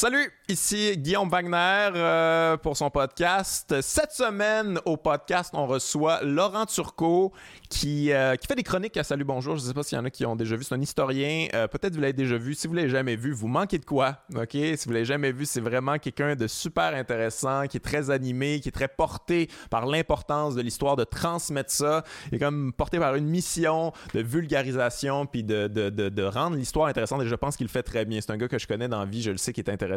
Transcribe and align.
Salut, 0.00 0.30
ici 0.48 0.96
Guillaume 0.96 1.28
Wagner 1.28 1.90
euh, 1.96 2.56
pour 2.56 2.76
son 2.76 2.88
podcast. 2.88 3.74
Cette 3.80 4.12
semaine, 4.12 4.78
au 4.84 4.96
podcast, 4.96 5.50
on 5.54 5.66
reçoit 5.66 6.22
Laurent 6.22 6.66
Turcot 6.66 7.32
qui, 7.68 8.12
euh, 8.12 8.36
qui 8.36 8.46
fait 8.46 8.54
des 8.54 8.62
chroniques 8.62 8.96
à 8.96 9.02
Salut 9.02 9.24
Bonjour. 9.24 9.56
Je 9.56 9.62
ne 9.62 9.66
sais 9.66 9.74
pas 9.74 9.82
s'il 9.82 9.98
y 9.98 10.00
en 10.00 10.04
a 10.04 10.10
qui 10.10 10.24
ont 10.24 10.36
déjà 10.36 10.54
vu. 10.54 10.62
C'est 10.62 10.76
un 10.76 10.80
historien. 10.80 11.48
Euh, 11.52 11.66
peut-être 11.66 11.96
vous 11.96 12.00
l'avez 12.00 12.12
déjà 12.12 12.38
vu. 12.38 12.54
Si 12.54 12.68
vous 12.68 12.74
l'avez 12.74 12.88
jamais 12.88 13.16
vu, 13.16 13.32
vous 13.32 13.48
manquez 13.48 13.78
de 13.78 13.84
quoi. 13.84 14.18
OK? 14.36 14.52
Si 14.52 14.82
vous 14.86 14.92
l'avez 14.92 15.04
jamais 15.04 15.32
vu, 15.32 15.46
c'est 15.46 15.60
vraiment 15.60 15.98
quelqu'un 15.98 16.36
de 16.36 16.46
super 16.46 16.94
intéressant, 16.94 17.66
qui 17.66 17.78
est 17.78 17.80
très 17.80 18.10
animé, 18.10 18.60
qui 18.60 18.68
est 18.68 18.72
très 18.72 18.86
porté 18.86 19.50
par 19.68 19.84
l'importance 19.84 20.54
de 20.54 20.62
l'histoire, 20.62 20.94
de 20.94 21.02
transmettre 21.02 21.72
ça. 21.72 22.04
Il 22.30 22.36
est 22.36 22.38
comme 22.38 22.72
porté 22.72 23.00
par 23.00 23.16
une 23.16 23.26
mission 23.26 23.92
de 24.14 24.20
vulgarisation 24.20 25.26
puis 25.26 25.42
de, 25.42 25.66
de, 25.66 25.90
de, 25.90 26.08
de 26.08 26.22
rendre 26.22 26.54
l'histoire 26.54 26.86
intéressante. 26.86 27.22
Et 27.22 27.26
je 27.26 27.34
pense 27.34 27.56
qu'il 27.56 27.66
le 27.66 27.72
fait 27.72 27.82
très 27.82 28.04
bien. 28.04 28.20
C'est 28.20 28.30
un 28.30 28.36
gars 28.36 28.46
que 28.46 28.60
je 28.60 28.68
connais 28.68 28.86
dans 28.86 29.00
la 29.00 29.04
vie. 29.04 29.22
Je 29.22 29.32
le 29.32 29.38
sais 29.38 29.52
qui 29.52 29.60
est 29.60 29.68
intéressant 29.68 29.87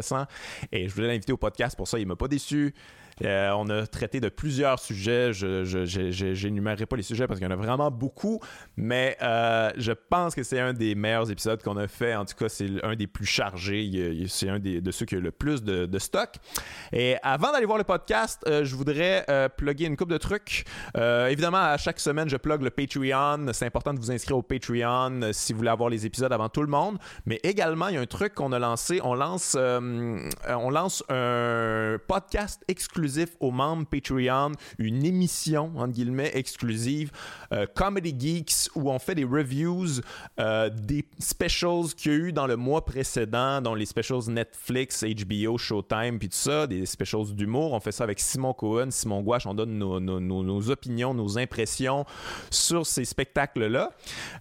et 0.72 0.88
je 0.88 0.94
voulais 0.94 1.08
l'inviter 1.08 1.32
au 1.32 1.36
podcast 1.36 1.76
pour 1.76 1.88
ça. 1.88 1.98
Il 1.98 2.06
m'a 2.06 2.16
pas 2.16 2.28
déçu. 2.28 2.74
Euh, 3.24 3.50
on 3.56 3.68
a 3.68 3.86
traité 3.86 4.20
de 4.20 4.28
plusieurs 4.28 4.78
sujets. 4.78 5.32
Je 5.32 6.46
n'énumérerai 6.46 6.86
pas 6.86 6.96
les 6.96 7.02
sujets 7.02 7.26
parce 7.26 7.38
qu'il 7.38 7.48
y 7.48 7.52
en 7.52 7.54
a 7.54 7.56
vraiment 7.60 7.90
beaucoup, 7.90 8.40
mais 8.76 9.16
euh, 9.22 9.70
je 9.76 9.92
pense 9.92 10.34
que 10.34 10.42
c'est 10.42 10.60
un 10.60 10.72
des 10.72 10.94
meilleurs 10.94 11.30
épisodes 11.30 11.62
qu'on 11.62 11.76
a 11.76 11.88
fait. 11.88 12.14
En 12.14 12.24
tout 12.24 12.34
cas, 12.34 12.48
c'est 12.48 12.68
un 12.82 12.94
des 12.96 13.06
plus 13.06 13.26
chargés. 13.26 14.26
C'est 14.28 14.48
un 14.48 14.58
des, 14.58 14.80
de 14.80 14.90
ceux 14.90 15.06
qui 15.06 15.16
a 15.16 15.20
le 15.20 15.30
plus 15.30 15.62
de, 15.62 15.98
stock. 15.98 16.30
Et 16.92 17.16
avant 17.22 17.52
d'aller 17.52 17.66
voir 17.66 17.78
le 17.78 17.84
podcast, 17.84 18.42
euh, 18.48 18.64
je 18.64 18.74
voudrais 18.74 19.24
plugger 19.56 19.86
une 19.86 19.96
coupe 19.96 20.10
de 20.10 20.18
trucs. 20.18 20.64
évidemment, 20.96 21.58
à 21.58 21.76
chaque 21.76 22.00
semaine, 22.00 22.28
je 22.28 22.36
plug 22.36 22.62
le 22.62 22.70
Patreon. 22.70 23.52
C'est 23.52 23.66
important 23.66 23.94
de 23.94 23.98
vous 23.98 24.10
inscrire 24.10 24.38
au 24.38 24.42
Patreon 24.42 25.30
si 25.32 25.52
vous 25.52 25.58
voulez 25.58 25.70
avoir 25.70 25.90
les 25.90 26.06
épisodes 26.06 26.32
avant 26.32 26.48
tout 26.48 26.62
le 26.62 26.68
monde. 26.68 26.98
Mais 27.26 27.40
également, 27.42 27.88
il 27.88 27.94
y 27.94 27.98
a 27.98 28.00
un 28.00 28.06
truc 28.06 28.34
qu'on 28.34 28.52
a 28.52 28.58
lancé. 28.58 29.00
On 29.04 29.14
lance, 29.14 29.56
on 29.56 30.70
lance 30.70 31.04
un 31.08 31.98
podcast 32.08 32.62
exclusif 32.68 33.11
aux 33.40 33.50
membres 33.50 33.86
Patreon, 33.86 34.52
une 34.78 35.04
émission, 35.04 35.72
entre 35.76 35.92
guillemets, 35.92 36.30
exclusive, 36.34 37.10
euh, 37.52 37.66
Comedy 37.74 38.14
Geeks, 38.18 38.70
où 38.74 38.90
on 38.90 38.98
fait 38.98 39.14
des 39.14 39.24
reviews 39.24 40.00
euh, 40.40 40.70
des 40.70 41.04
specials 41.18 41.94
qu'il 41.96 42.12
y 42.12 42.14
a 42.14 42.18
eu 42.18 42.32
dans 42.32 42.46
le 42.46 42.56
mois 42.56 42.84
précédent, 42.84 43.60
dont 43.60 43.74
les 43.74 43.86
specials 43.86 44.28
Netflix, 44.28 45.04
HBO, 45.04 45.58
Showtime, 45.58 46.18
puis 46.18 46.28
tout 46.28 46.36
ça, 46.36 46.66
des 46.66 46.86
specials 46.86 47.34
d'humour. 47.34 47.72
On 47.72 47.80
fait 47.80 47.92
ça 47.92 48.04
avec 48.04 48.20
Simon 48.20 48.54
Cohen, 48.54 48.90
Simon 48.90 49.22
Gouache, 49.22 49.46
on 49.46 49.54
donne 49.54 49.78
nos, 49.78 50.70
opinions, 50.70 51.14
nos 51.14 51.38
impressions 51.38 52.04
sur 52.50 52.86
ces 52.86 53.04
spectacles-là. 53.04 53.90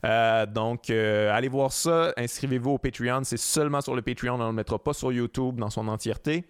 Euh, 0.06 0.46
donc, 0.46 0.90
allez 0.90 1.50
voir 1.50 1.72
ça, 1.72 2.14
inscrivez-vous 2.18 2.72
au 2.72 2.78
Patreon, 2.78 3.22
c'est 3.24 3.38
seulement 3.38 3.82
sur 3.82 3.96
le 3.96 4.02
Patreon, 4.02 4.36
on 4.36 4.38
ne 4.38 4.48
le 4.48 4.54
mettra 4.54 4.80
pas 4.80 4.94
sur 4.94 5.12
YouTube 5.12 5.60
dans 5.60 5.70
son 5.70 5.88
entièreté. 5.88 6.46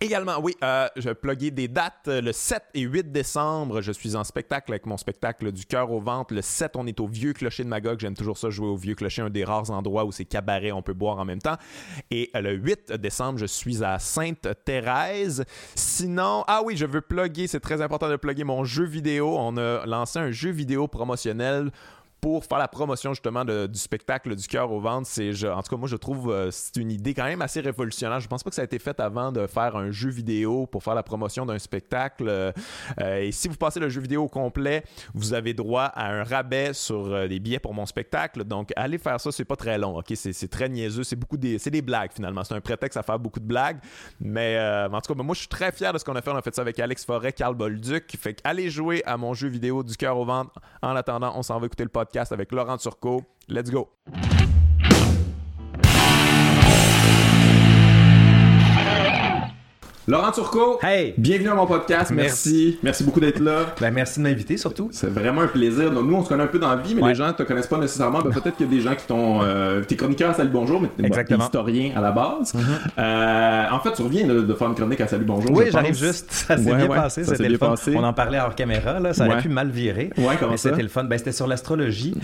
Également, 0.00 0.38
oui, 0.40 0.54
euh, 0.62 0.88
je 0.96 1.08
vais 1.08 1.50
des 1.50 1.68
dates. 1.68 2.06
Le 2.06 2.30
7 2.30 2.62
et 2.74 2.82
8 2.82 3.12
décembre, 3.12 3.80
je 3.80 3.92
suis 3.92 4.14
en 4.14 4.24
spectacle 4.24 4.70
avec 4.72 4.84
mon 4.84 4.98
spectacle 4.98 5.52
du 5.52 5.64
cœur 5.64 5.90
au 5.90 6.00
ventre. 6.00 6.34
Le 6.34 6.42
7, 6.42 6.76
on 6.76 6.86
est 6.86 7.00
au 7.00 7.06
Vieux 7.06 7.32
Clocher 7.32 7.64
de 7.64 7.68
Magog. 7.68 7.98
J'aime 7.98 8.14
toujours 8.14 8.36
ça, 8.36 8.50
jouer 8.50 8.68
au 8.68 8.76
Vieux 8.76 8.94
Clocher, 8.94 9.22
un 9.22 9.30
des 9.30 9.44
rares 9.44 9.70
endroits 9.70 10.04
où 10.04 10.12
c'est 10.12 10.26
cabaret, 10.26 10.70
on 10.70 10.82
peut 10.82 10.92
boire 10.92 11.18
en 11.18 11.24
même 11.24 11.40
temps. 11.40 11.56
Et 12.10 12.30
euh, 12.36 12.42
le 12.42 12.52
8 12.52 12.92
décembre, 12.92 13.38
je 13.38 13.46
suis 13.46 13.82
à 13.82 13.98
Sainte-Thérèse. 13.98 15.44
Sinon, 15.74 16.44
ah 16.46 16.60
oui, 16.62 16.76
je 16.76 16.84
veux 16.84 17.00
plugger, 17.00 17.46
c'est 17.46 17.60
très 17.60 17.80
important 17.80 18.10
de 18.10 18.16
plugger 18.16 18.44
mon 18.44 18.64
jeu 18.64 18.84
vidéo. 18.84 19.34
On 19.38 19.56
a 19.56 19.86
lancé 19.86 20.18
un 20.18 20.30
jeu 20.30 20.50
vidéo 20.50 20.88
promotionnel 20.88 21.70
pour 22.20 22.44
faire 22.44 22.58
la 22.58 22.68
promotion 22.68 23.12
justement 23.12 23.44
du 23.44 23.78
spectacle 23.78 24.34
du 24.34 24.46
cœur 24.46 24.72
au 24.72 24.80
ventre. 24.80 25.06
C'est, 25.06 25.30
en 25.48 25.62
tout 25.62 25.70
cas, 25.70 25.76
moi, 25.76 25.88
je 25.88 25.96
trouve 25.96 26.30
euh, 26.30 26.50
c'est 26.50 26.76
une 26.76 26.90
idée 26.90 27.14
quand 27.14 27.24
même 27.24 27.42
assez 27.42 27.60
révolutionnaire. 27.60 28.20
Je 28.20 28.28
pense 28.28 28.42
pas 28.42 28.50
que 28.50 28.56
ça 28.56 28.62
a 28.62 28.64
été 28.64 28.78
fait 28.78 28.98
avant 29.00 29.32
de 29.32 29.46
faire 29.46 29.76
un 29.76 29.90
jeu 29.90 30.10
vidéo 30.10 30.66
pour 30.66 30.82
faire 30.82 30.94
la 30.94 31.02
promotion 31.02 31.46
d'un 31.46 31.58
spectacle. 31.58 32.28
Euh, 32.28 32.52
et 33.20 33.32
si 33.32 33.48
vous 33.48 33.56
passez 33.56 33.80
le 33.80 33.88
jeu 33.88 34.00
vidéo 34.00 34.24
au 34.24 34.28
complet, 34.28 34.82
vous 35.14 35.34
avez 35.34 35.54
droit 35.54 35.84
à 35.84 36.10
un 36.10 36.24
rabais 36.24 36.72
sur 36.72 37.12
euh, 37.12 37.28
des 37.28 37.38
billets 37.38 37.58
pour 37.58 37.74
mon 37.74 37.86
spectacle. 37.86 38.44
Donc, 38.44 38.72
allez 38.76 38.98
faire 38.98 39.20
ça. 39.20 39.30
C'est 39.30 39.44
pas 39.44 39.56
très 39.56 39.78
long. 39.78 39.98
Ok, 39.98 40.12
c'est, 40.14 40.48
très 40.48 40.68
niaiseux. 40.68 41.04
C'est 41.04 41.16
beaucoup 41.16 41.36
des, 41.36 41.58
c'est 41.58 41.70
des 41.70 41.82
blagues 41.82 42.12
finalement. 42.12 42.44
C'est 42.44 42.54
un 42.54 42.60
prétexte 42.60 42.96
à 42.96 43.02
faire 43.02 43.18
beaucoup 43.18 43.40
de 43.40 43.46
blagues. 43.46 43.78
Mais 44.20 44.58
en 44.90 45.00
tout 45.00 45.14
cas, 45.14 45.22
moi, 45.22 45.34
je 45.34 45.40
suis 45.40 45.48
très 45.48 45.72
fier 45.72 45.92
de 45.92 45.98
ce 45.98 46.04
qu'on 46.04 46.16
a 46.16 46.22
fait. 46.22 46.30
On 46.30 46.36
a 46.36 46.42
fait 46.42 46.54
ça 46.54 46.62
avec 46.62 46.78
Alex 46.78 47.04
Forêt, 47.04 47.32
Carl 47.32 47.54
Bolduc. 47.54 48.16
Fait 48.18 48.40
allez 48.44 48.70
jouer 48.70 49.02
à 49.04 49.16
mon 49.16 49.34
jeu 49.34 49.48
vidéo 49.48 49.82
du 49.82 49.96
cœur 49.96 50.18
au 50.18 50.24
ventre. 50.24 50.52
En 50.82 50.96
attendant, 50.96 51.32
on 51.36 51.42
s'en 51.42 51.58
va 51.58 51.66
écouter 51.66 51.84
le 51.84 51.90
podcast 51.90 52.15
avec 52.16 52.52
Laurent 52.52 52.78
Turcot. 52.78 53.22
Let's 53.48 53.70
go! 53.70 53.90
Laurent 60.08 60.30
Turcot, 60.30 60.78
hey. 60.84 61.14
bienvenue 61.18 61.48
à 61.48 61.56
mon 61.56 61.66
podcast. 61.66 62.12
Merci. 62.14 62.78
Merci, 62.80 63.02
beaucoup 63.02 63.18
d'être 63.18 63.40
là. 63.40 63.74
Ben, 63.80 63.90
merci 63.90 64.20
de 64.20 64.22
m'inviter 64.22 64.56
surtout. 64.56 64.88
C'est 64.92 65.08
vraiment 65.08 65.40
un 65.40 65.48
plaisir. 65.48 65.90
nous, 65.90 66.14
on 66.14 66.22
se 66.22 66.28
connaît 66.28 66.44
un 66.44 66.46
peu 66.46 66.60
dans 66.60 66.70
la 66.70 66.76
vie, 66.76 66.94
mais 66.94 67.08
les 67.08 67.16
gens 67.16 67.26
ne 67.26 67.32
te 67.32 67.42
connaissent 67.42 67.66
pas 67.66 67.78
nécessairement. 67.78 68.20
Ben, 68.20 68.30
peut-être 68.30 68.56
qu'il 68.56 68.66
y 68.66 68.68
a 68.68 68.72
des 68.72 68.80
gens 68.80 68.94
qui 68.94 69.04
t'ont. 69.04 69.42
Euh, 69.42 69.82
t'es 69.82 69.96
chroniqueur 69.96 70.30
à 70.30 70.34
Salut 70.34 70.50
Bonjour, 70.50 70.80
mais 70.80 70.90
t'es 70.96 71.34
historien 71.34 71.90
à 71.96 72.00
la 72.00 72.12
base. 72.12 72.54
Mm-hmm. 72.54 73.00
Euh, 73.00 73.64
en 73.72 73.80
fait, 73.80 73.94
tu 73.94 74.02
reviens 74.02 74.28
de, 74.28 74.54
faire 74.54 74.68
une 74.68 74.76
chronique 74.76 75.00
à 75.00 75.08
Salut 75.08 75.24
Bonjour. 75.24 75.50
Oui, 75.50 75.64
j'arrive 75.72 75.98
juste. 75.98 76.30
Ça 76.30 76.56
s'est 76.56 76.72
bien 76.72 76.86
passé. 76.86 77.24
C'était 77.24 77.48
le 77.48 77.58
fun. 77.58 77.74
On 77.88 78.04
en 78.04 78.12
parlait 78.12 78.38
hors 78.38 78.54
caméra. 78.54 79.00
Là. 79.00 79.12
Ça 79.12 79.26
aurait 79.26 79.42
pu 79.42 79.48
mal 79.48 79.70
virer. 79.70 80.10
Ouais, 80.18 80.36
comment 80.38 80.52
mais 80.52 80.56
c'était 80.56 80.82
le 80.82 80.88
fun. 80.88 81.02
Ben, 81.02 81.18
c'était 81.18 81.32
sur 81.32 81.48
l'astrologie. 81.48 82.14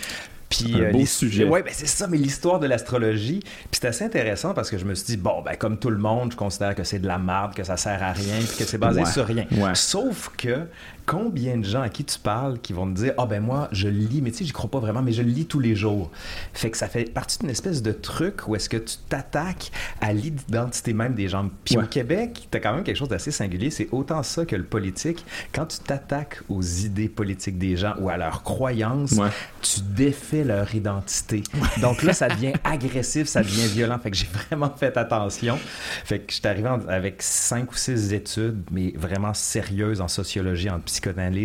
Puis, 0.52 0.74
un 0.74 0.84
euh, 0.84 0.92
beau 0.92 1.06
sujet. 1.06 1.44
Ouais, 1.44 1.62
ben 1.62 1.72
c'est 1.74 1.86
ça, 1.86 2.06
mais 2.06 2.16
l'histoire 2.16 2.60
de 2.60 2.66
l'astrologie. 2.66 3.40
Puis 3.40 3.80
c'est 3.80 3.86
assez 3.86 4.04
intéressant 4.04 4.54
parce 4.54 4.70
que 4.70 4.78
je 4.78 4.84
me 4.84 4.94
suis 4.94 5.06
dit, 5.06 5.16
bon, 5.16 5.42
ben 5.42 5.56
comme 5.56 5.78
tout 5.78 5.90
le 5.90 5.98
monde, 5.98 6.32
je 6.32 6.36
considère 6.36 6.74
que 6.74 6.84
c'est 6.84 6.98
de 6.98 7.06
la 7.06 7.18
merde, 7.18 7.54
que 7.54 7.64
ça 7.64 7.76
sert 7.76 8.02
à 8.02 8.12
rien, 8.12 8.36
puis 8.38 8.58
que 8.58 8.64
c'est 8.64 8.78
basé 8.78 9.04
sur 9.04 9.26
rien. 9.26 9.46
Sauf 9.74 10.30
que 10.36 10.66
combien 11.12 11.58
de 11.58 11.64
gens 11.64 11.82
à 11.82 11.90
qui 11.90 12.04
tu 12.04 12.18
parles 12.18 12.58
qui 12.58 12.72
vont 12.72 12.90
te 12.90 12.98
dire 12.98 13.12
Ah 13.18 13.26
ben 13.26 13.42
moi, 13.42 13.68
je 13.70 13.86
lis, 13.86 14.22
mais 14.22 14.30
tu 14.30 14.38
sais, 14.38 14.44
j'y 14.46 14.52
crois 14.52 14.70
pas 14.70 14.80
vraiment, 14.80 15.02
mais 15.02 15.12
je 15.12 15.20
lis 15.20 15.44
tous 15.44 15.60
les 15.60 15.76
jours. 15.76 16.10
Fait 16.54 16.70
que 16.70 16.78
ça 16.78 16.88
fait 16.88 17.12
partie 17.12 17.38
d'une 17.38 17.50
espèce 17.50 17.82
de 17.82 17.92
truc 17.92 18.48
où 18.48 18.56
est-ce 18.56 18.70
que 18.70 18.78
tu 18.78 18.96
t'attaques 19.10 19.70
à 20.00 20.14
l'identité 20.14 20.94
même 20.94 21.12
des 21.12 21.28
gens. 21.28 21.50
Puis 21.66 21.76
au 21.76 21.82
Québec, 21.82 22.48
tu 22.50 22.56
as 22.56 22.60
quand 22.62 22.74
même 22.74 22.82
quelque 22.82 22.96
chose 22.96 23.10
d'assez 23.10 23.30
singulier. 23.30 23.68
C'est 23.68 23.88
autant 23.92 24.22
ça 24.22 24.46
que 24.46 24.56
le 24.56 24.64
politique. 24.64 25.22
Quand 25.52 25.66
tu 25.66 25.80
t'attaques 25.80 26.40
aux 26.48 26.62
idées 26.62 27.10
politiques 27.10 27.58
des 27.58 27.76
gens 27.76 27.94
ou 28.00 28.08
à 28.08 28.16
leurs 28.16 28.42
croyances, 28.42 29.14
tu 29.60 29.80
défais 29.82 30.44
leur 30.44 30.74
identité. 30.74 31.42
Donc 31.82 32.04
là, 32.04 32.14
ça 32.14 32.28
devient 32.28 32.54
agressif, 32.64 33.28
ça 33.28 33.42
devient 33.42 33.68
violent. 33.68 33.98
Fait 33.98 34.10
que 34.10 34.16
j'ai 34.16 34.28
vraiment 34.48 34.72
fait 34.74 34.96
attention. 34.96 35.58
Fait 36.04 36.20
que 36.20 36.32
je 36.32 36.36
suis 36.38 36.48
arrivé 36.48 36.70
avec 36.88 37.20
cinq 37.20 37.70
ou 37.70 37.76
six 37.76 38.14
études, 38.14 38.62
mais 38.70 38.94
vraiment 38.96 39.34
sérieuses 39.34 40.00
en 40.00 40.08
sociologie, 40.08 40.70
en 40.70 40.80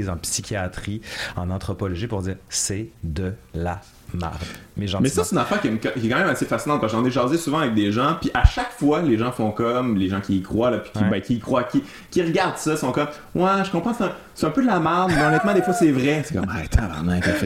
en 0.10 0.18
psychiatrie, 0.18 1.02
en 1.36 1.50
anthropologie 1.50 2.08
pour 2.08 2.22
dire 2.22 2.38
c'est 2.50 2.90
de 3.04 3.34
la 3.54 3.82
marde. 4.14 4.44
Mais, 4.78 4.86
mais 5.02 5.10
ça, 5.10 5.24
c'est 5.24 5.34
une 5.36 5.42
affaire 5.42 5.60
qui 5.62 5.68
est, 5.68 6.10
quand 6.10 6.18
même 6.18 6.30
assez 6.30 6.46
fascinante 6.46 6.82
parce 6.82 6.94
que 6.94 7.00
j'en 7.00 7.06
ai 7.06 7.12
jasé 7.12 7.38
souvent 7.38 7.60
avec 7.60 7.74
des 7.74 7.92
gens, 7.92 8.16
puis 8.20 8.30
à 8.34 8.46
chaque 8.46 8.72
fois, 8.72 9.02
les 9.02 9.18
gens 9.18 9.32
font 9.32 9.52
comme, 9.52 9.98
les 9.98 10.10
gens 10.10 10.22
qui 10.22 10.38
y 10.38 10.42
croient, 10.42 10.72
là, 10.72 10.78
puis 10.80 10.92
qui, 10.94 11.04
ben, 11.04 11.22
qui 11.22 11.36
y 11.36 11.40
croient, 11.40 11.64
qui, 11.64 11.84
qui, 12.12 12.22
regardent 12.22 12.58
ça, 12.58 12.78
sont 12.78 12.92
comme, 12.92 13.08
ouais, 13.36 13.64
je 13.66 13.72
comprends, 13.72 13.94
c'est 14.36 14.46
un, 14.46 14.50
peu 14.52 14.62
de 14.62 14.68
la 14.68 14.80
merde, 14.80 15.12
mais 15.16 15.24
honnêtement, 15.24 15.54
des 15.54 15.62
fois, 15.62 15.74
c'est 15.74 15.92
vrai. 15.92 16.24
C'est 16.26 16.36
comme, 16.36 16.46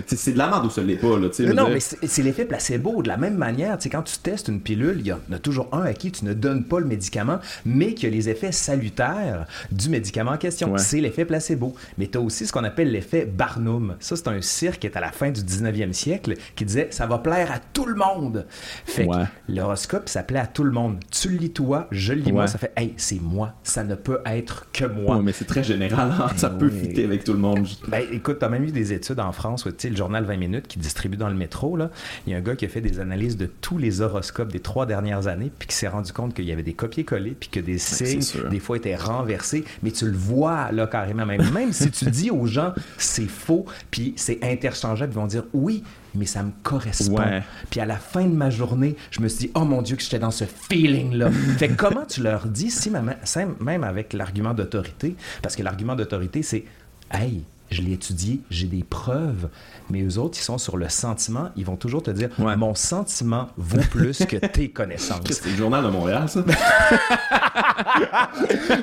c'est 0.08 0.34
de 0.34 0.38
la 0.38 0.48
merde 0.48 0.66
ou 0.66 0.70
ça 0.70 0.82
l'est 0.82 0.96
pas, 0.96 1.18
là, 1.18 1.30
tu 1.30 1.48
sais. 1.48 1.54
Non, 1.54 1.70
mais 1.70 1.80
c'est 1.80 2.24
l'effet 2.24 2.46
placebo. 2.46 3.02
De 3.02 3.08
la 3.08 3.18
même 3.18 3.38
manière, 3.38 3.78
tu 3.78 3.84
sais, 3.84 3.90
quand 3.90 4.02
tu 4.02 4.18
testes 4.18 4.50
une 4.50 4.60
pilule, 4.60 4.98
il 5.00 5.08
y, 5.08 5.14
en 5.14 5.20
a 5.32 5.40
toujours 5.40 5.70
un 5.72 5.84
à 5.84 5.94
qui 5.94 6.12
tu 6.12 6.26
ne 6.26 6.34
donnes 6.34 6.66
pas 6.66 6.80
le 6.80 6.86
médicament, 6.86 7.40
mais 7.66 7.94
qui 7.94 8.08
a 8.08 8.10
les 8.10 8.30
effets 8.30 8.52
salutaires 8.52 9.46
du 9.72 9.90
médicament 9.90 10.32
en 10.32 10.38
question. 10.38 10.74
C'est 10.78 11.00
l'effet 11.00 11.26
placebo. 11.26 11.74
Mais 11.98 12.08
tu 12.08 12.18
as 12.18 12.22
aussi 12.22 12.46
ce 12.46 12.52
qu'on 12.52 12.64
appelle 12.64 12.92
l'effet 12.92 13.26
Barnum. 13.26 13.96
Ça, 14.00 14.16
c'est 14.16 14.28
un 14.28 14.42
cirque 14.42 14.82
qui 14.82 14.88
est 14.88 14.98
à 14.98 15.02
la 15.02 15.12
fin 15.12 15.30
du 15.30 15.42
19e 15.42 15.94
siècle 15.94 16.34
qui 16.56 16.66
disait 16.66 16.88
ça 16.92 17.06
va 17.06 17.20
plaire 17.22 17.52
à 17.52 17.60
tout 17.60 17.86
le 17.86 17.96
monde. 17.96 18.46
Fait 18.86 19.08
que 19.08 19.12
l'horoscope, 19.50 20.10
ça 20.10 20.24
plaît 20.24 20.40
à 20.40 20.48
tout 20.48 20.64
le 20.64 20.72
monde. 20.72 20.98
Tu 21.12 21.30
le 21.30 21.38
lis 21.38 21.52
toi, 21.52 21.88
je 21.92 22.14
le 22.14 22.22
lis 22.22 22.32
moi, 22.32 22.48
ça 22.48 22.58
fait 22.58 22.72
hey, 22.76 22.94
c'est 22.98 23.22
moi, 23.22 23.54
ça 23.64 23.84
ne 23.84 23.96
peut 23.96 24.20
être 24.26 24.68
que 24.72 24.86
moi. 24.86 25.22
mais 25.22 25.32
c'est 25.32 25.46
très 25.46 25.64
général, 25.64 26.12
hein. 26.12 26.28
ça 26.36 26.50
peut 26.50 26.70
fitter 26.70 27.04
avec 27.04 27.24
tout 27.24 27.34
le 27.34 27.40
monde. 27.40 27.68
Ben 27.88 28.04
écoute, 28.12 28.40
tu 28.40 28.46
as 28.46 28.50
même 28.50 28.64
eu 28.64 28.72
des 28.72 28.94
études 28.94 29.20
en 29.20 29.32
France, 29.32 29.64
tu 29.64 29.72
sais, 29.78 29.90
le 29.90 29.96
journal 29.96 30.24
20 30.24 30.38
minutes 30.38 30.68
qui 30.68 30.80
distribue 30.80 31.18
dans 31.18 31.30
le 31.30 31.36
métro, 31.36 31.78
là. 31.78 31.90
Il 32.26 32.34
y 32.34 32.36
a 32.36 32.38
un 32.38 32.42
gars 32.42 32.56
qui 32.56 32.66
a 32.66 32.70
fait 32.70 32.82
des 32.82 33.00
analyses 33.00 33.38
de 33.38 33.46
tous 33.46 33.78
les 33.78 34.02
horoscopes 34.02 34.52
des 34.52 34.60
trois 34.60 34.86
dernières 34.86 35.28
années, 35.28 35.52
puis 35.58 35.68
qui 35.68 35.76
s'est 35.76 35.88
rendu 35.88 36.12
compte 36.14 36.34
qu'il 36.34 36.46
y 36.46 36.52
avait 36.52 36.64
des 36.64 36.74
copier-coller, 36.74 37.36
puis 37.40 37.50
que 37.50 37.60
des 37.60 37.78
signes, 37.78 38.22
des 38.50 38.60
fois, 38.60 38.78
étaient 38.78 38.96
renversés, 38.96 39.64
mais 39.84 39.92
tu 39.92 40.06
le 40.06 40.18
vois, 40.18 40.72
là, 40.72 40.88
carrément, 40.88 41.26
même, 41.26 41.50
même 41.52 41.74
si 41.74 41.92
tu 41.92 42.06
dis 42.06 42.32
aux 42.32 42.46
gens 42.46 42.74
c'est 42.98 43.28
faux, 43.28 43.66
puis 43.90 44.14
c'est 44.16 44.44
interchangeable, 44.44 45.12
ils 45.14 45.16
vont 45.16 45.28
dire 45.28 45.44
oui, 45.54 45.84
mais 46.16 46.26
ça 46.26 46.44
me 46.44 46.52
correspond. 46.64 47.24
Puis 47.70 47.80
à 47.80 47.86
la 47.86 47.98
fin 47.98 48.26
de 48.26 48.34
ma 48.34 48.50
journée, 48.50 48.96
je 49.12 49.22
me 49.22 49.28
suis 49.28 49.48
dit, 49.48 49.52
oh 49.56 49.66
mon 49.66 49.82
Dieu, 49.82 49.96
que 49.96 50.04
j'étais 50.04 50.20
dans 50.20 50.32
ce 50.32 50.46
feeling-là. 50.46 51.32
fait 51.58 51.70
comment 51.70 52.06
tu 52.06 52.22
leur 52.22 52.48
dis, 52.48 52.72
si 52.72 52.90
même 52.90 53.84
avec 53.84 54.14
l'argument 54.14 54.54
d'autorité, 54.54 55.16
parce 55.42 55.56
que 55.56 55.64
l'argument 55.64 55.96
d'autorité, 55.96 56.44
c'est, 56.44 56.66
hey, 57.12 57.44
je 57.72 57.82
l'ai 57.82 57.94
étudié, 57.94 58.42
j'ai 58.50 58.68
des 58.68 58.84
preuves. 58.84 59.50
Mais 59.90 60.02
eux 60.04 60.18
autres, 60.20 60.38
ils 60.38 60.44
sont 60.44 60.58
sur 60.58 60.78
le 60.78 60.88
sentiment. 60.90 61.50
Ils 61.56 61.66
vont 61.66 61.76
toujours 61.76 62.04
te 62.04 62.12
dire 62.12 62.30
Mon 62.38 62.76
sentiment 62.76 63.50
vaut 63.58 63.82
plus 63.90 64.26
que 64.26 64.38
tes 64.38 64.70
connaissances. 64.70 65.22
C'est 65.30 65.50
le 65.50 65.56
journal 65.56 65.84
de 65.84 65.90
Montréal, 65.90 66.30
ça? 66.30 66.44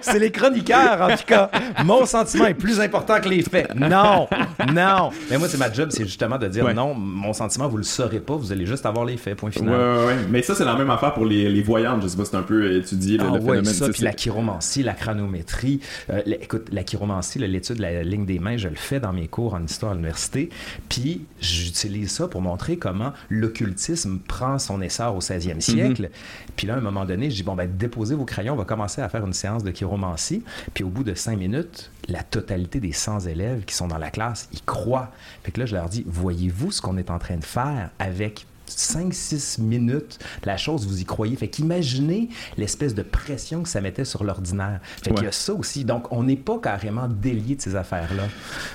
C'est 0.02 0.18
les 0.18 0.30
chroniqueurs, 0.30 1.00
en 1.00 1.16
tout 1.16 1.24
cas. 1.26 1.50
Mon 1.84 2.04
sentiment 2.06 2.46
est 2.46 2.54
plus 2.54 2.80
important 2.80 3.20
que 3.20 3.28
les 3.28 3.42
faits. 3.42 3.74
Non, 3.74 4.28
non. 4.72 5.10
Mais 5.30 5.38
moi, 5.38 5.48
c'est 5.48 5.58
ma 5.58 5.72
job, 5.72 5.90
c'est 5.90 6.04
justement 6.04 6.38
de 6.38 6.48
dire 6.48 6.72
non, 6.74 6.94
mon 6.94 7.32
sentiment, 7.32 7.68
vous 7.68 7.78
le 7.78 7.82
saurez 7.82 8.20
pas, 8.20 8.34
vous 8.36 8.52
allez 8.52 8.66
juste 8.66 8.86
avoir 8.86 9.04
les 9.04 9.16
faits, 9.16 9.36
point 9.36 9.50
final. 9.50 9.74
Ouais, 10.06 10.16
Mais 10.30 10.42
ça, 10.42 10.54
c'est 10.54 10.64
la 10.64 10.76
même 10.76 10.90
affaire 10.90 11.14
pour 11.14 11.24
les, 11.24 11.48
les 11.48 11.62
voyantes. 11.62 12.02
Je 12.02 12.08
sais 12.08 12.16
pas 12.16 12.24
si 12.24 12.30
c'est 12.30 12.36
un 12.36 12.42
peu 12.42 12.74
étudié 12.76 13.18
le, 13.18 13.24
ah, 13.24 13.32
phénomène. 13.38 13.64
ça, 13.64 13.88
puis 13.88 14.02
la 14.02 14.12
chiromancie, 14.12 14.82
la 14.82 14.94
chronométrie. 14.94 15.80
Euh, 16.10 16.22
écoute, 16.26 16.66
la 16.72 16.82
chiromancie, 16.82 17.38
l'étude 17.38 17.76
de 17.76 17.82
la 17.82 18.02
ligne 18.02 18.26
des 18.26 18.38
mains, 18.38 18.56
je 18.56 18.68
le 18.68 18.76
fais 18.78 19.00
dans 19.00 19.12
mes 19.12 19.28
cours 19.28 19.54
en 19.54 19.64
histoire 19.64 19.92
à 19.92 19.94
l'université. 19.94 20.50
Puis 20.88 21.24
j'utilise 21.40 22.10
ça 22.10 22.28
pour 22.28 22.40
montrer 22.40 22.76
comment 22.76 23.12
l'occultisme 23.30 24.18
prend 24.18 24.58
son 24.58 24.80
essor 24.80 25.16
au 25.16 25.20
16e 25.20 25.60
siècle. 25.60 26.02
Mhm. 26.02 26.08
Puis 26.56 26.66
là, 26.66 26.74
à 26.74 26.78
un 26.78 26.80
moment 26.80 27.04
donné, 27.04 27.30
je 27.30 27.36
dis, 27.36 27.42
bon, 27.42 27.54
ben, 27.54 27.70
déposez 27.70 28.14
vos 28.14 28.24
crayons, 28.24 28.54
on 28.54 28.56
va 28.56 28.64
commencer 28.64 29.00
à 29.00 29.08
faire 29.08 29.24
une 29.24 29.32
séance 29.32 29.64
de 29.64 29.70
chiromancie. 29.70 30.42
Puis 30.74 30.84
au 30.84 30.88
bout 30.88 31.04
de 31.04 31.14
cinq 31.14 31.38
minutes, 31.38 31.90
la 32.08 32.22
totalité 32.22 32.80
des 32.80 32.92
100 32.92 33.20
élèves 33.20 33.64
qui 33.64 33.74
sont 33.74 33.88
dans 33.88 33.98
la 33.98 34.10
classe, 34.10 34.48
ils 34.52 34.62
croient. 34.62 35.10
Fait 35.42 35.52
que 35.52 35.60
là, 35.60 35.66
je 35.66 35.74
leur 35.74 35.88
dis, 35.88 36.04
voyez-vous 36.06 36.72
ce 36.72 36.80
qu'on 36.80 36.96
est 36.96 37.10
en 37.10 37.18
train 37.18 37.36
de 37.36 37.44
faire 37.44 37.90
avec 37.98 38.46
5-6 38.70 39.60
minutes, 39.60 40.18
la 40.44 40.56
chose, 40.56 40.86
vous 40.86 41.00
y 41.00 41.04
croyez. 41.04 41.36
Fait 41.36 41.48
qu'imaginez 41.48 42.28
l'espèce 42.56 42.94
de 42.94 43.02
pression 43.02 43.62
que 43.62 43.68
ça 43.68 43.80
mettait 43.80 44.04
sur 44.04 44.24
l'ordinaire. 44.24 44.80
Fait 45.02 45.12
qu'il 45.12 45.24
y 45.24 45.28
a 45.28 45.32
ça 45.32 45.54
aussi. 45.54 45.84
Donc, 45.84 46.12
on 46.12 46.22
n'est 46.22 46.36
pas 46.36 46.58
carrément 46.58 47.08
délié 47.08 47.56
de 47.56 47.60
ces 47.60 47.76
affaires-là. 47.76 48.24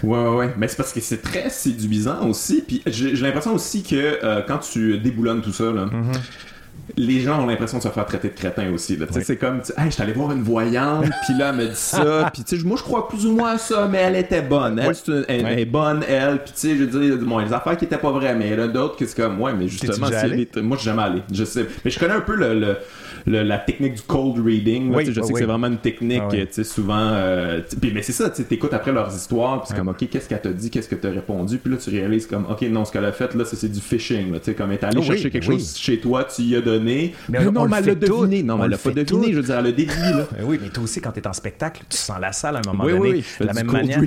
Ouais, 0.04 0.20
ouais, 0.20 0.36
ouais. 0.36 0.54
Mais 0.58 0.68
c'est 0.68 0.78
parce 0.78 0.94
que 0.94 1.02
c'est 1.02 1.22
très 1.22 1.50
séduisant 1.50 2.28
aussi. 2.28 2.62
Puis 2.62 2.82
j'ai 2.86 3.16
l'impression 3.16 3.54
aussi 3.54 3.84
que 3.84 3.96
euh, 3.96 4.42
quand 4.48 4.60
tu 4.60 5.00
déboulonnes 5.00 5.42
tout 5.42 5.54
ça, 5.54 5.72
là, 5.72 5.86
mm-hmm 5.86 6.53
les 6.98 7.22
gens 7.22 7.42
ont 7.42 7.48
l'impression 7.48 7.78
de 7.78 7.84
se 7.84 7.90
faire 7.90 8.06
traiter 8.06 8.30
de 8.30 8.34
crétin 8.34 8.72
aussi. 8.72 9.00
C'est 9.22 9.38
comme, 9.38 9.62
hey, 9.78 9.86
je 9.86 9.90
suis 9.92 10.04
allé 10.04 10.14
voir 10.14 10.32
une 10.32 10.44
voyante, 10.44 11.06
puis 11.26 11.38
là, 11.38 11.50
elle 11.50 11.56
me 11.56 11.68
dit 11.68 11.76
ça, 11.76 12.32
puis 12.34 12.64
moi, 12.64 12.78
je 12.78 12.84
crois 12.84 13.08
plus 13.08 13.26
ou 13.26 13.34
moins 13.34 13.54
à 13.54 13.58
ça, 13.58 13.88
mais 13.90 14.00
elle 14.00 14.16
était 14.16 14.42
bonne. 14.42 14.80
Elle, 15.28 15.60
est 15.60 15.66
bonne, 15.66 16.04
elle, 16.08 16.44
puis 16.44 16.54
tu 16.54 16.60
sais, 16.60 16.76
je 16.76 16.84
veux 16.84 17.18
dire, 17.18 17.26
bon, 17.26 17.40
les 17.40 17.54
affaires 17.54 17.78
qui 17.78 17.86
étaient 17.86 17.98
pas 17.98 18.12
vraies, 18.12 18.36
mais 18.36 18.50
il 18.50 18.54
y 18.54 18.60
en 18.60 18.64
a 18.64 18.68
d'autres 18.68 18.98
qui 18.98 19.08
c'est 19.08 19.16
comme, 19.16 19.42
ouais, 19.42 19.54
mais 19.54 19.68
justement, 19.68 20.08
moi, 20.08 20.78
je 20.78 20.82
suis 20.82 20.90
jamais 20.90 21.04
allé. 21.04 21.24
Je 21.32 21.46
sais, 21.46 21.66
mais 21.84 21.92
je 21.92 22.00
connais 22.00 22.14
un 22.14 22.22
peu 22.22 22.36
le 22.36 22.78
la 23.26 23.58
technique 23.58 23.96
du 23.96 24.02
cold 24.02 24.44
reading. 24.44 24.94
je 25.06 25.12
sais 25.12 25.22
que 25.22 25.40
c'est 25.40 25.46
vraiment 25.46 25.68
une 25.68 25.78
technique, 25.78 26.22
ah 26.22 26.64
souvent. 26.64 27.10
Euh, 27.14 27.62
mais 27.82 28.02
c'est 28.02 28.12
ça, 28.12 28.30
tu 28.30 28.44
écoutes 28.50 28.74
après 28.74 28.92
leurs 28.92 29.14
histoires, 29.16 29.62
puis 29.62 29.70
c'est 29.70 29.78
comme, 29.78 29.90
OK, 29.90 30.08
qu'est-ce 30.10 30.28
qu'elle 30.28 30.42
t'a 30.42 30.52
dit, 30.52 30.70
qu'est-ce 30.70 30.90
que 30.90 30.96
t'as 30.96 31.12
répondu, 31.12 31.58
puis 31.58 31.72
là, 31.72 31.78
tu 31.78 31.90
réalises 31.90 32.28
comme, 32.28 32.46
OK, 32.50 32.62
non, 32.64 32.86
ce 32.86 32.92
qu'elle 32.92 33.06
a 33.06 33.12
fait, 33.12 33.34
là, 33.36 33.44
c'est 33.46 33.72
du 33.72 33.80
phishing. 33.80 34.34
Tu 34.34 34.40
sais, 34.44 34.54
comme, 34.54 34.72
elle 34.72 34.78
est 34.78 34.84
allée 34.84 35.00
oh 35.00 35.04
chercher 35.04 35.30
quelque 35.30 35.46
chose 35.46 35.78
chez 35.78 36.00
toi, 36.00 36.24
tu 36.24 36.42
y 36.44 36.56
as 36.56 36.62
donné. 36.62 37.14
Mais, 37.30 37.44
non, 37.46 37.68
mais 37.68 37.78
elle 37.78 37.86
l'a 37.86 37.96
deviné. 37.96 38.44
Non, 38.44 38.58
mais 38.58 38.66
elle 38.66 38.72
l'a 38.72 38.78
pas 38.78 38.92
deviné, 38.92 39.32
je 39.32 39.38
veux 39.38 39.44
dire, 39.44 39.58
elle 39.60 39.68
a 39.68 39.72
déduit, 39.72 39.96
là. 39.98 40.28
oui, 40.44 40.60
mais 40.62 40.70
toi 40.70 40.84
aussi, 40.84 41.02
quand 41.02 41.12
t'es 41.12 41.26
en 41.28 41.34
spectacle, 41.34 41.84
tu 41.90 41.98
sens 41.98 42.20
la 42.20 42.32
salle 42.32 42.58
à 42.58 42.60
un 42.60 42.72
moment 42.72 42.86
donné. 42.86 43.24
de 43.40 43.46
la 43.46 43.54
même 43.54 43.72
manière. 43.72 44.02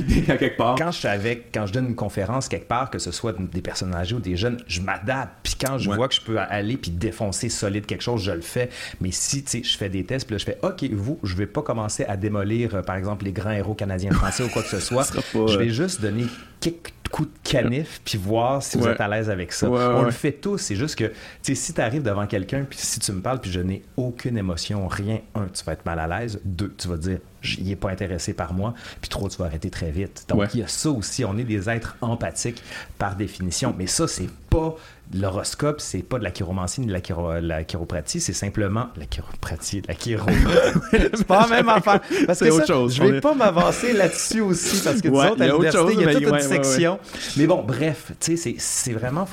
Quand 0.57 0.91
je 0.91 0.99
suis 0.99 1.09
avec, 1.09 1.47
quand 1.53 1.67
je 1.67 1.73
donne 1.73 1.87
une 1.87 1.95
conférence 1.95 2.49
quelque 2.49 2.69
part, 2.69 2.91
que 2.91 2.99
ce 2.99 3.11
soit 3.11 3.35
des 3.39 3.61
personnes 3.61 3.95
âgées 3.95 4.15
ou 4.15 4.21
des 4.21 4.37
jeunes, 4.37 4.59
je 4.67 4.81
m'adapte. 4.81 5.33
Puis 5.43 5.55
quand 5.61 5.79
je 5.79 5.91
vois 5.91 6.09
que 6.09 6.15
je 6.15 6.21
peux 6.21 6.39
aller 6.39 6.77
puis 6.77 6.91
défoncer 6.91 7.49
solide 7.49 7.87
quelque 7.87 8.03
chose, 8.03 8.23
je 8.23 8.33
le 8.33 8.41
fais. 8.41 8.69
Mais 9.07 9.13
si, 9.13 9.45
tu 9.45 9.51
sais, 9.51 9.63
je 9.63 9.79
fais 9.79 9.89
des 9.89 10.03
tests, 10.03 10.27
puis 10.27 10.35
là, 10.35 10.39
je 10.39 10.45
fais 10.45 10.59
OK, 10.65 10.83
vous, 10.91 11.21
je 11.23 11.37
vais 11.37 11.47
pas 11.47 11.63
commencer 11.63 12.05
à 12.07 12.17
démolir, 12.17 12.75
euh, 12.75 12.83
par 12.83 12.97
exemple, 12.97 13.25
les 13.25 13.31
grands 13.31 13.53
héros 13.53 13.75
canadiens 13.75 14.11
français 14.11 14.43
ou 14.43 14.49
quoi 14.49 14.65
que 14.65 14.69
ce 14.69 14.81
soit. 14.81 15.07
je 15.33 15.57
vais 15.57 15.69
juste 15.69 16.01
donner 16.01 16.25
quelques 16.59 16.93
coups 17.13 17.29
de 17.29 17.49
canif 17.49 18.01
puis 18.05 18.19
voir 18.19 18.65
si 18.65 18.77
vous 18.79 18.89
êtes 18.89 19.01
à 19.01 19.07
l'aise 19.07 19.31
avec 19.31 19.53
ça. 19.53 19.71
On 19.71 20.03
le 20.03 20.11
fait 20.11 20.33
tous, 20.33 20.59
c'est 20.59 20.75
juste 20.75 20.97
que 20.97 21.05
tu 21.05 21.15
sais 21.43 21.55
si 21.55 21.73
tu 21.73 21.81
arrives 21.81 22.03
devant 22.03 22.27
quelqu'un 22.27 22.65
puis 22.69 22.79
si 22.81 22.99
tu 22.99 23.13
me 23.13 23.21
parles 23.21 23.41
puis 23.41 23.53
je 23.53 23.61
n'ai 23.61 23.85
aucune 23.97 24.37
émotion, 24.37 24.89
rien, 24.89 25.21
un, 25.37 25.47
tu 25.47 25.65
vas 25.65 25.75
être 25.75 25.87
mal 25.87 26.01
à 26.01 26.07
l'aise, 26.09 26.41
deux, 26.45 26.75
tu 26.77 26.89
vas 26.89 26.97
dire 26.97 27.19
il 27.59 27.69
n'est 27.69 27.77
pas 27.77 27.91
intéressé 27.91 28.33
par 28.33 28.53
moi, 28.53 28.75
puis 29.01 29.09
trois, 29.09 29.29
tu 29.29 29.37
vas 29.37 29.45
arrêter 29.45 29.71
très 29.71 29.93
vite. 29.93 30.25
Donc 30.29 30.53
il 30.55 30.61
y 30.61 30.63
a 30.65 30.69
ça 30.69 30.91
aussi, 30.91 31.25
on 31.25 31.39
est 31.39 31.45
des 31.45 31.71
êtres 31.71 31.97
empathiques 32.01 32.61
par 32.99 33.15
définition, 33.15 33.73
mais 33.79 33.87
ça 33.87 34.09
c'est 34.09 34.31
pas 34.51 34.75
l'horoscope, 35.15 35.81
c'est 35.81 36.03
pas 36.03 36.19
de 36.19 36.25
la 36.25 36.31
chiromancie 36.31 36.81
ni 36.81 36.87
de 36.89 36.93
la, 36.93 37.41
la 37.41 37.65
chiropratie, 37.65 38.21
c'est 38.21 38.33
simplement 38.33 38.89
la 38.97 39.07
chiropratie, 39.07 39.83
la 39.87 39.95
chiro. 39.95 40.27
c'est 40.91 41.27
pas 41.27 41.43
la 41.43 41.57
même 41.57 41.69
affaire. 41.69 42.01
Parce 42.27 42.41
que 42.41 42.51
autre 42.51 42.67
chose. 42.67 42.95
je 42.95 43.03
vais 43.03 43.21
pas 43.21 43.35
m'avancer 43.35 43.93
là-dessus 43.93 44.41
aussi, 44.41 44.83
parce 44.83 45.01
que 45.01 45.09
disons, 45.09 45.21
à 45.21 45.47
l'université, 45.47 45.93
il 45.93 46.01
y 46.01 46.05
a 46.05 46.15
toute 46.15 46.29
une 46.29 46.41
section. 46.41 46.99
Mais 47.37 47.47
bon, 47.47 47.63
bref, 47.63 48.13
tu 48.21 48.37
sais, 48.37 48.57
c'est 48.59 48.93
vraiment, 48.93 49.29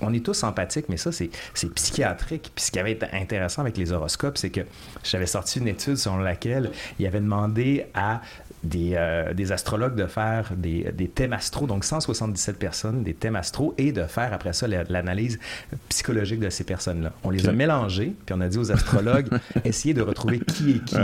on 0.00 0.12
est 0.12 0.24
tous 0.24 0.42
empathiques, 0.42 0.88
mais 0.88 0.96
ça, 0.96 1.10
c'est 1.12 1.30
psychiatrique. 1.74 2.50
Puis 2.54 2.64
ce 2.64 2.70
qui 2.70 2.78
avait 2.78 2.92
été 2.92 3.06
intéressant 3.12 3.62
avec 3.62 3.76
les 3.76 3.92
horoscopes, 3.92 4.38
c'est 4.38 4.50
que 4.50 4.62
j'avais 5.02 5.26
sorti 5.26 5.58
une 5.58 5.68
étude 5.68 5.96
selon 5.96 6.18
laquelle 6.18 6.70
il 6.98 7.06
avait 7.06 7.20
demandé 7.20 7.86
à 7.94 8.20
euh, 8.74 9.34
des, 9.34 9.52
astrologues 9.52 9.94
de 9.94 10.06
faire 10.06 10.52
des, 10.56 10.90
des, 10.92 11.08
thèmes 11.08 11.32
astro, 11.32 11.66
donc 11.66 11.84
177 11.84 12.58
personnes, 12.58 13.02
des 13.02 13.14
thèmes 13.14 13.36
astro, 13.36 13.74
et 13.78 13.92
de 13.92 14.04
faire 14.04 14.32
après 14.32 14.52
ça 14.52 14.66
l'analyse 14.66 15.38
psychologique 15.88 16.40
de 16.40 16.50
ces 16.50 16.64
personnes-là. 16.64 17.12
On 17.24 17.30
les 17.30 17.48
a 17.48 17.52
mélangés, 17.52 18.14
puis 18.24 18.34
on 18.36 18.40
a 18.40 18.48
dit 18.48 18.58
aux 18.58 18.72
astrologues, 18.72 19.28
essayez 19.64 19.94
de 19.94 20.02
retrouver 20.02 20.40
qui 20.40 20.70
est 20.72 20.84
qui. 20.84 20.96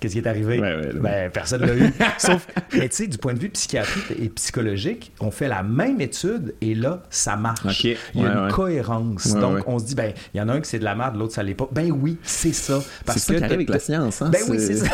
Qu'est-ce 0.00 0.12
qui 0.14 0.18
est 0.18 0.26
arrivé? 0.26 0.60
ben, 0.94 1.30
personne 1.30 1.66
l'a 1.66 1.74
eu. 1.74 1.92
Sauf, 2.18 2.46
mais 2.72 2.88
tu 2.88 2.96
sais, 2.96 3.06
du 3.06 3.18
point 3.18 3.34
de 3.34 3.38
vue 3.38 3.50
psychiatrique 3.50 4.12
et 4.18 4.28
psychologique, 4.28 5.12
on 5.20 5.30
fait 5.30 5.48
la 5.48 5.62
même 5.62 6.00
étude, 6.00 6.54
et 6.60 6.74
là, 6.74 7.02
ça 7.10 7.36
marche. 7.36 7.84
Il 7.84 7.96
y 8.14 8.24
a 8.24 8.44
une 8.44 8.52
cohérence. 8.52 9.34
donc, 9.34 9.66
on 9.66 9.78
se 9.78 9.84
dit, 9.84 9.94
ben, 9.94 10.12
il 10.34 10.38
y 10.38 10.40
en 10.40 10.48
a 10.48 10.52
un 10.52 10.60
qui 10.60 10.68
c'est 10.68 10.78
de 10.78 10.84
la 10.84 10.94
merde, 10.94 11.16
l'autre, 11.16 11.34
ça 11.34 11.42
l'est 11.42 11.54
pas. 11.54 11.68
Ben 11.72 11.90
oui, 11.90 12.18
c'est 12.22 12.52
ça. 12.52 12.80
Parce 13.04 13.24
que 13.24 13.32
qui 13.32 13.42
arrive 13.42 13.52
avec 13.52 13.68
la 13.68 13.78
science. 13.78 14.22
Hein? 14.22 14.30
Ben 14.30 14.42
oui, 14.48 14.58
c'est 14.60 14.76
ça. 14.76 14.88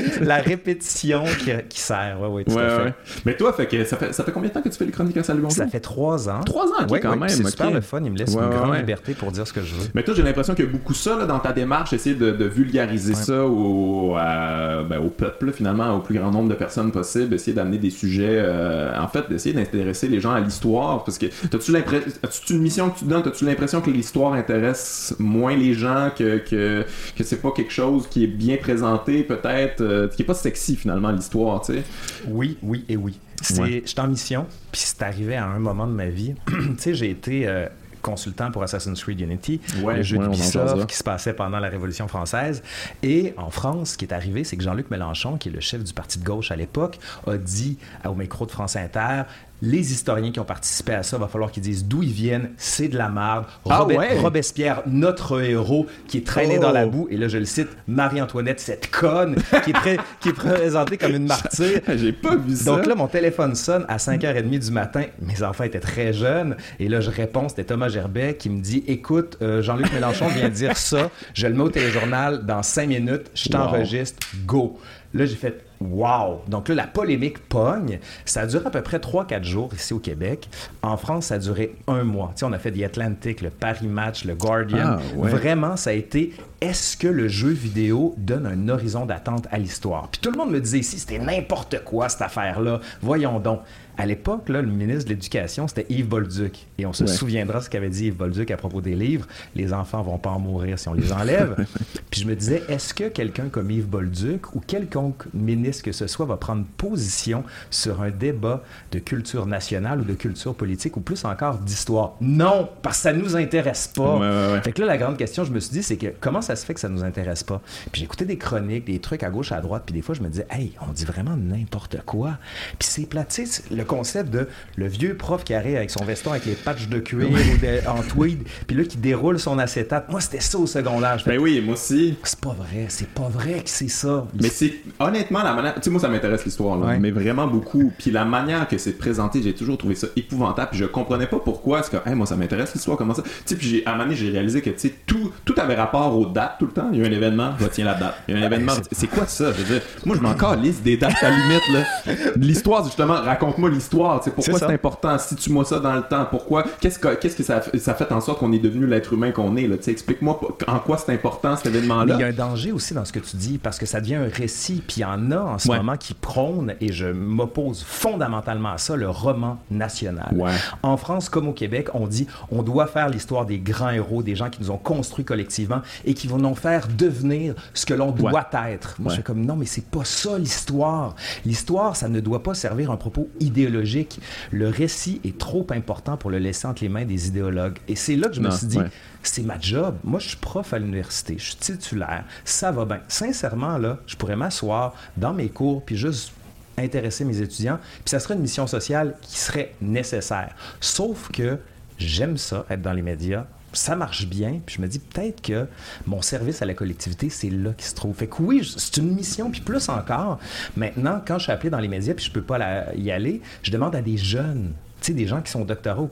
la 0.20 0.36
répétition 0.36 1.24
qui, 1.68 1.80
sert, 1.80 2.18
tout 2.46 2.58
à 2.58 2.84
fait. 2.84 2.94
Mais 3.24 3.36
toi, 3.36 3.52
fait 3.52 3.66
que 3.66 3.84
ça, 3.84 3.96
fait, 3.96 4.12
ça 4.12 4.24
fait 4.24 4.32
combien 4.32 4.48
de 4.48 4.54
temps 4.54 4.62
que 4.62 4.68
tu 4.68 4.76
fais 4.76 4.84
les 4.84 4.92
chroniques 4.92 5.16
à 5.16 5.22
Salut 5.22 5.42
Ça 5.50 5.66
fait 5.66 5.80
trois 5.80 6.28
ans. 6.28 6.40
Trois 6.44 6.66
ans, 6.66 6.86
quand 6.88 7.16
même. 7.16 7.28
C'est 7.28 7.46
super 7.46 7.70
le 7.70 7.80
fun, 7.80 8.00
il 8.04 8.12
me 8.12 8.18
laisse 8.18 8.34
une 8.34 8.48
grande 8.48 8.76
liberté 8.76 9.14
pour 9.14 9.32
dire 9.32 9.46
ce 9.46 9.52
que 9.52 9.62
je 9.62 9.74
veux. 9.74 9.88
Mais 9.94 10.02
toi, 10.02 10.14
j'ai 10.14 10.22
l'impression 10.22 10.54
qu'il 10.54 10.64
y 10.64 10.68
a 10.68 10.70
beaucoup 10.70 10.94
ça 10.94 11.16
là, 11.16 11.26
dans 11.26 11.38
ta 11.38 11.52
démarche, 11.52 11.92
essayer 11.92 12.14
de, 12.14 12.44
vulgariser 12.52 13.14
ça 13.14 13.46
au, 13.46 14.14
ben, 14.14 14.98
au 14.98 15.08
peuple, 15.08 15.52
finalement, 15.52 15.96
au 15.96 16.00
plus 16.00 16.18
grand 16.18 16.30
nombre 16.30 16.48
de 16.48 16.54
personnes 16.54 16.92
possible, 16.92 17.34
essayer 17.34 17.54
d'amener 17.54 17.78
des 17.78 17.90
sujets, 17.90 18.38
euh, 18.38 18.92
en 18.98 19.08
fait, 19.08 19.28
d'essayer 19.28 19.54
d'intéresser 19.54 20.08
les 20.08 20.20
gens 20.20 20.32
à 20.32 20.40
l'histoire, 20.40 21.04
parce 21.04 21.18
que 21.18 21.26
as-tu 21.26 21.72
l'impression, 21.72 22.12
as-tu 22.22 22.52
une 22.54 22.62
mission 22.62 22.90
que 22.90 22.98
tu 23.00 23.04
donnes, 23.04 23.26
as-tu 23.26 23.44
l'impression 23.44 23.80
que 23.80 23.90
l'histoire 23.90 24.34
intéresse 24.34 25.14
moins 25.18 25.56
les 25.56 25.74
gens, 25.74 26.10
que, 26.16 26.38
que, 26.38 26.84
que 27.16 27.24
c'est 27.24 27.40
pas 27.40 27.50
quelque 27.50 27.72
chose 27.72 28.06
qui 28.08 28.24
est 28.24 28.28
bien 28.28 28.56
présenté, 28.56 29.22
peut-être 29.22 29.81
euh, 29.82 30.08
qui 30.08 30.22
est 30.22 30.24
pas 30.24 30.34
sexy 30.34 30.76
finalement 30.76 31.10
l'histoire, 31.10 31.60
tu 31.62 31.74
sais. 31.74 31.82
Oui, 32.28 32.58
oui 32.62 32.84
et 32.88 32.96
oui. 32.96 33.18
C'est, 33.40 33.82
J'étais 33.84 34.00
en 34.00 34.08
mission, 34.08 34.46
puis 34.70 34.82
c'est 34.84 35.02
arrivé 35.02 35.34
à 35.36 35.46
un 35.46 35.58
moment 35.58 35.86
de 35.86 35.92
ma 35.92 36.08
vie. 36.08 36.34
tu 36.46 36.76
sais, 36.78 36.94
j'ai 36.94 37.10
été 37.10 37.48
euh, 37.48 37.66
consultant 38.02 38.50
pour 38.50 38.62
Assassin's 38.62 39.02
Creed 39.02 39.20
Unity, 39.20 39.60
le 39.84 40.02
jeu 40.02 40.18
d'Ubisoft 40.18 40.86
qui 40.86 40.96
se 40.96 41.04
passait 41.04 41.32
pendant 41.32 41.58
la 41.58 41.68
Révolution 41.68 42.08
française. 42.08 42.62
Et 43.02 43.32
en 43.36 43.50
France, 43.50 43.90
ce 43.90 43.98
qui 43.98 44.04
est 44.04 44.12
arrivé, 44.12 44.44
c'est 44.44 44.56
que 44.56 44.62
Jean-Luc 44.62 44.90
Mélenchon, 44.90 45.38
qui 45.38 45.48
est 45.48 45.52
le 45.52 45.60
chef 45.60 45.82
du 45.82 45.92
parti 45.94 46.18
de 46.18 46.24
gauche 46.24 46.50
à 46.50 46.56
l'époque, 46.56 46.98
a 47.26 47.36
dit 47.36 47.78
au 48.04 48.14
micro 48.14 48.44
de 48.44 48.50
France 48.50 48.76
Inter 48.76 49.22
les 49.62 49.92
historiens 49.92 50.32
qui 50.32 50.40
ont 50.40 50.44
participé 50.44 50.92
à 50.92 51.04
ça, 51.04 51.16
va 51.16 51.28
falloir 51.28 51.52
qu'ils 51.52 51.62
disent 51.62 51.86
d'où 51.86 52.02
ils 52.02 52.12
viennent, 52.12 52.50
c'est 52.56 52.88
de 52.88 52.98
la 52.98 53.08
marde. 53.08 53.46
Ah 53.70 53.86
Robespierre, 54.20 54.82
notre 54.86 55.40
héros, 55.40 55.86
qui 56.08 56.18
est 56.18 56.26
traîné 56.26 56.58
dans 56.58 56.72
la 56.72 56.86
oh. 56.86 56.90
boue, 56.90 57.08
et 57.10 57.16
là 57.16 57.28
je 57.28 57.38
le 57.38 57.44
cite, 57.44 57.68
Marie-Antoinette, 57.86 58.58
cette 58.58 58.90
conne, 58.90 59.36
qui 59.64 59.70
est, 59.70 60.00
qui 60.20 60.30
est 60.30 60.32
présentée 60.32 60.98
comme 60.98 61.14
une 61.14 61.26
martyre. 61.26 61.80
J'ai 61.96 62.12
pas 62.12 62.34
vu 62.34 62.56
ça. 62.56 62.64
Donc 62.64 62.86
là, 62.86 62.96
mon 62.96 63.06
téléphone 63.06 63.54
sonne 63.54 63.84
à 63.88 63.98
5h30 63.98 64.58
du 64.58 64.70
matin, 64.72 65.04
mes 65.20 65.42
enfants 65.44 65.64
étaient 65.64 65.80
très 65.80 66.12
jeunes, 66.12 66.56
et 66.80 66.88
là 66.88 67.00
je 67.00 67.10
réponds, 67.10 67.48
c'était 67.48 67.64
Thomas 67.64 67.88
Gerbet 67.88 68.34
qui 68.34 68.50
me 68.50 68.60
dit, 68.60 68.82
écoute, 68.88 69.38
euh, 69.42 69.62
Jean-Luc 69.62 69.92
Mélenchon 69.92 70.26
vient 70.28 70.48
de 70.48 70.54
dire 70.54 70.76
ça, 70.76 71.10
je 71.34 71.46
le 71.46 71.54
mets 71.54 71.62
au 71.62 71.70
téléjournal 71.70 72.44
dans 72.44 72.64
5 72.64 72.88
minutes, 72.88 73.30
je 73.34 73.48
t'enregistre, 73.48 74.18
go. 74.44 74.78
Là, 75.14 75.26
j'ai 75.26 75.36
fait 75.36 75.64
Wow! 75.90 76.42
Donc 76.48 76.68
là, 76.68 76.74
la 76.74 76.86
polémique 76.86 77.38
pogne. 77.48 77.98
Ça 78.24 78.42
a 78.42 78.46
duré 78.46 78.66
à 78.66 78.70
peu 78.70 78.82
près 78.82 78.98
3-4 78.98 79.44
jours 79.44 79.70
ici 79.74 79.92
au 79.92 79.98
Québec. 79.98 80.48
En 80.82 80.96
France, 80.96 81.26
ça 81.26 81.34
a 81.34 81.38
duré 81.38 81.76
un 81.86 82.04
mois. 82.04 82.32
Tu 82.34 82.40
sais, 82.40 82.44
on 82.46 82.52
a 82.52 82.58
fait 82.58 82.72
The 82.72 82.82
Atlantic, 82.82 83.40
le 83.40 83.50
Paris 83.50 83.86
Match, 83.86 84.24
le 84.24 84.34
Guardian. 84.34 84.98
Ah, 84.98 85.00
Vraiment, 85.16 85.76
ça 85.76 85.90
a 85.90 85.92
été 85.94 86.32
est-ce 86.60 86.96
que 86.96 87.08
le 87.08 87.28
jeu 87.28 87.50
vidéo 87.50 88.14
donne 88.18 88.46
un 88.46 88.68
horizon 88.68 89.04
d'attente 89.04 89.48
à 89.50 89.58
l'histoire? 89.58 90.08
Puis 90.08 90.20
tout 90.20 90.30
le 90.30 90.38
monde 90.38 90.50
me 90.50 90.60
disait 90.60 90.78
ici, 90.78 90.98
c'était 90.98 91.18
n'importe 91.18 91.82
quoi 91.84 92.08
cette 92.08 92.22
affaire-là. 92.22 92.80
Voyons 93.00 93.40
donc. 93.40 93.60
À 93.98 94.06
l'époque, 94.06 94.48
le 94.48 94.62
ministre 94.62 95.04
de 95.04 95.10
l'Éducation, 95.10 95.68
c'était 95.68 95.86
Yves 95.90 96.08
Bolduc. 96.08 96.66
Et 96.78 96.86
on 96.86 96.92
se 96.92 97.06
souviendra 97.06 97.60
ce 97.60 97.68
qu'avait 97.68 97.90
dit 97.90 98.06
Yves 98.06 98.16
Bolduc 98.16 98.50
à 98.50 98.56
propos 98.56 98.80
des 98.80 98.94
livres. 98.94 99.26
Les 99.54 99.72
enfants 99.72 100.02
vont 100.02 100.18
pas 100.18 100.30
en 100.30 100.38
mourir 100.38 100.78
si 100.78 100.88
on 100.88 100.94
les 100.94 101.12
enlève. 101.12 101.66
Puis 102.10 102.22
je 102.22 102.26
me 102.26 102.34
disais, 102.34 102.62
est-ce 102.68 102.94
que 102.94 103.08
quelqu'un 103.08 103.48
comme 103.48 103.70
Yves 103.70 103.86
Bolduc 103.86 104.54
ou 104.54 104.60
quelconque 104.60 105.24
ministre 105.34 105.84
que 105.84 105.92
ce 105.92 106.06
soit 106.06 106.26
va 106.26 106.36
prendre 106.36 106.64
position 106.76 107.44
sur 107.70 108.02
un 108.02 108.10
débat 108.10 108.62
de 108.92 108.98
culture 108.98 109.46
nationale 109.46 110.00
ou 110.00 110.04
de 110.04 110.14
culture 110.14 110.54
politique 110.54 110.96
ou 110.96 111.00
plus 111.00 111.24
encore 111.24 111.58
d'histoire? 111.58 112.14
Non, 112.20 112.68
parce 112.82 112.98
que 112.98 113.02
ça 113.02 113.12
nous 113.12 113.36
intéresse 113.36 113.88
pas. 113.88 114.60
fait 114.62 114.72
que 114.72 114.80
là, 114.80 114.86
la 114.86 114.98
grande 114.98 115.16
question, 115.16 115.44
je 115.44 115.52
me 115.52 115.60
suis 115.60 115.72
dit, 115.72 115.82
c'est 115.82 115.96
que 115.96 116.08
comment 116.20 116.42
ça 116.42 116.56
se 116.56 116.64
fait 116.64 116.74
que 116.74 116.80
ça 116.80 116.88
nous 116.88 117.04
intéresse 117.04 117.42
pas? 117.42 117.60
Puis 117.90 118.00
j'écoutais 118.00 118.24
des 118.24 118.38
chroniques, 118.38 118.86
des 118.86 118.98
trucs 118.98 119.22
à 119.22 119.30
gauche, 119.30 119.52
à 119.52 119.60
droite, 119.60 119.82
puis 119.86 119.94
des 119.94 120.02
fois, 120.02 120.14
je 120.14 120.22
me 120.22 120.28
disais, 120.28 120.46
hey, 120.50 120.72
on 120.86 120.92
dit 120.92 121.04
vraiment 121.04 121.36
n'importe 121.36 121.98
quoi. 122.04 122.38
Puis 122.78 122.88
c'est 122.88 123.06
plat, 123.06 123.26
le 123.70 123.81
concept 123.84 124.30
de 124.30 124.48
le 124.76 124.86
vieux 124.86 125.16
prof 125.16 125.44
qui 125.44 125.54
arrive 125.54 125.76
avec 125.76 125.90
son 125.90 126.04
veston 126.04 126.30
avec 126.32 126.46
les 126.46 126.54
patchs 126.54 126.88
de 126.88 126.98
cuir 126.98 127.28
ou 127.30 127.88
en 127.88 128.02
tweed, 128.02 128.42
puis 128.66 128.76
là 128.76 128.84
qui 128.84 128.96
déroule 128.96 129.38
son 129.38 129.58
acétate. 129.58 130.08
Moi, 130.10 130.20
c'était 130.20 130.40
ça 130.40 130.58
au 130.58 130.66
secondaire. 130.66 131.22
Ben 131.26 131.38
oui, 131.38 131.60
moi 131.60 131.74
aussi. 131.74 132.16
C'est 132.22 132.40
pas 132.40 132.54
vrai, 132.54 132.86
c'est 132.88 133.08
pas 133.08 133.28
vrai 133.28 133.60
que 133.62 133.70
c'est 133.70 133.88
ça. 133.88 134.26
Mais 134.40 134.48
c'est 134.48 134.74
honnêtement 134.98 135.42
la 135.42 135.54
manière. 135.54 135.74
Tu 135.74 135.82
sais, 135.82 135.90
moi, 135.90 136.00
ça 136.00 136.08
m'intéresse 136.08 136.44
l'histoire, 136.44 136.76
mais 136.98 137.10
vraiment 137.10 137.46
beaucoup. 137.46 137.92
Puis 137.98 138.10
la 138.10 138.24
manière 138.24 138.68
que 138.68 138.78
c'est 138.78 138.92
présenté, 138.92 139.42
j'ai 139.42 139.54
toujours 139.54 139.78
trouvé 139.78 139.94
ça 139.94 140.06
épouvantable. 140.16 140.70
Puis 140.70 140.78
je 140.78 140.84
comprenais 140.84 141.26
pas 141.26 141.38
pourquoi. 141.38 141.80
Est-ce 141.80 141.90
que, 141.90 142.10
moi, 142.14 142.26
ça 142.26 142.36
m'intéresse 142.36 142.74
l'histoire, 142.74 142.96
comment 142.96 143.14
ça. 143.14 143.22
Tu 143.22 143.30
sais, 143.46 143.56
puis 143.56 143.82
à 143.86 143.90
un 143.90 143.92
moment 143.92 144.04
donné, 144.04 144.16
j'ai 144.16 144.30
réalisé 144.30 144.60
que 144.62 144.70
tu 144.70 144.78
sais, 144.78 144.94
tout, 145.06 145.32
tout 145.44 145.54
avait 145.58 145.74
rapport 145.74 146.16
aux 146.16 146.26
dates 146.26 146.56
tout 146.58 146.66
le 146.66 146.72
temps. 146.72 146.88
Il 146.92 147.00
y 147.00 147.04
a 147.04 147.06
un 147.06 147.12
événement, 147.12 147.52
retiens 147.58 147.84
la 147.84 147.94
date. 147.94 148.14
Il 148.28 148.34
y 148.34 148.38
a 148.38 148.40
un 148.40 148.46
événement, 148.46 148.72
c'est 148.90 149.08
quoi 149.08 149.26
ça? 149.26 149.52
Je 149.52 149.62
veux 149.62 149.74
dire, 149.74 149.82
moi, 150.04 150.16
je 150.16 150.20
m'en 150.20 150.34
calisse 150.34 150.82
des 150.82 150.96
dates 150.96 151.22
à 151.22 151.30
la 151.30 151.36
limite, 151.36 151.68
là. 151.72 152.14
L'histoire, 152.36 152.84
justement, 152.84 153.14
raconte-moi 153.14 153.70
l'histoire. 153.72 154.20
Pourquoi 154.20 154.58
c'est 154.58 154.64
important? 154.66 155.18
Situe-moi 155.18 155.64
ça 155.64 155.78
dans 155.78 155.94
le 155.94 156.02
temps. 156.02 156.26
Pourquoi? 156.30 156.64
Qu'est-ce 156.80 156.98
que, 156.98 157.14
qu'est-ce 157.14 157.36
que 157.36 157.42
ça, 157.42 157.62
ça 157.78 157.94
fait 157.94 158.10
en 158.12 158.20
sorte 158.20 158.38
qu'on 158.38 158.52
est 158.52 158.58
devenu 158.58 158.86
l'être 158.86 159.12
humain 159.12 159.32
qu'on 159.32 159.56
est? 159.56 159.66
Là? 159.66 159.76
Explique-moi 159.86 160.40
en 160.66 160.78
quoi 160.78 160.98
c'est 160.98 161.12
important 161.12 161.56
cet 161.56 161.66
événement-là. 161.66 162.14
Il 162.14 162.20
y 162.20 162.24
a 162.24 162.28
un 162.28 162.32
danger 162.32 162.72
aussi 162.72 162.94
dans 162.94 163.04
ce 163.04 163.12
que 163.12 163.18
tu 163.18 163.36
dis 163.36 163.58
parce 163.58 163.78
que 163.78 163.86
ça 163.86 164.00
devient 164.00 164.16
un 164.16 164.28
récit. 164.28 164.82
Puis 164.86 164.98
il 164.98 165.00
y 165.00 165.04
en 165.04 165.30
a 165.30 165.38
en 165.38 165.58
ce 165.58 165.68
moment 165.68 165.96
qui 165.96 166.14
prônent, 166.14 166.74
et 166.80 166.92
je 166.92 167.06
m'oppose 167.06 167.82
fondamentalement 167.86 168.70
à 168.70 168.78
ça, 168.78 168.96
le 168.96 169.08
roman 169.08 169.58
national. 169.70 170.34
En 170.82 170.96
France 170.96 171.28
comme 171.28 171.48
au 171.48 171.52
Québec, 171.52 171.88
on 171.94 172.06
dit 172.06 172.26
on 172.50 172.62
doit 172.62 172.86
faire 172.86 173.08
l'histoire 173.08 173.46
des 173.46 173.58
grands 173.58 173.90
héros, 173.90 174.22
des 174.22 174.36
gens 174.36 174.50
qui 174.50 174.60
nous 174.60 174.70
ont 174.70 174.78
construits 174.78 175.24
collectivement 175.24 175.80
et 176.04 176.14
qui 176.14 176.26
vont 176.26 176.38
nous 176.38 176.54
faire 176.54 176.88
devenir 176.88 177.54
ce 177.74 177.86
que 177.86 177.94
l'on 177.94 178.10
doit 178.10 178.48
être. 178.68 178.96
Moi, 178.98 179.10
je 179.10 179.14
suis 179.14 179.22
comme 179.22 179.44
non, 179.44 179.56
mais 179.56 179.66
c'est 179.66 179.86
pas 179.86 180.04
ça 180.04 180.38
l'histoire. 180.38 181.14
L'histoire, 181.44 181.96
ça 181.96 182.08
ne 182.08 182.20
doit 182.20 182.42
pas 182.42 182.54
servir 182.54 182.90
un 182.90 182.96
propos 182.96 183.28
idéologique. 183.62 184.20
Le 184.50 184.68
récit 184.68 185.20
est 185.24 185.38
trop 185.38 185.66
important 185.70 186.16
pour 186.16 186.30
le 186.30 186.38
laisser 186.38 186.66
entre 186.66 186.82
les 186.82 186.88
mains 186.88 187.04
des 187.04 187.28
idéologues. 187.28 187.78
Et 187.88 187.96
c'est 187.96 188.16
là 188.16 188.28
que 188.28 188.34
je 188.34 188.40
me 188.40 188.50
suis 188.50 188.66
dit, 188.66 188.78
c'est 189.22 189.42
ma 189.42 189.58
job. 189.60 189.96
Moi, 190.04 190.20
je 190.20 190.28
suis 190.28 190.36
prof 190.36 190.72
à 190.72 190.78
l'université, 190.78 191.36
je 191.38 191.44
suis 191.44 191.56
titulaire, 191.56 192.24
ça 192.44 192.72
va 192.72 192.84
bien. 192.84 193.00
Sincèrement, 193.08 193.78
là, 193.78 193.98
je 194.06 194.16
pourrais 194.16 194.36
m'asseoir 194.36 194.94
dans 195.16 195.32
mes 195.32 195.48
cours 195.48 195.84
puis 195.84 195.96
juste 195.96 196.32
intéresser 196.78 197.24
mes 197.24 197.40
étudiants, 197.40 197.78
puis 198.04 198.10
ça 198.10 198.18
serait 198.18 198.34
une 198.34 198.40
mission 198.40 198.66
sociale 198.66 199.14
qui 199.20 199.38
serait 199.38 199.74
nécessaire. 199.80 200.54
Sauf 200.80 201.30
que 201.30 201.58
j'aime 201.98 202.36
ça, 202.38 202.64
être 202.70 202.82
dans 202.82 202.92
les 202.92 203.02
médias, 203.02 203.46
ça 203.72 203.96
marche 203.96 204.26
bien. 204.26 204.60
Puis 204.64 204.76
je 204.76 204.82
me 204.82 204.88
dis 204.88 204.98
peut-être 204.98 205.40
que 205.42 205.66
mon 206.06 206.22
service 206.22 206.62
à 206.62 206.66
la 206.66 206.74
collectivité, 206.74 207.30
c'est 207.30 207.50
là 207.50 207.72
qu'il 207.72 207.86
se 207.86 207.94
trouve. 207.94 208.14
Fait 208.14 208.26
que 208.26 208.42
oui, 208.42 208.68
c'est 208.76 208.96
une 208.98 209.14
mission, 209.14 209.50
puis 209.50 209.60
plus 209.60 209.88
encore. 209.88 210.38
Maintenant, 210.76 211.20
quand 211.26 211.38
je 211.38 211.44
suis 211.44 211.52
appelé 211.52 211.70
dans 211.70 211.80
les 211.80 211.88
médias, 211.88 212.14
puis 212.14 212.24
je 212.24 212.30
peux 212.30 212.42
pas 212.42 212.92
y 212.94 213.10
aller, 213.10 213.40
je 213.62 213.70
demande 213.70 213.94
à 213.94 214.02
des 214.02 214.16
jeunes. 214.16 214.72
Tu 215.00 215.08
sais, 215.08 215.14
des 215.14 215.26
gens 215.26 215.42
qui 215.42 215.50
sont 215.50 215.64
doctoraux, 215.64 216.08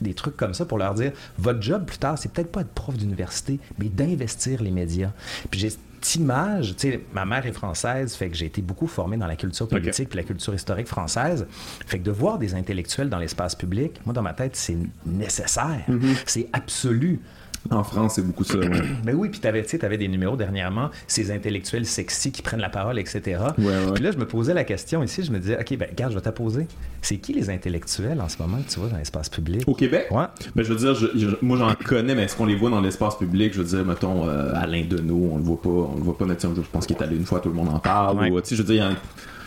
des 0.00 0.14
trucs 0.14 0.36
comme 0.36 0.54
ça, 0.54 0.64
pour 0.64 0.78
leur 0.78 0.94
dire 0.94 1.12
votre 1.38 1.60
job 1.60 1.84
plus 1.84 1.98
tard, 1.98 2.16
c'est 2.16 2.30
peut-être 2.30 2.52
pas 2.52 2.60
être 2.60 2.68
prof 2.68 2.96
d'université, 2.96 3.58
mais 3.78 3.88
d'investir 3.88 4.62
les 4.62 4.70
médias. 4.70 5.10
Puis 5.50 5.58
j'ai 5.58 5.70
image, 6.16 6.76
tu 6.76 6.90
sais, 6.90 7.00
ma 7.12 7.24
mère 7.24 7.46
est 7.46 7.52
française, 7.52 8.14
fait 8.14 8.28
que 8.28 8.36
j'ai 8.36 8.46
été 8.46 8.62
beaucoup 8.62 8.86
formé 8.86 9.16
dans 9.16 9.26
la 9.26 9.36
culture 9.36 9.68
politique 9.68 10.10
et 10.12 10.16
la 10.16 10.22
culture 10.22 10.54
historique 10.54 10.86
française. 10.86 11.46
Fait 11.86 11.98
que 11.98 12.04
de 12.04 12.10
voir 12.10 12.38
des 12.38 12.54
intellectuels 12.54 13.08
dans 13.08 13.18
l'espace 13.18 13.54
public, 13.54 14.00
moi, 14.06 14.12
dans 14.12 14.22
ma 14.22 14.32
tête, 14.32 14.56
c'est 14.56 14.76
nécessaire. 15.06 15.84
Mm-hmm. 15.88 16.22
C'est 16.26 16.48
absolu. 16.52 17.20
En 17.70 17.84
France, 17.84 18.14
c'est 18.14 18.26
beaucoup 18.26 18.44
ça. 18.44 18.58
Mais 19.04 19.12
oui, 19.12 19.28
puis 19.28 19.40
tu 19.40 19.46
avais, 19.46 19.64
avais, 19.82 19.98
des 19.98 20.08
numéros 20.08 20.36
dernièrement, 20.36 20.90
ces 21.06 21.30
intellectuels 21.30 21.86
sexy 21.86 22.32
qui 22.32 22.42
prennent 22.42 22.60
la 22.60 22.70
parole, 22.70 22.98
etc. 22.98 23.40
Puis 23.56 24.04
là, 24.04 24.10
je 24.10 24.16
me 24.16 24.26
posais 24.26 24.54
la 24.54 24.64
question 24.64 25.02
ici, 25.02 25.22
je 25.22 25.32
me 25.32 25.38
disais, 25.38 25.58
OK, 25.60 25.76
ben 25.76 25.88
regarde, 25.90 26.12
je 26.12 26.18
vais 26.18 26.22
t'apposer. 26.22 26.66
C'est 27.02 27.16
qui 27.18 27.32
les 27.32 27.50
intellectuels 27.50 28.20
en 28.20 28.28
ce 28.28 28.38
moment 28.40 28.58
que 28.58 28.70
tu 28.70 28.80
vois 28.80 28.88
dans 28.88 28.96
l'espace 28.96 29.28
public? 29.28 29.62
Au 29.66 29.74
Québec? 29.74 30.08
Ouais. 30.10 30.24
Ben, 30.56 30.64
je 30.64 30.72
veux 30.72 30.76
dire, 30.76 31.38
moi 31.42 31.56
j'en 31.56 31.74
connais, 31.74 32.14
mais 32.14 32.24
est-ce 32.24 32.36
qu'on 32.36 32.46
les 32.46 32.56
voit 32.56 32.70
dans 32.70 32.80
l'espace 32.80 33.16
public? 33.16 33.52
Je 33.52 33.62
veux 33.62 33.68
dire, 33.76 33.84
mettons, 33.84 34.28
euh, 34.28 34.52
Alain 34.54 34.84
Deneau, 34.88 35.30
on 35.32 35.36
le 35.36 35.42
voit 35.42 35.60
pas, 35.60 35.68
on 35.68 35.96
le 35.96 36.02
voit 36.02 36.18
pas, 36.18 36.26
je 36.28 36.60
pense 36.72 36.86
qu'il 36.86 36.96
est 36.96 37.02
allé 37.02 37.16
une 37.16 37.26
fois, 37.26 37.40
tout 37.40 37.48
le 37.48 37.54
monde 37.54 37.68
en 37.68 37.78
parle. 37.78 38.30
Ou, 38.30 38.40
je 38.44 38.56
veux 38.56 38.64
dire, 38.64 38.96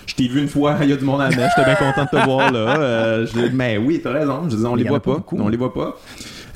je 0.05 0.15
t'ai 0.15 0.27
vu 0.27 0.41
une 0.41 0.47
fois, 0.47 0.77
il 0.81 0.89
y 0.89 0.93
a 0.93 0.97
du 0.97 1.05
monde 1.05 1.21
à 1.21 1.29
la 1.29 1.49
j'étais 1.49 1.65
bien 1.65 1.75
content 1.75 2.03
de 2.03 2.19
te 2.19 2.25
voir 2.25 2.51
là. 2.51 2.79
Euh, 2.79 3.27
mais 3.53 3.77
oui, 3.77 3.99
t'as 4.03 4.11
raison, 4.11 4.49
je 4.49 4.55
dire, 4.55 4.71
on 4.71 4.75
les 4.75 4.83
voit 4.83 4.99
pas, 4.99 5.23
on 5.31 5.49
les 5.49 5.57
voit 5.57 5.73
pas. 5.73 5.97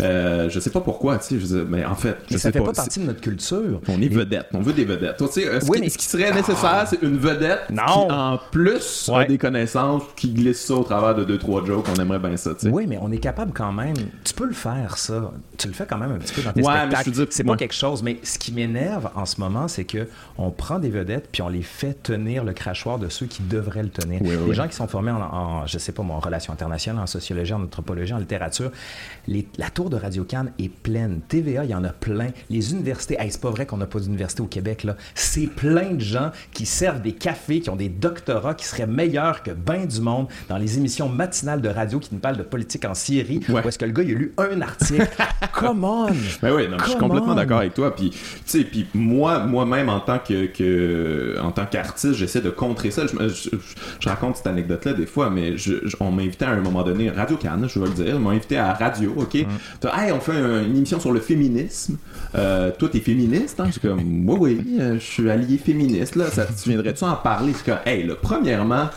Euh, 0.01 0.49
je 0.49 0.59
sais 0.59 0.69
pas 0.69 0.81
pourquoi, 0.81 1.17
tu 1.19 1.39
sais, 1.39 1.55
mais 1.67 1.85
en 1.85 1.95
fait, 1.95 2.17
je 2.29 2.37
ça 2.37 2.51
fait 2.51 2.59
pas, 2.59 2.73
partie 2.73 2.99
de 2.99 3.05
notre 3.05 3.21
culture. 3.21 3.81
On 3.87 4.01
est 4.01 4.07
vedette, 4.07 4.47
on 4.53 4.61
veut 4.61 4.73
des 4.73 4.85
vedettes. 4.85 5.17
Tu 5.17 5.27
sais, 5.27 5.59
ce, 5.59 5.71
qui, 5.71 5.89
ce 5.89 5.97
qui 5.97 6.05
serait 6.05 6.33
nécessaire, 6.33 6.85
c'est 6.87 7.01
une 7.01 7.17
vedette 7.17 7.67
qui, 7.69 7.79
en 7.79 8.39
plus, 8.51 9.09
a 9.13 9.25
des 9.25 9.37
connaissances, 9.37 10.03
qui 10.15 10.31
glisse 10.31 10.65
ça 10.65 10.75
au 10.75 10.83
travers 10.83 11.15
de 11.15 11.23
deux 11.23 11.37
trois 11.37 11.63
jokes. 11.65 11.85
On 11.95 12.01
aimerait 12.01 12.19
bien 12.19 12.37
ça, 12.37 12.53
tu 12.53 12.61
sais. 12.61 12.69
Oui, 12.69 12.85
mais 12.87 12.97
on 13.01 13.11
est 13.11 13.19
capable 13.19 13.51
quand 13.53 13.71
même. 13.71 13.95
Tu 14.23 14.33
peux 14.33 14.45
le 14.45 14.53
faire, 14.53 14.97
ça. 14.97 15.31
Tu 15.57 15.67
le 15.67 15.73
fais 15.73 15.85
quand 15.85 15.97
même 15.97 16.11
un 16.11 16.17
petit 16.17 16.33
peu 16.33 16.41
dans 16.41 16.51
tes 16.51 16.61
ouais, 16.61 16.77
spectacles. 16.77 17.27
C'est 17.29 17.43
pas 17.43 17.55
quelque 17.55 17.73
chose, 17.73 18.03
mais 18.03 18.19
ce 18.23 18.37
qui 18.37 18.51
m'énerve 18.51 19.09
en 19.15 19.25
ce 19.25 19.39
moment, 19.39 19.67
c'est 19.67 19.85
que 19.85 20.07
on 20.37 20.51
prend 20.51 20.79
des 20.79 20.89
vedettes 20.89 21.29
puis 21.31 21.41
on 21.41 21.49
les 21.49 21.61
fait 21.61 22.01
tenir 22.03 22.43
le 22.43 22.53
crachoir 22.53 22.99
de 22.99 23.09
ceux 23.09 23.25
qui 23.25 23.41
devraient 23.43 23.83
le 23.83 23.89
tenir. 23.89 24.21
les 24.21 24.53
gens 24.53 24.67
qui 24.67 24.75
sont 24.75 24.87
formés 24.87 25.11
en, 25.11 25.21
en, 25.21 25.67
je 25.67 25.77
sais 25.77 25.91
pas, 25.91 26.03
en 26.03 26.19
relations 26.19 26.53
internationales, 26.53 27.03
en 27.03 27.07
sociologie, 27.07 27.53
en 27.53 27.63
anthropologie, 27.63 28.13
en 28.13 28.17
littérature, 28.17 28.71
les, 29.27 29.47
la 29.57 29.69
tour 29.69 29.84
de 29.89 29.97
Radio 29.97 30.23
Cannes 30.23 30.51
est 30.59 30.69
pleine. 30.69 31.21
TVA, 31.27 31.63
il 31.63 31.71
y 31.71 31.75
en 31.75 31.83
a 31.83 31.89
plein. 31.89 32.29
Les 32.49 32.71
universités, 32.73 33.17
c'est 33.29 33.41
pas 33.41 33.49
vrai 33.49 33.65
qu'on 33.65 33.77
n'a 33.77 33.85
pas 33.85 33.99
d'université 33.99 34.41
au 34.41 34.47
Québec, 34.47 34.83
là. 34.83 34.95
C'est 35.13 35.47
plein 35.47 35.91
de 35.93 36.01
gens 36.01 36.31
qui 36.51 36.65
servent 36.65 37.01
des 37.01 37.13
cafés, 37.13 37.61
qui 37.61 37.69
ont 37.69 37.75
des 37.75 37.89
doctorats, 37.89 38.53
qui 38.53 38.65
seraient 38.65 38.87
meilleurs 38.87 39.43
que 39.43 39.51
ben 39.51 39.85
du 39.85 40.01
monde 40.01 40.27
dans 40.49 40.57
les 40.57 40.77
émissions 40.77 41.09
matinales 41.09 41.61
de 41.61 41.69
radio 41.69 41.99
qui 41.99 42.09
nous 42.13 42.19
parlent 42.19 42.37
de 42.37 42.43
politique 42.43 42.85
en 42.85 42.93
Syrie, 42.93 43.41
ouais. 43.49 43.63
où 43.63 43.67
est-ce 43.67 43.79
que 43.79 43.85
le 43.85 43.91
gars, 43.91 44.03
il 44.03 44.15
a 44.15 44.17
lu 44.17 44.33
un 44.37 44.61
article. 44.61 45.07
Come 45.53 45.83
on! 45.83 46.07
Ben 46.41 46.53
oui, 46.53 46.67
je 46.79 46.89
suis 46.89 46.99
complètement 46.99 47.35
d'accord 47.35 47.59
avec 47.59 47.73
toi. 47.73 47.95
Puis, 47.95 48.09
tu 48.11 48.17
sais, 48.45 48.63
puis 48.63 48.87
moi, 48.93 49.39
moi-même, 49.39 49.89
en 49.89 49.99
tant 49.99 50.19
que, 50.19 51.39
en 51.41 51.51
tant 51.51 51.65
qu'artiste, 51.65 52.13
j'essaie 52.13 52.41
de 52.41 52.49
contrer 52.49 52.91
ça. 52.91 53.03
Je, 53.07 54.09
raconte 54.09 54.37
cette 54.37 54.47
anecdote-là 54.47 54.93
des 54.93 55.05
fois, 55.05 55.29
mais 55.29 55.55
on 55.99 56.11
m'invitait 56.11 56.45
à 56.45 56.51
un 56.51 56.61
moment 56.61 56.83
donné, 56.83 57.09
Radio 57.09 57.37
Cannes, 57.37 57.67
je 57.67 57.79
veux 57.79 57.87
le 57.87 57.93
dire, 57.93 58.19
m'a 58.19 58.31
invité 58.31 58.57
à 58.57 58.73
radio, 58.73 59.13
OK? 59.17 59.35
Mm. 59.35 59.47
Hey, 59.83 60.11
on 60.11 60.19
fait 60.19 60.33
une 60.33 60.75
émission 60.75 60.99
sur 60.99 61.11
le 61.11 61.19
féminisme. 61.19 61.97
Euh, 62.35 62.71
toi, 62.77 62.89
t'es 62.91 62.99
féministe, 62.99 63.59
hein? 63.59 63.65
Je 63.67 63.73
suis 63.73 63.81
comme, 63.81 64.27
oui, 64.27 64.65
euh, 64.79 64.95
je 64.95 65.03
suis 65.03 65.29
allié 65.29 65.57
féministe, 65.57 66.15
là. 66.15 66.29
Ça, 66.29 66.45
tu 66.45 66.69
viendrais-tu 66.69 67.03
en 67.03 67.15
parler? 67.15 67.53
C'est 67.53 67.65
comme, 67.65 67.79
hey, 67.85 68.03
là, 68.03 68.15
premièrement, 68.19 68.89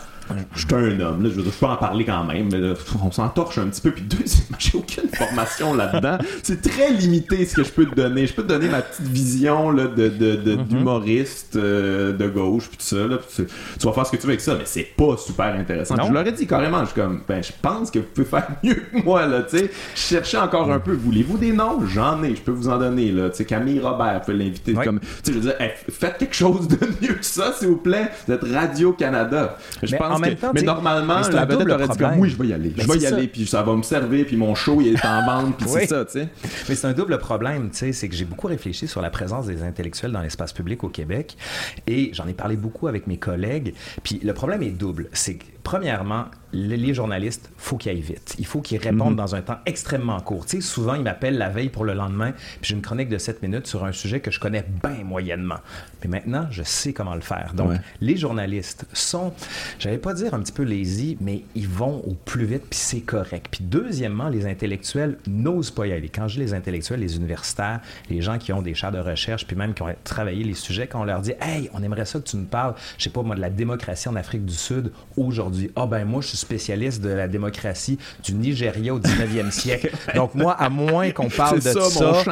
je 0.53 0.59
suis 0.59 0.67
un 0.73 0.99
homme, 0.99 1.23
là, 1.23 1.29
je, 1.29 1.41
veux 1.41 1.43
peux 1.43 1.65
en 1.65 1.75
parler 1.75 2.05
quand 2.05 2.23
même, 2.23 2.49
mais 2.51 2.73
on 3.03 3.11
s'en 3.11 3.29
torche 3.29 3.57
un 3.57 3.67
petit 3.67 3.81
peu. 3.81 3.91
Puis 3.91 4.03
deuxièmement, 4.03 4.57
j'ai 4.59 4.77
aucune 4.77 5.09
formation 5.09 5.73
là-dedans. 5.73 6.17
C'est 6.43 6.61
très 6.61 6.91
limité 6.91 7.45
ce 7.45 7.55
que 7.55 7.63
je 7.63 7.71
peux 7.71 7.85
te 7.85 7.95
donner. 7.95 8.27
Je 8.27 8.33
peux 8.33 8.43
te 8.43 8.47
donner 8.47 8.67
ma 8.67 8.81
petite 8.81 9.07
vision 9.07 9.71
là, 9.71 9.87
de, 9.87 10.09
mm-hmm. 10.09 10.67
d'humoriste 10.67 11.55
euh, 11.55 12.13
de 12.13 12.27
gauche, 12.27 12.67
puis 12.69 12.77
tout 12.77 12.83
ça. 12.83 13.07
Là, 13.07 13.17
tu, 13.35 13.45
vas 13.85 13.93
faire 13.93 14.05
ce 14.05 14.11
que 14.11 14.17
tu 14.17 14.23
veux 14.23 14.29
avec 14.29 14.41
ça, 14.41 14.55
mais 14.55 14.65
c'est 14.65 14.87
pas 14.95 15.17
super 15.17 15.53
intéressant. 15.55 15.95
Je 16.05 16.13
leur 16.13 16.25
ai 16.25 16.31
dit 16.31 16.47
carrément, 16.47 16.81
je 16.81 16.91
suis 16.91 17.01
comme, 17.01 17.21
ben, 17.27 17.43
je 17.43 17.51
pense 17.61 17.91
que 17.91 17.99
vous 17.99 18.05
pouvez 18.13 18.27
faire 18.27 18.47
mieux 18.63 18.75
que 18.75 19.03
moi, 19.03 19.25
là, 19.25 19.41
tu 19.43 19.57
sais. 19.57 19.71
Cherchez 19.95 20.37
encore 20.37 20.71
un 20.71 20.79
peu. 20.79 20.93
Voulez-vous 20.93 21.37
des 21.37 21.51
noms? 21.51 21.85
J'en 21.85 22.23
ai, 22.23 22.35
je 22.35 22.41
peux 22.41 22.51
vous 22.51 22.69
en 22.69 22.77
donner, 22.77 23.11
là. 23.11 23.29
Tu 23.29 23.37
sais, 23.37 23.45
Camille 23.45 23.79
Robert, 23.79 24.21
peut 24.21 24.33
l'inviter. 24.33 24.73
Comme, 24.73 24.99
tu 24.99 25.07
sais, 25.23 25.33
je 25.33 25.39
veux 25.39 25.41
dire, 25.41 25.55
faites 25.89 26.17
quelque 26.17 26.35
chose 26.35 26.67
de 26.67 26.77
mieux 27.01 27.13
que 27.13 27.25
ça, 27.25 27.53
s'il 27.53 27.69
vous 27.69 27.77
plaît. 27.77 28.09
Vous 28.27 28.33
êtes 28.33 28.43
Radio-Canada. 28.43 29.57
Je 29.83 29.95
pense 29.95 30.18
mais 30.19 30.61
normalement, 30.61 31.21
la 31.31 31.45
vedette 31.45 31.69
aurait 31.69 31.87
dit 31.87 31.97
comme, 31.97 32.19
oui, 32.19 32.29
je 32.29 32.37
vais 32.37 32.47
y 32.47 32.53
aller. 32.53 32.73
je 32.77 32.87
vais 32.87 32.97
y 32.99 33.05
aller, 33.05 33.27
puis 33.27 33.45
ça 33.45 33.63
va 33.63 33.75
me 33.75 33.83
servir, 33.83 34.25
puis 34.25 34.37
mon 34.37 34.55
show, 34.55 34.81
il 34.81 34.87
est 34.89 35.05
en 35.05 35.25
vente, 35.25 35.57
puis 35.57 35.67
c'est 35.67 35.87
ça, 35.87 36.05
tu 36.05 36.13
sais. 36.13 36.29
Mais 36.67 36.75
c'est 36.75 36.87
un 36.87 36.93
double 36.93 37.17
problème, 37.17 37.69
tu 37.69 37.77
sais, 37.77 37.93
c'est 37.93 38.09
que 38.09 38.15
j'ai 38.15 38.25
beaucoup 38.25 38.47
réfléchi 38.47 38.87
sur 38.87 39.01
la 39.01 39.09
présence 39.09 39.47
des 39.47 39.63
intellectuels 39.63 40.11
dans 40.11 40.21
l'espace 40.21 40.53
public 40.53 40.83
au 40.83 40.89
Québec, 40.89 41.37
et 41.87 42.11
j'en 42.13 42.27
ai 42.27 42.33
parlé 42.33 42.55
beaucoup 42.55 42.87
avec 42.87 43.07
mes 43.07 43.17
collègues, 43.17 43.73
puis 44.03 44.19
le 44.23 44.33
problème 44.33 44.63
est 44.63 44.71
double. 44.71 45.09
C'est 45.13 45.39
premièrement, 45.63 46.25
les 46.53 46.93
journalistes, 46.93 47.51
faut 47.57 47.77
qu'ils 47.77 47.91
aillent 47.91 48.01
vite. 48.01 48.35
Il 48.39 48.45
faut 48.45 48.61
qu'ils 48.61 48.79
répondent 48.79 49.11
mhm. 49.11 49.17
dans 49.17 49.35
un 49.35 49.41
temps 49.41 49.59
extrêmement 49.65 50.19
court. 50.19 50.45
Tu 50.45 50.57
sais, 50.57 50.61
souvent, 50.61 50.95
ils 50.95 51.03
m'appellent 51.03 51.37
la 51.37 51.49
veille 51.49 51.69
pour 51.69 51.85
le 51.85 51.93
lendemain, 51.93 52.31
puis 52.31 52.69
j'ai 52.69 52.75
une 52.75 52.81
chronique 52.81 53.09
de 53.09 53.17
7 53.17 53.41
minutes 53.41 53.67
sur 53.67 53.85
un 53.85 53.91
sujet 53.91 54.19
que 54.19 54.31
je 54.31 54.39
connais 54.39 54.65
bien 54.83 55.03
moyennement. 55.03 55.59
Mais 56.03 56.09
maintenant, 56.09 56.47
je 56.51 56.63
sais 56.63 56.93
comment 56.93 57.15
le 57.15 57.21
faire. 57.21 57.53
Donc, 57.53 57.73
les 58.01 58.17
journalistes 58.17 58.85
sont, 58.93 59.33
j'allais 59.79 59.97
pas 59.97 60.13
dire 60.13 60.33
un 60.33 60.39
petit 60.39 60.51
peu 60.51 60.63
lazy, 60.63 61.17
mais 61.19 61.43
ils 61.55 61.67
vont 61.67 62.01
au 62.05 62.13
plus 62.13 62.45
vite, 62.45 62.63
puis 62.69 62.79
c'est 62.79 63.01
correct. 63.01 63.47
Puis 63.51 63.63
deuxièmement, 63.63 64.29
les 64.29 64.45
intellectuels 64.45 65.17
n'osent 65.27 65.71
pas 65.71 65.87
y 65.87 65.93
aller. 65.93 66.09
Quand 66.09 66.27
je 66.27 66.35
dis 66.35 66.39
les 66.39 66.53
intellectuels, 66.53 66.99
les 66.99 67.17
universitaires, 67.17 67.81
les 68.09 68.21
gens 68.21 68.37
qui 68.37 68.53
ont 68.53 68.61
des 68.61 68.73
chars 68.73 68.91
de 68.91 68.99
recherche, 68.99 69.45
puis 69.45 69.55
même 69.55 69.73
qui 69.73 69.81
ont 69.81 69.93
travaillé 70.03 70.43
les 70.43 70.53
sujets, 70.53 70.87
quand 70.87 71.01
on 71.01 71.05
leur 71.05 71.21
dit, 71.21 71.33
hey, 71.41 71.69
on 71.73 71.83
aimerait 71.83 72.05
ça 72.05 72.19
que 72.19 72.27
tu 72.27 72.37
nous 72.37 72.45
parles, 72.45 72.75
je 72.97 73.03
sais 73.03 73.09
pas 73.09 73.21
moi, 73.21 73.35
de 73.35 73.41
la 73.41 73.49
démocratie 73.49 74.09
en 74.09 74.15
Afrique 74.15 74.45
du 74.45 74.53
Sud 74.53 74.91
aujourd'hui. 75.17 75.71
Ah 75.75 75.85
ben 75.85 76.05
moi, 76.05 76.21
je 76.21 76.27
suis 76.27 76.37
spécialiste 76.39 77.01
de 77.01 77.09
la 77.09 77.27
démocratie 77.27 77.97
du 78.23 78.33
Nigeria 78.33 78.93
au 78.93 78.99
19e 78.99 79.51
siècle. 79.59 79.91
Donc 80.15 80.35
moi, 80.35 80.53
à 80.53 80.69
moins 80.69 81.11
qu'on 81.11 81.29
parle 81.29 81.57
de 81.57 81.61
ça, 81.61 81.81
ça 81.89 82.23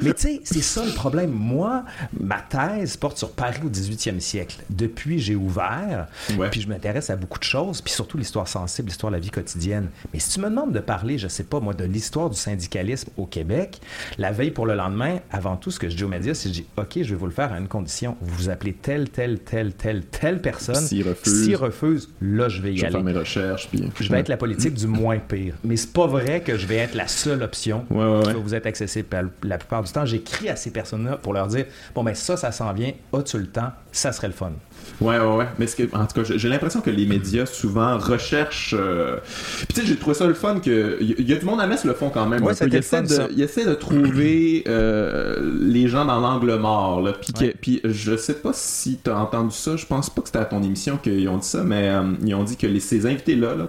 mais 0.00 0.14
tu 0.14 0.22
sais, 0.22 0.40
c'est 0.44 0.62
ça 0.62 0.84
le 0.84 0.92
problème. 0.92 1.30
Moi, 1.30 1.84
ma 2.18 2.40
thèse 2.40 2.96
porte 2.96 3.18
sur 3.18 3.32
Paris 3.32 3.60
au 3.64 3.68
18e 3.68 4.20
siècle. 4.20 4.58
Depuis, 4.70 5.18
j'ai 5.18 5.34
ouvert, 5.36 6.06
puis 6.50 6.60
je 6.60 6.68
m'intéresse 6.68 7.10
à 7.10 7.16
beaucoup 7.16 7.38
de 7.38 7.44
choses, 7.44 7.80
puis 7.80 7.92
surtout 7.92 8.18
l'histoire 8.18 8.48
sensible, 8.48 8.88
l'histoire 8.88 9.10
de 9.10 9.16
la 9.16 9.20
vie 9.20 9.30
quotidienne. 9.30 9.88
Mais 10.12 10.20
si 10.20 10.30
tu 10.30 10.40
me 10.40 10.48
demandes 10.48 10.72
de 10.72 10.80
parler, 10.80 11.18
je 11.18 11.28
sais 11.28 11.44
pas 11.44 11.60
moi, 11.60 11.74
de 11.74 11.84
l'histoire 11.84 12.30
du 12.30 12.36
syndicalisme 12.36 13.10
au 13.16 13.26
Québec, 13.26 13.80
la 14.18 14.32
veille 14.32 14.50
pour 14.50 14.66
le 14.66 14.74
lendemain, 14.74 15.20
avant 15.30 15.56
tout, 15.56 15.70
ce 15.70 15.78
que 15.78 15.88
je 15.88 15.96
dis 15.96 16.04
aux 16.04 16.08
médias, 16.08 16.34
c'est 16.34 16.48
que 16.48 16.54
je 16.54 16.60
dis, 16.60 16.66
OK, 16.76 16.92
je 16.96 17.10
vais 17.10 17.14
vous 17.14 17.26
le 17.26 17.32
faire 17.32 17.52
à 17.52 17.58
une 17.58 17.68
condition. 17.68 18.16
Vous 18.20 18.34
vous 18.34 18.50
appelez 18.50 18.72
telle, 18.72 19.10
telle, 19.10 19.40
telle, 19.40 19.72
telle, 19.72 20.04
telle 20.04 20.40
personne. 20.40 20.74
S'il 20.76 21.06
refuse, 21.06 21.54
refuse, 21.56 22.08
là, 22.20 22.48
je 22.48 22.62
vais 22.62 22.74
y 22.74 22.78
je 22.78 22.84
aller. 22.84 22.92
Faire 22.92 23.04
mes 23.04 23.12
recherches, 23.12 23.55
puis... 23.70 23.90
Je 24.00 24.10
vais 24.10 24.20
être 24.20 24.28
la 24.28 24.36
politique 24.36 24.74
du 24.74 24.86
moins 24.86 25.18
pire. 25.18 25.54
Mais 25.64 25.76
c'est 25.76 25.92
pas 25.92 26.06
vrai 26.06 26.40
que 26.40 26.56
je 26.56 26.66
vais 26.66 26.76
être 26.76 26.94
la 26.94 27.08
seule 27.08 27.42
option 27.42 27.84
ouais, 27.90 28.04
ouais, 28.04 28.22
qui 28.22 28.32
va 28.32 28.38
vous 28.38 28.54
être 28.54 28.66
accessible. 28.66 29.30
La 29.42 29.58
plupart 29.58 29.82
du 29.82 29.92
temps, 29.92 30.04
j'écris 30.04 30.48
à 30.48 30.56
ces 30.56 30.70
personnes-là 30.70 31.16
pour 31.16 31.32
leur 31.32 31.46
dire, 31.46 31.66
bon, 31.94 32.04
ben 32.04 32.14
ça, 32.14 32.36
ça 32.36 32.52
s'en 32.52 32.72
vient, 32.72 32.92
as-tu 33.12 33.38
le 33.38 33.46
temps? 33.46 33.72
Ça 33.92 34.12
serait 34.12 34.28
le 34.28 34.34
fun. 34.34 34.52
Ouais, 35.00 35.18
ouais, 35.18 35.36
ouais. 35.36 35.46
Mais 35.58 35.66
que, 35.66 35.82
en 35.94 36.06
tout 36.06 36.22
cas, 36.22 36.34
j'ai 36.36 36.48
l'impression 36.48 36.80
que 36.80 36.90
les 36.90 37.06
médias 37.06 37.46
souvent 37.46 37.98
recherchent. 37.98 38.74
Euh, 38.78 39.18
puis 39.58 39.66
tu 39.68 39.80
sais, 39.80 39.86
j'ai 39.86 39.96
trouvé 39.96 40.14
ça 40.14 40.26
le 40.26 40.34
fun 40.34 40.58
que. 40.60 40.96
Il 41.00 41.28
y, 41.28 41.32
a 41.32 41.36
du 41.36 41.44
monde 41.44 41.60
à 41.60 41.66
Metz 41.66 41.84
le 41.84 41.92
font 41.92 42.08
quand 42.08 42.26
même. 42.26 42.42
Ouais, 42.42 42.54
il, 42.54 42.74
essaie 42.74 43.02
de, 43.02 43.28
il 43.32 43.42
essaie 43.42 43.66
de 43.66 43.74
trouver 43.74 44.64
euh, 44.66 45.38
les 45.60 45.88
gens 45.88 46.04
dans 46.04 46.20
l'angle 46.20 46.54
mort. 46.56 47.02
Là. 47.02 47.12
Puis, 47.12 47.52
puis 47.60 47.80
je 47.84 48.16
sais 48.16 48.34
pas 48.34 48.52
si 48.54 48.98
tu 49.02 49.10
as 49.10 49.18
entendu 49.18 49.54
ça. 49.54 49.76
Je 49.76 49.84
pense 49.84 50.08
pas 50.08 50.22
que 50.22 50.28
c'était 50.28 50.38
à 50.38 50.46
ton 50.46 50.62
émission 50.62 50.96
qu'ils 50.96 51.28
ont 51.28 51.38
dit 51.38 51.46
ça, 51.46 51.62
mais 51.62 51.88
euh, 51.88 52.12
ils 52.24 52.34
ont 52.34 52.44
dit 52.44 52.56
que 52.56 52.66
les, 52.66 52.80
ces 52.80 53.06
invités-là, 53.06 53.54
là, 53.54 53.68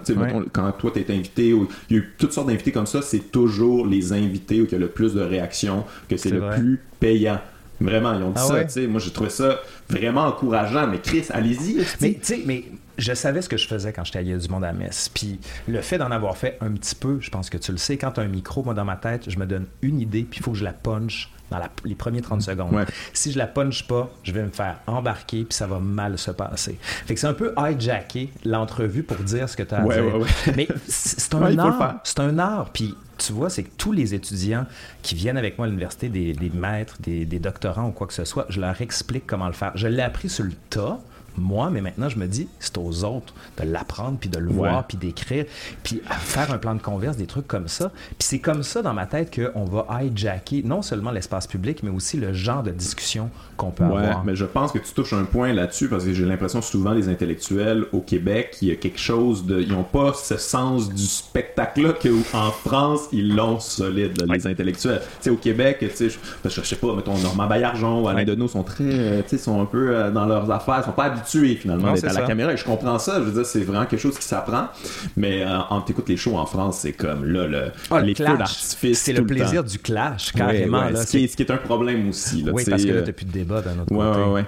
quand 0.52 0.72
toi 0.72 0.90
t'es 0.92 1.06
invité, 1.10 1.52
ou, 1.52 1.68
il 1.90 1.96
y 1.96 1.98
a 1.98 2.02
eu 2.02 2.14
toutes 2.18 2.32
sortes 2.32 2.48
d'invités 2.48 2.72
comme 2.72 2.86
ça, 2.86 3.02
c'est 3.02 3.30
toujours 3.30 3.86
les 3.86 4.12
invités 4.12 4.60
où 4.62 4.64
il 4.64 4.72
y 4.72 4.74
a 4.74 4.78
le 4.78 4.88
plus 4.88 5.14
de 5.14 5.20
réactions, 5.20 5.84
que 6.08 6.16
c'est 6.16 6.30
le 6.30 6.40
plus 6.56 6.80
payant. 7.00 7.40
Vraiment, 7.80 8.14
ils 8.14 8.22
ont 8.22 8.30
dit 8.30 8.40
ah 8.40 8.68
ça. 8.68 8.80
Moi, 8.88 9.00
j'ai 9.00 9.10
trouvé 9.10 9.30
ça 9.30 9.60
vraiment 9.88 10.26
encourageant. 10.26 10.86
Mais 10.86 11.00
Chris, 11.00 11.26
allez-y. 11.30 11.84
Mais, 12.00 12.14
tu 12.14 12.18
sais, 12.22 12.42
mais 12.44 12.64
je 12.98 13.12
savais 13.14 13.42
ce 13.42 13.48
que 13.48 13.56
je 13.56 13.66
faisais 13.66 13.92
quand 13.92 14.04
j'étais 14.04 14.18
allé 14.18 14.36
du 14.36 14.48
monde 14.48 14.64
à 14.64 14.72
Metz. 14.72 15.08
Puis 15.08 15.38
le 15.66 15.80
fait 15.80 15.98
d'en 15.98 16.10
avoir 16.10 16.36
fait 16.36 16.58
un 16.60 16.72
petit 16.72 16.94
peu, 16.94 17.18
je 17.20 17.30
pense 17.30 17.48
que 17.48 17.56
tu 17.56 17.72
le 17.72 17.78
sais, 17.78 17.96
quand 17.96 18.12
tu 18.12 18.20
as 18.20 18.24
un 18.24 18.28
micro, 18.28 18.62
moi, 18.62 18.74
dans 18.74 18.84
ma 18.84 18.96
tête, 18.96 19.30
je 19.30 19.38
me 19.38 19.46
donne 19.46 19.66
une 19.82 20.00
idée, 20.00 20.24
puis 20.28 20.40
il 20.40 20.42
faut 20.42 20.52
que 20.52 20.58
je 20.58 20.64
la 20.64 20.72
punch 20.72 21.30
dans 21.50 21.60
les 21.84 21.94
premiers 21.94 22.20
30 22.20 22.42
secondes. 22.42 22.86
Si 23.12 23.32
je 23.32 23.38
la 23.38 23.46
punch 23.46 23.86
pas, 23.86 24.10
je 24.22 24.32
vais 24.32 24.42
me 24.42 24.50
faire 24.50 24.78
embarquer 24.86 25.44
puis 25.44 25.54
ça 25.54 25.66
va 25.66 25.78
mal 25.78 26.18
se 26.18 26.30
passer. 26.30 26.78
Fait 26.80 27.14
que 27.14 27.20
c'est 27.20 27.26
un 27.26 27.34
peu 27.34 27.52
hijacker 27.56 28.30
l'entrevue 28.44 29.02
pour 29.02 29.18
dire 29.18 29.48
ce 29.48 29.56
que 29.56 29.62
tu 29.62 29.74
as 29.74 29.78
à 29.78 29.82
dire. 29.82 30.26
Mais 30.56 30.68
c'est 30.86 31.34
un, 31.34 31.58
art. 31.58 32.00
C'est 32.04 32.20
un 32.20 32.38
art. 32.38 32.70
Puis 32.72 32.94
tu 33.16 33.32
vois, 33.32 33.50
c'est 33.50 33.64
que 33.64 33.70
tous 33.76 33.92
les 33.92 34.14
étudiants 34.14 34.66
qui 35.02 35.14
viennent 35.14 35.36
avec 35.36 35.58
moi 35.58 35.66
à 35.66 35.68
l'université, 35.68 36.08
des, 36.08 36.34
maîtres, 36.54 36.96
des, 37.00 37.24
des, 37.24 37.38
doctorants 37.38 37.88
ou 37.88 37.92
quoi 37.92 38.06
que 38.06 38.14
ce 38.14 38.24
soit, 38.24 38.46
je 38.48 38.60
leur 38.60 38.80
explique 38.80 39.26
comment 39.26 39.46
le 39.46 39.52
faire. 39.52 39.72
Je 39.74 39.88
l'ai 39.88 40.02
appris 40.02 40.28
sur 40.28 40.44
le 40.44 40.52
tas 40.70 41.00
moi, 41.38 41.70
mais 41.70 41.80
maintenant, 41.80 42.08
je 42.08 42.18
me 42.18 42.26
dis, 42.26 42.48
c'est 42.58 42.78
aux 42.78 43.04
autres 43.04 43.34
de 43.58 43.64
l'apprendre, 43.64 44.18
puis 44.20 44.28
de 44.28 44.38
le 44.38 44.50
voir, 44.50 44.86
puis 44.86 44.96
d'écrire, 44.96 45.44
puis 45.82 46.00
faire 46.20 46.52
un 46.52 46.58
plan 46.58 46.74
de 46.74 46.82
converse, 46.82 47.16
des 47.16 47.26
trucs 47.26 47.46
comme 47.46 47.68
ça. 47.68 47.90
Puis 48.18 48.28
c'est 48.28 48.38
comme 48.38 48.62
ça 48.62 48.82
dans 48.82 48.94
ma 48.94 49.06
tête 49.06 49.34
qu'on 49.34 49.64
va 49.64 49.86
hijacker 50.02 50.62
non 50.64 50.82
seulement 50.82 51.10
l'espace 51.10 51.46
public, 51.46 51.82
mais 51.82 51.90
aussi 51.90 52.16
le 52.16 52.32
genre 52.32 52.62
de 52.62 52.70
discussion 52.70 53.30
qu'on 53.56 53.70
peut 53.70 53.84
ouais, 53.84 54.04
avoir. 54.04 54.24
mais 54.24 54.36
je 54.36 54.44
pense 54.44 54.72
que 54.72 54.78
tu 54.78 54.92
touches 54.92 55.12
un 55.12 55.24
point 55.24 55.52
là-dessus, 55.52 55.88
parce 55.88 56.04
que 56.04 56.12
j'ai 56.12 56.24
l'impression 56.24 56.62
souvent 56.62 56.92
les 56.92 57.08
intellectuels 57.08 57.86
au 57.92 58.00
Québec, 58.00 58.56
il 58.62 58.68
y 58.68 58.70
a 58.70 58.76
quelque 58.76 58.98
chose 58.98 59.46
de... 59.46 59.60
Ils 59.60 59.72
n'ont 59.72 59.82
pas 59.82 60.12
ce 60.14 60.36
sens 60.36 60.88
du 60.88 61.04
spectacle-là 61.04 61.94
qu'en 61.94 62.50
France, 62.50 63.08
ils 63.12 63.34
l'ont 63.34 63.60
solide, 63.60 64.22
les 64.30 64.46
intellectuels. 64.46 65.00
Tu 65.00 65.06
sais, 65.20 65.30
au 65.30 65.36
Québec, 65.36 65.78
tu 65.80 65.90
sais, 65.90 66.08
je, 66.10 66.48
je, 66.48 66.60
sais 66.60 66.76
pas, 66.76 66.94
mettons, 66.94 67.18
Normand 67.18 67.46
Baillargeon 67.46 68.02
ou 68.02 68.08
Alain 68.08 68.24
Deneau 68.24 68.48
sont 68.48 68.62
très... 68.62 68.84
Euh, 68.84 69.22
tu 69.22 69.30
sais, 69.30 69.38
sont 69.38 69.60
un 69.60 69.66
peu 69.66 69.96
euh, 69.96 70.10
dans 70.10 70.26
leurs 70.26 70.50
affaires, 70.50 70.84
sont 70.84 70.92
pas 70.92 71.04
habitués 71.04 71.27
tuer 71.28 71.56
finalement 71.56 71.92
d'être 71.92 72.08
à 72.08 72.12
la 72.12 72.26
caméra. 72.26 72.52
Et 72.52 72.56
je 72.56 72.64
comprends 72.64 72.98
ça. 72.98 73.20
Je 73.20 73.24
veux 73.24 73.32
dire, 73.32 73.46
c'est 73.46 73.60
vraiment 73.60 73.86
quelque 73.86 74.00
chose 74.00 74.18
qui 74.18 74.26
s'apprend. 74.26 74.68
Mais 75.16 75.42
euh, 75.42 75.58
en 75.70 75.80
t'écoutes 75.80 76.08
les 76.08 76.16
shows 76.16 76.36
en 76.36 76.46
France, 76.46 76.80
c'est 76.80 76.92
comme 76.92 77.24
là, 77.24 77.46
le, 77.46 77.64
ah, 77.90 78.00
les 78.00 78.14
feux 78.14 78.24
d'artifice. 78.24 78.98
C'est 78.98 79.12
le 79.12 79.26
plaisir 79.26 79.64
du 79.64 79.78
clash, 79.78 80.32
carrément. 80.32 80.84
ce, 80.94 81.06
qui 81.10 81.24
est, 81.24 81.28
ce, 81.28 81.36
qui 81.36 81.42
est, 81.42 81.50
un 81.50 81.56
problème 81.56 82.08
aussi. 82.08 82.44
oui, 82.52 82.64
parce 82.68 82.84
que 82.84 82.92
là, 82.92 83.02
t'as 83.02 83.12
plus 83.12 83.26
de 83.26 83.32
débat 83.32 83.60
d'un 83.60 83.72
autre 83.72 83.88
côté. 83.88 84.20
Ouais, 84.20 84.32
ouais. 84.32 84.44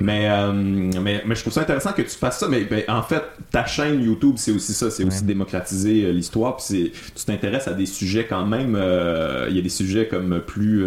Mais, 0.00 0.28
euh, 0.28 0.52
mais, 0.52 1.22
mais 1.26 1.34
je 1.34 1.40
trouve 1.40 1.52
ça 1.52 1.62
intéressant 1.62 1.92
que 1.92 2.02
tu 2.02 2.10
fasses 2.10 2.38
ça. 2.38 2.48
Mais 2.48 2.64
ben, 2.64 2.82
en 2.88 3.02
fait, 3.02 3.22
ta 3.50 3.66
chaîne 3.66 4.02
YouTube, 4.02 4.34
c'est 4.36 4.52
aussi 4.52 4.72
ça. 4.72 4.90
C'est 4.90 5.04
aussi 5.04 5.24
démocratiser 5.24 6.04
euh, 6.04 6.12
l'histoire. 6.12 6.56
Puis 6.56 6.92
tu 7.14 7.24
t'intéresses 7.24 7.68
à 7.68 7.72
des 7.72 7.86
sujets 7.86 8.26
quand 8.28 8.46
même. 8.46 8.76
Il 9.48 9.56
y 9.56 9.58
a 9.58 9.62
des 9.62 9.68
sujets 9.68 10.08
comme 10.08 10.40
plus 10.40 10.84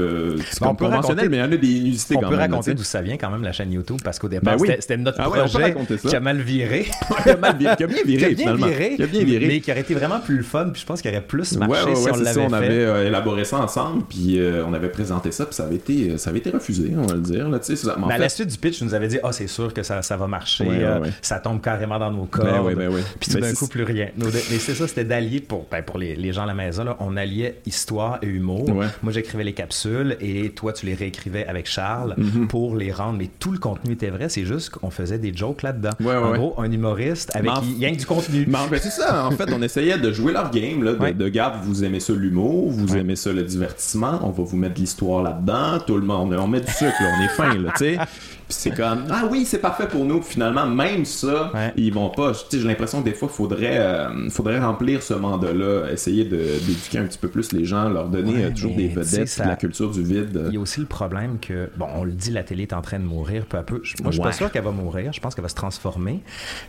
ben, 0.60 0.76
conventionnels, 0.76 1.30
mais 1.30 1.38
il 1.38 1.42
y 1.42 1.44
en 1.44 1.52
a 1.52 1.58
des 1.58 1.68
inusités 1.68 2.16
quand 2.16 2.22
même. 2.22 2.30
On 2.30 2.34
peut 2.34 2.40
raconter 2.40 2.74
d'où 2.74 2.84
ça 2.84 3.02
vient 3.02 3.18
quand 3.18 3.30
même, 3.30 3.44
la 3.44 3.52
chaîne 3.52 3.72
YouTube, 3.72 4.00
parce 4.04 4.20
qu'au 4.20 4.30
départ, 4.30 4.58
ben 4.58 4.76
c'était 4.80 4.98
notre 4.98 5.21
ah 5.22 5.30
projet 5.30 5.76
qui 6.08 6.16
a 6.16 6.20
mal 6.20 6.42
viré. 6.42 6.88
qui, 7.24 7.30
a 7.30 7.38
mal 7.38 7.58
viré 7.58 7.76
qui 7.76 7.84
a 7.84 7.88
bien 7.88 8.04
viré, 8.04 8.36
qui 8.36 8.48
a 8.48 8.54
bien 8.54 8.68
Viré, 8.68 8.96
qui 8.96 9.04
a 9.04 9.08
bien 9.08 9.24
viré. 9.24 9.48
Mais 9.48 9.60
qui 9.60 9.72
aurait 9.72 9.82
été 9.82 9.94
vraiment 9.94 10.20
plus 10.20 10.44
fun. 10.44 10.70
Puis 10.70 10.82
je 10.82 10.86
pense 10.86 11.02
qu'il 11.02 11.12
aurait 11.12 11.22
plus 11.22 11.58
marché 11.58 11.86
ouais, 11.86 11.92
ouais, 11.92 11.96
si 11.96 12.10
on 12.12 12.18
l'avait 12.18 12.34
fait. 12.34 12.48
On 12.48 12.54
avait 12.54 12.68
euh, 12.70 13.08
élaboré 13.08 13.46
ça 13.46 13.60
ensemble, 13.60 14.04
puis 14.10 14.40
euh, 14.40 14.66
on 14.66 14.74
avait 14.74 14.90
présenté 14.90 15.32
ça, 15.32 15.46
puis 15.46 15.56
ça 15.56 15.64
avait 15.64 15.76
été, 15.76 16.18
ça 16.18 16.30
avait 16.30 16.40
été 16.40 16.50
refusé, 16.50 16.94
on 16.98 17.04
va 17.04 17.16
le 17.16 17.22
dire. 17.22 17.50
Là, 17.50 17.60
ça, 17.62 17.96
mais 18.08 18.14
à 18.14 18.18
la 18.18 18.30
suite 18.30 18.50
du 18.50 18.58
pitch, 18.58 18.80
tu 18.80 18.84
nous 18.84 18.94
avais 18.94 19.08
dit, 19.08 19.18
ah, 19.24 19.28
oh, 19.30 19.32
c'est 19.32 19.48
sûr 19.48 19.74
que 19.74 19.84
ça, 19.84 20.02
ça 20.02 20.18
va 20.18 20.28
marcher. 20.28 20.68
Euh, 20.68 21.00
ça 21.22 21.40
tombe 21.40 21.62
carrément 21.62 22.00
dans 22.00 22.12
nos. 22.12 22.28
Ben, 22.32 22.64
ben, 22.76 22.92
puis 23.20 23.32
tout 23.32 23.40
d'un 23.40 23.54
coup, 23.54 23.68
plus 23.68 23.84
rien. 23.84 24.10
Mais 24.18 24.60
c'est 24.60 24.76
ça, 24.76 24.88
c'était 24.88 25.04
d'allier 25.04 25.40
pour, 25.40 25.68
ben, 25.70 25.82
pour 25.82 25.98
les, 25.98 26.16
les, 26.16 26.34
gens 26.34 26.44
à 26.44 26.48
la 26.48 26.54
maison. 26.54 26.84
Là, 26.84 26.98
on 27.00 27.18
alliait 27.18 27.60
histoire 27.66 28.20
et 28.22 28.28
humour. 28.28 28.70
Moi, 29.04 29.12
j'écrivais 29.12 29.44
les 29.44 29.54
capsules 29.54 30.18
et 30.22 30.50
toi, 30.50 30.74
tu 30.74 30.86
les 30.86 30.94
réécrivais 30.94 31.46
avec 31.46 31.68
Charles 31.68 32.16
mm-hmm. 32.18 32.48
pour 32.48 32.76
les 32.76 32.92
rendre. 32.92 33.18
Mais 33.18 33.30
tout 33.40 33.52
le 33.52 33.60
contenu 33.60 33.94
était 33.94 34.10
vrai. 34.10 34.30
C'est 34.30 34.46
juste 34.46 34.70
qu'on 34.70 34.90
faisait 34.90 35.11
des 35.18 35.34
jokes 35.36 35.64
là-dedans. 35.64 35.92
En 36.06 36.34
gros, 36.34 36.56
un 36.58 36.72
humoriste 36.72 37.32
avec 37.36 37.52
rien 37.78 37.94
que 37.94 38.00
du 38.00 38.06
contenu. 38.06 38.48
Mais 38.72 38.80
c'est 38.80 38.90
ça, 38.90 39.26
en 39.26 39.32
fait, 39.32 39.52
on 39.54 39.62
essayait 39.62 39.98
de 39.98 40.12
jouer 40.12 40.34
leur 40.34 40.52
game, 40.52 40.84
là, 40.84 40.94
de, 40.94 41.12
de 41.12 41.30
garde, 41.30 41.56
vous 41.64 41.84
aimez 41.84 42.00
ça 42.00 42.14
l'humour, 42.14 42.72
vous 42.72 42.96
aimez 42.96 43.16
ça 43.16 43.32
le 43.32 43.44
divertissement, 43.44 44.20
on 44.24 44.30
va 44.30 44.44
vous 44.44 44.58
mettre 44.58 44.76
de 44.76 44.80
l'histoire 44.80 45.24
là-dedans, 45.24 45.80
tout 45.86 45.98
le 45.98 46.06
monde, 46.06 46.36
on 46.40 46.48
met 46.48 46.62
du 46.62 46.72
sucre, 46.72 46.94
on 47.02 47.24
est 47.24 47.30
fin, 47.30 47.58
là, 47.58 47.72
tu 47.78 47.86
sais. 47.86 47.98
C'est 48.52 48.76
comme 48.76 49.06
ah 49.10 49.24
oui 49.32 49.46
c'est 49.46 49.60
parfait 49.60 49.88
pour 49.88 50.06
nous. 50.06 50.22
Finalement 50.22 50.66
même 50.66 51.06
ça 51.06 51.52
ils 51.76 51.94
vont 51.94 52.10
pas. 52.10 52.34
J'ai 52.52 52.60
l'impression 52.60 53.02
que 53.02 53.06
des 53.06 53.16
fois 53.16 53.30
faudrait 53.30 53.80
euh, 53.80 54.30
faudrait 54.30 54.60
remplir 54.60 55.02
ce 55.02 55.14
mandat 55.14 55.54
là 55.54 55.90
essayer 55.92 56.26
d'éduquer 56.26 57.00
un 57.00 57.06
petit 57.06 57.18
peu 57.18 57.28
plus 57.28 57.54
les 57.54 57.66
gens 57.66 57.90
leur 57.90 58.10
donner 58.10 58.46
euh, 58.46 58.52
toujours 58.52 58.76
des 58.76 58.88
vedettes 58.88 59.40
de 59.42 59.48
la 59.48 59.56
culture 59.56 59.92
du 59.92 60.04
vide. 60.04 60.46
Il 60.48 60.56
y 60.56 60.58
a 60.58 60.60
aussi 60.60 60.80
le 60.80 60.86
problème 60.86 61.40
que 61.40 61.70
bon 61.78 61.88
on 61.96 62.04
le 62.04 62.12
dit 62.12 62.32
la 62.32 62.44
télé 62.44 62.64
est 62.64 62.74
en 62.74 62.82
train 62.82 63.00
de 63.00 63.06
mourir 63.06 63.46
peu 63.46 63.58
à 63.58 63.64
peu. 63.64 63.82
Moi 64.02 64.12
je 64.12 64.12
suis 64.12 64.22
pas 64.22 64.32
sûr 64.32 64.52
qu'elle 64.52 64.64
va 64.64 64.72
mourir 64.72 65.01
je 65.12 65.20
pense 65.20 65.36
qu'elle 65.36 65.44
va 65.44 65.50
se 65.50 65.56
transformer. 65.56 66.22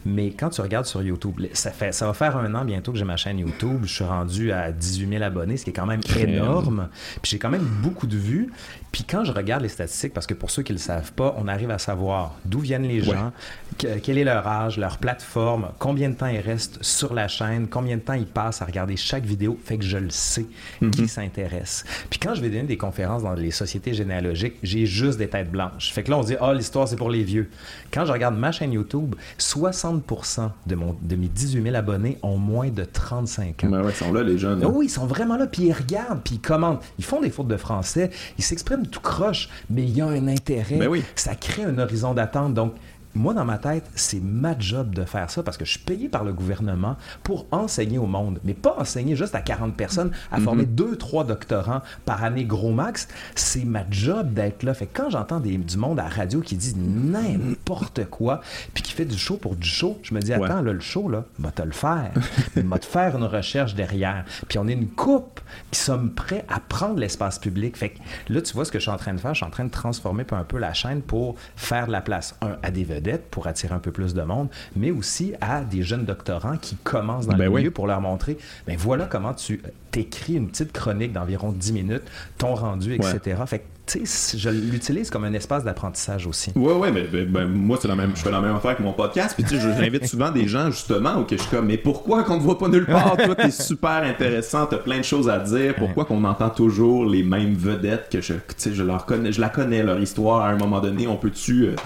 Mais 0.05 0.31
quand 0.31 0.51
tu 0.51 0.61
regardes 0.61 0.87
sur 0.87 1.03
YouTube 1.03 1.41
ça 1.53 1.71
fait 1.71 1.93
ça 1.93 2.07
va 2.07 2.15
faire 2.15 2.37
un 2.37 2.55
an 2.55 2.65
bientôt 2.65 2.93
que 2.93 2.99
j'ai 2.99 3.05
ma 3.05 3.17
chaîne 3.17 3.39
YouTube. 3.39 3.81
Je 3.85 3.95
suis 3.95 4.05
rendu 4.05 4.53
à 4.53 4.73
18 4.73 5.09
000 5.09 5.23
abonnés 5.23 5.57
ce 5.57 5.65
qui 5.65 5.71
est 5.71 5.75
quand 5.75 5.87
même 5.87 6.01
énorme. 6.17 6.89
Puis 7.21 7.33
j'ai 7.33 7.39
quand 7.39 7.51
même 7.51 7.67
beaucoup 7.83 8.07
de 8.07 8.17
vues 8.17 8.51
puis 8.93 9.05
quand 9.05 9.25
je 9.25 9.33
regarde 9.33 9.63
les 9.63 9.69
statistiques 9.69 10.15
parce 10.15 10.27
que 10.27 10.35
pour 10.35 10.51
ceux 10.51 10.63
qui 10.63 10.73
le 10.73 10.79
savent 10.79 11.13
pas 11.13 11.35
on 11.39 11.49
arrive 11.49 11.71
à 11.71 11.79
savoir 11.79 12.37
d'où 12.45 12.61
viennent 12.61 12.83
les 12.83 13.03
gens, 13.03 13.33
quel 13.79 14.19
est 14.19 14.25
leur 14.25 14.47
âge, 14.47 14.79
leur 14.79 14.99
plateforme, 14.99 15.71
combien 15.79 16.11
de 16.11 16.15
temps 16.15 16.27
ils 16.27 16.41
restent 16.41 16.83
sur 16.83 17.15
la 17.15 17.29
chaîne, 17.29 17.69
combien 17.69 17.97
de 17.97 18.03
temps 18.03 18.13
ils 18.13 18.27
passent 18.27 18.63
à 18.63 18.65
regarder 18.65 18.97
chaque 18.97 19.25
vidéo, 19.25 19.59
fait 19.65 19.79
que 19.79 19.85
je 19.85 19.99
le 19.99 20.11
sais 20.11 20.47
qui 20.93 21.03
mhm. 21.03 21.09
s'intéresse. 21.09 21.85
Puis 22.11 22.19
quand 22.19 22.35
je 22.35 22.43
vais 22.43 22.49
donner 22.49 22.63
des 22.65 22.77
conférences 22.77 23.23
dans 23.23 23.35
les 23.35 23.51
sociétés 23.51 23.95
généalogiques, 23.95 24.55
j'ai 24.63 24.87
juste 24.87 25.19
des 25.19 25.29
têtes 25.29 25.51
blanches. 25.51 25.93
Fait 25.93 26.03
que 26.03 26.11
là, 26.11 26.19
on 26.19 26.23
dit, 26.23 26.37
ah, 26.41 26.53
l'histoire, 26.55 26.89
c'est 26.89 26.97
pour 26.97 27.11
les 27.11 27.23
vieux. 27.23 27.51
Quand 27.93 28.05
je 28.05 28.13
regarde 28.13 28.37
ma 28.37 28.53
chaîne 28.53 28.73
YouTube, 28.73 29.15
60% 29.39 30.51
de, 30.67 30.75
mon, 30.75 30.97
de 31.01 31.17
mes 31.17 31.29
18 31.29 31.63
000 31.63 31.75
abonnés 31.75 32.19
ont 32.23 32.39
moins 32.39 32.69
de 32.69 32.85
35 32.85 33.65
ans. 33.65 33.69
Ben 33.69 33.83
ouais, 33.83 33.91
ils 33.91 33.95
sont 33.95 34.13
là, 34.13 34.23
les 34.23 34.39
jeunes. 34.39 34.63
Hein. 34.63 34.71
oui, 34.73 34.87
ils 34.87 34.91
sont 34.91 35.07
vraiment 35.07 35.37
là, 35.37 35.47
puis 35.47 35.65
ils 35.65 35.73
regardent, 35.73 36.23
puis 36.23 36.37
ils 36.37 36.41
commentent. 36.41 36.83
Ils 36.99 37.05
font 37.05 37.21
des 37.21 37.31
fautes 37.31 37.49
de 37.49 37.57
français, 37.57 38.11
ils 38.39 38.45
s'expriment 38.45 38.82
tout 38.87 39.01
croche, 39.01 39.49
mais 39.71 39.83
il 39.83 39.97
y 39.97 40.01
a 40.01 40.07
un 40.07 40.29
intérêt. 40.29 40.77
Ben 40.77 40.89
oui. 40.89 41.03
Ça 41.15 41.35
crée 41.35 41.65
un 41.65 41.79
horizon 41.79 42.15
d'attente. 42.15 42.55
Donc, 42.55 42.75
moi, 43.15 43.35
dans 43.35 43.45
ma 43.45 43.59
tête, 43.59 43.85
c'est 43.95 44.23
ma 44.23 44.59
job 44.59 44.95
de 44.95 45.05
faire 45.05 45.31
ça 45.31 45.43
parce 45.43 45.59
que 45.59 45.67
je 45.67 45.73
suis 45.73 45.81
payé 45.81 46.09
par 46.09 46.25
le 46.25 46.33
gouvernement 46.33 46.97
pour 47.23 47.47
enseigner 47.51 47.99
au 47.99 48.07
monde, 48.07 48.41
mais 48.43 48.55
pas 48.55 48.75
enseigner 48.79 49.17
juste 49.17 49.35
à 49.35 49.43
40 49.43 49.77
personnes, 49.77 50.13
à 50.31 50.39
mhm. 50.39 50.45
former 50.45 50.67
deux, 50.67 50.97
trois 50.97 51.25
doctorants 51.25 51.83
par 52.07 52.25
année 52.25 52.45
gros 52.45 52.73
max. 52.73 53.09
C'est 53.35 53.65
ma 53.65 53.85
job 53.91 54.33
d'être 54.33 54.63
là. 54.63 54.73
Fait 54.73 54.87
que 54.87 54.97
quand 54.97 55.11
j'entends 55.11 55.41
du 55.41 55.77
monde 55.77 56.01
à 56.01 56.05
la 56.05 56.09
radio 56.09 56.41
qui 56.41 56.57
dit 56.57 56.75
n'importe 56.77 58.07
quoi, 58.07 58.41
puis 58.73 58.83
qui 58.83 58.93
fait 58.93 59.05
du 59.05 59.19
show 59.19 59.37
pour 59.37 59.57
du 59.57 59.69
show, 59.69 59.99
je 60.03 60.15
me 60.15 60.21
dis, 60.21 60.33
attends, 60.33 60.63
là, 60.63 60.73
le 60.73 60.81
show, 60.81 61.09
là, 61.09 61.25
va 61.39 61.51
te 61.51 61.63
le 61.63 61.73
faire. 61.73 62.13
va 62.57 62.79
te 62.79 62.87
faire 62.87 63.17
une 63.17 63.25
recherche 63.25 63.75
derrière. 63.75 64.25
Puis 64.49 64.59
on 64.59 64.67
est 64.69 64.73
une 64.73 64.89
coupe 64.89 65.41
qui 65.73 65.81
sommes 65.81 66.13
prêts 66.13 66.45
à 66.49 66.61
prendre 66.61 66.99
l'espace 66.99 67.39
public. 67.39 67.77
Fait 67.77 67.91
que 67.91 67.99
là, 68.29 68.43
tu 68.43 68.53
vois 68.53 68.65
ce 68.65 68.71
que 68.71 68.79
je 68.79 68.83
suis 68.83 68.91
en 68.91 68.97
train 68.97 69.15
de 69.15 69.21
faire. 69.21 69.35
Je 69.35 69.39
suis 69.39 69.47
en 69.47 69.51
train 69.51 69.65
de 69.65 69.71
transformer 69.71 70.25
un 70.31 70.45
peu 70.45 70.59
la 70.59 70.75
chaîne 70.75 71.03
pour 71.03 71.35
faire 71.57 71.87
de 71.87 71.93
la 71.93 72.03
place, 72.03 72.37
un, 72.43 72.57
à 72.63 72.71
des 72.71 72.87
pour 73.31 73.47
attirer 73.47 73.75
un 73.75 73.79
peu 73.79 73.91
plus 73.91 74.15
de 74.15 74.23
monde, 74.23 74.49
mais 74.77 74.91
aussi 74.91 75.33
à 75.41 75.63
des 75.63 75.83
jeunes 75.83 76.05
doctorants 76.05 76.59
qui 76.59 76.77
commencent 76.77 77.27
dans 77.27 77.37
ben 77.37 77.51
le 77.51 77.59
milieu 77.59 77.71
pour 77.71 77.87
leur 77.87 78.01
montrer, 78.01 78.37
ben 78.67 78.77
voilà 78.79 79.07
comment 79.07 79.33
tu 79.33 79.63
t'écris 79.91 80.35
une 80.35 80.49
petite 80.49 80.73
chronique 80.73 81.13
d'environ 81.13 81.53
10 81.53 81.73
minutes, 81.73 82.03
ton 82.39 82.55
rendu, 82.55 82.95
etc. 82.95 83.43
Fait 83.47 83.65
je 83.95 84.49
l'utilise 84.49 85.11
comme 85.11 85.25
un 85.25 85.33
espace 85.33 85.65
d'apprentissage 85.65 86.27
aussi. 86.27 86.53
Ouais, 86.55 86.73
ouais, 86.73 86.91
mais 86.91 87.03
ben, 87.03 87.47
moi, 87.47 87.79
c'est 87.81 87.89
la 87.89 87.97
même, 87.97 88.13
je 88.15 88.23
fais 88.23 88.31
la 88.31 88.41
même 88.41 88.55
affaire 88.55 88.73
avec 88.73 88.81
mon 88.81 88.93
podcast. 88.93 89.35
Puis, 89.35 89.45
tu 89.45 89.59
sais, 89.59 89.75
j'invite 89.77 90.07
souvent 90.07 90.31
des 90.31 90.47
gens, 90.47 90.71
justement, 90.71 91.19
où 91.19 91.25
que 91.25 91.37
je 91.37 91.43
suis 91.43 91.51
comme, 91.51 91.67
mais 91.67 91.77
pourquoi 91.77 92.23
qu'on 92.23 92.37
ne 92.37 92.41
voit 92.41 92.59
pas 92.59 92.69
nulle 92.69 92.87
part? 92.87 93.17
Toi, 93.17 93.35
t'es 93.35 93.51
super 93.51 94.03
intéressant, 94.05 94.67
t'as 94.67 94.79
plein 94.79 94.99
de 94.99 95.05
choses 95.05 95.29
à 95.29 95.39
dire. 95.39 95.75
Pourquoi 95.75 96.05
qu'on 96.05 96.25
entend 96.25 96.51
toujours 96.51 97.05
les 97.05 97.23
mêmes 97.23 97.55
vedettes 97.55 98.09
que 98.11 98.21
je, 98.21 98.35
tu 98.35 98.41
sais, 98.57 98.73
je 98.73 98.83
leur 98.83 99.05
connais, 99.05 99.33
je 99.33 99.41
la 99.41 99.49
connais, 99.49 99.83
leur 99.83 100.01
histoire, 100.01 100.43
à 100.43 100.49
un 100.49 100.57
moment 100.57 100.81
donné, 100.81 101.07
on 101.07 101.17
peut-tu. 101.17 101.67
Euh, 101.67 101.77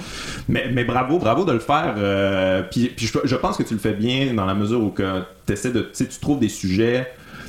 mais, 0.48 0.70
mais 0.72 0.84
bravo, 0.84 1.18
bravo 1.18 1.44
de 1.44 1.52
le 1.52 1.58
faire. 1.58 1.94
Euh, 1.98 2.62
puis, 2.70 2.92
puis 2.96 3.06
je, 3.06 3.18
je, 3.24 3.36
pense 3.36 3.56
que 3.56 3.62
tu 3.62 3.74
le 3.74 3.80
fais 3.80 3.94
bien 3.94 4.34
dans 4.34 4.46
la 4.46 4.54
mesure 4.54 4.82
où 4.82 4.90
que 4.90 5.22
essaies 5.48 5.72
de, 5.72 5.90
tu 5.96 6.06
trouves 6.20 6.38
des 6.38 6.48
sujets 6.48 7.06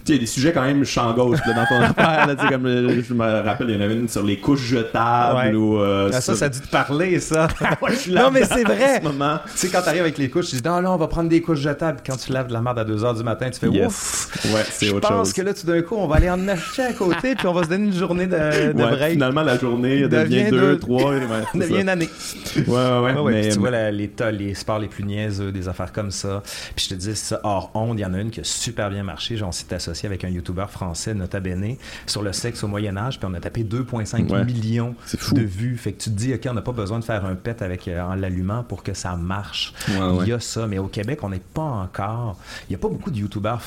il 0.09 0.15
y 0.15 0.17
a 0.17 0.21
des 0.21 0.27
sujets 0.27 0.51
quand 0.53 0.63
même 0.63 0.83
champ 0.85 1.13
gauche 1.13 1.39
dans 1.45 1.65
ton 1.65 1.81
affaire. 1.81 2.27
Là, 2.27 2.35
comme, 2.35 2.67
je 2.67 3.13
me 3.13 3.41
rappelle, 3.43 3.69
il 3.69 3.75
y 3.75 3.77
en 3.77 3.81
avait 3.81 3.95
une 3.95 4.07
sur 4.07 4.23
les 4.23 4.37
couches 4.37 4.61
jetables. 4.61 5.55
Ou, 5.55 5.79
euh, 5.79 6.09
ah, 6.13 6.21
ça, 6.21 6.35
ça 6.35 6.45
a 6.45 6.49
dû 6.49 6.59
te 6.59 6.67
parler, 6.67 7.19
ça. 7.19 7.47
non, 8.09 8.31
mais 8.31 8.45
c'est 8.45 8.63
vrai. 8.63 9.01
Tu 9.01 9.07
sais, 9.55 9.69
quand 9.69 9.81
t'arrives 9.81 10.01
avec 10.01 10.17
les 10.17 10.29
couches, 10.29 10.47
tu 10.47 10.55
dis 10.57 10.61
non, 10.63 10.79
là, 10.79 10.91
on 10.91 10.97
va 10.97 11.07
prendre 11.07 11.29
des 11.29 11.41
couches 11.41 11.59
jetables. 11.59 11.99
Quand 12.05 12.17
tu 12.17 12.31
laves 12.31 12.47
de 12.47 12.53
la 12.53 12.61
merde 12.61 12.79
à 12.79 12.85
2h 12.85 13.17
du 13.17 13.23
matin, 13.23 13.49
tu 13.49 13.59
fais 13.59 13.67
ouf. 13.67 14.29
Ouais, 14.53 14.63
c'est 14.69 14.89
autre 14.89 15.07
chose. 15.07 15.17
Je 15.17 15.19
pense 15.19 15.33
que 15.33 15.41
là, 15.41 15.53
tout 15.53 15.67
d'un 15.67 15.81
coup, 15.81 15.95
on 15.95 16.07
va 16.07 16.17
aller 16.17 16.29
en 16.29 16.47
acheter 16.47 16.83
à 16.83 16.93
côté, 16.93 17.35
puis 17.35 17.47
on 17.47 17.53
va 17.53 17.63
se 17.63 17.69
donner 17.69 17.85
une 17.85 17.93
journée 17.93 18.27
de, 18.27 18.73
de 18.73 18.73
break. 18.73 19.13
Finalement, 19.13 19.43
la 19.43 19.57
journée 19.57 20.01
devient 20.07 20.49
deux, 20.49 20.77
trois. 20.77 21.13
devient 21.53 21.81
une 21.81 21.89
année. 21.89 22.09
Ouais, 22.55 22.63
ouais, 22.65 23.13
ouais. 23.19 23.49
tu 23.49 23.59
vois 23.59 23.71
les, 23.91 24.09
les 24.31 24.53
sports 24.53 24.79
les 24.79 24.87
plus 24.87 25.03
niaiseux, 25.03 25.51
des 25.51 25.67
affaires 25.67 25.91
comme 25.91 26.11
ça. 26.11 26.41
Puis 26.75 26.85
je 26.89 26.95
te 26.95 26.99
dis, 26.99 27.15
ça, 27.15 27.39
hors 27.43 27.71
onde, 27.73 27.99
il 27.99 28.01
y 28.01 28.05
en 28.05 28.13
a 28.13 28.19
une 28.19 28.31
qui 28.31 28.39
a 28.39 28.43
super 28.43 28.89
bien 28.89 29.03
marché. 29.03 29.37
J'en 29.37 29.51
s'est 29.51 29.73
associé 29.73 29.96
avec 30.05 30.23
un 30.23 30.29
YouTuber 30.29 30.65
français, 30.69 31.13
Nota 31.13 31.39
Bene, 31.39 31.75
sur 32.05 32.21
le 32.21 32.33
sexe 32.33 32.63
au 32.63 32.67
Moyen-Âge, 32.67 33.19
puis 33.19 33.27
on 33.29 33.33
a 33.33 33.39
tapé 33.39 33.63
2,5 33.63 34.45
millions 34.45 34.95
de 35.31 35.41
vues. 35.41 35.77
Fait 35.77 35.93
que 35.93 36.03
tu 36.03 36.10
te 36.10 36.15
dis, 36.15 36.33
OK, 36.33 36.47
on 36.49 36.53
n'a 36.53 36.62
pas 36.62 36.71
besoin 36.71 36.99
de 36.99 37.03
faire 37.03 37.25
un 37.25 37.36
pet 37.36 37.62
avec, 37.62 37.88
euh, 37.88 38.01
en 38.01 38.15
l'allumant 38.15 38.63
pour 38.63 38.83
que 38.83 38.93
ça 38.93 39.15
marche. 39.15 39.73
il 39.88 40.27
y 40.27 40.33
a 40.33 40.39
ça, 40.39 40.67
mais 40.67 40.77
au 40.77 40.88
Québec, 40.88 41.19
on 41.23 41.29
n'est 41.29 41.39
pas 41.39 41.62
encore. 41.62 42.38
Il 42.67 42.71
n'y 42.71 42.75
a 42.75 42.79
pas 42.79 42.89
beaucoup 42.89 43.12
de 43.12 43.17
YouTubers 43.17 43.60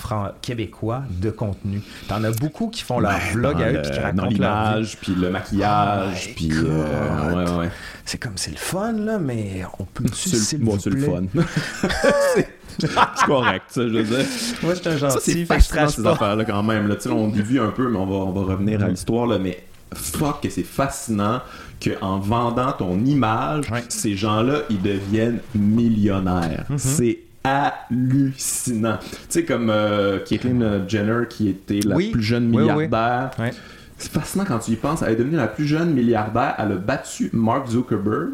québécois 0.42 1.02
de 1.10 1.30
contenu. 1.30 1.82
T'en 2.08 2.22
as 2.24 2.30
beaucoup 2.32 2.68
qui 2.68 2.82
font 2.82 3.00
leur 3.00 3.18
vlog 3.32 3.60
à 3.62 3.72
eux, 3.72 3.82
puis 3.82 3.90
qui 3.92 3.98
racontent 3.98 4.26
l'image, 4.26 4.96
puis 5.00 5.14
le 5.14 5.30
maquillage, 5.30 6.28
oh 6.28 6.32
puis. 6.36 6.50
Euh, 6.52 7.68
c'est 8.04 8.18
comme, 8.18 8.36
c'est 8.36 8.50
le 8.50 8.56
fun, 8.56 8.92
là, 8.92 9.18
mais 9.18 9.62
on 9.78 9.84
peut. 9.84 10.04
C'est 10.12 10.58
le, 10.58 10.78
c'est 10.78 10.90
le 10.90 11.00
fun. 11.00 11.22
c'est 13.16 13.26
correct, 13.26 13.64
ça, 13.68 13.82
je 13.82 13.94
veux 13.94 14.02
dire. 14.02 14.26
Moi, 14.62 14.74
je 14.74 14.80
suis 14.80 14.88
un 14.88 14.96
gentil. 14.96 15.14
Ça, 15.14 15.20
c'est 15.20 15.44
fascinant, 15.44 15.88
ces 15.88 16.06
affaires-là, 16.06 16.44
quand 16.44 16.62
même. 16.62 16.88
Là. 16.88 16.96
On 17.10 17.28
dévie 17.28 17.58
un 17.58 17.70
peu, 17.70 17.88
mais 17.88 17.98
on 17.98 18.06
va, 18.06 18.16
on 18.16 18.32
va 18.32 18.52
revenir 18.52 18.82
à 18.82 18.86
mm-hmm. 18.86 18.90
l'histoire, 18.90 19.26
là. 19.26 19.38
Mais 19.38 19.62
fuck, 19.94 20.42
que 20.42 20.50
c'est 20.50 20.62
fascinant 20.62 21.40
qu'en 21.82 22.18
vendant 22.18 22.72
ton 22.72 23.04
image, 23.04 23.66
ces 23.88 24.14
gens-là, 24.14 24.60
ils 24.70 24.82
deviennent 24.82 25.40
millionnaires. 25.54 26.66
Mm-hmm. 26.70 26.78
C'est 26.78 27.18
hallucinant. 27.42 28.98
Tu 28.98 29.16
sais, 29.28 29.44
comme 29.44 29.70
euh, 29.70 30.18
Caitlyn 30.20 30.86
Jenner, 30.86 31.24
qui 31.28 31.48
était 31.48 31.80
la 31.80 31.96
plus 31.96 32.22
jeune 32.22 32.48
milliardaire. 32.48 33.30
C'est 33.96 34.12
fascinant 34.12 34.44
quand 34.46 34.58
tu 34.60 34.72
y 34.72 34.76
penses. 34.76 35.02
Elle 35.02 35.12
est 35.12 35.16
devenue 35.16 35.36
la 35.36 35.46
plus 35.46 35.66
jeune 35.66 35.92
milliardaire. 35.92 36.54
Elle 36.58 36.72
a 36.72 36.76
battu 36.76 37.28
Mark 37.32 37.68
Zuckerberg 37.68 38.30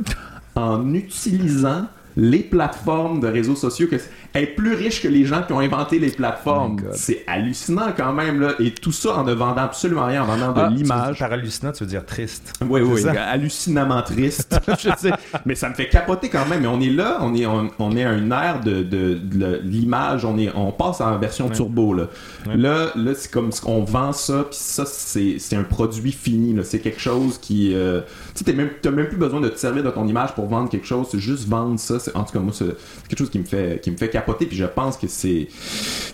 en 0.55 0.95
utilisant 0.95 1.87
les 2.17 2.39
plateformes 2.39 3.21
de 3.21 3.27
réseaux 3.27 3.57
sociaux, 3.57 3.89
que 3.91 3.97
est 4.39 4.47
plus 4.47 4.75
riche 4.75 5.03
que 5.03 5.09
les 5.09 5.25
gens 5.25 5.43
qui 5.43 5.53
ont 5.53 5.61
inventé 5.61 5.99
les 5.99 6.11
plateformes. 6.11 6.79
Oh 6.83 6.93
c'est 6.93 7.25
hallucinant 7.27 7.93
quand 7.97 8.13
même, 8.13 8.41
là. 8.41 8.55
Et 8.59 8.73
tout 8.73 8.93
ça 8.93 9.19
en 9.19 9.25
ne 9.25 9.33
vendant 9.33 9.63
absolument 9.63 10.07
rien, 10.07 10.23
en 10.23 10.27
vendant 10.27 10.53
de 10.53 10.61
ah, 10.61 10.71
l'image. 10.71 11.19
Par 11.19 11.33
hallucinant, 11.33 11.73
tu 11.73 11.85
veux 11.85 11.91
dire 11.91 12.05
triste. 12.05 12.53
Oui, 12.69 12.81
oui, 12.81 13.07
hallucinamment 13.17 14.03
triste. 14.03 14.59
je 14.69 14.91
sais. 14.99 15.13
Mais 15.45 15.55
ça 15.55 15.69
me 15.69 15.75
fait 15.75 15.89
capoter 15.89 16.29
quand 16.29 16.47
même. 16.47 16.63
Mais 16.63 16.67
on 16.67 16.81
est 16.81 16.91
là, 16.91 17.19
on 17.21 17.35
est, 17.35 17.47
on, 17.47 17.97
est 17.97 18.05
à 18.05 18.13
une 18.13 18.33
ère 18.33 18.61
de, 18.61 18.83
de, 18.83 19.61
l'image, 19.63 20.25
on, 20.25 20.37
est, 20.37 20.51
on 20.55 20.73
passe 20.73 21.01
en 21.01 21.17
version 21.19 21.49
turbo, 21.49 21.95
là. 21.95 22.09
Là, 22.47 22.91
là 22.97 23.13
c'est 23.15 23.31
comme 23.31 23.51
on 23.65 23.83
vend 23.83 24.13
ça, 24.13 24.45
puis 24.51 24.59
ça, 24.59 24.85
c'est 24.87 25.57
un 25.57 25.63
produit 25.63 26.13
fini, 26.13 26.57
C'est 26.65 26.81
quelque 26.81 27.01
chose 27.01 27.39
qui. 27.39 27.75
Euh, 27.75 28.01
tu 28.35 28.45
sais, 28.45 28.53
même, 28.53 28.71
même 28.85 29.09
plus 29.09 29.17
besoin 29.17 29.41
de 29.41 29.49
te 29.49 29.59
servir 29.59 29.83
de 29.83 29.91
ton 29.91 30.07
image 30.07 30.35
pour 30.35 30.47
vendre 30.47 30.69
quelque 30.69 30.87
chose, 30.87 31.07
c'est 31.11 31.21
juste 31.21 31.49
vendre 31.49 31.79
ça. 31.79 31.97
En 32.15 32.25
tout 32.25 32.33
cas, 32.33 32.41
moi, 32.41 32.53
c'est 32.55 32.77
quelque 33.09 33.19
chose 33.19 33.31
qui 33.31 33.39
me 33.39 33.45
fait, 33.45 33.81
qui 33.81 33.91
me 33.91 33.97
fait 33.97 34.09
capoter 34.09 34.26
puis 34.35 34.57
je 34.57 34.65
pense 34.65 34.97
que 34.97 35.07
c'est 35.09 35.49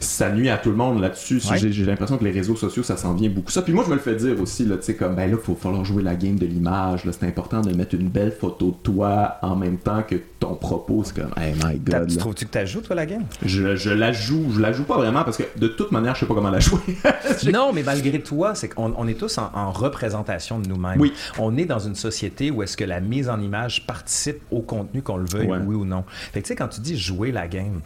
ça 0.00 0.30
nuit 0.30 0.48
à 0.50 0.58
tout 0.58 0.70
le 0.70 0.76
monde 0.76 1.00
là-dessus. 1.00 1.40
J'ai 1.56 1.84
l'impression 1.84 2.18
que 2.18 2.24
les 2.24 2.30
réseaux 2.30 2.56
sociaux, 2.56 2.82
ça 2.82 2.96
s'en 2.96 3.14
vient 3.14 3.30
beaucoup 3.30 3.50
ça. 3.50 3.62
Puis 3.62 3.72
moi, 3.72 3.84
je 3.84 3.90
me 3.90 3.94
le 3.94 4.00
fais 4.00 4.14
dire 4.14 4.40
aussi, 4.40 4.64
là, 4.64 4.76
tu 4.76 4.84
sais, 4.84 4.94
comme, 4.94 5.14
ben 5.14 5.30
là, 5.30 5.36
il 5.38 5.44
faut 5.44 5.54
falloir 5.54 5.84
jouer 5.84 6.02
la 6.02 6.14
game 6.14 6.36
de 6.36 6.46
l'image. 6.46 7.02
C'est 7.10 7.26
important 7.26 7.60
de 7.60 7.72
mettre 7.74 7.94
une 7.94 8.08
belle 8.08 8.32
photo 8.32 8.70
de 8.70 8.82
toi 8.82 9.36
en 9.42 9.56
même 9.56 9.78
temps 9.78 10.02
que 10.02 10.16
ton 10.38 10.54
propos. 10.54 11.02
C'est 11.04 11.20
comme, 11.20 11.32
hey 11.36 11.54
my 11.64 11.78
god. 11.78 12.08
Tu 12.08 12.16
trouves-tu 12.16 12.46
que 12.46 12.58
tu 12.58 12.66
joues, 12.66 12.80
toi, 12.80 12.96
la 12.96 13.06
game? 13.06 13.24
Je, 13.44 13.76
je, 13.76 13.90
la 13.90 14.12
joue. 14.12 14.52
Je 14.54 14.60
la 14.60 14.72
joue 14.72 14.84
pas 14.84 14.96
vraiment 14.96 15.24
parce 15.24 15.36
que 15.36 15.44
de 15.56 15.68
toute 15.68 15.92
manière, 15.92 16.14
je 16.14 16.20
sais 16.20 16.26
pas 16.26 16.34
comment 16.34 16.50
la 16.50 16.60
jouer. 16.60 16.80
non, 17.52 17.72
mais 17.72 17.82
malgré 17.82 18.20
toi, 18.20 18.54
c'est 18.54 18.68
qu'on 18.68 18.94
on 18.96 19.08
est 19.08 19.18
tous 19.18 19.38
en, 19.38 19.72
représentation 19.72 20.58
de 20.58 20.68
nous-mêmes. 20.68 21.00
Oui. 21.00 21.12
On 21.38 21.56
est 21.56 21.64
dans 21.64 21.78
une 21.78 21.94
société 21.94 22.50
où 22.50 22.62
est-ce 22.62 22.76
que 22.76 22.84
la 22.84 23.00
mise 23.00 23.28
en 23.28 23.40
image 23.40 23.86
participe 23.86 24.40
au 24.50 24.60
contenu 24.60 25.02
qu'on 25.02 25.16
le 25.16 25.26
veuille, 25.26 25.50
oui 25.64 25.74
ou 25.74 25.84
non. 25.84 26.04
Fait 26.32 26.40
que, 26.40 26.46
tu 26.46 26.48
sais, 26.48 26.56
quand 26.56 26.68
tu 26.68 26.80
dis 26.80 26.98
jouer 26.98 27.32
la 27.32 27.48
game, 27.48 27.80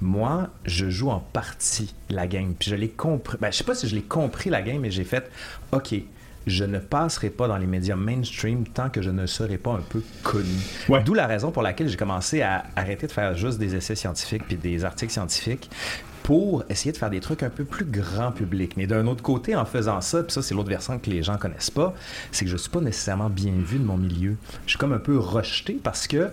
moi, 0.00 0.48
je 0.64 0.90
joue 0.90 1.10
en 1.10 1.20
partie 1.20 1.94
la 2.08 2.26
game. 2.26 2.54
Puis 2.58 2.70
je 2.70 2.76
l'ai 2.76 2.88
compris. 2.88 3.38
Ben, 3.40 3.50
je 3.52 3.58
sais 3.58 3.64
pas 3.64 3.74
si 3.74 3.88
je 3.88 3.94
l'ai 3.94 4.02
compris 4.02 4.50
la 4.50 4.62
game, 4.62 4.80
mais 4.80 4.90
j'ai 4.90 5.04
fait 5.04 5.30
OK. 5.72 5.94
Je 6.46 6.64
ne 6.64 6.78
passerai 6.78 7.28
pas 7.28 7.48
dans 7.48 7.58
les 7.58 7.66
médias 7.66 7.96
mainstream 7.96 8.66
tant 8.66 8.88
que 8.88 9.02
je 9.02 9.10
ne 9.10 9.26
serai 9.26 9.58
pas 9.58 9.72
un 9.72 9.82
peu 9.82 10.02
connu. 10.22 10.48
D'où 11.04 11.14
la 11.14 11.26
raison 11.26 11.50
pour 11.50 11.62
laquelle 11.62 11.88
j'ai 11.88 11.98
commencé 11.98 12.40
à 12.40 12.64
arrêter 12.76 13.06
de 13.06 13.12
faire 13.12 13.36
juste 13.36 13.58
des 13.58 13.76
essais 13.76 13.94
scientifiques 13.94 14.44
puis 14.46 14.56
des 14.56 14.84
articles 14.84 15.12
scientifiques 15.12 15.70
pour 16.22 16.64
essayer 16.68 16.92
de 16.92 16.96
faire 16.96 17.10
des 17.10 17.20
trucs 17.20 17.42
un 17.42 17.50
peu 17.50 17.64
plus 17.64 17.84
grand 17.84 18.32
public. 18.32 18.76
Mais 18.76 18.86
d'un 18.86 19.06
autre 19.06 19.22
côté, 19.22 19.56
en 19.56 19.64
faisant 19.64 20.00
ça, 20.00 20.22
puis 20.22 20.32
ça 20.32 20.42
c'est 20.42 20.54
l'autre 20.54 20.68
versant 20.68 20.98
que 20.98 21.10
les 21.10 21.22
gens 21.22 21.36
connaissent 21.36 21.70
pas, 21.70 21.94
c'est 22.32 22.44
que 22.44 22.50
je 22.50 22.56
suis 22.56 22.70
pas 22.70 22.80
nécessairement 22.80 23.30
bien 23.30 23.52
vu 23.56 23.78
de 23.78 23.84
mon 23.84 23.96
milieu. 23.96 24.36
Je 24.64 24.70
suis 24.70 24.78
comme 24.78 24.92
un 24.92 24.98
peu 24.98 25.18
rejeté 25.18 25.78
parce 25.82 26.06
que 26.06 26.30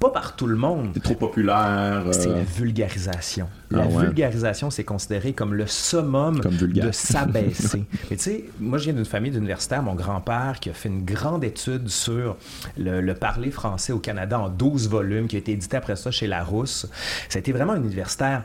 pas 0.00 0.10
par 0.10 0.34
tout 0.34 0.46
le 0.46 0.56
monde. 0.56 0.90
C'est 0.94 1.02
trop 1.02 1.14
populaire. 1.14 2.02
C'est 2.12 2.28
la 2.28 2.36
euh. 2.36 2.42
vulgarisation. 2.56 3.48
Ah 3.72 3.76
la 3.76 3.86
vulgarisation, 3.86 4.70
c'est 4.70 4.82
considéré 4.82 5.34
comme 5.34 5.52
le 5.52 5.66
summum 5.66 6.40
de 6.40 6.90
s'abaisser. 6.90 7.84
Mais 8.10 8.16
tu 8.16 8.22
sais, 8.22 8.44
moi 8.58 8.78
je 8.78 8.84
viens 8.84 8.94
d'une 8.94 9.04
famille 9.04 9.30
d'universitaires, 9.30 9.82
mon 9.82 9.94
grand-père 9.94 10.58
qui 10.58 10.70
a 10.70 10.72
fait 10.72 10.88
une 10.88 11.04
grande 11.04 11.44
étude 11.44 11.88
sur 11.88 12.36
le, 12.78 13.02
le, 13.02 13.14
parler 13.14 13.50
français 13.50 13.92
au 13.92 13.98
Canada 13.98 14.40
en 14.40 14.48
12 14.48 14.88
volumes, 14.88 15.28
qui 15.28 15.36
a 15.36 15.38
été 15.38 15.52
édité 15.52 15.76
après 15.76 15.96
ça 15.96 16.10
chez 16.10 16.26
Larousse. 16.26 16.86
Ça 17.28 17.36
a 17.36 17.40
été 17.40 17.52
vraiment 17.52 17.74
un 17.74 17.82
universitaire 17.82 18.44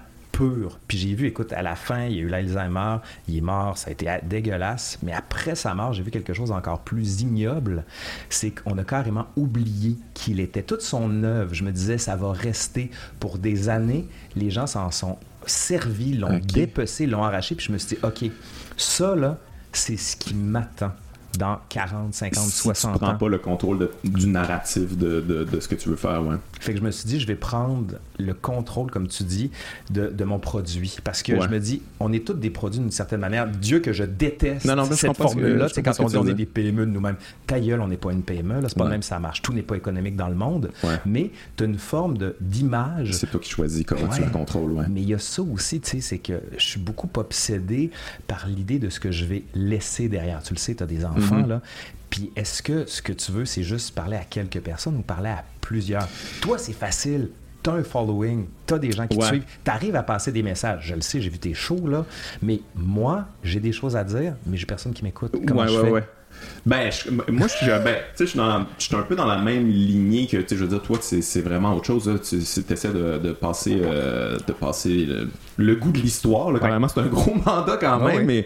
puis 0.88 0.98
j'ai 0.98 1.14
vu, 1.14 1.28
écoute, 1.28 1.54
à 1.54 1.62
la 1.62 1.76
fin, 1.76 2.06
il 2.06 2.16
y 2.16 2.20
a 2.20 2.22
eu 2.24 2.28
l'Alzheimer, 2.28 2.98
il 3.28 3.38
est 3.38 3.42
mort, 3.42 3.78
ça 3.78 3.90
a 3.90 3.92
été 3.92 4.08
dégueulasse. 4.24 5.00
Mais 5.04 5.14
après 5.14 5.56
sa 5.56 5.74
mort, 5.74 5.94
j'ai 5.94 6.04
vu 6.04 6.12
quelque 6.12 6.34
chose 6.34 6.52
encore 6.52 6.80
plus 6.82 7.22
ignoble. 7.22 7.86
C'est 8.30 8.52
qu'on 8.52 8.78
a 8.78 8.84
carrément 8.84 9.28
oublié 9.36 9.98
qu'il 10.14 10.40
était. 10.40 10.64
Toute 10.64 10.82
son 10.82 11.24
œuvre, 11.24 11.54
je 11.54 11.64
me 11.64 11.72
disais, 11.72 11.98
ça 11.98 12.16
va 12.16 12.32
rester 12.32 12.92
pour 13.20 13.38
des 13.38 13.70
années. 13.70 14.08
Les 14.36 14.50
gens 14.50 14.68
s'en 14.68 14.92
sont 14.92 15.18
servis, 15.46 16.14
l'ont 16.14 16.40
dépecé, 16.40 17.06
l'ont 17.06 17.24
arraché. 17.24 17.56
Puis 17.56 17.68
je 17.68 17.72
me 17.72 17.78
suis 17.78 17.96
dit, 17.96 18.02
OK, 18.04 18.30
ça, 18.78 19.16
là, 19.16 19.38
c'est 19.72 19.98
ce 19.98 20.16
qui 20.16 20.34
m'attend 20.34 20.92
dans 21.38 21.60
40, 21.70 22.14
50, 22.14 22.44
60 22.50 22.92
ans. 22.92 22.94
Tu 22.94 23.06
prends 23.06 23.16
pas 23.16 23.30
le 23.30 23.38
contrôle 23.38 23.90
du 24.04 24.28
narratif 24.28 24.98
de, 24.98 25.22
de, 25.22 25.60
ce 25.60 25.68
que 25.68 25.76
tu 25.76 25.90
veux 25.90 25.96
faire, 25.96 26.24
ouais. 26.24 26.38
Fait 26.66 26.74
que 26.74 26.80
je 26.80 26.84
me 26.84 26.90
suis 26.90 27.06
dit, 27.06 27.20
je 27.20 27.28
vais 27.28 27.36
prendre 27.36 27.96
le 28.18 28.34
contrôle, 28.34 28.90
comme 28.90 29.08
tu 29.08 29.24
dis, 29.24 29.52
de, 29.92 30.08
de 30.08 30.24
mon 30.24 30.40
produit. 30.40 30.98
Parce 31.04 31.22
que 31.22 31.40
je 31.40 31.48
me 31.48 31.60
dis, 31.60 31.82
on 32.00 32.12
est 32.12 32.26
tous 32.26 32.34
des 32.34 32.50
produits 32.50 32.80
d'une 32.80 32.90
certaine 32.90 33.20
manière. 33.20 33.48
Dieu 33.48 33.80
que 33.80 33.94
je 33.94 34.04
déteste 34.04 34.66
non, 34.66 34.76
non, 34.76 34.86
cette 34.86 35.16
formule-là, 35.16 35.68
c'est 35.70 35.84
quand 35.84 36.00
on 36.00 36.08
dit 36.08 36.18
on 36.18 36.28
est 36.28 36.34
des 36.34 36.48
PME 36.48 36.88
de 36.88 36.92
nous-mêmes. 36.92 37.18
Ta 37.46 37.60
gueule, 37.60 37.82
on 37.82 37.88
n'est 37.88 37.98
pas 37.98 38.12
une 38.12 38.24
PME, 38.24 38.62
là, 38.62 38.70
c'est 38.70 38.78
pas 38.78 38.90
même 38.90 39.04
ça 39.04 39.20
marche. 39.20 39.42
Tout 39.42 39.54
n'est 39.54 39.62
pas 39.62 39.76
économique 39.76 40.16
dans 40.16 40.30
le 40.30 40.36
monde. 40.36 40.72
Mais 41.06 41.32
tu 41.56 41.64
as 41.64 41.68
une 41.68 41.78
forme 41.78 42.18
d'image. 42.42 43.12
C'est 43.14 43.30
toi 43.30 43.40
qui 43.40 43.50
choisis 43.50 43.86
comment 43.86 44.08
tu 44.08 44.22
la 44.22 44.28
contrôles, 44.28 44.72
ouais. 44.72 44.86
Mais 44.90 45.02
il 45.02 45.10
y 45.10 45.14
a 45.14 45.20
ça 45.20 45.42
aussi, 45.44 45.80
tu 45.80 45.90
sais, 45.90 46.02
c'est 46.02 46.18
que 46.18 46.42
je 46.58 46.66
suis 46.66 46.80
beaucoup 46.80 47.10
obsédé 47.16 47.92
par 48.28 48.48
l'idée 48.48 48.80
de 48.80 48.90
ce 48.90 49.00
que 49.00 49.12
je 49.12 49.26
vais 49.26 49.44
laisser 49.54 50.10
derrière. 50.10 50.42
Tu 50.42 50.54
le 50.54 50.60
sais, 50.60 50.74
tu 50.74 50.84
as 50.84 50.88
des 50.88 51.06
enfants, 51.06 51.42
mm-hmm. 51.42 51.48
là. 51.48 51.62
Puis 52.10 52.32
est-ce 52.36 52.62
que 52.62 52.86
ce 52.88 53.02
que 53.02 53.12
tu 53.12 53.32
veux, 53.32 53.46
c'est 53.46 53.64
juste 53.64 53.94
parler 53.94 54.16
à 54.16 54.24
quelques 54.24 54.60
personnes 54.60 54.96
ou 54.96 55.02
parler 55.02 55.30
à 55.30 55.44
plusieurs? 55.66 56.08
Toi, 56.42 56.58
c'est 56.58 56.74
facile. 56.74 57.30
Tu 57.64 57.70
as 57.72 57.74
un 57.74 57.84
following, 57.84 58.46
tu 58.68 58.76
as 58.76 58.80
des 58.80 58.92
gens 58.92 59.08
qui 59.08 59.18
te 59.18 59.26
suivent, 59.26 59.44
tu 59.64 59.72
arrives 59.72 59.96
à 59.96 60.04
passer 60.04 60.32
des 60.32 60.44
messages. 60.44 60.86
Je 60.86 60.94
le 60.94 61.02
sais, 61.02 61.20
j'ai 61.20 61.32
vu 61.32 61.40
tes 61.40 61.56
shows, 61.56 61.88
là. 61.88 62.06
Mais 62.44 62.62
moi, 62.76 63.26
j'ai 63.44 63.60
des 63.60 63.72
choses 63.72 63.96
à 63.96 64.04
dire, 64.04 64.36
mais 64.46 64.56
j'ai 64.56 64.68
personne 64.68 64.94
qui 64.94 65.04
m'écoute. 65.04 65.36
Comment 65.48 65.66
je 65.66 65.80
fais? 65.80 66.04
Ben, 66.66 66.90
moi, 67.30 67.48
je 67.48 67.54
suis, 67.54 67.68
ben, 67.68 67.96
je 68.20 68.26
suis 68.26 68.96
un 68.96 69.02
peu 69.04 69.16
dans 69.16 69.26
la 69.26 69.38
même 69.38 69.68
lignée 69.70 70.26
que, 70.26 70.40
je 70.50 70.56
veux 70.56 70.68
dire, 70.68 70.82
toi, 70.82 70.98
c'est 71.00 71.42
vraiment 71.42 71.76
autre 71.76 71.86
chose. 71.86 72.12
Tu 72.28 72.38
essaies 72.38 72.90
de, 72.90 73.20
de, 73.20 73.32
passer, 73.34 73.80
euh, 73.84 74.38
de 74.48 74.52
passer 74.52 75.08
le, 75.58 75.76
goût 75.76 75.92
de 75.92 76.00
l'histoire. 76.00 76.52
Quand 76.60 76.88
c'est 76.88 77.02
un 77.02 77.06
gros 77.08 77.36
mandat 77.46 77.78
quand 77.78 78.00
même. 78.00 78.26
mais, 78.26 78.46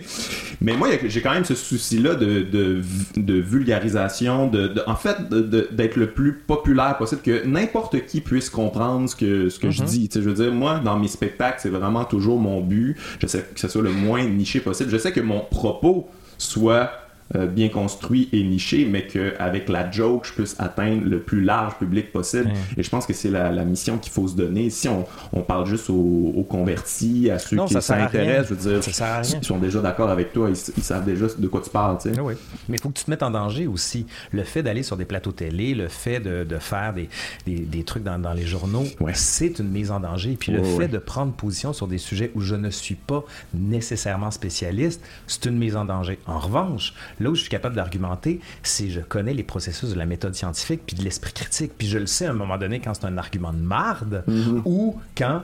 mais 0.59 0.75
moi, 0.75 0.89
j'ai 1.05 1.21
quand 1.21 1.31
même 1.31 1.45
ce 1.45 1.55
souci-là 1.55 2.15
de, 2.15 2.41
de, 2.41 3.33
vulgarisation, 3.39 4.47
de, 4.47 4.73
en 4.85 4.95
fait, 4.95 5.29
d'être 5.29 5.95
le 5.95 6.11
plus 6.11 6.33
populaire 6.33 6.97
possible, 6.97 7.21
que 7.21 7.45
n'importe 7.45 8.05
qui 8.05 8.19
puisse 8.19 8.49
comprendre 8.49 9.09
ce 9.09 9.15
que, 9.15 9.49
ce 9.49 9.59
que 9.59 9.71
je 9.71 9.83
mm-hmm. 9.83 9.85
dis. 9.85 10.09
je 10.13 10.19
veux 10.19 10.33
dire, 10.33 10.51
moi, 10.51 10.79
dans 10.79 10.99
mes 10.99 11.07
spectacles, 11.07 11.59
c'est 11.61 11.69
vraiment 11.69 12.03
toujours 12.03 12.39
mon 12.39 12.59
but. 12.59 12.97
Je 13.21 13.27
sais 13.27 13.45
que 13.53 13.59
ce 13.59 13.69
soit 13.69 13.81
le 13.81 13.91
moins 13.91 14.23
niché 14.25 14.59
possible. 14.59 14.89
Je 14.89 14.97
sais 14.97 15.13
que 15.13 15.21
mon 15.21 15.39
propos 15.39 16.09
soit 16.37 16.91
euh, 17.35 17.45
bien 17.45 17.69
construit 17.69 18.27
et 18.33 18.43
niché, 18.43 18.85
mais 18.85 19.05
qu'avec 19.05 19.69
la 19.69 19.89
joke, 19.91 20.25
je 20.25 20.33
puisse 20.33 20.55
atteindre 20.57 21.03
le 21.05 21.19
plus 21.19 21.41
large 21.41 21.75
public 21.75 22.11
possible. 22.11 22.51
Et 22.75 22.81
je 22.81 22.89
pense 22.89 23.05
que 23.05 23.13
c'est 23.13 23.29
la, 23.29 23.49
mission 23.65 23.97
qu'il 23.99 24.11
faut 24.11 24.27
se 24.27 24.35
donner. 24.35 24.69
Si 24.71 24.87
on, 24.87 25.05
on 25.31 25.41
parle 25.41 25.67
juste 25.67 25.89
aux, 25.89 26.45
convertis, 26.49 27.29
à 27.29 27.37
ceux 27.37 27.57
qui 27.65 27.79
s'intéressent, 27.81 28.49
je 28.49 28.53
veux 28.55 28.79
dire, 28.79 29.35
ils 29.41 29.45
sont 29.45 29.59
déjà 29.59 29.79
d'accord 29.79 30.09
avec 30.09 30.33
toi, 30.33 30.49
ils, 30.49 30.83
savent 30.83 31.05
déjà 31.05 31.27
de 31.37 31.47
quoi 31.47 31.61
tu 31.61 31.69
parles. 31.69 31.97
Tu 32.01 32.13
sais. 32.13 32.19
oui. 32.19 32.33
Mais 32.67 32.77
il 32.77 32.81
faut 32.81 32.89
que 32.89 32.97
tu 32.97 33.03
te 33.03 33.09
mettes 33.11 33.23
en 33.23 33.31
danger 33.31 33.67
aussi. 33.67 34.07
Le 34.31 34.43
fait 34.43 34.63
d'aller 34.63 34.81
sur 34.81 34.97
des 34.97 35.05
plateaux 35.05 35.31
télé, 35.31 35.75
le 35.75 35.87
fait 35.87 36.19
de, 36.19 36.43
de 36.43 36.57
faire 36.57 36.93
des, 36.93 37.09
des, 37.45 37.59
des, 37.59 37.83
trucs 37.83 38.03
dans, 38.03 38.17
dans 38.17 38.33
les 38.33 38.45
journaux, 38.45 38.85
c'est 39.13 39.59
une 39.59 39.69
mise 39.69 39.91
en 39.91 39.99
danger. 39.99 40.35
Puis 40.39 40.51
le 40.51 40.63
fait 40.63 40.87
de 40.87 40.97
prendre 40.97 41.33
position 41.33 41.73
sur 41.73 41.87
des 41.87 41.97
sujets 41.99 42.31
où 42.33 42.41
je 42.41 42.55
ne 42.55 42.69
suis 42.69 42.95
pas 42.95 43.23
nécessairement 43.53 44.31
spécialiste, 44.31 45.01
c'est 45.27 45.45
une 45.45 45.57
mise 45.57 45.75
en 45.75 45.85
danger. 45.85 46.17
En 46.25 46.39
revanche, 46.39 46.93
Là 47.19 47.29
où 47.29 47.35
je 47.35 47.41
suis 47.41 47.49
capable 47.49 47.75
d'argumenter, 47.75 48.39
c'est 48.63 48.89
je 48.89 49.01
connais 49.01 49.33
les 49.33 49.43
processus 49.43 49.89
de 49.89 49.97
la 49.97 50.05
méthode 50.05 50.35
scientifique 50.35 50.81
puis 50.85 50.95
de 50.95 51.03
l'esprit 51.03 51.33
critique. 51.33 51.73
Puis 51.77 51.87
je 51.87 51.97
le 51.97 52.05
sais 52.05 52.25
à 52.25 52.31
un 52.31 52.33
moment 52.33 52.57
donné 52.57 52.79
quand 52.79 52.93
c'est 52.93 53.05
un 53.05 53.17
argument 53.17 53.53
de 53.53 53.59
marde 53.59 54.23
mm-hmm. 54.27 54.61
ou 54.65 54.99
quand 55.17 55.43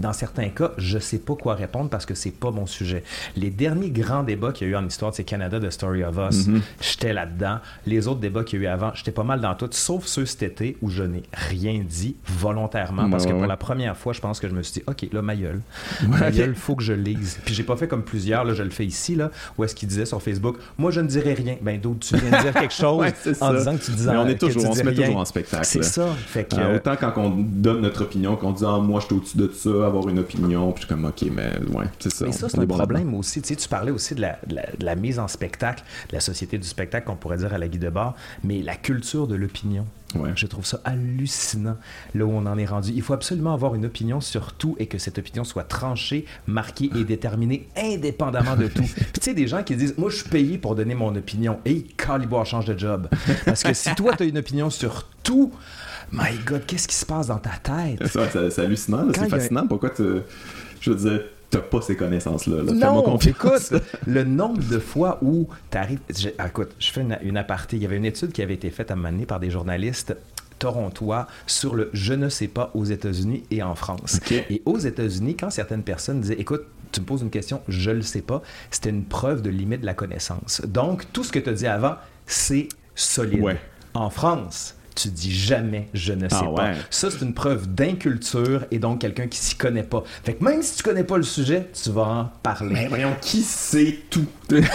dans 0.00 0.12
certains 0.12 0.48
cas, 0.48 0.72
je 0.78 0.98
sais 0.98 1.18
pas 1.18 1.34
quoi 1.34 1.54
répondre 1.54 1.90
parce 1.90 2.06
que 2.06 2.14
c'est 2.14 2.30
pas 2.30 2.50
mon 2.50 2.66
sujet. 2.66 3.04
Les 3.36 3.50
derniers 3.50 3.90
grands 3.90 4.22
débats 4.22 4.52
qu'il 4.52 4.68
y 4.68 4.70
a 4.70 4.72
eu 4.72 4.76
en 4.76 4.86
histoire, 4.86 5.14
c'est 5.14 5.24
Canada, 5.24 5.60
The 5.60 5.70
Story 5.70 6.04
of 6.04 6.16
Us. 6.16 6.46
Mhm. 6.46 6.60
J'étais 6.80 7.12
là-dedans. 7.12 7.58
Les 7.86 8.08
autres 8.08 8.20
débats 8.20 8.44
qu'il 8.44 8.60
y 8.60 8.66
a 8.66 8.70
eu 8.70 8.72
avant, 8.72 8.92
j'étais 8.94 9.12
pas 9.12 9.24
mal 9.24 9.40
dans 9.40 9.54
tout, 9.54 9.68
sauf 9.72 10.06
ceux 10.06 10.26
cet 10.26 10.42
été 10.42 10.76
où 10.82 10.90
je 10.90 11.02
n'ai 11.02 11.22
rien 11.32 11.82
dit 11.88 12.16
volontairement 12.26 13.08
parce 13.10 13.26
que 13.26 13.32
pour 13.32 13.46
la 13.46 13.56
première 13.56 13.96
fois, 13.96 14.12
je 14.12 14.20
pense 14.20 14.40
que 14.40 14.48
je 14.48 14.54
me 14.54 14.62
suis 14.62 14.80
dit, 14.80 14.82
OK, 14.86 15.06
là, 15.12 15.22
ma 15.22 15.36
gueule. 15.36 15.60
Ma 16.08 16.30
gueule, 16.30 16.54
faut 16.54 16.76
que 16.76 16.82
je 16.82 16.92
lise. 16.92 17.38
Puis 17.44 17.54
j'ai 17.54 17.62
pas 17.62 17.76
fait 17.76 17.88
comme 17.88 18.02
plusieurs, 18.02 18.44
là, 18.44 18.54
je 18.54 18.62
le 18.62 18.70
fais 18.70 18.86
ici, 18.86 19.14
là, 19.14 19.30
où 19.56 19.64
est-ce 19.64 19.74
qu'il 19.74 19.88
disait 19.88 20.06
sur 20.06 20.22
Facebook, 20.22 20.56
moi, 20.78 20.90
je 20.90 21.00
ne 21.00 21.06
dirais 21.06 21.34
rien. 21.34 21.56
Ben, 21.60 21.80
d'autres, 21.80 22.00
tu 22.00 22.16
viens 22.16 22.38
de 22.38 22.42
dire 22.42 22.54
quelque 22.54 22.74
chose 22.74 23.06
en 23.40 23.54
disant 23.54 23.76
que 23.76 23.84
tu 23.84 23.90
disais 23.92 24.10
on 24.10 24.26
est 24.26 24.38
toujours, 24.38 24.66
on 24.66 24.74
se 24.74 24.82
met 24.82 24.94
toujours 24.94 25.16
en 25.16 25.24
spectacle. 25.24 25.64
C'est 25.64 25.84
ça. 25.84 26.06
Fait 26.26 26.44
que, 26.44 26.56
euh, 26.56 26.76
autant 26.76 26.96
quand 26.96 27.12
on 27.16 27.30
donne 27.30 27.80
notre 27.82 28.02
opinion, 28.02 28.36
qu'on 28.36 28.52
dit, 28.52 28.64
ah, 28.66 28.78
moi, 28.78 29.00
je 29.00 29.06
suis 29.06 29.14
au-dessus 29.14 29.36
de 29.36 29.50
ça, 29.52 29.70
avoir 29.80 30.08
une 30.08 30.18
opinion, 30.18 30.72
puis 30.72 30.86
comme, 30.86 31.04
ok, 31.04 31.24
mais 31.32 31.52
ouais, 31.72 31.86
c'est 31.98 32.12
ça. 32.12 32.26
Mais 32.26 32.32
ça, 32.32 32.48
c'est 32.48 32.58
un 32.58 32.66
problème 32.66 33.14
aussi. 33.14 33.40
Tu, 33.42 33.48
sais, 33.48 33.56
tu 33.56 33.68
parlais 33.68 33.90
aussi 33.90 34.14
de 34.14 34.20
la, 34.20 34.38
de, 34.46 34.84
la, 34.84 34.96
mise 34.96 35.18
en 35.18 35.28
spectacle, 35.28 35.82
de 36.08 36.14
la 36.14 36.20
société 36.20 36.58
du 36.58 36.66
spectacle, 36.66 37.06
qu'on 37.06 37.16
pourrait 37.16 37.38
dire 37.38 37.52
à 37.52 37.58
la 37.58 37.68
guide 37.68 37.82
de 37.82 37.90
bar, 37.90 38.14
mais 38.44 38.62
la 38.62 38.76
culture 38.76 39.26
de 39.26 39.34
l'opinion. 39.34 39.86
Ouais. 40.14 40.30
Je 40.34 40.46
trouve 40.46 40.66
ça 40.66 40.80
hallucinant, 40.84 41.76
là 42.14 42.26
où 42.26 42.30
on 42.30 42.44
en 42.46 42.58
est 42.58 42.66
rendu. 42.66 42.92
Il 42.94 43.02
faut 43.02 43.14
absolument 43.14 43.54
avoir 43.54 43.74
une 43.74 43.86
opinion 43.86 44.20
sur 44.20 44.52
tout 44.52 44.76
et 44.78 44.86
que 44.86 44.98
cette 44.98 45.18
opinion 45.18 45.44
soit 45.44 45.64
tranchée, 45.64 46.26
marquée 46.46 46.90
et 46.94 47.04
déterminée 47.04 47.68
indépendamment 47.76 48.56
de 48.56 48.68
tout. 48.68 48.82
Puis 48.94 49.12
tu 49.14 49.22
sais, 49.22 49.34
des 49.34 49.46
gens 49.46 49.62
qui 49.62 49.74
disent 49.76 49.94
Moi, 49.96 50.10
je 50.10 50.16
suis 50.16 50.28
payé 50.28 50.58
pour 50.58 50.74
donner 50.74 50.94
mon 50.94 51.14
opinion. 51.16 51.60
Et 51.64 51.82
Caliboire 51.82 52.44
change 52.44 52.66
de 52.66 52.78
job. 52.78 53.08
Parce 53.46 53.62
que 53.62 53.72
si 53.72 53.94
toi, 53.94 54.14
tu 54.16 54.24
as 54.24 54.26
une 54.26 54.38
opinion 54.38 54.68
sur 54.68 55.06
tout, 55.22 55.52
My 56.12 56.38
God, 56.44 56.66
qu'est-ce 56.66 56.86
qui 56.86 56.94
se 56.94 57.06
passe 57.06 57.28
dans 57.28 57.38
ta 57.38 57.52
tête? 57.62 58.06
C'est 58.06 58.58
hallucinant, 58.58 59.06
c'est 59.14 59.28
fascinant. 59.28 59.66
Pourquoi 59.66 59.90
tu. 59.90 60.02
Je 60.80 60.90
veux 60.90 61.10
dire, 61.10 61.24
t'as 61.48 61.60
pas 61.60 61.80
ces 61.80 61.96
connaissances-là. 61.96 62.62
Non, 62.72 63.18
écoute, 63.18 63.72
le 64.06 64.24
nombre 64.24 64.62
de 64.68 64.78
fois 64.78 65.18
où 65.22 65.48
tu 65.70 65.78
arrives. 65.78 66.00
Ah, 66.38 66.48
écoute, 66.48 66.70
je 66.78 66.90
fais 66.90 67.04
une, 67.22 67.36
aparté. 67.36 67.76
Il 67.76 67.82
y 67.82 67.86
avait 67.86 67.96
une 67.96 68.04
étude 68.04 68.32
qui 68.32 68.42
avait 68.42 68.54
été 68.54 68.70
faite 68.70 68.90
à 68.90 68.94
un 68.94 69.24
par 69.26 69.40
des 69.40 69.50
journalistes 69.50 70.16
torontois 70.58 71.26
sur 71.46 71.74
le 71.74 71.90
je 71.92 72.14
ne 72.14 72.28
sais 72.28 72.46
pas 72.46 72.70
aux 72.74 72.84
États-Unis 72.84 73.42
et 73.50 73.62
en 73.62 73.74
France. 73.74 74.20
Et 74.30 74.62
aux 74.64 74.78
États-Unis, 74.78 75.36
quand 75.36 75.50
certaines 75.50 75.82
personnes 75.82 76.20
disaient 76.20 76.40
écoute, 76.40 76.62
tu 76.92 77.00
me 77.00 77.06
poses 77.06 77.22
une 77.22 77.30
question, 77.30 77.62
je 77.68 77.90
le 77.90 78.02
sais 78.02 78.20
pas, 78.20 78.42
c'était 78.70 78.90
une 78.90 79.04
preuve 79.04 79.42
de 79.42 79.50
limite 79.50 79.80
de 79.80 79.86
la 79.86 79.94
connaissance. 79.94 80.60
Donc, 80.66 81.10
tout 81.12 81.24
ce 81.24 81.32
que 81.32 81.38
tu 81.38 81.48
as 81.48 81.54
dit 81.54 81.66
avant, 81.66 81.96
c'est 82.26 82.68
solide. 82.94 83.58
En 83.94 84.10
France, 84.10 84.76
tu 84.94 85.08
dis 85.08 85.32
jamais 85.32 85.88
je 85.94 86.12
ne 86.12 86.28
sais 86.28 86.36
ah 86.40 86.52
pas. 86.54 86.72
Ça, 86.90 87.10
c'est 87.10 87.22
une 87.22 87.34
preuve 87.34 87.72
d'inculture 87.72 88.64
et 88.70 88.78
donc 88.78 89.00
quelqu'un 89.00 89.26
qui 89.26 89.38
s'y 89.38 89.54
connaît 89.54 89.82
pas. 89.82 90.02
Fait 90.24 90.34
que 90.34 90.44
même 90.44 90.62
si 90.62 90.76
tu 90.76 90.82
connais 90.82 91.04
pas 91.04 91.16
le 91.16 91.22
sujet, 91.22 91.68
tu 91.82 91.90
vas 91.90 92.02
en 92.02 92.30
parler. 92.42 92.72
Mais 92.72 92.88
voyons, 92.88 93.14
qui 93.20 93.42
sait 93.42 93.98
tout? 94.10 94.26
Regarde 94.50 94.68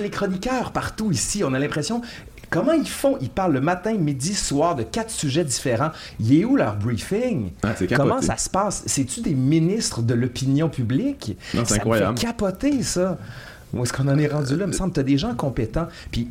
les 0.00 0.10
chroniqueurs 0.10 0.72
partout 0.72 1.10
ici. 1.10 1.42
On 1.44 1.54
a 1.54 1.58
l'impression. 1.58 2.02
Comment 2.50 2.72
ils 2.72 2.88
font? 2.88 3.18
Ils 3.20 3.30
parlent 3.30 3.52
le 3.52 3.60
matin, 3.60 3.94
midi, 3.94 4.34
soir 4.34 4.76
de 4.76 4.84
quatre 4.84 5.10
sujets 5.10 5.44
différents. 5.44 5.90
Il 6.20 6.38
est 6.38 6.44
où 6.44 6.54
leur 6.56 6.76
briefing? 6.76 7.50
Ah, 7.64 7.74
Comment 7.96 8.22
ça 8.22 8.36
se 8.36 8.48
passe? 8.48 8.84
C'est-tu 8.86 9.22
des 9.22 9.34
ministres 9.34 10.02
de 10.02 10.14
l'opinion 10.14 10.68
publique? 10.68 11.36
c'est 11.50 11.72
incroyable. 11.72 12.16
fait 12.16 12.26
capoter, 12.26 12.82
ça. 12.82 13.18
Où 13.72 13.82
est-ce 13.82 13.92
qu'on 13.92 14.06
en 14.06 14.18
est 14.18 14.28
rendu 14.28 14.56
là? 14.56 14.66
Il 14.66 14.68
me 14.68 14.72
semble 14.72 14.90
que 14.90 14.94
tu 14.94 15.00
as 15.00 15.04
des 15.04 15.18
gens 15.18 15.34
compétents. 15.34 15.88
Puis 16.12 16.28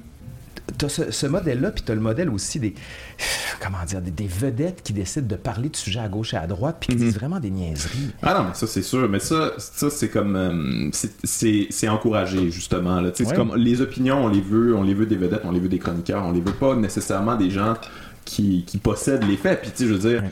tu 0.78 0.86
as 0.86 1.12
ce, 1.12 1.28
modèle-là, 1.28 1.72
puis 1.72 1.84
tu 1.84 1.92
as 1.92 1.96
le 1.96 2.02
modèle 2.02 2.30
aussi 2.30 2.60
des, 2.60 2.74
comment 3.62 3.84
dire, 3.86 4.02
des, 4.02 4.28
vedettes 4.28 4.82
qui 4.84 4.94
décident 4.94 5.28
de 5.28 5.36
parler 5.36 5.70
de 5.70 5.76
sujets 5.76 6.00
à 6.00 6.08
gauche 6.08 6.34
et 6.34 6.38
à 6.38 6.48
droite, 6.48 6.78
puis 6.80 6.90
qui 6.90 6.96
mhm. 6.96 7.02
disent 7.02 7.16
vraiment 7.16 7.40
des 7.40 7.50
niaiseries. 7.50 8.12
Ah 8.22 8.34
non, 8.38 8.46
mais 8.46 8.54
ça, 8.54 8.68
c'est 8.68 8.82
sûr. 8.82 9.10
Mais 9.10 9.20
ça, 9.20 9.54
ça 9.58 9.90
c'est 9.90 10.10
comme. 10.10 10.36
Euh, 10.36 10.90
c'est 11.24 11.88
encouragé, 11.90 12.52
justement. 12.52 13.02
Là. 13.02 13.12
C'est 13.14 13.34
comme 13.34 13.56
les 13.56 13.82
opinions, 13.82 14.26
on 14.26 14.30
les 14.30 14.42
veut, 14.42 14.76
on 14.76 14.84
les 14.84 14.94
veut 14.94 15.06
des 15.06 15.18
vedettes, 15.18 15.42
on 15.44 15.52
les 15.52 15.60
veut 15.60 15.70
des 15.70 15.80
chroniqueurs, 15.80 16.24
on 16.24 16.32
les 16.32 16.42
veut 16.42 16.54
pas 16.54 16.76
nécessairement 16.76 17.36
des 17.36 17.50
gens 17.50 17.76
qui, 18.26 18.64
qui 18.66 18.78
possèdent 18.78 19.28
les 19.28 19.38
faits. 19.38 19.62
Puis, 19.62 19.72
tu 19.72 19.84
sais, 19.84 19.90
je 19.90 19.94
veux 19.94 20.10
dire, 20.10 20.24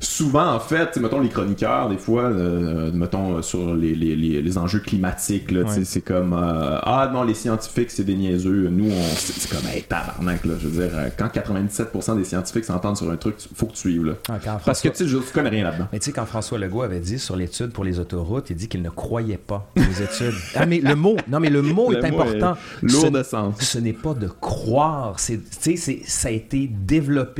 souvent, 0.00 0.54
en 0.54 0.60
fait, 0.60 0.96
mettons, 0.98 1.20
les 1.20 1.28
chroniqueurs, 1.28 1.88
des 1.88 1.98
fois, 1.98 2.24
euh, 2.24 2.90
mettons, 2.92 3.42
sur 3.42 3.74
les, 3.74 3.94
les, 3.94 4.16
les, 4.16 4.58
enjeux 4.58 4.80
climatiques, 4.80 5.50
là, 5.50 5.66
sais 5.66 5.84
c'est 5.84 6.00
comme, 6.00 6.32
euh, 6.32 6.78
ah 6.82 7.10
non, 7.12 7.22
les 7.22 7.34
scientifiques, 7.34 7.90
c'est 7.90 8.04
des 8.04 8.14
niaiseux. 8.14 8.68
Nous, 8.70 8.90
on, 8.90 9.02
c'est 9.16 9.50
comme, 9.50 9.66
hey, 9.72 9.82
tabarnak, 9.82 10.44
là. 10.44 10.54
Je 10.60 10.68
veux 10.68 10.82
dire, 10.82 10.96
euh, 10.96 11.08
quand 11.16 11.26
97% 11.26 12.16
des 12.16 12.24
scientifiques 12.24 12.64
s'entendent 12.64 12.96
sur 12.96 13.10
un 13.10 13.16
truc, 13.16 13.36
faut 13.54 13.66
que 13.66 13.72
tu 13.72 13.78
suives, 13.78 14.04
là. 14.04 14.12
Ah, 14.28 14.58
Parce 14.64 14.80
que, 14.80 14.88
tu 14.88 14.96
sais, 14.96 15.08
je 15.08 15.18
connais 15.32 15.50
rien 15.50 15.64
là-dedans. 15.64 15.88
Mais 15.92 15.98
tu 15.98 16.06
sais, 16.06 16.12
quand 16.12 16.26
François 16.26 16.58
Legault 16.58 16.82
avait 16.82 17.00
dit 17.00 17.18
sur 17.18 17.36
l'étude 17.36 17.70
pour 17.70 17.84
les 17.84 17.98
autoroutes, 17.98 18.50
il 18.50 18.56
dit 18.56 18.68
qu'il 18.68 18.82
ne 18.82 18.90
croyait 18.90 19.38
pas 19.38 19.70
aux 19.76 20.02
études. 20.02 20.34
ah, 20.54 20.66
mais 20.66 20.80
le 20.80 20.94
mot, 20.94 21.16
non, 21.28 21.40
mais 21.40 21.50
le 21.50 21.62
mot 21.62 21.92
est 21.92 22.04
important. 22.04 22.56
lourd 22.82 23.10
de 23.10 23.22
sens. 23.22 23.54
Ce 23.60 23.78
n'est 23.78 23.92
pas 23.92 24.14
de 24.14 24.28
croire. 24.28 25.18
C'est, 25.18 25.38
tu 25.60 25.76
sais, 25.76 26.00
ça 26.04 26.28
a 26.28 26.30
été 26.30 26.68
développé 26.68 27.37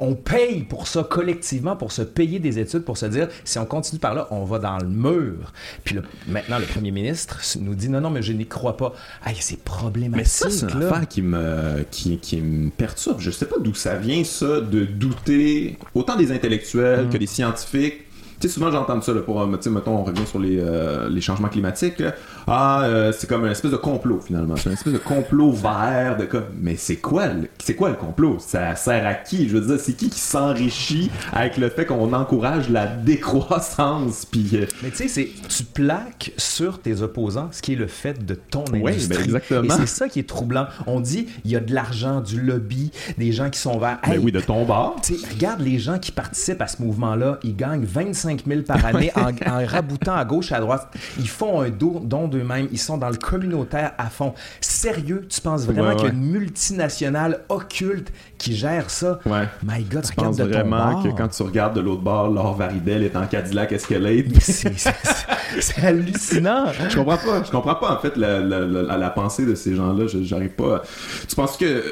on 0.00 0.14
paye 0.14 0.62
pour 0.62 0.88
ça 0.88 1.04
collectivement, 1.04 1.76
pour 1.76 1.92
se 1.92 2.02
payer 2.02 2.38
des 2.38 2.58
études, 2.58 2.84
pour 2.84 2.96
se 2.96 3.06
dire, 3.06 3.28
si 3.44 3.58
on 3.58 3.66
continue 3.66 4.00
par 4.00 4.14
là, 4.14 4.26
on 4.30 4.44
va 4.44 4.58
dans 4.58 4.78
le 4.78 4.88
mur. 4.88 5.52
Puis 5.84 5.96
maintenant, 6.26 6.58
le 6.58 6.64
premier 6.64 6.90
ministre 6.90 7.40
nous 7.60 7.74
dit, 7.74 7.90
non, 7.90 8.00
non, 8.00 8.10
mais 8.10 8.22
je 8.22 8.32
n'y 8.32 8.46
crois 8.46 8.76
pas. 8.76 8.94
Ah, 9.24 9.30
c'est 9.38 9.62
problématique. 9.62 10.16
Mais 10.16 10.24
ça, 10.24 10.50
c'est 10.50 10.72
une 10.72 10.82
affaire 10.82 11.06
qui 11.06 11.20
me, 11.20 11.84
qui, 11.90 12.40
me 12.40 12.70
perturbe. 12.70 13.20
Je 13.20 13.30
sais 13.30 13.46
pas 13.46 13.58
d'où 13.58 13.74
ça 13.74 13.96
vient, 13.96 14.24
ça, 14.24 14.60
de 14.60 14.84
douter 14.84 15.78
autant 15.94 16.16
des 16.16 16.32
intellectuels 16.32 17.06
mm. 17.06 17.10
que 17.10 17.18
des 17.18 17.26
scientifiques 17.26 18.06
Tu 18.40 18.48
sais, 18.48 18.54
souvent 18.54 18.70
j'entends 18.70 19.00
ça, 19.02 19.12
là, 19.12 19.20
pour, 19.20 19.46
sais, 19.60 19.70
mettons, 19.70 19.98
on 19.98 20.04
revient 20.04 20.26
sur 20.26 20.38
les, 20.38 20.64
les 21.10 21.20
changements 21.20 21.48
climatiques. 21.48 22.02
Ah, 22.46 22.88
c'est 23.12 23.28
comme 23.28 23.44
une 23.44 23.52
espèce 23.52 23.70
de 23.70 23.76
complot, 23.76 24.20
finalement. 24.20 24.56
C'est 24.56 24.66
une 24.66 24.72
espèce 24.72 24.94
de 24.94 24.98
complot 24.98 25.52
vert, 25.52 26.16
de 26.16 26.24
comme, 26.24 26.44
mais 26.58 26.76
c'est 26.76 26.96
quoi, 26.96 27.26
c'est 27.58 27.74
quoi 27.74 27.90
le 27.90 27.96
complot? 27.96 28.38
Ça 28.40 28.74
sert 28.76 29.06
à 29.06 29.14
qui? 29.14 29.48
Je 29.48 29.56
veux 29.56 29.66
dire, 29.66 29.78
c'est 29.78 29.92
qui 29.92 30.08
qui 30.08 30.18
s'enrichit 30.18 31.10
avec 31.32 31.58
le 31.58 31.68
fait 31.68 31.84
qu'on 31.84 32.12
encourage 32.12 32.70
la 32.70 32.86
décroissance? 32.86 34.24
Puis, 34.24 34.58
Mais 34.82 34.90
tu 34.90 35.08
sais, 35.08 35.28
tu 35.48 35.64
plaques 35.64 36.32
sur 36.36 36.80
tes 36.80 37.02
opposants 37.02 37.48
ce 37.52 37.60
qui 37.60 37.74
est 37.74 37.76
le 37.76 37.86
fait 37.86 38.24
de 38.24 38.34
ton 38.34 38.64
industrie. 38.72 38.82
Oui, 38.82 39.06
ben 39.08 39.22
exactement. 39.22 39.64
Et 39.64 39.70
c'est 39.70 39.86
ça 39.86 40.08
qui 40.08 40.18
est 40.18 40.28
troublant. 40.28 40.66
On 40.86 41.00
dit, 41.00 41.26
il 41.44 41.50
y 41.50 41.56
a 41.56 41.60
de 41.60 41.74
l'argent, 41.74 42.20
du 42.20 42.40
lobby, 42.40 42.90
des 43.18 43.32
gens 43.32 43.50
qui 43.50 43.58
sont 43.58 43.78
vers. 43.78 43.98
Ben 44.06 44.18
oui, 44.22 44.32
de 44.32 44.40
ton 44.40 44.64
bord. 44.64 44.96
Regarde 45.30 45.60
les 45.60 45.78
gens 45.78 45.98
qui 45.98 46.12
participent 46.12 46.62
à 46.62 46.68
ce 46.68 46.82
mouvement-là. 46.82 47.38
Ils 47.42 47.56
gagnent 47.56 47.84
25 47.84 48.29
000 48.46 48.62
par 48.62 48.84
année 48.84 49.12
en, 49.16 49.66
raboutant 49.66 50.14
à 50.14 50.24
gauche, 50.24 50.52
à 50.52 50.60
droite. 50.60 50.88
Ils 51.18 51.28
font 51.28 51.60
un 51.60 51.70
don 51.70 52.28
d'eux-mêmes. 52.28 52.68
Ils 52.72 52.78
sont 52.78 52.98
dans 52.98 53.10
le 53.10 53.16
communautaire 53.16 53.92
à 53.98 54.10
fond. 54.10 54.34
Sérieux, 54.60 55.26
tu 55.28 55.40
penses 55.40 55.66
vraiment 55.66 55.94
qu'il 55.94 56.06
y 56.06 56.10
a 56.10 56.12
une 56.12 56.30
multinationale 56.30 57.40
occulte 57.48 58.12
qui 58.38 58.56
gère 58.56 58.90
ça? 58.90 59.18
Ouais. 59.26 59.48
My 59.62 59.82
God, 59.84 60.04
tu 60.04 60.14
penses 60.14 60.38
vraiment 60.38 61.02
que 61.02 61.08
quand 61.08 61.28
tu 61.28 61.42
regardes 61.42 61.76
de 61.76 61.80
l'autre 61.80 62.02
bord, 62.02 62.28
Laure 62.30 62.54
Varidel 62.54 63.02
est 63.02 63.16
en 63.16 63.26
Cadillac 63.26 63.72
Escalade? 63.72 64.26
C'est 64.40 65.84
hallucinant. 65.84 66.66
je 66.88 66.96
comprends 66.96 67.16
pas. 67.16 67.42
Je 67.44 67.50
comprends 67.50 67.74
pas, 67.74 67.96
en 67.96 67.98
fait, 67.98 68.16
la, 68.16 68.40
la, 68.40 68.60
la, 68.96 69.10
pensée 69.10 69.44
de 69.44 69.54
ces 69.54 69.74
gens-là. 69.74 70.06
J'arrive 70.22 70.50
pas. 70.50 70.82
Tu 71.28 71.34
penses 71.34 71.56
que 71.56 71.82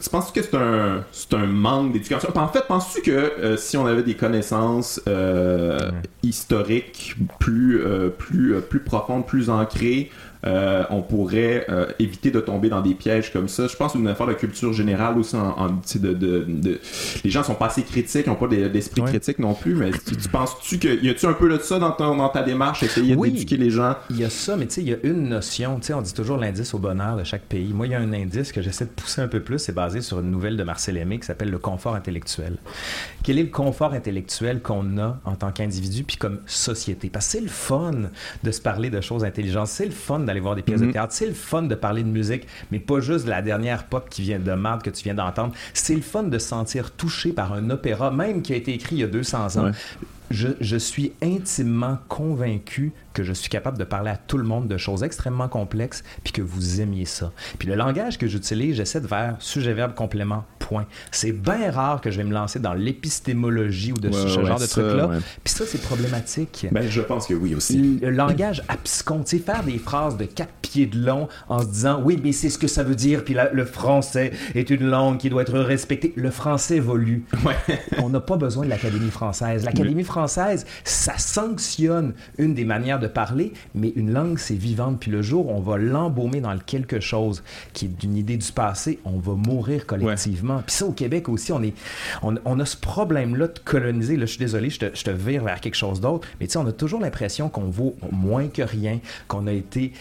tu 0.00 0.10
penses 0.10 0.30
que 0.30 0.42
c'est 0.42 0.54
un, 0.54 1.04
un 1.32 1.46
manque 1.46 1.92
d'éducation? 1.92 2.30
En 2.34 2.48
fait, 2.48 2.66
penses-tu 2.66 3.02
que 3.02 3.10
euh, 3.10 3.56
si 3.56 3.76
on 3.76 3.86
avait 3.86 4.02
des 4.02 4.14
connaissances 4.14 5.00
euh, 5.08 5.90
historiques 6.22 7.16
plus, 7.38 7.80
euh, 7.80 8.08
plus, 8.08 8.60
plus 8.60 8.80
profondes, 8.80 9.26
plus 9.26 9.50
ancrées, 9.50 10.10
euh, 10.46 10.84
on 10.90 11.02
pourrait 11.02 11.66
euh, 11.68 11.86
éviter 11.98 12.30
de 12.30 12.40
tomber 12.40 12.68
dans 12.68 12.80
des 12.80 12.94
pièges 12.94 13.32
comme 13.32 13.48
ça. 13.48 13.66
Je 13.66 13.76
pense 13.76 13.94
une 13.94 14.06
affaire 14.08 14.26
de 14.26 14.34
culture 14.34 14.72
générale 14.72 15.18
aussi. 15.18 15.36
En, 15.36 15.68
de, 15.94 16.12
de, 16.12 16.80
les 17.24 17.30
gens 17.30 17.42
sont 17.42 17.54
pas 17.54 17.66
assez 17.66 17.82
critiques, 17.82 18.26
n'ont 18.26 18.34
pas 18.34 18.46
d'esprit 18.46 19.02
critique 19.02 19.38
non 19.38 19.54
plus. 19.54 19.74
Mais 19.74 19.90
tu, 19.90 20.28
penses-tu 20.28 20.78
qu'il 20.78 21.04
y 21.04 21.10
a-tu 21.10 21.26
un 21.26 21.32
peu 21.32 21.48
de 21.48 21.58
ça 21.58 21.78
dans, 21.78 21.96
dans 21.96 22.28
ta 22.28 22.42
démarche, 22.42 22.82
essayer 22.82 23.16
d'éduquer 23.16 23.56
les 23.56 23.70
gens? 23.70 23.96
Il 24.10 24.18
y 24.18 24.24
a 24.24 24.30
ça, 24.30 24.56
mais 24.56 24.66
tu 24.66 24.74
sais, 24.74 24.82
il 24.82 24.88
y 24.88 24.94
a 24.94 24.98
une 25.02 25.28
notion. 25.28 25.78
Tu 25.80 25.88
sais, 25.88 25.94
on 25.94 26.02
dit 26.02 26.14
toujours 26.14 26.36
l'indice 26.36 26.74
au 26.74 26.78
bonheur 26.78 27.16
de 27.16 27.24
chaque 27.24 27.42
pays. 27.42 27.72
Moi, 27.72 27.86
il 27.86 27.92
y 27.92 27.94
a 27.94 28.00
un 28.00 28.12
indice 28.12 28.52
que 28.52 28.62
j'essaie 28.62 28.84
de 28.84 28.90
pousser 28.90 29.20
un 29.20 29.28
peu 29.28 29.40
plus. 29.40 29.58
C'est 29.58 29.74
basé 29.74 30.00
sur 30.00 30.20
une 30.20 30.30
nouvelle 30.30 30.56
de 30.56 30.62
Marcel 30.62 30.96
Aimé 30.96 31.18
qui 31.18 31.26
s'appelle 31.26 31.50
le 31.50 31.58
confort 31.58 31.94
intellectuel. 31.94 32.56
Quel 33.22 33.38
est 33.38 33.44
le 33.44 33.50
confort 33.50 33.92
intellectuel 33.92 34.62
qu'on 34.62 34.98
a 34.98 35.18
en 35.24 35.34
tant 35.34 35.50
qu'individu 35.50 36.04
puis 36.04 36.16
comme 36.16 36.40
société? 36.46 37.10
Parce 37.10 37.26
que 37.26 37.32
c'est 37.32 37.40
le 37.40 37.48
fun 37.48 38.10
de 38.42 38.50
se 38.50 38.60
parler 38.60 38.90
de 38.90 39.00
choses 39.00 39.24
intelligentes. 39.24 39.68
C'est 39.68 39.86
le 39.86 39.90
fun 39.90 40.27
d'aller 40.28 40.40
voir 40.40 40.54
des 40.54 40.62
pièces 40.62 40.80
de 40.80 40.86
mhm. 40.86 40.92
théâtre. 40.92 41.12
C'est 41.12 41.26
le 41.26 41.34
fun 41.34 41.62
de 41.62 41.74
parler 41.74 42.02
de 42.02 42.08
musique, 42.08 42.46
mais 42.70 42.78
pas 42.78 43.00
juste 43.00 43.24
de 43.24 43.30
la 43.30 43.42
dernière 43.42 43.84
pop 43.84 44.08
qui 44.08 44.22
vient 44.22 44.38
de 44.38 44.52
marde 44.52 44.82
que 44.82 44.90
tu 44.90 45.02
viens 45.02 45.14
d'entendre. 45.14 45.52
C'est 45.74 45.94
le 45.94 46.02
fun 46.02 46.22
de 46.22 46.38
se 46.38 46.48
sentir 46.48 46.92
touché 46.92 47.32
par 47.32 47.52
un 47.52 47.70
opéra, 47.70 48.10
même 48.10 48.42
qui 48.42 48.52
a 48.52 48.56
été 48.56 48.72
écrit 48.72 48.96
il 48.96 49.00
y 49.00 49.04
a 49.04 49.08
200 49.08 49.56
ans. 49.58 49.72
Je, 50.30 50.48
je, 50.60 50.76
suis 50.76 51.12
intimement 51.22 51.98
convaincu 52.08 52.92
que 53.18 53.24
je 53.24 53.32
suis 53.32 53.48
capable 53.48 53.78
de 53.78 53.84
parler 53.84 54.10
à 54.10 54.16
tout 54.16 54.38
le 54.38 54.44
monde 54.44 54.68
de 54.68 54.76
choses 54.76 55.02
extrêmement 55.02 55.48
complexes, 55.48 56.04
puis 56.22 56.32
que 56.32 56.40
vous 56.40 56.80
aimiez 56.80 57.04
ça. 57.04 57.32
Puis 57.58 57.66
le 57.66 57.74
langage 57.74 58.16
que 58.16 58.28
j'utilise, 58.28 58.76
j'essaie 58.76 59.00
de 59.00 59.08
faire 59.08 59.34
sujet, 59.40 59.72
verbe, 59.72 59.94
complément, 59.94 60.44
point. 60.60 60.86
C'est 61.10 61.32
bien 61.32 61.72
rare 61.72 62.00
que 62.00 62.12
je 62.12 62.18
vais 62.18 62.24
me 62.24 62.32
lancer 62.32 62.60
dans 62.60 62.74
l'épistémologie 62.74 63.92
ou 63.92 63.96
de 63.96 64.12
ce 64.12 64.28
genre 64.28 64.60
de 64.60 64.66
trucs-là. 64.66 65.10
Puis 65.42 65.52
ça, 65.52 65.64
c'est 65.66 65.82
problématique. 65.82 66.66
Ben, 66.70 66.88
je 66.88 67.00
pense 67.00 67.26
que 67.26 67.34
oui 67.34 67.56
aussi. 67.56 67.98
Le, 68.00 68.10
langage 68.10 68.62
abscon, 68.68 69.24
tu 69.24 69.38
sais, 69.38 69.42
faire 69.42 69.64
des 69.64 69.78
phrases 69.78 70.16
de 70.16 70.24
quatre 70.24 70.52
pieds 70.62 70.86
de 70.86 71.04
long 71.04 71.28
en 71.48 71.60
se 71.60 71.66
disant, 71.66 72.00
oui, 72.04 72.20
mais 72.22 72.32
c'est 72.32 72.50
ce 72.50 72.58
que 72.58 72.68
ça 72.68 72.84
veut 72.84 72.94
dire, 72.94 73.24
puis 73.24 73.36
le 73.52 73.64
français 73.64 74.32
est 74.54 74.70
une 74.70 74.88
langue 74.88 75.18
qui 75.18 75.28
doit 75.28 75.42
être 75.42 75.58
respectée. 75.58 76.12
Le 76.14 76.30
français 76.30 76.76
évolue. 76.76 77.24
On 77.98 78.10
n'a 78.10 78.20
pas 78.20 78.36
besoin 78.36 78.64
de 78.64 78.70
l'Académie 78.70 79.10
française. 79.10 79.64
L'Académie 79.64 80.04
française, 80.04 80.66
ça 80.84 81.18
sanctionne 81.18 82.14
une 82.36 82.54
des 82.54 82.64
manières 82.64 83.00
de 83.00 83.07
parler, 83.08 83.52
mais 83.74 83.92
une 83.96 84.12
langue, 84.12 84.38
c'est 84.38 84.54
vivante. 84.54 85.00
Puis 85.00 85.10
le 85.10 85.22
jour 85.22 85.48
où 85.48 85.50
on 85.50 85.60
va 85.60 85.78
l'embaumer 85.78 86.40
dans 86.40 86.56
quelque 86.58 87.00
chose 87.00 87.42
qui 87.72 87.86
est 87.86 87.88
d'une 87.88 88.16
idée 88.16 88.36
du 88.36 88.52
passé, 88.52 88.98
on 89.04 89.18
va 89.18 89.32
mourir 89.32 89.86
collectivement. 89.86 90.62
Puis 90.66 90.76
ça, 90.76 90.86
au 90.86 90.92
Québec 90.92 91.28
aussi, 91.28 91.52
on, 91.52 91.62
est, 91.62 91.74
on, 92.22 92.60
a 92.60 92.64
ce 92.64 92.76
problème-là 92.76 93.48
de 93.48 93.58
coloniser. 93.64 94.16
Là, 94.16 94.26
je 94.26 94.32
suis 94.32 94.38
désolé, 94.38 94.70
je 94.70 94.78
te, 94.78 94.86
je 94.94 95.04
te 95.04 95.10
vire 95.10 95.44
vers 95.44 95.60
quelque 95.60 95.76
chose 95.76 96.00
d'autre, 96.00 96.26
mais 96.40 96.46
tu 96.46 96.52
sais, 96.52 96.58
on 96.58 96.66
a 96.66 96.72
toujours 96.72 97.00
l'impression 97.00 97.48
qu'on 97.48 97.68
vaut 97.68 97.96
moins 98.12 98.48
que 98.48 98.62
rien, 98.62 99.00
qu'on 99.26 99.46
a 99.46 99.52
été 99.52 99.92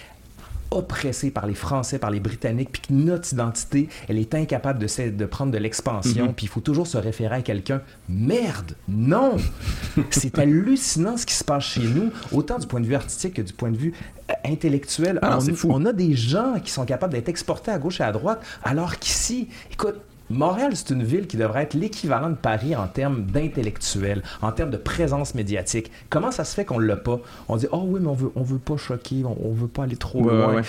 oppressé 0.71 1.31
par 1.31 1.47
les 1.47 1.53
Français, 1.53 1.99
par 1.99 2.11
les 2.11 2.19
Britanniques, 2.19 2.71
puis 2.71 2.81
que 2.81 2.93
notre 2.93 3.31
identité, 3.33 3.89
elle 4.07 4.17
est 4.17 4.33
incapable 4.35 4.79
de, 4.79 5.09
de 5.09 5.25
prendre 5.25 5.51
de 5.51 5.57
l'expansion, 5.57 6.27
mhm. 6.27 6.33
puis 6.33 6.45
il 6.45 6.49
faut 6.49 6.61
toujours 6.61 6.87
se 6.87 6.97
référer 6.97 7.35
à 7.35 7.41
quelqu'un. 7.41 7.81
Merde, 8.09 8.73
non! 8.87 9.37
C'est 10.11 10.37
hallucinant 10.39 11.17
ce 11.17 11.25
qui 11.25 11.33
se 11.33 11.43
passe 11.43 11.63
chez 11.63 11.81
nous, 11.81 12.11
autant 12.31 12.59
du 12.59 12.67
point 12.67 12.79
de 12.79 12.85
vue 12.85 12.95
artistique 12.95 13.35
que 13.35 13.41
du 13.41 13.53
point 13.53 13.71
de 13.71 13.77
vue 13.77 13.93
euh, 14.29 14.33
intellectuel. 14.45 15.19
Ah 15.21 15.39
on, 15.63 15.71
on, 15.71 15.85
a 15.85 15.93
des 15.93 16.15
gens 16.15 16.55
qui 16.63 16.71
sont 16.71 16.85
capables 16.85 17.13
d'être 17.13 17.29
exportés 17.29 17.71
à 17.71 17.79
gauche 17.79 17.99
et 17.99 18.03
à 18.03 18.11
droite, 18.11 18.41
alors 18.63 18.97
qu'ici, 18.97 19.49
écoute, 19.71 19.95
Montréal, 20.29 20.71
c'est 20.75 20.89
une 20.89 21.03
ville 21.03 21.27
qui 21.27 21.37
devrait 21.37 21.63
être 21.63 21.73
l'équivalent 21.73 22.29
de 22.29 22.35
Paris 22.35 22.75
en 22.75 22.87
termes 22.87 23.23
d'intellectuel, 23.25 24.23
en 24.41 24.51
termes 24.51 24.71
de 24.71 24.77
présence 24.77 25.35
médiatique. 25.35 25.91
Comment 26.09 26.31
ça 26.31 26.43
se 26.43 26.53
fait 26.53 26.65
qu'on 26.65 26.79
l'a 26.79 26.97
pas? 26.97 27.19
On 27.47 27.55
dit, 27.55 27.67
oh 27.71 27.83
oui, 27.85 27.99
mais 28.01 28.09
on 28.09 28.13
veut, 28.13 28.31
on 28.35 28.43
veut 28.43 28.57
pas 28.57 28.77
choquer, 28.77 29.23
on, 29.23 29.53
veut 29.53 29.67
pas 29.67 29.83
aller 29.83 29.95
trop 29.95 30.21
loin. 30.21 30.61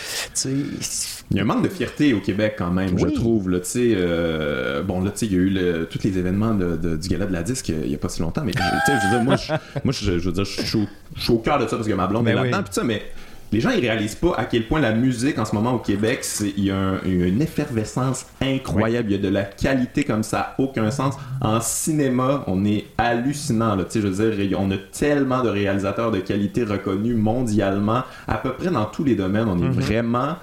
Il 0.44 1.36
y 1.36 1.40
a 1.40 1.42
un 1.42 1.44
manque 1.44 1.64
de 1.64 1.68
fierté 1.68 2.14
au 2.14 2.20
Québec 2.20 2.54
quand 2.58 2.70
même, 2.70 2.98
je 2.98 3.06
trouve. 3.06 3.50
Là, 3.50 3.58
euh, 3.76 4.82
bon, 4.82 5.02
là, 5.02 5.10
il 5.20 5.32
y 5.32 5.36
a 5.36 5.38
eu 5.38 5.86
tous 5.90 6.02
les 6.04 6.18
événements 6.18 6.54
du 6.54 7.08
gala 7.08 7.26
de 7.26 7.32
la 7.32 7.42
disque 7.42 7.68
il 7.68 7.88
n'y 7.88 7.94
a 7.94 7.98
pas 7.98 8.08
si 8.08 8.22
longtemps, 8.22 8.42
mais 8.44 8.52
je 8.52 8.92
veux 8.92 9.10
dire, 9.10 9.24
moi, 9.24 9.36
je, 9.36 9.52
moi, 9.84 9.92
je, 9.92 10.12
veux 10.12 10.32
dire, 10.32 10.44
je 10.44 10.62
suis 10.62 11.32
au, 11.32 11.38
cœur 11.38 11.58
de 11.58 11.66
ça 11.66 11.76
parce 11.76 11.88
que 11.88 11.94
ma 11.94 12.06
blonde 12.06 12.24
ben 12.24 12.38
est 12.44 12.50
là-dedans, 12.50 12.84
mais 12.84 13.02
les 13.52 13.60
gens 13.60 13.70
ils 13.70 13.80
réalisent 13.80 14.14
pas 14.14 14.34
à 14.36 14.44
quel 14.44 14.66
point 14.66 14.80
la 14.80 14.92
musique 14.92 15.38
en 15.38 15.44
ce 15.44 15.54
moment 15.54 15.74
au 15.74 15.78
Québec, 15.78 16.26
il 16.56 16.64
y 16.64 16.70
a 16.70 17.00
une 17.04 17.40
effervescence 17.40 18.26
incroyable. 18.40 19.10
Il 19.10 19.16
y 19.16 19.18
a 19.18 19.22
de 19.22 19.32
la 19.32 19.44
qualité 19.44 20.04
comme 20.04 20.22
ça, 20.22 20.54
aucun 20.58 20.90
sens. 20.90 21.14
En 21.40 21.60
cinéma, 21.60 22.44
on 22.46 22.64
est 22.64 22.86
hallucinant. 22.98 23.74
Là. 23.74 23.84
Je 23.92 24.00
veux 24.00 24.32
dire, 24.32 24.58
on 24.60 24.70
a 24.70 24.76
tellement 24.76 25.42
de 25.42 25.48
réalisateurs 25.48 26.10
de 26.10 26.18
qualité 26.18 26.64
reconnus 26.64 27.16
mondialement, 27.16 28.02
à 28.26 28.36
peu 28.36 28.52
près 28.52 28.70
dans 28.70 28.84
tous 28.84 29.04
les 29.04 29.14
domaines. 29.14 29.48
On 29.48 29.58
est 29.58 29.68
mm-hmm. 29.68 29.80
vraiment 29.80 30.36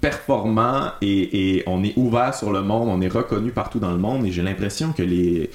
performant 0.00 0.90
et, 1.02 1.62
on 1.66 1.82
est 1.82 1.94
ouvert 1.96 2.34
sur 2.34 2.52
le 2.52 2.62
monde, 2.62 2.88
on 2.90 3.00
est 3.00 3.08
reconnu 3.08 3.50
partout 3.50 3.78
dans 3.78 3.92
le 3.92 3.98
monde 3.98 4.26
et 4.26 4.30
j'ai 4.30 4.42
l'impression 4.42 4.92
que 4.92 5.02
les 5.02 5.50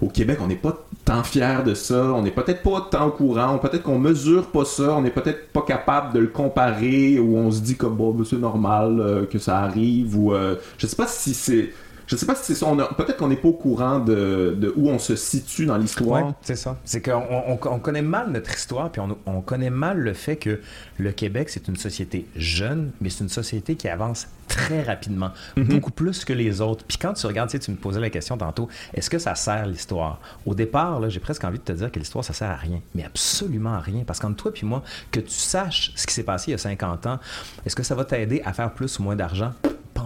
au 0.00 0.08
Québec 0.08 0.38
on 0.42 0.46
n'est 0.46 0.56
pas 0.56 0.84
tant 1.04 1.22
fier 1.22 1.64
de 1.64 1.74
ça, 1.74 2.12
on 2.12 2.22
n'est 2.22 2.30
peut-être 2.30 2.62
pas 2.62 2.86
tant 2.90 3.06
au 3.06 3.10
courant, 3.10 3.58
peut-être 3.58 3.82
qu'on 3.82 3.98
mesure 3.98 4.46
pas 4.46 4.64
ça, 4.64 4.94
on 4.94 5.02
n'est 5.02 5.10
peut-être 5.10 5.48
pas 5.52 5.62
capable 5.62 6.12
de 6.14 6.20
le 6.20 6.26
comparer 6.26 7.18
ou 7.18 7.36
on 7.38 7.50
se 7.50 7.60
dit 7.60 7.76
comme 7.76 7.96
bon 7.96 8.16
c'est 8.24 8.36
normal 8.36 9.00
euh, 9.00 9.26
que 9.26 9.38
ça 9.38 9.58
arrive 9.58 10.16
ou 10.16 10.34
euh, 10.34 10.56
je 10.76 10.86
sais 10.86 10.96
pas 10.96 11.06
si 11.06 11.34
c'est 11.34 11.70
je 12.08 12.16
sais 12.16 12.24
pas 12.24 12.34
si 12.34 12.42
c'est 12.42 12.54
ça. 12.54 12.66
Peut-être 12.96 13.18
qu'on 13.18 13.28
n'est 13.28 13.36
pas 13.36 13.48
au 13.48 13.52
courant 13.52 14.00
de, 14.00 14.72
où 14.76 14.88
on 14.88 14.98
se 14.98 15.14
situe 15.14 15.66
dans 15.66 15.76
l'histoire. 15.76 16.32
c'est 16.40 16.56
ça. 16.56 16.78
C'est 16.84 17.02
qu'on 17.02 17.22
on, 17.46 17.78
connaît 17.78 18.02
mal 18.02 18.30
notre 18.30 18.54
histoire, 18.54 18.90
puis 18.90 19.02
on, 19.26 19.40
connaît 19.42 19.68
mal 19.68 19.98
le 19.98 20.14
fait 20.14 20.36
que 20.36 20.60
le 20.96 21.12
Québec, 21.12 21.50
c'est 21.50 21.68
une 21.68 21.76
société 21.76 22.26
jeune, 22.34 22.92
mais 23.02 23.10
c'est 23.10 23.24
une 23.24 23.28
société 23.28 23.76
qui 23.76 23.88
avance 23.88 24.26
très 24.48 24.82
rapidement, 24.82 25.32
mhm. 25.56 25.64
beaucoup 25.64 25.90
plus 25.90 26.24
que 26.24 26.32
les 26.32 26.62
autres. 26.62 26.82
Puis 26.88 26.96
quand 26.96 27.12
tu 27.12 27.26
regardes, 27.26 27.50
tu, 27.50 27.58
sais, 27.58 27.62
tu 27.62 27.70
me 27.70 27.76
posais 27.76 28.00
la 28.00 28.08
question 28.08 28.38
tantôt, 28.38 28.68
est-ce 28.94 29.10
que 29.10 29.18
ça 29.18 29.34
sert 29.34 29.66
l'histoire? 29.66 30.18
Au 30.46 30.54
départ, 30.54 31.10
j'ai 31.10 31.20
presque 31.20 31.44
envie 31.44 31.58
de 31.58 31.64
te 31.64 31.72
dire 31.72 31.92
que 31.92 31.98
l'histoire, 31.98 32.24
ça 32.24 32.32
sert 32.32 32.48
à 32.48 32.56
rien, 32.56 32.80
mais 32.94 33.04
absolument 33.04 33.74
à 33.74 33.80
rien. 33.80 34.04
Parce 34.06 34.18
qu'entre 34.18 34.36
toi 34.36 34.52
et 34.58 34.64
moi, 34.64 34.82
que 35.10 35.20
tu 35.20 35.34
saches 35.34 35.92
ce 35.94 36.06
qui 36.06 36.14
s'est 36.14 36.22
passé 36.22 36.48
il 36.48 36.52
y 36.52 36.54
a 36.54 36.58
50 36.58 37.04
ans, 37.06 37.18
est-ce 37.66 37.76
que 37.76 37.82
ça 37.82 37.94
va 37.94 38.06
t'aider 38.06 38.40
à 38.46 38.54
faire 38.54 38.72
plus 38.72 38.98
ou 38.98 39.02
moins 39.02 39.14
d'argent? 39.14 39.52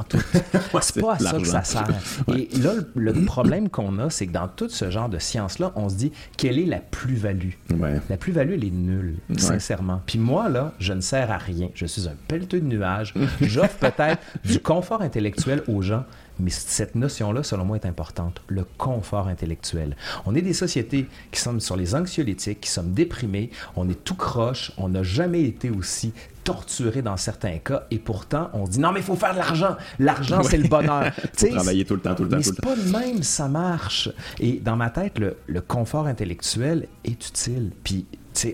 c'est 0.81 1.01
pas 1.01 1.15
à 1.15 1.19
ça 1.19 1.39
que 1.39 1.45
ça 1.47 1.65
sert. 1.65 1.89
Et 2.29 2.49
là, 2.59 2.73
le, 2.95 3.13
problème 3.25 3.69
qu'on 3.69 3.99
a, 3.99 4.11
c'est 4.11 4.27
que 4.27 4.33
dans 4.33 4.49
tout 4.49 4.69
ce 4.69 4.91
genre 4.91 5.09
de 5.09 5.19
science-là, 5.19 5.73
on 5.77 5.89
se 5.89 5.95
dit 5.95 6.13
quelle 6.37 6.59
est 6.59 6.67
la 6.67 6.79
plus-value? 6.81 7.53
La 8.09 8.17
plus-value, 8.17 8.53
elle 8.53 8.65
est 8.65 8.71
nulle, 8.71 9.17
sincèrement. 9.37 10.01
Puis 10.07 10.19
moi, 10.19 10.49
là, 10.49 10.73
je 10.79 10.93
ne 10.93 11.01
sers 11.01 11.31
à 11.31 11.39
rien. 11.39 11.69
Je 11.75 11.87
suis 11.87 12.09
un 12.09 12.15
pelleteux 12.29 12.61
de 12.61 12.67
nuages. 12.67 13.15
J'offre 13.41 13.77
peut-être 13.79 14.23
du 14.45 14.61
confort 14.61 15.03
intellectuel 15.03 15.63
aux 15.69 15.83
gens, 15.83 16.05
Mais 16.39 16.51
cette 16.51 16.95
notion-là, 16.95 17.43
selon 17.43 17.65
moi, 17.65 17.77
est 17.77 17.87
importante. 17.87 18.43
Le 18.49 18.65
confort 18.79 19.29
intellectuel. 19.29 19.97
On 20.27 20.35
est 20.35 20.43
des 20.43 20.55
sociétés 20.55 21.09
qui 21.31 21.41
sommes 21.41 21.61
sur 21.61 21.77
les 21.77 21.95
anxiolytiques, 21.95 22.61
qui 22.61 22.71
sommes 22.71 22.93
déprimés, 22.93 23.51
on 23.77 23.89
est 23.89 24.05
tout 24.05 24.15
croche, 24.15 24.73
on 24.77 24.89
n'a 24.89 25.03
jamais 25.03 25.43
été 25.43 25.71
aussi 25.71 26.13
torturé 26.45 27.03
dans 27.03 27.17
certains 27.17 27.59
cas 27.59 27.85
et 27.91 27.99
pourtant 27.99 28.51
on 28.53 28.65
dit 28.65 28.81
non 28.81 28.93
mais 28.93 29.01
il 29.01 29.05
faut 29.05 29.17
faire 29.17 29.33
de 29.33 29.39
l'argent. 29.39 29.77
L'argent 29.99 30.43
c'est 30.43 30.59
le 30.59 30.69
bonheur. 30.69 31.13
Travailler 31.37 31.85
tout 31.85 31.95
le 31.95 32.01
temps 32.01 32.15
tout 32.15 32.25
le 32.25 32.29
temps 32.29 32.37
mais 32.37 32.43
c'est 32.43 32.61
pas 32.61 32.75
le 32.75 32.91
même 32.91 33.23
ça 33.23 33.49
marche. 33.49 34.09
Et 34.41 34.61
dans 34.61 34.77
ma 34.77 34.91
tête 34.91 35.19
le, 35.19 35.37
le 35.47 35.61
confort 35.61 36.07
intellectuel 36.07 36.89
est 37.05 37.29
utile. 37.29 37.73
Puis 37.85 38.07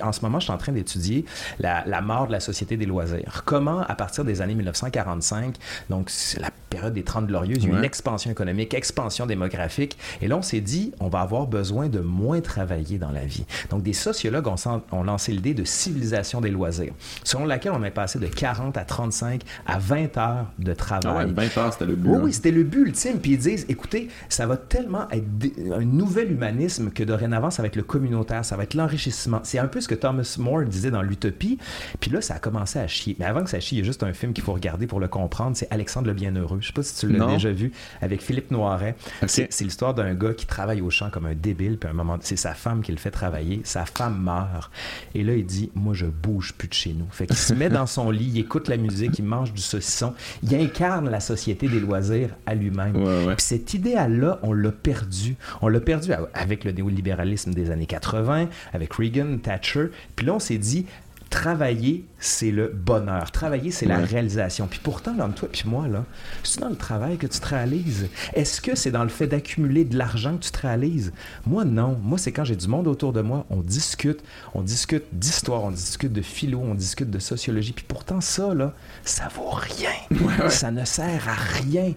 en 0.03 0.12
ce 0.12 0.21
moment, 0.23 0.41
je 0.41 0.45
suis 0.45 0.53
en 0.53 0.59
train 0.59 0.73
d'étudier 0.73 1.25
la, 1.59 1.85
la, 1.87 2.01
mort 2.01 2.27
de 2.27 2.33
la 2.33 2.41
société 2.41 2.77
des 2.77 2.87
loisirs. 2.87 3.43
Comment, 3.45 3.81
à 3.81 3.95
partir 3.95 4.25
des 4.25 4.41
années 4.41 4.55
1945, 4.55 5.57
donc 5.91 6.11
c'est 6.11 6.41
la 6.41 6.51
période 6.69 6.95
des 6.95 7.03
30 7.03 7.27
glorieuses, 7.27 7.59
il 7.62 7.69
y 7.69 7.73
a 7.73 7.75
eu 7.75 7.79
une 7.79 7.85
expansion 7.85 8.31
économique, 8.31 8.75
expansion 8.75 9.27
démographique, 9.27 9.97
et 10.21 10.29
là, 10.29 10.37
on 10.37 10.43
s'est 10.43 10.61
dit, 10.61 10.93
on 11.01 11.09
va 11.09 11.21
avoir 11.21 11.47
besoin 11.47 11.88
de 11.88 12.01
moins 12.01 12.41
travailler 12.41 12.99
dans 12.99 13.11
la 13.11 13.25
vie. 13.25 13.45
Donc, 13.71 13.83
des 13.83 13.93
sociologues 13.93 14.47
ont, 14.47 14.57
ont 14.93 15.03
lancé 15.03 15.33
l'idée 15.33 15.55
de 15.55 15.64
civilisation 15.64 16.41
des 16.41 16.51
loisirs, 16.51 16.93
selon 17.25 17.47
laquelle 17.47 17.73
on 17.73 17.83
est 17.85 17.91
passé 17.91 18.19
de 18.19 18.27
40 18.27 18.77
à 18.77 18.85
35 18.85 19.42
à 19.67 19.79
20 19.79 20.17
heures 20.19 20.46
de 20.59 20.73
travail. 20.73 21.02
Ah 21.07 21.27
ouais, 21.27 21.48
20 21.48 21.59
heures, 21.59 21.73
c'était 21.73 21.87
le 21.87 21.96
but. 21.96 22.09
Oui, 22.09 22.17
hein. 22.17 22.21
oui, 22.25 22.33
c'était 22.33 22.50
le 22.50 22.65
but 22.65 22.87
ultime. 22.87 23.19
Puis 23.21 23.33
ils 23.33 23.38
disent, 23.38 23.67
écoutez, 23.69 24.09
ça 24.29 24.46
va 24.46 24.57
tellement 24.57 25.09
être 25.11 25.25
un 25.73 25.85
nouvel 25.85 26.33
humanisme 26.33 26.90
que 26.90 27.02
dorénavant, 27.02 27.50
ça 27.50 27.63
va 27.63 27.69
être 27.69 27.77
le 27.77 27.83
communautaire, 27.83 28.44
ça 28.44 28.57
va 28.57 28.65
être 28.65 28.75
l'enrichissement. 28.75 29.40
C'est 29.42 29.59
un 29.59 29.67
peu 29.69 29.81
ce 29.81 29.88
que 29.88 29.94
Thomas 29.94 30.37
More 30.38 30.64
disait 30.64 30.90
dans 30.90 31.02
l'Utopie. 31.02 31.58
Puis 32.00 32.10
là, 32.10 32.21
ça 32.21 32.35
a 32.35 32.38
commencé 32.38 32.79
à 32.79 32.87
chier. 32.87 33.16
Mais 33.19 33.25
avant 33.25 33.44
que 33.44 33.50
ça 33.50 33.60
chie, 33.60 33.77
il 33.77 33.79
y 33.79 33.83
a 33.83 33.85
juste 33.85 34.02
un 34.02 34.12
film 34.12 34.33
qu'il 34.33 34.44
faut 34.44 34.52
regarder 34.52 34.87
pour 34.87 35.00
le 35.00 35.08
comprendre. 35.08 35.56
C'est 35.56 35.69
Alexandre 35.71 36.08
le 36.08 36.14
Bienheureux. 36.14 36.58
Je 36.60 36.69
sais 36.69 36.73
pas 36.73 36.83
si 36.83 36.96
tu 36.98 37.08
l'as 37.12 37.27
déjà 37.27 37.50
vu 37.50 37.73
avec 38.00 38.23
Philippe 38.23 38.50
Noiret. 38.50 38.96
C'est 39.27 39.60
l'histoire 39.60 39.94
d'un 39.94 40.14
gars 40.14 40.35
qui 40.35 40.46
travaille 40.46 40.81
au 40.81 40.90
champ 40.90 41.10
comme 41.10 41.27
un 41.27 41.35
débile. 41.35 41.79
Puis 41.79 41.88
à 41.88 41.92
un 41.92 41.94
moment, 41.94 42.19
c'est 42.21 42.37
sa 42.37 42.54
femme 42.54 42.83
qui 42.83 42.92
le 42.92 42.98
fait 42.98 43.10
travailler. 43.10 43.60
Sa 43.64 43.85
femme 43.85 44.21
meurt. 44.21 44.71
Et 45.14 45.23
là, 45.23 45.35
il 45.35 45.46
dit 45.46 45.71
Moi, 45.75 45.94
je 45.94 46.06
bouge 46.06 46.54
plus 46.54 46.69
de 46.69 46.75
chez 46.75 46.92
nous. 46.92 47.06
Fait 47.10 47.27
qu'il 47.27 47.37
se 47.37 47.54
met 47.54 47.69
dans 47.69 47.87
son 47.87 48.10
lit, 48.10 48.31
il 48.35 48.38
écoute 48.38 48.69
la 48.69 48.77
musique, 48.77 49.19
il 49.19 49.25
mange 49.25 49.52
du 49.52 49.62
saucisson. 49.62 50.14
Il 50.42 50.54
incarne 50.54 51.08
la 51.08 51.21
société 51.21 51.69
des 51.69 51.81
loisirs 51.81 52.31
à 52.46 52.54
lui-même. 52.54 52.92
Puis 52.92 53.35
cet 53.38 53.75
idéal-là, 53.75 54.38
on 54.42 54.52
l'a 54.52 54.73
perdu. 54.73 55.37
On 55.60 55.69
l'a 55.69 55.81
perdu 55.81 56.12
avec 56.35 56.64
le 56.64 56.73
néolibéralisme 56.73 57.52
des 57.52 57.71
années 57.71 57.87
80, 57.87 58.48
avec 58.73 58.92
Reagan, 58.94 59.38
Thatcher. 59.42 59.58
Puis 59.61 60.27
là, 60.27 60.35
on 60.35 60.38
s'est 60.38 60.59
dit, 60.59 60.87
travailler, 61.31 62.04
c'est 62.19 62.50
le 62.50 62.69
bonheur. 62.69 63.31
Travailler, 63.31 63.71
c'est 63.71 63.87
la 63.87 63.98
réalisation. 63.98 64.67
Puis 64.67 64.81
pourtant, 64.83 65.15
là, 65.15 65.29
toi 65.35 65.48
puis 65.50 65.65
moi, 65.67 65.87
là, 65.88 66.04
c'est 66.42 66.61
dans 66.61 66.69
le 66.69 66.77
travail 66.77 67.19
que 67.19 67.27
tu 67.27 67.38
te 67.38 67.46
réalises? 67.46 68.09
Est-ce 68.33 68.61
que 68.61 68.75
c'est 68.75 68.90
dans 68.90 69.02
le 69.02 69.09
fait 69.09 69.27
d'accumuler 69.27 69.85
de 69.85 69.96
l'argent 69.96 70.37
que 70.37 70.44
tu 70.44 70.50
te 70.50 70.61
réalises? 70.61 71.13
Moi, 71.46 71.65
non. 71.65 71.98
Moi, 72.02 72.19
c'est 72.19 72.33
quand 72.33 72.44
j'ai 72.44 72.56
du 72.56 72.69
monde 72.69 72.87
autour 72.87 73.13
de 73.13 73.21
moi, 73.21 73.44
on 73.50 73.61
discute, 73.61 74.21
on 74.54 74.63
discute 74.63 75.04
d'histoire, 75.13 75.65
on 75.65 75.71
discute 75.71 76.13
de 76.13 76.23
philo, 76.23 76.61
on 76.61 76.75
discute 76.75 77.11
de 77.11 77.19
sociologie. 77.19 77.73
Puis 77.73 77.85
pourtant, 77.87 78.21
ça, 78.21 78.54
là, 78.54 78.73
ça 79.04 79.29
vaut 79.29 79.50
rien. 79.50 80.48
Ça 80.48 80.71
ne 80.71 80.85
sert 80.85 81.29
à 81.29 81.35
rien. 81.35 81.92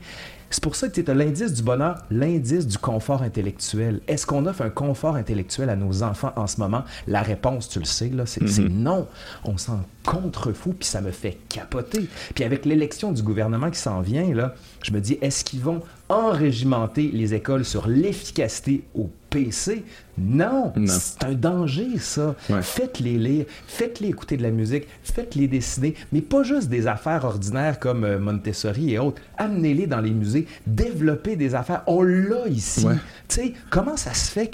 C'est 0.51 0.61
pour 0.61 0.75
ça 0.75 0.89
que 0.89 0.99
tu 0.99 1.09
as 1.09 1.13
l'indice 1.13 1.53
du 1.53 1.63
bonheur, 1.63 1.97
l'indice 2.11 2.67
du 2.67 2.77
confort 2.77 3.23
intellectuel. 3.23 4.01
Est-ce 4.07 4.25
qu'on 4.25 4.45
offre 4.45 4.61
un 4.61 4.69
confort 4.69 5.15
intellectuel 5.15 5.69
à 5.69 5.77
nos 5.77 6.03
enfants 6.03 6.33
en 6.35 6.45
ce 6.45 6.59
moment? 6.59 6.83
La 7.07 7.21
réponse, 7.21 7.69
tu 7.69 7.79
le 7.79 7.85
sais, 7.85 8.09
là, 8.09 8.25
c'est 8.25 8.43
mm-hmm. 8.43 8.69
non. 8.69 9.07
On 9.45 9.57
s'en 9.57 9.79
contrefou, 10.05 10.73
puis 10.73 10.87
ça 10.87 10.99
me 11.01 11.11
fait 11.11 11.37
capoter. 11.47 12.07
Puis 12.35 12.43
avec 12.43 12.65
l'élection 12.65 13.13
du 13.13 13.23
gouvernement 13.23 13.71
qui 13.71 13.79
s'en 13.79 14.01
vient, 14.01 14.33
là, 14.33 14.53
je 14.83 14.91
me 14.91 14.99
dis, 14.99 15.17
est-ce 15.21 15.43
qu'ils 15.43 15.61
vont 15.61 15.81
enrégimenter 16.09 17.09
les 17.13 17.33
écoles 17.33 17.65
sur 17.65 17.87
l'efficacité 17.87 18.83
au 18.95 19.09
PC? 19.29 19.83
Non, 20.17 20.73
c'est 20.87 21.23
un 21.23 21.33
danger, 21.33 21.97
ça. 21.97 22.35
Faites-les 22.61 23.17
lire, 23.17 23.45
faites-les 23.67 24.09
écouter 24.09 24.37
de 24.37 24.43
la 24.43 24.51
musique, 24.51 24.87
faites-les 25.03 25.47
dessiner, 25.47 25.95
mais 26.11 26.21
pas 26.21 26.43
juste 26.43 26.69
des 26.69 26.87
affaires 26.87 27.23
ordinaires 27.25 27.79
comme 27.79 28.03
euh, 28.03 28.19
Montessori 28.19 28.93
et 28.93 28.99
autres. 28.99 29.21
Amenez-les 29.37 29.87
dans 29.87 30.01
les 30.01 30.11
musées, 30.11 30.47
développez 30.67 31.35
des 31.35 31.55
affaires. 31.55 31.83
On 31.87 32.03
l'a 32.03 32.47
ici. 32.47 32.85
Tu 33.27 33.35
sais, 33.35 33.53
comment 33.69 33.97
ça 33.97 34.13
se 34.13 34.29
fait 34.29 34.51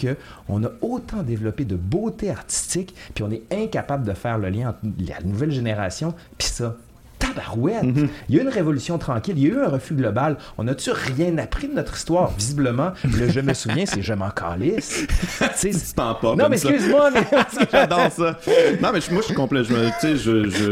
qu'on 0.47 0.63
a 0.63 0.69
autant 0.81 1.23
développé 1.23 1.65
de 1.65 1.75
beauté 1.75 2.29
artistique, 2.29 2.93
puis 3.13 3.23
on 3.23 3.31
est 3.31 3.43
incapable 3.51 4.05
de 4.05 4.13
faire 4.13 4.37
le 4.37 4.49
lien 4.49 4.69
entre 4.69 4.79
la 4.99 5.19
nouvelle 5.21 5.51
génération, 5.51 6.13
puis 6.37 6.47
ça? 6.47 6.77
Tabarouette. 7.19 7.83
Mhm. 7.83 8.09
Il 8.29 8.35
y 8.35 8.39
a 8.39 8.41
eu 8.41 8.45
une 8.45 8.51
révolution 8.51 8.97
tranquille, 8.97 9.35
il 9.37 9.43
y 9.43 9.51
a 9.51 9.55
eu 9.55 9.59
un 9.59 9.69
refus 9.69 9.93
global. 9.93 10.37
On 10.57 10.63
n'a-tu 10.63 10.91
rien 10.91 11.37
appris 11.37 11.67
de 11.67 11.73
notre 11.73 11.95
histoire? 11.95 12.31
Visiblement, 12.37 12.91
le 13.03 13.29
je 13.29 13.39
me 13.39 13.53
souviens, 13.53 13.85
c'est 13.85 14.01
je 14.01 14.13
m'en 14.13 14.29
calisse. 14.29 15.05
tu 15.59 15.71
pas. 15.95 16.19
Non, 16.23 16.49
mais 16.49 16.57
excuse-moi, 16.57 17.11
mais. 17.11 17.25
J'adore 17.71 18.11
ça. 18.11 18.37
Non, 18.81 18.89
mais 18.93 18.99
moi, 19.11 19.21
je 19.21 19.25
suis 19.25 19.33
complet. 19.33 19.63
Je, 19.63 19.73
je, 20.01 20.17
je, 20.17 20.49
je, 20.49 20.71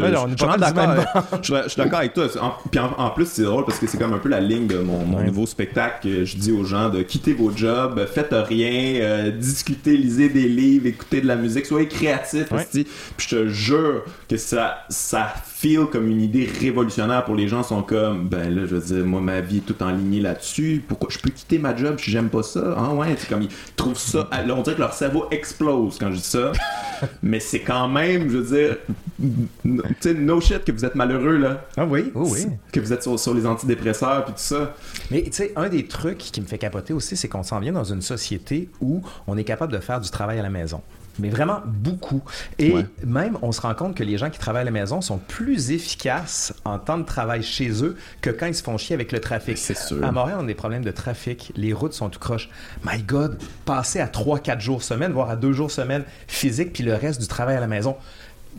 d'accord. 0.57 0.97
Je, 1.41 1.69
suis 1.69 1.77
d'accord 1.77 1.99
avec 1.99 2.13
toi. 2.13 2.27
En, 2.41 2.53
puis 2.69 2.79
en, 2.79 3.09
plus, 3.11 3.27
c'est 3.27 3.43
drôle 3.43 3.65
parce 3.65 3.79
que 3.79 3.87
c'est 3.87 3.97
comme 3.97 4.13
un 4.13 4.19
peu 4.19 4.29
la 4.29 4.39
ligne 4.39 4.67
de 4.67 4.77
mon, 4.79 5.05
nouveau 5.21 5.45
spectacle. 5.45 5.95
Que 6.03 6.25
je 6.25 6.37
dis 6.37 6.51
aux 6.51 6.63
gens 6.63 6.89
de 6.89 7.01
quitter 7.01 7.33
vos 7.33 7.51
jobs, 7.55 8.05
faites 8.07 8.33
rien, 8.33 9.01
euh, 9.01 9.31
discutez, 9.31 9.97
lisez 9.97 10.29
des 10.29 10.47
livres, 10.47 10.87
écoutez 10.87 11.21
de 11.21 11.27
la 11.27 11.35
musique, 11.35 11.65
soyez 11.65 11.87
créatifs. 11.87 12.47
Puis 12.71 12.85
je 13.17 13.27
te 13.27 13.47
jure 13.47 14.03
que 14.29 14.37
ça, 14.37 14.79
ça 14.89 15.33
feel 15.65 15.87
comme 15.87 16.07
une 16.07 16.21
idée 16.21 16.47
révolutionnaire 16.59 17.25
pour 17.25 17.33
les 17.33 17.47
gens 17.47 17.63
sont 17.63 17.81
comme 17.81 18.27
ben 18.27 18.53
là 18.53 18.67
je 18.67 18.75
veux 18.75 18.95
dire 18.95 19.03
moi 19.03 19.19
ma 19.19 19.41
vie 19.41 19.57
est 19.57 19.61
tout 19.61 19.81
en 19.81 19.89
ligne 19.89 20.21
là-dessus. 20.21 20.83
Pourquoi 20.87 21.09
je 21.11 21.17
peux 21.17 21.31
quitter 21.31 21.57
ma 21.57 21.75
job 21.75 21.95
si 21.99 22.11
j'aime 22.11 22.29
pas 22.29 22.43
ça? 22.43 22.75
Ah 22.77 22.93
ouais 22.93 23.15
c'est 23.17 23.27
comme 23.27 23.41
ils 23.41 23.49
trouvent 23.75 23.97
ça 23.97 24.29
là 24.31 24.55
on 24.55 24.61
dirait 24.61 24.75
que 24.75 24.81
leur 24.81 24.93
cerveau 24.93 25.25
explose 25.31 25.97
quand 25.97 26.11
je 26.11 26.17
dis 26.17 26.21
ça. 26.21 26.51
Mais 27.23 27.39
c'est 27.39 27.61
quand 27.61 27.87
même 27.87 28.29
je 28.29 28.37
veux 28.37 28.43
dire 28.43 28.77
tu 29.19 29.79
sais 30.01 30.13
no 30.13 30.39
shit 30.39 30.63
que 30.63 30.71
vous 30.71 30.85
êtes 30.85 30.93
malheureux 30.93 31.37
là. 31.37 31.65
Ah 31.77 31.85
oui. 31.85 32.11
Oui. 32.13 32.45
Que 32.71 32.79
vous 32.79 32.93
êtes 32.93 33.01
sur, 33.01 33.33
les 33.33 33.47
antidépresseurs 33.47 34.23
puis 34.25 34.35
tout 34.35 34.41
ça. 34.41 34.75
Mais 35.09 35.23
tu 35.23 35.31
sais 35.31 35.51
un 35.55 35.67
des 35.67 35.87
trucs 35.87 36.19
qui 36.19 36.41
me 36.41 36.45
fait 36.45 36.59
capoter 36.59 36.93
aussi 36.93 37.17
c'est 37.17 37.27
qu'on 37.27 37.41
s'en 37.41 37.59
vient 37.59 37.73
dans 37.73 37.83
une 37.83 38.03
société 38.03 38.69
où 38.81 39.01
on 39.25 39.35
est 39.35 39.43
capable 39.43 39.73
de 39.73 39.79
faire 39.79 39.99
du 39.99 40.11
travail 40.11 40.37
à 40.37 40.43
la 40.43 40.51
maison 40.51 40.83
mais 41.19 41.29
vraiment 41.29 41.61
beaucoup. 41.65 42.21
Et 42.59 42.73
même, 43.03 43.37
on 43.41 43.51
se 43.51 43.61
rend 43.61 43.73
compte 43.73 43.95
que 43.95 44.03
les 44.03 44.17
gens 44.17 44.29
qui 44.29 44.39
travaillent 44.39 44.63
à 44.63 44.65
la 44.65 44.71
maison 44.71 45.01
sont 45.01 45.17
plus 45.17 45.71
efficaces 45.71 46.53
en 46.65 46.79
temps 46.79 46.97
de 46.97 47.03
travail 47.03 47.43
chez 47.43 47.83
eux 47.83 47.95
que 48.21 48.29
quand 48.29 48.47
ils 48.47 48.55
se 48.55 48.63
font 48.63 48.77
chier 48.77 48.93
avec 48.93 49.11
le 49.11 49.19
trafic. 49.19 49.57
C'est 49.57 49.77
sûr. 49.77 50.03
À 50.03 50.11
Montréal, 50.11 50.37
on 50.41 50.43
a 50.43 50.47
des 50.47 50.55
problèmes 50.55 50.83
de 50.83 50.91
trafic. 50.91 51.51
Les 51.55 51.73
routes 51.73 51.93
sont 51.93 52.09
tout 52.09 52.19
croches. 52.19 52.49
My 52.85 53.01
God, 53.01 53.39
passer 53.65 53.99
à 53.99 54.07
3-4 54.07 54.59
jours 54.59 54.83
semaine, 54.83 55.11
voire 55.11 55.29
à 55.29 55.35
2 55.35 55.53
jours 55.53 55.71
semaine 55.71 56.03
physique, 56.27 56.73
puis 56.73 56.83
le 56.83 56.95
reste 56.95 57.21
du 57.21 57.27
travail 57.27 57.55
à 57.55 57.59
la 57.59 57.67
maison. 57.67 57.95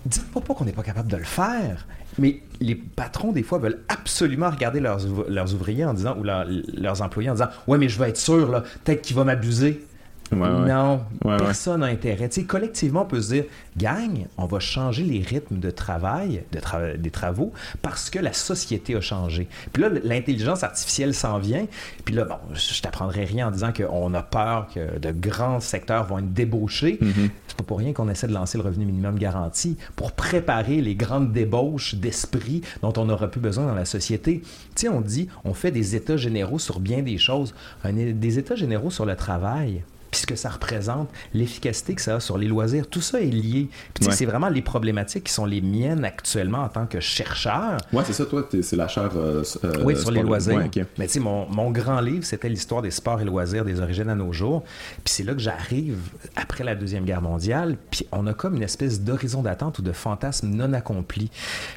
Dites-moi 0.04 0.42
pas 0.42 0.54
qu'on 0.54 0.64
n'est 0.64 0.72
pas 0.72 0.82
capable 0.82 1.10
de 1.10 1.16
le 1.16 1.24
faire. 1.24 1.86
Mais 2.18 2.40
les 2.60 2.74
patrons, 2.74 3.32
des 3.32 3.42
fois, 3.42 3.58
veulent 3.58 3.80
absolument 3.88 4.50
regarder 4.50 4.80
leurs, 4.80 5.00
leurs 5.28 5.54
ouvriers 5.54 5.84
en 5.84 5.94
disant, 5.94 6.16
ou 6.18 6.22
leurs 6.22 7.02
employés 7.02 7.30
en 7.30 7.34
disant 7.34 7.48
Ouais, 7.66 7.78
mais 7.78 7.88
je 7.88 7.98
vais 7.98 8.08
être 8.08 8.16
sûr, 8.16 8.50
là, 8.50 8.62
peut-être 8.84 9.02
qu'il 9.02 9.16
va 9.16 9.24
m'abuser 9.24 9.84
non, 10.32 11.02
personne 11.22 11.80
n'a 11.80 11.86
intérêt. 11.86 12.28
collectivement, 12.46 13.02
on 13.02 13.06
peut 13.06 13.20
se 13.20 13.34
dire, 13.34 13.44
gang, 13.76 14.26
on 14.36 14.46
va 14.46 14.58
changer 14.58 15.04
les 15.04 15.20
rythmes 15.20 15.58
de 15.58 15.70
travail, 15.70 16.42
de 16.52 16.96
des 16.96 17.10
travaux, 17.10 17.52
parce 17.82 18.10
que 18.10 18.18
la 18.18 18.32
société 18.32 18.96
a 18.96 19.00
changé. 19.00 19.48
Puis 19.72 19.82
là, 19.82 19.90
l'intelligence 20.02 20.64
artificielle 20.64 21.14
s'en 21.14 21.38
vient. 21.38 21.66
Puis 22.04 22.14
là, 22.14 22.24
bon, 22.24 22.36
je 22.54 22.80
t'apprendrai 22.80 23.24
rien 23.24 23.48
en 23.48 23.50
disant 23.50 23.72
qu'on 23.72 24.14
a 24.14 24.22
peur 24.22 24.68
que 24.74 24.98
de 24.98 25.10
grands 25.12 25.60
secteurs 25.60 26.04
vont 26.04 26.18
être 26.18 26.32
débauchés. 26.32 26.98
Mm-hmm. 27.00 27.30
C'est 27.48 27.56
pas 27.56 27.64
pour 27.64 27.78
rien 27.78 27.92
qu'on 27.92 28.08
essaie 28.08 28.26
de 28.26 28.34
lancer 28.34 28.58
le 28.58 28.64
revenu 28.64 28.84
minimum 28.84 29.18
garanti 29.18 29.76
pour 29.94 30.12
préparer 30.12 30.80
les 30.80 30.94
grandes 30.94 31.32
débauches 31.32 31.94
d'esprit 31.94 32.62
dont 32.82 32.92
on 32.96 33.08
aura 33.08 33.28
plus 33.28 33.40
besoin 33.40 33.66
dans 33.66 33.74
la 33.74 33.84
société. 33.84 34.42
Tu 34.74 34.82
sais, 34.82 34.88
on 34.88 35.00
dit, 35.00 35.28
on 35.44 35.54
fait 35.54 35.70
des 35.70 35.94
états 35.94 36.16
généraux 36.16 36.58
sur 36.58 36.80
bien 36.80 37.02
des 37.02 37.18
choses. 37.18 37.54
des 37.84 38.38
états 38.38 38.56
généraux 38.56 38.90
sur 38.90 39.06
le 39.06 39.16
travail 39.16 39.82
ce 40.18 40.26
que 40.26 40.36
ça 40.36 40.50
représente, 40.50 41.08
l'efficacité 41.34 41.94
que 41.94 42.02
ça 42.02 42.16
a 42.16 42.20
sur 42.20 42.38
les 42.38 42.48
loisirs, 42.48 42.86
tout 42.88 43.00
ça 43.00 43.20
est 43.20 43.26
lié. 43.26 43.68
Puis 43.94 44.06
c'est 44.10 44.26
vraiment 44.26 44.48
les 44.48 44.62
problématiques 44.62 45.24
qui 45.24 45.32
sont 45.32 45.46
les 45.46 45.60
miennes 45.60 46.04
actuellement 46.04 46.58
en 46.58 46.68
tant 46.68 46.86
que 46.86 47.00
chercheur. 47.00 47.78
Ouais, 47.92 48.02
c'est 48.06 48.12
ça, 48.12 48.26
toi, 48.26 48.48
c'est 48.62 48.76
la 48.76 48.88
chaire. 48.88 49.10
Euh, 49.16 49.42
euh, 49.64 49.82
oui, 49.84 49.96
sur 49.96 50.10
les 50.10 50.22
loisirs. 50.22 50.68
Mais 50.98 51.06
tu 51.06 51.14
sais, 51.14 51.20
mon, 51.20 51.48
mon, 51.48 51.70
grand 51.70 52.00
livre, 52.00 52.24
c'était 52.24 52.48
l'histoire 52.48 52.82
des 52.82 52.90
sports 52.90 53.20
et 53.20 53.24
loisirs 53.24 53.64
des 53.64 53.80
origines 53.80 54.08
à 54.08 54.14
nos 54.14 54.32
jours. 54.32 54.62
Puis 55.04 55.14
c'est 55.14 55.22
là 55.22 55.34
que 55.34 55.40
j'arrive 55.40 55.98
après 56.36 56.64
la 56.64 56.74
Deuxième 56.74 57.04
Guerre 57.04 57.22
mondiale. 57.22 57.76
Puis 57.90 58.06
on 58.12 58.26
a 58.26 58.34
comme 58.34 58.56
une 58.56 58.62
espèce 58.62 59.00
d'horizon 59.00 59.42
d'attente 59.42 59.78
ou 59.78 59.82
de 59.82 59.92
fantasme 59.92 60.48
non 60.48 60.72
accompli. 60.72 61.30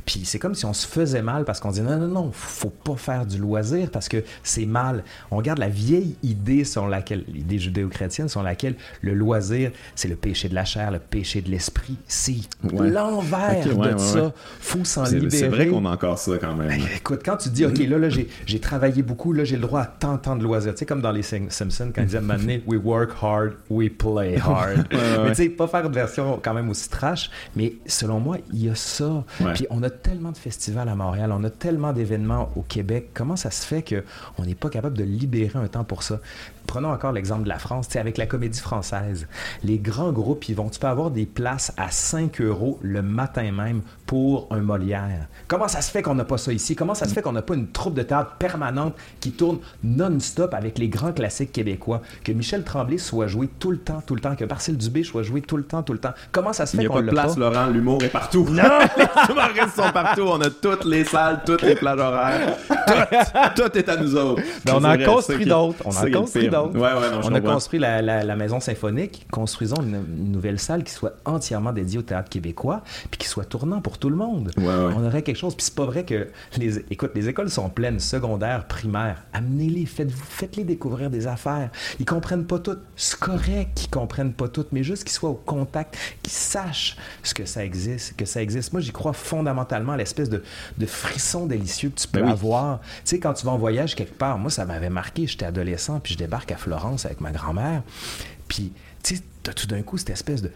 Puis 0.05 0.21
c'est 0.25 0.39
comme 0.39 0.55
si 0.55 0.65
on 0.65 0.73
se 0.73 0.87
faisait 0.87 1.21
mal 1.21 1.45
parce 1.45 1.59
qu'on 1.59 1.71
dit 1.71 1.81
non, 1.81 1.97
non, 1.97 2.07
non, 2.07 2.31
faut 2.31 2.69
pas 2.69 2.95
faire 2.95 3.25
du 3.25 3.37
loisir 3.37 3.89
parce 3.91 4.07
que 4.09 4.23
c'est 4.43 4.65
mal. 4.65 5.03
On 5.31 5.41
garde 5.41 5.59
la 5.59 5.69
vieille 5.69 6.15
idée 6.23 6.63
sur 6.63 6.87
laquelle, 6.87 7.23
l'idée 7.27 7.59
judéo-chrétienne, 7.59 8.28
selon 8.29 8.43
laquelle 8.43 8.75
le 9.01 9.13
loisir, 9.13 9.71
c'est 9.95 10.07
le 10.07 10.15
péché 10.15 10.49
de 10.49 10.55
la 10.55 10.65
chair, 10.65 10.91
le 10.91 10.99
péché 10.99 11.41
de 11.41 11.49
l'esprit. 11.49 11.97
C'est 12.07 12.35
l'envers 12.63 13.65
de 13.65 13.97
ça. 13.97 14.33
faut 14.59 14.83
s'en 14.85 15.03
libérer. 15.03 15.29
C'est 15.29 15.47
vrai 15.47 15.67
qu'on 15.67 15.85
a 15.85 15.91
encore 15.91 16.17
ça 16.17 16.37
quand 16.39 16.55
même. 16.55 16.69
Ben, 16.69 16.81
écoute, 16.95 17.21
quand 17.23 17.37
tu 17.37 17.49
dis, 17.49 17.65
OK, 17.65 17.77
là, 17.79 17.97
là 17.97 18.09
j'ai 18.09 18.59
travaillé 18.59 19.03
beaucoup, 19.03 19.33
là, 19.33 19.43
j'ai 19.43 19.55
le 19.55 19.61
droit 19.61 19.81
à 19.81 19.85
tant, 19.85 20.17
tant 20.17 20.35
de 20.35 20.43
loisirs. 20.43 20.73
Tu 20.73 20.79
sais, 20.79 20.85
comme 20.85 21.01
dans 21.01 21.11
les 21.11 21.23
Simpsons, 21.23 21.91
quand 21.93 22.01
ils 22.01 22.05
disaient, 22.05 22.21
maintenant, 22.21 22.57
we 22.65 22.79
work 22.81 23.11
hard, 23.21 23.53
we 23.69 23.89
play 23.89 24.37
hard. 24.37 24.87
mais 24.91 25.29
tu 25.29 25.35
sais, 25.35 25.49
pas 25.49 25.67
faire 25.67 25.85
une 25.85 25.93
version 25.93 26.39
quand 26.41 26.53
même 26.53 26.69
aussi 26.69 26.89
trash, 26.89 27.29
mais 27.55 27.75
selon 27.85 28.19
moi, 28.19 28.37
il 28.53 28.65
y 28.65 28.69
a 28.69 28.75
ça. 28.75 29.23
Puis 29.53 29.65
on 29.69 29.83
a 29.83 29.89
tellement 29.89 30.31
de 30.31 30.37
festivals 30.37 30.89
à 30.89 30.95
Montréal, 30.95 31.31
on 31.33 31.43
a 31.43 31.49
tellement 31.49 31.93
d'événements 31.93 32.49
au 32.55 32.61
Québec. 32.61 33.09
Comment 33.13 33.35
ça 33.35 33.51
se 33.51 33.65
fait 33.65 33.83
qu'on 33.83 34.45
n'est 34.45 34.55
pas 34.55 34.69
capable 34.69 34.97
de 34.97 35.03
libérer 35.03 35.59
un 35.59 35.67
temps 35.67 35.83
pour 35.83 36.03
ça? 36.03 36.19
Prenons 36.69 36.91
encore 36.91 37.13
l'exemple 37.13 37.45
de 37.45 37.49
la 37.49 37.57
France, 37.57 37.95
avec 37.95 38.19
la 38.19 38.27
comédie 38.27 38.59
française. 38.59 39.27
Les 39.63 39.79
grands 39.79 40.11
groupes, 40.11 40.47
ils 40.49 40.55
vont, 40.55 40.69
tu 40.69 40.79
peux 40.79 40.85
avoir 40.85 41.09
des 41.09 41.25
places 41.25 41.73
à 41.77 41.89
5 41.89 42.41
euros 42.41 42.77
le 42.83 43.01
matin 43.01 43.51
même 43.51 43.81
pour 44.09 44.47
un 44.49 44.61
Molière. 44.61 45.27
Comment 45.47 45.67
ça 45.67 45.83
se 45.83 45.91
fait 45.91 46.01
qu'on 46.01 46.15
n'a 46.15 46.23
pas 46.23 46.39
ça 46.39 46.51
ici? 46.51 46.75
Comment 46.75 46.95
ça 46.95 47.07
se 47.07 47.13
fait 47.13 47.21
qu'on 47.21 47.31
n'a 47.31 47.43
pas 47.43 47.53
une 47.53 47.67
troupe 47.67 47.93
de 47.93 48.01
théâtre 48.01 48.37
permanente 48.39 48.95
qui 49.19 49.31
tourne 49.31 49.59
non-stop 49.83 50.55
avec 50.55 50.79
les 50.79 50.89
grands 50.89 51.11
classiques 51.11 51.51
québécois? 51.51 52.01
Que 52.23 52.31
Michel 52.31 52.63
Tremblay 52.63 52.97
soit 52.97 53.27
joué 53.27 53.47
tout 53.59 53.69
le 53.69 53.77
temps, 53.77 54.01
tout 54.03 54.15
le 54.15 54.21
temps, 54.21 54.35
que 54.35 54.45
Marcel 54.45 54.77
Dubé 54.77 55.03
soit 55.03 55.21
joué 55.21 55.41
tout 55.41 55.57
le 55.57 55.63
temps, 55.63 55.83
tout 55.83 55.93
le 55.93 55.99
temps. 55.99 56.13
Comment 56.31 56.53
ça 56.53 56.65
se 56.65 56.75
fait 56.75 56.85
qu'on 56.85 56.95
n'a 56.95 57.01
pas 57.01 57.05
de 57.05 57.11
place, 57.11 57.37
Laurent, 57.37 57.67
l'humour 57.67 58.03
est 58.03 58.09
partout. 58.09 58.47
Non! 58.49 58.63
les 58.97 59.31
humoristes 59.31 59.75
sont 59.75 59.91
partout. 59.93 60.23
On 60.23 60.41
a 60.41 60.49
toutes 60.49 60.85
les 60.85 61.03
salles, 61.03 61.41
toutes 61.45 61.61
les 61.61 61.75
plages 61.75 61.99
horaires. 61.99 62.57
Tout, 63.55 63.77
est 63.77 63.89
à 63.89 63.95
nous 63.95 64.15
autres. 64.15 64.41
Ben, 64.65 64.73
on, 64.75 64.83
a 64.85 64.97
construit 64.97 65.45
d'autres. 65.45 65.83
On 65.85 65.95
a 65.95 66.09
construit 66.09 66.49
d'autres. 66.49 66.73
Ouais, 66.73 66.93
ouais, 66.93 67.19
on 67.23 67.35
a 67.35 67.41
construit 67.41 67.79
la, 67.79 68.01
la, 68.01 68.35
maison 68.35 68.59
symphonique. 68.59 69.27
Construisons 69.29 69.83
une, 69.83 70.31
nouvelle 70.31 70.57
salle 70.57 70.83
qui 70.83 70.93
soit 70.93 71.13
entièrement 71.25 71.73
dédiée 71.73 71.99
au 71.99 72.01
théâtre 72.01 72.29
québécois, 72.29 72.81
puis 73.11 73.19
qui 73.19 73.27
soit 73.27 73.45
tournant 73.45 73.81
pour 73.81 73.98
tout 73.99 74.09
le 74.09 74.15
monde. 74.15 74.51
On 74.57 75.05
aurait 75.05 75.21
quelque 75.21 75.37
chose. 75.37 75.55
Puis 75.55 75.65
c'est 75.65 75.75
pas 75.75 75.85
vrai 75.85 76.05
que 76.05 76.27
les, 76.57 76.77
écoute, 76.91 77.11
les 77.15 77.29
écoles 77.29 77.49
sont 77.49 77.69
pleines, 77.69 77.99
secondaires, 77.99 78.65
primaires. 78.67 79.23
Amenez-les, 79.33 79.85
faites-vous, 79.85 80.23
faites-les 80.27 80.63
découvrir 80.63 81.09
des 81.09 81.27
affaires. 81.27 81.69
Ils 81.99 82.05
comprennent 82.05 82.45
pas 82.45 82.59
tout. 82.59 82.77
C'est 82.95 83.19
correct 83.19 83.71
qu'ils 83.75 83.89
comprennent 83.89 84.33
pas 84.33 84.47
tout, 84.47 84.65
mais 84.71 84.83
juste 84.83 85.03
qu'ils 85.03 85.13
soient 85.13 85.29
au 85.29 85.41
contact, 85.45 85.97
qu'ils 86.23 86.33
sachent 86.33 86.97
ce 87.23 87.33
que 87.33 87.45
ça 87.45 87.63
existe, 87.63 88.15
que 88.15 88.25
ça 88.25 88.41
existe. 88.41 88.73
Moi, 88.73 88.81
j'y 88.81 88.91
crois 88.91 89.13
fondamentalement 89.13 89.93
à 89.93 89.97
l'espèce 89.97 90.29
de, 90.29 90.43
de 90.77 90.85
frisson 90.85 91.45
délicieux 91.45 91.89
que 91.89 91.99
tu 91.99 92.07
peux 92.07 92.21
ben 92.21 92.29
avoir. 92.29 92.79
Tu 92.79 92.85
sais, 93.05 93.19
quand 93.19 93.33
tu 93.33 93.45
vas 93.45 93.51
en 93.51 93.57
voyage 93.57 93.95
quelque 93.95 94.17
part, 94.17 94.37
moi, 94.37 94.51
ça 94.51 94.65
m'avait 94.65 94.89
marqué. 94.89 95.27
J'étais 95.27 95.45
adolescent, 95.45 95.99
puis 95.99 96.13
je 96.13 96.17
débarque 96.17 96.51
à 96.51 96.57
Florence 96.57 97.05
avec 97.05 97.21
ma 97.21 97.31
grand-mère. 97.31 97.83
Puis, 98.47 98.71
tu 99.03 99.15
sais, 99.15 99.23
tout 99.53 99.67
d'un 99.67 99.81
coup 99.81 99.97
cette 99.97 100.09
espèce 100.09 100.41
de 100.41 100.51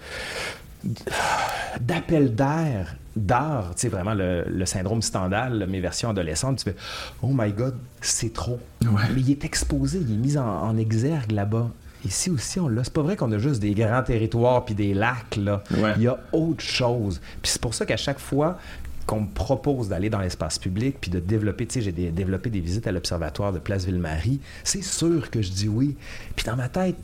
d'appel 1.80 2.36
d'air, 2.36 2.96
d'art, 3.16 3.72
tu 3.76 3.82
sais, 3.82 3.90
vraiment 3.90 4.14
le, 4.14 4.66
syndrome 4.66 5.02
Stendhal, 5.02 5.66
mes 5.68 5.80
versions 5.80 6.10
adolescentes, 6.10 6.60
tu 6.60 6.64
fais 6.66 6.76
Oh 7.22 7.32
my 7.34 7.52
God, 7.52 7.76
c'est 8.02 8.34
trop. 8.34 8.60
Mais 8.82 9.22
il 9.22 9.32
est 9.32 9.46
exposé, 9.46 10.00
il 10.00 10.14
est 10.14 10.18
mis 10.18 10.38
en, 10.38 10.78
exergue 10.78 11.32
là-bas. 11.32 11.70
Ici 12.06 12.30
aussi, 12.30 12.60
on 12.60 12.68
l'a. 12.68 12.84
C'est 12.84 12.92
pas 12.92 13.02
vrai 13.02 13.16
qu'on 13.16 13.32
a 13.32 13.38
juste 13.38 13.62
des 13.62 13.74
grands 13.74 14.04
territoires 14.04 14.66
puis 14.66 14.76
des 14.76 14.94
lacs, 14.94 15.38
là. 15.38 15.64
Il 15.96 16.04
y 16.04 16.08
a 16.08 16.20
autre 16.34 16.62
chose. 16.62 17.22
Puis 17.42 17.52
c'est 17.52 17.62
pour 17.62 17.74
ça 17.74 17.86
qu'à 17.86 17.96
chaque 17.96 18.20
fois 18.20 18.58
qu'on 19.06 19.22
me 19.22 19.28
propose 19.28 19.90
d'aller 19.90 20.10
dans 20.10 20.20
l'espace 20.20 20.60
public 20.60 20.98
puis 21.00 21.12
de 21.12 21.20
développer, 21.20 21.66
tu 21.66 21.76
sais, 21.76 21.82
j'ai 21.82 21.92
développé 21.92 22.50
des 22.50 22.60
visites 22.60 22.88
à 22.88 22.92
l'observatoire 22.92 23.54
de 23.54 23.60
Place 23.60 23.86
Ville-Marie, 23.86 24.40
c'est 24.64 24.84
sûr 24.84 25.30
que 25.30 25.42
je 25.42 25.52
dis 25.52 25.70
oui. 25.70 25.96
Puis 26.36 26.46
dans 26.46 26.56
ma 26.56 26.70
tête, 26.70 26.96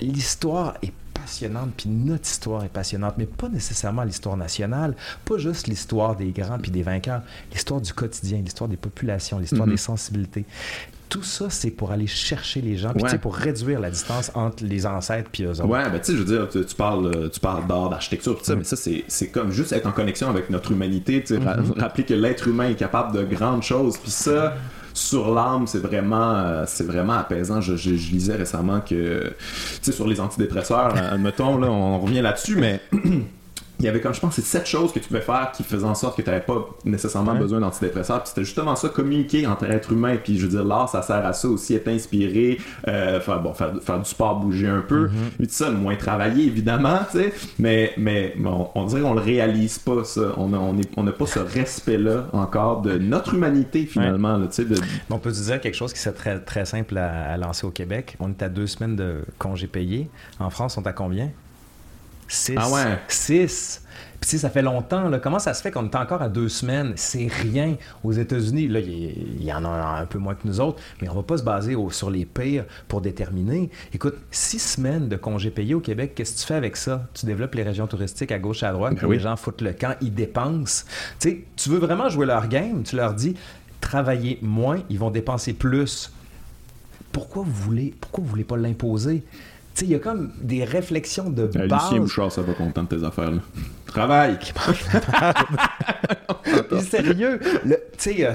l'histoire 0.00 0.76
est 0.82 0.92
passionnante, 1.22 1.70
puis 1.76 1.88
notre 1.88 2.26
histoire 2.26 2.64
est 2.64 2.68
passionnante, 2.68 3.14
mais 3.18 3.26
pas 3.26 3.48
nécessairement 3.48 4.04
l'histoire 4.04 4.36
nationale, 4.36 4.94
pas 5.24 5.38
juste 5.38 5.66
l'histoire 5.66 6.16
des 6.16 6.30
grands 6.30 6.58
puis 6.58 6.70
des 6.70 6.82
vainqueurs, 6.82 7.22
l'histoire 7.52 7.80
du 7.80 7.92
quotidien, 7.92 8.40
l'histoire 8.42 8.68
des 8.68 8.76
populations, 8.76 9.38
l'histoire 9.38 9.66
mm-hmm. 9.66 9.70
des 9.70 9.76
sensibilités 9.76 10.46
tout 11.10 11.24
ça, 11.24 11.50
c'est 11.50 11.72
pour 11.72 11.90
aller 11.90 12.06
chercher 12.06 12.60
les 12.60 12.76
gens, 12.76 12.94
puis 12.94 13.18
pour 13.18 13.34
réduire 13.34 13.80
la 13.80 13.90
distance 13.90 14.30
entre 14.34 14.64
les 14.64 14.86
ancêtres 14.86 15.28
puis 15.30 15.42
eux 15.42 15.50
autres. 15.50 15.66
Ouais, 15.66 15.90
ben 15.90 15.98
tu 15.98 16.12
sais, 16.12 16.12
je 16.12 16.22
veux 16.22 16.24
dire, 16.24 16.48
tu, 16.48 16.74
parles, 16.76 17.06
euh, 17.06 17.28
tu 17.28 17.40
parles 17.40 17.66
d'art, 17.66 17.90
d'architecture, 17.90 18.38
tout 18.38 18.44
ça, 18.44 18.54
mais 18.54 18.64
ça, 18.64 18.76
c'est 18.76 19.26
comme 19.28 19.50
juste 19.50 19.72
être 19.72 19.86
en 19.86 19.92
connexion 19.92 20.30
avec 20.30 20.50
notre 20.50 20.70
humanité, 20.70 21.20
tu 21.20 21.34
sais, 21.34 21.40
mm-hmm. 21.40 21.80
rappeler 21.80 22.04
que 22.04 22.14
l'être 22.14 22.46
humain 22.46 22.68
est 22.68 22.76
capable 22.76 23.16
de 23.16 23.24
grandes 23.24 23.64
choses, 23.64 23.98
puis 23.98 24.12
ça 24.12 24.54
sur 24.94 25.34
l'âme, 25.34 25.66
c'est 25.66 25.78
vraiment, 25.78 26.34
euh, 26.34 26.64
vraiment 26.80 27.14
apaisant. 27.14 27.60
Je, 27.60 27.76
je, 27.76 27.90
lisais 27.90 28.36
récemment 28.36 28.80
que, 28.80 29.28
tu 29.28 29.34
sais, 29.82 29.92
sur 29.92 30.06
les 30.06 30.20
antidépresseurs, 30.20 30.94
admettons, 30.96 31.58
là, 31.58 31.70
on 31.70 31.98
revient 32.00 32.22
là-dessus, 32.22 32.56
mais 32.56 32.80
il 33.80 33.86
y 33.86 33.88
avait 33.88 34.00
comme 34.00 34.14
je 34.14 34.20
pense 34.20 34.34
c'est 34.34 34.44
sept 34.44 34.66
choses 34.66 34.92
que 34.92 34.98
tu 34.98 35.08
pouvais 35.08 35.20
faire 35.22 35.52
qui 35.52 35.64
faisaient 35.64 35.84
en 35.84 35.94
sorte 35.94 36.16
que 36.16 36.22
tu 36.22 36.28
n'avais 36.28 36.42
pas 36.42 36.68
nécessairement 36.84 37.34
besoin 37.34 37.60
d'antidépresseurs. 37.60 38.20
Puis 38.20 38.28
c'était 38.28 38.44
justement 38.44 38.76
ça 38.76 38.88
communiquer 38.90 39.46
entre 39.46 39.64
êtres 39.64 39.92
humains. 39.92 40.16
Puis 40.22 40.38
je 40.38 40.42
veux 40.44 40.50
dire 40.50 40.64
l'art 40.64 40.88
ça 40.88 41.02
sert 41.02 41.24
à 41.24 41.32
ça 41.32 41.48
aussi 41.48 41.74
être 41.74 41.88
inspiré 41.88 42.58
euh, 42.88 43.20
faire 43.20 43.40
bon 43.40 43.54
faire, 43.54 43.72
faire, 43.82 43.98
du 43.98 44.08
sport 44.08 44.36
bouger 44.36 44.68
un 44.68 44.82
peu. 44.82 45.08
Mm 45.08 45.12
-hmm. 45.40 45.48
ça 45.48 45.70
moins 45.70 45.96
travailler 45.96 46.44
évidemment 46.44 47.00
tu 47.10 47.18
sais. 47.18 47.32
Mais 47.58 47.92
mais 47.96 48.34
on, 48.74 48.84
dirait 48.86 49.00
qu'on 49.02 49.14
le 49.14 49.20
réalise 49.20 49.78
pas 49.78 50.04
ça. 50.04 50.32
On 50.36 50.48
n'a 50.48 50.58
on 50.58 50.76
on 50.96 51.06
pas 51.10 51.26
ce 51.26 51.40
respect 51.40 51.98
là 51.98 52.26
encore 52.32 52.82
de 52.82 52.98
notre 52.98 53.34
humanité 53.34 53.86
finalement 53.86 54.38
tu 54.42 54.46
sais 54.50 54.64
de... 54.64 54.76
on 55.10 55.18
peut 55.18 55.32
se 55.32 55.44
dire 55.44 55.60
quelque 55.60 55.74
chose 55.82 55.92
qui 55.92 55.98
serait 55.98 56.14
très 56.14 56.38
très 56.40 56.64
simple 56.64 56.96
à, 56.98 57.32
à 57.32 57.36
lancer 57.36 57.66
au 57.66 57.70
Québec. 57.70 58.16
On 58.20 58.28
est 58.30 58.42
à 58.42 58.48
deux 58.48 58.66
semaines 58.66 58.96
de 58.96 59.10
congés 59.38 59.66
payés. 59.66 60.08
En 60.38 60.50
France 60.50 60.76
on 60.78 60.82
est 60.82 60.88
à 60.88 60.92
combien? 60.92 61.30
6. 62.30 62.54
Ah 62.56 62.70
ouais? 62.70 62.98
6. 63.08 63.82
Puis 64.20 64.38
ça 64.38 64.50
fait 64.50 64.62
longtemps. 64.62 65.08
Là. 65.08 65.18
Comment 65.18 65.38
ça 65.38 65.54
se 65.54 65.62
fait 65.62 65.70
qu'on 65.70 65.84
est 65.86 65.96
encore 65.96 66.22
à 66.22 66.28
deux 66.28 66.48
semaines? 66.48 66.92
C'est 66.96 67.26
rien. 67.26 67.76
Aux 68.04 68.12
États-Unis, 68.12 68.68
là, 68.68 68.80
il 68.80 69.42
y, 69.42 69.52
en 69.52 69.64
a 69.64 69.68
un 69.68 70.06
peu 70.06 70.18
moins 70.18 70.34
que 70.34 70.46
nous 70.46 70.60
autres, 70.60 70.80
mais 71.00 71.08
on 71.08 71.14
va 71.14 71.22
pas 71.22 71.38
se 71.38 71.42
baser 71.42 71.74
sur 71.90 72.10
les 72.10 72.26
pires 72.26 72.64
pour 72.86 73.00
déterminer. 73.00 73.70
Écoute, 73.92 74.16
six 74.30 74.58
semaines 74.58 75.08
de 75.08 75.16
congés 75.16 75.50
payés 75.50 75.74
au 75.74 75.80
Québec, 75.80 76.12
qu'est-ce 76.14 76.34
que 76.34 76.40
tu 76.40 76.46
fais 76.46 76.54
avec 76.54 76.76
ça? 76.76 77.08
Tu 77.14 77.26
développes 77.26 77.54
les 77.54 77.62
régions 77.62 77.86
touristiques 77.86 78.32
à 78.32 78.38
gauche 78.38 78.62
à 78.62 78.72
droite, 78.72 78.94
ben 79.00 79.10
les 79.10 79.18
gens 79.18 79.36
foutent 79.36 79.62
le 79.62 79.72
camp, 79.72 79.96
ils 80.00 80.14
dépensent. 80.14 80.84
Tu 81.18 81.30
sais, 81.30 81.44
tu 81.56 81.70
veux 81.70 81.78
vraiment 81.78 82.08
jouer 82.08 82.26
leur 82.26 82.46
game, 82.48 82.82
tu 82.82 82.96
leur 82.96 83.14
dis, 83.14 83.34
travaillez 83.80 84.38
moins, 84.42 84.80
ils 84.90 84.98
vont 84.98 85.10
dépenser 85.10 85.54
plus. 85.54 86.12
Pourquoi 87.10 87.42
vous 87.42 87.50
voulez, 87.50 87.94
pourquoi 88.00 88.22
vous 88.22 88.30
voulez 88.30 88.44
pas 88.44 88.56
l'imposer? 88.56 89.24
Il 89.80 89.88
y 89.88 89.94
a 89.94 89.98
comme 89.98 90.32
des 90.40 90.64
réflexions 90.64 91.30
de 91.30 91.46
base. 91.46 91.84
Lucien 91.84 92.00
Bouchard, 92.00 92.32
ça 92.32 92.42
va 92.42 92.52
content 92.52 92.82
de 92.82 92.88
tes 92.88 93.04
affaires. 93.04 93.30
Là. 93.30 93.40
Travail! 93.86 94.38
sérieux, 96.80 97.40
le, 97.64 97.76
euh, 98.06 98.34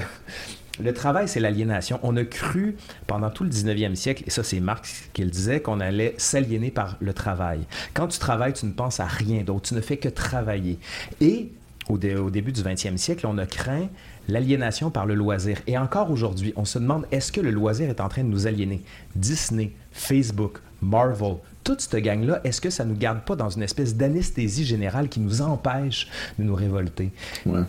le 0.82 0.92
travail, 0.92 1.28
c'est 1.28 1.40
l'aliénation. 1.40 1.98
On 2.02 2.16
a 2.16 2.24
cru 2.24 2.76
pendant 3.06 3.30
tout 3.30 3.44
le 3.44 3.50
19e 3.50 3.94
siècle, 3.94 4.24
et 4.26 4.30
ça 4.30 4.42
c'est 4.42 4.60
Marx 4.60 5.08
qui 5.12 5.22
le 5.22 5.30
disait, 5.30 5.60
qu'on 5.60 5.80
allait 5.80 6.14
s'aliéner 6.18 6.70
par 6.70 6.96
le 7.00 7.12
travail. 7.12 7.60
Quand 7.94 8.08
tu 8.08 8.18
travailles, 8.18 8.52
tu 8.52 8.66
ne 8.66 8.72
penses 8.72 9.00
à 9.00 9.06
rien 9.06 9.42
d'autre, 9.42 9.68
tu 9.68 9.74
ne 9.74 9.80
fais 9.80 9.96
que 9.96 10.08
travailler. 10.08 10.78
Et 11.20 11.52
au, 11.88 11.94
au 11.94 12.30
début 12.30 12.52
du 12.52 12.62
20e 12.62 12.96
siècle, 12.96 13.26
on 13.26 13.38
a 13.38 13.46
craint 13.46 13.88
l'aliénation 14.28 14.90
par 14.90 15.06
le 15.06 15.14
loisir. 15.14 15.58
Et 15.66 15.78
encore 15.78 16.10
aujourd'hui, 16.10 16.52
on 16.56 16.64
se 16.64 16.78
demande 16.78 17.06
est-ce 17.12 17.32
que 17.32 17.40
le 17.40 17.50
loisir 17.50 17.88
est 17.88 18.00
en 18.00 18.08
train 18.08 18.24
de 18.24 18.28
nous 18.28 18.46
aliéner? 18.46 18.82
Disney, 19.14 19.72
Facebook, 19.92 20.58
Marvel, 20.86 21.36
toute 21.66 21.80
cette 21.80 21.96
gang-là, 21.96 22.40
est-ce 22.44 22.60
que 22.60 22.70
ça 22.70 22.84
nous 22.84 22.94
garde 22.94 23.22
pas 23.22 23.34
dans 23.34 23.50
une 23.50 23.62
espèce 23.62 23.96
d'anesthésie 23.96 24.64
générale 24.64 25.08
qui 25.08 25.18
nous 25.18 25.42
empêche 25.42 26.08
de 26.38 26.44
nous 26.44 26.54
révolter? 26.54 27.10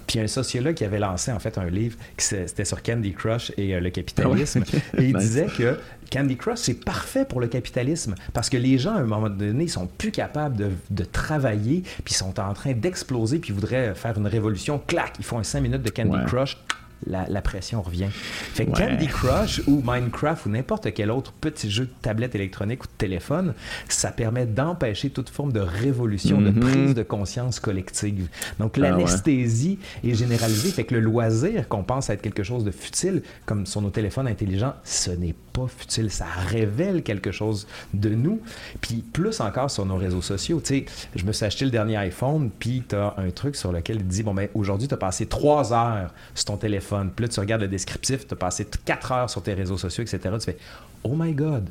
Puis 0.06 0.20
un 0.20 0.28
sociologue 0.28 0.76
qui 0.76 0.86
avait 0.86 1.00
lancé 1.00 1.32
en 1.32 1.40
fait 1.40 1.58
un 1.58 1.70
livre, 1.70 1.98
c'était 2.18 2.64
sur 2.64 2.84
Candy 2.84 3.14
Crush 3.14 3.52
et 3.58 3.74
euh, 3.74 3.80
le 3.80 3.90
capitalisme, 3.90 4.64
ah 4.72 5.02
et 5.02 5.06
il 5.06 5.14
disait 5.18 5.48
que 5.48 5.80
Candy 6.12 6.38
Crush, 6.38 6.60
c'est 6.60 6.86
parfait 6.86 7.26
pour 7.26 7.42
le 7.42 7.48
capitalisme 7.48 8.14
parce 8.34 8.50
que 8.50 8.58
les 8.58 8.78
gens, 8.78 8.94
à 8.94 9.00
un 9.00 9.06
moment 9.06 9.30
donné, 9.30 9.64
ils 9.64 9.70
sont 9.70 9.88
plus 9.88 10.12
capables 10.12 10.56
de, 10.56 10.70
de 10.92 11.04
travailler, 11.04 11.82
puis 11.82 12.14
ils 12.14 12.18
sont 12.18 12.40
en 12.40 12.54
train 12.54 12.74
d'exploser, 12.74 13.40
puis 13.40 13.52
voudraient 13.52 13.96
faire 13.96 14.18
une 14.18 14.28
révolution. 14.28 14.80
Clac, 14.86 15.14
ils 15.18 15.26
font 15.26 15.40
un 15.40 15.44
5 15.44 15.60
minutes 15.62 15.82
de 15.82 15.90
Candy 15.90 16.24
Crush 16.28 16.58
la, 17.06 17.42
pression 17.42 17.82
revient. 17.82 18.10
Fait 18.10 18.66
que 18.66 18.72
Candy 18.72 19.08
Crush 19.08 19.62
ou 19.68 19.82
Minecraft 19.86 20.46
ou 20.48 20.50
n'importe 20.50 20.94
quel 20.94 21.12
autre 21.12 21.32
petit 21.32 21.70
jeu 21.70 21.86
de 21.86 21.92
tablette 22.02 22.36
électronique 22.36 22.84
ou 22.84 22.88
de 22.88 22.98
téléphone, 22.98 23.54
ça 23.88 24.12
permet 24.12 24.46
d'empêcher 24.46 25.10
toute 25.10 25.30
forme 25.30 25.54
de 25.54 25.60
révolution, 25.60 26.42
de 26.42 26.50
mhm. 26.50 26.60
prise 26.60 26.96
de 26.96 27.04
conscience 27.04 27.60
collective. 27.60 28.28
Donc 28.60 28.78
ah 28.78 28.82
l'anesthésie 28.82 29.80
est 30.04 30.16
généralisée. 30.16 30.72
Fait 30.72 30.84
que 30.84 30.96
le 30.96 31.02
loisir 31.02 31.68
qu'on 31.68 31.84
pense 31.84 32.10
être 32.10 32.22
quelque 32.22 32.44
chose 32.44 32.64
de 32.64 32.72
futile, 32.72 33.22
comme 33.46 33.66
sur 33.66 33.82
nos 33.82 33.90
téléphones 33.90 34.28
intelligents, 34.28 34.74
ce 34.84 35.12
n'est 35.12 35.36
pas 35.54 35.68
futile. 35.68 36.10
Ça 36.12 36.26
révèle 36.48 37.04
quelque 37.04 37.32
chose 37.32 37.68
de 37.94 38.10
nous. 38.10 38.42
Puis 38.82 39.04
plus 39.14 39.40
encore 39.40 39.72
sur 39.72 39.86
nos 39.86 39.98
réseaux 39.98 40.22
sociaux. 40.22 40.60
Tu 40.64 40.80
sais, 40.80 40.86
je 41.16 41.26
me 41.26 41.32
suis 41.32 41.46
acheté 41.46 41.66
le 41.66 41.72
dernier 41.72 41.98
iPhone, 41.98 42.50
puis 42.58 42.84
tu 42.88 42.96
as 42.96 43.14
un 43.18 43.30
truc 43.30 43.56
sur 43.56 43.72
lequel 43.72 43.98
il 43.98 44.08
dit, 44.08 44.24
bon 44.24 44.34
ben 44.34 44.50
aujourd'hui, 44.54 44.88
tu 44.88 44.94
as 44.94 44.98
passé 44.98 45.26
trois 45.26 45.74
heures 45.74 46.14
sur 46.34 46.46
ton 46.46 46.58
téléphone 46.58 46.87
puis 47.16 47.24
là, 47.24 47.30
tu 47.30 47.40
regardes 47.40 47.62
le 47.62 47.68
descriptif, 47.68 48.28
tu 48.28 48.34
as 48.34 48.38
passé 48.38 48.68
4 48.86 49.12
heures 49.12 49.30
sur 49.30 49.42
tes 49.44 49.54
réseaux 49.54 49.78
sociaux, 49.78 50.04
etc. 50.04 50.36
Tu 50.40 50.46
fais 50.46 50.58
Oh 51.04 51.16
my 51.16 51.34
God, 51.34 51.70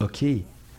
OK, 0.00 0.22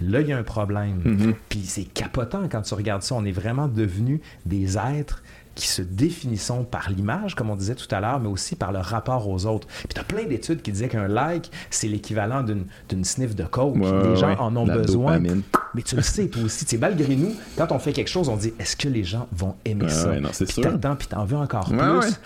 là, 0.02 0.22
il 0.22 0.28
y 0.28 0.34
a 0.34 0.38
un 0.38 0.44
problème. 0.44 1.02
Mm-hmm. 1.06 1.34
Puis 1.50 1.64
c'est 1.66 1.84
capotant 1.84 2.48
quand 2.50 2.62
tu 2.62 2.74
regardes 2.74 3.04
ça. 3.04 3.16
On 3.16 3.26
est 3.26 3.32
vraiment 3.32 3.68
devenus 3.68 4.20
des 4.46 4.78
êtres 4.78 5.24
qui 5.60 5.68
se 5.68 5.82
définissent 5.82 6.54
par 6.72 6.90
l'image, 6.90 7.36
comme 7.36 7.50
on 7.50 7.56
disait 7.56 7.76
tout 7.76 7.94
à 7.94 8.00
l'heure, 8.00 8.20
mais 8.22 8.30
aussi 8.30 8.56
par 8.56 8.72
le 8.72 8.80
rapport 8.80 9.28
aux 9.28 9.46
autres. 9.46 9.68
Puis 9.68 9.90
tu 9.94 10.00
as 10.00 10.06
plein 10.06 10.24
d'études 10.24 10.62
qui 10.62 10.72
disaient 10.72 10.88
qu'un 10.88 11.10
like, 11.10 11.52
c'est 11.70 11.90
l'équivalent 11.90 12.44
d'une 12.44 13.04
sniff 13.04 13.36
de 13.36 13.44
coke. 13.44 13.76
les 13.76 14.16
gens 14.16 14.38
en 14.40 14.56
ont 14.56 14.66
besoin. 14.66 15.20
Mais 15.20 15.82
tu 15.84 15.98
le 15.98 16.02
sais, 16.02 16.28
toi 16.28 16.44
aussi. 16.44 16.66
Tu 16.66 16.78
malgré 16.78 17.16
nous, 17.16 17.36
quand 17.58 17.72
on 17.72 17.80
fait 17.80 17.92
quelque 17.92 18.10
chose, 18.10 18.30
on 18.30 18.38
dit 18.38 18.54
est-ce 18.58 18.78
que 18.78 18.88
les 18.88 19.04
gens 19.04 19.28
vont 19.34 19.56
aimer 19.66 19.90
ça? 19.90 20.12
puis 20.32 20.62
t'attends, 20.62 20.96
puis 20.96 21.08
t'en 21.08 21.26
veux 21.26 21.38
encore 21.38 21.70
plus 21.70 22.20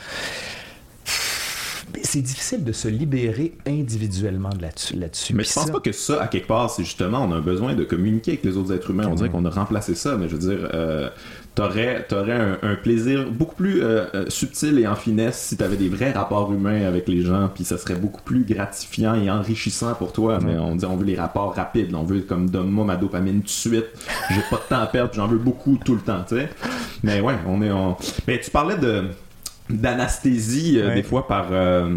c'est 2.02 2.22
difficile 2.22 2.64
de 2.64 2.72
se 2.72 2.88
libérer 2.88 3.54
individuellement 3.68 4.50
là-dessus. 4.60 4.96
mais 5.34 5.44
je 5.44 5.54
pense 5.54 5.72
pas 5.72 5.80
que 5.80 5.92
ça, 5.92 6.22
à 6.22 6.28
quelque 6.28 6.48
part, 6.48 6.70
c'est 6.70 6.84
justement, 6.84 7.24
on 7.24 7.32
a 7.32 7.42
besoin 7.42 7.76
de 7.76 7.84
communiquer 7.84 8.32
avec 8.32 8.44
les 8.44 8.58
autres 8.58 8.74
êtres 8.74 8.90
humains. 8.92 9.08
On 9.10 9.16
dirait 9.16 9.30
qu'on 9.30 9.46
a 9.46 9.50
remplacé 9.50 9.96
ça, 9.96 10.18
mais 10.18 10.28
je 10.28 10.36
veux 10.36 10.56
dire, 10.56 10.70
euh, 10.74 11.10
t'aurais, 11.56 12.06
aurais 12.12 12.58
un, 12.62 12.76
plaisir 12.76 13.30
beaucoup 13.32 13.56
plus 13.56 13.84
euh, 13.84 14.06
euh, 14.16 14.26
subtil 14.30 14.80
et 14.80 14.88
en 14.88 14.96
finesse 14.96 15.38
si 15.38 15.58
t'avais 15.58 15.78
des 15.78 15.90
vrais 15.90 16.12
rapports 16.12 16.52
humains 16.52 16.86
avec 16.86 17.08
les 17.08 17.22
gens, 17.22 17.50
puis 17.54 17.64
ça 17.64 17.78
serait 17.78 17.96
beaucoup 17.96 18.22
plus 18.22 18.44
gratifiant 18.44 19.16
et 19.16 19.30
enrichissant 19.30 19.94
pour 19.94 20.14
toi. 20.14 20.40
Mais 20.44 20.58
on 20.58 20.76
dit, 20.76 20.86
on 20.86 20.96
veut 20.96 21.06
les 21.06 21.16
rapports 21.16 21.54
rapides, 21.54 21.94
on 21.94 22.04
veut 22.04 22.22
comme 22.22 22.50
donne-moi 22.50 22.86
ma 22.86 22.96
dopamine 22.96 23.42
tout 23.42 23.46
de 23.46 23.50
suite. 23.50 23.86
J'ai 24.32 24.42
pas 24.50 24.58
de 24.58 24.70
temps 24.70 24.82
à 24.82 24.88
perdre, 24.88 25.14
j'en 25.14 25.28
veux 25.28 25.38
beaucoup 25.38 25.78
tout 25.84 25.96
le 25.96 26.02
temps, 26.02 26.24
tu 26.28 26.36
sais. 26.36 26.50
Mais 27.04 27.22
ouais, 27.22 27.36
on 27.48 27.62
est, 27.62 27.72
en... 27.72 27.98
mais 28.28 28.40
tu 28.40 28.50
parlais 28.50 28.78
de 28.78 29.04
d'anesthésie 29.74 30.80
euh, 30.80 30.94
des 30.94 31.04
fois 31.04 31.28
par 31.28 31.48
euh, 31.52 31.88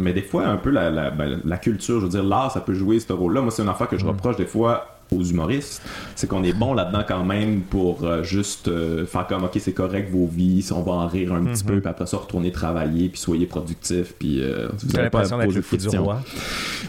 mais 0.00 0.12
des 0.12 0.22
fois 0.22 0.46
un 0.46 0.56
peu 0.56 0.70
la, 0.70 0.90
la, 0.90 1.10
ben, 1.10 1.40
la 1.44 1.56
culture 1.58 2.00
je 2.00 2.04
veux 2.04 2.10
dire 2.10 2.24
l'art 2.24 2.50
ça 2.52 2.60
peut 2.60 2.74
jouer 2.74 2.98
ce 2.98 3.12
rôle 3.12 3.34
là 3.34 3.40
moi 3.42 3.50
c'est 3.50 3.62
une 3.62 3.68
affaire 3.68 3.88
que 3.88 3.98
je 3.98 4.04
mm. 4.04 4.08
reproche 4.08 4.36
des 4.36 4.46
fois 4.46 4.95
aux 5.12 5.22
humoristes, 5.22 5.82
c'est 6.14 6.26
qu'on 6.26 6.42
est 6.42 6.52
bon 6.52 6.74
là-dedans 6.74 7.04
quand 7.06 7.24
même 7.24 7.60
pour 7.62 8.04
euh, 8.04 8.22
juste 8.22 8.68
euh, 8.68 9.06
faire 9.06 9.26
comme 9.26 9.44
ok 9.44 9.56
c'est 9.60 9.72
correct 9.72 10.10
vos 10.10 10.26
vies, 10.26 10.68
on 10.72 10.82
va 10.82 10.92
en 10.92 11.06
rire 11.06 11.32
un 11.32 11.44
petit 11.44 11.64
mhm. 11.64 11.70
peu, 11.70 11.80
puis 11.80 11.88
après 11.88 12.06
ça 12.06 12.16
retourner 12.16 12.50
travailler, 12.50 13.08
puis 13.08 13.20
soyez 13.20 13.46
productif, 13.46 14.14
puis 14.18 14.42
euh, 14.42 14.68
vous 14.82 14.98
avez 14.98 15.10
pas 15.10 15.32
à 15.32 15.44
poser 15.44 15.60
de 15.60 15.98
roi. 15.98 16.20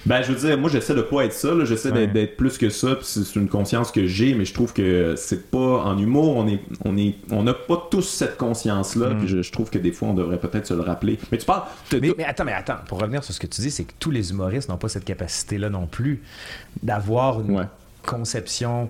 Ben 0.06 0.22
je 0.24 0.32
veux 0.32 0.40
dire, 0.40 0.58
moi 0.58 0.70
j'essaie 0.70 0.96
de 0.96 1.02
pas 1.02 1.26
être 1.26 1.34
ça, 1.34 1.50
j'essaie 1.66 1.92
d'être 2.08 2.38
plus 2.38 2.58
que 2.58 2.70
ça, 2.70 2.96
puis 2.96 3.06
c'est 3.06 3.36
une 3.36 3.50
conscience 3.50 3.92
que 3.92 4.08
j'ai, 4.08 4.34
mais 4.34 4.46
je 4.46 4.54
trouve 4.54 4.74
que 4.74 5.14
c'est 5.16 5.52
pas 5.52 5.84
en 5.84 5.98
humour, 5.98 6.38
on 6.38 6.48
est 6.48 6.60
on 6.86 6.98
est 6.98 7.16
on 7.32 7.44
n'a 7.44 7.54
pas 7.54 7.88
tous 7.92 8.02
cette 8.02 8.38
conscience 8.38 8.96
là, 8.96 9.10
mhm. 9.10 9.20
puis 9.20 9.28
je, 9.28 9.52
trouve 9.52 9.70
que 9.70 9.78
des 9.78 9.92
fois 9.92 10.10
on 10.10 10.14
devrait 10.14 10.40
peut-être 10.40 10.66
se 10.66 10.74
le 10.74 10.82
rappeler. 10.82 11.20
Mais 11.32 11.38
tu 11.38 11.46
parles. 11.46 11.64
Mais, 11.94 12.14
mais, 12.18 12.26
attends, 12.26 12.46
mais 12.46 12.54
attends, 12.54 12.78
pour 12.88 13.00
revenir 13.00 13.24
sur 13.24 13.34
ce 13.34 13.40
que 13.40 13.48
tu 13.48 13.62
dis, 13.62 13.72
c'est 13.72 13.84
que 13.84 13.94
tous 14.00 14.12
les 14.12 14.32
humoristes 14.32 14.70
n'ont 14.70 14.78
pas 14.78 14.90
cette 14.90 15.06
capacité 15.06 15.58
là 15.58 15.70
non 15.70 15.88
plus 15.88 16.22
d'avoir 16.84 17.42
une 17.42 17.68
conception 18.08 18.90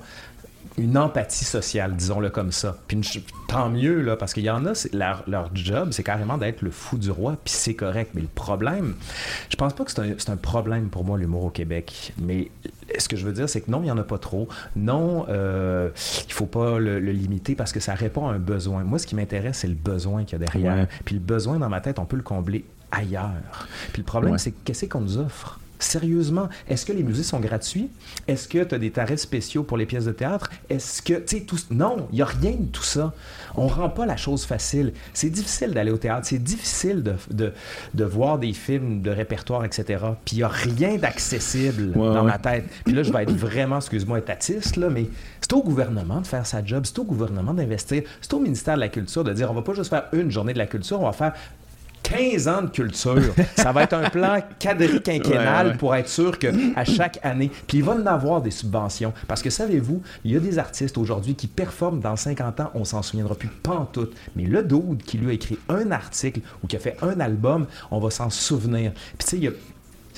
une 0.77 0.97
empathie 0.97 1.45
sociale, 1.45 1.95
disons-le 1.95 2.29
comme 2.29 2.51
ça. 2.51 2.77
Puis 2.87 3.01
tant 3.47 3.69
mieux, 3.69 4.01
là, 4.01 4.15
parce 4.15 4.33
qu'il 4.33 4.43
y 4.43 4.49
en 4.49 4.65
a, 4.65 4.73
leur, 4.93 5.23
leur, 5.27 5.49
job, 5.55 5.89
c'est 5.91 6.03
carrément 6.03 6.37
d'être 6.37 6.61
le 6.61 6.69
fou 6.69 6.97
du 6.97 7.09
roi, 7.09 7.35
puis 7.43 7.53
c'est 7.53 7.73
correct. 7.73 8.11
Mais 8.13 8.21
le 8.21 8.27
problème, 8.27 8.95
je 9.49 9.55
pense 9.55 9.73
pas 9.73 9.85
que 9.85 9.91
c'est 9.91 9.99
un, 9.99 10.33
un, 10.33 10.37
problème 10.37 10.89
pour 10.89 11.03
moi, 11.03 11.17
l'humour 11.17 11.45
au 11.45 11.49
Québec. 11.49 12.13
Mais 12.19 12.51
ce 12.97 13.07
que 13.07 13.15
je 13.15 13.25
veux 13.25 13.33
dire, 13.33 13.49
c'est 13.49 13.61
que 13.61 13.71
non, 13.71 13.79
il 13.79 13.85
n'y 13.85 13.91
en 13.91 13.97
a 13.97 14.03
pas 14.03 14.19
trop. 14.19 14.47
Non, 14.75 15.25
euh, 15.29 15.89
il 16.27 16.33
faut 16.33 16.45
pas 16.45 16.77
le, 16.77 16.99
limiter 16.99 17.55
parce 17.55 17.71
que 17.71 17.79
ça 17.79 17.95
répond 17.95 18.27
à 18.27 18.33
un 18.33 18.39
besoin. 18.39 18.83
Moi, 18.83 18.99
ce 18.99 19.07
qui 19.07 19.15
m'intéresse, 19.15 19.59
c'est 19.59 19.67
le 19.67 19.73
besoin 19.73 20.25
qu'il 20.25 20.39
y 20.39 20.43
a 20.43 20.45
derrière. 20.45 20.87
Puis 21.05 21.15
le 21.15 21.21
besoin, 21.21 21.57
dans 21.57 21.69
ma 21.69 21.81
tête, 21.81 21.97
on 21.97 22.05
peut 22.05 22.17
le 22.17 22.23
combler 22.23 22.65
ailleurs. 22.91 23.67
Puis 23.93 24.01
le 24.01 24.05
problème, 24.05 24.37
c'est 24.37 24.51
qu'est-ce 24.51 24.85
qu'on 24.85 25.01
nous 25.01 25.17
offre? 25.17 25.59
Sérieusement, 25.79 26.49
est-ce 26.67 26.85
que 26.85 26.93
les 26.93 27.03
musées 27.03 27.23
sont 27.23 27.39
gratuits? 27.39 27.89
Est-ce 28.27 28.47
que 28.47 28.63
tu 28.63 28.75
as 28.75 28.79
des 28.79 28.91
tarifs 28.91 29.19
spéciaux 29.19 29.63
pour 29.63 29.77
les 29.77 29.85
pièces 29.85 30.05
de 30.05 30.11
théâtre? 30.11 30.49
Est-ce 30.69 31.01
que, 31.01 31.13
tu 31.13 31.37
sais, 31.37 31.43
tout... 31.43 31.57
Non, 31.69 32.07
il 32.11 32.15
n'y 32.15 32.21
a 32.21 32.25
rien 32.25 32.51
de 32.51 32.65
tout 32.65 32.83
ça. 32.83 33.13
On 33.55 33.67
rend 33.67 33.89
pas 33.89 34.05
la 34.05 34.17
chose 34.17 34.45
facile. 34.45 34.93
C'est 35.13 35.29
difficile 35.29 35.71
d'aller 35.71 35.91
au 35.91 35.97
théâtre, 35.97 36.27
c'est 36.27 36.41
difficile 36.41 37.03
de, 37.03 37.13
de, 37.31 37.53
de, 37.93 38.03
voir 38.03 38.39
des 38.39 38.53
films 38.53 39.01
de 39.01 39.11
répertoire, 39.11 39.65
etc. 39.65 40.03
Puis 40.25 40.35
il 40.35 40.39
n'y 40.39 40.43
a 40.43 40.47
rien 40.47 40.97
d'accessible 40.97 41.91
dans 41.91 42.23
ma 42.23 42.37
tête. 42.37 42.65
Puis 42.85 42.93
là, 42.93 43.03
je 43.03 43.11
vais 43.11 43.23
être 43.23 43.33
vraiment, 43.33 43.77
excuse-moi, 43.77 44.19
étatiste, 44.19 44.77
là, 44.77 44.89
mais 44.89 45.07
c'est 45.41 45.53
au 45.53 45.63
gouvernement 45.63 46.21
de 46.21 46.27
faire 46.27 46.45
sa 46.45 46.63
job, 46.63 46.85
c'est 46.85 46.99
au 46.99 47.03
gouvernement 47.03 47.53
d'investir, 47.53 48.03
c'est 48.21 48.33
au 48.33 48.39
ministère 48.39 48.75
de 48.75 48.81
la 48.81 48.89
Culture 48.89 49.23
de 49.23 49.33
dire 49.33 49.49
on 49.51 49.53
va 49.53 49.61
pas 49.61 49.73
juste 49.73 49.89
faire 49.89 50.05
une 50.13 50.31
journée 50.31 50.53
de 50.53 50.57
la 50.57 50.67
culture, 50.67 50.99
on 50.99 51.05
va 51.05 51.13
faire 51.13 51.33
15 52.07 52.47
ans 52.47 52.61
de 52.61 52.69
culture. 52.69 53.33
Ça 53.55 53.71
va 53.71 53.83
être 53.83 53.93
un 53.93 54.09
plan 54.09 54.39
quadriquinquennal 54.59 55.77
pour 55.77 55.93
être 55.93 56.07
sûr 56.07 56.39
qu'à 56.39 56.85
chaque 56.85 57.19
année, 57.23 57.51
puis 57.67 57.79
il 57.79 57.83
va 57.83 57.93
en 57.93 58.05
avoir 58.05 58.41
des 58.41 58.51
subventions. 58.51 59.13
Parce 59.27 59.41
que 59.41 59.49
savez-vous, 59.49 60.01
il 60.23 60.31
y 60.31 60.37
a 60.37 60.39
des 60.39 60.57
artistes 60.57 60.97
aujourd'hui 60.97 61.35
qui 61.35 61.47
performent 61.47 61.99
dans 61.99 62.15
50 62.15 62.59
ans, 62.61 62.71
on 62.73 62.85
s'en 62.85 63.01
souviendra 63.01 63.35
plus 63.35 63.49
pantoute. 63.49 64.15
Mais 64.35 64.43
le 64.43 64.63
dude 64.63 65.03
qui 65.03 65.17
lui 65.17 65.31
a 65.31 65.33
écrit 65.33 65.59
un 65.67 65.91
article 65.91 66.39
ou 66.63 66.67
qui 66.67 66.77
a 66.77 66.79
fait 66.79 66.97
un 67.01 67.19
album, 67.19 67.67
on 67.91 67.99
va 67.99 68.09
s'en 68.09 68.29
souvenir. 68.29 68.93
Puis 69.17 69.27
tu 69.27 69.47
sais, 69.47 69.53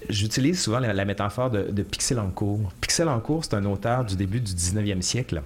j'utilise 0.09 0.61
souvent 0.61 0.79
la, 0.79 1.05
métaphore 1.05 1.49
de, 1.49 1.71
de 1.71 1.83
Pixel 1.83 2.19
en 2.19 2.29
cours. 2.29 2.71
Pixel 2.81 3.09
en 3.09 3.19
cours, 3.19 3.45
c'est 3.45 3.55
un 3.55 3.65
auteur 3.65 4.05
du 4.05 4.15
début 4.15 4.39
du 4.39 4.53
19e 4.53 5.01
siècle 5.01 5.41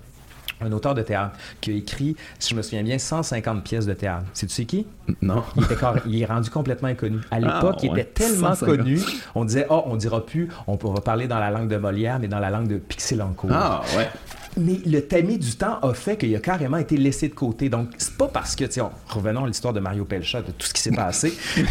un 0.62 0.72
auteur 0.72 0.94
de 0.94 1.02
théâtre 1.02 1.36
qui 1.62 1.72
a 1.72 1.76
écrit, 1.76 2.16
si 2.40 2.52
je 2.52 2.56
me 2.56 2.62
souviens 2.62 2.84
bien, 2.84 2.98
150 2.98 3.64
pièces 3.64 3.86
de 3.86 3.94
théâtre. 3.94 4.26
C'est 4.34 4.48
tu 4.48 4.54
sais 4.54 4.66
qui? 4.66 4.86
Non. 5.22 5.44
Il, 6.08 6.22
est 6.22 6.26
rendu 6.26 6.50
complètement 6.50 6.90
inconnu. 6.90 7.18
À 7.32 7.36
ah, 7.36 7.40
l'époque, 7.40 7.84
il 7.84 7.92
était 7.92 8.06
tellement 8.06 8.56
connu, 8.56 9.00
on 9.36 9.46
disait, 9.46 9.68
oh, 9.70 9.84
on 9.86 9.96
dira 9.96 10.26
plus, 10.26 10.50
on 10.68 10.76
va 10.76 11.02
parler 11.02 11.28
dans 11.28 11.40
la 11.40 11.52
langue 11.52 11.68
de 11.68 11.78
Molière, 11.78 12.20
mais 12.20 12.28
dans 12.28 12.40
la 12.40 12.50
langue 12.50 12.68
de 12.68 12.78
Pixelancourt. 12.78 13.52
Ah, 13.52 13.82
ouais. 13.98 14.08
Mais 14.58 14.80
le 14.86 15.02
tamis 15.02 15.38
du 15.38 15.56
temps 15.56 15.80
a 15.82 15.94
fait 15.94 16.18
qu'il 16.18 16.36
a 16.36 16.40
carrément 16.40 16.78
été 16.78 16.96
laissé 16.98 17.28
de 17.28 17.34
côté. 17.34 17.70
Donc, 17.70 17.90
c'est 17.98 18.16
pas 18.16 18.28
parce 18.28 18.56
que, 18.56 18.66
tiens, 18.66 18.92
revenons 19.08 19.46
à 19.46 19.48
l'histoire 19.48 19.74
de 19.74 19.80
Mario 19.80 20.06
Pelcha, 20.06 20.42
de 20.42 20.52
tout 20.52 20.68
ce 20.68 20.74
qui 20.74 20.82
s'est 20.82 20.92
passé. 20.92 21.34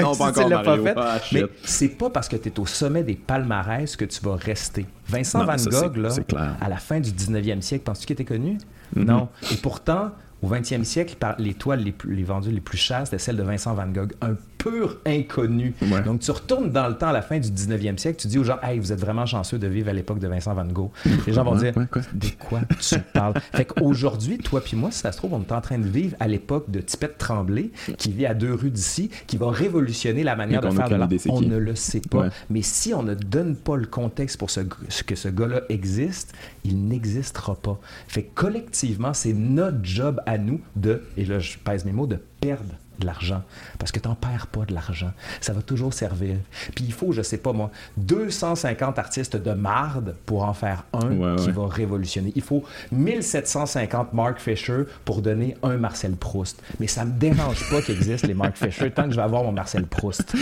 Non, 0.00 0.14
pas 0.16 0.28
encore 0.28 0.48
Mario. 0.48 0.84
Ah, 0.96 1.18
mais 1.32 1.42
c'est 1.64 1.88
pas 1.88 2.10
parce 2.10 2.28
que 2.28 2.36
tu 2.36 2.48
es 2.48 2.60
au 2.60 2.66
sommet 2.66 3.02
des 3.02 3.14
palmarès 3.14 3.96
que 3.96 4.04
tu 4.04 4.20
vas 4.22 4.36
rester. 4.36 4.86
Vincent 5.06 5.44
Van 5.44 5.56
Gogh, 5.56 5.96
là, 5.96 6.56
à 6.60 6.68
la 6.68 6.76
fin 6.76 7.00
du 7.00 7.10
19e 7.10 7.60
siècle, 7.60 7.84
penses-tu 7.84 8.06
qu'il 8.06 8.14
était 8.14 8.24
connu? 8.24 8.58
Mm-hmm. 8.96 9.04
Non. 9.04 9.28
Et 9.52 9.56
pourtant, 9.56 10.12
au 10.42 10.48
20e 10.48 10.84
siècle, 10.84 11.16
les 11.38 11.54
toiles 11.54 11.80
les, 11.80 11.92
plus, 11.92 12.14
les 12.14 12.24
vendues 12.24 12.50
les 12.50 12.60
plus 12.60 12.78
chères, 12.78 13.04
c'était 13.04 13.18
celles 13.18 13.36
de 13.36 13.42
Vincent 13.42 13.74
Van 13.74 13.86
Gogh, 13.86 14.12
un 14.20 14.34
pur 14.62 14.98
inconnu. 15.06 15.74
Donc, 16.04 16.20
tu 16.20 16.30
retournes 16.30 16.70
dans 16.70 16.88
le 16.88 16.96
temps 16.96 17.08
à 17.08 17.12
la 17.12 17.22
fin 17.22 17.38
du 17.38 17.48
19e 17.48 17.98
siècle, 17.98 18.20
tu 18.20 18.28
dis 18.28 18.38
aux 18.38 18.44
gens, 18.44 18.58
hey, 18.62 18.78
vous 18.78 18.92
êtes 18.92 19.00
vraiment 19.00 19.26
chanceux 19.26 19.58
de 19.58 19.66
vivre 19.66 19.88
à 19.88 19.92
l'époque 19.92 20.18
de 20.18 20.28
Vincent 20.28 20.54
Van 20.54 20.64
Gogh. 20.64 20.90
Les 21.26 21.32
gens 21.32 21.44
vont 21.44 21.56
dire, 21.56 21.74
de 21.74 22.28
quoi 22.38 22.60
tu 22.80 22.98
parles? 23.12 23.34
fait 23.52 23.64
qu'aujourd'hui, 23.64 24.38
toi 24.38 24.60
puis 24.62 24.76
moi, 24.76 24.90
si 24.90 25.00
ça 25.00 25.12
se 25.12 25.16
trouve, 25.16 25.34
on 25.34 25.40
est 25.40 25.52
en 25.52 25.60
train 25.60 25.78
de 25.78 25.88
vivre 25.88 26.16
à 26.20 26.28
l'époque 26.28 26.70
de 26.70 26.80
Tipette 26.80 27.18
Tremblay, 27.18 27.70
qui 27.98 28.12
vit 28.12 28.26
à 28.26 28.34
deux 28.34 28.54
rues 28.54 28.70
d'ici, 28.70 29.10
qui 29.26 29.36
va 29.36 29.50
révolutionner 29.50 30.22
la 30.22 30.36
manière 30.36 30.60
de 30.60 30.70
faire 30.70 30.88
de 30.88 30.94
l'art. 30.94 31.08
On 31.28 31.40
ne 31.40 31.56
le 31.56 31.74
sait 31.74 32.00
pas. 32.00 32.28
Mais 32.50 32.62
si 32.62 32.94
on 32.94 33.02
ne 33.02 33.14
donne 33.14 33.56
pas 33.56 33.76
le 33.76 33.86
contexte 33.86 34.38
pour 34.38 34.50
ce, 34.50 34.60
que 34.60 35.14
ce 35.14 35.28
gars-là 35.28 35.62
existe, 35.68 36.32
il 36.64 36.86
n'existera 36.86 37.54
pas. 37.54 37.78
Fait 38.06 38.22
que 38.22 38.34
collectivement, 38.34 39.14
c'est 39.14 39.32
notre 39.32 39.78
job 39.82 40.20
à 40.26 40.38
nous 40.38 40.60
de, 40.76 41.02
et 41.16 41.24
là 41.24 41.38
je 41.38 41.58
pèse 41.58 41.84
mes 41.84 41.92
mots, 41.92 42.06
de 42.06 42.18
perdre 42.40 42.74
de 43.02 43.06
l'argent. 43.06 43.42
Parce 43.78 43.92
que 43.92 44.00
tu 44.00 44.08
n'en 44.08 44.14
perds 44.14 44.46
pas 44.46 44.64
de 44.64 44.74
l'argent. 44.74 45.12
Ça 45.40 45.52
va 45.52 45.62
toujours 45.62 45.92
servir. 45.92 46.36
Puis 46.74 46.84
il 46.84 46.92
faut, 46.92 47.12
je 47.12 47.22
sais 47.22 47.36
pas 47.36 47.52
moi, 47.52 47.70
250 47.98 48.98
artistes 48.98 49.36
de 49.36 49.52
marde 49.52 50.14
pour 50.26 50.44
en 50.44 50.54
faire 50.54 50.84
un 50.92 51.36
qui 51.36 51.50
va 51.50 51.66
révolutionner. 51.66 52.32
Il 52.34 52.42
faut 52.42 52.64
1750 52.92 54.12
Mark 54.12 54.40
Fisher 54.40 54.84
pour 55.04 55.22
donner 55.22 55.56
un 55.62 55.76
Marcel 55.76 56.12
Proust. 56.12 56.62
Mais 56.80 56.86
ça 56.86 57.04
me 57.04 57.12
dérange 57.12 57.68
pas 57.70 57.82
qu'il 57.82 57.96
existe 57.96 58.26
les 58.26 58.34
Mark 58.34 58.56
Fisher 58.56 58.90
tant 58.90 59.04
que 59.04 59.10
je 59.10 59.16
vais 59.16 59.22
avoir 59.22 59.44
mon 59.44 59.52
Marcel 59.52 59.86
Proust. 59.86 60.34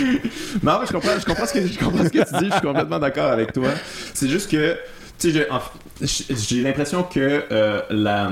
non, 0.62 0.78
mais 0.80 0.86
je 0.86 0.92
comprends, 0.92 1.18
je 1.18 1.24
comprends, 1.24 1.46
ce, 1.46 1.52
que, 1.54 1.66
je 1.66 1.78
comprends 1.78 2.04
ce 2.04 2.08
que 2.08 2.28
tu 2.28 2.44
dis. 2.44 2.46
Je 2.46 2.52
suis 2.52 2.60
complètement 2.60 2.98
d'accord 2.98 3.30
avec 3.30 3.52
toi. 3.52 3.68
C'est 4.14 4.28
juste 4.28 4.50
que 4.50 4.76
j'ai 5.20 6.62
l'impression 6.62 7.02
que 7.02 7.44
euh, 7.52 7.80
la. 7.90 8.30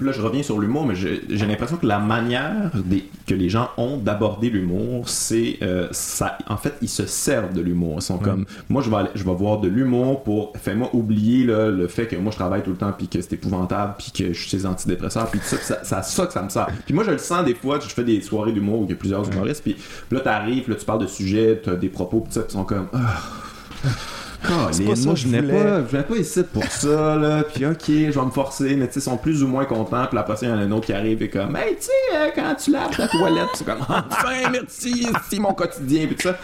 Là, 0.00 0.12
je 0.12 0.20
reviens 0.20 0.42
sur 0.42 0.58
l'humour, 0.58 0.86
mais 0.86 0.94
j'ai 0.94 1.46
l'impression 1.46 1.76
que 1.76 1.86
la 1.86 1.98
manière 1.98 2.70
que 3.26 3.34
les 3.34 3.48
gens 3.48 3.70
ont 3.76 3.96
d'aborder 3.96 4.50
l'humour, 4.50 5.08
c'est. 5.08 5.58
Euh, 5.62 5.88
ça 5.92 6.38
En 6.48 6.56
fait, 6.56 6.74
ils 6.82 6.88
se 6.88 7.06
servent 7.06 7.54
de 7.54 7.60
l'humour. 7.60 7.96
Ils 7.98 8.02
sont 8.02 8.18
comme. 8.18 8.44
Moi, 8.68 8.82
je 8.82 8.90
vais, 8.90 8.96
je 9.14 9.24
vais 9.24 9.34
voir 9.34 9.58
de 9.60 9.68
l'humour 9.68 10.22
pour. 10.22 10.52
Fais-moi 10.56 10.90
oublier 10.92 11.44
le 11.44 11.88
fait 11.88 12.06
que 12.06 12.16
moi, 12.16 12.30
je 12.30 12.36
travaille 12.36 12.62
tout 12.62 12.70
le 12.70 12.76
temps, 12.76 12.92
puis 12.92 13.08
que 13.08 13.20
c'est 13.20 13.34
épouvantable, 13.34 13.94
puis 13.98 14.12
que 14.12 14.32
je 14.32 14.40
suis 14.40 14.50
ces 14.50 14.66
antidépresseurs, 14.66 15.30
puis 15.30 15.40
tout 15.40 15.46
ça, 15.46 15.84
ça, 15.84 16.02
ça, 16.02 16.26
que 16.26 16.32
ça 16.32 16.42
me 16.42 16.48
sert. 16.48 16.68
Puis 16.84 16.94
moi, 16.94 17.04
je 17.04 17.12
le 17.12 17.18
sens 17.18 17.44
des 17.44 17.54
fois, 17.54 17.78
je 17.80 17.88
fais 17.88 18.04
des 18.04 18.20
soirées 18.20 18.52
d'humour 18.52 18.80
où 18.80 18.84
il 18.84 18.90
y 18.90 18.92
a 18.92 18.96
plusieurs 18.96 19.28
humoristes, 19.30 19.62
puis 19.62 19.76
là, 20.10 20.20
t'arrives, 20.20 20.68
là, 20.68 20.76
tu 20.76 20.84
parles 20.84 21.00
de 21.00 21.06
sujets, 21.06 21.60
t'as 21.62 21.76
des 21.76 21.88
propos, 21.88 22.20
puis 22.20 22.32
ça, 22.32 22.42
ils 22.48 22.52
sont 22.52 22.64
comme. 22.64 22.88
Ah, 24.44 24.70
moi, 24.80 25.14
je 25.14 25.28
venais 25.28 25.42
pas, 25.42 25.80
je 25.80 25.86
venais 25.90 26.04
pas 26.04 26.16
ici 26.16 26.42
pour 26.52 26.64
ça, 26.64 27.16
là. 27.16 27.42
Puis, 27.42 27.66
ok, 27.66 27.84
je 27.86 28.18
vais 28.18 28.24
me 28.24 28.30
forcer, 28.30 28.76
mais 28.76 28.86
tu 28.86 28.94
sais, 28.94 29.00
ils 29.00 29.02
sont 29.02 29.16
plus 29.16 29.42
ou 29.42 29.48
moins 29.48 29.64
contents. 29.64 30.06
Puis 30.06 30.18
après, 30.18 30.34
il 30.42 30.48
y 30.48 30.50
en 30.50 30.58
a 30.58 30.62
un 30.62 30.70
autre 30.70 30.86
qui 30.86 30.92
arrive 30.92 31.22
et 31.22 31.28
comme, 31.28 31.56
hey, 31.56 31.76
tu 31.76 31.86
sais, 31.86 32.16
euh, 32.16 32.28
quand 32.34 32.54
tu 32.54 32.70
laves 32.70 32.96
ta 32.96 33.08
toilette, 33.08 33.48
c'est 33.54 33.64
comme, 33.64 33.80
enfin, 33.82 34.50
merci, 34.50 35.06
c'est 35.28 35.38
mon 35.38 35.54
quotidien, 35.54 36.06
puis 36.06 36.16
tout 36.16 36.28
ça. 36.28 36.38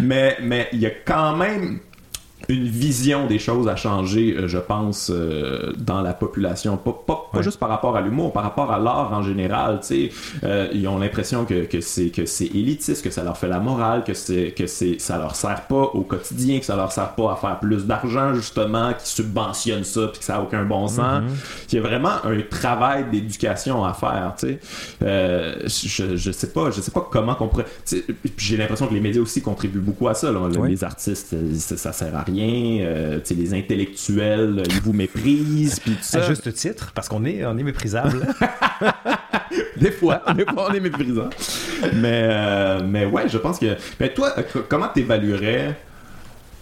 Mais, 0.00 0.36
mais 0.42 0.68
il 0.72 0.80
y 0.80 0.86
a 0.86 0.90
quand 1.04 1.36
même 1.36 1.78
une 2.48 2.66
vision 2.66 3.26
des 3.26 3.38
choses 3.38 3.68
à 3.68 3.76
changer, 3.76 4.36
euh, 4.36 4.48
je 4.48 4.58
pense, 4.58 5.10
euh, 5.12 5.72
dans 5.78 6.00
la 6.00 6.12
population. 6.12 6.76
Pas, 6.76 6.92
pas, 7.06 7.28
pas 7.32 7.42
juste 7.42 7.58
par 7.58 7.68
rapport 7.68 7.96
à 7.96 8.00
l'humour, 8.00 8.32
par 8.32 8.42
rapport 8.42 8.72
à 8.72 8.78
l'art 8.78 9.12
en 9.12 9.22
général. 9.22 9.80
Tu 9.80 9.86
sais, 9.86 10.10
euh, 10.44 10.68
ils 10.72 10.86
ont 10.86 10.98
l'impression 10.98 11.44
que, 11.44 11.64
que 11.64 11.80
c'est 11.80 12.10
que 12.10 12.26
c'est 12.26 12.46
élitiste, 12.46 13.02
que 13.02 13.10
ça 13.10 13.24
leur 13.24 13.36
fait 13.36 13.48
la 13.48 13.58
morale, 13.58 14.04
que 14.04 14.14
c'est 14.14 14.52
que 14.56 14.66
c'est 14.66 14.98
ça 15.00 15.18
leur 15.18 15.34
sert 15.34 15.62
pas 15.62 15.90
au 15.94 16.02
quotidien, 16.02 16.58
que 16.60 16.64
ça 16.64 16.76
leur 16.76 16.92
sert 16.92 17.14
pas 17.14 17.32
à 17.32 17.36
faire 17.36 17.58
plus 17.58 17.86
d'argent 17.86 18.34
justement, 18.34 18.92
qui 18.92 19.08
subventionne 19.08 19.84
ça, 19.84 20.08
puis 20.08 20.20
que 20.20 20.24
ça 20.24 20.36
a 20.36 20.40
aucun 20.40 20.64
bon 20.64 20.86
sens. 20.86 21.22
Mm-hmm. 21.22 21.72
Il 21.72 21.74
y 21.74 21.78
a 21.78 21.82
vraiment 21.82 22.24
un 22.24 22.40
travail 22.48 23.06
d'éducation 23.10 23.84
à 23.84 23.92
faire. 23.92 24.34
Tu 24.38 24.46
sais, 24.46 24.58
je, 25.00 26.16
je 26.16 26.30
sais 26.30 26.48
pas, 26.48 26.70
je 26.70 26.80
sais 26.80 26.90
pas 26.90 27.06
comment 27.10 27.34
qu'on 27.34 27.48
pourrait. 27.48 27.66
J'ai 28.36 28.56
l'impression 28.56 28.86
que 28.86 28.94
les 28.94 29.00
médias 29.00 29.22
aussi 29.22 29.42
contribuent 29.42 29.80
beaucoup 29.80 30.08
à 30.08 30.14
ça. 30.14 30.30
Les 30.66 30.84
artistes, 30.84 31.34
ça, 31.58 31.76
ça 31.76 31.92
sert 31.92 32.14
à 32.16 32.22
rien 32.22 32.35
euh, 32.40 33.18
les 33.30 33.54
intellectuels, 33.54 34.62
ils 34.68 34.80
vous 34.80 34.92
méprisent, 34.92 35.80
puis 35.80 35.96
À 36.12 36.22
juste 36.22 36.52
titre, 36.52 36.92
parce 36.94 37.08
qu'on 37.08 37.24
est, 37.24 37.44
on 37.44 37.56
est 37.58 37.62
méprisable. 37.62 38.26
des 39.76 39.90
fois, 39.90 40.22
des 40.34 40.44
fois, 40.44 40.68
on 40.70 40.74
est 40.74 40.80
méprisant. 40.80 41.30
Mais, 41.94 42.22
euh, 42.24 42.80
mais 42.86 43.06
ouais, 43.06 43.28
je 43.28 43.38
pense 43.38 43.58
que. 43.58 43.76
Mais 44.00 44.12
toi, 44.12 44.34
euh, 44.38 44.42
comment 44.68 44.88
t'évaluerais 44.88 45.76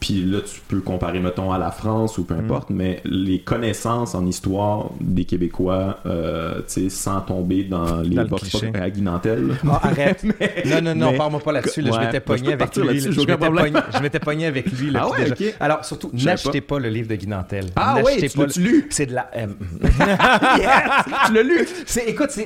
puis 0.05 0.23
là, 0.23 0.41
tu 0.43 0.61
peux 0.69 0.81
comparer, 0.81 1.19
mettons, 1.19 1.51
à 1.51 1.57
la 1.57 1.71
France 1.71 2.19
ou 2.19 2.25
peu 2.25 2.35
mm. 2.35 2.41
importe, 2.41 2.69
mais 2.69 3.01
les 3.07 3.39
connaissances 3.39 4.15
en 4.15 4.27
histoire 4.27 4.91
des 5.01 5.25
Québécois, 5.25 6.01
euh, 6.05 6.59
tu 6.59 6.65
sais, 6.67 6.89
sans 6.91 7.23
tomber 7.23 7.65
dans 7.65 8.03
les 8.03 8.17
dans 8.17 8.27
box 8.27 8.55
à 8.75 8.91
Guinantel. 8.91 9.57
Oh, 9.65 9.71
arrête. 9.71 10.23
non, 10.67 10.83
non, 10.83 10.95
non, 10.95 11.17
parle-moi 11.17 11.41
pas 11.41 11.53
là-dessus. 11.53 11.83
je 11.83 11.99
m'étais 11.99 12.21
pogné 12.21 12.53
avec 12.53 12.77
lui. 12.77 13.01
Je 13.01 14.03
m'étais 14.03 14.19
pogné 14.19 14.45
avec 14.45 14.71
lui. 14.73 14.93
Ah 14.95 15.09
ouais, 15.09 15.33
okay. 15.33 15.55
Alors, 15.59 15.83
surtout, 15.87 16.11
n'achetez 16.13 16.61
pas. 16.61 16.79
le 16.79 16.91
livre 16.91 17.09
de 17.09 17.15
Guinantel. 17.15 17.65
Ah 17.75 18.03
ouais, 18.03 18.19
tu 18.29 18.39
l'as 18.39 18.59
lu? 18.59 18.87
C'est 18.91 19.07
de 19.07 19.15
la... 19.15 19.31
Tu 21.27 21.33
l'as 21.33 21.43
lu? 21.43 21.67
Écoute, 22.07 22.39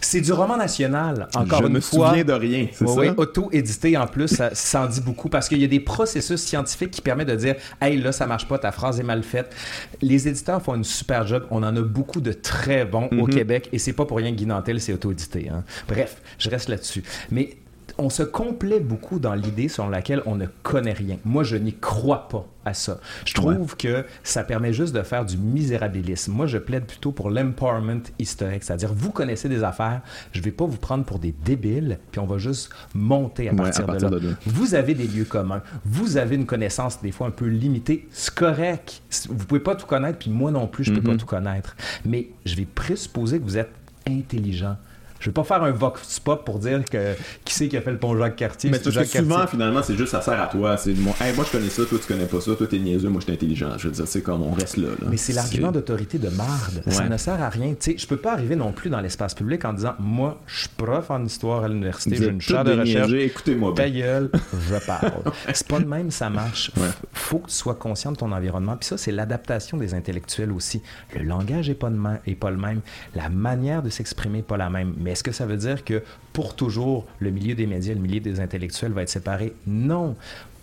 c'est 0.00 0.20
du 0.22 0.32
roman 0.32 0.56
national, 0.56 1.28
encore 1.34 1.66
une 1.66 1.82
fois. 1.82 2.08
Je 2.08 2.14
me 2.14 2.14
souviens 2.14 2.24
de 2.24 2.32
rien, 2.32 2.66
c'est 2.72 2.88
ça? 2.88 2.94
Oui, 2.94 3.08
auto-édité 3.14 3.98
en 3.98 4.06
plus, 4.06 4.28
ça, 4.28 4.54
ça 4.54 4.84
en 4.84 4.86
dit 4.86 5.02
beaucoup, 5.02 5.28
parce 5.28 5.50
qu'il 5.50 5.58
y 5.58 5.64
a 5.64 5.68
des 5.68 5.80
processus 5.80 6.40
scientifiques 6.40 6.93
qui 6.94 7.02
permet 7.02 7.24
de 7.24 7.34
dire 7.34 7.56
Hey, 7.80 8.00
là, 8.00 8.12
ça 8.12 8.26
marche 8.26 8.48
pas, 8.48 8.58
ta 8.58 8.72
phrase 8.72 9.00
est 9.00 9.04
mal 9.04 9.22
faite. 9.22 9.54
Les 10.00 10.28
éditeurs 10.28 10.62
font 10.62 10.74
une 10.74 10.84
super 10.84 11.26
job. 11.26 11.46
On 11.50 11.62
en 11.62 11.76
a 11.76 11.82
beaucoup 11.82 12.20
de 12.20 12.32
très 12.32 12.84
bons 12.84 13.08
au 13.12 13.26
mhm. 13.26 13.34
Québec 13.34 13.68
et 13.72 13.78
c'est 13.78 13.92
pas 13.92 14.04
pour 14.04 14.16
rien 14.16 14.30
que 14.30 14.36
Guy 14.36 14.46
Nantel, 14.46 14.80
c'est 14.80 14.92
auto-édité. 14.92 15.48
Hein. 15.48 15.64
Bref, 15.88 16.22
je 16.38 16.50
reste 16.50 16.68
là-dessus. 16.68 17.02
Mais 17.30 17.56
on 17.98 18.10
se 18.10 18.22
complaît 18.22 18.80
beaucoup 18.80 19.18
dans 19.18 19.34
l'idée 19.34 19.68
sur 19.68 19.88
laquelle 19.88 20.22
on 20.26 20.36
ne 20.36 20.46
connaît 20.62 20.92
rien. 20.92 21.16
Moi, 21.24 21.44
je 21.44 21.56
n'y 21.56 21.74
crois 21.74 22.28
pas 22.28 22.46
à 22.64 22.74
ça. 22.74 22.98
Je 23.24 23.34
trouve 23.34 23.76
que 23.76 24.04
ça 24.22 24.42
permet 24.42 24.72
juste 24.72 24.94
de 24.94 25.02
faire 25.02 25.24
du 25.24 25.36
misérabilisme. 25.36 26.32
Moi, 26.32 26.46
je 26.46 26.58
plaide 26.58 26.84
plutôt 26.86 27.12
pour 27.12 27.30
l'empowerment 27.30 28.02
historique, 28.18 28.64
c'est-à-dire 28.64 28.92
vous 28.94 29.10
connaissez 29.10 29.48
des 29.48 29.62
affaires, 29.62 30.00
je 30.32 30.40
vais 30.40 30.50
pas 30.50 30.64
vous 30.64 30.78
prendre 30.78 31.04
pour 31.04 31.18
des 31.18 31.32
débiles, 31.32 31.98
puis 32.10 32.20
on 32.20 32.26
va 32.26 32.38
juste 32.38 32.70
monter 32.94 33.48
à 33.48 33.54
partir, 33.54 33.86
de, 33.86 34.18
là. 34.18 34.34
Vous 34.46 34.74
avez 34.74 34.94
des 34.94 35.06
lieux 35.06 35.24
communs, 35.24 35.62
vous 35.84 36.16
avez 36.16 36.36
une 36.36 36.46
connaissance 36.46 37.00
des 37.02 37.12
fois 37.12 37.26
un 37.26 37.32
peu 37.32 37.46
limitée, 37.46 38.08
c'est 38.10 38.34
correct. 38.34 39.02
Vous 39.28 39.44
pouvez 39.46 39.60
pas 39.60 39.76
tout 39.76 39.86
connaître, 39.86 40.18
puis 40.18 40.30
moi 40.30 40.50
non 40.50 40.66
plus, 40.66 40.84
je 40.84 40.92
peux 40.92 41.00
pas 41.00 41.12
mm-hmm. 41.12 41.18
tout 41.18 41.26
connaître. 41.26 41.76
Mais 42.04 42.28
je 42.44 42.56
vais 42.56 42.66
présupposer 42.66 43.38
que 43.38 43.44
vous 43.44 43.58
êtes 43.58 43.72
intelligent 44.08 44.76
je 45.24 45.30
vais 45.30 45.34
pas 45.34 45.44
faire 45.44 45.62
un 45.62 45.70
vox 45.70 46.20
pop 46.20 46.44
pour 46.44 46.58
dire 46.58 46.84
que 46.84 47.14
qui 47.46 47.54
c'est 47.54 47.68
qui 47.68 47.78
a 47.78 47.80
fait 47.80 47.92
le 47.92 47.96
pont 47.96 48.14
Jacques-Cartier. 48.14 48.68
Mais 48.68 48.78
souvent, 48.78 49.46
finalement, 49.46 49.82
c'est 49.82 49.96
juste 49.96 50.10
ça 50.10 50.20
sert 50.20 50.38
à 50.38 50.48
toi. 50.48 50.76
C'est 50.76 50.92
moi 50.92 51.14
je 51.18 51.50
connais 51.50 51.70
ça, 51.70 51.82
toi 51.86 51.98
tu 51.98 52.06
connais 52.06 52.26
pas 52.26 52.42
ça, 52.42 52.54
toi 52.54 52.66
t'es 52.66 52.78
niaiseux, 52.78 53.08
moi 53.08 53.20
je 53.20 53.24
suis 53.24 53.32
intelligent. 53.32 53.70
Je 53.78 53.88
veux 53.88 53.94
dire, 53.94 54.06
c'est 54.06 54.20
comme 54.20 54.42
on 54.42 54.52
reste 54.52 54.76
là. 54.76 54.88
Mais 55.08 55.16
c'est 55.16 55.32
l'argument 55.32 55.72
d'autorité 55.72 56.18
de 56.18 56.28
marde. 56.28 56.82
Ça 56.88 57.08
ne 57.08 57.16
sert 57.16 57.40
à 57.40 57.48
rien. 57.48 57.70
Tu 57.70 57.92
sais, 57.92 57.96
je 57.96 58.06
peux 58.06 58.18
pas 58.18 58.34
arriver 58.34 58.54
non 58.54 58.72
plus 58.72 58.90
dans 58.90 59.00
l'espace 59.00 59.34
public 59.34 59.64
en 59.64 59.72
disant 59.72 59.94
moi, 59.98 60.42
je 60.46 60.60
suis 60.60 60.68
prof 60.76 61.10
en 61.10 61.24
histoire 61.24 61.64
à 61.64 61.68
l'université, 61.68 62.16
j'ai 62.16 62.28
une 62.28 62.42
chaire 62.42 62.64
de 62.64 62.78
recherche. 62.78 63.10
Écoutez-moi 63.12 63.72
Ta 63.74 63.88
gueule, 63.88 64.30
je 64.68 64.86
parle. 64.86 65.22
c'est 65.54 65.66
pas 65.66 65.80
de 65.80 65.86
même, 65.86 66.10
ça 66.10 66.28
marche. 66.28 66.70
Faut 67.14 67.38
que 67.38 67.48
tu 67.48 67.54
sois 67.54 67.76
conscient 67.76 68.12
de 68.12 68.18
ton 68.18 68.30
environnement. 68.30 68.76
Puis 68.76 68.88
ça, 68.88 68.98
c'est 68.98 69.12
l'adaptation 69.12 69.78
des 69.78 69.94
intellectuels 69.94 70.52
aussi. 70.52 70.82
Le 71.16 71.22
langage 71.22 71.70
est 71.70 71.74
pas, 71.74 71.90
est 72.26 72.34
pas 72.34 72.50
le 72.50 72.58
même. 72.58 72.80
La 73.14 73.30
manière 73.30 73.82
de 73.82 73.88
s'exprimer 73.88 74.38
n'est 74.38 74.42
pas 74.42 74.56
la 74.58 74.68
même. 74.68 74.94
Mais 74.98 75.13
est-ce 75.14 75.22
que 75.22 75.30
ça 75.30 75.46
veut 75.46 75.56
dire 75.56 75.84
que 75.84 76.02
pour 76.32 76.56
toujours, 76.56 77.06
le 77.20 77.30
milieu 77.30 77.54
des 77.54 77.68
médias, 77.68 77.94
le 77.94 78.00
milieu 78.00 78.18
des 78.18 78.40
intellectuels 78.40 78.90
va 78.90 79.02
être 79.02 79.08
séparé? 79.08 79.54
Non 79.64 80.16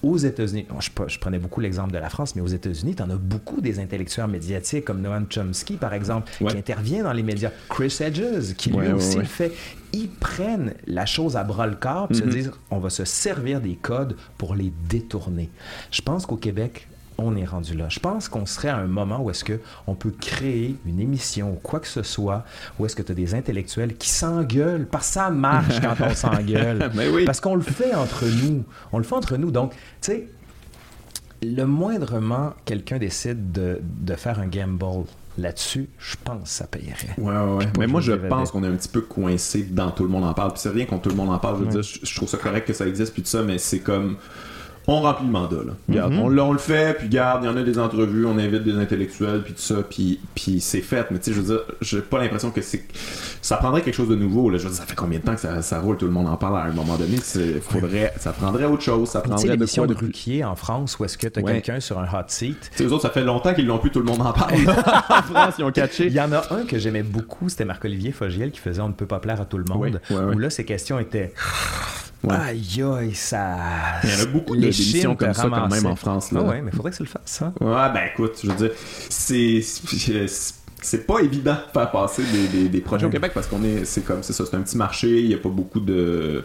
aux 0.04 0.18
États-Unis, 0.18 0.66
je, 0.80 1.20
prenais 1.20 1.38
beaucoup 1.38 1.62
l'exemple 1.62 1.93
de 1.93 1.97
la 1.97 2.10
France, 2.10 2.36
mais 2.36 2.41
aux 2.41 2.47
États-Unis, 2.47 2.95
tu 2.95 3.04
en 3.04 3.10
as 3.12 3.16
beaucoup 3.16 3.62
des 3.62 3.80
intellectuels 3.80 4.28
médiatiques 4.28 4.84
comme 4.84 4.99
Noam 4.99 5.28
Chomsky, 5.30 5.76
par 5.76 5.93
exemple, 5.93 6.30
qui 6.38 6.58
intervient 6.58 7.04
dans 7.04 7.14
les 7.14 7.24
médias. 7.24 7.52
Chris 7.70 7.95
Edges, 8.02 8.56
qui 8.58 8.72
lui 8.72 8.91
aussi 8.91 9.20
le 9.20 9.24
fait. 9.24 9.54
Ils 9.93 10.10
prennent 10.10 10.74
la 10.88 11.06
chose 11.06 11.38
à 11.38 11.43
bras 11.43 11.68
le 11.68 11.76
corps 11.76 12.08
et 12.10 12.16
se 12.16 12.24
mm-hmm. 12.24 12.30
disent 12.30 12.52
on 12.72 12.80
va 12.80 12.89
se 12.89 13.06
servir 13.06 13.62
des 13.62 13.76
codes 13.76 14.16
pour 14.38 14.56
les 14.56 14.74
détourner. 14.89 15.49
Je 15.91 16.02
pense 16.02 16.26
qu'au 16.26 16.38
Québec, 16.38 16.88
on 17.24 17.36
est 17.36 17.45
rendu 17.45 17.76
là. 17.76 17.88
Je 17.89 17.99
pense 17.99 18.28
qu'on 18.30 18.45
serait 18.45 18.69
à 18.69 18.78
un 18.78 18.88
moment 18.88 19.22
où 19.22 19.30
est-ce 19.30 19.43
que 19.43 19.59
on 19.88 19.95
peut 19.95 20.11
créer 20.11 20.76
une 20.86 20.99
émission 20.99 21.51
ou 21.51 21.55
quoi 21.55 21.80
que 21.80 21.88
ce 21.88 22.03
soit, 22.03 22.43
où 22.80 22.86
est-ce 22.86 22.95
que 22.95 23.01
tu 23.01 23.11
as 23.11 23.15
des 23.15 23.36
intellectuels 23.36 23.95
qui 23.95 24.09
s'engueulent, 24.09 24.86
parce 24.86 25.07
que 25.07 25.13
ça 25.13 25.30
marche 25.30 25.80
quand 25.82 25.95
on 25.99 26.13
s'engueule. 26.13 26.91
Parce 27.26 27.39
qu'on 27.39 27.55
le 27.55 27.61
fait 27.61 27.93
entre 27.93 28.26
nous. 28.26 28.63
On 28.91 28.97
le 28.97 29.03
fait 29.03 29.15
entre 29.15 29.38
nous. 29.38 29.51
Donc, 29.51 29.72
tu 29.74 29.78
sais, 30.01 30.28
le 31.43 31.65
moindrement 31.65 32.53
quelqu'un 32.65 32.97
décide 32.97 33.51
de, 33.51 33.80
de 33.82 34.15
faire 34.15 34.39
un 34.39 34.47
gamble 34.47 35.05
là-dessus, 35.38 35.89
je 35.97 36.15
pense 36.24 36.43
que 36.43 36.49
ça 36.49 36.67
payerait. 36.67 37.15
Ouais, 37.17 37.55
ouais. 37.55 37.67
Mais 37.78 37.88
moi, 37.88 38.01
je 38.01 38.13
pense 38.13 38.51
qu'on 38.51 38.63
est 38.63 38.67
un 38.67 38.76
petit 38.76 38.89
peu 38.89 39.01
coincé 39.01 39.63
dans 39.63 39.91
tout 39.91 40.03
le 40.03 40.09
monde 40.09 40.24
en 40.24 40.34
parle. 40.34 40.51
Puis 40.53 40.61
c'est 40.61 40.69
rien 40.69 40.86
quand 40.86 40.99
tout 40.99 41.09
le 41.09 41.15
monde 41.15 41.30
en 41.30 41.39
parle. 41.39 41.59
Je 41.59 41.63
veux 41.63 41.82
dire, 41.82 41.82
je, 41.82 42.15
trouve 42.15 42.30
ça 42.30 42.38
correct 42.38 42.67
que 42.67 42.74
ça 42.74 42.88
existe, 42.88 43.13
puis 43.13 43.24
tout 43.24 43.30
ça, 43.30 43.41
mais 43.43 43.57
c'est 43.57 43.80
comme 43.80 44.17
on 44.88 45.02
remplit 45.02 45.26
le 45.26 45.32
mandat. 45.32 45.58
Là. 45.66 46.08
Mhm. 46.10 46.20
on, 46.20 46.52
le 46.52 46.58
fait, 46.58 46.98
puis 46.98 47.08
garde, 47.08 47.44
il 47.44 47.48
y 47.48 47.50
en 47.50 47.58
a 47.58 47.64
des 47.64 47.80
entrevues, 47.80 48.26
on 48.26 48.38
invite 48.38 48.64
des 48.64 48.76
intellectuels, 48.76 49.42
puis 49.44 49.54
tout 49.54 49.62
ça, 49.62 49.76
puis, 49.88 50.20
puis 50.36 50.60
c'est 50.60 50.82
fait. 50.82 51.08
Mais 51.12 51.20
tu 51.20 51.26
sais, 51.26 51.34
je 51.34 51.42
veux 51.42 51.56
dire, 51.56 51.64
j'ai 51.82 52.02
pas 52.02 52.20
l'impression 52.20 52.52
que 52.52 52.62
c'est 52.62 52.84
ça 53.42 53.58
prendrait 53.58 53.82
quelque 53.82 53.96
chose 53.96 54.10
de 54.10 54.16
nouveau. 54.16 54.50
Là. 54.50 54.58
Je 54.58 54.64
veux 54.64 54.70
dire, 54.70 54.78
ça 54.78 54.86
fait 54.86 54.96
combien 54.96 55.20
de 55.20 55.24
temps 55.24 55.34
que 55.34 55.42
ça, 55.42 55.62
ça 55.62 55.80
roule, 55.80 55.98
tout 55.98 56.06
le 56.06 56.12
monde 56.12 56.28
en 56.28 56.38
parle 56.38 56.58
à 56.58 56.64
un 56.64 56.72
moment 56.72 56.96
donné? 56.96 57.18
Faudrait, 57.62 58.14
ça 58.18 58.32
prendrait 58.32 58.66
autre 58.66 58.84
chose. 58.84 59.10
Ça 59.10 59.22
prendrait 59.22 59.58
de 59.58 59.66
quoi 59.66 59.88
de 59.88 59.94
Ruquier 59.94 60.44
en 60.44 60.56
France, 60.56 60.98
où 61.00 61.06
est-ce 61.06 61.18
que 61.18 61.28
tu 61.28 61.40
as 61.40 61.44
quelqu'un 61.44 61.80
sur 61.80 62.00
un 62.00 62.06
hot 62.06 62.26
seat? 62.28 62.72
Eux 62.80 62.92
autres, 62.92 63.04
ça 63.04 63.10
fait 63.10 63.24
longtemps 63.24 63.54
qu'ils 63.54 63.66
l'ont 63.66 63.80
plus, 63.80 63.92
tout 63.92 64.00
le 64.00 64.06
monde 64.06 64.22
en 64.22 64.34
parle. 64.34 64.54
en 65.10 65.22
France, 65.22 65.56
ils 65.58 65.64
ont 65.64 65.72
catché. 65.72 66.08
Il 66.08 66.14
y 66.14 66.22
en 66.22 66.32
a 66.32 66.44
un 66.52 66.66
que 66.66 66.78
j'aimais 66.78 67.04
beaucoup, 67.04 67.50
c'était 67.50 67.66
Marc-Olivier 67.66 68.12
Fogiel 68.12 68.52
qui 68.52 68.60
faisait 68.60 68.82
On 68.82 68.90
ne 68.90 68.94
peut 68.94 69.06
pas 69.08 69.20
plaire 69.20 69.42
à 69.42 69.46
tout 69.46 69.58
le 69.58 69.66
monde. 69.66 70.00
où 70.12 70.38
là, 70.38 70.50
ces 70.50 70.66
questions 70.66 71.00
étaient 71.00 71.34
Aïe, 72.30 72.84
aïe, 72.84 73.15
ça. 73.15 73.57
Il 74.03 74.09
y 74.09 74.15
en 74.15 74.24
a 74.24 74.26
beaucoup 74.28 74.55
d'émissions 74.55 75.15
comme 75.15 75.34
ça, 75.34 75.49
quand 75.49 75.67
même, 75.67 75.86
en 75.86 75.95
France. 75.95 76.32
Là. 76.32 76.41
Ah 76.43 76.49
ouais, 76.49 76.61
mais 76.61 76.69
il 76.72 76.76
faudrait 76.76 76.91
que 76.91 76.97
ça 76.97 77.03
le 77.03 77.09
fasse, 77.09 77.22
ça. 77.26 77.53
Ouais, 77.59 77.93
ben 77.93 78.09
écoute, 78.13 78.39
je 78.43 78.49
veux 78.49 78.55
dire, 78.55 78.72
c'est 79.09 79.61
c'est 80.82 81.06
pas 81.06 81.20
évident 81.20 81.54
de 81.54 81.72
faire 81.72 81.92
passer 81.92 82.24
des, 82.52 82.68
des, 82.68 82.82
projets 82.82 83.06
au 83.06 83.10
Québec 83.10 83.32
parce 83.34 83.46
qu'on 83.46 83.64
est 83.64 83.86
c'est 83.86 84.02
comme 84.02 84.24
c'est 84.24 84.34
ça 84.34 84.46
c'est 84.46 84.56
un 84.56 84.62
petit 84.62 84.78
marché 84.78 85.20
il 85.20 85.28
y 85.28 85.34
a 85.36 85.38
pas 85.38 85.50
beaucoup 85.50 85.80
de 85.80 86.44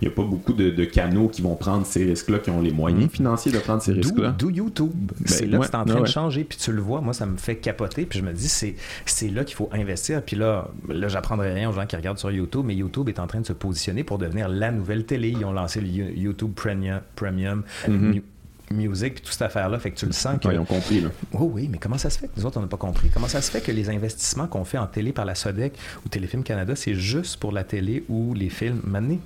il 0.00 0.04
y 0.04 0.08
a 0.08 0.14
pas 0.14 0.22
beaucoup 0.22 0.52
de, 0.52 0.84
canaux 0.84 1.28
qui 1.28 1.42
vont 1.42 1.56
prendre 1.56 1.84
ces 1.84 2.04
risques 2.04 2.30
là 2.30 2.38
qui 2.38 2.50
ont 2.50 2.60
les 2.60 2.72
moyens 2.72 3.06
mm-hmm. 3.06 3.10
financiers 3.10 3.52
de 3.52 3.58
prendre 3.58 3.82
ces 3.82 3.92
risques 3.92 4.18
là 4.18 4.34
d'où 4.36 4.50
YouTube. 4.50 4.90
Ben, 4.94 5.14
c'est 5.26 5.46
là 5.46 5.58
que 5.58 5.66
c'est 5.66 5.74
en 5.74 5.84
train 5.84 6.00
de 6.00 6.06
changer 6.06 6.44
puis 6.44 6.58
tu 6.58 6.72
le 6.72 6.80
vois 6.80 7.00
moi 7.00 7.12
ça 7.12 7.26
me 7.26 7.36
fait 7.36 7.56
capoter 7.56 8.06
puis 8.06 8.20
je 8.20 8.24
me 8.24 8.32
dis 8.32 8.48
c'est 8.48 8.76
c'est 9.04 9.28
là 9.28 9.44
qu'il 9.44 9.56
faut 9.56 9.68
investir 9.72 10.22
puis 10.22 10.36
là 10.36 10.68
là 10.88 11.08
j'apprendrai 11.08 11.52
rien 11.52 11.68
aux 11.68 11.72
gens 11.72 11.86
qui 11.86 11.96
regardent 11.96 12.18
sur 12.18 12.30
YouTube 12.30 12.62
mais 12.64 12.74
YouTube 12.74 13.08
est 13.08 13.18
en 13.18 13.26
train 13.26 13.40
de 13.40 13.46
se 13.46 13.52
positionner 13.52 14.04
pour 14.04 14.18
devenir 14.18 14.48
la 14.48 14.70
nouvelle 14.70 15.04
télé. 15.04 15.30
Ils 15.30 15.44
ont 15.44 15.52
lancé 15.52 15.80
le 15.80 15.88
YouTube 15.88 16.52
Premium, 16.54 17.00
Premium 17.16 17.64
mm-hmm 17.88 18.22
music 18.72 19.14
puis 19.14 19.22
toute 19.22 19.32
cette 19.32 19.42
affaire-là. 19.42 19.78
Fait 19.78 19.90
que 19.90 19.96
tu 19.96 20.06
le 20.06 20.12
sens 20.12 20.38
que. 20.40 20.48
ils 20.48 20.58
ont 20.58 20.64
compris, 20.64 21.00
là. 21.00 21.10
Oh, 21.34 21.50
oui, 21.52 21.68
mais 21.70 21.78
comment 21.78 21.98
ça 21.98 22.10
se 22.10 22.18
fait? 22.18 22.26
Que 22.26 22.32
nous 22.36 22.46
autres, 22.46 22.58
on 22.58 22.62
n'a 22.62 22.66
pas 22.66 22.76
compris? 22.76 23.10
Comment 23.12 23.28
ça 23.28 23.40
se 23.40 23.50
fait 23.50 23.60
que 23.60 23.72
les 23.72 23.90
investissements 23.90 24.46
qu'on 24.46 24.64
fait 24.64 24.78
en 24.78 24.86
télé 24.86 25.12
par 25.12 25.24
la 25.24 25.34
Sodec 25.34 25.74
ou 26.04 26.08
Téléfilm 26.08 26.42
Canada, 26.42 26.74
c'est 26.76 26.94
juste 26.94 27.38
pour 27.38 27.52
la 27.52 27.64
télé 27.64 28.04
ou 28.08 28.34
les 28.34 28.48
films? 28.48 28.80
Maintenant, 28.84 29.18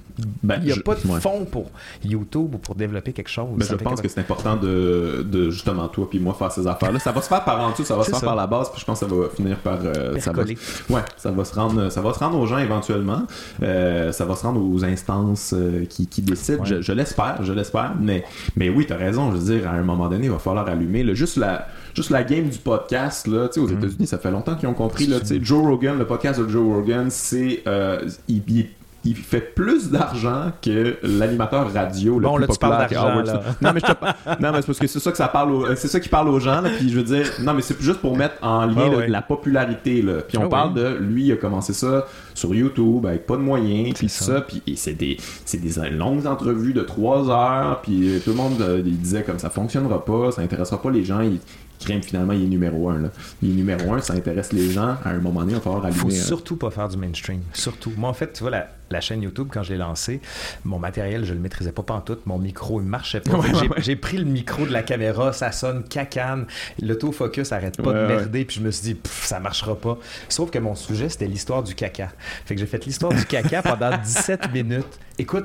ben, 0.42 0.58
il 0.60 0.66
n'y 0.66 0.72
a 0.72 0.76
pas 0.76 0.94
de 0.94 1.00
fonds 1.00 1.44
pour 1.44 1.70
YouTube 2.04 2.54
ou 2.54 2.58
pour 2.58 2.74
développer 2.74 3.12
quelque 3.12 3.28
chose. 3.28 3.48
Mais 3.56 3.66
ben, 3.66 3.76
je 3.78 3.84
pense 3.84 4.00
que 4.00 4.08
c'est 4.08 4.20
important 4.20 4.56
de, 4.56 5.26
de, 5.28 5.50
justement, 5.50 5.88
toi 5.88 6.08
puis 6.08 6.18
moi, 6.18 6.34
faire 6.34 6.52
ces 6.52 6.66
affaires-là. 6.66 6.98
Ça 6.98 7.12
va 7.12 7.22
se 7.22 7.28
faire 7.28 7.44
par 7.44 7.60
en 7.60 7.70
dessous, 7.70 7.84
ça 7.84 7.96
va 7.96 8.04
se 8.04 8.10
faire 8.10 8.20
par 8.20 8.36
la 8.36 8.46
base, 8.46 8.70
puis 8.70 8.80
je 8.80 8.84
pense 8.84 9.00
que 9.00 9.06
ça 9.06 9.14
va 9.14 9.28
finir 9.28 9.58
par. 9.58 9.78
Euh, 9.84 10.18
ça 10.20 10.32
va, 10.32 10.42
ouais, 10.42 11.02
ça 11.16 11.30
va, 11.30 11.44
se 11.44 11.54
rendre, 11.54 11.90
ça 11.90 12.00
va 12.00 12.12
se 12.14 12.18
rendre 12.18 12.38
aux 12.38 12.46
gens 12.46 12.58
éventuellement. 12.58 13.22
Euh, 13.62 14.12
ça 14.12 14.24
va 14.24 14.34
se 14.36 14.42
rendre 14.42 14.62
aux 14.62 14.84
instances 14.84 15.52
euh, 15.52 15.84
qui, 15.84 16.06
qui, 16.06 16.22
décident. 16.22 16.64
Je, 16.64 16.92
l'espère, 16.92 17.42
je 17.42 17.52
l'espère. 17.52 17.94
Mais, 18.00 18.24
mais 18.56 18.68
oui, 18.68 18.86
tu 18.86 18.92
as 18.92 18.96
raison 18.96 19.35
je 19.36 19.40
veux 19.40 19.58
dire, 19.58 19.68
à 19.68 19.72
un 19.72 19.82
moment 19.82 20.08
donné, 20.08 20.26
il 20.26 20.30
va 20.30 20.38
falloir 20.38 20.68
allumer. 20.68 21.14
juste, 21.14 21.36
la, 21.36 21.68
juste 21.94 22.10
la 22.10 22.24
game 22.24 22.48
du 22.48 22.58
podcast, 22.58 23.26
là, 23.26 23.44
aux 23.44 23.48
mm-hmm. 23.48 23.72
États-Unis, 23.72 24.06
ça 24.06 24.18
fait 24.18 24.30
longtemps 24.30 24.56
qu'ils 24.56 24.68
ont 24.68 24.74
compris. 24.74 25.06
Là, 25.06 25.18
Joe 25.40 25.64
Rogan, 25.64 25.98
le 25.98 26.06
podcast 26.06 26.40
de 26.40 26.48
Joe 26.48 26.64
Rogan, 26.64 27.08
c'est. 27.10 27.62
Euh, 27.66 28.00
il, 28.28 28.42
il 28.48 28.66
fait 29.14 29.40
plus 29.54 29.90
d'argent 29.90 30.52
que 30.60 30.96
l'animateur 31.02 31.72
radio 31.72 32.18
le 32.18 32.26
bon, 32.26 32.34
plus 32.34 32.40
là, 32.42 32.46
populaire. 32.48 32.86
Tu 32.88 32.94
parles 32.94 33.24
d'argent, 33.24 33.42
non, 33.60 33.70
mais 33.72 33.80
je 33.80 33.86
te... 33.86 34.42
non, 34.42 34.52
mais 34.52 34.60
c'est 34.60 34.66
parce 34.66 34.78
que 34.78 34.86
c'est 34.86 34.98
ça 34.98 35.10
que 35.12 35.16
ça 35.16 35.28
parle, 35.28 35.76
c'est 35.76 35.88
ça 35.88 36.00
qui 36.00 36.08
parle 36.08 36.28
aux 36.28 36.40
gens. 36.40 36.60
Là, 36.60 36.70
puis 36.76 36.90
je 36.90 36.96
veux 36.96 37.04
dire, 37.04 37.26
non, 37.40 37.54
mais 37.54 37.62
c'est 37.62 37.80
juste 37.80 38.00
pour 38.00 38.16
mettre 38.16 38.34
en 38.42 38.66
lien 38.66 38.90
Ah 38.92 38.96
ouais. 38.96 39.08
la 39.08 39.22
popularité. 39.22 40.02
Là. 40.02 40.14
Puis 40.26 40.38
on 40.38 40.46
Ah 40.46 40.48
parle 40.48 40.72
ouais. 40.74 40.82
de 40.82 40.96
lui, 40.96 41.26
il 41.26 41.32
a 41.32 41.36
commencé 41.36 41.72
ça 41.72 42.06
sur 42.34 42.54
YouTube 42.54 43.06
avec 43.06 43.26
pas 43.26 43.36
de 43.36 43.42
moyens, 43.42 43.94
puis 43.94 44.08
C'est 44.08 44.24
ça. 44.24 44.34
ça. 44.36 44.40
Puis 44.40 44.62
c'est 44.76 44.94
des, 44.94 45.16
c'est 45.44 45.58
des 45.58 45.90
longues 45.90 46.26
entrevues 46.26 46.72
de 46.72 46.82
trois 46.82 47.30
heures. 47.30 47.80
Puis 47.82 48.08
euh, 48.08 48.18
tout 48.24 48.30
le 48.30 48.36
monde 48.36 48.60
euh, 48.60 48.82
il 48.84 48.98
disait 48.98 49.22
comme 49.22 49.38
ça 49.38 49.50
fonctionnera 49.50 50.04
pas, 50.04 50.32
ça 50.32 50.42
intéressera 50.42 50.80
pas 50.82 50.90
les 50.90 51.04
gens. 51.04 51.20
Il, 51.20 51.38
crème 51.78 52.02
finalement 52.02 52.32
il 52.32 52.44
est 52.44 52.48
numéro 52.48 52.88
un 52.88 52.98
là. 52.98 53.08
Il 53.42 53.50
est 53.50 53.54
numéro 53.54 53.92
un, 53.92 54.00
ça 54.00 54.14
intéresse 54.14 54.52
les 54.52 54.70
gens. 54.70 54.96
À 55.04 55.10
un 55.10 55.18
moment 55.18 55.40
donné, 55.40 55.52
il 55.52 55.56
va 55.56 55.60
falloir 55.60 55.84
allumer. 55.84 56.00
faut 56.00 56.08
euh, 56.08 56.12
surtout 56.12 56.56
pas 56.56 56.70
faire 56.70 56.88
du 56.88 56.96
mainstream. 56.96 57.40
Surtout. 57.52 57.92
Moi, 57.96 58.08
en 58.08 58.14
fait, 58.14 58.32
tu 58.32 58.42
vois, 58.42 58.50
la, 58.50 58.68
la 58.90 59.00
chaîne 59.00 59.22
YouTube, 59.22 59.48
quand 59.52 59.62
je 59.62 59.72
l'ai 59.72 59.78
lancée, 59.78 60.20
mon 60.64 60.78
matériel, 60.78 61.24
je 61.24 61.34
le 61.34 61.40
maîtrisais 61.40 61.72
pas 61.72 61.82
pantoute. 61.82 62.26
Mon 62.26 62.38
micro, 62.38 62.80
il 62.80 62.86
marchait 62.86 63.20
pas. 63.20 63.36
Ouais, 63.36 63.52
j'ai, 63.82 63.92
ouais, 63.92 63.96
pris 63.96 64.16
le 64.16 64.24
micro 64.24 64.64
de 64.64 64.72
la 64.72 64.82
caméra, 64.82 65.32
ça 65.32 65.52
sonne 65.52 65.84
cacane. 65.84 66.46
L'autofocus 66.80 67.52
arrête 67.52 67.76
pas 67.76 67.92
de 67.92 68.06
merder. 68.06 68.44
Puis 68.44 68.56
je 68.56 68.60
me 68.62 68.70
suis 68.70 68.94
dit, 68.94 69.00
ça 69.04 69.40
marchera 69.40 69.76
pas. 69.76 69.98
Sauf 70.28 70.50
que 70.50 70.58
mon 70.58 70.74
sujet, 70.74 71.08
c'était 71.08 71.26
l'histoire 71.26 71.62
du 71.62 71.74
caca. 71.74 72.12
Fait 72.44 72.54
que 72.54 72.60
j'ai 72.60 72.66
fait 72.66 72.84
l'histoire 72.86 73.12
du 73.12 73.24
caca 73.24 73.62
pendant 73.62 73.96
17 74.02 74.52
minutes. 74.52 74.98
Écoute, 75.18 75.44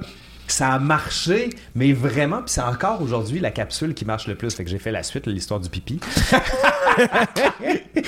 ça 0.54 0.70
a 0.70 0.80
marché, 0.80 1.50
mais 1.76 1.94
vraiment, 1.94 2.38
puis 2.38 2.52
c'est 2.54 2.62
encore 2.62 3.02
aujourd'hui 3.02 3.40
la 3.40 3.52
capsule 3.52 3.94
qui 3.94 4.06
marche 4.06 4.28
le 4.28 4.36
plus. 4.36 4.54
Fait 4.54 4.64
que 4.64 4.70
j'ai 4.70 4.80
fait 4.80 4.92
la 4.92 5.04
suite, 5.04 5.28
l'histoire 5.28 5.60
du 5.60 5.70
pipi. 5.70 6.00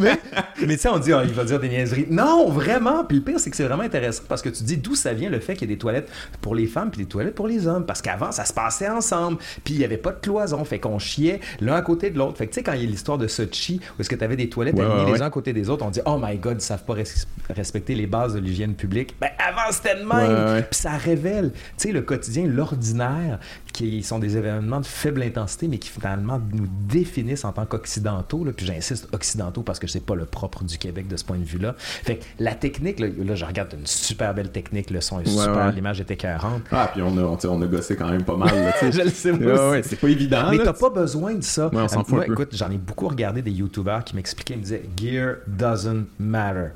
mais 0.00 0.18
mais 0.66 0.76
tu 0.76 0.82
sais, 0.82 0.88
on 0.88 0.98
dit, 0.98 1.12
ah, 1.12 1.22
il 1.24 1.32
va 1.32 1.44
dire 1.44 1.60
des 1.60 1.68
niaiseries. 1.68 2.06
Non, 2.10 2.48
vraiment. 2.50 3.04
Puis 3.04 3.18
le 3.18 3.22
pire, 3.24 3.38
c'est 3.40 3.50
que 3.50 3.56
c'est 3.56 3.64
vraiment 3.64 3.82
intéressant 3.82 4.22
parce 4.28 4.42
que 4.42 4.48
tu 4.48 4.64
dis 4.64 4.76
d'où 4.76 4.94
ça 4.94 5.12
vient 5.12 5.30
le 5.30 5.40
fait 5.40 5.54
qu'il 5.54 5.68
y 5.68 5.72
ait 5.72 5.74
des 5.74 5.78
toilettes 5.78 6.08
pour 6.40 6.54
les 6.54 6.66
femmes 6.66 6.90
puis 6.90 7.02
des 7.02 7.08
toilettes 7.08 7.34
pour 7.34 7.46
les 7.48 7.66
hommes. 7.66 7.84
Parce 7.86 8.02
qu'avant, 8.02 8.32
ça 8.32 8.44
se 8.44 8.52
passait 8.52 8.88
ensemble. 8.88 9.38
Puis 9.64 9.74
il 9.74 9.78
n'y 9.78 9.84
avait 9.84 9.96
pas 9.96 10.12
de 10.12 10.20
cloison. 10.20 10.64
Fait 10.64 10.78
qu'on 10.78 10.98
chiait 10.98 11.40
l'un 11.60 11.74
à 11.74 11.82
côté 11.82 12.10
de 12.10 12.18
l'autre. 12.18 12.38
Fait 12.38 12.46
que 12.46 12.52
tu 12.52 12.56
sais, 12.56 12.62
quand 12.62 12.72
il 12.72 12.82
y 12.82 12.86
a 12.86 12.90
l'histoire 12.90 13.18
de 13.18 13.26
Sochi, 13.26 13.80
où 13.96 14.00
est-ce 14.00 14.08
que 14.10 14.14
tu 14.16 14.24
avais 14.24 14.36
des 14.36 14.48
toilettes 14.48 14.76
Ouais, 14.76 14.82
alignées 14.84 15.00
ouais, 15.00 15.06
les 15.06 15.12
ouais. 15.12 15.22
uns 15.22 15.26
à 15.26 15.30
côté 15.30 15.52
des 15.52 15.68
autres, 15.70 15.84
on 15.84 15.90
dit, 15.90 16.00
oh 16.06 16.18
my 16.20 16.36
god, 16.38 16.58
ils 16.60 16.64
savent 16.64 16.84
pas 16.84 16.94
res- 16.94 17.26
respecter 17.50 17.94
les 17.94 18.06
bases 18.06 18.34
de 18.34 18.40
l'hygiène 18.40 18.74
publique. 18.74 19.14
Ben 19.20 19.30
avant, 19.38 19.70
c'était 19.70 19.96
de 19.96 20.04
même. 20.04 20.62
Puis 20.70 20.80
ça 20.80 20.92
révèle, 20.92 21.25
tu 21.52 21.52
sais, 21.76 21.92
le 21.92 22.02
quotidien, 22.02 22.46
l'ordinaire, 22.46 23.38
qui 23.76 24.02
sont 24.02 24.18
des 24.18 24.36
événements 24.36 24.80
de 24.80 24.86
faible 24.86 25.22
intensité, 25.22 25.68
mais 25.68 25.78
qui 25.78 25.88
finalement 25.90 26.40
nous 26.52 26.66
définissent 26.88 27.44
en 27.44 27.52
tant 27.52 27.66
qu'occidentaux. 27.66 28.44
Puis 28.56 28.66
j'insiste 28.66 29.08
occidentaux 29.12 29.62
parce 29.62 29.78
que 29.78 29.86
c'est 29.86 30.04
pas 30.04 30.14
le 30.14 30.24
propre 30.24 30.64
du 30.64 30.78
Québec 30.78 31.08
de 31.08 31.16
ce 31.16 31.24
point 31.24 31.36
de 31.38 31.44
vue-là. 31.44 31.74
Fait 31.78 32.16
que 32.16 32.24
la 32.38 32.54
technique, 32.54 32.98
là, 33.00 33.08
là, 33.08 33.34
je 33.34 33.44
regarde 33.44 33.74
une 33.78 33.86
super 33.86 34.32
belle 34.34 34.50
technique, 34.50 34.90
le 34.90 35.00
son 35.00 35.20
est 35.20 35.26
Ouais, 35.28 35.44
super, 35.44 35.66
ouais. 35.66 35.72
l'image 35.72 36.00
est 36.00 36.10
écœurante. 36.10 36.62
Ah, 36.72 36.90
puis 36.92 37.02
on 37.02 37.16
a, 37.18 37.22
on, 37.22 37.38
on 37.48 37.62
a 37.62 37.66
gossé 37.66 37.96
quand 37.96 38.08
même 38.08 38.24
pas 38.24 38.36
mal. 38.36 38.54
Là. 38.54 38.72
Je 38.90 39.02
le 39.02 39.10
sais, 39.10 39.32
moi 39.32 39.70
Ouais, 39.70 39.82
c'est 39.82 39.96
pas 39.96 40.08
évident. 40.08 40.48
Mais 40.50 40.58
t'as 40.58 40.72
pas 40.72 40.90
besoin 40.90 41.34
de 41.34 41.42
ça. 41.42 41.66
Ouais, 41.68 41.82
on 41.82 41.88
s'en 41.88 42.00
Euh, 42.00 42.04
fout 42.04 42.08
moi, 42.14 42.22
un 42.22 42.26
peu. 42.26 42.32
écoute, 42.32 42.48
j'en 42.56 42.70
ai 42.70 42.78
beaucoup 42.78 43.08
regardé 43.08 43.42
des 43.42 43.50
YouTubers 43.50 44.04
qui 44.04 44.16
m'expliquaient, 44.16 44.54
ils 44.54 44.58
me 44.58 44.62
disaient 44.62 44.88
Gear 44.96 45.36
doesn't 45.46 46.04
matter. 46.18 46.68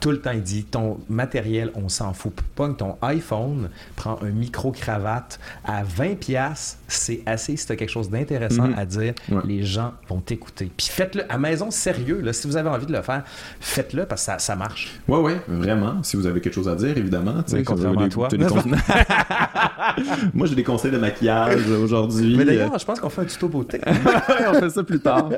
Tout 0.00 0.10
le 0.10 0.20
temps, 0.20 0.30
il 0.32 0.42
dit 0.42 0.64
ton 0.64 0.98
matériel, 1.08 1.70
on 1.74 1.88
s'en 1.88 2.12
fout. 2.14 2.32
Pogne 2.54 2.74
ton 2.76 2.96
iPhone, 3.02 3.68
prends 3.96 4.18
un 4.22 4.30
micro-cravate 4.30 5.38
à 5.64 5.82
20$, 5.84 6.45
c'est 6.88 7.20
assez 7.26 7.56
si 7.56 7.66
t'as 7.66 7.76
quelque 7.76 7.90
chose 7.90 8.10
d'intéressant 8.10 8.68
Mhm. 8.68 8.74
à 8.78 8.84
dire. 8.84 9.14
Ouais. 9.30 9.40
Les 9.44 9.62
gens 9.64 9.92
vont 10.08 10.20
t'écouter. 10.20 10.70
Puis 10.76 10.88
faites-le 10.90 11.22
à 11.32 11.38
maison, 11.38 11.70
sérieux. 11.70 12.20
Là, 12.22 12.32
si 12.32 12.46
vous 12.46 12.56
avez 12.56 12.68
envie 12.68 12.86
de 12.86 12.92
le 12.92 13.02
faire, 13.02 13.22
faites-le 13.60 14.06
parce 14.06 14.22
que 14.22 14.26
ça, 14.32 14.38
ça 14.38 14.56
marche. 14.56 14.98
Ouais, 15.08 15.18
ouais, 15.20 15.40
vraiment. 15.48 16.02
Si 16.02 16.16
vous 16.16 16.26
avez 16.26 16.40
quelque 16.40 16.54
chose 16.54 16.68
à 16.68 16.74
dire, 16.74 16.96
évidemment. 16.96 17.42
tu 17.46 17.54
Oui, 17.56 17.64
contrairement 17.64 18.02
à 18.02 18.08
toi. 18.08 18.28
Moi, 20.34 20.46
j'ai 20.46 20.54
des 20.54 20.62
conseils 20.64 20.90
de 20.90 20.98
maquillage 20.98 21.68
aujourd'hui. 21.70 22.36
Mais 22.36 22.44
d'ailleurs, 22.44 22.78
je 22.78 22.84
pense 22.84 23.00
qu'on 23.00 23.08
fait 23.10 23.22
un 23.22 23.26
tuto 23.26 23.48
beauté. 23.48 23.80
On 24.48 24.54
fait 24.54 24.70
ça 24.70 24.82
plus 24.82 25.00
tard. 25.00 25.28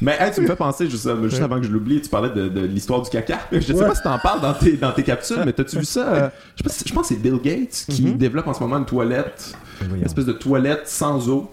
Mais 0.00 0.16
hey, 0.18 0.32
tu 0.32 0.40
me 0.40 0.46
fais 0.46 0.56
penser, 0.56 0.88
juste, 0.88 1.06
euh, 1.06 1.28
avant 1.42 1.60
que 1.60 1.66
je 1.66 1.70
l'oublie, 1.72 2.00
tu 2.00 2.08
parlais 2.08 2.30
de, 2.30 2.48
de 2.48 2.60
l'histoire 2.62 3.02
du 3.02 3.10
caca. 3.10 3.38
Je 3.52 3.60
sais 3.60 3.74
pas 3.74 3.94
si 3.94 4.02
t'en 4.02 4.18
parles 4.18 4.40
dans 4.40 4.54
tes, 4.54 4.76
dans 4.76 4.92
tes 4.92 5.02
capsules, 5.02 5.42
mais 5.44 5.52
t'as-tu 5.52 5.78
vu 5.78 5.84
ça? 5.84 6.08
euh, 6.12 6.28
je, 6.64 6.68
si- 6.68 6.84
je 6.88 6.92
pense 6.92 7.08
que 7.08 7.14
c'est 7.14 7.20
Bill 7.20 7.38
Gates 7.42 7.84
qui 7.88 8.02
Mhm. 8.06 8.16
développe 8.18 8.48
en 8.48 8.54
ce 8.54 8.60
moment 8.60 8.78
une 8.78 8.84
toilette, 8.86 9.54
une 9.80 10.02
espèce 10.02 10.26
de 10.26 10.32
toilette 10.32 10.88
sans 10.88 11.28
eau. 11.28 11.50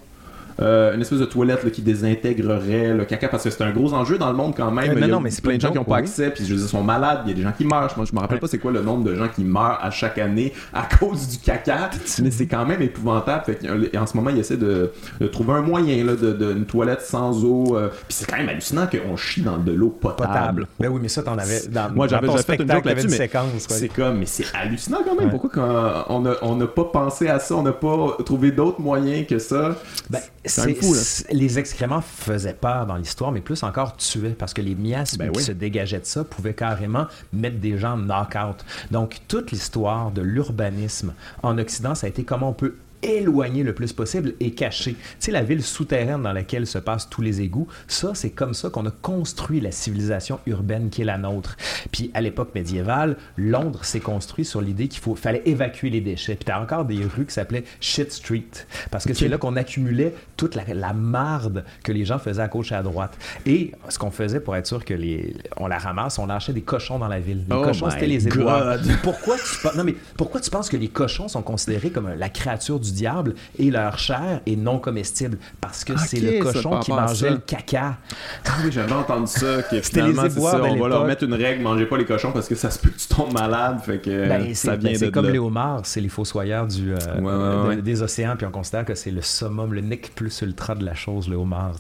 Euh, 0.62 0.94
une 0.94 1.02
espèce 1.02 1.20
de 1.20 1.26
toilette 1.26 1.64
là, 1.64 1.70
qui 1.70 1.82
désintégrerait 1.82 2.94
le 2.94 3.06
caca 3.06 3.28
parce 3.30 3.44
que 3.44 3.50
c'est 3.50 3.64
un 3.64 3.72
gros 3.72 3.94
enjeu 3.94 4.18
dans 4.18 4.30
le 4.30 4.36
monde 4.36 4.54
quand 4.56 4.72
même. 4.72 4.92
Euh, 4.98 5.00
non, 5.00 5.08
non, 5.08 5.20
mais 5.22 5.30
c'est 5.32 5.42
plein 5.42 5.56
de 5.56 5.62
gens 5.62 5.72
qui 5.72 5.78
n'ont 5.78 5.84
pas 5.84 5.96
oui. 5.96 6.00
accès, 6.02 6.30
puis 6.32 6.44
je 6.46 6.50
veux 6.52 6.56
dire, 6.58 6.66
ils 6.66 6.70
sont 6.70 6.84
malades. 6.84 7.22
Il 7.26 7.30
y 7.30 7.32
a 7.34 7.36
des 7.36 7.42
gens 7.44 7.54
qui 7.58 7.66
meurent. 7.66 7.92
Moi, 7.96 8.06
je 8.10 8.14
me 8.16 8.20
rappelle 8.20 8.36
Ouais. 8.36 8.42
pas 8.42 8.48
c'est 8.48 8.58
quoi 8.58 8.72
le 8.72 8.82
nombre 8.82 9.04
de 9.04 9.16
gens 9.16 9.28
qui 9.28 9.44
meurent 9.44 9.80
à 9.82 9.90
chaque 9.92 10.18
année 10.18 10.54
à 10.74 10.84
cause 11.00 11.28
du 11.30 11.38
caca, 11.38 11.90
mais 12.22 12.32
c'est 12.32 12.48
quand 12.48 12.66
même 12.66 12.82
épouvantable. 12.82 13.44
Fait 13.46 13.56
que, 13.56 13.98
en 13.98 14.06
ce 14.06 14.18
moment, 14.18 14.30
ils 14.32 14.40
essaient 14.40 14.58
de, 14.58 14.92
de 15.20 15.28
trouver 15.28 15.54
un 15.54 15.62
moyen 15.62 16.04
là, 16.04 16.16
de, 16.16 16.34
de- 16.34 16.52
une 16.54 16.66
toilette 16.66 17.02
sans 17.02 17.44
eau. 17.46 17.78
euh, 17.78 17.88
puis 17.90 17.98
c'est 18.10 18.30
quand 18.30 18.38
même 18.38 18.50
hallucinant 18.50 18.88
qu'on 18.88 19.16
chie 19.18 19.42
dans 19.42 19.58
de 19.58 19.72
l'eau 19.72 19.90
potable. 19.90 20.28
Potable. 20.30 20.68
Ben 20.80 20.90
oui, 20.90 21.00
mais 21.02 21.08
ça, 21.10 21.24
t'en 21.24 21.38
avais. 21.38 21.62
Dans, 21.70 21.92
Moi, 21.94 22.08
j'avais 22.08 22.28
fait 22.44 22.62
une 22.62 22.70
joke 22.72 22.86
là-dessus, 22.86 23.08
mais 23.08 23.18
séquence. 23.18 23.46
ouais. 23.54 23.60
C'est 23.68 23.88
comme, 23.90 24.20
mais 24.20 24.26
c'est 24.26 24.46
hallucinant 24.54 25.00
quand 25.06 25.16
même. 25.16 25.26
Ouais. 25.26 25.32
Pourquoi 25.32 25.50
quand 25.54 26.06
on 26.14 26.22
n'a 26.22 26.34
on 26.42 26.56
n'a 26.56 26.68
pas 26.68 26.84
pensé 26.86 27.28
à 27.28 27.40
ça, 27.40 27.56
on 27.56 27.64
n'a 27.64 27.72
pas 27.72 28.18
trouvé 28.26 28.52
d'autres 28.52 28.82
moyens 28.82 29.26
que 29.28 29.40
ça? 29.40 29.76
Ben, 30.10 30.20
Fou, 30.50 30.94
là. 30.94 31.02
les 31.32 31.60
excréments 31.60 32.02
faisaient 32.02 32.54
peur 32.54 32.86
dans 32.86 32.96
l'histoire, 32.96 33.32
mais 33.32 33.42
plus 33.42 33.64
encore 33.64 33.96
tuaient 33.98 34.30
parce 34.30 34.54
que 34.54 34.62
les 34.62 34.76
miasmes 34.76 35.18
Ben 35.18 35.32
qui 35.32 35.40
oui. 35.40 35.44
se 35.44 35.52
dégageaient 35.52 36.00
de 36.00 36.06
ça 36.06 36.24
pouvaient 36.24 36.54
carrément 36.54 37.08
mettre 37.34 37.58
des 37.58 37.78
gens 37.78 37.98
knock-out. 37.98 38.66
Donc, 38.92 39.20
toute 39.28 39.52
l'histoire 39.52 40.12
de 40.12 40.22
l'urbanisme 40.22 41.14
en 41.44 41.58
Occident, 41.58 41.96
ça 41.96 42.08
a 42.08 42.10
été 42.10 42.24
comment 42.24 42.50
on 42.50 42.54
peut 42.54 42.76
éloigner 43.02 43.64
le 43.64 43.74
plus 43.74 43.94
possible 43.94 44.34
et. 44.40 44.54
Tu 44.60 44.96
sais, 45.20 45.32
la 45.32 45.42
ville 45.42 45.64
souterraine 45.64 46.24
dans 46.24 46.34
laquelle 46.34 46.68
se 46.68 46.78
passent 46.78 47.10
tous 47.10 47.22
les 47.22 47.40
égouts, 47.42 47.68
ça, 47.88 48.12
c'est 48.14 48.30
comme 48.30 48.54
ça 48.54 48.70
qu'on 48.70 48.86
a 48.86 48.92
construit 48.92 49.62
la 49.62 49.72
civilisation 49.72 50.40
urbaine 50.48 50.90
qui 50.90 51.02
est 51.02 51.06
la 51.06 51.18
nôtre. 51.18 51.56
Puis, 51.92 52.12
à 52.14 52.20
l'époque 52.20 52.54
médiévale, 52.56 53.16
Londres 53.38 53.86
s'est 53.86 54.02
construit 54.02 54.44
sur 54.44 54.60
l'idée 54.60 54.88
qu'il 54.90 55.00
faut, 55.00 55.16
fallait 55.16 55.44
évacuer 55.46 55.90
les 55.90 56.02
déchets. 56.02 56.36
Puis, 56.36 56.46
t'as 56.46 56.62
encore 56.62 56.84
des 56.84 57.04
rues 57.06 57.26
qui 57.26 57.34
s'appelaient 57.34 57.64
Shit 57.80 58.12
Street, 58.12 58.44
parce 58.92 59.06
que 59.06 59.14
c'est 59.14 59.30
là 59.30 59.38
qu'on 59.38 59.56
accumulait 59.56 60.14
toute 60.36 60.56
la, 60.56 60.64
la 60.74 60.94
marde 60.94 61.64
que 61.84 61.92
les 61.92 62.04
gens 62.04 62.20
faisaient 62.20 62.42
à 62.42 62.48
gauche 62.48 62.72
et 62.72 62.76
à 62.76 62.84
droite. 62.84 63.18
Et 63.46 63.72
ce 63.88 63.98
qu'on 63.98 64.12
faisait 64.12 64.40
pour 64.40 64.56
être 64.56 64.68
sûr 64.68 64.84
que 64.84 64.94
les, 64.94 65.36
on 65.58 65.68
la 65.68 65.78
ramasse, 65.78 66.20
on 66.20 66.26
lâchait 66.26 66.54
des 66.54 66.62
cochons 66.62 67.00
dans 67.00 67.08
la 67.08 67.20
ville. 67.20 67.46
Les 67.50 67.56
Oh 67.56 67.64
cochons, 67.64 67.90
c'était 67.90 68.08
les. 68.08 68.20
God. 68.20 68.82
Pourquoi 69.04 69.38
tu, 69.38 69.78
non, 69.78 69.84
mais 69.84 69.96
pourquoi 70.18 70.42
tu 70.42 70.50
penses 70.50 70.70
que 70.70 70.78
les 70.78 70.88
cochons 70.88 71.28
sont 71.28 71.42
considérés 71.42 71.92
comme 71.92 72.10
la 72.10 72.30
créature 72.30 72.80
du 72.80 72.89
diable 72.94 73.36
et 73.58 73.70
leur 73.72 73.98
chair 74.00 74.42
est 74.46 74.56
non 74.56 74.80
comestible? 74.80 75.38
Parce 75.62 75.84
que 75.84 75.98
c'est 75.98 76.20
le 76.20 76.44
cochon 76.44 76.80
qui 76.80 76.92
mangeait 76.92 77.30
le 77.32 77.38
caca. 77.38 77.98
Ah 78.46 78.52
oui, 78.64 78.72
j'avais 78.72 78.92
entendu 78.94 79.28
ça, 79.28 79.62
que 79.64 79.76
les 79.76 79.82
finalement, 79.82 80.30
ça, 80.30 80.62
on 80.64 80.76
va 80.78 80.88
leur 80.88 81.06
mettre 81.06 81.24
une 81.24 81.34
règle, 81.34 81.64
mangez 81.64 81.86
pas 81.86 81.98
les 81.98 82.06
cochons 82.06 82.32
parce 82.32 82.48
que 82.48 82.56
ça 82.56 82.70
se 82.72 82.80
peut 82.80 82.90
que 82.90 82.98
tu 82.98 83.08
tombes 83.08 83.34
malade, 83.34 83.80
fait 83.86 84.00
que 84.00 84.28
Ben, 84.28 84.54
ça 84.56 84.72
c'est 84.74 84.78
vient 84.78 84.92
ben, 84.92 84.98
c'est 84.98 85.12
comme 85.12 85.26
là. 85.26 85.32
les 85.32 85.40
homards, 85.40 85.82
c'est 85.86 86.02
les 86.02 86.10
fossoyeurs 86.10 86.68
du, 86.68 86.94
euh, 86.94 86.98
Ouais, 87.20 87.22
ouais, 87.22 87.64
de- 87.64 87.68
ouais. 87.78 87.82
des 87.82 88.02
océans, 88.02 88.36
puis 88.38 88.46
on 88.46 88.52
considère 88.52 88.86
que 88.86 88.96
c'est 88.96 89.12
le 89.12 89.22
summum, 89.22 89.74
le 89.74 89.82
nec 89.82 90.12
plus 90.16 90.42
ultra 90.42 90.76
de 90.76 90.86
la 90.86 90.96
chose, 90.96 91.28
le 91.30 91.36
homard. 91.36 91.74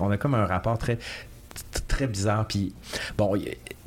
On 0.00 0.10
a 0.10 0.16
comme 0.16 0.34
un 0.34 0.46
rapport 0.46 0.78
très, 0.78 0.98
très 1.88 2.06
bizarre. 2.06 2.46
Puis, 2.46 2.72
bon, 3.18 3.34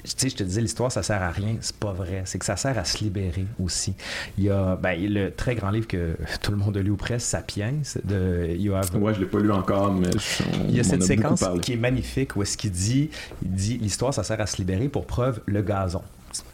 sais, 0.06 0.30
je 0.30 0.36
te 0.36 0.44
disais, 0.44 0.62
l'histoire, 0.62 0.92
ça 0.92 1.04
sert 1.04 1.22
à 1.22 1.30
rien. 1.30 1.56
C'est 1.62 1.76
pas 1.76 1.94
vrai. 1.94 2.22
C'est 2.26 2.40
que 2.40 2.46
ça 2.46 2.56
sert 2.58 2.78
à 2.78 2.84
se 2.84 3.04
libérer 3.04 3.46
aussi. 3.62 3.94
Il 4.38 4.44
y 4.46 4.50
a 4.50 4.76
ben, 4.76 4.98
le 5.02 5.32
très 5.32 5.56
grand 5.56 5.70
livre 5.72 5.88
que 5.88 6.16
tout 6.42 6.52
le 6.52 6.58
monde 6.58 6.78
a 6.78 6.82
lu 6.82 6.92
ou 6.92 6.96
presque, 6.98 7.26
Sapiens, 7.28 7.74
de 8.04 8.56
Yoav 8.58 8.90
Ouais, 8.96 9.14
je 9.14 9.20
l'ai 9.22 9.26
pas 9.26 9.40
lu 9.40 9.52
encore, 9.52 9.94
mais 9.94 10.08
je- 10.12 10.44
on, 10.44 10.70
il 10.70 10.76
y 10.76 10.80
a 10.80 10.84
cette 10.84 11.04
séquence 11.04 11.44
qui 11.62 11.74
est 11.74 11.78
magnifique 11.78 12.36
où 12.36 12.42
est-ce 12.44 12.58
qu'il 12.58 12.72
dit, 12.72 13.10
il 13.44 13.52
dit 13.52 13.78
l'histoire 13.78 14.14
ça 14.14 14.24
sert 14.24 14.40
à 14.42 14.46
se 14.46 14.58
libérer 14.58 14.88
pour 14.90 15.06
preuve 15.06 15.40
le 15.46 15.62
gazon. 15.62 16.02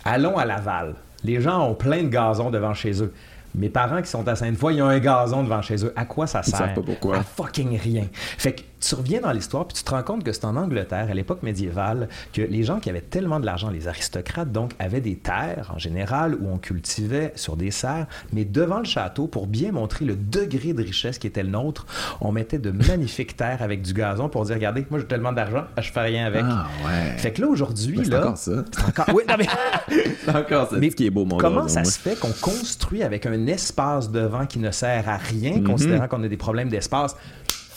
Allons 0.05 0.37
à 0.37 0.45
Laval. 0.45 0.95
Les 1.23 1.41
gens 1.41 1.69
ont 1.69 1.73
plein 1.75 2.03
de 2.03 2.09
gazon 2.09 2.49
devant 2.49 2.73
chez 2.73 3.01
eux. 3.03 3.13
Mes 3.55 3.69
parents 3.69 4.01
qui 4.01 4.09
sont 4.09 4.27
à 4.27 4.35
Sainte-Foy, 4.35 4.75
ils 4.75 4.81
ont 4.83 4.87
un 4.87 4.99
gazon 4.99 5.41
devant 5.43 5.61
chez 5.61 5.83
eux. 5.83 5.91
À 5.95 6.05
quoi 6.05 6.27
ça 6.27 6.41
Ils 6.45 6.49
sert? 6.51 6.59
savent 6.59 6.73
pas 6.75 6.81
pourquoi. 6.81 7.17
À 7.17 7.23
fucking 7.23 7.77
rien. 7.79 8.05
Fait 8.37 8.53
que 8.53 8.61
tu 8.79 8.95
reviens 8.95 9.21
dans 9.21 9.31
l'histoire 9.31 9.65
puis 9.67 9.75
tu 9.77 9.83
te 9.83 9.89
rends 9.91 10.03
compte 10.03 10.23
que 10.23 10.31
c'est 10.31 10.45
en 10.45 10.55
Angleterre, 10.55 11.07
à 11.09 11.13
l'époque 11.13 11.43
médiévale, 11.43 12.07
que 12.33 12.41
les 12.41 12.63
gens 12.63 12.79
qui 12.79 12.89
avaient 12.89 13.01
tellement 13.01 13.39
de 13.39 13.45
l'argent, 13.45 13.69
les 13.69 13.87
aristocrates 13.87 14.51
donc, 14.51 14.71
avaient 14.79 15.01
des 15.01 15.15
terres 15.17 15.71
en 15.75 15.77
général 15.79 16.35
où 16.35 16.47
on 16.49 16.57
cultivait 16.57 17.33
sur 17.35 17.55
des 17.57 17.71
serres, 17.71 18.07
mais 18.33 18.45
devant 18.45 18.79
le 18.79 18.85
château, 18.85 19.27
pour 19.27 19.47
bien 19.47 19.71
montrer 19.71 20.05
le 20.05 20.15
degré 20.15 20.73
de 20.73 20.81
richesse 20.83 21.17
qui 21.19 21.27
était 21.27 21.43
le 21.43 21.49
nôtre, 21.49 21.85
on 22.21 22.31
mettait 22.31 22.59
de 22.59 22.71
magnifiques 22.71 23.35
terres 23.37 23.61
avec 23.61 23.81
du 23.81 23.93
gazon 23.93 24.29
pour 24.29 24.45
dire 24.45 24.55
regardez, 24.55 24.85
moi 24.89 24.99
j'ai 24.99 25.05
tellement 25.07 25.31
d'argent, 25.33 25.65
je 25.77 25.91
fais 25.91 26.01
rien 26.01 26.25
avec. 26.25 26.43
Ah 26.45 26.67
ouais. 26.85 27.17
Fait 27.17 27.31
que 27.31 27.41
là 27.41 27.47
aujourd'hui, 27.47 27.97
Ben, 27.97 28.03
c'est 28.05 28.09
là, 28.11 28.19
encore 28.21 28.37
ça. 28.37 28.51
c'est 28.71 28.83
encore. 28.85 29.15
Oui, 29.15 29.23
non, 29.27 29.35
mais 29.37 29.47
C'est 30.25 30.35
encore 30.35 30.69
ça. 30.69 30.77
mais 30.79 30.89
ce 30.89 30.95
qui 30.95 31.05
est 31.05 31.09
beau, 31.09 31.25
mon 31.25 31.37
comment 31.37 31.67
ça 31.67 31.83
se 31.83 31.99
fait 31.99 32.17
qu'on 32.19 32.31
construit 32.41 33.03
avec 33.03 33.25
un 33.25 33.47
espace 33.47 34.09
devant 34.11 34.45
qui 34.45 34.59
ne 34.59 34.71
sert 34.71 35.07
à 35.09 35.17
rien, 35.17 35.57
Mhm. 35.57 35.63
considérant 35.63 36.07
qu'on 36.07 36.23
a 36.23 36.27
des 36.27 36.37
problèmes 36.37 36.69
d'espace? 36.69 37.15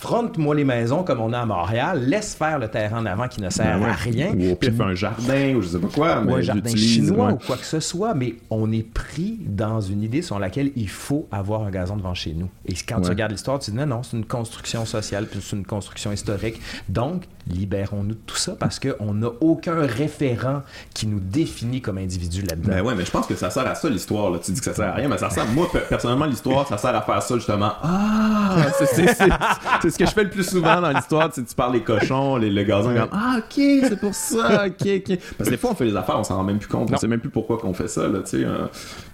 Fronte-moi 0.02 0.56
les 0.56 0.64
maisons 0.64 1.04
comme 1.04 1.20
on 1.20 1.32
a 1.32 1.38
à 1.38 1.46
Montréal, 1.46 2.04
laisse 2.08 2.34
faire 2.34 2.58
le 2.58 2.66
terrain 2.66 3.02
en 3.02 3.06
avant 3.06 3.28
qui 3.28 3.40
ne 3.40 3.48
sert 3.50 3.78
Ben 3.78 3.84
ouais. 3.84 3.90
à 3.90 3.92
rien. 3.92 4.34
Ou 4.36 4.50
au 4.50 4.56
pire, 4.56 4.72
fais 4.76 4.82
un 4.82 4.94
jardin, 4.94 5.54
ou 5.54 5.62
je 5.62 5.68
sais 5.68 5.78
pas 5.78 5.86
quoi. 5.86 6.20
ou 6.20 6.24
mais 6.24 6.32
un 6.34 6.40
jardin 6.40 6.76
chinois 6.76 7.26
ouais. 7.28 7.32
ou 7.34 7.36
quoi 7.36 7.56
que 7.56 7.64
ce 7.64 7.78
soit, 7.78 8.12
mais 8.12 8.34
on 8.50 8.72
est 8.72 8.82
pris 8.82 9.38
dans 9.46 9.80
une 9.80 10.02
idée 10.02 10.20
sur 10.20 10.40
laquelle 10.40 10.72
il 10.74 10.88
faut 10.88 11.28
avoir 11.30 11.62
un 11.62 11.70
gazon 11.70 11.96
devant 11.96 12.14
chez 12.14 12.34
nous. 12.34 12.48
Et 12.66 12.74
quand 12.74 13.00
tu 13.00 13.10
regardes 13.10 13.30
l'histoire, 13.30 13.60
tu 13.60 13.70
dis 13.70 13.76
non, 13.76 13.86
non, 13.86 14.02
c'est 14.02 14.16
une 14.16 14.24
construction 14.24 14.84
sociale, 14.84 15.28
c'est 15.40 15.56
une 15.56 15.64
construction 15.64 16.10
historique. 16.10 16.60
Donc, 16.88 17.22
libérons-nous 17.48 18.14
de 18.14 18.20
tout 18.26 18.36
ça 18.36 18.52
parce 18.58 18.78
qu'on 18.78 19.14
n'a 19.14 19.28
aucun 19.40 19.80
référent 19.86 20.62
qui 20.94 21.06
nous 21.06 21.20
définit 21.20 21.80
comme 21.80 21.98
individu 21.98 22.42
là-dedans. 22.42 22.68
Ben 22.72 22.82
ouais, 22.82 22.94
mais 22.94 23.04
je 23.04 23.10
pense 23.10 23.26
que 23.26 23.34
ça 23.34 23.50
sert 23.50 23.66
à 23.66 23.74
ça 23.74 23.88
l'histoire. 23.88 24.30
là. 24.30 24.38
Tu 24.38 24.52
dis 24.52 24.58
que 24.60 24.64
ça 24.64 24.74
sert 24.74 24.88
à 24.88 24.92
rien, 24.92 25.08
mais 25.08 25.18
ça 25.18 25.30
sert. 25.30 25.46
Moi, 25.48 25.66
pe- 25.72 25.80
personnellement, 25.88 26.26
l'histoire, 26.26 26.66
ça 26.68 26.78
sert 26.78 26.94
à 26.94 27.02
faire 27.02 27.22
ça 27.22 27.34
justement. 27.36 27.72
Ah, 27.82 28.56
c'est, 28.78 28.86
c'est- 28.86 29.14
c'est- 29.14 29.28
c'est 29.82 29.90
ce 29.90 29.98
que 29.98 30.06
je 30.06 30.10
fais 30.12 30.24
le 30.24 30.30
plus 30.30 30.48
souvent 30.48 30.80
dans 30.80 30.90
l'histoire. 30.90 31.30
Tu, 31.32 31.40
sais, 31.40 31.46
tu 31.46 31.54
parles 31.54 31.72
des 31.72 31.82
cochons, 31.82 32.36
les, 32.36 32.50
le 32.50 32.62
gazon, 32.62 32.94
comme 32.94 33.08
Ah, 33.12 33.36
ok, 33.38 33.54
c'est 33.88 33.98
pour 34.00 34.14
ça, 34.14 34.66
ok, 34.66 34.88
ok. 34.96 35.18
Parce 35.38 35.48
que 35.48 35.54
des 35.54 35.56
fois, 35.58 35.70
on 35.70 35.74
fait 35.74 35.84
les 35.86 35.96
affaires, 35.96 36.18
on 36.18 36.24
s'en 36.24 36.36
rend 36.36 36.44
même 36.44 36.58
plus 36.58 36.68
compte. 36.68 36.88
On 36.88 36.92
Non. 36.92 36.98
sait 36.98 37.08
même 37.08 37.20
plus 37.20 37.30
pourquoi 37.30 37.58
qu'on 37.58 37.74
fait 37.74 37.88
ça, 37.88 38.06
là, 38.08 38.20
tu 38.20 38.30
sais. 38.30 38.44
puis 38.44 38.46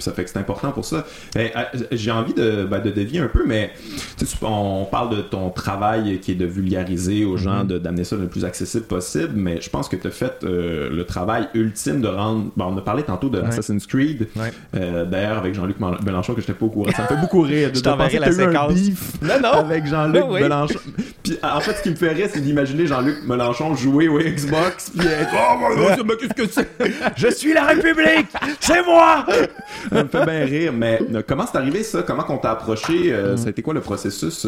ça 0.00 0.12
fait 0.12 0.24
que 0.24 0.30
c'est 0.30 0.38
important 0.38 0.70
pour 0.72 0.84
ça. 0.84 1.04
Ben, 1.34 1.50
euh, 1.56 1.62
j'ai 1.92 2.10
envie 2.10 2.34
de, 2.34 2.64
ben, 2.70 2.80
de 2.80 2.90
dévier 2.90 3.20
un 3.20 3.28
peu, 3.28 3.44
mais 3.46 3.70
tu 4.18 4.26
sais, 4.26 4.36
tu- 4.38 4.44
on 4.44 4.84
parle 4.84 5.16
de 5.16 5.22
ton 5.22 5.50
travail 5.50 6.18
qui 6.20 6.32
est 6.32 6.36
de 6.36 6.46
vulgariser 6.46 7.24
aux 7.24 7.36
gens, 7.36 7.64
de, 7.64 7.78
d'amener 7.78 8.04
ça 8.04 8.16
le 8.20 8.28
plus 8.28 8.44
accessible 8.44 8.84
possible, 8.84 9.32
mais 9.34 9.60
je 9.60 9.70
pense 9.70 9.88
que 9.88 9.96
tu 9.96 10.06
as 10.06 10.10
fait 10.10 10.32
euh, 10.44 10.88
le 10.90 11.04
travail 11.04 11.48
ultime 11.54 12.00
de 12.00 12.08
rendre. 12.08 12.50
bon, 12.56 12.66
on 12.74 12.76
a 12.78 12.80
parlé 12.80 13.02
tantôt 13.02 13.28
de 13.28 13.40
Assassin's 13.40 13.86
Creed. 13.86 14.28
Ouais. 14.36 14.52
Euh, 14.76 15.04
D'ailleurs, 15.04 15.38
avec 15.38 15.54
Jean-Luc 15.54 15.76
Mélenchon, 15.80 16.34
que 16.34 16.40
j'étais 16.40 16.52
pas 16.52 16.66
au 16.66 16.70
courant. 16.70 16.90
Ça 16.96 17.02
me 17.02 17.08
fait 17.08 17.20
beaucoup 17.20 17.40
rire 17.42 17.70
de, 17.70 17.76
Je 17.76 17.82
penser 17.82 18.18
la 18.18 18.28
que 18.28 18.34
eu 18.34 18.56
un 18.56 18.68
beef 18.68 19.12
Non, 19.22 19.34
non. 19.42 19.52
avec 19.60 19.86
Jean-Luc 19.86 20.24
Oui. 20.28 20.42
Mélenchon. 20.42 20.78
Puis 21.22 21.38
en 21.42 21.60
fait, 21.60 21.72
ce 21.74 21.82
qui 21.82 21.90
me 21.90 21.96
fait 21.96 22.12
rire, 22.12 22.28
c'est 22.32 22.40
d'imaginer 22.40 22.86
Jean-Luc 22.86 23.16
Mélenchon 23.26 23.74
jouer 23.74 24.08
au 24.08 24.18
Xbox, 24.18 24.90
puis 24.96 25.06
être 25.06 25.30
Oh 25.34 25.58
mon 25.58 25.94
Dieu, 25.94 26.04
mais 26.04 26.16
qu'est-ce 26.16 26.34
que 26.34 26.46
c'est? 26.50 26.68
Je 27.16 27.28
suis 27.28 27.52
la 27.54 27.64
République! 27.66 28.26
C'est 28.60 28.84
moi! 28.84 29.24
Ça 29.92 30.02
me 30.04 30.08
fait 30.08 30.24
bien 30.24 30.44
rire. 30.44 30.72
Mais 30.72 31.00
euh, 31.14 31.22
comment 31.26 31.44
c'est 31.50 31.58
arrivé 31.58 31.82
ça? 31.82 32.02
Comment 32.02 32.22
qu'on 32.24 32.38
t'a 32.38 32.52
approché 32.52 32.88
Mm. 32.88 33.12
euh, 33.12 33.36
Ça 33.36 33.46
a 33.48 33.50
été 33.50 33.62
quoi 33.62 33.74
le 33.74 33.80
processus 33.80 34.46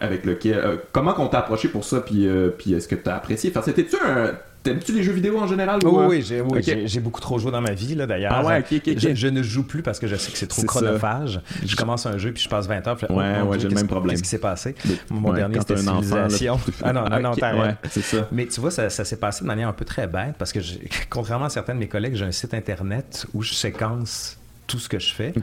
avec 0.00 0.24
lequel 0.24 0.78
Comment 0.92 1.12
qu'on 1.12 1.26
t'a 1.28 1.38
approché 1.38 1.68
pour 1.72 1.84
ça 1.84 2.00
Puis, 2.00 2.26
euh, 2.26 2.50
puis 2.56 2.74
est-ce 2.74 2.86
que 2.88 2.94
t'as 2.94 3.16
apprécié 3.16 3.50
Enfin, 3.50 3.62
c'était-tu 3.62 3.96
un 3.96 4.32
T'aimes-tu 4.62 4.92
les 4.92 5.02
jeux 5.02 5.12
vidéo 5.12 5.40
en 5.40 5.48
général 5.48 5.80
ou, 5.84 5.88
Oui, 5.88 6.04
euh? 6.04 6.08
oui, 6.08 6.22
j'ai 6.22 6.40
oui, 6.40 7.00
beaucoup 7.00 7.20
trop 7.20 7.36
joué 7.36 7.50
dans 7.50 7.60
ma 7.60 7.72
vie, 7.72 7.96
là, 7.96 8.06
d'ailleurs. 8.06 8.32
Ah 8.32 8.44
ouais. 8.46 8.64
Je, 8.70 9.12
je 9.12 9.26
ne 9.26 9.42
joue 9.42 9.64
plus 9.64 9.82
parce 9.82 9.98
que 9.98 10.06
je 10.06 10.14
sais 10.14 10.30
que 10.30 10.38
c'est 10.38 10.46
trop 10.46 10.60
ça. 10.60 10.66
chronophage. 10.68 11.40
Je 11.66 11.74
commence 11.74 12.06
un 12.06 12.16
jeu, 12.16 12.30
puis 12.30 12.44
je 12.44 12.48
passe 12.48 12.68
20 12.68 12.86
heures, 12.86 12.96
puis 12.96 13.06
je 13.10 13.12
Ouais, 13.12 13.34
oh, 13.42 13.46
ouais, 13.46 13.58
j'ai 13.58 13.68
le 13.68 13.74
même 13.74 13.88
problème. 13.88 14.12
Qu'est-ce 14.12 14.22
qui 14.22 14.28
s'est 14.28 14.38
passé? 14.38 14.76
Mon 15.10 15.30
ouais, 15.30 15.36
dernier, 15.38 15.58
c'était 15.58 15.76
Civilisation. 15.78 16.60
Ah 16.82 16.92
non, 16.92 17.08
non, 17.08 17.32
ouais, 17.32 17.74
c'est 17.90 18.02
ça. 18.02 18.28
Mais 18.30 18.46
tu 18.46 18.60
vois, 18.60 18.70
ça, 18.70 18.88
ça 18.88 19.04
s'est 19.04 19.16
passé 19.16 19.42
de 19.42 19.48
manière 19.48 19.68
un 19.68 19.72
peu 19.72 19.84
très 19.84 20.06
bête 20.06 20.34
parce 20.38 20.52
que, 20.52 20.60
contrairement 21.10 21.46
à 21.46 21.50
certains 21.50 21.74
de 21.74 21.80
mes 21.80 21.88
collègues, 21.88 22.14
j'ai 22.14 22.24
un 22.24 22.32
site 22.32 22.54
internet 22.54 23.26
où 23.34 23.42
je 23.42 23.54
séquence 23.54 24.38
tout 24.72 24.78
ce 24.78 24.88
que 24.88 24.98
je 24.98 25.12
fais. 25.12 25.34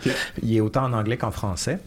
Il 0.41 0.57
est 0.57 0.59
autant 0.59 0.85
en 0.85 0.93
anglais 0.93 1.15
qu'en 1.15 1.29
français. 1.29 1.77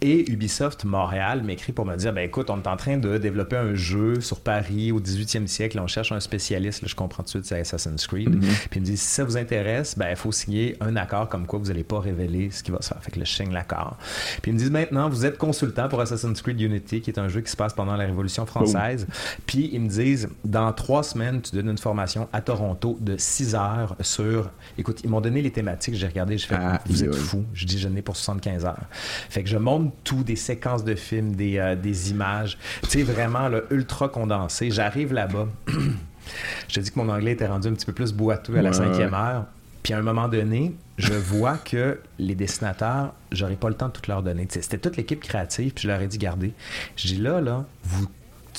Et 0.00 0.30
Ubisoft 0.30 0.84
Montréal 0.84 1.42
m'écrit 1.42 1.72
pour 1.72 1.84
me 1.84 1.96
dire 1.96 2.12
ben 2.12 2.22
écoute, 2.22 2.48
on 2.48 2.62
est 2.62 2.68
en 2.68 2.76
train 2.76 2.96
de 2.96 3.18
développer 3.18 3.56
un 3.56 3.74
jeu 3.74 4.20
sur 4.20 4.38
Paris 4.38 4.92
au 4.92 5.00
18e 5.00 5.48
siècle. 5.48 5.80
On 5.80 5.88
cherche 5.88 6.12
un 6.12 6.20
spécialiste. 6.20 6.82
Là, 6.82 6.86
je 6.88 6.94
comprends 6.94 7.24
tout 7.24 7.40
de 7.40 7.44
suite, 7.44 7.46
c'est 7.46 7.58
Assassin's 7.58 8.06
Creed. 8.06 8.32
Mhm. 8.32 8.40
Puis 8.40 8.76
il 8.76 8.80
me 8.82 8.86
dit 8.86 8.96
si 8.96 9.08
ça 9.08 9.24
vous 9.24 9.36
intéresse, 9.36 9.98
ben 9.98 10.10
il 10.10 10.16
faut 10.16 10.30
signer 10.30 10.76
un 10.80 10.94
accord 10.94 11.28
comme 11.28 11.46
quoi 11.48 11.58
vous 11.58 11.66
n'allez 11.66 11.82
pas 11.82 11.98
révéler 11.98 12.52
ce 12.52 12.62
qui 12.62 12.70
va 12.70 12.80
se 12.82 12.90
faire. 12.90 13.02
Fait 13.02 13.10
que 13.10 13.18
là, 13.18 13.24
je 13.24 13.32
signe 13.32 13.52
l'accord. 13.52 13.96
Puis 14.42 14.52
ils 14.52 14.54
me 14.54 14.58
disent 14.60 14.70
maintenant, 14.70 15.08
vous 15.08 15.26
êtes 15.26 15.38
consultant 15.38 15.88
pour 15.88 16.00
Assassin's 16.00 16.40
Creed 16.40 16.60
Unity, 16.60 17.00
qui 17.00 17.10
est 17.10 17.18
un 17.18 17.26
jeu 17.26 17.40
qui 17.40 17.50
se 17.50 17.56
passe 17.56 17.72
pendant 17.74 17.96
la 17.96 18.04
Révolution 18.04 18.46
française. 18.46 19.08
Puis 19.46 19.70
ils 19.72 19.80
me 19.80 19.88
disent 19.88 20.28
dans 20.44 20.72
trois 20.72 21.02
semaines, 21.02 21.42
tu 21.42 21.56
donnes 21.56 21.70
une 21.70 21.78
formation 21.78 22.28
à 22.32 22.40
Toronto 22.42 22.96
de 23.00 23.16
6 23.18 23.56
heures 23.56 23.96
sur. 24.02 24.50
Écoute, 24.78 25.00
ils 25.02 25.10
m'ont 25.10 25.20
donné 25.20 25.42
les 25.42 25.50
thématiques. 25.50 25.96
J'ai 25.96 26.06
regardé, 26.06 26.38
j'ai 26.38 26.46
fait 26.46 26.54
Ah, 26.56 26.80
vous 26.92 27.04
êtes 27.04 27.14
fous. 27.14 27.44
Je 27.54 27.66
dis, 27.66 27.78
je 27.78 27.88
n'ai 27.88 28.02
pour 28.02 28.16
75 28.16 28.64
heures. 28.64 28.84
Fait 29.30 29.42
que 29.42 29.48
je 29.48 29.56
monte 29.58 29.92
tout, 30.04 30.22
des 30.22 30.36
séquences 30.36 30.84
de 30.84 30.94
films, 30.94 31.34
des, 31.34 31.58
euh, 31.58 31.74
des 31.76 32.10
images. 32.10 32.58
Tu 32.84 32.88
sais, 32.90 33.02
vraiment, 33.02 33.48
là, 33.48 33.60
ultra 33.70 34.08
condensé. 34.08 34.70
J'arrive 34.70 35.12
là-bas. 35.12 35.48
je 36.68 36.74
te 36.74 36.80
dis 36.80 36.90
que 36.90 36.98
mon 36.98 37.08
anglais 37.08 37.32
était 37.32 37.46
rendu 37.46 37.68
un 37.68 37.72
petit 37.74 37.86
peu 37.86 37.92
plus 37.92 38.12
boiteux 38.12 38.56
à 38.56 38.62
la 38.62 38.70
Ouais, 38.70 38.76
cinquième 38.76 39.12
ouais. 39.12 39.18
heure. 39.18 39.46
Puis 39.82 39.92
à 39.94 39.98
un 39.98 40.02
moment 40.02 40.28
donné, 40.28 40.74
je 40.96 41.12
vois 41.12 41.56
que 41.58 41.98
les 42.20 42.36
dessinateurs, 42.36 43.14
j'aurais 43.32 43.56
pas 43.56 43.68
le 43.68 43.74
temps 43.74 43.88
de 43.88 43.92
tout 43.92 44.02
leur 44.08 44.22
donner. 44.22 44.46
C'était 44.48 44.78
toute 44.78 44.96
l'équipe 44.96 45.20
créative, 45.20 45.72
puis 45.72 45.82
je 45.82 45.88
leur 45.88 46.00
ai 46.00 46.06
dit, 46.06 46.18
gardez. 46.18 46.52
Je 46.96 47.08
dis, 47.08 47.16
là, 47.16 47.40
là, 47.40 47.66
vous 47.82 48.06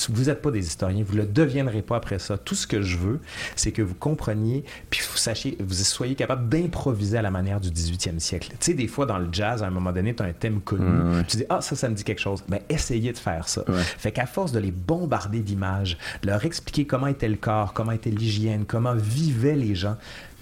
vous 0.09 0.25
n'êtes 0.25 0.41
pas 0.41 0.51
des 0.51 0.65
historiens, 0.65 1.03
vous 1.05 1.15
ne 1.15 1.21
le 1.21 1.27
deviendrez 1.27 1.81
pas 1.81 1.95
après 1.97 2.19
ça. 2.19 2.37
Tout 2.37 2.55
ce 2.55 2.67
que 2.67 2.81
je 2.81 2.97
veux, 2.97 3.19
c'est 3.55 3.71
que 3.71 3.81
vous 3.81 3.95
compreniez, 3.95 4.63
puis 4.89 5.01
vous 5.09 5.17
sachiez, 5.17 5.57
vous 5.59 5.73
soyez 5.73 6.15
capable 6.15 6.49
d'improviser 6.49 7.17
à 7.17 7.21
la 7.21 7.31
manière 7.31 7.59
du 7.59 7.69
18e 7.69 8.19
siècle. 8.19 8.49
Tu 8.51 8.57
sais, 8.59 8.73
des 8.73 8.87
fois, 8.87 9.05
dans 9.05 9.17
le 9.17 9.27
jazz, 9.31 9.63
à 9.63 9.67
un 9.67 9.71
moment 9.71 9.91
donné, 9.91 10.15
tu 10.15 10.23
as 10.23 10.25
un 10.25 10.33
thème 10.33 10.61
connu. 10.61 10.85
Ouais. 10.85 11.23
Tu 11.27 11.37
dis, 11.37 11.45
ah, 11.49 11.61
ça, 11.61 11.75
ça 11.75 11.89
me 11.89 11.95
dit 11.95 12.03
quelque 12.03 12.21
chose. 12.21 12.43
Ben, 12.47 12.59
essayez 12.69 13.11
de 13.11 13.17
faire 13.17 13.47
ça. 13.47 13.63
Ouais. 13.69 13.83
Fait 13.83 14.11
qu'à 14.11 14.25
force 14.25 14.51
de 14.51 14.59
les 14.59 14.71
bombarder 14.71 15.39
d'images, 15.39 15.97
leur 16.23 16.45
expliquer 16.45 16.85
comment 16.85 17.07
était 17.07 17.29
le 17.29 17.37
corps, 17.37 17.73
comment 17.73 17.91
était 17.91 18.09
l'hygiène, 18.09 18.65
comment 18.65 18.95
vivaient 18.95 19.55
les 19.55 19.75
gens, 19.75 19.97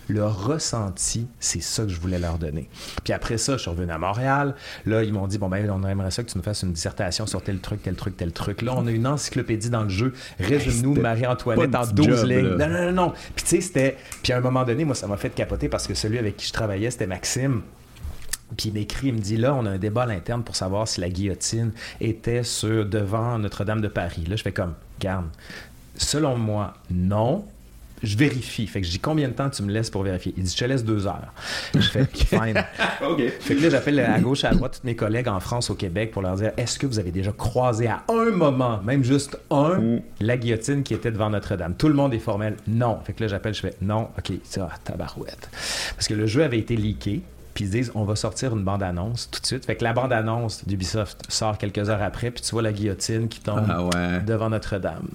leur 0.10 0.46
ressenti, 0.46 1.28
c'est 1.40 1.62
ça 1.62 1.84
que 1.84 1.90
je 1.90 2.00
voulais 2.00 2.20
leur 2.20 2.38
donner. 2.38 2.70
Puis 3.04 3.14
après 3.14 3.38
ça, 3.38 3.54
je 3.54 3.62
suis 3.62 3.70
revenu 3.70 3.92
à 3.92 3.98
Montréal. 3.98 4.56
Là, 4.86 5.04
ils 5.04 5.14
m'ont 5.14 5.28
dit, 5.28 5.38
bon, 5.38 5.50
ben, 5.50 5.70
on 5.70 5.88
aimerait 5.88 6.12
ça 6.12 6.24
que 6.24 6.30
tu 6.30 6.38
nous 6.38 6.44
fasses 6.44 6.64
une 6.64 6.74
dissertation 6.74 7.26
sur 7.26 7.42
tel 7.42 7.60
truc, 7.60 7.82
tel 7.84 7.96
truc, 7.96 8.18
tel 8.18 8.32
truc. 8.32 8.62
Là, 8.62 8.74
on 8.76 8.88
a 8.88 8.92
une 8.92 9.08
encyclopédie 9.08 9.70
dans 9.70 9.84
le 9.84 9.90
jeu. 9.90 10.14
Résume-nous 10.40 10.96
Marie-Antoinette 10.96 11.76
en 11.76 11.86
du 11.86 11.94
12 11.94 12.08
job, 12.08 12.30
lignes. 12.30 12.58
là. 12.58 12.68
Non, 12.68 12.74
non, 12.74 12.86
non, 12.86 12.92
non. 12.92 13.14
Puis 13.36 13.46
tu 13.46 13.50
sais, 13.56 13.62
c'était... 13.62 13.98
Puis 14.22 14.34
à 14.34 14.38
un 14.38 14.42
moment 14.42 14.64
donné, 14.64 14.86
moi, 14.86 14.96
ça 14.96 15.08
m'a 15.08 15.18
fait 15.18 15.30
capoter 15.30 15.70
parce 15.70 15.88
que 15.88 15.94
celui 15.94 16.18
avec 16.18 16.38
qui 16.38 16.48
je 16.48 16.54
travaillais, 16.54 16.92
c'était 16.92 17.08
Maxime. 17.08 17.62
Puis 18.58 18.70
il 18.70 18.74
m'écrit, 18.74 19.08
il 19.08 19.14
me 19.14 19.20
dit 19.20 19.38
là, 19.38 19.56
on 19.56 19.66
a 19.66 19.70
un 19.70 19.78
débat 19.78 20.04
à 20.04 20.06
l'interne 20.08 20.44
pour 20.44 20.56
savoir 20.56 20.88
si 20.88 21.00
la 21.00 21.10
guillotine 21.10 21.72
était 22.02 22.44
sur 22.44 22.86
devant 22.86 23.38
Notre-Dame 23.40 23.82
de 23.82 23.88
Paris. 23.88 24.26
Là, 24.28 24.36
je 24.36 24.44
fais 24.44 24.52
comme, 24.52 24.74
garde. 25.00 25.28
Selon 25.96 26.38
moi, 26.38 26.74
non. 26.90 27.46
Je 28.04 28.18
vérifie. 28.18 28.66
Fait 28.68 28.82
que 28.82 28.88
je 28.88 28.92
dis 28.92 29.00
combien 29.00 29.28
de 29.28 29.34
temps 29.34 29.50
tu 29.50 29.62
me 29.64 29.72
laisses 29.72 29.90
pour 29.90 30.04
vérifier? 30.04 30.34
Il 30.38 30.44
dit 30.44 30.52
je 30.52 30.58
te 30.58 30.66
laisse 30.66 30.84
deux 30.84 31.06
heures. 31.08 31.34
Je 31.76 31.82
fais 31.82 32.06
fine. 32.14 32.64
ok. 33.08 33.22
Fait 33.40 33.56
que 33.56 33.62
là, 33.62 33.70
j'appelle 33.70 34.00
à 34.00 34.20
gauche 34.20 34.44
et 34.44 34.48
à 34.48 34.54
droite 34.54 34.80
tous 34.82 34.88
mes 34.88 34.96
collègues 34.96 35.28
en 35.28 35.40
France, 35.40 35.70
au 35.70 35.76
Québec, 35.76 36.12
pour 36.12 36.22
leur 36.22 36.36
dire 36.36 36.52
est-ce 36.58 36.80
que 36.80 36.88
vous 36.88 37.00
avez 37.00 37.12
déjà 37.12 37.32
croisé 37.32 37.88
à 37.88 38.04
un 38.10 38.32
moment, 38.32 38.82
même 38.84 39.04
juste 39.04 39.38
un, 39.52 39.78
Mm. 39.80 40.02
la 40.22 40.38
guillotine 40.38 40.84
qui 40.84 40.94
était 40.94 41.12
devant 41.12 41.30
Notre-Dame? 41.30 41.76
Tout 41.76 41.88
le 41.88 41.94
monde 41.94 42.14
est 42.14 42.20
formel 42.20 42.56
non. 42.68 43.00
Fait 43.04 43.14
que 43.14 43.22
là, 43.24 43.28
j'appelle, 43.28 43.54
je 43.54 43.62
fais 43.62 43.76
non, 43.82 44.10
ok, 44.18 44.32
ça, 44.44 44.70
tabarouette. 44.84 45.50
Parce 45.96 46.08
que 46.08 46.14
le 46.14 46.26
jeu 46.28 46.44
avait 46.44 46.60
été 46.60 46.76
leaké. 46.76 47.22
Puis 47.54 47.66
ils 47.66 47.68
se 47.68 47.72
disent, 47.74 47.92
on 47.96 48.06
va 48.06 48.16
sortir 48.16 48.56
une 48.56 48.64
bande-annonce 48.64 49.30
tout 49.30 49.42
de 49.42 49.46
suite. 49.46 49.66
Fait 49.66 49.76
que 49.76 49.84
la 49.84 49.92
bande-annonce 49.92 50.66
d'Ubisoft 50.66 51.24
sort 51.28 51.58
quelques 51.58 51.90
heures 51.90 52.02
après, 52.02 52.32
puis 52.32 52.42
tu 52.42 52.50
vois 52.52 52.62
la 52.62 52.72
guillotine 52.72 53.28
qui 53.28 53.42
tombe 53.42 53.66
Ah 53.70 53.84
ouais. 53.84 54.22
devant 54.26 54.50
Notre-Dame. 54.50 55.10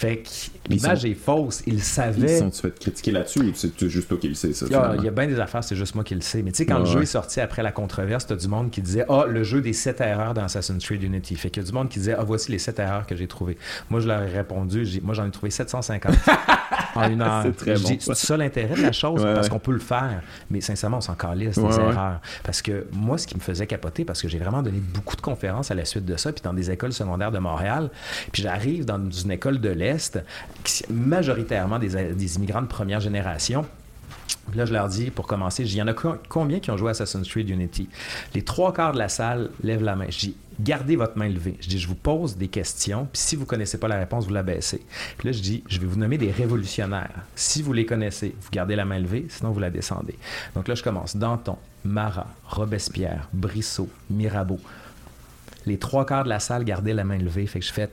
Fait 0.00 0.16
que 0.22 0.28
l'image 0.70 1.00
sont- 1.02 1.06
est 1.08 1.14
fausse. 1.14 1.62
Ils 1.66 1.74
Ils 1.74 1.82
savaient. 1.82 2.38
sont-tu 2.38 2.60
fait 2.62 2.78
critiquer 2.78 3.10
là-dessus 3.10 3.40
ou 3.40 3.52
c'est 3.54 3.88
juste 3.88 4.08
toi 4.08 4.16
qui 4.18 4.28
le 4.28 4.34
sais, 4.34 4.54
ça? 4.54 4.64
Il 4.64 4.72
y, 4.72 4.74
a, 4.74 4.78
finalement? 4.78 5.02
il 5.02 5.04
y 5.04 5.08
a 5.08 5.10
bien 5.10 5.26
des 5.26 5.38
affaires, 5.38 5.62
c'est 5.62 5.76
juste 5.76 5.94
moi 5.94 6.04
qui 6.04 6.14
le 6.14 6.22
sais. 6.22 6.40
Mais 6.42 6.52
tu 6.52 6.56
sais, 6.56 6.64
quand 6.66 6.76
Ouais, 6.76 6.80
le 6.80 6.86
jeu 6.86 7.02
est 7.02 7.06
sorti 7.06 7.38
après 7.42 7.62
la 7.62 7.70
controverse, 7.70 8.26
t'as 8.26 8.36
du 8.36 8.48
monde 8.48 8.70
qui 8.70 8.80
disait 8.80 9.04
Ah, 9.10 9.24
le 9.28 9.42
jeu 9.44 9.60
des 9.60 9.74
7 9.74 10.00
erreurs 10.00 10.32
dans 10.32 10.44
Assassin's 10.44 10.82
Creed 10.82 11.02
Unity. 11.02 11.36
Fait 11.36 11.50
qu'il 11.50 11.62
y 11.62 11.66
a 11.66 11.68
du 11.68 11.74
monde 11.74 11.90
qui 11.90 11.98
disait 11.98 12.14
Ah, 12.18 12.24
voici 12.24 12.50
les 12.50 12.58
7 12.58 12.78
erreurs 12.78 13.04
que 13.06 13.14
j'ai 13.14 13.26
trouvées. 13.26 13.58
Moi, 13.90 14.00
je 14.00 14.08
leur 14.08 14.22
ai 14.22 14.30
répondu 14.30 14.86
Moi, 15.02 15.12
j'en 15.14 15.26
ai 15.26 15.30
trouvé 15.30 15.50
750 15.50 16.14
en 16.94 17.10
une 17.10 17.20
heure. 17.20 17.44
C'est 17.62 17.74
bon, 17.74 17.88
ça. 18.00 18.14
C'est 18.14 18.26
ça 18.26 18.36
l'intérêt 18.38 18.74
de 18.76 18.82
la 18.82 18.92
chose, 18.92 19.22
Ouais, 19.22 19.34
parce 19.34 19.48
qu'on 19.50 19.58
peut 19.58 19.72
le 19.72 19.78
faire. 19.80 20.22
Mais 20.50 20.62
sincèrement, 20.62 20.96
on 20.98 21.02
s'en 21.02 21.14
calisse 21.14 21.56
des 21.58 21.62
erreurs. 21.78 22.20
Parce 22.42 22.62
que 22.62 22.86
moi, 22.92 23.18
ce 23.18 23.26
qui 23.26 23.34
me 23.34 23.40
faisait 23.40 23.66
capoter, 23.66 24.06
parce 24.06 24.22
que 24.22 24.28
j'ai 24.28 24.38
vraiment 24.38 24.62
donné 24.62 24.78
beaucoup 24.78 25.16
de 25.16 25.20
conférences 25.20 25.70
à 25.70 25.74
la 25.74 25.84
suite 25.84 26.06
de 26.06 26.16
ça, 26.16 26.32
puis 26.32 26.42
dans 26.42 26.54
des 26.54 26.70
écoles 26.70 26.94
secondaires 26.94 27.30
de 27.32 27.38
Montréal, 27.38 27.90
puis 28.32 28.42
j'arrive 28.42 28.86
dans 28.86 28.98
une 29.10 29.30
école 29.30 29.60
de 29.60 29.68
l'Est, 29.68 29.89
majoritairement 30.90 31.78
des, 31.78 32.36
immigrants 32.36 32.62
de 32.62 32.66
première 32.66 33.00
génération. 33.00 33.64
Là, 34.54 34.64
je 34.64 34.72
leur 34.72 34.88
dis, 34.88 35.10
pour 35.10 35.26
commencer, 35.26 35.62
il 35.64 35.74
y 35.74 35.82
en 35.82 35.86
a 35.88 35.92
co- 35.94 36.16
combien 36.28 36.60
qui 36.60 36.70
ont 36.70 36.76
joué 36.76 36.90
Assassin's 36.90 37.28
Creed 37.28 37.48
Unity? 37.48 37.88
Les 38.34 38.42
trois 38.42 38.72
quarts 38.72 38.92
de 38.92 38.98
la 38.98 39.08
salle 39.08 39.50
lèvent 39.62 39.82
la 39.82 39.96
main. 39.96 40.06
Je 40.08 40.18
dis, 40.18 40.36
gardez 40.58 40.96
votre 40.96 41.16
main 41.16 41.28
levée. 41.28 41.56
Je 41.60 41.68
dis, 41.68 41.78
je 41.78 41.86
vous 41.86 41.94
pose 41.94 42.36
des 42.36 42.48
questions, 42.48 43.06
puis 43.12 43.20
si 43.20 43.36
vous 43.36 43.42
ne 43.42 43.46
connaissez 43.46 43.78
pas 43.78 43.88
la 43.88 43.98
réponse, 43.98 44.26
vous 44.26 44.34
la 44.34 44.42
baissez. 44.42 44.84
Puis 45.18 45.28
là, 45.28 45.32
je 45.32 45.40
dis, 45.40 45.62
je 45.68 45.78
vais 45.78 45.86
vous 45.86 45.98
nommer 45.98 46.18
des 46.18 46.30
révolutionnaires. 46.30 47.14
Si 47.34 47.62
vous 47.62 47.72
les 47.72 47.86
connaissez, 47.86 48.34
vous 48.40 48.50
gardez 48.50 48.76
la 48.76 48.84
main 48.84 48.98
levée, 48.98 49.26
sinon 49.28 49.50
vous 49.52 49.60
la 49.60 49.70
descendez. 49.70 50.16
Donc 50.54 50.68
là, 50.68 50.74
je 50.74 50.82
commence. 50.82 51.16
Danton, 51.16 51.56
Marat, 51.84 52.28
Robespierre, 52.46 53.28
Brissot, 53.32 53.88
Mirabeau. 54.10 54.58
Les 55.66 55.78
trois 55.78 56.06
quarts 56.06 56.24
de 56.24 56.28
la 56.28 56.40
salle 56.40 56.64
gardaient 56.64 56.94
la 56.94 57.04
main 57.04 57.18
levée. 57.18 57.46
Fait 57.46 57.60
que 57.60 57.66
je 57.66 57.72
fais, 57.72 57.88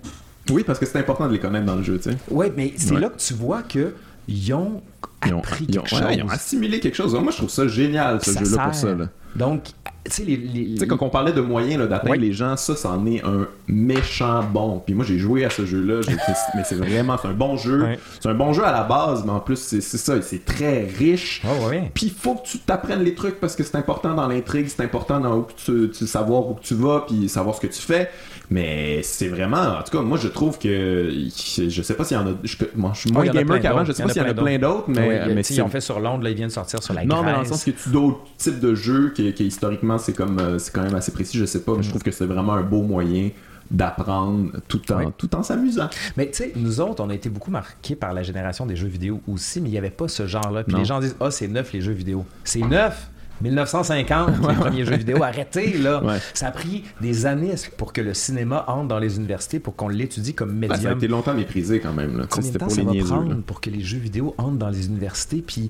Oui, 0.52 0.64
parce 0.64 0.80
que 0.80 0.86
c'est 0.86 1.00
important 1.00 1.28
de 1.28 1.34
les 1.34 1.40
connaître 1.40 1.66
dans 1.66 1.76
le 1.76 1.84
jeu, 1.84 1.98
tu 1.98 2.12
sais. 2.12 2.18
oui, 2.30 2.48
mais 2.56 2.74
c'est 2.78 2.94
Ouais. 2.94 3.00
là 3.02 3.10
que 3.10 3.18
tu 3.18 3.34
vois 3.34 3.62
que 3.64 3.94
ils 4.28 4.54
ont 4.54 4.82
appris 5.22 5.66
quelque 5.68 5.88
chose. 5.88 6.02
ils 6.12 6.24
ont 6.24 6.30
assimilé 6.30 6.80
quelque 6.80 6.96
chose. 6.96 7.14
Moi, 7.14 7.32
je 7.32 7.38
trouve 7.38 7.50
ça 7.50 7.68
génial, 7.68 8.22
ce 8.24 8.32
jeu-là, 8.32 8.66
pour 8.66 8.76
ça. 8.76 8.90
Donc, 9.36 9.66
tu 10.06 10.12
sais, 10.12 10.24
les, 10.24 10.76
quand 10.88 11.02
on 11.02 11.10
parlait 11.10 11.34
de 11.34 11.42
moyens 11.42 11.88
d'atteindre 11.88 12.16
les 12.16 12.34
gens, 12.34 12.56
ça, 12.58 12.76
c'en 12.76 13.06
est 13.06 13.24
un 13.24 13.48
méchant 13.68 14.42
bon. 14.44 14.82
Puis 14.86 14.96
moi, 14.96 15.06
j'ai 15.06 15.20
joué 15.20 15.46
à 15.46 15.50
ce 15.50 15.66
jeu-là, 15.66 16.02
mais 16.56 16.64
c'est 16.64 16.76
vraiment 16.76 17.18
un 17.24 17.34
bon 17.34 17.56
jeu. 17.58 17.86
C'est 18.20 18.30
un 18.30 18.34
bon 18.34 18.54
jeu 18.54 18.64
à 18.66 18.72
la 18.72 18.84
base, 18.84 19.24
mais 19.26 19.32
en 19.32 19.40
plus, 19.40 19.58
c'est 19.58 19.82
ça, 19.82 20.22
c'est 20.22 20.44
très 20.44 20.86
riche. 20.86 21.42
Oh, 21.46 21.70
puis 21.94 22.08
il 22.08 22.12
faut 22.12 22.36
que 22.36 22.48
tu 22.48 22.60
t'apprennes 22.60 23.04
les 23.04 23.14
trucs 23.16 23.40
parce 23.40 23.56
que 23.56 23.64
c'est 23.64 23.78
important 23.78 24.14
dans 24.14 24.28
l'intrigue, 24.28 24.68
c'est 24.68 24.84
important 24.84 25.20
dans 25.20 25.38
où 25.38 25.48
tu, 25.56 25.90
tu, 25.90 26.08
savoir 26.08 26.48
où 26.50 26.58
tu 26.62 26.74
vas, 26.74 27.06
puis 27.08 27.30
savoir 27.30 27.56
ce 27.56 27.62
que 27.62 27.68
tu 27.68 27.82
fais. 27.82 28.10
Mais 28.50 29.02
c'est 29.04 29.28
vraiment, 29.28 29.78
en 29.80 29.84
tout 29.84 29.98
cas, 29.98 30.02
moi 30.02 30.18
je 30.18 30.30
trouve 30.30 30.58
que 30.58 31.12
je 31.12 31.82
sais 31.82 31.94
pas 31.96 32.06
s'il 32.06 32.16
y 32.16 32.20
en 32.20 32.28
a. 32.28 32.32
Je, 32.44 32.56
moi, 32.76 32.92
je 32.94 33.02
suis 33.02 33.12
moins 33.12 33.26
gamer 33.26 33.60
qu'avant, 33.60 33.84
je 33.84 33.92
sais 33.92 34.04
pas 34.04 34.10
s'il 34.10 34.22
y 34.22 34.26
en 34.26 34.30
a 34.30 34.34
plein 34.34 34.58
d'autres, 34.58 34.86
mais, 34.88 35.34
mais 35.34 35.44
si 35.44 35.62
on 35.62 35.68
fait 35.68 35.82
sur 35.82 36.00
Londres, 36.00 36.24
là, 36.24 36.30
ils 36.30 36.36
viennent 36.36 36.50
sortir 36.50 36.82
sur 36.82 36.94
la 36.94 37.04
Non, 37.04 37.24
mais 37.24 37.34
dans 37.34 37.42
le 37.42 37.46
sens 37.46 37.66
que 37.66 37.72
tu 37.72 37.90
d'autres 37.90 38.20
types 38.38 38.60
de 38.60 38.74
jeux 38.74 39.12
qui, 39.14 39.34
qui 39.34 39.46
historiquement 39.48 39.98
c'est 39.98 40.14
comme 40.14 40.40
euh, 40.40 40.60
c'est 40.60 40.74
quand 40.74 40.84
même 40.84 40.96
assez 40.96 41.12
précis, 41.12 41.38
je 41.38 41.46
sais 41.46 41.62
pas, 41.62 41.74
mais 41.76 41.84
je 41.84 41.88
mm. 41.88 41.92
trouve 41.92 42.04
que 42.04 42.12
c'est 42.12 42.26
vraiment 42.26 42.54
un 42.54 42.64
beau 42.64 42.84
moyen 42.84 43.30
d'apprendre 43.70 44.52
tout 44.70 44.92
en, 44.94 45.12
tout 45.12 45.36
en 45.36 45.44
s'amusant. 45.44 45.90
Mais 46.16 46.28
tu 46.28 46.38
sais, 46.38 46.54
nous 46.56 46.80
autres, 46.80 47.04
on 47.04 47.10
a 47.10 47.14
été 47.14 47.30
beaucoup 47.30 47.52
marqués 47.52 47.96
par 47.96 48.14
la 48.14 48.24
génération 48.24 48.66
des 48.66 48.78
jeux 48.78 48.88
vidéo 48.88 49.22
aussi, 49.28 49.60
mais 49.60 49.68
il 49.68 49.74
n'y 49.74 49.78
avait 49.78 49.90
pas 49.90 50.08
ce 50.08 50.26
genre-là. 50.26 50.64
Puis 50.64 50.78
les 50.78 50.86
gens 50.86 51.02
disent, 51.02 51.18
ah, 51.20 51.26
oh, 51.28 51.32
c'est 51.32 51.50
neuf 51.50 51.74
les 51.74 51.82
jeux 51.82 51.92
vidéo. 51.92 52.26
C'est 52.46 52.62
neuf! 52.62 53.10
1950, 53.42 54.30
les 54.48 54.56
premiers 54.60 54.86
jeux 54.86 54.98
vidéo. 54.98 55.24
Arrêtez, 55.24 55.78
là. 55.78 56.02
Ça 56.34 56.48
a 56.48 56.52
pris 56.52 56.84
des 57.02 57.26
années 57.26 57.56
pour 57.78 57.94
que 57.94 58.02
le 58.02 58.14
cinéma 58.14 58.66
entre 58.68 58.88
dans 58.88 59.00
les 59.00 59.18
universités, 59.18 59.60
pour 59.60 59.76
qu'on 59.76 59.90
l'étudie 59.90 60.34
comme 60.34 60.54
médium. 60.54 60.82
ça 60.82 60.90
a 60.90 60.94
été 60.94 61.08
longtemps 61.08 61.34
méprisé 61.34 61.80
quand 61.80 61.94
même. 61.94 62.18
Là. 62.18 62.26
Combien 62.30 62.52
de 62.52 62.58
temps 62.58 62.70
ça 62.70 62.84
va 62.84 62.94
prendre 62.94 63.42
pour 63.42 63.62
que 63.62 63.70
les 63.70 63.82
jeux 63.82 64.00
vidéo 64.00 64.34
entrent 64.38 64.58
dans 64.58 64.70
les 64.70 64.88
universités? 64.88 65.44
Puis 65.46 65.70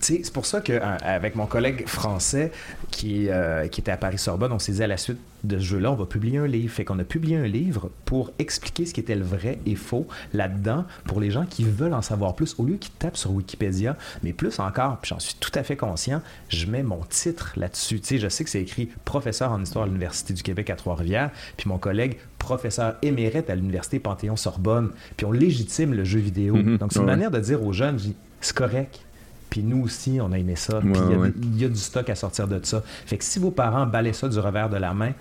c'est 0.00 0.32
pour 0.32 0.46
ça 0.46 0.60
qu'avec 0.60 1.34
mon 1.34 1.46
collègue 1.46 1.86
français 1.86 2.52
qui, 2.90 3.28
euh, 3.28 3.66
qui 3.68 3.80
était 3.80 3.90
à 3.90 3.96
Paris-Sorbonne, 3.96 4.52
on 4.52 4.58
s'est 4.58 4.72
dit 4.72 4.82
à 4.82 4.86
la 4.86 4.96
suite 4.96 5.18
de 5.44 5.58
ce 5.58 5.64
jeu-là, 5.64 5.92
on 5.92 5.94
va 5.94 6.06
publier 6.06 6.38
un 6.38 6.46
livre. 6.46 6.72
Fait 6.72 6.84
qu'on 6.84 6.98
a 6.98 7.04
publié 7.04 7.36
un 7.36 7.46
livre 7.46 7.90
pour 8.04 8.32
expliquer 8.38 8.86
ce 8.86 8.94
qui 8.94 9.00
était 9.00 9.14
le 9.14 9.24
vrai 9.24 9.58
et 9.66 9.76
faux 9.76 10.06
là-dedans 10.32 10.84
pour 11.04 11.20
les 11.20 11.30
gens 11.30 11.46
qui 11.46 11.64
veulent 11.64 11.94
en 11.94 12.02
savoir 12.02 12.34
plus, 12.34 12.56
au 12.58 12.64
lieu 12.64 12.76
qu'ils 12.76 12.92
tapent 12.92 13.16
sur 13.16 13.32
Wikipédia. 13.32 13.96
Mais 14.22 14.32
plus 14.32 14.58
encore, 14.58 14.98
puis 14.98 15.10
j'en 15.10 15.18
suis 15.18 15.36
tout 15.38 15.52
à 15.54 15.62
fait 15.62 15.76
conscient, 15.76 16.22
je 16.48 16.66
mets 16.66 16.82
mon 16.82 17.00
titre 17.08 17.52
là-dessus. 17.56 18.00
Tu 18.00 18.06
sais, 18.06 18.18
je 18.18 18.28
sais 18.28 18.44
que 18.44 18.50
c'est 18.50 18.62
écrit 18.62 18.88
professeur 19.04 19.52
en 19.52 19.62
histoire 19.62 19.84
à 19.84 19.86
l'Université 19.86 20.34
du 20.34 20.42
Québec 20.42 20.70
à 20.70 20.76
Trois-Rivières, 20.76 21.30
puis 21.56 21.68
mon 21.68 21.78
collègue 21.78 22.18
professeur 22.38 22.96
émérite 23.02 23.50
à 23.50 23.54
l'Université 23.54 23.98
Panthéon-Sorbonne, 23.98 24.90
puis 25.16 25.26
on 25.26 25.32
légitime 25.32 25.94
le 25.94 26.04
jeu 26.04 26.18
vidéo. 26.18 26.56
Mm-hmm. 26.56 26.78
Donc 26.78 26.92
c'est 26.92 27.00
une 27.00 27.06
manière 27.06 27.30
de 27.30 27.40
dire 27.40 27.62
aux 27.62 27.72
jeunes, 27.72 27.98
c'est 28.40 28.54
correct 28.54 29.00
puis 29.50 29.62
nous 29.62 29.82
aussi, 29.82 30.18
on 30.20 30.32
a 30.32 30.38
aimé 30.38 30.56
ça. 30.56 30.80
Puis 30.80 30.90
il 31.42 31.60
y, 31.60 31.64
a 31.64 31.68
du 31.68 31.76
stock 31.76 32.08
à 32.10 32.14
sortir 32.14 32.48
de 32.48 32.60
ça. 32.62 32.82
Fait 33.06 33.16
que 33.16 33.24
si 33.24 33.38
vos 33.38 33.50
parents 33.50 33.86
balaient 33.86 34.12
ça 34.12 34.28
du 34.28 34.38
revers 34.38 34.68
de 34.68 34.76
la 34.76 34.94
main, 34.94 35.12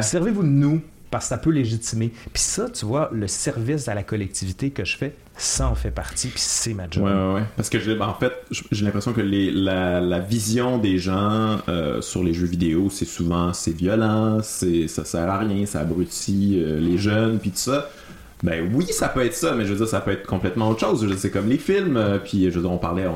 servez-vous 0.00 0.42
de 0.42 0.48
nous 0.48 0.80
parce 1.10 1.24
que 1.24 1.28
ça 1.30 1.38
peut 1.38 1.50
légitimer. 1.50 2.12
Puis 2.32 2.42
ça, 2.42 2.68
tu 2.68 2.84
vois, 2.84 3.10
le 3.12 3.26
service 3.28 3.88
à 3.88 3.94
la 3.94 4.02
collectivité 4.02 4.70
que 4.70 4.84
je 4.84 4.96
fais, 4.96 5.14
ça 5.36 5.68
en 5.68 5.74
fait 5.74 5.90
partie, 5.90 6.28
puis 6.28 6.40
c'est 6.40 6.74
ma 6.74 6.88
job. 6.90 7.04
Ouais, 7.04 7.12
ouais, 7.12 7.34
ouais. 7.34 7.42
Parce 7.56 7.70
que, 7.70 8.00
en 8.00 8.14
fait, 8.14 8.32
j'ai 8.72 8.84
l'impression 8.84 9.12
que 9.12 9.20
les, 9.20 9.50
la, 9.50 10.18
vision 10.18 10.78
des 10.78 10.98
gens 10.98 11.58
euh, 11.68 12.00
sur 12.00 12.22
les 12.22 12.34
jeux 12.34 12.46
vidéo, 12.46 12.88
c'est 12.90 13.04
souvent, 13.04 13.52
c'est 13.52 13.72
violent, 13.72 14.40
c'est, 14.42 14.88
ça 14.88 15.04
sert 15.04 15.30
à 15.30 15.38
rien, 15.38 15.64
ça 15.64 15.80
abrutit 15.80 16.60
euh, 16.60 16.80
les 16.80 16.98
jeunes, 16.98 17.38
puis 17.38 17.50
tout 17.50 17.58
ça. 17.58 17.88
Ben 18.42 18.70
oui, 18.72 18.86
ça 18.90 19.08
peut 19.08 19.24
être 19.24 19.34
ça, 19.34 19.54
mais 19.54 19.64
je 19.64 19.70
veux 19.70 19.78
dire, 19.78 19.88
ça 19.88 20.00
peut 20.00 20.12
être 20.12 20.26
complètement 20.26 20.68
autre 20.68 20.80
chose. 20.80 21.06
C'est 21.16 21.30
comme 21.30 21.48
les 21.48 21.58
films, 21.58 21.96
euh, 21.96 22.18
puis 22.18 22.50
je 22.50 22.54
veux 22.56 22.60
dire, 22.60 22.70
on 22.70 22.78
parlait, 22.78 23.06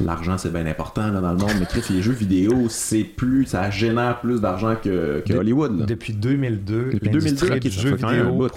l'argent 0.00 0.36
c'est 0.38 0.52
bien 0.52 0.66
important 0.66 1.12
là, 1.12 1.20
dans 1.20 1.32
le 1.32 1.38
monde, 1.38 1.52
mais 1.60 1.66
les 1.90 2.02
jeux 2.02 2.12
vidéo, 2.12 2.66
c'est 2.68 3.04
plus, 3.04 3.46
ça 3.46 3.70
génère 3.70 4.20
plus 4.20 4.40
d'argent 4.40 4.74
que, 4.82 5.22
que 5.26 5.34
Hollywood. 5.34 5.86
Depuis 5.86 6.12
2002, 6.12 6.90
depuis 6.94 7.10
2002, 7.10 7.48
les 7.54 7.70
jeux 7.70 7.94
vidéo 7.94 8.48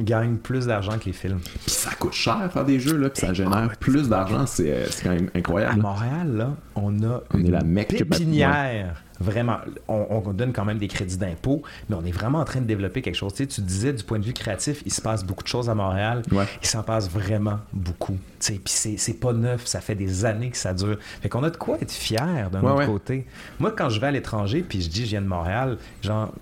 gagne 0.00 0.36
plus 0.36 0.66
d'argent 0.66 0.98
que 0.98 1.06
les 1.06 1.12
films. 1.12 1.40
Puis 1.40 1.70
ça 1.70 1.90
coûte 1.98 2.12
cher 2.12 2.50
faire 2.52 2.64
des 2.64 2.80
jeux 2.80 2.96
là, 2.96 3.10
puis 3.10 3.20
ça 3.20 3.34
génère 3.34 3.70
plus 3.78 4.08
d'argent, 4.08 4.46
c'est 4.46 4.86
quand 5.02 5.10
même 5.10 5.30
incroyable. 5.34 5.80
À 5.80 5.82
Montréal 5.82 6.36
là, 6.36 6.56
on 6.74 7.02
a 7.02 7.22
on 7.34 7.38
une 7.38 7.46
est 7.46 7.50
la 7.50 7.84
pépinière 7.84 9.02
vraiment, 9.20 9.58
on, 9.88 10.20
donne 10.32 10.52
quand 10.52 10.64
même 10.64 10.78
des 10.78 10.88
crédits 10.88 11.16
d'impôt, 11.16 11.62
mais 11.88 11.96
on 11.96 12.04
est 12.04 12.12
vraiment 12.12 12.40
en 12.40 12.44
train 12.44 12.60
de 12.60 12.66
développer 12.66 13.02
quelque 13.02 13.14
chose. 13.14 13.32
Tu, 13.32 13.44
sais, 13.44 13.46
tu 13.46 13.60
disais, 13.60 13.92
du 13.92 14.02
point 14.02 14.18
de 14.18 14.24
vue 14.24 14.32
créatif, 14.32 14.82
il 14.84 14.92
se 14.92 15.00
passe 15.00 15.24
beaucoup 15.24 15.42
de 15.42 15.48
choses 15.48 15.70
à 15.70 15.74
Montréal. 15.74 16.22
Il 16.62 16.66
s'en 16.66 16.82
passe 16.82 17.10
vraiment 17.10 17.58
beaucoup. 17.72 18.18
Tu 18.40 18.54
sais, 18.54 18.60
puis 18.62 18.98
c'est 18.98 19.20
pas 19.20 19.32
neuf, 19.32 19.66
ça 19.66 19.80
fait 19.80 19.94
des 19.94 20.24
années 20.24 20.50
que 20.50 20.58
ça 20.58 20.74
dure. 20.74 20.98
Fait 21.22 21.28
qu'on 21.28 21.42
a 21.44 21.50
de 21.50 21.56
quoi 21.56 21.78
être 21.80 21.92
fier 21.92 22.50
d'un 22.50 22.62
autre 22.62 22.86
côté. 22.86 23.26
Moi, 23.58 23.72
quand 23.72 23.88
je 23.88 24.00
vais 24.00 24.08
à 24.08 24.12
l'étranger, 24.12 24.64
puis 24.66 24.82
je 24.82 24.88
dis 24.88 25.04
je 25.04 25.10
viens 25.10 25.22
de 25.22 25.28
Montréal, 25.28 25.78
genre, 26.02 26.32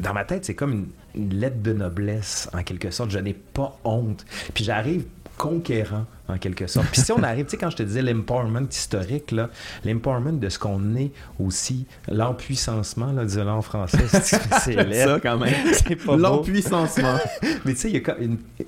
dans 0.00 0.14
ma 0.14 0.24
tête, 0.24 0.44
c'est 0.44 0.54
comme 0.54 0.72
une, 0.72 0.86
une 1.14 1.34
lettre 1.34 1.62
de 1.62 1.72
noblesse, 1.72 2.48
en 2.52 2.62
quelque 2.62 2.90
sorte. 2.90 3.10
Je 3.10 3.18
n'ai 3.18 3.34
pas 3.34 3.78
honte. 3.84 4.24
Puis 4.54 4.64
j'arrive 4.64 5.04
conquérant 5.36 6.06
en 6.30 6.38
quelque 6.38 6.66
sorte. 6.66 6.86
Puis 6.88 7.00
si 7.00 7.12
on 7.12 7.22
arrive, 7.22 7.44
tu 7.44 7.52
sais, 7.52 7.56
quand 7.56 7.70
je 7.70 7.76
te 7.76 7.82
disais 7.82 8.02
l'empowerment 8.02 8.66
historique, 8.70 9.30
là, 9.32 9.50
l'empowerment 9.84 10.38
de 10.38 10.48
ce 10.48 10.58
qu'on 10.58 10.96
est 10.96 11.10
aussi, 11.38 11.86
l'empuissancement, 12.08 13.12
là, 13.12 13.24
disons 13.24 13.48
en 13.48 13.62
français, 13.62 13.98
c'est 14.08 14.22
ça 15.04 15.20
quand 15.20 15.38
même. 15.38 15.54
C'est 15.72 15.96
pas 15.96 16.16
L'empuissancement. 16.16 17.16
Mais 17.64 17.74
tu 17.74 17.90
sais, 17.90 18.02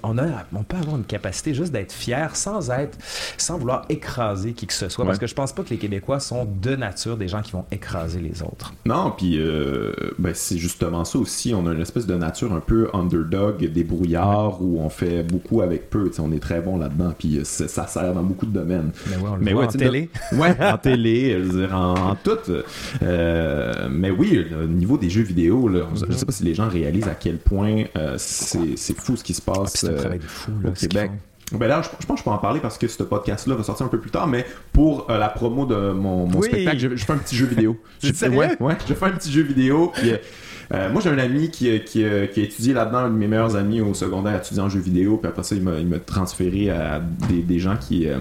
on, 0.02 0.18
a, 0.18 0.24
on 0.54 0.62
peut 0.62 0.76
avoir 0.76 0.96
une 0.96 1.04
capacité 1.04 1.54
juste 1.54 1.72
d'être 1.72 1.92
fier 1.92 2.34
sans 2.36 2.70
être, 2.70 2.98
sans 3.36 3.58
vouloir 3.58 3.84
écraser 3.88 4.52
qui 4.52 4.66
que 4.66 4.72
ce 4.72 4.88
soit, 4.88 5.04
parce 5.04 5.18
que 5.18 5.26
je 5.26 5.34
pense 5.34 5.52
pas 5.52 5.62
que 5.62 5.70
les 5.70 5.78
Québécois 5.78 6.20
sont 6.20 6.44
de 6.44 6.76
nature 6.76 7.16
des 7.16 7.28
gens 7.28 7.42
qui 7.42 7.52
vont 7.52 7.64
écraser 7.70 8.20
les 8.20 8.42
autres. 8.42 8.72
Non, 8.86 9.12
puis 9.16 9.38
euh, 9.38 9.92
ben, 10.18 10.34
c'est 10.34 10.58
justement 10.58 11.04
ça 11.04 11.18
aussi. 11.18 11.54
On 11.54 11.66
a 11.66 11.72
une 11.72 11.80
espèce 11.80 12.06
de 12.06 12.14
nature 12.14 12.52
un 12.52 12.60
peu 12.60 12.88
underdog, 12.92 13.64
débrouillard, 13.64 14.62
où 14.62 14.80
on 14.80 14.88
fait 14.88 15.22
beaucoup 15.22 15.62
avec 15.62 15.90
peu. 15.90 16.08
Tu 16.08 16.14
sais, 16.14 16.20
on 16.20 16.32
est 16.32 16.40
très 16.40 16.60
bon 16.60 16.76
là-dedans. 16.76 17.12
Puis 17.18 17.38
euh, 17.38 17.44
ça 17.52 17.86
sert 17.86 18.14
dans 18.14 18.22
beaucoup 18.22 18.46
de 18.46 18.52
domaines. 18.52 18.92
Mais 19.40 19.52
ouais, 19.52 19.64
en 19.64 19.68
télé. 19.68 20.10
ouais, 20.32 20.56
en 20.60 20.78
télé, 20.78 21.32
je 21.32 21.38
veux 21.38 21.66
dire, 21.66 21.74
en, 21.76 22.16
tout. 22.16 22.38
Euh, 23.02 23.88
mais 23.90 24.10
oui, 24.10 24.46
au 24.62 24.66
niveau 24.66 24.98
des 24.98 25.10
jeux 25.10 25.22
vidéo, 25.22 25.68
là, 25.68 25.86
je 25.94 26.06
ne 26.06 26.12
sais 26.12 26.26
pas 26.26 26.32
si 26.32 26.44
les 26.44 26.54
gens 26.54 26.68
réalisent 26.68 27.08
à 27.08 27.14
quel 27.14 27.38
point 27.38 27.84
euh, 27.96 28.14
c'est 28.18 28.98
fou 28.98 29.16
ce 29.16 29.24
qui 29.24 29.34
se 29.34 29.42
passe 29.42 29.84
ah, 29.84 29.92
euh, 29.92 30.18
fou, 30.26 30.52
au 30.66 30.70
Québec. 30.70 31.10
Ben 31.52 31.68
là, 31.68 31.82
je, 31.82 32.06
pense 32.06 32.16
que 32.16 32.20
je 32.20 32.24
peux 32.24 32.30
en 32.30 32.38
parler 32.38 32.60
parce 32.60 32.78
que 32.78 32.88
ce 32.88 33.02
podcast-là 33.02 33.54
va 33.54 33.62
sortir 33.62 33.84
un 33.84 33.90
peu 33.90 34.00
plus 34.00 34.10
tard, 34.10 34.26
mais 34.26 34.46
pour 34.72 35.06
la 35.10 35.28
promo 35.28 35.66
de 35.66 35.92
mon, 35.92 36.30
spectacle, 36.40 36.78
je, 36.78 37.04
fais 37.04 37.12
un 37.12 37.18
petit 37.18 37.36
jeu 37.36 37.44
vidéo. 37.44 37.78
je, 38.02 38.08
ouais, 38.28 38.56
ouais, 38.58 38.76
je 38.88 38.94
fais 38.94 39.06
un 39.06 39.10
petit 39.10 39.30
jeu 39.30 39.42
vidéo. 39.42 39.92
Puis, 39.94 40.12
euh, 40.72 40.90
moi, 40.90 41.02
j'ai 41.02 41.10
un 41.10 41.18
ami 41.18 41.50
qui, 41.50 41.80
qui, 41.80 42.04
a 42.04 42.24
étudié 42.24 42.72
là-dedans, 42.72 42.98
un 42.98 43.10
de 43.10 43.14
mes 43.14 43.26
meilleurs 43.26 43.56
amis 43.56 43.82
au 43.82 43.92
secondaire, 43.92 44.36
étudiant 44.36 44.64
en 44.64 44.68
jeux 44.70 44.80
vidéo, 44.80 45.18
puis 45.18 45.28
après 45.28 45.42
ça, 45.42 45.54
il 45.54 45.62
m'a 45.62 45.98
transféré 45.98 46.70
à 46.70 47.00
des, 47.28 47.58
gens 47.58 47.76
qui. 47.76 48.08
Euh, 48.08 48.18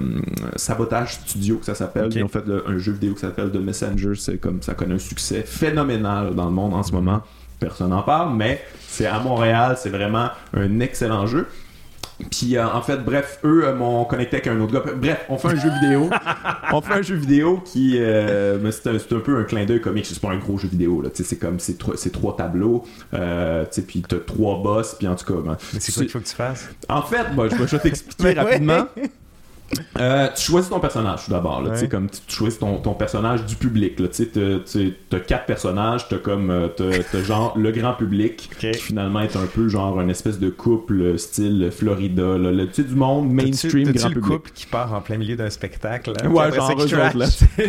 Sabotage 0.57 1.13
Studio, 1.13 1.57
que 1.57 1.65
ça 1.65 1.75
s'appelle. 1.75 2.09
Ils 2.13 2.23
ont 2.23 2.27
fait 2.27 2.43
un 2.67 2.77
jeu 2.77 2.91
vidéo 2.91 3.13
qui 3.13 3.21
s'appelle 3.21 3.51
The 3.51 3.55
Messenger. 3.55 4.13
C'est 4.15 4.37
comme 4.37 4.61
ça 4.61 4.73
connaît 4.73 4.95
un 4.95 4.99
succès 4.99 5.43
phénoménal 5.45 6.35
dans 6.35 6.45
le 6.45 6.51
monde 6.51 6.73
en 6.73 6.83
ce 6.83 6.91
moment. 6.91 7.21
Personne 7.59 7.91
n'en 7.91 8.01
parle, 8.01 8.35
mais 8.35 8.61
c'est 8.87 9.05
à 9.05 9.19
Montréal, 9.19 9.77
c'est 9.77 9.89
vraiment 9.89 10.29
un 10.53 10.79
excellent 10.79 11.27
jeu. 11.27 11.47
Puis 12.29 12.57
euh, 12.57 12.67
en 12.67 12.81
fait, 12.81 12.97
bref, 12.97 13.39
eux 13.43 13.65
euh, 13.65 13.75
m'ont 13.75 14.05
connecté 14.05 14.37
avec 14.37 14.47
un 14.47 14.59
autre 14.59 14.73
gars. 14.73 14.83
Bref, 14.95 15.25
on 15.29 15.37
fait 15.37 15.49
un 15.49 15.55
jeu 15.55 15.69
vidéo. 15.81 16.09
on 16.71 16.81
fait 16.81 16.93
un 16.93 17.01
jeu 17.01 17.15
vidéo 17.15 17.61
qui, 17.63 17.97
euh, 17.99 18.71
c'est 18.71 18.87
un, 18.87 19.19
peu 19.19 19.37
un 19.37 19.43
clin 19.43 19.65
d'œil 19.65 19.81
comique. 19.81 20.05
C'est 20.05 20.19
pas 20.19 20.31
un 20.31 20.37
gros 20.37 20.57
jeu 20.57 20.67
vidéo 20.67 21.01
là. 21.01 21.09
C'est 21.13 21.37
comme 21.37 21.59
c'est 21.59 21.77
trois, 21.77 21.95
trois 22.11 22.35
tableaux. 22.35 22.83
Puis 23.11 24.03
t'as 24.07 24.17
trois 24.25 24.61
boss. 24.61 24.95
Puis 24.97 25.07
en 25.07 25.15
tout 25.15 25.25
cas, 25.25 25.41
ben, 25.41 25.57
mais 25.73 25.79
c'est 25.79 25.93
quoi 25.93 26.03
qu'il 26.03 26.11
faut 26.11 26.19
que 26.19 26.27
tu 26.27 26.35
fasses? 26.35 26.69
En 26.89 27.01
fait, 27.01 27.35
bah, 27.35 27.45
je 27.49 27.55
vais 27.55 27.79
t'expliquer 27.79 28.33
rapidement. 28.33 28.85
Euh, 29.99 30.27
tu 30.35 30.43
choisis 30.43 30.69
ton 30.69 30.79
personnage 30.79 31.25
tout 31.25 31.31
d'abord. 31.31 31.63
Ouais. 31.63 31.87
Comme 31.87 32.09
tu 32.09 32.19
choisis 32.27 32.59
ton, 32.59 32.77
ton, 32.77 32.93
personnage 32.93 33.45
du 33.45 33.55
public. 33.55 33.95
Tu 33.95 34.95
as 35.11 35.19
quatre 35.19 35.45
personnages. 35.45 36.07
Tu 36.07 36.15
as 36.15 36.17
comme 36.17 36.49
euh, 36.49 36.67
t'as, 36.67 37.21
genre 37.21 37.57
le 37.57 37.71
grand 37.71 37.93
public 37.93 38.49
qui 38.57 38.73
finalement 38.73 39.21
est 39.21 39.35
un 39.35 39.45
peu 39.45 39.67
genre 39.69 39.99
une 40.01 40.09
espèce 40.09 40.39
de 40.39 40.49
couple 40.49 41.17
style 41.17 41.69
Florida. 41.71 42.37
Là, 42.37 42.51
le, 42.51 42.67
du 42.67 42.95
monde 42.95 43.31
mainstream 43.31 43.91
grand 43.91 44.09
public. 44.09 44.23
couple 44.23 44.51
qui 44.53 44.65
part 44.65 44.93
en 44.93 45.01
plein 45.01 45.17
milieu 45.17 45.35
d'un 45.35 45.49
spectacle. 45.49 46.13
Hein, 46.23 46.29
ouais, 46.29 46.51
genre 46.51 46.71
eux 46.71 46.83
autres. 46.83 47.17
Là. 47.17 47.25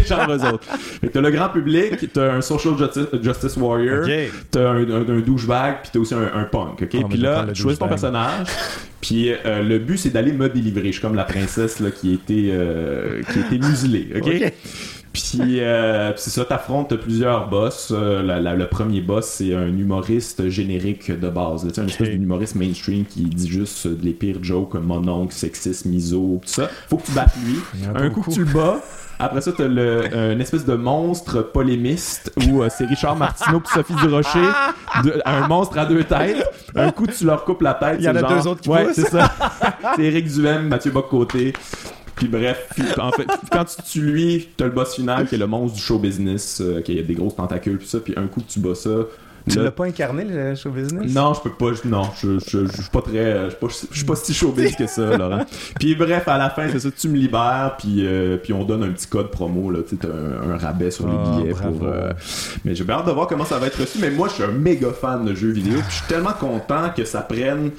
genre 0.07 0.31
eux 0.31 0.45
autres. 0.47 0.67
T'as 1.13 1.21
le 1.21 1.31
grand 1.31 1.49
public, 1.49 2.13
t'as 2.13 2.33
un 2.33 2.41
social 2.41 2.75
justice, 3.23 3.57
warrior, 3.57 4.07
t'as 4.51 4.71
un, 4.71 4.91
un, 4.91 5.09
un 5.09 5.21
douchebag, 5.21 5.83
puis 5.83 5.91
t'as 5.93 5.99
aussi 5.99 6.15
un, 6.15 6.31
un 6.35 6.45
punk. 6.45 6.83
Okay? 6.83 7.05
puis 7.05 7.19
là, 7.19 7.47
tu 7.53 7.63
choisis 7.63 7.79
ton 7.79 7.89
personnage. 7.89 8.47
Puis 9.03 9.31
euh, 9.31 9.63
le 9.63 9.79
but, 9.79 9.99
c'est 9.99 10.11
d'aller 10.11 10.33
me 10.33 10.49
délivrer. 10.49 10.87
Je 10.87 10.93
suis 10.93 11.03
comme 11.03 11.17
la 11.17 11.25
princesse 11.25 11.81
là, 11.81 11.91
qui, 11.91 12.11
a 12.11 12.15
été, 12.15 12.51
euh, 12.53 13.21
qui 13.25 13.39
a 13.41 13.47
été 13.47 13.59
muselée. 13.59 14.09
OK? 14.17 14.53
Puis 15.13 15.61
euh, 15.61 16.13
c'est 16.17 16.31
ça, 16.31 16.45
t'affrontes 16.45 16.97
plusieurs 16.97 17.51
boss. 17.51 17.93
Euh, 17.95 18.23
le 18.23 18.67
premier 18.67 19.03
boss, 19.03 19.27
c'est 19.27 19.55
un 19.55 19.69
humoriste 19.69 20.49
générique 20.49 21.11
de 21.11 21.29
base. 21.29 21.65
Là, 21.65 21.83
un 21.83 21.87
espèce 21.87 22.09
d'humoriste 22.09 22.55
mainstream 22.55 23.05
qui 23.05 23.25
dit 23.25 23.49
juste 23.49 23.89
les 24.03 24.13
pires 24.13 24.43
jokes, 24.43 24.75
mon 24.75 25.07
oncle, 25.09 25.35
sexiste, 25.35 25.85
miso, 25.85 26.41
tout 26.43 26.49
ça. 26.49 26.71
Faut 26.89 26.97
que 26.97 27.07
tu 27.07 27.13
battes 27.13 27.35
lui. 27.45 27.57
Un 27.95 28.09
coup 28.09 28.23
que 28.23 28.31
tu 28.31 28.45
le 28.45 28.53
bats, 28.53 28.81
après 29.23 29.41
ça, 29.41 29.53
t'as 29.57 29.69
le, 29.69 30.33
une 30.33 30.41
espèce 30.41 30.65
de 30.65 30.75
monstre 30.75 31.43
polémiste 31.43 32.33
où 32.49 32.63
euh, 32.63 32.69
c'est 32.77 32.87
Richard 32.87 33.17
Martineau 33.17 33.61
puis 33.61 33.73
Sophie 33.73 33.95
Durocher, 33.95 34.49
un 35.25 35.47
monstre 35.47 35.79
à 35.79 35.87
deux 35.87 36.03
têtes. 36.03 36.45
Un 36.75 36.91
coup, 36.91 37.07
tu 37.07 37.25
leur 37.25 37.45
coupes 37.45 37.63
la 37.63 37.75
tête. 37.75 37.97
Il 38.01 38.05
y 38.05 38.09
en 38.09 38.17
a 38.17 38.23
deux 38.23 38.47
autres 38.49 38.61
qui 38.61 38.69
Ouais, 38.69 38.89
c'est 38.93 39.09
ça. 39.09 39.33
c'est 39.97 40.03
Eric 40.03 40.27
Duhem, 40.27 40.67
Mathieu 40.67 40.91
Bock-Côté. 40.91 41.53
Puis 42.17 42.27
bref, 42.27 42.69
en 42.99 43.11
fait, 43.13 43.27
quand 43.51 43.65
tu 43.65 43.83
tues 43.83 44.01
lui, 44.01 44.49
t'as 44.57 44.67
le 44.67 44.71
boss 44.71 44.95
final 44.95 45.27
qui 45.27 45.37
est 45.37 45.39
le 45.39 45.47
monstre 45.47 45.77
du 45.77 45.83
show 45.83 45.99
business, 45.99 46.61
euh, 46.61 46.81
qui 46.81 46.99
a 46.99 47.03
des 47.03 47.15
grosses 47.15 47.37
tentacules, 47.37 47.79
puis 47.79 47.89
ça, 47.89 48.01
puis 48.01 48.15
un 48.17 48.27
coup 48.27 48.41
que 48.41 48.51
tu 48.51 48.61
bats 48.61 48.75
ça, 48.75 48.91
tu 49.49 49.59
l'as 49.59 49.71
pas 49.71 49.85
incarné 49.85 50.25
le 50.25 50.55
show 50.55 50.71
business? 50.71 51.13
Non, 51.13 51.35
je 51.35 51.41
peux 51.41 51.51
pas. 51.51 51.73
non, 51.85 52.09
je, 52.21 52.39
je, 52.39 52.67
je, 52.67 52.73
suis 52.73 52.91
pas 52.91 53.03
très. 53.03 53.51
Je 53.51 53.97
suis 53.97 54.05
pas, 54.05 54.17
si 54.17 54.35
showbiz 54.35 54.77
que 54.77 54.87
ça, 54.87 55.17
Laurent. 55.17 55.45
Puis 55.81 55.95
bref, 55.95 56.29
à 56.29 56.39
la 56.39 56.51
fin, 56.51 56.69
c'est 56.71 56.81
ça, 56.81 56.91
tu 56.91 57.09
me 57.09 57.17
libères, 57.17 57.77
puis, 57.79 58.07
euh, 58.07 58.37
puis 58.37 58.53
on 58.53 58.65
donne 58.65 58.83
un 58.85 58.91
petit 58.91 59.07
code 59.07 59.31
promo, 59.31 59.71
là. 59.71 59.81
Tu 59.89 59.97
sais, 59.97 60.07
un, 60.07 60.51
un, 60.51 60.57
rabais 60.57 60.91
sur 60.91 61.07
les 61.07 61.15
ah, 61.17 61.37
billets 61.37 61.55
pour. 61.55 61.87
Euh, 61.87 62.13
mais 62.65 62.75
j'ai 62.75 62.89
hâte 62.89 63.07
de 63.07 63.13
voir 63.13 63.27
comment 63.27 63.45
ça 63.45 63.59
va 63.59 63.67
être 63.67 63.81
reçu. 63.81 63.99
Mais 64.01 64.11
moi, 64.11 64.29
je 64.29 64.35
suis 64.35 64.45
un 64.45 64.53
méga 64.53 64.91
fan 64.91 65.25
de 65.25 65.35
jeux 65.35 65.51
vidéo, 65.51 65.79
puis 65.79 65.91
je 65.91 65.97
suis 65.97 66.07
tellement 66.07 66.33
content 66.33 66.91
que 66.95 67.05
ça 67.05 67.21
prenne 67.21 67.71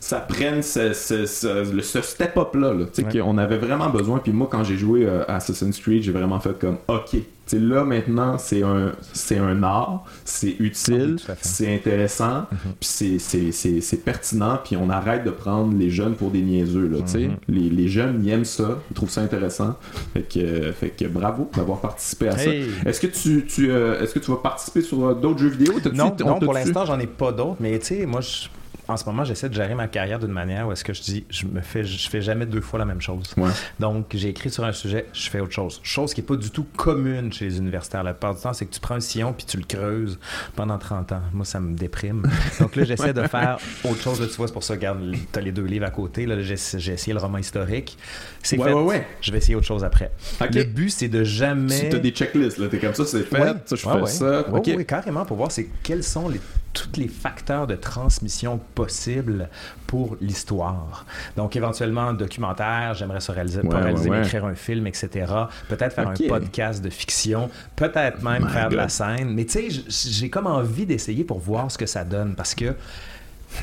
ça 0.00 0.20
prenne 0.20 0.62
ce, 0.62 0.92
ce, 0.92 1.26
ce, 1.26 2.00
step-up 2.02 2.54
là, 2.54 2.72
tu 2.92 3.02
sais 3.02 3.18
qu'on 3.18 3.36
avait 3.36 3.58
vraiment 3.58 3.90
besoin 3.90 4.18
puis 4.18 4.32
moi 4.32 4.48
quand 4.50 4.62
j'ai 4.62 4.76
joué 4.76 5.04
euh, 5.04 5.24
à 5.26 5.36
Assassin's 5.36 5.78
Creed 5.80 6.02
j'ai 6.04 6.12
vraiment 6.12 6.38
fait 6.38 6.56
comme 6.58 6.78
ok 6.86 7.16
là 7.52 7.84
maintenant 7.84 8.38
c'est 8.38 8.62
un 8.62 8.92
c'est 9.12 9.38
un 9.38 9.62
art 9.62 10.04
c'est 10.24 10.56
utile 10.58 11.16
ah 11.28 11.32
c'est 11.40 11.74
intéressant 11.74 12.46
mm-hmm. 12.52 12.74
puis 12.80 13.82
c'est 13.82 14.04
pertinent 14.04 14.58
puis 14.62 14.76
on 14.76 14.90
arrête 14.90 15.24
de 15.24 15.30
prendre 15.30 15.76
les 15.76 15.90
jeunes 15.90 16.14
pour 16.14 16.30
des 16.30 16.42
niaiseux 16.42 16.88
là, 16.88 16.98
mm-hmm. 16.98 17.30
les, 17.48 17.70
les, 17.70 17.88
jeunes 17.88 18.20
ils 18.24 18.30
aiment 18.30 18.44
ça 18.44 18.78
ils 18.90 18.94
trouvent 18.94 19.10
ça 19.10 19.22
intéressant. 19.22 19.76
Fait 20.14 20.22
que, 20.22 20.72
fait 20.72 20.90
que 20.90 21.04
bravo 21.06 21.50
d'avoir 21.54 21.80
participé 21.80 22.28
à 22.28 22.38
ça. 22.38 22.50
Est-ce 22.86 23.00
que 23.00 23.06
tu, 23.06 23.44
tu 23.46 23.70
euh, 23.70 24.00
est-ce 24.02 24.14
que 24.14 24.18
tu 24.18 24.30
vas 24.30 24.38
participer 24.38 24.82
sur 24.82 25.06
euh, 25.06 25.14
d'autres 25.14 25.38
jeux 25.38 25.48
vidéo? 25.48 25.74
Non, 25.94 26.14
non 26.18 26.38
pour 26.38 26.52
l'instant 26.52 26.84
j'en 26.84 26.98
ai 26.98 27.06
pas 27.06 27.32
d'autres 27.32 27.56
mais 27.60 27.78
tu 27.78 27.86
sais 27.86 28.06
moi 28.06 28.20
je 28.20 28.48
en 28.88 28.96
ce 28.96 29.04
moment, 29.04 29.22
j'essaie 29.22 29.50
de 29.50 29.54
gérer 29.54 29.74
ma 29.74 29.86
carrière 29.86 30.18
d'une 30.18 30.32
manière 30.32 30.66
où 30.66 30.72
est-ce 30.72 30.82
que 30.82 30.94
je 30.94 31.02
dis, 31.02 31.24
je 31.28 31.46
me 31.46 31.60
fais, 31.60 31.84
je 31.84 32.08
fais 32.08 32.22
jamais 32.22 32.46
deux 32.46 32.62
fois 32.62 32.78
la 32.78 32.86
même 32.86 33.02
chose. 33.02 33.34
Donc, 33.78 34.06
j'ai 34.14 34.28
écrit 34.28 34.50
sur 34.50 34.64
un 34.64 34.72
sujet, 34.72 35.06
je 35.12 35.28
fais 35.28 35.40
autre 35.40 35.52
chose. 35.52 35.80
Chose 35.82 36.14
qui 36.14 36.22
est 36.22 36.24
pas 36.24 36.36
du 36.36 36.50
tout 36.50 36.66
commune 36.76 37.30
chez 37.32 37.44
les 37.44 37.58
universitaires. 37.58 38.02
La 38.02 38.14
plupart 38.14 38.34
du 38.34 38.40
temps, 38.40 38.54
c'est 38.54 38.64
que 38.64 38.72
tu 38.72 38.80
prends 38.80 38.94
un 38.94 39.00
sillon 39.00 39.34
puis 39.34 39.44
tu 39.44 39.58
le 39.58 39.64
creuses 39.64 40.18
pendant 40.56 40.78
30 40.78 41.12
ans. 41.12 41.20
Moi, 41.34 41.44
ça 41.44 41.60
me 41.60 41.76
déprime. 41.76 42.22
Donc 42.60 42.76
là, 42.76 42.84
j'essaie 42.84 43.12
de 43.12 43.22
faire 43.26 43.58
autre 43.84 44.00
chose. 44.00 44.18
tu 44.18 44.36
vois, 44.36 44.46
c'est 44.46 44.52
pour 44.52 44.64
ça, 44.64 44.74
regarde, 44.74 45.00
tu 45.32 45.38
as 45.38 45.42
les 45.42 45.52
deux 45.52 45.64
livres 45.64 45.86
à 45.86 45.90
côté. 45.90 46.24
Là, 46.24 46.40
j'ai, 46.40 46.54
essayé 46.54 47.12
le 47.12 47.18
roman 47.18 47.38
historique. 47.38 47.98
C'est 48.42 48.56
fait. 48.56 49.06
Je 49.20 49.32
vais 49.32 49.38
essayer 49.38 49.54
autre 49.54 49.66
chose 49.66 49.84
après. 49.84 50.12
Le 50.40 50.64
but, 50.64 50.90
c'est 50.90 51.08
de 51.08 51.24
jamais. 51.24 51.90
Tu 51.90 51.96
as 51.96 51.98
des 51.98 52.10
checklists, 52.10 52.58
là. 52.58 52.68
T'es 52.68 52.78
comme 52.78 52.94
ça, 52.94 53.04
c'est 53.04 53.22
fait. 53.22 53.56
Ça, 53.66 53.76
je 53.76 53.76
fais 53.76 54.06
ça. 54.06 54.46
Oui, 54.50 54.86
carrément, 54.86 55.24
pour 55.26 55.36
voir 55.36 55.52
c'est 55.52 55.68
quels 55.82 56.04
sont 56.04 56.28
les 56.28 56.40
tous 56.72 56.90
les 56.96 57.08
facteurs 57.08 57.66
de 57.66 57.74
transmission 57.74 58.60
possibles 58.74 59.48
pour 59.86 60.16
l'histoire. 60.20 61.04
Donc, 61.36 61.56
éventuellement, 61.56 62.02
un 62.02 62.14
documentaire, 62.14 62.94
j'aimerais 62.94 63.20
se 63.20 63.32
réaliser, 63.32 63.60
réaliser 63.64 64.10
écrire 64.18 64.44
un 64.44 64.54
film, 64.54 64.86
etc. 64.86 65.32
Peut-être 65.68 65.94
faire 65.94 66.08
un 66.08 66.14
podcast 66.28 66.82
de 66.82 66.90
fiction, 66.90 67.50
peut-être 67.76 68.22
même 68.22 68.48
faire 68.48 68.68
de 68.68 68.76
la 68.76 68.88
scène. 68.88 69.34
Mais 69.34 69.44
tu 69.44 69.70
sais, 69.70 69.82
j'ai 69.88 70.30
comme 70.30 70.46
envie 70.46 70.86
d'essayer 70.86 71.24
pour 71.24 71.38
voir 71.38 71.70
ce 71.70 71.78
que 71.78 71.86
ça 71.86 72.04
donne 72.04 72.34
parce 72.34 72.54
que 72.54 72.74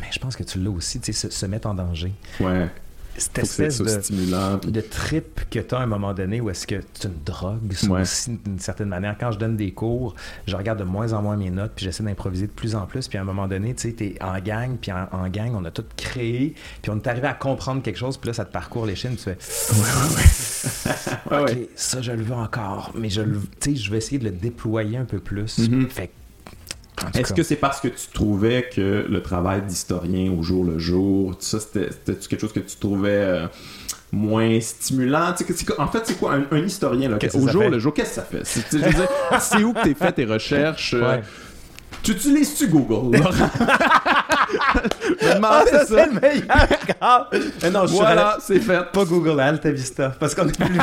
mais 0.02 0.08
je 0.12 0.18
pense 0.18 0.36
que 0.36 0.42
tu 0.42 0.60
l'as 0.60 0.72
aussi, 0.72 1.00
tu 1.00 1.14
sais, 1.14 1.28
se, 1.28 1.34
se, 1.34 1.46
mettre 1.46 1.68
en 1.68 1.76
danger. 1.76 2.12
Ouais 2.40 2.68
cette 3.18 3.40
espèce 3.40 3.82
de, 3.82 4.70
de 4.70 4.82
trip 4.82 5.42
que 5.50 5.60
tu 5.60 5.76
as 5.76 5.80
à 5.80 5.82
un 5.82 5.86
moment 5.86 6.14
donné 6.14 6.42
où 6.42 6.50
est-ce 6.50 6.68
que 6.68 6.76
tu 7.00 7.08
une 7.08 7.24
drogue 7.26 7.74
aussi 8.02 8.38
d'une 8.46 8.60
certaine 8.60 8.90
manière. 8.90 9.16
Quand 9.20 9.32
je 9.32 9.40
donne 9.40 9.56
des 9.56 9.72
cours, 9.72 10.16
je 10.48 10.56
regarde 10.56 10.80
de 10.80 10.84
moins 10.84 11.14
en 11.14 11.22
moins 11.22 11.38
mes 11.38 11.50
notes 11.50 11.74
puis 11.76 11.86
j'essaie 11.86 12.04
d'improviser 12.04 12.48
de 12.48 12.52
plus 12.52 12.76
en 12.76 12.86
plus. 12.86 13.08
Puis 13.08 13.18
à 13.18 13.22
un 13.22 13.26
moment 13.26 13.48
donné, 13.48 13.74
tu 13.74 13.90
sais, 13.90 13.96
es 14.00 14.22
en 14.22 14.40
gang, 14.40 14.78
puis 14.78 14.92
en, 14.92 15.28
gang, 15.30 15.54
on 15.56 15.66
a 15.66 15.72
tout 15.72 15.86
créé, 15.96 16.56
puis 16.82 16.92
on 16.92 16.98
est 16.98 17.08
arrivé 17.08 17.28
à 17.28 17.34
comprendre 17.34 17.82
quelque 17.82 17.98
chose, 17.98 18.18
puis 18.18 18.28
là, 18.28 18.34
ça 18.34 18.46
te 18.46 18.52
parcourt 18.52 18.86
les 18.86 18.96
chaînes, 18.96 19.16
tu 19.16 19.24
fais 19.24 19.38
Ouais, 21.32 21.32
ouais, 21.38 21.44
ouais. 21.44 21.70
ça, 21.76 22.02
je 22.02 22.12
le 22.12 22.24
veux 22.24 22.36
encore, 22.36 22.92
mais 22.96 23.10
je, 23.10 23.22
je 23.66 23.92
vais 23.92 23.98
essayer 23.98 24.20
de 24.20 24.26
le 24.26 24.32
déployer 24.32 24.98
un 24.98 25.06
peu 25.06 25.20
plus. 25.20 25.60
Mm-hmm. 25.60 25.90
Fait 25.90 26.12
est-ce 27.14 27.34
que 27.34 27.44
c'est 27.44 27.56
parce 27.56 27.82
que 27.82 27.88
tu 27.88 28.08
trouvais 28.14 28.70
que 28.74 29.06
le 29.08 29.22
travail 29.22 29.62
d'historien 29.64 30.32
au 30.32 30.44
jour 30.44 30.64
le 30.64 30.80
jour, 30.80 31.36
ça, 31.40 31.60
c'était 31.60 31.90
quelque 32.06 32.40
chose 32.40 32.54
que 32.54 32.60
tu 32.60 32.78
trouvais 32.78 33.10
euh, 33.10 33.48
moins 34.12 34.60
stimulant? 34.62 35.34
en 35.78 35.88
fait, 35.88 36.02
c'est 36.06 36.18
quoi 36.18 36.38
un, 36.52 36.58
historien 36.58 37.10
là, 37.10 37.18
au 37.34 37.48
jour 37.48 37.70
le 37.70 37.80
jour? 37.80 37.94
Qu'est-ce 37.94 38.10
que 38.10 38.16
ça 38.16 38.22
fait? 38.24 39.40
C'est 39.40 39.64
où 39.64 39.74
que 39.74 39.84
tu 39.84 39.96
fait 39.96 40.12
tes 40.14 40.26
recherches? 40.26 40.94
Euh, 40.94 41.18
tu 42.02 42.12
utilises-tu 42.12 42.68
Google? 42.68 43.18
me 44.56 45.44
ah, 45.44 45.64
ça. 45.70 45.86
C'est 45.86 46.06
le 46.06 46.20
meilleur. 46.20 47.30
Mais 47.62 47.70
non, 47.70 47.86
je 47.86 47.94
voilà, 47.94 48.38
c'est 48.40 48.60
fait. 48.60 48.92
Pas 48.92 49.06
Google, 49.06 49.40
Alta 49.40 49.72
Vista. 49.72 50.16
Parce 50.20 50.36
qu'on 50.36 50.48
est 50.48 50.58
plus. 50.58 50.80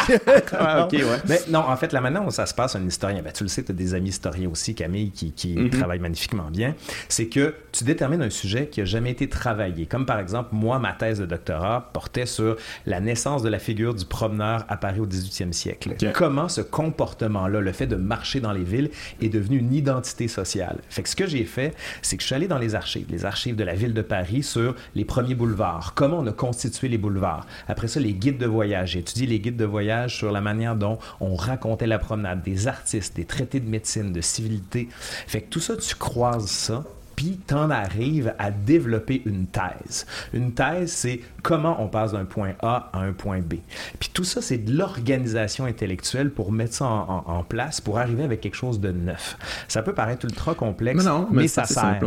ah, 0.59 0.85
ok, 0.85 0.93
ouais. 0.93 1.05
Mais 1.29 1.41
non, 1.49 1.61
en 1.61 1.77
fait, 1.77 1.93
la 1.93 2.01
manière 2.01 2.23
dont 2.23 2.31
ça 2.31 2.47
se 2.47 2.55
passe, 2.55 2.77
un 2.77 2.87
historien, 2.87 3.23
ben, 3.23 3.33
tu 3.33 3.45
le 3.45 3.49
sais, 3.49 3.63
tu 3.63 3.73
as 3.73 3.75
des 3.75 3.95
amis 3.95 4.11
historiens 4.11 4.49
aussi, 4.51 4.75
Camille, 4.75 5.11
qui, 5.11 5.33
qui 5.33 5.55
mm-hmm. 5.55 5.71
travaillent 5.71 5.99
magnifiquement 5.99 6.51
bien. 6.51 6.75
C'est 7.09 7.27
que 7.27 7.55
tu 7.73 7.85
détermines 7.85 8.23
un 8.23 8.31
sujet 8.31 8.67
qui 8.67 8.81
a 8.81 8.85
jamais 8.85 9.11
été 9.11 9.29
travaillé. 9.29 9.87
Comme 9.87 10.07
par 10.07 10.19
exemple, 10.19 10.51
moi, 10.53 10.79
ma 10.79 10.93
thèse 10.93 11.19
de 11.19 11.27
doctorat 11.27 11.91
portait 11.93 12.27
sur 12.27 12.57
la 12.87 13.01
naissance 13.01 13.43
de 13.43 13.49
la 13.49 13.59
figure 13.59 13.95
du 13.95 14.05
promeneur 14.05 14.65
à 14.69 14.77
Paris 14.77 15.01
au 15.01 15.07
18e 15.07 15.53
siècle. 15.53 15.95
Comment 16.15 16.49
ce 16.49 16.61
comportement-là, 16.61 17.61
le 17.61 17.73
fait 17.73 17.87
de 17.87 17.97
marcher 17.97 18.41
dans 18.41 18.53
les 18.53 18.65
villes, 18.65 18.91
est 19.21 19.29
devenu 19.29 19.59
une 19.59 19.75
identité 19.75 20.29
sociale? 20.29 20.81
Fait 20.89 21.03
que 21.03 21.09
ce 21.09 21.17
que 21.17 21.27
j'ai 21.27 21.45
fait, 21.45 21.75
c'est 22.03 22.17
que 22.17 22.23
je 22.23 22.27
suis 22.27 22.35
allé 22.35 22.49
dans 22.49 22.59
les 22.59 22.75
archives, 22.75 23.07
les 23.11 23.25
archives 23.25 23.57
de 23.57 23.62
la 23.65 23.75
ville 23.75 23.95
de 23.95 24.03
Paris 24.03 24.43
sur 24.43 24.75
les 24.95 25.05
premiers 25.05 25.35
boulevards, 25.35 25.95
comment 25.95 26.19
on 26.19 26.27
a 26.27 26.33
constitué 26.33 26.89
les 26.89 26.99
boulevards? 26.99 27.47
Après 27.69 27.89
ça, 27.89 28.01
les 28.01 28.15
guides 28.15 28.39
de 28.39 28.47
voyage. 28.47 28.97
Étudié 28.97 29.27
les 29.27 29.41
guides 29.41 29.57
de 29.57 29.65
voyage 29.65 30.17
sur 30.17 30.33
la 30.33 30.41
manière 30.41 30.77
dont 30.77 30.99
on 31.21 31.35
racontait 31.35 31.87
la 31.87 31.99
promenade, 31.99 32.43
des 32.43 32.69
artistes, 32.69 33.17
des 33.17 33.25
traités 33.25 33.61
de 33.61 33.69
médecine, 33.69 34.13
de 34.13 34.21
civilité. 34.21 34.89
Fait 35.27 35.41
que 35.41 35.49
tout 35.49 35.61
ça, 35.61 35.77
tu 35.77 35.95
croises 35.95 36.47
ça, 36.47 36.85
puis 37.17 37.39
t'en 37.47 37.71
arrives 37.71 38.35
à 38.39 38.51
développer 38.51 39.23
une 39.27 39.47
thèse. 39.47 40.07
Une 40.33 40.53
thèse, 40.53 40.93
c'est 40.93 41.21
comment 41.43 41.83
on 41.83 41.89
passe 41.89 42.13
d'un 42.13 42.25
point 42.25 42.53
A 42.61 42.91
à 42.93 43.01
un 43.01 43.13
point 43.13 43.41
B. 43.41 43.55
Puis 43.99 44.11
tout 44.13 44.25
ça, 44.25 44.41
c'est 44.43 44.59
de 44.59 44.77
l'organisation 44.77 45.65
intellectuelle 45.65 46.31
pour 46.31 46.53
mettre 46.53 46.75
ça 46.75 46.87
en, 46.87 47.43
place, 47.43 47.81
pour 47.81 47.99
arriver 47.99 48.23
avec 48.23 48.41
quelque 48.41 48.57
chose 48.57 48.81
de 48.81 48.93
neuf. 48.93 49.37
Ça 49.69 49.83
peut 49.83 49.95
paraître 49.95 50.25
ultra 50.25 50.55
complexe, 50.55 51.07
mais, 51.31 51.49
ça 51.49 51.65
sert. 51.65 52.01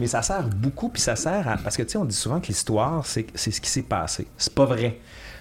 Mais 0.00 0.06
ça 0.06 0.22
sert 0.22 0.44
beaucoup, 0.48 0.88
puis 0.88 1.02
ça 1.02 1.16
sert 1.16 1.48
à... 1.48 1.56
Parce 1.56 1.76
que, 1.76 1.82
tu 1.82 1.90
sais, 1.90 1.98
on 1.98 2.04
dit 2.04 2.16
souvent 2.16 2.40
que 2.40 2.46
l'histoire, 2.46 3.04
c'est 3.06 3.26
ce 3.36 3.60
qui 3.60 3.70
s'est 3.70 3.82
passé. 3.82 4.26
C'est 4.36 4.54
pas 4.54 4.64
vrai. 4.64 4.98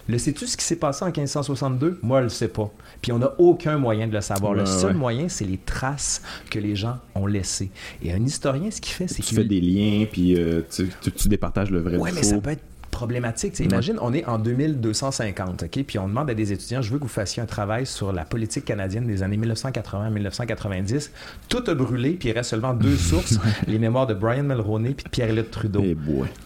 Le 0.08 0.18
sais-tu 0.18 0.48
ce 0.48 0.56
qui 0.56 0.64
s'est 0.64 0.78
passé 0.78 1.04
en 1.04 1.08
1562? 1.08 2.00
Moi, 2.02 2.20
je 2.20 2.24
le 2.24 2.30
sais 2.30 2.48
pas. 2.48 2.72
Puis 3.02 3.12
on 3.12 3.20
n'a 3.20 3.34
aucun 3.40 3.78
moyen 3.78 4.08
de 4.08 4.14
le 4.14 4.22
savoir. 4.22 4.54
le 4.54 4.66
seul 4.66 4.94
moyen, 4.94 5.28
c'est 5.30 5.46
les 5.46 5.58
traces 5.58 6.22
que 6.50 6.60
les 6.60 6.76
gens 6.76 6.98
ont 7.16 7.26
laissées. 7.26 7.72
Et 8.02 8.14
un 8.14 8.24
historien, 8.24 8.72
ce 8.72 8.80
qu'il 8.80 8.94
fait, 8.94 9.08
c'est 9.08 9.22
qu'il... 9.22 9.26
Tu 9.26 9.36
fais 9.36 9.44
des 9.44 9.62
liens, 9.62 10.06
puis 10.10 10.36
euh, 10.36 10.62
tu, 10.70 10.90
tu, 11.12 11.28
départages 11.28 11.72
le 11.72 11.80
vrai 11.80 11.98
Oui, 11.98 12.12
mais 12.14 12.24
ça 12.24 12.38
peut 12.40 12.52
être 12.52 12.64
problématique. 12.98 13.60
Imagine, 13.60 14.00
on 14.02 14.12
est 14.12 14.26
en 14.26 14.40
2250, 14.40 15.64
OK? 15.64 15.84
Puis 15.84 16.00
on 16.00 16.08
demande 16.08 16.32
à 16.32 16.34
des 16.34 16.52
étudiants, 16.52 16.82
je 16.82 16.92
veux 16.92 16.98
que 16.98 17.04
vous 17.04 17.10
fassiez 17.10 17.44
un 17.44 17.46
travail 17.46 17.86
sur 17.86 18.12
la 18.12 18.26
politique 18.26 18.66
canadienne 18.66 19.06
des 19.06 19.22
années 19.22 19.38
1980-1990. 19.38 21.12
Tout 21.48 21.64
a 21.68 21.76
brûlé, 21.76 22.14
puis 22.14 22.30
il 22.30 22.32
reste 22.32 22.50
seulement 22.50 22.74
deux 22.74 22.98
sources, 23.12 23.38
les 23.68 23.78
mémoires 23.78 24.08
de 24.08 24.16
Brian 24.16 24.42
Mulroney 24.42 24.96
puis 24.96 25.04
de 25.04 25.10
Pierre-Éliott 25.10 25.52
Trudeau. 25.52 25.84
Eh. 25.84 25.96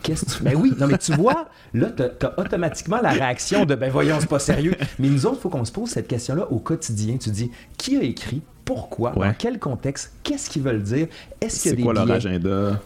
Qu'est-ce 0.03 0.25
que 0.25 0.31
tu... 0.31 0.43
Ben 0.43 0.55
oui, 0.57 0.73
non 0.77 0.87
mais 0.87 0.97
tu 0.97 1.13
vois, 1.13 1.47
là, 1.73 1.87
tu 1.89 2.03
as, 2.03 2.39
automatiquement 2.39 2.99
la 3.01 3.11
réaction 3.11 3.63
de, 3.63 3.75
ben 3.75 3.89
voyons, 3.89 4.17
c'est 4.19 4.27
pas 4.27 4.39
sérieux. 4.39 4.75
Mais 4.99 5.07
nous 5.07 5.25
autres, 5.25 5.37
il 5.39 5.41
faut 5.43 5.49
qu'on 5.49 5.63
se 5.63 5.71
pose 5.71 5.89
cette 5.89 6.09
question-là 6.09 6.51
au 6.51 6.59
quotidien. 6.59 7.15
Tu 7.15 7.29
dis, 7.29 7.49
qui 7.77 7.95
a 7.95 8.03
écrit 8.03 8.41
pourquoi, 8.65 9.11
dans 9.11 9.33
quel 9.37 9.57
contexte, 9.57 10.13
qu'est-ce 10.23 10.49
qu'ils 10.49 10.63
veulent 10.63 10.83
dire, 10.83 11.07
est-ce 11.39 11.61
qu'il 11.61 11.71
y 11.71 11.73
a 11.73 11.77
des 11.77 11.83
quoi 11.83 11.93
leur 11.93 12.11
agenda? 12.11 12.79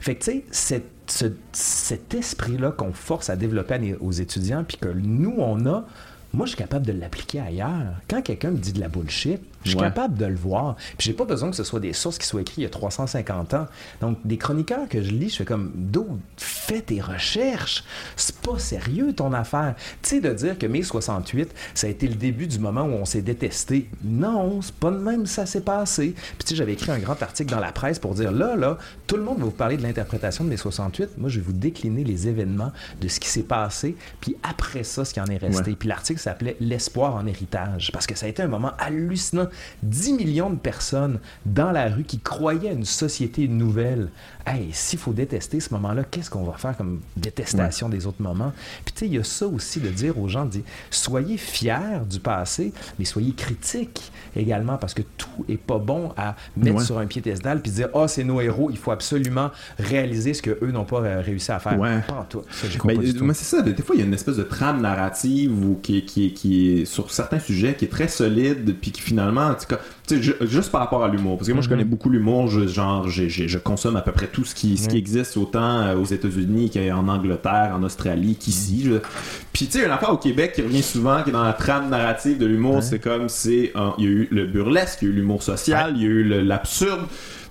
Fait 0.00 0.16
que 0.16 0.24
tu 0.24 0.42
sais, 0.50 0.82
cet 1.06 2.14
esprit-là 2.14 2.72
qu'on 2.72 2.92
force 2.92 3.30
à 3.30 3.36
développer 3.36 3.96
aux 4.00 4.12
étudiants, 4.12 4.64
puis 4.66 4.76
que 4.76 4.88
nous, 4.88 5.34
on 5.38 5.66
a, 5.66 5.84
moi, 6.32 6.46
je 6.46 6.50
suis 6.50 6.58
capable 6.58 6.86
de 6.86 6.92
l'appliquer 6.92 7.40
ailleurs. 7.40 7.94
Quand 8.08 8.22
quelqu'un 8.22 8.52
me 8.52 8.58
dit 8.58 8.72
de 8.72 8.80
la 8.80 8.88
bullshit, 8.88 9.40
je 9.64 9.70
suis 9.70 9.78
capable 9.78 10.16
de 10.16 10.26
le 10.26 10.34
voir. 10.34 10.76
Puis 10.98 11.06
j'ai 11.06 11.12
pas 11.12 11.24
besoin 11.24 11.50
que 11.50 11.56
ce 11.56 11.64
soit 11.64 11.80
des 11.80 11.92
sources 11.92 12.18
qui 12.18 12.26
soient 12.26 12.40
écrites 12.40 12.58
il 12.58 12.62
y 12.64 12.66
a 12.66 12.70
350 12.70 13.54
ans. 13.54 13.66
Donc, 14.00 14.18
des 14.24 14.36
chroniqueurs 14.36 14.88
que 14.88 15.02
je 15.02 15.10
lis, 15.10 15.30
je 15.30 15.36
fais 15.36 15.44
comme, 15.44 15.72
d'où 15.74 16.18
fais 16.36 16.80
tes 16.80 17.00
recherches? 17.00 17.84
C'est 18.16 18.36
pas 18.38 18.58
sérieux 18.58 19.12
ton 19.14 19.32
affaire. 19.32 19.74
Tu 20.02 20.10
sais, 20.10 20.20
de 20.20 20.32
dire 20.32 20.58
que 20.58 20.66
mai 20.66 20.82
68, 20.82 21.52
ça 21.74 21.86
a 21.86 21.90
été 21.90 22.08
le 22.08 22.14
début 22.14 22.46
du 22.46 22.58
moment 22.58 22.82
où 22.82 22.92
on 22.92 23.04
s'est 23.04 23.22
détesté. 23.22 23.88
Non, 24.04 24.60
c'est 24.62 24.74
pas 24.74 24.90
de 24.90 24.98
même 24.98 25.26
ça 25.26 25.46
s'est 25.46 25.60
passé. 25.60 26.14
Puis 26.14 26.38
tu 26.38 26.48
sais, 26.48 26.56
j'avais 26.56 26.72
écrit 26.72 26.90
un 26.90 26.98
grand 26.98 27.20
article 27.22 27.50
dans 27.50 27.60
la 27.60 27.72
presse 27.72 27.98
pour 27.98 28.14
dire, 28.14 28.32
là, 28.32 28.56
là, 28.56 28.78
tout 29.06 29.16
le 29.16 29.22
monde 29.22 29.38
va 29.38 29.44
vous 29.44 29.50
parler 29.50 29.76
de 29.76 29.82
l'interprétation 29.82 30.44
de 30.44 30.50
mai 30.50 30.56
68. 30.56 31.18
Moi, 31.18 31.28
je 31.28 31.38
vais 31.38 31.44
vous 31.44 31.52
décliner 31.52 32.04
les 32.04 32.28
événements 32.28 32.72
de 33.00 33.08
ce 33.08 33.20
qui 33.20 33.28
s'est 33.28 33.42
passé. 33.42 33.96
Puis 34.20 34.36
après 34.42 34.84
ça, 34.84 35.04
ce 35.04 35.14
qui 35.14 35.20
en 35.20 35.26
est 35.26 35.36
resté. 35.36 35.74
Puis 35.74 35.88
l'article 35.88 36.20
s'appelait 36.20 36.56
L'espoir 36.60 37.16
en 37.16 37.26
héritage. 37.26 37.90
Parce 37.92 38.06
que 38.06 38.14
ça 38.14 38.26
a 38.26 38.28
été 38.28 38.42
un 38.42 38.48
moment 38.48 38.72
hallucinant. 38.78 39.48
10 39.82 40.14
millions 40.14 40.50
de 40.50 40.56
personnes 40.56 41.18
dans 41.46 41.70
la 41.70 41.88
rue 41.88 42.04
qui 42.04 42.18
croyaient 42.18 42.70
à 42.70 42.72
une 42.72 42.84
société 42.84 43.48
nouvelle. 43.48 44.08
Hey, 44.46 44.68
s'il 44.72 44.98
faut 44.98 45.12
détester 45.12 45.60
ce 45.60 45.72
moment-là, 45.74 46.04
qu'est-ce 46.04 46.30
qu'on 46.30 46.44
va 46.44 46.54
faire 46.54 46.76
comme 46.76 47.00
détestation 47.16 47.88
des 47.88 48.06
autres 48.06 48.22
moments? 48.22 48.52
Puis 48.84 48.92
tu 48.92 49.00
sais, 49.00 49.06
il 49.06 49.14
y 49.14 49.18
a 49.18 49.24
ça 49.24 49.46
aussi 49.46 49.80
de 49.80 49.88
dire 49.88 50.18
aux 50.18 50.28
gens, 50.28 50.44
de 50.44 50.50
dire, 50.50 50.62
soyez 50.90 51.36
fiers 51.36 52.00
du 52.08 52.18
passé, 52.18 52.72
mais 52.98 53.04
soyez 53.04 53.32
critiques 53.32 54.10
également, 54.34 54.78
parce 54.78 54.94
que 54.94 55.02
tout 55.16 55.44
est 55.48 55.56
pas 55.56 55.78
bon 55.78 56.12
à 56.16 56.36
mettre 56.56 56.82
sur 56.82 56.98
un 56.98 57.06
piédestal 57.06 57.62
puis 57.62 57.70
dire, 57.70 57.88
ah, 57.94 58.00
oh, 58.02 58.06
c'est 58.08 58.24
nos 58.24 58.40
héros, 58.40 58.70
il 58.70 58.78
faut 58.78 58.90
absolument 58.90 59.50
réaliser 59.78 60.34
ce 60.34 60.42
qu'eux 60.42 60.70
n'ont 60.72 60.84
pas 60.84 61.00
euh, 61.00 61.20
réussi 61.20 61.52
à 61.52 61.58
faire. 61.58 61.78
Ouais. 61.78 62.00
Pas 62.06 62.26
tout. 62.28 62.42
Ça, 62.50 62.66
mais, 62.84 63.34
c'est 63.34 63.44
ça, 63.44 63.62
des 63.62 63.74
fois, 63.82 63.94
il 63.94 64.00
y 64.00 64.02
a 64.02 64.06
une 64.06 64.14
espèce 64.14 64.36
de 64.36 64.42
trame 64.42 64.80
narrative 64.80 65.52
ou 65.64 65.78
qui, 65.82 66.04
qui, 66.04 66.32
qui 66.32 66.80
est 66.80 66.84
sur 66.84 67.10
certains 67.10 67.38
sujets 67.38 67.74
qui 67.74 67.84
est 67.84 67.88
très 67.88 68.08
solide, 68.08 68.76
puis 68.80 68.90
qui 68.90 69.00
finalement, 69.00 69.54
juste 70.10 70.70
par 70.70 70.80
rapport 70.80 71.04
à 71.04 71.08
l'humour, 71.08 71.38
parce 71.38 71.48
que 71.48 71.52
moi 71.52 71.62
je 71.62 71.68
connais 71.68 71.84
mhm. 71.84 71.90
beaucoup 71.90 72.10
l'humour, 72.10 72.48
je, 72.48 72.66
genre 72.66 73.08
je 73.08 73.58
consomme 73.58 73.96
à 73.96 74.02
peu 74.02 74.12
près 74.12 74.26
tout 74.26 74.44
ce 74.44 74.54
qui, 74.54 74.76
ce 74.76 74.88
qui 74.88 74.96
existe 74.96 75.36
autant 75.36 75.80
euh, 75.80 75.96
aux 75.96 76.04
États-Unis 76.04 76.70
qu'en 76.70 77.08
Angleterre, 77.08 77.72
en 77.74 77.82
Australie, 77.82 78.36
qu'ici. 78.36 78.90
Puis 79.52 79.66
tu 79.66 79.78
sais, 79.78 79.84
une 79.84 79.90
affaire 79.90 80.12
au 80.12 80.18
Québec 80.18 80.52
qui 80.54 80.62
revient 80.62 80.82
souvent, 80.82 81.22
qui 81.22 81.30
est 81.30 81.32
dans 81.32 81.44
la 81.44 81.52
trame 81.52 81.88
narrative 81.88 82.38
de 82.38 82.46
l'humour, 82.46 82.82
c'est 82.82 82.98
comme 82.98 83.28
c'est 83.28 83.72
il 83.98 84.04
y 84.04 84.08
a 84.08 84.10
eu 84.10 84.28
le 84.30 84.46
burlesque, 84.46 84.98
il 85.02 85.08
y 85.08 85.10
a 85.10 85.14
eu 85.14 85.16
l'humour 85.16 85.42
social, 85.42 85.92
il 85.96 86.02
y 86.02 86.06
a 86.06 86.08
eu 86.08 86.42
l'absurde 86.42 87.02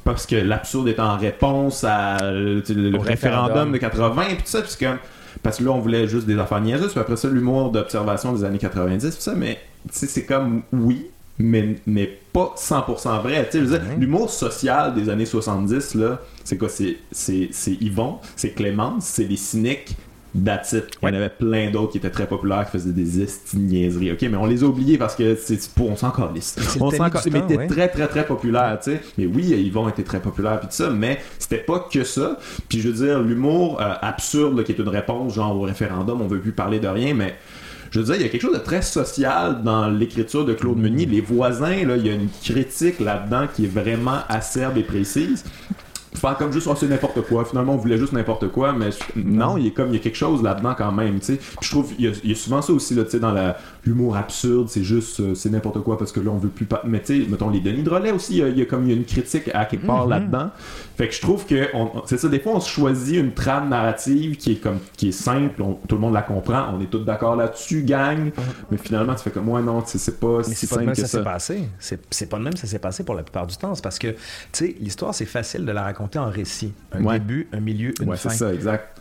parce 0.03 0.25
que 0.25 0.35
l'absurde 0.35 0.87
est 0.87 0.99
en 0.99 1.17
réponse 1.17 1.83
à 1.83 2.17
le, 2.21 2.63
référendum. 2.97 3.71
de 3.71 3.77
80 3.77 4.23
puis 4.25 4.37
tout 4.37 4.41
ça 4.45 4.61
puis 4.61 4.71
comme 4.79 4.97
parce 5.43 5.57
que 5.57 5.63
là 5.63 5.71
on 5.71 5.79
voulait 5.79 6.07
juste 6.07 6.25
des 6.25 6.39
affaires 6.39 6.59
niaiseuses 6.59 6.91
puis 6.91 6.99
après 6.99 7.17
ça 7.17 7.27
l'humour 7.29 7.71
d'observation 7.71 8.33
des 8.33 8.43
années 8.43 8.57
90 8.57 9.03
tout 9.03 9.21
ça 9.21 9.35
mais 9.35 9.59
c'est 9.91 10.25
comme 10.25 10.63
oui 10.73 11.05
mais, 11.37 11.75
mais 11.85 12.19
pas 12.33 12.55
100% 12.57 13.21
vrai. 13.21 13.49
L'humour 13.97 14.29
social 14.29 14.93
des 14.93 15.09
années 15.09 15.25
70, 15.25 15.95
là, 15.95 16.19
c'est 16.43 16.57
quoi? 16.57 16.69
C'est 16.69 17.77
Yvon, 17.81 18.19
c'est 18.35 18.51
Clémence, 18.51 19.05
c'est 19.05 19.25
les 19.25 19.37
cyniques, 19.37 19.95
That's 20.33 20.71
it. 20.71 20.85
Il 21.01 21.09
y 21.09 21.11
en 21.11 21.13
avait 21.15 21.29
plein 21.29 21.71
d'autres 21.71 21.91
qui 21.91 21.97
étaient 21.97 22.09
très 22.09 22.25
populaires, 22.25 22.63
qui 22.65 22.71
faisaient 22.71 22.93
des 22.93 23.27
niaiseries. 23.53 24.13
OK, 24.13 24.21
mais 24.21 24.37
on 24.37 24.45
les 24.45 24.63
a 24.63 24.67
oubliés 24.67 24.97
parce 24.97 25.15
que 25.15 25.35
c'est 25.35 25.59
pour 25.73 25.89
on 25.89 25.97
s'en 25.97 26.11
calisse. 26.11 26.55
On 26.79 26.89
s'en 26.89 27.09
mais 27.31 27.39
était 27.39 27.67
très 27.67 27.89
très 27.89 28.07
très 28.07 28.25
populaire, 28.25 28.79
tu 28.81 28.91
sais. 28.91 29.01
Mais 29.17 29.25
oui, 29.25 29.43
Yvon 29.43 29.89
était 29.89 30.03
très 30.03 30.21
populaire 30.21 30.59
puis 30.59 30.69
tout 30.69 30.75
ça, 30.75 30.89
mais 30.89 31.19
c'était 31.37 31.57
pas 31.57 31.85
que 31.91 32.05
ça. 32.05 32.39
Puis 32.69 32.79
je 32.79 32.87
veux 32.87 33.05
dire 33.05 33.19
l'humour 33.19 33.81
euh, 33.81 33.93
absurde 34.01 34.63
qui 34.63 34.71
est 34.71 34.79
une 34.79 34.87
réponse 34.87 35.35
genre 35.35 35.55
au 35.57 35.61
référendum, 35.63 36.21
on 36.21 36.27
veut 36.27 36.39
plus 36.39 36.53
parler 36.53 36.79
de 36.79 36.87
rien, 36.87 37.13
mais 37.13 37.35
je 37.91 37.99
veux 37.99 38.15
il 38.15 38.21
y 38.21 38.25
a 38.25 38.29
quelque 38.29 38.41
chose 38.41 38.53
de 38.53 38.63
très 38.63 38.81
social 38.81 39.63
dans 39.63 39.89
l'écriture 39.89 40.45
de 40.45 40.53
Claude 40.53 40.77
Meunier. 40.77 41.05
Les 41.05 41.19
voisins, 41.19 41.85
là, 41.85 41.97
il 41.97 42.07
y 42.07 42.09
a 42.09 42.13
une 42.13 42.29
critique 42.41 43.01
là-dedans 43.01 43.47
qui 43.53 43.65
est 43.65 43.67
vraiment 43.67 44.19
acerbe 44.29 44.77
et 44.77 44.83
précise 44.83 45.43
faire 46.21 46.37
comme 46.37 46.51
juste 46.51 46.67
oh, 46.69 46.75
c'est 46.77 46.87
n'importe 46.87 47.21
quoi. 47.21 47.45
Finalement 47.45 47.73
on 47.73 47.77
voulait 47.77 47.97
juste 47.97 48.13
n'importe 48.13 48.47
quoi 48.49 48.73
mais 48.73 48.89
non 49.15 49.57
il 49.57 49.67
est 49.67 49.71
comme 49.71 49.89
il 49.89 49.93
y 49.95 49.97
a 49.97 49.99
quelque 49.99 50.17
chose 50.17 50.41
là-dedans 50.43 50.75
quand 50.77 50.91
même 50.91 51.19
tu 51.19 51.37
sais. 51.37 51.39
Je 51.61 51.69
trouve 51.69 51.91
il 51.97 52.05
y, 52.23 52.31
a, 52.31 52.35
souvent 52.35 52.61
ça 52.61 52.73
aussi 52.73 52.95
là 52.95 53.03
tu 53.03 53.11
sais 53.11 53.19
dans 53.19 53.35
l'humour 53.83 54.15
absurde 54.15 54.69
c'est 54.69 54.83
juste 54.83 55.19
euh, 55.19 55.35
c'est 55.35 55.49
n'importe 55.49 55.81
quoi 55.81 55.97
parce 55.97 56.11
que 56.11 56.19
là 56.19 56.31
on 56.31 56.37
veut 56.37 56.49
plus 56.49 56.65
pas 56.65 56.81
mais 56.85 57.01
tu 57.01 57.23
sais 57.23 57.29
mettons 57.29 57.49
les 57.49 57.59
Denis 57.59 57.83
de 57.83 57.89
relais 57.89 58.11
aussi 58.11 58.37
il 58.37 58.57
y, 58.57 58.61
a, 58.61 58.65
comme 58.65 58.83
il 58.85 58.91
y 58.91 58.93
a 58.93 58.95
une 58.95 59.05
critique 59.05 59.49
à 59.53 59.65
quelque 59.65 59.85
part 59.85 60.07
mm-hmm. 60.07 60.09
là-dedans. 60.09 60.49
Fait 60.97 61.07
que 61.07 61.13
je 61.13 61.21
trouve 61.21 61.45
que 61.45 61.69
c'est 62.05 62.17
ça 62.17 62.27
des 62.27 62.39
fois 62.39 62.53
on 62.53 62.59
se 62.59 62.69
choisit 62.69 63.17
une 63.17 63.33
trame 63.33 63.69
narrative 63.69 64.37
qui 64.37 64.53
est 64.53 64.55
comme 64.55 64.79
qui 64.95 65.09
est 65.09 65.13
simple 65.13 65.63
tout 65.87 65.95
le 65.95 66.01
monde 66.01 66.13
la 66.13 66.21
comprend 66.21 66.65
on 66.75 66.81
est 66.81 66.89
tous 66.89 66.99
d'accord 66.99 67.35
là-dessus 67.35 67.83
gang. 67.83 68.27
Mm-hmm. 68.27 68.41
mais 68.69 68.77
finalement 68.77 69.15
tu 69.15 69.23
fais 69.23 69.31
comme 69.31 69.45
moi 69.45 69.61
non 69.61 69.83
c'est 69.85 70.19
pas 70.19 70.43
si 70.43 70.67
simple 70.67 70.91
que 70.91 70.95
ça 70.95 71.07
s'est 71.07 71.23
passé. 71.23 71.63
C'est 71.79 72.29
pas 72.29 72.37
de 72.37 72.43
même 72.43 72.55
ça 72.55 72.67
s'est 72.67 72.79
passé 72.79 73.03
pour 73.03 73.15
la 73.15 73.23
plupart 73.23 73.47
du 73.47 73.57
temps. 73.57 73.73
C'est 73.75 73.83
parce 73.83 73.99
que 73.99 74.09
tu 74.09 74.17
sais 74.53 74.75
l'histoire 74.79 75.13
c'est 75.13 75.25
facile 75.25 75.65
de 75.65 75.71
la 75.71 75.83
raconter 75.83 76.10
en 76.19 76.29
récit. 76.29 76.73
Un 76.91 77.01
début, 77.13 77.47
un 77.51 77.59
milieu, 77.59 77.93
une 78.01 78.09
ouais, 78.09 78.17
fin. 78.17 78.29
c'est 78.29 78.37
ça, 78.37 78.53
exact. 78.53 78.99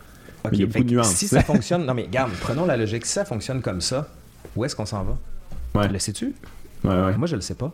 il 0.52 0.60
y 0.60 0.62
a 0.62 0.66
beaucoup 0.66 0.84
de 0.84 0.90
nuances. 0.90 1.14
Si 1.14 1.28
ça 1.28 1.42
fonctionne, 1.44 1.84
non 1.84 1.94
mais 1.94 2.04
regarde, 2.04 2.32
prenons 2.40 2.66
la 2.66 2.76
logique. 2.76 3.06
Si 3.06 3.12
ça 3.12 3.24
fonctionne 3.24 3.60
comme 3.62 3.80
ça, 3.80 4.08
où 4.56 4.64
est-ce 4.64 4.76
qu'on 4.76 4.86
s'en 4.86 5.04
va? 5.04 5.88
Le 5.88 5.98
sais-tu? 5.98 6.34
Moi, 6.82 7.26
je 7.26 7.36
le 7.36 7.42
sais 7.42 7.54
pas. 7.54 7.72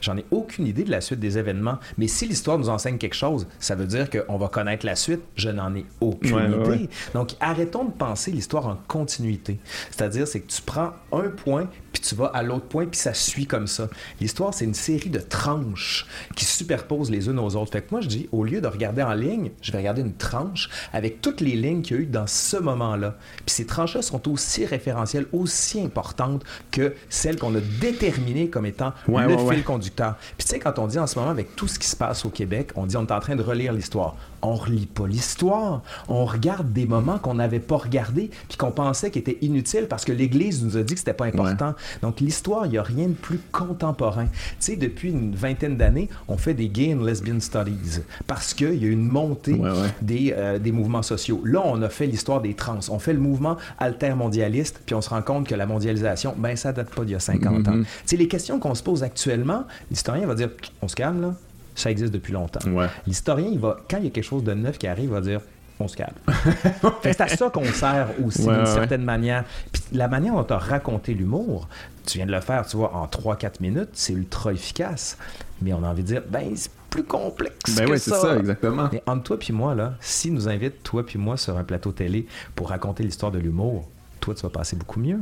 J'en 0.00 0.16
ai 0.16 0.24
aucune 0.30 0.66
idée 0.66 0.84
de 0.84 0.90
la 0.90 1.00
suite 1.00 1.18
des 1.18 1.38
événements. 1.38 1.78
Mais 1.96 2.06
si 2.06 2.26
l'histoire 2.26 2.56
nous 2.58 2.68
enseigne 2.68 2.98
quelque 2.98 3.16
chose, 3.16 3.46
ça 3.58 3.74
veut 3.74 3.86
dire 3.86 4.08
qu'on 4.10 4.36
va 4.38 4.48
connaître 4.48 4.86
la 4.86 4.94
suite. 4.94 5.20
Je 5.34 5.48
n'en 5.48 5.74
ai 5.74 5.84
aucune 6.00 6.62
idée. 6.62 6.88
Donc, 7.14 7.34
arrêtons 7.40 7.84
de 7.84 7.90
penser 7.90 8.30
l'histoire 8.30 8.66
en 8.68 8.78
continuité. 8.86 9.58
C'est-à-dire, 9.90 10.28
c'est 10.28 10.40
que 10.40 10.48
tu 10.52 10.62
prends 10.62 10.92
un 11.12 11.28
point, 11.30 11.68
puis 11.92 12.02
tu 12.02 12.14
vas 12.14 12.26
à 12.26 12.42
l'autre 12.42 12.66
point, 12.66 12.86
puis 12.86 12.98
ça 12.98 13.14
suit 13.14 13.46
comme 13.46 13.66
ça. 13.66 13.88
L'histoire, 14.20 14.54
c'est 14.54 14.64
une 14.64 14.74
série 14.74 15.10
de 15.10 15.20
tranches 15.20 16.06
qui 16.36 16.44
se 16.44 16.56
superposent 16.58 17.10
les 17.10 17.28
unes 17.28 17.38
aux 17.38 17.56
autres. 17.56 17.72
Fait 17.72 17.82
que 17.82 17.88
moi, 17.90 18.00
je 18.00 18.08
dis, 18.08 18.28
au 18.32 18.44
lieu 18.44 18.60
de 18.60 18.66
regarder 18.66 19.02
en 19.02 19.14
ligne, 19.14 19.50
je 19.62 19.72
vais 19.72 19.78
regarder 19.78 20.02
une 20.02 20.14
tranche 20.14 20.68
avec 20.92 21.20
toutes 21.20 21.40
les 21.40 21.56
lignes 21.56 21.82
qu'il 21.82 21.96
y 21.96 22.00
a 22.00 22.02
eu 22.02 22.06
dans 22.06 22.26
ce 22.26 22.56
moment-là. 22.56 23.16
Puis 23.46 23.54
ces 23.54 23.66
tranches-là 23.66 24.02
sont 24.02 24.28
aussi 24.28 24.64
référentielles, 24.64 25.26
aussi 25.32 25.80
importantes 25.80 26.44
que 26.70 26.94
celles 27.08 27.38
qu'on 27.38 27.54
a 27.54 27.60
déterminées 27.80 28.48
comme 28.48 28.66
étant 28.66 28.92
le 29.08 29.36
fil 29.50 29.64
conducteur 29.64 29.88
puis 30.36 30.46
tu 30.46 30.48
sais, 30.48 30.58
quand 30.58 30.78
on 30.78 30.86
dit 30.86 30.98
en 30.98 31.06
ce 31.06 31.18
moment, 31.18 31.30
avec 31.30 31.56
tout 31.56 31.68
ce 31.68 31.78
qui 31.78 31.86
se 31.86 31.96
passe 31.96 32.24
au 32.24 32.30
Québec, 32.30 32.70
on 32.74 32.86
dit 32.86 32.96
on 32.96 33.06
est 33.06 33.12
en 33.12 33.20
train 33.20 33.36
de 33.36 33.42
relire 33.42 33.72
l'histoire. 33.72 34.16
On 34.42 34.54
relit 34.54 34.86
pas 34.86 35.06
l'histoire. 35.06 35.82
On 36.08 36.24
regarde 36.24 36.72
des 36.72 36.86
moments 36.86 37.18
qu'on 37.18 37.34
n'avait 37.34 37.60
pas 37.60 37.76
regardés, 37.76 38.30
puis 38.48 38.56
qu'on 38.56 38.70
pensait 38.70 39.10
qu'ils 39.10 39.20
étaient 39.20 39.38
inutiles 39.42 39.86
parce 39.88 40.04
que 40.04 40.12
l'Église 40.12 40.64
nous 40.64 40.76
a 40.76 40.82
dit 40.82 40.94
que 40.94 41.00
c'était 41.00 41.12
pas 41.12 41.26
important. 41.26 41.74
Donc 42.02 42.20
l'histoire, 42.20 42.66
il 42.66 42.70
n'y 42.70 42.78
a 42.78 42.82
rien 42.82 43.08
de 43.08 43.14
plus 43.14 43.40
contemporain. 43.52 44.26
Tu 44.26 44.30
sais, 44.60 44.76
depuis 44.76 45.10
une 45.10 45.34
vingtaine 45.34 45.76
d'années, 45.76 46.08
on 46.28 46.36
fait 46.36 46.54
des 46.54 46.68
gay 46.68 46.94
and 46.94 47.04
lesbian 47.04 47.40
studies 47.40 48.00
parce 48.26 48.54
qu'il 48.54 48.82
y 48.82 48.86
a 48.86 48.88
une 48.88 49.06
montée 49.06 49.60
Des, 50.02 50.34
euh, 50.36 50.58
des 50.58 50.72
mouvements 50.72 51.02
sociaux. 51.02 51.42
Là, 51.44 51.62
on 51.64 51.82
a 51.82 51.88
fait 51.88 52.06
l'histoire 52.06 52.40
des 52.40 52.54
trans. 52.54 52.78
On 52.90 52.98
fait 52.98 53.12
le 53.12 53.18
mouvement 53.18 53.56
altermondialiste, 53.78 54.80
puis 54.86 54.94
on 54.94 55.00
se 55.00 55.10
rend 55.10 55.22
compte 55.22 55.46
que 55.46 55.54
la 55.54 55.66
mondialisation, 55.66 56.34
ben 56.36 56.56
ça 56.56 56.72
date 56.72 56.90
pas 56.94 57.04
d'il 57.04 57.12
y 57.12 57.16
a 57.16 57.20
50 57.20 57.68
ans. 57.68 57.72
Mm-hmm. 57.72 57.82
Tu 57.82 57.86
sais, 58.06 58.16
les 58.16 58.28
questions 58.28 58.58
qu'on 58.58 58.74
se 58.74 58.82
pose 58.82 59.02
actuellement, 59.02 59.64
L'historien 59.90 60.26
va 60.26 60.34
dire 60.34 60.50
on 60.82 60.88
se 60.88 60.94
calme, 60.94 61.20
là. 61.20 61.34
Ça 61.78 61.90
existe 61.90 62.12
depuis 62.12 62.32
longtemps. 62.32 62.60
L'historien, 63.06 63.48
il 63.50 63.58
va, 63.58 63.78
quand 63.88 63.98
il 63.98 64.04
y 64.04 64.06
a 64.08 64.10
quelque 64.10 64.24
chose 64.24 64.44
de 64.44 64.54
neuf 64.54 64.78
qui 64.78 64.86
arrive, 64.86 65.04
il 65.04 65.10
va 65.10 65.20
dire 65.20 65.40
on 65.80 65.86
se 65.86 65.96
calme. 65.96 66.14
c'est 67.02 67.20
à 67.20 67.28
ça 67.28 67.50
qu'on 67.50 67.64
sert 67.64 68.08
aussi 68.24 68.42
d'une 68.42 68.66
certaine 68.66 69.04
manière. 69.04 69.44
Puis 69.72 69.82
la 69.92 70.08
manière 70.08 70.34
dont 70.34 70.44
tu 70.44 70.52
as 70.52 70.58
raconté 70.58 71.14
l'humour, 71.14 71.68
tu 72.04 72.18
viens 72.18 72.26
de 72.26 72.32
le 72.32 72.40
faire, 72.40 72.66
tu 72.66 72.76
vois, 72.76 72.94
en 72.94 73.06
3-4 73.06 73.60
minutes, 73.60 73.90
c'est 73.92 74.12
ultra 74.12 74.52
efficace. 74.52 75.16
Mais 75.62 75.72
on 75.72 75.84
a 75.84 75.88
envie 75.88 76.02
de 76.02 76.08
dire, 76.08 76.22
ben, 76.28 76.52
c'est 76.56 76.70
plus 76.90 77.04
complexe 77.04 77.76
ben 77.76 77.88
oui, 77.90 77.98
c'est 77.98 78.10
ça, 78.10 78.36
exactement. 78.36 78.88
Mais 78.90 79.02
entre 79.06 79.22
toi 79.22 79.38
puis 79.38 79.52
moi, 79.52 79.74
là, 79.74 79.94
si 80.00 80.30
nous 80.30 80.48
invite, 80.48 80.82
toi 80.82 81.04
puis 81.04 81.18
moi, 81.18 81.36
sur 81.36 81.56
un 81.56 81.64
plateau 81.64 81.92
télé 81.92 82.26
pour 82.54 82.70
raconter 82.70 83.02
l'histoire 83.02 83.30
de 83.30 83.38
l'humour, 83.38 83.88
toi, 84.20 84.34
tu 84.34 84.42
vas 84.42 84.50
passer 84.50 84.74
beaucoup 84.74 84.98
mieux. 84.98 85.20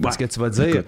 Parce 0.00 0.16
que 0.16 0.24
tu 0.24 0.40
vas 0.40 0.50
dire, 0.50 0.84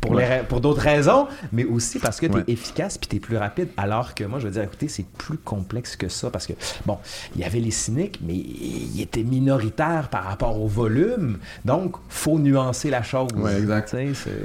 pour, 0.00 0.20
pour 0.48 0.60
d'autres 0.60 0.82
raisons, 0.82 1.26
mais 1.52 1.64
aussi 1.64 1.98
parce 1.98 2.20
que 2.20 2.26
tu 2.26 2.38
es 2.38 2.52
efficace 2.52 2.98
puis 2.98 3.08
tu 3.08 3.16
es 3.16 3.20
plus 3.20 3.36
rapide. 3.36 3.68
Alors 3.76 4.14
que 4.14 4.24
moi, 4.24 4.38
je 4.38 4.46
veux 4.46 4.52
dire, 4.52 4.62
écoutez, 4.62 4.88
c'est 4.88 5.06
plus 5.06 5.38
complexe 5.38 5.96
que 5.96 6.08
ça 6.08 6.30
parce 6.30 6.46
que, 6.46 6.52
bon, 6.84 6.98
il 7.34 7.42
y 7.42 7.44
avait 7.44 7.60
les 7.60 7.70
cyniques, 7.70 8.20
mais 8.22 8.34
ils 8.34 9.00
étaient 9.00 9.22
minoritaires 9.22 10.08
par 10.10 10.24
rapport 10.24 10.60
au 10.60 10.66
volume. 10.66 11.38
Donc, 11.64 11.96
faut 12.08 12.38
nuancer 12.38 12.90
la 12.90 13.02
chose. 13.02 13.28
Oui, 13.36 13.50
exact. 13.52 13.94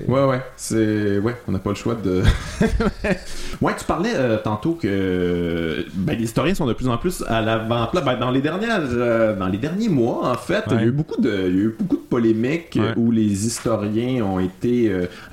Ouais, 0.07 0.23
ouais. 0.26 0.41
C'est... 0.56 1.19
Ouais, 1.19 1.36
on 1.48 1.52
n'a 1.52 1.60
pas 1.60 1.69
le 1.69 1.76
choix 1.76 1.95
de. 1.95 2.23
ouais, 3.61 3.76
tu 3.78 3.86
parlais 3.86 4.14
euh, 4.15 4.38
tantôt 4.38 4.73
que 4.73 5.86
ben, 5.94 6.18
les 6.18 6.23
historiens 6.23 6.56
sont 6.56 6.65
de 6.65 6.73
plus 6.73 6.88
en 6.88 6.98
plus 6.98 7.23
à 7.28 7.41
l'avant-plan. 7.41 8.02
Ben, 8.03 8.18
dans, 8.18 8.32
les 8.32 8.41
dernières, 8.41 8.82
euh, 8.82 9.36
dans 9.36 9.48
les 9.48 9.57
derniers 9.57 9.90
mois, 9.90 10.32
en 10.32 10.36
fait, 10.36 10.64
il, 10.72 10.76
y 10.76 10.80
a 10.80 10.84
eu 10.84 10.91
beaucoup 10.91 11.19
de, 11.19 11.30
il 11.30 11.56
y 11.56 11.60
a 11.60 11.64
eu 11.64 11.76
beaucoup 11.78 11.98
de 11.98 12.02
polémiques 12.02 12.80
où 12.95 13.11
les 13.11 13.45
historiens 13.45 14.23
ont 14.23 14.40
été 14.40 14.91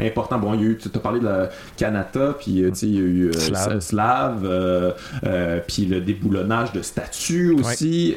important. 0.09 0.39
Bon, 0.39 0.57
tu 0.57 0.89
as 0.95 0.99
parlé 0.99 1.21
de 1.21 1.25
la 1.27 1.51
Canada, 1.77 2.35
puis 2.39 2.51
il 2.53 2.59
y 2.61 2.65
a 2.65 2.69
eu 3.01 3.31
Slav, 3.81 4.95
puis 5.67 5.87
le 5.87 6.01
déboulonnage 6.01 6.73
de 6.73 6.83
statues 6.83 7.53
aussi. 7.53 8.15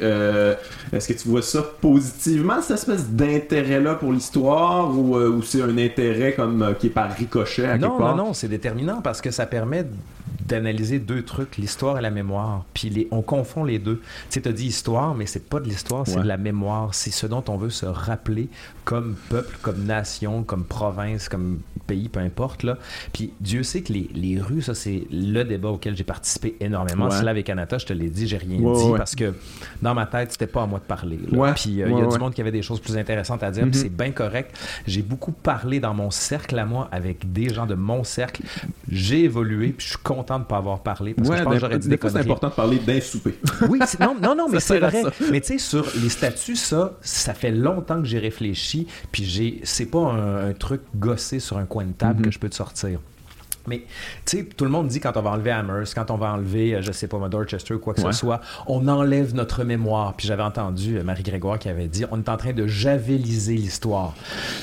Est-ce 0.92 1.08
que 1.08 1.12
tu 1.14 1.28
vois 1.28 1.42
ça 1.42 1.62
positivement, 1.80 2.60
cette 2.60 2.78
espèce 2.78 3.08
d'intérêt-là 3.08 3.94
pour 3.94 4.12
l'histoire, 4.12 4.90
ou, 4.90 5.42
c'est 5.42 5.62
un 5.62 5.78
intérêt 5.78 6.32
comme 6.34 6.74
qui 6.78 6.88
est 6.88 6.90
par 6.90 7.12
ricochet 7.14 7.66
à 7.66 7.78
non, 7.78 7.88
quelque 7.88 7.98
part? 7.98 8.16
Non, 8.16 8.26
non, 8.26 8.34
c'est 8.34 8.48
déterminant 8.48 9.00
parce 9.02 9.20
que 9.20 9.30
ça 9.30 9.46
permet 9.46 9.86
d'analyser 10.46 10.98
deux 10.98 11.22
trucs, 11.22 11.56
l'histoire 11.56 11.98
et 11.98 12.02
la 12.02 12.10
mémoire. 12.10 12.64
Puis 12.74 12.90
les, 12.90 13.08
on 13.10 13.22
confond 13.22 13.64
les 13.64 13.78
deux. 13.78 14.00
Tu 14.30 14.40
sais, 14.40 14.48
as 14.48 14.52
dit 14.52 14.66
histoire, 14.66 15.14
mais 15.14 15.26
c'est 15.26 15.48
pas 15.48 15.60
de 15.60 15.68
l'histoire, 15.68 16.06
c'est 16.06 16.20
de 16.20 16.26
la 16.26 16.36
mémoire. 16.36 16.94
C'est 16.94 17.12
ce 17.12 17.26
dont 17.26 17.44
on 17.48 17.56
veut 17.56 17.70
se 17.70 17.86
rappeler 17.86 18.48
comme 18.84 19.16
peuple, 19.28 19.56
comme 19.62 19.84
nation, 19.84 20.42
comme 20.42 20.64
province, 20.64 21.28
comme 21.28 21.60
pays, 21.86 22.08
peu 22.08 22.20
importe. 22.20 22.62
Là. 22.62 22.78
Puis 23.12 23.32
Dieu 23.40 23.62
sait 23.62 23.82
que 23.82 23.92
les, 23.92 24.08
les 24.14 24.40
rues, 24.40 24.62
ça, 24.62 24.74
c'est 24.74 25.04
le 25.10 25.42
débat 25.44 25.68
auquel 25.68 25.96
j'ai 25.96 26.04
participé 26.04 26.56
énormément. 26.60 27.08
Ouais. 27.08 27.28
avec 27.28 27.46
Canada, 27.46 27.78
je 27.78 27.86
te 27.86 27.92
l'ai 27.92 28.08
dit, 28.08 28.26
j'ai 28.26 28.36
rien 28.36 28.58
dit 28.58 28.92
parce 28.96 29.14
que 29.14 29.34
dans 29.80 29.94
ma 29.94 30.06
tête, 30.06 30.32
c'était 30.32 30.46
pas 30.46 30.62
à 30.62 30.66
moi 30.66 30.78
de 30.78 30.84
parler. 30.84 31.18
Puis 31.18 31.82
euh, 31.82 31.88
il 31.88 31.98
y 31.98 32.00
a 32.00 32.06
du 32.06 32.18
monde 32.18 32.34
qui 32.34 32.40
avait 32.40 32.52
des 32.52 32.62
choses 32.62 32.80
plus 32.80 32.96
intéressantes 32.96 33.42
à 33.42 33.50
dire, 33.50 33.64
puis 33.64 33.72
mm-hmm. 33.72 33.82
c'est 33.82 33.96
bien 33.96 34.10
correct. 34.10 34.56
J'ai 34.86 35.02
beaucoup 35.02 35.32
parlé 35.32 35.80
dans 35.80 35.94
mon 35.94 36.10
cercle 36.10 36.58
à 36.58 36.64
moi 36.64 36.88
avec 36.92 37.32
des 37.32 37.52
gens 37.52 37.66
de 37.66 37.74
mon 37.74 38.04
cercle. 38.04 38.42
J'ai 38.90 39.24
évolué, 39.24 39.68
puis 39.68 39.86
je 39.86 39.90
suis 39.90 40.02
content 40.02 40.38
de 40.38 40.44
pas 40.44 40.58
avoir 40.58 40.80
parlé 40.80 41.14
parce 41.14 41.28
que 41.28 41.36
je 41.36 41.42
pense 41.42 41.54
que 41.54 41.60
j'aurais 41.60 41.78
dit 41.78 41.88
des, 41.88 41.98
c'est 42.02 42.16
important 42.16 42.48
de 42.48 42.54
parler 42.54 42.78
d'un 42.78 43.00
souper. 43.00 43.34
oui, 43.68 43.80
non, 44.00 44.16
non, 44.20 44.34
non, 44.34 44.48
mais 44.50 44.60
c'est 44.60 44.78
vrai. 44.78 45.02
Mais 45.30 45.40
tu 45.40 45.46
sais, 45.46 45.58
sur 45.58 45.86
les 46.00 46.08
statuts, 46.08 46.56
ça, 46.56 46.92
ça 47.00 47.34
fait 47.34 47.50
longtemps 47.50 48.00
que 48.00 48.06
j'ai 48.06 48.18
réfléchi, 48.18 48.71
puis 49.10 49.24
j'ai, 49.24 49.60
c'est 49.64 49.86
pas 49.86 50.12
un, 50.12 50.52
truc 50.52 50.82
gossé 50.96 51.40
sur 51.40 51.58
un 51.58 51.64
coin 51.64 51.84
de 51.84 51.92
table 51.92 52.20
mm-hmm. 52.20 52.24
que 52.24 52.30
je 52.30 52.38
peux 52.38 52.48
te 52.48 52.54
sortir. 52.54 53.00
Mais, 53.66 53.84
tu 54.26 54.38
sais, 54.38 54.44
tout 54.44 54.64
le 54.64 54.70
monde 54.70 54.88
dit 54.88 55.00
quand 55.00 55.16
on 55.16 55.22
va 55.22 55.30
enlever 55.30 55.52
Amherst, 55.52 55.94
quand 55.94 56.10
on 56.10 56.16
va 56.16 56.32
enlever, 56.32 56.74
euh, 56.74 56.82
je 56.82 56.92
sais 56.92 57.06
pas, 57.06 57.18
Dorchester 57.28 57.74
ou 57.74 57.78
quoi 57.78 57.94
que 57.94 58.00
ce 58.00 58.12
soit, 58.12 58.40
on 58.66 58.88
enlève 58.88 59.34
notre 59.34 59.64
mémoire. 59.64 60.14
Puis 60.14 60.26
j'avais 60.26 60.42
entendu 60.42 60.98
euh, 60.98 61.04
Marie 61.04 61.22
Grégoire 61.22 61.58
qui 61.58 61.68
avait 61.68 61.86
dit 61.86 62.04
on 62.10 62.18
est 62.18 62.28
en 62.28 62.36
train 62.36 62.52
de 62.52 62.66
javeliser 62.66 63.54
l'histoire. 63.54 64.14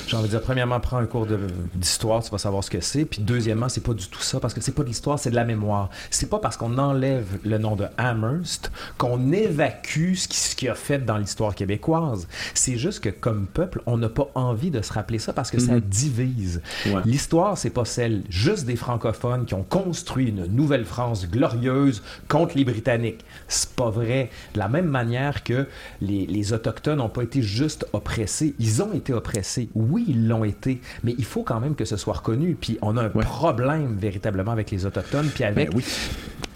J'ai 0.06 0.16
envie 0.16 0.26
de 0.26 0.30
dire, 0.30 0.42
premièrement, 0.42 0.78
prends 0.80 0.98
un 0.98 1.06
cours 1.06 1.26
d'histoire, 1.74 2.22
tu 2.22 2.30
vas 2.30 2.38
savoir 2.38 2.62
ce 2.62 2.70
que 2.70 2.80
c'est. 2.80 3.04
Puis 3.04 3.22
deuxièmement, 3.22 3.68
c'est 3.68 3.82
pas 3.82 3.94
du 3.94 4.06
tout 4.06 4.20
ça, 4.20 4.40
parce 4.40 4.52
que 4.52 4.60
c'est 4.60 4.72
pas 4.72 4.82
de 4.82 4.88
l'histoire, 4.88 5.18
c'est 5.18 5.30
de 5.30 5.36
la 5.36 5.44
mémoire. 5.44 5.88
C'est 6.10 6.28
pas 6.28 6.38
parce 6.38 6.56
qu'on 6.56 6.76
enlève 6.76 7.38
le 7.44 7.58
nom 7.58 7.76
de 7.76 7.86
Amherst 7.96 8.70
qu'on 8.98 9.32
évacue 9.32 10.14
ce 10.14 10.54
qu'il 10.54 10.68
a 10.68 10.74
fait 10.74 10.98
dans 10.98 11.16
l'histoire 11.16 11.54
québécoise. 11.54 12.28
C'est 12.54 12.76
juste 12.76 13.00
que, 13.00 13.08
comme 13.08 13.46
peuple, 13.46 13.80
on 13.86 13.96
n'a 13.96 14.08
pas 14.08 14.28
envie 14.34 14.70
de 14.70 14.82
se 14.82 14.92
rappeler 14.92 15.18
ça 15.18 15.32
parce 15.32 15.50
que 15.50 15.58
ça 15.58 15.76
mm-hmm. 15.76 15.80
divise. 15.80 16.62
L'histoire, 17.04 17.56
c'est 17.56 17.70
pas 17.70 17.84
celle 17.84 18.22
juste 18.28 18.66
des 18.66 18.76
Français 18.76 18.89
francophones 18.90 19.44
qui 19.44 19.54
ont 19.54 19.62
construit 19.62 20.28
une 20.30 20.46
nouvelle 20.46 20.84
France 20.84 21.28
glorieuse 21.28 22.02
contre 22.26 22.56
les 22.56 22.64
Britanniques. 22.64 23.24
C'est 23.46 23.70
pas 23.70 23.88
vrai. 23.88 24.30
De 24.54 24.58
la 24.58 24.68
même 24.68 24.88
manière 24.88 25.44
que 25.44 25.68
les, 26.00 26.52
Autochtones 26.52 26.98
n'ont 26.98 27.08
pas 27.08 27.22
été 27.22 27.40
juste 27.40 27.86
oppressés, 27.92 28.56
ils 28.58 28.82
ont 28.82 28.92
été 28.92 29.12
oppressés. 29.12 29.68
Oui, 29.74 30.04
ils 30.08 30.26
l'ont 30.26 30.42
été, 30.42 30.80
mais 31.04 31.14
il 31.18 31.24
faut 31.24 31.44
quand 31.44 31.60
même 31.60 31.76
que 31.76 31.84
ce 31.84 31.96
soit 31.96 32.14
reconnu. 32.14 32.56
Puis 32.60 32.78
on 32.82 32.96
a 32.96 33.04
un 33.04 33.10
problème 33.10 33.96
véritablement 33.96 34.50
avec 34.50 34.72
les 34.72 34.84
Autochtones, 34.86 35.28
puis 35.32 35.44
avec... 35.44 35.70
Ben 35.70 35.76
oui. 35.76 35.84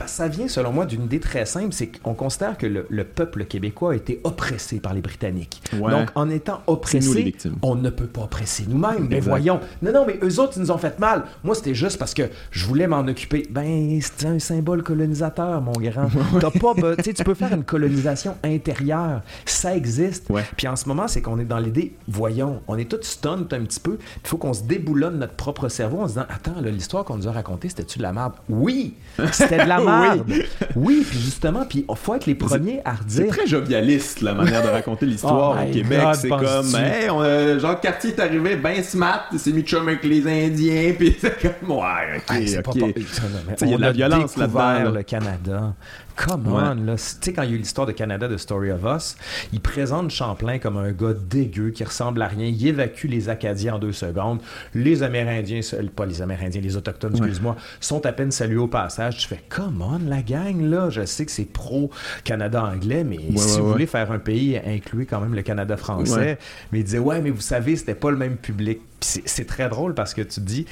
Ça 0.07 0.29
vient, 0.29 0.49
selon 0.49 0.73
moi, 0.73 0.87
d'une 0.87 1.05
idée 1.05 1.21
très 1.21 1.47
simple, 1.47 1.73
c'est 1.73 1.87
qu'on 1.87 2.15
considère 2.15 2.59
que 2.59 2.67
le, 2.67 3.05
peuple 3.05 3.45
québécois 3.45 3.93
a 3.93 3.95
été 3.95 4.21
oppressé 4.25 4.79
par 4.81 4.95
les 4.95 5.01
Britanniques. 5.01 5.63
Donc, 5.73 6.11
en 6.15 6.29
étant 6.31 6.63
oppressé, 6.67 7.35
on 7.63 7.75
ne 7.75 7.91
peut 7.91 8.07
pas 8.07 8.23
oppresser 8.23 8.65
nous-mêmes. 8.69 9.09
Mais 9.09 9.21
voyons. 9.21 9.61
Non, 9.83 9.93
non, 9.93 10.05
mais 10.07 10.19
eux 10.23 10.41
autres, 10.41 10.55
ils 10.57 10.61
nous 10.61 10.71
ont 10.71 10.79
fait 10.79 10.99
mal. 10.99 11.25
Moi, 11.43 11.55
c'était 11.55 11.75
juste 11.75 11.99
parce 11.99 12.15
que 12.15 12.25
je 12.51 12.67
voulais 12.67 12.87
m'en 12.87 13.01
occuper. 13.01 13.47
Ben, 13.51 13.99
c'est 14.01 14.27
un 14.27 14.39
symbole 14.39 14.83
colonisateur, 14.83 15.61
mon 15.61 15.73
grand. 15.73 16.09
pas, 16.41 16.97
tu 17.03 17.25
peux 17.25 17.35
faire 17.35 17.53
une 17.53 17.65
colonisation 17.65 18.37
intérieure. 18.45 19.23
Ça 19.45 19.77
existe. 19.77 20.31
Puis 20.57 20.69
en 20.69 20.77
ce 20.77 20.89
moment, 20.89 21.09
c'est 21.09 21.23
qu'on 21.23 21.39
est 21.39 21.45
dans 21.45 21.59
l'idée, 21.59 21.95
voyons, 22.09 22.63
on 22.69 22.77
est 22.77 22.91
tous 22.91 23.03
stunned 23.03 23.53
un 23.53 23.65
petit 23.65 23.81
peu. 23.81 23.99
Il 24.23 24.29
faut 24.29 24.37
qu'on 24.37 24.53
se 24.53 24.63
déboulonne 24.63 25.19
notre 25.19 25.35
propre 25.35 25.69
cerveau 25.69 26.01
en 26.01 26.09
se 26.09 26.15
disant, 26.15 26.27
attends, 26.29 26.61
l'histoire 26.63 27.05
qu'on 27.05 27.17
nous 27.17 27.29
a 27.29 27.33
racontée, 27.33 27.69
c'était-tu 27.69 27.99
de 27.99 28.03
la 28.03 28.13
merde? 28.13 28.35
Oui! 28.49 28.95
C'était 29.33 29.65
de 29.65 29.69
la 29.69 29.81
merde! 29.85 30.33
oui. 30.77 31.05
puis 31.09 31.19
justement, 31.19 31.65
puis 31.65 31.85
il 31.89 31.97
faut 31.97 32.15
être 32.15 32.27
les 32.27 32.35
premiers 32.35 32.81
à 32.85 32.93
redire. 32.93 33.25
C'est 33.25 33.27
très 33.27 33.47
jovialiste, 33.47 34.21
la 34.21 34.35
manière 34.35 34.63
de 34.63 34.69
raconter 34.69 35.07
l'histoire 35.07 35.57
oh 35.59 35.69
au 35.69 35.73
Québec. 35.73 36.03
C'est 36.15 36.29
comme, 36.29 36.75
hey, 36.75 37.11
on, 37.11 37.23
euh, 37.23 37.75
Cartier 37.83 38.11
est 38.11 38.21
arrivé 38.21 38.57
ben 38.57 38.83
smart, 38.83 39.29
c'est 39.37 39.53
mis 39.53 39.65
avec 39.75 40.05
les 40.05 40.27
Indiens, 40.27 40.93
puis 40.99 41.17
c'est 41.19 41.41
comme, 41.41 41.77
ouais, 41.77 42.21
c'est 42.47 42.63
Pas, 42.63 42.73
il 42.75 43.71
y 43.71 43.75
a 43.75 43.77
de 43.77 43.83
la 43.83 43.93
violence 43.93 44.37
là-dedans. 44.37 44.91
le 44.91 45.03
Canada. 45.03 45.75
Come 46.17 46.47
on, 46.47 46.75
là. 46.75 46.95
Tu 46.97 47.03
sais, 47.21 47.33
quand 47.33 47.43
il 47.43 47.51
y 47.51 47.53
a 47.53 47.57
eu 47.57 47.59
l'histoire 47.59 47.87
de 47.87 47.93
Canada 47.93 48.29
de 48.29 48.37
Story 48.37 48.71
of 48.71 48.83
Us, 48.85 49.17
il 49.53 49.61
présente 49.61 50.11
Champlain 50.11 50.59
comme 50.59 50.77
un 50.77 50.93
gars 50.93 51.13
dégueu 51.13 51.71
qui 51.71 51.83
ressemble 51.85 52.23
à 52.23 52.29
rien. 52.29 52.47
Il 52.47 52.67
évacue 52.67 53.07
les 53.07 53.29
Acadiens 53.29 53.75
en 53.75 53.79
deux 53.79 53.93
secondes. 53.93 54.41
Les 54.75 55.03
Amérindiens, 55.03 55.61
pas 55.95 56.07
les 56.07 56.23
Amérindiens, 56.23 56.61
les 56.61 56.77
Autochtones, 56.77 57.17
excuse-moi, 57.17 57.57
sont 57.81 58.05
à 58.07 58.13
peine 58.13 58.31
salués 58.31 58.59
au 58.59 58.69
passage. 58.69 59.19
Tu 59.19 59.29
fais, 59.29 59.41
come 59.49 59.83
on, 59.83 60.09
la 60.09 60.23
gang, 60.23 60.61
là. 60.63 60.91
Je 60.91 61.05
sais 61.05 61.25
que 61.25 61.33
c'est 61.33 61.45
pro-Canada 61.45 62.63
anglais, 62.63 63.05
mais 63.05 63.19
si 63.37 63.61
vous 63.61 63.73
voulez 63.73 63.87
faire 63.87 64.13
un 64.13 64.19
pays, 64.19 64.61
incluez 64.65 65.07
quand 65.07 65.21
même 65.21 65.35
le 65.35 65.43
Canada 65.43 65.77
français. 65.77 66.39
Mais 66.73 66.81
il 66.81 66.85
disait, 66.85 66.99
ouais, 66.99 67.21
mais 67.21 67.31
vous 67.31 67.41
savez, 67.41 67.77
c'était 67.77 67.95
pas 67.95 68.11
le 68.11 68.17
même 68.17 68.37
public. 68.37 68.81
c'est 69.01 69.47
très 69.47 69.69
drôle 69.69 69.95
parce 69.95 70.15
que 70.15 70.23
tu 70.23 70.41
dis, 70.41 70.67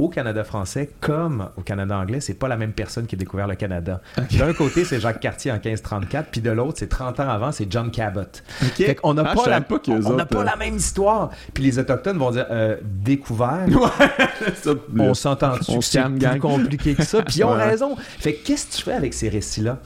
au 0.00 0.08
Canada 0.08 0.44
français 0.44 0.90
comme 1.00 1.48
au 1.56 1.62
Canada 1.62 1.96
anglais, 1.96 2.20
c'est 2.20 2.34
pas 2.34 2.48
la 2.48 2.56
même 2.56 2.72
personne 2.72 3.06
qui 3.06 3.14
a 3.14 3.18
découvert 3.18 3.46
le 3.46 3.54
Canada. 3.54 4.00
D'un 4.38 4.52
côté, 4.52 4.84
c'est 4.84 5.00
Jacques 5.00 5.20
Cartier 5.20 5.50
en 5.50 5.54
1534, 5.54 6.28
puis 6.30 6.40
de 6.40 6.50
l'autre, 6.50 6.78
c'est 6.78 6.88
30 6.88 7.20
ans 7.20 7.28
avant, 7.28 7.52
c'est 7.52 7.70
John 7.70 7.90
Cabot. 7.90 8.20
on 9.02 9.14
n'a 9.14 9.22
ah, 9.26 9.34
pas, 9.34 9.48
la, 9.48 9.58
on, 9.58 10.16
pas 10.24 10.40
euh, 10.40 10.44
la 10.44 10.56
même 10.56 10.76
histoire. 10.76 11.30
Puis 11.54 11.64
les 11.64 11.78
Autochtones 11.78 12.18
vont 12.18 12.30
dire 12.30 12.46
euh, 12.50 12.76
découvert. 12.82 13.66
on 14.98 15.14
s'entend-tu? 15.14 15.82
C'est 15.82 16.02
plus 16.02 16.40
compliqué 16.40 16.94
que 16.94 17.04
ça? 17.04 17.22
Puis 17.22 17.38
ils 17.38 17.44
ont 17.44 17.50
raison. 17.50 17.96
Fait 17.96 18.34
qu'est-ce 18.34 18.66
que 18.66 18.72
tu 18.76 18.82
fais 18.82 18.94
avec 18.94 19.14
ces 19.14 19.28
récits-là? 19.28 19.78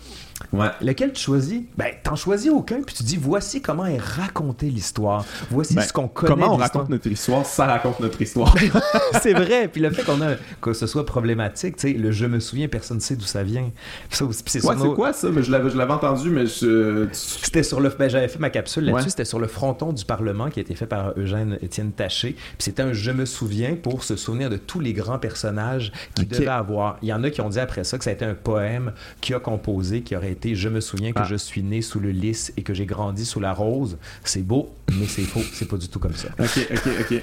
Lequel 0.81 1.12
tu 1.12 1.22
choisis? 1.22 1.62
Ben, 1.76 1.93
t'en 2.02 2.16
choisis 2.16 2.51
aucun, 2.51 2.82
puis 2.82 2.94
tu 2.94 3.02
dis 3.02 3.16
voici 3.16 3.60
comment 3.60 3.86
est 3.86 4.01
racontée 4.01 4.66
l'histoire. 4.66 5.24
Voici 5.51 5.74
ben, 5.74 5.82
ce 5.82 5.93
qu'on 5.93 6.09
connaît. 6.09 6.35
Comment 6.35 6.55
on 6.55 6.56
raconte 6.56 6.89
notre 6.89 7.06
histoire, 7.06 7.44
ça 7.47 7.66
raconte 7.66 8.01
notre 8.01 8.20
histoire? 8.20 8.55
c'est 9.22 9.32
vrai. 9.32 9.68
Puis 9.68 9.81
le 9.81 9.90
fait 9.90 10.02
qu'on 10.02 10.20
a 10.22 10.35
que 10.60 10.72
ce 10.72 10.86
soit 10.86 11.06
problématique, 11.06 11.76
tu 11.76 11.93
sais, 11.93 11.94
le 11.94 12.12
je 12.12 12.26
me 12.26 12.40
souviens, 12.40 12.68
personne 12.68 12.98
ne 12.98 13.02
sait 13.02 13.16
d'où 13.16 13.24
ça 13.24 13.43
vient. 13.43 13.70
c'est 14.10 14.60
quoi 14.94 15.12
ça? 15.12 15.28
Mais 15.31 15.43
je 15.43 15.51
l'avais 15.51 15.93
entendu, 15.93 16.31
mais 16.31 16.47
je... 16.47 17.09
C'était 17.12 17.62
sur 17.62 17.81
le. 17.81 17.90
Ben, 17.90 18.09
j'avais 18.09 18.28
fait 18.28 18.39
ma 18.39 18.51
capsule 18.51 18.85
là-dessus. 18.85 19.10
C'était 19.10 19.24
sur 19.24 19.39
le 19.39 19.47
fronton 19.47 19.93
du 19.93 20.05
Parlement 20.05 20.51
qui 20.51 20.60
a 20.60 20.62
été 20.62 20.74
fait 20.74 20.86
par 20.86 21.12
Eugène 21.18 21.59
Étienne 21.62 21.93
Taché. 21.93 22.32
Puis 22.32 22.56
c'était 22.59 22.82
un 22.82 22.93
je 22.93 23.10
me 23.10 23.26
souviens 23.26 23.76
pour 23.81 24.02
se 24.02 24.16
souvenir 24.16 24.51
de 24.51 24.56
tous 24.56 24.81
les 24.81 24.93
grands 24.93 25.18
personnages 25.18 25.93
qu'il 26.14 26.28
devait 26.28 26.48
avoir. 26.48 26.97
Il 27.02 27.09
y 27.09 27.12
en 27.12 27.22
a 27.22 27.31
qui 27.31 27.40
ont 27.40 27.48
dit 27.48 27.60
après 27.60 27.85
ça 27.85 27.98
que 27.98 28.05
ça 28.05 28.10
a 28.10 28.12
été 28.12 28.24
un 28.24 28.35
poème 28.35 28.93
qui 29.20 29.35
a 29.35 29.40
composé, 29.40 30.02
qui 30.02 30.16
aurait 30.16 30.32
été 30.32 30.44
Je 30.53 30.69
me 30.69 30.81
souviens 30.81 31.12
que 31.12 31.21
ah. 31.21 31.27
je 31.29 31.37
suis 31.37 31.62
né 31.62 31.81
sous 31.81 32.01
le 32.01 32.11
lys 32.11 32.53
et 32.57 32.62
que 32.62 32.75
j'ai 32.75 32.85
grandi 32.85 33.25
sous 33.25 33.41
la 33.41 33.55
rose. 33.55 33.97
C'est 34.25 34.43
beau, 34.43 34.75
mais 34.99 35.07
c'est 35.07 35.23
faux. 35.23 35.43
C'est 35.55 35.69
pas 35.69 35.79
du 35.79 35.89
tout 35.89 35.99
comme 35.99 36.15
ça. 36.15 36.29
Ok, 36.39 36.69
ok, 36.71 36.89
ok. 37.01 37.23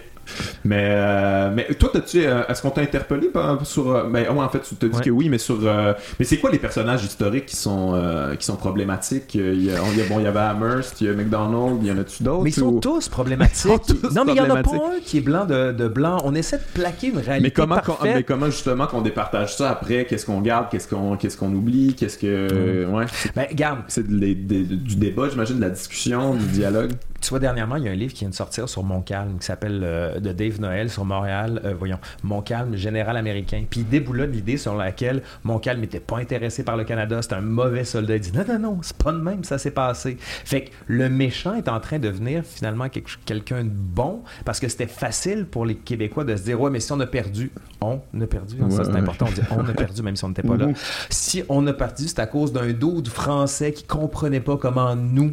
Mais, 0.64 0.88
euh, 0.90 1.52
mais 1.54 1.66
toi, 1.76 1.90
tu 2.06 2.26
euh, 2.26 2.44
est-ce 2.48 2.62
qu'on 2.62 2.70
t'a 2.70 2.82
interpellé 2.82 3.30
sur. 3.64 3.90
Euh, 3.90 4.04
ben, 4.10 4.28
en 4.30 4.50
fait, 4.50 4.62
tu 4.62 4.76
te 4.76 4.86
dis 4.86 5.00
que 5.00 5.10
oui, 5.10 5.30
mais 5.30 5.38
sur. 5.38 5.60
mais 5.62 6.26
c'est 6.26 6.38
quoi 6.38 6.52
les 6.52 6.60
personnages 6.60 7.04
historiques 7.04 7.46
qui 7.46 7.56
sont, 7.56 8.00
qui 8.40 8.46
sont 8.46 8.56
problématiques? 8.56 9.36
Il 9.36 9.64
y, 9.64 9.72
a, 9.72 9.80
bon, 10.10 10.20
il 10.20 10.24
y 10.24 10.28
avait 10.28 10.40
Amherst, 10.40 11.02
il 11.02 11.08
y 11.08 11.10
a 11.10 11.14
McDonald, 11.14 11.80
il 11.82 11.88
y 11.88 11.92
en 11.92 11.98
a-tu 11.98 12.24
d'autres 12.24 12.44
Mais 12.44 12.50
ils 12.50 12.54
sont 12.54 12.80
tous 12.80 13.10
problématiques. 13.10 13.72
non, 14.16 14.26
mais 14.26 14.34
il 14.34 14.42
n'y 14.42 14.42
en 14.42 14.56
a 14.56 14.64
pas 14.64 14.72
un 14.72 15.00
qui 15.04 15.18
est 15.18 15.22
blanc 15.22 15.46
de, 15.46 15.72
de, 15.72 15.88
blanc. 15.88 16.22
On 16.24 16.36
essaie 16.36 16.58
de 16.58 16.64
plaquer 16.74 17.08
une 17.08 17.20
réalité. 17.20 17.42
Mais 17.42 17.52
comment, 17.52 17.76
parfaite. 17.76 18.16
mais 18.16 18.24
comment 18.24 18.46
justement 18.48 18.88
qu'on 18.88 19.02
départage 19.02 19.56
ça 19.56 19.70
après? 19.70 20.06
Qu'est-ce 20.06 20.26
qu'on 20.26 20.42
garde? 20.42 20.70
Qu'est-ce 20.70 20.88
qu'on 20.88 21.18
qu'est-ce 21.18 21.38
qu'on 21.38 21.54
oublie? 21.54 21.96
Qu'est-ce 21.96 22.18
que. 22.18 22.86
Ouais. 22.86 23.06
Ben, 23.36 23.48
garde. 23.54 23.80
C'est 23.88 24.08
du 24.08 24.96
débat, 24.96 25.30
j'imagine, 25.30 25.58
de 25.58 25.62
la 25.62 25.70
discussion, 25.70 26.36
du 26.36 26.46
dialogue. 26.46 26.92
Tu 27.22 27.30
vois, 27.30 27.40
dernièrement, 27.40 27.76
il 27.76 27.84
y 27.84 27.88
a 27.88 27.92
un 27.92 27.96
livre 27.96 28.14
qui 28.14 28.22
vient 28.22 28.30
de 28.30 28.36
sortir 28.36 28.68
sur 28.68 28.84
Montcalm 28.84 29.38
qui 29.38 29.46
s'appelle 29.46 29.82
euh, 29.84 30.20
de 30.22 30.32
Dave 30.32 30.60
Noël 30.60 30.90
sur 30.90 31.06
Montréal, 31.06 31.62
euh, 31.66 31.74
voyons, 31.78 32.00
Montcalm, 32.24 32.76
général 32.76 33.18
américain. 33.18 33.64
Puis 33.70 33.82
il 33.82 33.90
déboulonne 33.90 34.32
l'idée 34.32 34.58
sur 34.58 34.76
laquelle 34.76 35.22
Montcalm 35.44 35.82
n'était 35.82 36.00
pas 36.00 36.18
intéressé 36.18 36.64
par 36.64 36.78
le 36.78 36.84
Canada, 36.84 37.22
c'était 37.22 37.36
un 37.36 37.42
mauvais 37.42 37.84
soldat. 37.84 38.16
Il 38.16 38.22
dit 38.22 38.32
non, 38.34 38.46
non, 38.48 38.60
non, 38.60 38.80
c'est 38.82 38.98
pas 38.98 39.12
de 39.12 39.20
même, 39.20 39.44
ça 39.44 39.58
s'est 39.58 39.72
passé. 39.72 40.18
Fait 40.20 40.66
que 40.66 40.72
le 40.88 41.10
méchant 41.10 41.56
est 41.56 41.68
en 41.68 41.80
train 41.80 42.00
de 42.00 42.08
devenir 42.08 42.44
finalement 42.44 42.88
quelqu'un 43.26 43.64
de 43.64 43.70
bon 43.70 44.22
parce 44.46 44.60
que 44.60 44.68
c'était 44.68 44.88
facile 44.88 45.46
pour 45.46 45.66
les 45.66 45.76
Québécois 45.76 46.24
de 46.24 46.36
se 46.36 46.44
dire 46.44 46.60
ouais, 46.60 46.70
mais 46.70 46.80
si 46.80 46.92
on 46.92 47.00
a 47.00 47.08
perdu, 47.08 47.52
on 47.82 48.00
a 48.20 48.28
perdu. 48.28 48.58
ça, 48.70 48.84
c'est 48.86 48.96
important, 48.96 49.26
on 49.30 49.32
dit 49.32 49.42
on 49.52 49.68
a 49.68 49.74
perdu 49.74 50.02
même 50.02 50.16
si 50.16 50.24
on 50.24 50.30
n'était 50.30 50.44
pas 50.44 50.58
là. 50.58 50.68
Si 51.10 51.44
on 51.50 51.66
a 51.68 51.74
perdu, 51.74 52.08
c'est 52.08 52.20
à 52.20 52.28
cause 52.28 52.54
d'un 52.54 52.72
doute 52.74 53.08
français 53.08 53.74
qui 53.74 53.84
comprenait 53.84 54.40
pas 54.40 54.58
comment 54.58 54.96
nous 54.96 55.32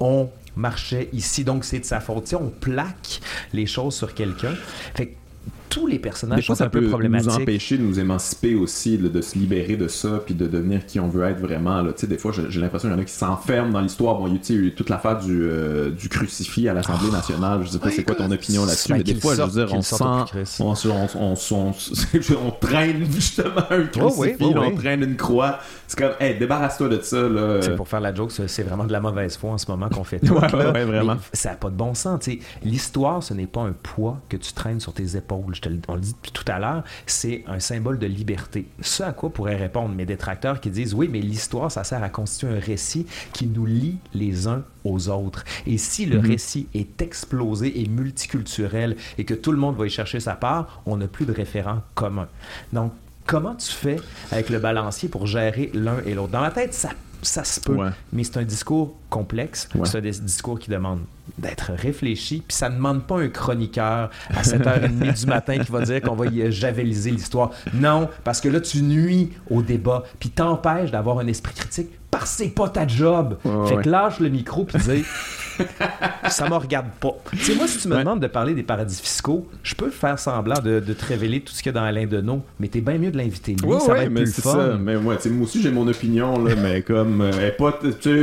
on 0.00 0.28
marchait 0.58 1.08
ici, 1.12 1.44
donc 1.44 1.64
c'est 1.64 1.78
de 1.78 1.84
sa 1.84 2.00
faute. 2.00 2.34
on 2.34 2.50
plaque 2.50 3.20
les 3.52 3.66
choses 3.66 3.94
sur 3.94 4.14
quelqu'un. 4.14 4.54
Tous 5.68 5.86
les 5.86 5.98
personnages 5.98 6.38
des 6.40 6.42
fois, 6.46 6.54
sont 6.54 6.58
ça 6.60 6.64
un 6.66 6.68
peu 6.70 6.80
peut 6.80 6.88
problématiques. 6.88 7.30
nous 7.30 7.36
empêcher 7.36 7.78
de 7.78 7.82
nous 7.82 7.98
émanciper 8.00 8.54
aussi, 8.54 8.96
là, 8.98 9.08
de 9.08 9.20
se 9.20 9.38
libérer 9.38 9.76
de 9.76 9.88
ça, 9.88 10.20
puis 10.24 10.34
de 10.34 10.46
devenir 10.46 10.86
qui 10.86 11.00
on 11.00 11.08
veut 11.08 11.24
être 11.24 11.40
vraiment. 11.40 11.82
Là. 11.82 11.92
Tu 11.92 12.00
sais, 12.00 12.06
des 12.06 12.18
fois, 12.18 12.32
j'ai 12.48 12.60
l'impression 12.60 12.88
qu'il 12.88 12.96
y 12.96 13.00
en 13.00 13.02
a 13.02 13.04
qui 13.04 13.12
s'enferment 13.12 13.70
dans 13.72 13.80
l'histoire. 13.80 14.16
Bon, 14.18 14.28
tu 14.30 14.38
sais, 14.42 14.52
il 14.54 14.60
y 14.60 14.64
a 14.64 14.66
eu 14.68 14.74
toute 14.74 14.88
l'affaire 14.90 15.18
du, 15.18 15.42
euh, 15.42 15.90
du 15.90 16.08
crucifix 16.08 16.68
à 16.68 16.74
l'Assemblée 16.74 17.10
nationale. 17.10 17.60
Je 17.64 17.68
sais 17.68 17.78
pas 17.78 17.90
c'est 17.90 18.04
quoi 18.04 18.14
ton 18.14 18.30
opinion 18.30 18.64
là-dessus, 18.64 18.92
mais 18.92 18.98
des 19.02 19.12
qu'il 19.12 19.20
fois, 19.20 19.34
je 19.34 19.42
veux 19.42 19.48
sorte, 19.50 19.66
dire, 19.66 19.76
on 19.76 19.82
sorte 19.82 20.32
sent, 20.46 20.62
on, 20.62 20.74
se- 20.74 20.88
on, 20.88 21.08
on, 21.16 21.34
on, 21.50 21.72
on 22.46 22.50
traîne 22.60 23.04
justement 23.12 23.62
un 23.70 23.84
crucifix, 23.84 24.18
oui, 24.18 24.36
oui, 24.40 24.52
on 24.56 24.68
oui. 24.68 24.74
traîne 24.76 25.02
une 25.02 25.16
croix. 25.16 25.58
C'est 25.86 25.98
comme, 25.98 26.12
hey, 26.20 26.38
débarrasse-toi 26.38 26.88
de 26.88 27.00
ça. 27.00 27.28
Là. 27.28 27.62
C'est 27.62 27.76
pour 27.76 27.88
faire 27.88 28.00
la 28.00 28.14
joke, 28.14 28.30
c'est 28.32 28.62
vraiment 28.62 28.84
de 28.84 28.92
la 28.92 29.00
mauvaise 29.00 29.36
foi 29.36 29.50
en 29.52 29.58
ce 29.58 29.70
moment 29.70 29.88
qu'on 29.88 30.04
fait 30.04 30.18
tout. 30.26 30.34
Ouais, 30.34 30.52
ouais, 30.54 30.84
vraiment. 30.84 31.14
Mais 31.14 31.20
ça 31.32 31.50
n'a 31.50 31.56
pas 31.56 31.70
de 31.70 31.74
bon 31.76 31.94
sens. 31.94 32.28
L'histoire, 32.62 33.22
ce 33.22 33.34
n'est 33.34 33.46
pas 33.46 33.62
un 33.62 33.72
poids 33.72 34.18
que 34.28 34.36
tu 34.36 34.52
traînes 34.52 34.80
sur 34.80 34.92
tes 34.92 35.16
épaules. 35.16 35.54
Je 35.58 35.62
te 35.62 35.68
le, 35.68 35.80
on 35.88 35.96
le 35.96 36.00
dit 36.00 36.12
depuis 36.12 36.30
tout 36.30 36.44
à 36.46 36.60
l'heure, 36.60 36.84
c'est 37.04 37.42
un 37.48 37.58
symbole 37.58 37.98
de 37.98 38.06
liberté. 38.06 38.68
Ce 38.80 39.02
à 39.02 39.10
quoi 39.10 39.30
pourraient 39.30 39.56
répondre 39.56 39.92
mes 39.92 40.06
détracteurs 40.06 40.60
qui 40.60 40.70
disent 40.70 40.94
oui, 40.94 41.08
mais 41.10 41.18
l'histoire, 41.18 41.72
ça 41.72 41.82
sert 41.82 42.00
à 42.00 42.08
constituer 42.08 42.48
un 42.48 42.60
récit 42.60 43.06
qui 43.32 43.46
nous 43.46 43.66
lie 43.66 43.98
les 44.14 44.46
uns 44.46 44.62
aux 44.84 45.08
autres. 45.08 45.44
Et 45.66 45.76
si 45.76 46.06
le 46.06 46.20
récit 46.20 46.68
est 46.74 47.02
explosé 47.02 47.80
et 47.80 47.88
multiculturel 47.88 48.96
et 49.18 49.24
que 49.24 49.34
tout 49.34 49.50
le 49.50 49.58
monde 49.58 49.76
va 49.76 49.84
y 49.84 49.90
chercher 49.90 50.20
sa 50.20 50.34
part, 50.34 50.80
on 50.86 50.96
n'a 50.96 51.08
plus 51.08 51.26
de 51.26 51.32
référent 51.32 51.82
commun. 51.96 52.28
Donc, 52.72 52.92
comment 53.26 53.56
tu 53.56 53.72
fais 53.72 53.96
avec 54.30 54.50
le 54.50 54.60
balancier 54.60 55.08
pour 55.08 55.26
gérer 55.26 55.72
l'un 55.74 55.98
et 56.06 56.14
l'autre? 56.14 56.30
Dans 56.30 56.40
ma 56.40 56.52
tête, 56.52 56.72
ça, 56.72 56.90
ça 57.22 57.44
se 57.44 57.60
peut, 57.60 57.74
Ouais. 57.74 57.90
mais 58.12 58.24
c'est 58.24 58.38
un 58.38 58.44
discours 58.44 58.94
complexe. 59.10 59.68
Ouais. 59.74 59.86
C'est 59.86 59.98
un 59.98 60.00
dis- 60.00 60.20
discours 60.20 60.58
qui 60.58 60.70
demande 60.70 61.00
d'être 61.36 61.72
réfléchi, 61.76 62.42
puis 62.46 62.56
ça 62.56 62.68
ne 62.68 62.76
demande 62.76 63.06
pas 63.06 63.18
un 63.20 63.28
chroniqueur 63.28 64.10
à 64.30 64.42
7h30 64.42 65.20
du 65.20 65.26
matin 65.26 65.58
qui 65.58 65.70
va 65.70 65.82
dire 65.82 66.00
qu'on 66.00 66.14
va 66.14 66.26
y 66.26 66.50
javeliser 66.50 67.10
l'histoire. 67.10 67.50
Non, 67.74 68.08
parce 68.24 68.40
que 68.40 68.48
là, 68.48 68.60
tu 68.60 68.82
nuis 68.82 69.32
au 69.50 69.62
débat, 69.62 70.04
puis 70.18 70.30
t'empêches 70.30 70.90
d'avoir 70.90 71.18
un 71.18 71.26
esprit 71.26 71.54
critique 71.54 71.88
parce 72.10 72.36
que 72.36 72.44
c'est 72.44 72.50
pas 72.50 72.68
ta 72.70 72.86
job. 72.86 73.36
Ouais, 73.44 73.68
fait 73.68 73.82
que 73.82 73.88
lâche 73.90 74.18
le 74.20 74.30
micro 74.30 74.64
puis 74.64 74.78
dis 74.78 75.04
ça 76.28 76.48
me 76.48 76.54
regarde 76.56 76.88
pas. 77.00 77.12
Tu 77.30 77.38
sais, 77.38 77.54
moi, 77.54 77.66
si 77.66 77.78
tu 77.78 77.88
me 77.88 77.94
Ouais. 77.94 78.00
demandes 78.00 78.20
de 78.20 78.26
parler 78.26 78.54
des 78.54 78.62
paradis 78.62 79.00
fiscaux, 79.00 79.48
je 79.62 79.74
peux 79.74 79.90
faire 79.90 80.18
semblant 80.18 80.60
de, 80.60 80.80
de 80.80 80.92
te 80.92 81.04
révéler 81.04 81.40
tout 81.40 81.52
ce 81.52 81.62
qu'il 81.62 81.72
y 81.72 81.76
a 81.76 81.80
dans 81.80 81.84
Alain 81.86 82.06
Deneau, 82.06 82.42
mais 82.60 82.68
t'es 82.68 82.80
bien 82.80 82.98
mieux 82.98 83.10
de 83.10 83.16
l'inviter 83.16 83.54
lui, 83.54 83.64
Ouais, 83.68 83.80
ça 83.80 83.88
va 83.88 83.92
ouais, 83.94 84.04
être 84.04 84.10
mais 84.10 84.22
plus 84.24 84.40
fun. 84.40 84.52
ça. 84.52 84.76
Mais 84.78 84.94
sais, 85.18 85.30
moi 85.30 85.44
aussi 85.44 85.62
j'ai 85.62 85.70
mon 85.70 85.86
opinion 85.88 86.42
là, 86.44 86.54
mais 86.56 86.82
comme 86.82 87.20
euh, 87.22 87.50
pas, 87.58 87.78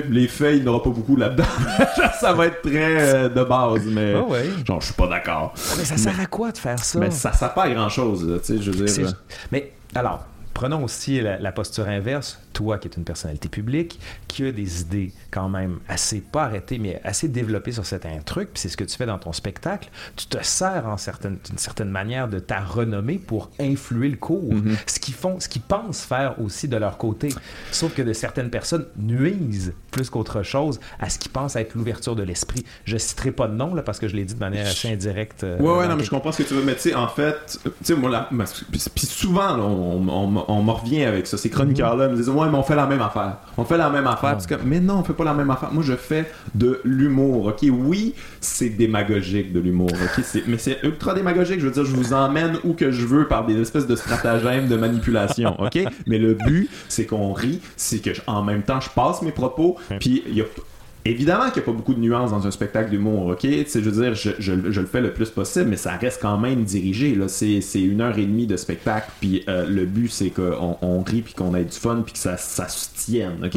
les 0.09 0.27
faits, 0.27 0.55
il 0.57 0.61
n'y 0.63 0.67
aura 0.67 0.81
pas 0.83 0.89
beaucoup 0.91 1.15
là-dedans. 1.15 1.43
ça 2.19 2.33
va 2.33 2.45
être 2.47 2.61
très 2.61 3.15
euh, 3.15 3.29
de 3.29 3.43
base, 3.43 3.85
mais 3.85 4.15
ouais. 4.15 4.49
genre 4.65 4.79
je 4.81 4.85
suis 4.87 4.95
pas 4.95 5.07
d'accord. 5.07 5.53
Mais 5.77 5.85
ça 5.85 5.97
sert 5.97 6.19
à 6.19 6.25
quoi 6.27 6.51
de 6.51 6.57
faire 6.57 6.79
ça? 6.79 6.99
Mais 6.99 7.11
ça 7.11 7.33
sert 7.33 7.53
pas 7.53 7.63
à 7.63 7.69
grand 7.69 7.89
chose, 7.89 8.39
tu 8.45 8.55
sais, 8.57 8.61
je 8.61 8.71
veux 8.71 8.85
dire. 8.85 9.07
Euh, 9.07 9.11
Mais 9.51 9.73
alors, 9.93 10.25
prenons 10.53 10.83
aussi 10.83 11.21
la, 11.21 11.37
la 11.39 11.51
posture 11.51 11.87
inverse. 11.87 12.39
Toi, 12.55 12.79
qui 12.79 12.87
es 12.87 12.91
une 12.97 13.03
personnalité 13.03 13.49
publique, 13.49 13.99
qui 14.27 14.45
a 14.45 14.51
des 14.51 14.81
idées 14.81 15.13
quand 15.29 15.49
même 15.49 15.77
assez, 15.87 16.21
pas 16.21 16.45
arrêtées, 16.45 16.79
mais 16.79 16.99
assez 17.03 17.27
développées 17.27 17.73
sur 17.73 17.85
certains 17.85 18.17
trucs, 18.25 18.53
puis 18.53 18.61
c'est 18.61 18.69
ce 18.69 18.77
que 18.77 18.83
tu 18.85 18.95
fais 18.97 19.05
dans 19.05 19.19
ton 19.19 19.33
spectacle, 19.33 19.89
tu 20.15 20.25
te 20.27 20.37
sers 20.41 20.87
en 20.87 20.97
certaine, 20.97 21.37
d'une 21.47 21.57
certaine 21.57 21.89
manière 21.89 22.27
de 22.29 22.39
ta 22.39 22.61
renommée 22.61 23.19
pour 23.19 23.51
influer 23.59 24.09
le 24.09 24.17
cours, 24.17 24.53
Mm-hmm. 24.55 24.75
ce 24.87 24.99
qu'ils 24.99 25.13
font, 25.13 25.39
ce 25.39 25.49
qu'ils 25.49 25.61
pensent 25.61 26.01
faire 26.01 26.39
aussi 26.41 26.67
de 26.67 26.77
leur 26.77 26.97
côté. 26.97 27.29
Sauf 27.71 27.93
que 27.93 28.01
de 28.01 28.13
certaines 28.13 28.49
personnes 28.49 28.85
nuisent 28.97 29.73
plus 29.91 30.09
qu'autre 30.09 30.43
chose 30.43 30.79
à 30.99 31.09
ce 31.09 31.19
qu'ils 31.19 31.31
pensent 31.31 31.55
être 31.57 31.75
l'ouverture 31.75 32.15
de 32.15 32.23
l'esprit. 32.23 32.63
Je 32.85 32.97
citerai 32.97 33.31
pas 33.31 33.47
de 33.47 33.53
nom, 33.53 33.73
là, 33.75 33.81
parce 33.81 33.99
que 33.99 34.07
je 34.07 34.15
l'ai 34.15 34.23
dit 34.25 34.33
de 34.33 34.39
manière 34.39 34.65
assez 34.67 34.89
indirecte. 34.91 35.43
euh, 35.43 35.57
Ouais, 35.59 35.79
ouais, 35.79 35.87
non, 35.87 35.95
mais 35.95 36.03
je 36.03 36.09
comprends 36.09 36.31
ce 36.31 36.43
que 36.43 36.47
tu 36.47 36.53
veux. 36.53 36.63
Mais 36.63 36.75
tu 36.75 36.81
sais, 36.81 36.95
en 36.95 37.07
fait, 37.07 37.59
tu 37.63 37.69
sais, 37.83 37.95
moi, 37.95 38.09
là, 38.09 38.29
puis 38.71 38.79
souvent, 39.05 39.55
là, 39.57 39.63
on, 39.63 40.07
on, 40.07 40.45
on 40.47 40.61
m'en 40.61 40.73
revient 40.73 41.03
avec 41.03 41.27
ça. 41.27 41.37
Ces 41.37 41.49
chroniqueurs-là 41.49 42.07
me 42.09 42.15
disent, 42.15 42.29
ouais, 42.29 42.44
mais 42.51 42.57
on 42.57 42.63
fait 42.63 42.75
la 42.75 42.85
même 42.85 43.01
affaire. 43.01 43.37
On 43.57 43.65
fait 43.65 43.77
la 43.77 43.89
même 43.89 44.07
affaire. 44.07 44.37
Mais 44.65 44.79
non, 44.79 44.99
on 44.99 45.03
fait 45.03 45.13
pas 45.13 45.23
la 45.23 45.33
même 45.33 45.49
affaire. 45.49 45.71
Moi, 45.71 45.83
je 45.83 45.93
fais 45.93 46.29
de 46.53 46.81
l'humour, 46.83 47.47
ok? 47.47 47.65
Oui, 47.71 48.13
c'est 48.41 48.69
démagogique 48.69 49.53
de 49.53 49.59
l'humour, 49.59 49.89
ok? 49.91 50.23
Mais 50.47 50.57
c'est 50.57 50.79
ultra 50.83 51.13
démagogique. 51.13 51.59
Je 51.59 51.65
veux 51.65 51.71
dire, 51.71 51.85
je 51.85 51.95
vous 51.95 52.13
emmène 52.13 52.57
où 52.63 52.73
que 52.73 52.91
je 52.91 53.05
veux 53.05 53.27
par 53.27 53.45
des 53.45 53.59
espèces 53.59 53.87
de 53.87 53.95
stratagèmes 53.95 54.67
de 54.67 54.75
manipulation, 54.75 55.59
ok? 55.61 55.79
Mais 56.07 56.17
le 56.17 56.33
but, 56.33 56.69
c'est 56.89 57.05
qu'on 57.05 57.33
rit, 57.33 57.61
c'est 57.75 57.99
que, 57.99 58.11
en 58.27 58.43
même 58.43 58.63
temps, 58.63 58.79
je 58.79 58.89
passe 58.89 59.21
mes 59.21 59.31
propos, 59.31 59.77
puis 59.99 60.23
il 60.27 60.35
y 60.35 60.41
a 60.41 60.45
Évidemment 61.07 61.45
qu'il 61.51 61.57
n'y 61.57 61.59
a 61.59 61.71
pas 61.71 61.71
beaucoup 61.71 61.93
de 61.93 61.99
nuances 61.99 62.31
dans 62.31 62.47
un 62.47 62.51
spectacle 62.51 62.89
d'humour, 62.89 63.27
ok? 63.27 63.41
Je 63.43 63.79
veux 63.79 64.01
dire, 64.01 64.15
je, 64.15 64.31
je- 64.39 64.71
je 64.71 64.81
le 64.81 64.87
fais 64.87 65.01
le 65.01 65.13
plus 65.13 65.29
possible, 65.29 65.67
mais 65.69 65.77
ça 65.77 65.91
reste 65.97 66.19
quand 66.19 66.37
même 66.39 66.63
dirigé. 66.63 67.13
Là. 67.13 67.27
C'est, 67.27 67.61
c'est 67.61 67.81
une 67.81 68.01
heure 68.01 68.17
et 68.17 68.25
demie 68.25 68.47
de 68.47 68.57
spectacle, 68.57 69.11
puis 69.19 69.43
euh, 69.47 69.67
le 69.67 69.85
but, 69.85 70.09
c'est 70.09 70.31
qu'on 70.31 70.77
on 70.81 71.03
rit, 71.03 71.21
puis 71.21 71.35
qu'on 71.35 71.53
ait 71.53 71.63
du 71.63 71.77
fun, 71.77 72.01
puis 72.03 72.13
que 72.13 72.19
ça, 72.19 72.37
ça 72.37 72.67
se 72.67 72.89
tienne, 72.95 73.37
ok? 73.45 73.55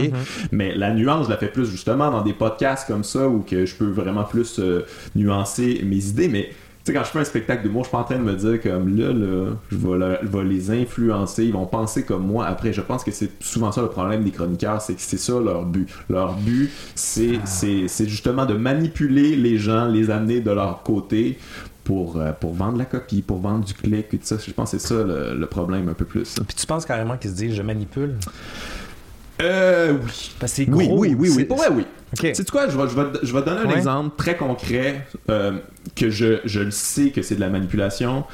Mais 0.53 0.75
la 0.75 0.93
nuance, 0.93 1.25
je 1.25 1.31
la 1.31 1.39
fais 1.39 1.49
plus 1.49 1.65
justement 1.71 2.11
dans 2.11 2.23
des 2.23 2.35
podcasts 2.35 2.87
comme 2.87 3.03
ça, 3.05 3.27
où 3.29 3.41
que 3.41 3.65
je 3.65 3.75
peux 3.75 3.89
vraiment 3.91 4.25
plus 4.25 4.59
euh, 4.59 4.85
nuancer 5.17 5.81
mes 5.87 6.07
idées, 6.07 6.29
mais 6.29 6.51
sais, 6.89 6.99
quand 6.99 7.05
je 7.05 7.11
fais 7.11 7.19
un 7.21 7.25
spectacle 7.25 7.63
d'humour, 7.63 7.85
je 7.85 7.89
suis 7.89 7.93
pas 7.93 7.99
en 8.01 8.05
train 8.05 8.19
de 8.19 8.23
me 8.25 8.35
dire 8.35 8.61
comme 8.61 8.97
là, 8.99 9.13
là, 9.13 9.51
je 9.71 9.77
vais, 9.77 10.19
le- 10.33 10.43
les 10.43 10.71
influencer, 10.71 11.45
ils 11.45 11.53
vont 11.53 11.67
penser 11.67 12.05
comme 12.05 12.27
moi. 12.27 12.47
Après, 12.47 12.73
je 12.73 12.81
pense 12.81 13.05
que 13.05 13.11
c'est 13.11 13.31
souvent 13.43 13.73
ça 13.73 13.81
le 13.83 13.89
problème 13.89 14.25
des 14.25 14.31
chroniqueurs, 14.31 14.81
c'est 14.83 14.95
que 14.95 15.01
c'est 15.01 15.17
ça 15.19 15.39
leur 15.41 15.65
but. 15.65 15.89
Leur 16.11 16.35
but, 16.35 16.71
c'est 16.95 17.39
c'est- 17.45 17.89
c'est 17.89 18.09
justement 18.09 18.47
de 18.47 18.55
manipuler 18.55 19.37
les 19.37 19.59
gens, 19.59 19.87
les 19.87 20.11
amener 20.11 20.41
de 20.41 20.51
leur 20.51 20.83
côté 20.83 21.39
pour, 21.85 22.19
euh, 22.19 22.33
pour 22.33 22.53
vendre 22.53 22.77
la 22.77 22.85
copie, 22.85 23.23
pour 23.23 23.39
vendre 23.39 23.65
du 23.65 23.73
clic 23.73 24.07
et 24.13 24.19
tout 24.19 24.25
ça. 24.27 24.37
Je 24.47 24.53
pense 24.53 24.73
que 24.73 24.79
c'est 24.79 24.87
ça 24.89 25.03
le, 25.03 25.35
le 25.35 25.47
problème 25.47 25.89
un 25.89 25.95
peu 25.95 26.05
plus. 26.05 26.35
Puis 26.47 26.55
tu 26.57 26.67
penses 26.67 26.85
carrément 26.85 27.17
qu'ils 27.17 27.31
se 27.31 27.37
disent 27.37 27.55
je 27.55 27.63
manipule? 27.63 28.15
Euh, 29.41 29.93
oui. 30.05 30.31
Parce 30.41 30.53
que 30.53 30.57
c'est 30.65 30.69
Oui, 30.71 30.87
gros. 30.89 30.99
oui, 30.99 31.09
oui, 31.19 31.29
oui. 31.29 31.35
c'est- 31.37 31.45
Pour 31.45 31.59
vrai, 31.59 31.69
oui. 31.71 31.85
Ok. 32.13 32.21
Tu 32.33 32.35
sais 32.35 32.45
quoi, 32.45 32.69
je 32.69 32.77
vais, 32.77 32.89
je 32.89 32.97
vais, 32.97 33.07
je 33.23 33.33
vais 33.33 33.41
te 33.41 33.47
donner 33.47 33.61
un 33.61 33.67
Ouais. 33.69 33.77
exemple 33.77 34.17
très 34.17 34.37
concret 34.37 35.07
euh, 35.31 35.53
que 35.95 36.11
je, 36.11 36.39
je 36.45 36.61
le 36.61 36.71
sais 36.71 37.11
que 37.11 37.23
c'est 37.23 37.35
de 37.37 37.41
la 37.41 37.49
manipulation. 37.51 38.25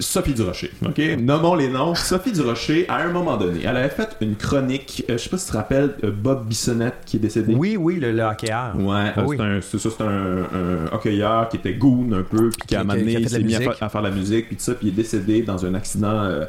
Sophie 0.00 0.32
Durocher, 0.34 0.72
ok? 0.84 0.98
Nommons 1.20 1.54
les 1.54 1.68
noms. 1.68 1.94
Sophie 1.94 2.32
Durocher, 2.32 2.86
à 2.88 2.96
un 3.02 3.12
moment 3.12 3.36
donné, 3.36 3.60
elle 3.64 3.76
avait 3.76 3.88
fait 3.90 4.16
une 4.20 4.34
chronique, 4.34 5.04
euh, 5.08 5.12
je 5.16 5.22
sais 5.22 5.30
pas 5.30 5.38
si 5.38 5.46
tu 5.46 5.52
te 5.52 5.56
rappelles, 5.56 5.94
euh, 6.02 6.10
Bob 6.10 6.48
Bissonnette 6.48 6.96
qui 7.06 7.18
est 7.18 7.20
décédé. 7.20 7.54
Oui, 7.54 7.76
oui, 7.76 8.00
le, 8.00 8.10
le 8.10 8.22
hockeyeur. 8.24 8.72
Ouais, 8.80 9.12
Ah 9.14 9.22
oui. 9.24 9.36
c'est 9.38 9.44
un- 9.44 9.60
c'est 9.60 9.78
ça, 9.78 9.90
c'est 9.96 10.02
un, 10.02 10.06
un 10.08 10.86
hockeyeur 10.92 11.48
qui 11.50 11.58
était 11.58 11.74
goon 11.74 12.10
un 12.14 12.22
peu, 12.22 12.50
puis 12.50 12.66
qui, 12.66 12.74
a 12.74 12.84
fait 12.84 13.00
il 13.00 13.28
s'est 13.28 13.38
mis 13.40 13.54
à 13.54 13.88
faire 13.88 14.02
la 14.02 14.10
musique, 14.10 14.48
puis 14.48 14.56
tout 14.56 14.62
ça, 14.64 14.74
puis 14.74 14.88
il 14.88 14.90
est 14.92 14.96
décédé 14.96 15.42
dans 15.42 15.64
un 15.64 15.74
accident 15.74 16.08
euh, 16.24 16.46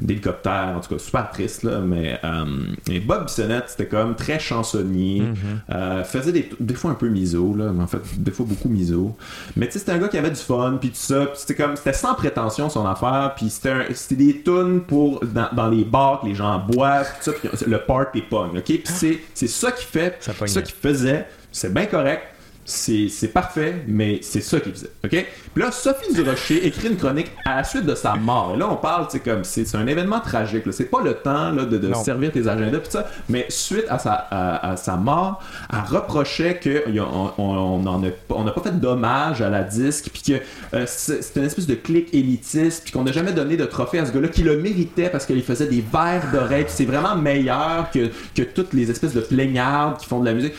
d'hélicoptère, 0.00 0.74
en 0.76 0.80
tout 0.80 0.94
cas 0.94 0.98
super 0.98 1.30
triste, 1.30 1.62
là, 1.62 1.80
mais 1.80 2.18
euh, 2.24 2.44
et 2.90 3.00
Bob 3.00 3.26
Bissonnette, 3.26 3.64
c'était 3.68 3.86
comme 3.86 4.14
très 4.14 4.38
chansonnier, 4.38 5.22
Mm-hmm. 5.24 5.74
euh, 5.74 6.04
faisait 6.04 6.32
des, 6.32 6.48
des 6.60 6.74
fois 6.74 6.90
un 6.90 6.94
peu 6.94 7.08
miso, 7.08 7.54
là, 7.54 7.70
mais 7.72 7.82
en 7.82 7.86
fait, 7.86 7.98
des 8.16 8.30
fois 8.30 8.46
beaucoup 8.48 8.68
miso, 8.68 9.16
mais 9.56 9.66
tu 9.66 9.72
sais, 9.72 9.78
c'était 9.80 9.92
un 9.92 9.98
gars 9.98 10.08
qui 10.08 10.18
avait 10.18 10.30
du 10.30 10.40
fun, 10.40 10.76
puis 10.80 10.90
tout 10.90 10.96
ça, 10.96 11.26
c'était 11.34 11.54
comme, 11.54 11.76
c'était 11.76 11.92
sans 11.92 12.14
prétention 12.14 12.68
son 12.68 12.86
affaire, 12.86 13.32
puis 13.36 13.48
c'était 13.50 14.14
des 14.16 14.42
tunes 14.42 14.82
pour, 14.82 15.20
dans, 15.24 15.48
dans 15.52 15.68
les 15.68 15.84
bars 15.84 16.20
que 16.20 16.26
les 16.26 16.34
gens 16.34 16.58
boivent, 16.58 17.08
tout 17.22 17.30
ça, 17.30 17.32
puis 17.32 17.48
le 17.66 17.78
party 17.78 18.22
pogne, 18.22 18.58
ok? 18.58 18.64
Puis 18.64 18.82
c'est 18.84 19.18
c'est 19.34 19.48
ça 19.48 19.72
qui 19.72 19.84
fait, 19.84 20.16
ça 20.46 20.62
qui 20.62 20.72
faisait, 20.72 21.26
c'est 21.52 21.72
bien 21.72 21.86
correct, 21.86 22.22
c'est 22.64 23.32
parfait, 23.32 23.84
mais 23.86 24.20
c'est 24.22 24.40
ça 24.40 24.58
qu'il 24.60 24.72
faisait, 24.72 24.90
ok? 25.04 25.26
Puis 25.54 25.62
là, 25.62 25.70
Sophie 25.70 26.14
Durocher 26.14 26.66
écrit 26.66 26.88
une 26.88 26.96
chronique 26.96 27.30
à 27.44 27.56
la 27.56 27.64
suite 27.64 27.84
de 27.84 27.94
sa 27.94 28.14
mort. 28.14 28.52
Et 28.54 28.58
là, 28.58 28.68
on 28.70 28.76
parle, 28.76 29.06
c'est 29.10 29.20
comme, 29.20 29.44
c'est 29.44 29.74
un 29.74 29.86
événement 29.86 30.20
tragique, 30.20 30.64
c'est 30.72 30.90
pas 30.90 31.02
le 31.02 31.14
temps 31.14 31.50
là, 31.50 31.64
de, 31.64 31.94
servir 31.94 32.32
tes 32.32 32.48
agendas, 32.48 32.78
pis 32.78 32.90
ça, 32.90 33.06
mais 33.28 33.46
suite 33.48 33.84
à 33.88 33.98
sa, 33.98 34.12
à, 34.12 34.72
à 34.72 34.76
sa 34.76 34.96
mort, 34.96 35.42
elle 35.72 35.94
reprochait 35.94 36.58
qu'on 36.62 37.32
on, 37.38 37.86
a 37.86 38.10
on 38.30 38.44
n'a 38.44 38.52
pas 38.52 38.62
fait 38.62 38.80
d'hommage 38.80 39.42
à 39.42 39.50
la 39.50 39.62
disque, 39.62 40.10
puis 40.12 40.22
que 40.22 40.42
euh, 40.74 40.84
c'est 40.86 41.36
une 41.36 41.44
espèce 41.44 41.66
de 41.66 41.74
clic 41.74 42.12
élitiste, 42.14 42.84
puis 42.84 42.92
qu'on 42.92 43.04
n'a 43.04 43.12
jamais 43.12 43.32
donné 43.32 43.56
de 43.56 43.64
trophée 43.64 43.98
à 43.98 44.06
ce 44.06 44.12
gars-là, 44.12 44.28
qui 44.28 44.42
le 44.42 44.56
méritait 44.56 45.10
parce 45.10 45.26
qu'il 45.26 45.42
faisait 45.42 45.66
des 45.66 45.82
verres 45.92 46.30
d'oreilles, 46.32 46.64
c'est 46.68 46.84
vraiment 46.84 47.14
meilleur 47.14 47.90
que, 47.92 48.10
que 48.34 48.42
toutes 48.42 48.72
les 48.72 48.90
espèces 48.90 49.14
de 49.14 49.20
plaignards 49.20 49.98
qui 49.98 50.06
font 50.06 50.20
de 50.20 50.26
la 50.26 50.32
musique. 50.32 50.54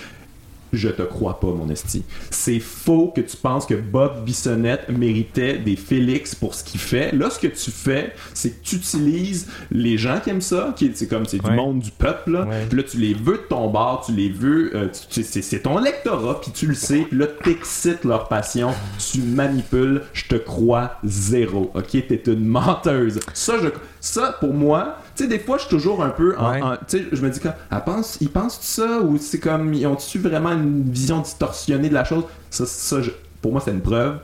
Je 0.76 0.90
te 0.90 1.02
crois 1.02 1.40
pas, 1.40 1.48
mon 1.48 1.70
esti. 1.70 2.04
C'est 2.30 2.60
faux 2.60 3.12
que 3.16 3.22
tu 3.22 3.38
penses 3.38 3.66
que 3.66 3.76
Bob 3.76 4.24
Bissonnette 4.26 4.90
méritait 4.90 5.58
des 5.58 5.76
Félix 5.76 6.36
pour 6.36 6.54
ce 6.54 6.64
qu'il 6.64 6.80
fait. 6.80 7.12
Là, 7.14 7.30
ce 7.30 7.40
que 7.40 7.48
tu 7.48 7.72
fais, 7.72 8.14
c'est 8.34 8.52
que 8.52 8.64
tu 8.64 8.76
utilises 8.76 9.48
les 9.72 9.98
gens 9.98 10.20
qui 10.24 10.30
aiment 10.30 10.42
ça, 10.42 10.74
qui 10.76 10.92
c'est 10.94 11.08
comme 11.08 11.26
c'est 11.26 11.44
Ouais. 11.44 11.50
du 11.52 11.56
monde 11.56 11.80
du 11.80 11.92
peuple. 11.92 12.32
Là. 12.32 12.46
Ouais. 12.46 12.68
Là, 12.72 12.84
tu 12.84 12.98
les 12.98 13.14
veux 13.14 13.34
de 13.38 13.44
ton 13.50 13.70
bord, 13.70 14.04
tu 14.06 14.12
les 14.14 14.30
veux, 14.30 14.76
euh, 14.76 14.88
c'est, 15.10 15.24
c'est 15.42 15.60
ton 15.60 15.78
lectorat, 15.80 16.40
puis 16.42 16.52
tu 16.52 16.68
le 16.68 16.74
sais. 16.74 17.06
Puis 17.10 17.18
là, 17.18 17.28
t'excites 17.28 18.04
leur 18.04 18.28
passion, 18.28 18.72
tu 19.12 19.20
manipules. 19.22 20.02
Je 20.14 20.26
te 20.26 20.36
crois 20.36 20.94
zéro. 21.04 21.72
Ok, 21.76 21.92
t'es 21.92 22.22
une 22.28 22.46
menteuse. 22.46 23.20
Ça, 23.34 23.56
je, 23.62 23.70
ça 24.00 24.36
pour 24.40 24.54
moi. 24.54 24.98
Tu 25.16 25.24
sais, 25.24 25.30
des 25.30 25.40
fois, 25.40 25.58
je 25.58 25.62
suis 25.62 25.70
toujours 25.70 26.04
un 26.04 26.10
peu 26.10 26.36
en- 26.38 26.52
Ouais. 26.52 26.62
en, 26.62 26.72
tu 26.76 26.98
sais, 26.98 27.06
je 27.12 27.22
me 27.22 27.30
dis 27.30 27.40
comme, 27.40 27.54
elle 27.72 27.84
pense, 27.86 28.18
ils 28.20 28.30
pensent 28.30 28.60
ça? 28.62 29.00
Ou 29.02 29.18
c'est 29.18 29.40
comme, 29.40 29.74
ils 29.74 29.88
ont-tu 29.88 30.20
vraiment 30.20 30.52
une 30.52 30.65
vision 30.66 31.20
distorsionnée 31.22 31.90
de 31.90 31.94
la 31.94 32.04
chose? 32.04 32.24
Ça, 32.50 32.66
ça 32.66 33.02
je- 33.02 33.12
pour 33.42 33.52
moi, 33.52 33.62
c'est 33.64 33.72
une 33.72 33.82
preuve 33.82 34.20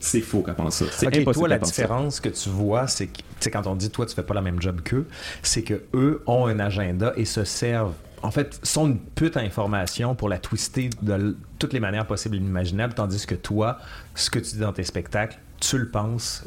c'est 0.00 0.20
faux 0.20 0.42
qu'elle 0.42 0.56
pense 0.56 0.74
ça. 0.76 0.84
C'est 0.90 1.06
okay. 1.06 1.24
Toi, 1.24 1.46
la 1.46 1.58
différence 1.58 2.18
que 2.18 2.28
tu 2.28 2.48
vois, 2.48 2.88
c'est 2.88 3.06
que 3.06 3.48
quand 3.50 3.68
on 3.68 3.76
dit 3.76 3.88
toi, 3.88 4.04
tu 4.04 4.14
fais 4.16 4.24
pas 4.24 4.34
la 4.34 4.42
même 4.42 4.60
job 4.60 4.80
qu'eux, 4.82 5.06
c'est 5.44 5.62
que 5.62 5.80
eux 5.94 6.22
ont 6.26 6.46
un 6.46 6.58
agenda 6.58 7.12
et 7.16 7.24
se 7.24 7.44
servent 7.44 7.94
en 8.24 8.30
fait, 8.30 8.58
sont 8.62 8.86
une 8.86 8.98
pute 8.98 9.36
à 9.36 9.40
information 9.40 10.14
pour 10.14 10.28
la 10.28 10.38
twister 10.38 10.90
de 11.02 11.36
toutes 11.58 11.72
les 11.72 11.80
manières 11.80 12.06
possibles 12.06 12.36
et 12.36 12.38
inimaginables, 12.38 12.94
tandis 12.94 13.26
que 13.26 13.34
toi, 13.34 13.78
ce 14.14 14.30
que 14.30 14.38
tu 14.38 14.52
dis 14.54 14.60
dans 14.60 14.72
tes 14.72 14.84
spectacles, 14.84 15.38
tu 15.60 15.76
le 15.78 15.88
penses 15.88 16.44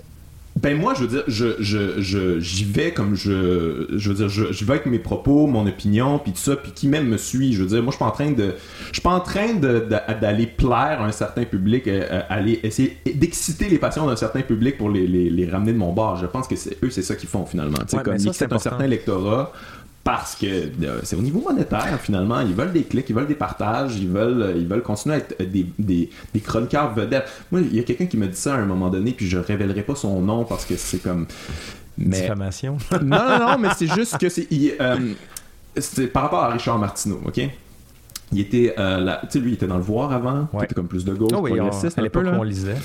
ben 0.55 0.79
moi, 0.79 0.93
je 0.93 1.01
veux 1.01 1.07
dire, 1.07 1.23
je, 1.27 1.55
je, 1.59 1.99
je, 2.01 2.39
j'y 2.39 2.63
vais 2.63 2.93
comme 2.93 3.13
je, 3.13 3.87
je 3.93 4.09
veux 4.09 4.15
dire, 4.15 4.29
je, 4.29 4.53
je 4.53 4.65
vais 4.65 4.73
avec 4.73 4.85
mes 4.85 4.99
propos, 4.99 5.47
mon 5.47 5.67
opinion, 5.67 6.17
puis 6.17 6.31
tout 6.31 6.39
ça, 6.39 6.55
puis 6.55 6.71
qui 6.71 6.87
même 6.87 7.07
me 7.07 7.17
suit. 7.17 7.51
Je 7.53 7.61
veux 7.61 7.67
dire, 7.67 7.83
moi, 7.83 7.91
je 7.91 7.97
suis 7.97 7.99
pas 7.99 8.05
en 8.05 8.11
train 8.11 8.31
de, 8.31 8.53
je 8.87 8.93
suis 8.93 9.01
pas 9.01 9.11
en 9.11 9.19
train 9.19 9.53
de, 9.53 9.85
d'aller 10.21 10.47
plaire 10.47 11.01
à 11.01 11.05
un 11.05 11.11
certain 11.11 11.43
public, 11.43 11.87
euh, 11.87 12.07
euh, 12.09 12.21
aller 12.29 12.61
essayer 12.63 12.97
d'exciter 13.05 13.67
les 13.67 13.77
passions 13.79 14.07
d'un 14.07 14.15
certain 14.15 14.41
public 14.41 14.77
pour 14.77 14.89
les, 14.89 15.05
les, 15.07 15.29
les, 15.29 15.49
ramener 15.49 15.73
de 15.73 15.77
mon 15.77 15.91
bord. 15.91 16.15
Je 16.15 16.25
pense 16.25 16.47
que 16.47 16.55
c'est 16.55 16.81
eux, 16.83 16.89
c'est 16.89 17.03
ça 17.03 17.15
qu'ils 17.15 17.29
font 17.29 17.45
finalement. 17.45 17.79
Tu 17.79 17.97
sais, 17.97 18.03
comme 18.03 18.15
ils 18.15 18.29
un 18.29 18.59
certain 18.59 18.87
lectorat 18.87 19.51
parce 20.05 20.35
que 20.35 20.45
euh, 20.45 20.99
c'est 21.01 21.15
au 21.15 21.21
niveau 21.21 21.41
monétaire 21.41 21.99
finalement 21.99 22.39
ils 22.39 22.53
veulent 22.53 22.71
des 22.71 22.83
clics 22.83 23.09
ils 23.09 23.15
veulent 23.15 23.27
des 23.27 23.33
partages 23.33 23.97
ils 23.97 24.07
veulent 24.07 24.41
euh, 24.43 24.53
ils 24.55 24.67
veulent 24.67 24.83
continuer 24.83 25.15
à 25.15 25.17
être 25.17 25.51
des, 25.51 25.65
des, 25.79 26.11
des 26.31 26.39
chroniqueurs 26.39 26.93
vedettes. 26.93 27.27
Moi 27.51 27.61
il 27.61 27.75
y 27.75 27.79
a 27.79 27.83
quelqu'un 27.83 28.05
qui 28.05 28.15
me 28.15 28.27
dit 28.27 28.37
ça 28.37 28.53
à 28.53 28.59
un 28.59 28.65
moment 28.65 28.89
donné 28.89 29.13
puis 29.13 29.27
je 29.27 29.39
révélerai 29.39 29.81
pas 29.81 29.95
son 29.95 30.21
nom 30.21 30.45
parce 30.45 30.63
que 30.63 30.77
c'est 30.77 30.99
comme 30.99 31.25
mais... 31.97 32.21
diffamation. 32.21 32.77
Non 33.01 33.17
non 33.17 33.39
non 33.39 33.57
mais 33.57 33.69
c'est 33.75 33.91
juste 33.93 34.19
que 34.19 34.29
c'est 34.29 34.47
euh, 34.79 35.13
c'est 35.75 36.05
par 36.05 36.21
rapport 36.23 36.43
à 36.43 36.49
Richard 36.49 36.77
Martineau 36.77 37.19
ok? 37.25 37.41
Il 38.31 38.39
était 38.39 38.73
euh, 38.79 39.15
tu 39.23 39.27
sais 39.29 39.39
lui 39.39 39.51
il 39.51 39.53
était 39.53 39.67
dans 39.67 39.77
le 39.77 39.83
voir 39.83 40.11
avant 40.11 40.47
ouais. 40.53 40.65
était 40.65 40.73
comme 40.73 40.87
plus 40.87 41.05
de 41.05 41.13
gauche 41.13 41.31
oh, 41.33 41.39
oui, 41.41 41.59
on, 41.59 41.69
à 41.69 42.01
l'époque 42.01 42.25
on 42.31 42.43
lisait 42.43 42.75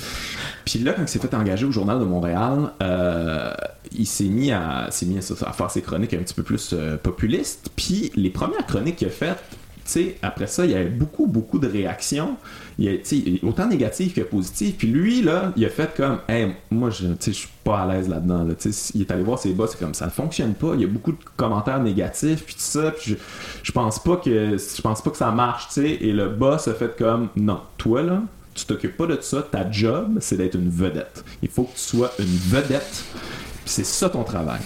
puis 0.65 0.79
là 0.79 0.93
quand 0.93 1.01
il 1.01 1.07
s'est 1.07 1.19
fait 1.19 1.33
engager 1.33 1.65
au 1.65 1.71
journal 1.71 1.99
de 1.99 2.05
Montréal 2.05 2.71
euh, 2.81 3.51
il 3.91 4.05
s'est 4.05 4.25
mis 4.25 4.51
à 4.51 4.87
s'est 4.91 5.05
mis 5.05 5.17
à, 5.17 5.51
faire 5.51 5.71
ses 5.71 5.81
chroniques 5.81 6.13
un 6.13 6.19
petit 6.19 6.35
peu 6.35 6.43
plus 6.43 6.71
euh, 6.73 6.97
populistes 6.97 7.71
puis 7.75 8.11
les 8.15 8.29
premières 8.29 8.65
chroniques 8.67 8.97
qu'il 8.97 9.07
a 9.07 9.11
faites 9.11 9.43
sais, 9.91 10.17
après 10.21 10.47
ça, 10.47 10.65
il 10.65 10.71
y 10.71 10.75
avait 10.75 10.85
beaucoup, 10.85 11.27
beaucoup 11.27 11.59
de 11.59 11.67
réactions. 11.67 12.37
Il 12.79 12.89
a, 12.89 13.47
autant 13.47 13.67
négatives 13.67 14.13
que 14.13 14.21
positives. 14.21 14.75
Puis 14.75 14.87
lui, 14.87 15.21
là, 15.21 15.51
il 15.55 15.65
a 15.65 15.69
fait 15.69 15.93
comme, 15.95 16.19
hey, 16.27 16.53
moi, 16.69 16.89
je 16.89 17.07
je 17.25 17.31
suis 17.31 17.49
pas 17.63 17.81
à 17.81 17.87
l'aise 17.87 18.09
là-dedans. 18.09 18.43
Là. 18.43 18.53
Il 18.95 19.01
est 19.01 19.11
allé 19.11 19.23
voir 19.23 19.39
ses 19.39 19.53
boss, 19.53 19.71
c'est 19.71 19.79
comme, 19.79 19.93
ça 19.93 20.09
fonctionne 20.09 20.53
pas. 20.53 20.71
Il 20.75 20.81
y 20.81 20.83
a 20.83 20.87
beaucoup 20.87 21.11
de 21.11 21.17
commentaires 21.35 21.81
négatifs, 21.81 22.43
puis 22.43 22.55
tout 22.55 22.61
ça. 22.61 22.91
Puis 22.91 23.11
je, 23.11 23.15
je 23.63 23.71
pense 23.71 23.99
pas 23.99 24.17
que 24.17 24.81
pense 24.81 25.01
pas 25.01 25.11
que 25.11 25.17
ça 25.17 25.31
marche, 25.31 25.67
tu 25.67 25.73
sais. 25.81 25.97
Et 26.01 26.11
le 26.11 26.29
boss 26.29 26.67
a 26.67 26.73
fait 26.73 26.95
comme, 26.97 27.29
non, 27.35 27.59
toi, 27.77 28.01
là, 28.01 28.23
tu 28.53 28.65
t'occupes 28.65 28.97
pas 28.97 29.07
de 29.07 29.17
ça. 29.21 29.41
Ta 29.41 29.69
job, 29.69 30.17
c'est 30.19 30.37
d'être 30.37 30.55
une 30.55 30.69
vedette. 30.69 31.23
Il 31.41 31.49
faut 31.49 31.63
que 31.63 31.73
tu 31.73 31.81
sois 31.81 32.11
une 32.19 32.25
vedette. 32.25 33.03
Puis 33.63 33.73
c'est 33.73 33.85
ça 33.85 34.09
ton 34.09 34.23
travail. 34.23 34.61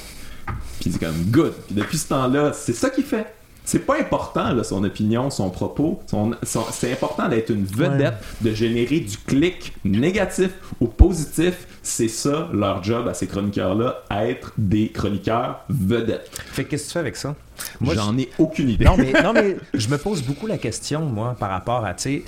Puis 0.80 0.92
c'est 0.92 1.00
comme, 1.00 1.16
good. 1.30 1.54
Puis 1.68 1.76
depuis 1.76 1.98
ce 1.98 2.10
temps-là, 2.10 2.54
c'est 2.54 2.74
ça 2.74 2.90
qu'il 2.90 3.04
fait 3.04 3.28
c'est 3.66 3.80
pas 3.80 4.00
important 4.00 4.54
là, 4.54 4.64
son 4.64 4.84
opinion, 4.84 5.30
son 5.30 5.50
propos. 5.50 6.00
c'est 6.44 6.92
important 6.92 7.28
d'être 7.28 7.50
une 7.50 7.66
vedette, 7.66 8.16
de 8.42 8.54
générer 8.54 9.00
du 9.00 9.18
clic 9.18 9.74
négatif 9.84 10.52
ou 10.80 10.88
positif. 10.88 11.68
C'est 11.82 12.08
ça 12.08 12.50
leur 12.52 12.84
job 12.84 13.08
à 13.08 13.14
ces 13.14 13.28
chroniqueurs-là, 13.28 14.04
être 14.12 14.54
des 14.58 14.90
chroniqueurs 14.90 15.66
vedettes. 15.70 16.30
Fait 16.34 16.66
qu'est-ce 16.66 16.84
que 16.84 16.88
tu 16.88 16.94
fais 16.94 17.00
avec 17.00 17.16
ça? 17.16 17.36
Moi, 17.80 17.94
j'en 17.94 18.18
ai 18.18 18.30
aucune 18.38 18.70
idée. 18.70 18.86
Non 18.86 18.98
mais, 18.98 19.14
non, 19.24 19.34
mais 19.34 19.58
je 19.74 19.88
me 19.90 19.98
pose 19.98 20.24
beaucoup 20.24 20.48
la 20.48 20.58
question, 20.58 21.02
moi, 21.02 21.36
par 21.40 21.50
rapport 21.50 21.86
à, 21.86 21.94
tu 21.94 22.04
sais, 22.04 22.24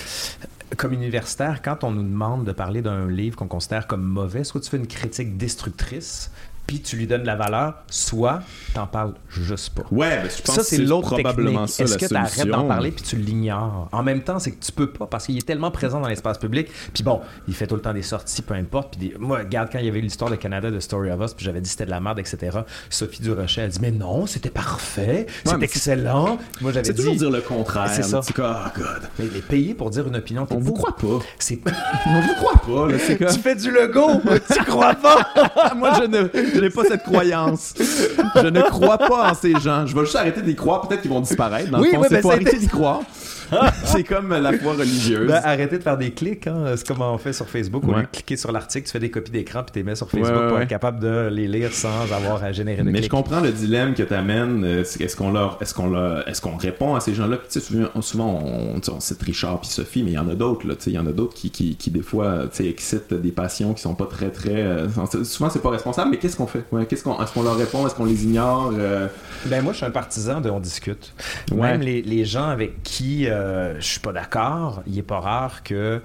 comme 0.75 0.93
universitaire, 0.93 1.61
quand 1.61 1.83
on 1.83 1.91
nous 1.91 2.03
demande 2.03 2.43
de 2.43 2.51
parler 2.51 2.81
d'un 2.81 3.09
livre 3.09 3.37
qu'on 3.37 3.47
considère 3.47 3.87
comme 3.87 4.03
mauvais, 4.03 4.43
soit 4.43 4.59
tu 4.59 4.69
fais 4.69 4.77
une 4.77 4.87
critique 4.87 5.37
destructrice, 5.37 6.31
puis 6.67 6.81
tu 6.81 6.97
lui 6.97 7.07
donnes 7.07 7.23
la 7.23 7.35
valeur, 7.35 7.75
soit 7.89 8.41
t'en 8.73 8.87
parles 8.87 9.13
juste 9.29 9.69
pas. 9.73 9.83
Ouais, 9.89 10.23
mais 10.23 10.29
je 10.29 10.41
pense 10.43 10.55
ça, 10.55 10.63
c'est 10.63 10.77
l'autre 10.77 11.07
probablement 11.07 11.65
technique. 11.65 11.79
Est-ce 11.79 11.97
que 11.97 12.05
tu 12.05 12.15
arrêtes 12.15 12.47
d'en 12.47 12.67
parler 12.67 12.91
puis 12.91 13.03
tu 13.03 13.15
l'ignores? 13.15 13.87
En 13.91 14.03
même 14.03 14.21
temps, 14.21 14.37
c'est 14.37 14.51
que 14.51 14.63
tu 14.63 14.71
peux 14.73 14.91
pas 14.91 15.07
parce 15.07 15.25
qu'il 15.25 15.37
est 15.37 15.47
tellement 15.47 15.71
présent 15.71 16.01
dans 16.01 16.09
l'espace 16.09 16.37
public. 16.37 16.67
Puis 16.93 17.03
bon, 17.03 17.21
il 17.47 17.55
fait 17.55 17.67
tout 17.67 17.75
le 17.75 17.81
temps 17.81 17.93
des 17.93 18.01
sorties, 18.01 18.41
peu 18.41 18.53
importe. 18.53 18.97
Puis 18.97 19.13
moi, 19.17 19.39
regarde 19.39 19.69
quand 19.71 19.79
il 19.79 19.85
y 19.85 19.89
avait 19.89 20.01
l'histoire 20.01 20.29
de 20.29 20.35
Canada 20.35 20.69
de 20.69 20.79
Story 20.79 21.09
of 21.09 21.21
Us, 21.21 21.33
puis 21.33 21.45
j'avais 21.45 21.61
dit 21.61 21.69
c'était 21.69 21.85
de 21.85 21.91
la 21.91 22.01
merde, 22.01 22.19
etc. 22.19 22.59
Sophie 22.89 23.21
Durocher 23.21 23.61
a 23.61 23.67
dit 23.67 23.79
mais 23.81 23.91
non, 23.91 24.25
c'était 24.25 24.49
parfait, 24.49 25.25
c'est 25.45 25.63
excellent. 25.63 26.37
Moi, 26.59 26.73
j'avais 26.73 26.91
dit. 26.91 26.95
toujours 26.95 27.15
dire 27.15 27.31
le 27.31 27.41
contraire. 27.41 27.89
C'est 27.89 28.03
ça. 28.03 28.21
oh, 28.21 28.31
God. 28.75 29.09
Mais 29.19 29.25
les 29.33 29.41
payer 29.41 29.73
pour 29.73 29.89
dire 29.89 30.05
une 30.07 30.17
opinion. 30.17 30.45
On 30.51 30.59
vous 30.59 30.73
croit 30.73 30.95
pas. 30.95 31.25
C'est... 31.39 31.59
On 32.05 32.21
vous 32.21 32.33
croit 32.35 32.61
pas. 32.65 32.91
Là, 32.91 32.97
comme... 33.17 33.27
Tu 33.27 33.39
fais 33.39 33.55
du 33.55 33.71
logo, 33.71 34.21
tu 34.53 34.63
crois 34.65 34.95
pas. 34.95 35.73
moi, 35.75 35.93
je 35.99 36.03
ne 36.03 36.27
je 36.57 36.61
n'ai 36.61 36.69
pas 36.69 36.83
cette 36.83 37.03
croyance. 37.03 37.73
Je 38.35 38.47
ne 38.47 38.61
crois 38.61 38.97
pas 38.97 39.31
en 39.31 39.33
ces 39.33 39.53
gens. 39.59 39.85
Je 39.85 39.95
vais 39.95 40.01
juste 40.01 40.15
arrêter 40.15 40.41
d'y 40.41 40.55
croire. 40.55 40.87
Peut-être 40.87 41.01
qu'ils 41.01 41.11
vont 41.11 41.21
disparaître. 41.21 41.69
Dans 41.71 41.79
oui, 41.79 41.89
le 41.91 41.97
fond, 41.97 42.05
c'est 42.09 42.21
faut 42.21 42.31
arrêter 42.31 42.57
d'y 42.57 42.67
croire. 42.67 43.01
c'est 43.83 44.03
comme 44.03 44.29
la 44.29 44.53
foi 44.53 44.73
religieuse. 44.73 45.27
Ben, 45.27 45.41
arrêtez 45.43 45.77
de 45.77 45.83
faire 45.83 45.97
des 45.97 46.11
clics. 46.11 46.47
Hein. 46.47 46.73
C'est 46.75 46.87
comme 46.87 47.01
on 47.01 47.17
fait 47.17 47.33
sur 47.33 47.47
Facebook. 47.47 47.83
Au 47.87 47.93
lieu 47.93 48.01
de 48.03 48.07
cliquer 48.07 48.37
sur 48.37 48.51
l'article, 48.51 48.85
tu 48.85 48.91
fais 48.91 48.99
des 48.99 49.11
copies 49.11 49.31
d'écran 49.31 49.63
puis 49.63 49.71
tu 49.73 49.79
les 49.79 49.83
mets 49.83 49.95
sur 49.95 50.09
Facebook 50.09 50.49
pour 50.49 50.59
être 50.59 50.67
capable 50.67 50.99
de 50.99 51.29
les 51.31 51.47
lire 51.47 51.73
sans 51.73 52.11
avoir 52.11 52.43
à 52.43 52.51
générer 52.51 52.83
de 52.83 52.89
Mais 52.89 53.01
je 53.01 53.09
comprends 53.09 53.39
le 53.39 53.51
dilemme 53.51 53.93
que 53.93 54.03
tu 54.03 54.13
amènes. 54.13 54.63
Euh, 54.63 54.81
est-ce 54.81 55.15
qu'on 55.15 55.31
leur, 55.31 55.57
est-ce 55.61 55.73
qu'on 55.73 55.89
leur, 55.89 56.27
est-ce 56.27 56.41
qu'on 56.41 56.57
répond 56.57 56.95
à 56.95 56.99
ces 56.99 57.13
gens-là? 57.13 57.37
Souvent, 57.49 58.01
souvent 58.01 58.41
on, 58.43 58.81
on 58.91 58.99
cite 58.99 59.21
Richard 59.21 59.61
puis 59.61 59.69
Sophie, 59.69 60.03
mais 60.03 60.11
il 60.11 60.15
y 60.15 60.19
en 60.19 60.29
a 60.29 60.35
d'autres. 60.35 60.65
Il 60.87 60.93
y 60.93 60.99
en 60.99 61.07
a 61.07 61.11
d'autres 61.11 61.33
qui, 61.33 61.49
qui, 61.51 61.75
qui, 61.75 61.91
des 61.91 62.01
fois 62.01 62.45
excitent 62.59 63.13
des 63.13 63.31
passions 63.31 63.73
qui 63.73 63.81
sont 63.81 63.95
pas 63.95 64.05
très 64.05 64.29
très. 64.29 64.55
Euh, 64.55 64.87
souvent 65.23 65.49
c'est 65.49 65.61
pas 65.61 65.69
responsable. 65.69 66.11
Mais 66.11 66.17
qu'est-ce 66.17 66.35
qu'on 66.35 66.47
fait? 66.47 66.63
Qu'est-ce 66.89 67.03
qu'on, 67.03 67.21
est-ce 67.21 67.33
qu'on 67.33 67.43
leur 67.43 67.57
répond? 67.57 67.85
Est-ce 67.85 67.95
qu'on 67.95 68.05
les 68.05 68.23
ignore? 68.23 68.73
Euh? 68.77 69.07
Ben 69.45 69.63
moi 69.63 69.73
je 69.73 69.77
suis 69.77 69.85
un 69.85 69.91
partisan 69.91 70.41
de 70.41 70.49
on 70.49 70.59
discute. 70.59 71.13
Même 71.53 71.81
les, 71.81 72.01
les 72.01 72.25
gens 72.25 72.49
avec 72.49 72.83
qui 72.83 73.27
je 73.79 73.85
suis 73.85 73.99
pas 73.99 74.13
d'accord, 74.13 74.81
il 74.87 74.97
est 74.97 75.03
pas 75.03 75.19
rare 75.19 75.63
que, 75.63 76.01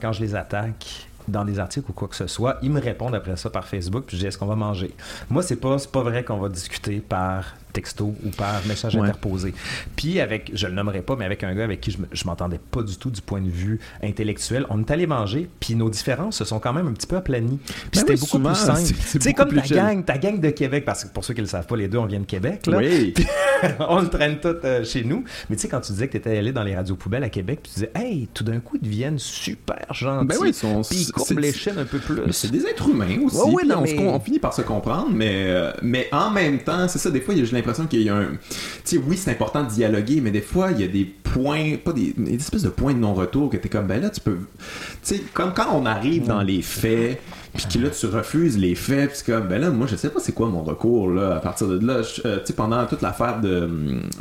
quand 0.00 0.12
je 0.12 0.20
les 0.20 0.34
attaque, 0.34 1.08
dans 1.28 1.44
des 1.44 1.58
articles 1.58 1.90
ou 1.90 1.92
quoi 1.92 2.08
que 2.08 2.16
ce 2.16 2.26
soit, 2.26 2.58
ils 2.62 2.70
me 2.70 2.80
répondent 2.80 3.14
après 3.14 3.36
ça 3.36 3.50
par 3.50 3.66
Facebook, 3.66 4.04
puis 4.06 4.16
je 4.16 4.22
dis 4.22 4.26
est-ce 4.26 4.38
qu'on 4.38 4.46
va 4.46 4.56
manger? 4.56 4.94
Moi, 5.30 5.42
c'est 5.42 5.56
pas, 5.56 5.76
pas 5.92 6.02
vrai 6.02 6.24
qu'on 6.24 6.38
va 6.38 6.48
discuter 6.48 7.00
par 7.00 7.54
texto 7.72 8.14
ou 8.24 8.28
par 8.30 8.64
message 8.66 8.96
interposé. 8.96 9.54
Puis 9.96 10.20
avec, 10.20 10.50
je 10.54 10.66
le 10.66 10.72
nommerai 10.72 11.02
pas, 11.02 11.16
mais 11.16 11.24
avec 11.24 11.44
un 11.44 11.54
gars 11.54 11.64
avec 11.64 11.80
qui 11.80 11.90
je, 11.90 11.98
je 12.10 12.24
m'entendais 12.24 12.60
pas 12.70 12.82
du 12.82 12.96
tout 12.96 13.10
du 13.10 13.20
point 13.20 13.40
de 13.40 13.50
vue 13.50 13.80
intellectuel, 14.02 14.66
on 14.70 14.80
est 14.80 14.90
allé 14.90 15.06
manger, 15.06 15.48
puis 15.60 15.74
nos 15.74 15.90
différences 15.90 16.36
se 16.36 16.44
sont 16.44 16.58
quand 16.58 16.72
même 16.72 16.88
un 16.88 16.92
petit 16.92 17.06
peu 17.06 17.16
aplanies. 17.16 17.58
Puis 17.58 17.76
ben 17.92 18.00
c'était 18.00 18.16
beaucoup 18.16 18.38
plus 18.38 18.54
simple. 18.54 18.80
Tu 18.82 19.20
sais, 19.20 19.32
comme 19.32 19.52
ta 19.52 19.62
gang, 19.62 20.04
ta 20.04 20.18
gang 20.18 20.40
de 20.40 20.50
Québec, 20.50 20.84
parce 20.84 21.04
que 21.04 21.08
pour 21.12 21.24
ceux 21.24 21.34
qui 21.34 21.40
le 21.40 21.46
savent 21.46 21.66
pas, 21.66 21.76
les 21.76 21.88
deux, 21.88 21.98
on 21.98 22.06
vient 22.06 22.20
de 22.20 22.26
Québec, 22.26 22.66
là. 22.66 22.78
Oui. 22.78 23.14
on 23.80 24.00
le 24.00 24.08
traîne 24.08 24.38
tout 24.40 24.56
euh, 24.64 24.84
chez 24.84 25.04
nous. 25.04 25.24
Mais 25.48 25.56
tu 25.56 25.62
sais, 25.62 25.68
quand 25.68 25.80
tu 25.80 25.92
disais 25.92 26.06
que 26.06 26.12
tu 26.12 26.18
étais 26.18 26.36
allé 26.36 26.52
dans 26.52 26.62
les 26.62 26.74
radios 26.74 26.96
poubelles 26.96 27.24
à 27.24 27.28
Québec, 27.28 27.60
tu 27.62 27.70
disais, 27.74 27.92
hey, 27.94 28.28
tout 28.32 28.44
d'un 28.44 28.60
coup, 28.60 28.76
ils 28.80 28.88
deviennent 28.88 29.18
super 29.18 29.86
gentils. 29.92 30.26
Ben 30.26 30.36
oui, 30.40 30.48
ils 30.48 30.54
sont. 30.54 30.82
Puis 30.82 31.06
ils 31.08 31.12
courbent 31.12 31.38
les 31.38 31.52
chaînes 31.52 31.78
un 31.78 31.84
peu 31.84 31.98
plus. 31.98 32.32
C'est 32.32 32.50
des 32.50 32.66
êtres 32.66 32.88
humains 32.88 33.20
aussi. 33.24 33.36
Ouais, 33.50 33.62
on, 33.70 34.14
on, 34.14 34.20
finit 34.20 34.38
par 34.38 34.54
se 34.54 34.62
comprendre, 34.62 35.10
mais, 35.12 35.46
euh, 35.46 35.72
mais 35.82 36.08
en 36.12 36.30
même 36.30 36.58
temps, 36.58 36.88
c'est 36.88 36.98
ça, 36.98 37.10
des 37.10 37.20
fois, 37.20 37.34
j'ai 37.34 37.61
l'impression 37.62 37.86
qu'il 37.86 38.02
y 38.02 38.08
a 38.08 38.16
un. 38.16 38.30
Tu 38.30 38.56
sais, 38.84 38.96
oui, 38.98 39.16
c'est 39.16 39.30
important 39.30 39.64
de 39.64 39.70
dialoguer, 39.70 40.20
mais 40.20 40.30
des 40.30 40.40
fois, 40.40 40.72
il 40.72 40.80
y 40.80 40.84
a 40.84 40.88
des 40.88 41.04
points, 41.04 41.76
pas 41.82 41.92
des, 41.92 42.14
des 42.16 42.34
espèces 42.34 42.62
de 42.62 42.68
points 42.68 42.94
de 42.94 42.98
non-retour 42.98 43.50
que 43.50 43.56
t'es 43.56 43.68
comme, 43.68 43.86
ben 43.86 44.00
là, 44.00 44.10
tu 44.10 44.20
peux. 44.20 44.38
Tu 45.02 45.16
sais, 45.16 45.22
comme 45.32 45.54
quand 45.54 45.68
on 45.72 45.86
arrive 45.86 46.26
dans 46.26 46.42
les 46.42 46.62
faits 46.62 47.20
puis 47.54 47.66
que 47.66 47.78
là 47.78 47.90
tu 47.90 48.06
refuses 48.06 48.56
les 48.56 48.74
faits 48.74 49.12
puis 49.12 49.32
comme 49.32 49.46
ben 49.46 49.60
là 49.60 49.70
moi 49.70 49.86
je 49.86 49.96
sais 49.96 50.08
pas 50.08 50.20
c'est 50.20 50.32
quoi 50.32 50.48
mon 50.48 50.62
recours 50.62 51.10
là 51.10 51.36
à 51.36 51.40
partir 51.40 51.68
de 51.68 51.86
là 51.86 52.00
euh, 52.24 52.38
tu 52.38 52.46
sais 52.46 52.52
pendant 52.54 52.86
toute 52.86 53.02
l'affaire 53.02 53.40
de 53.40 53.68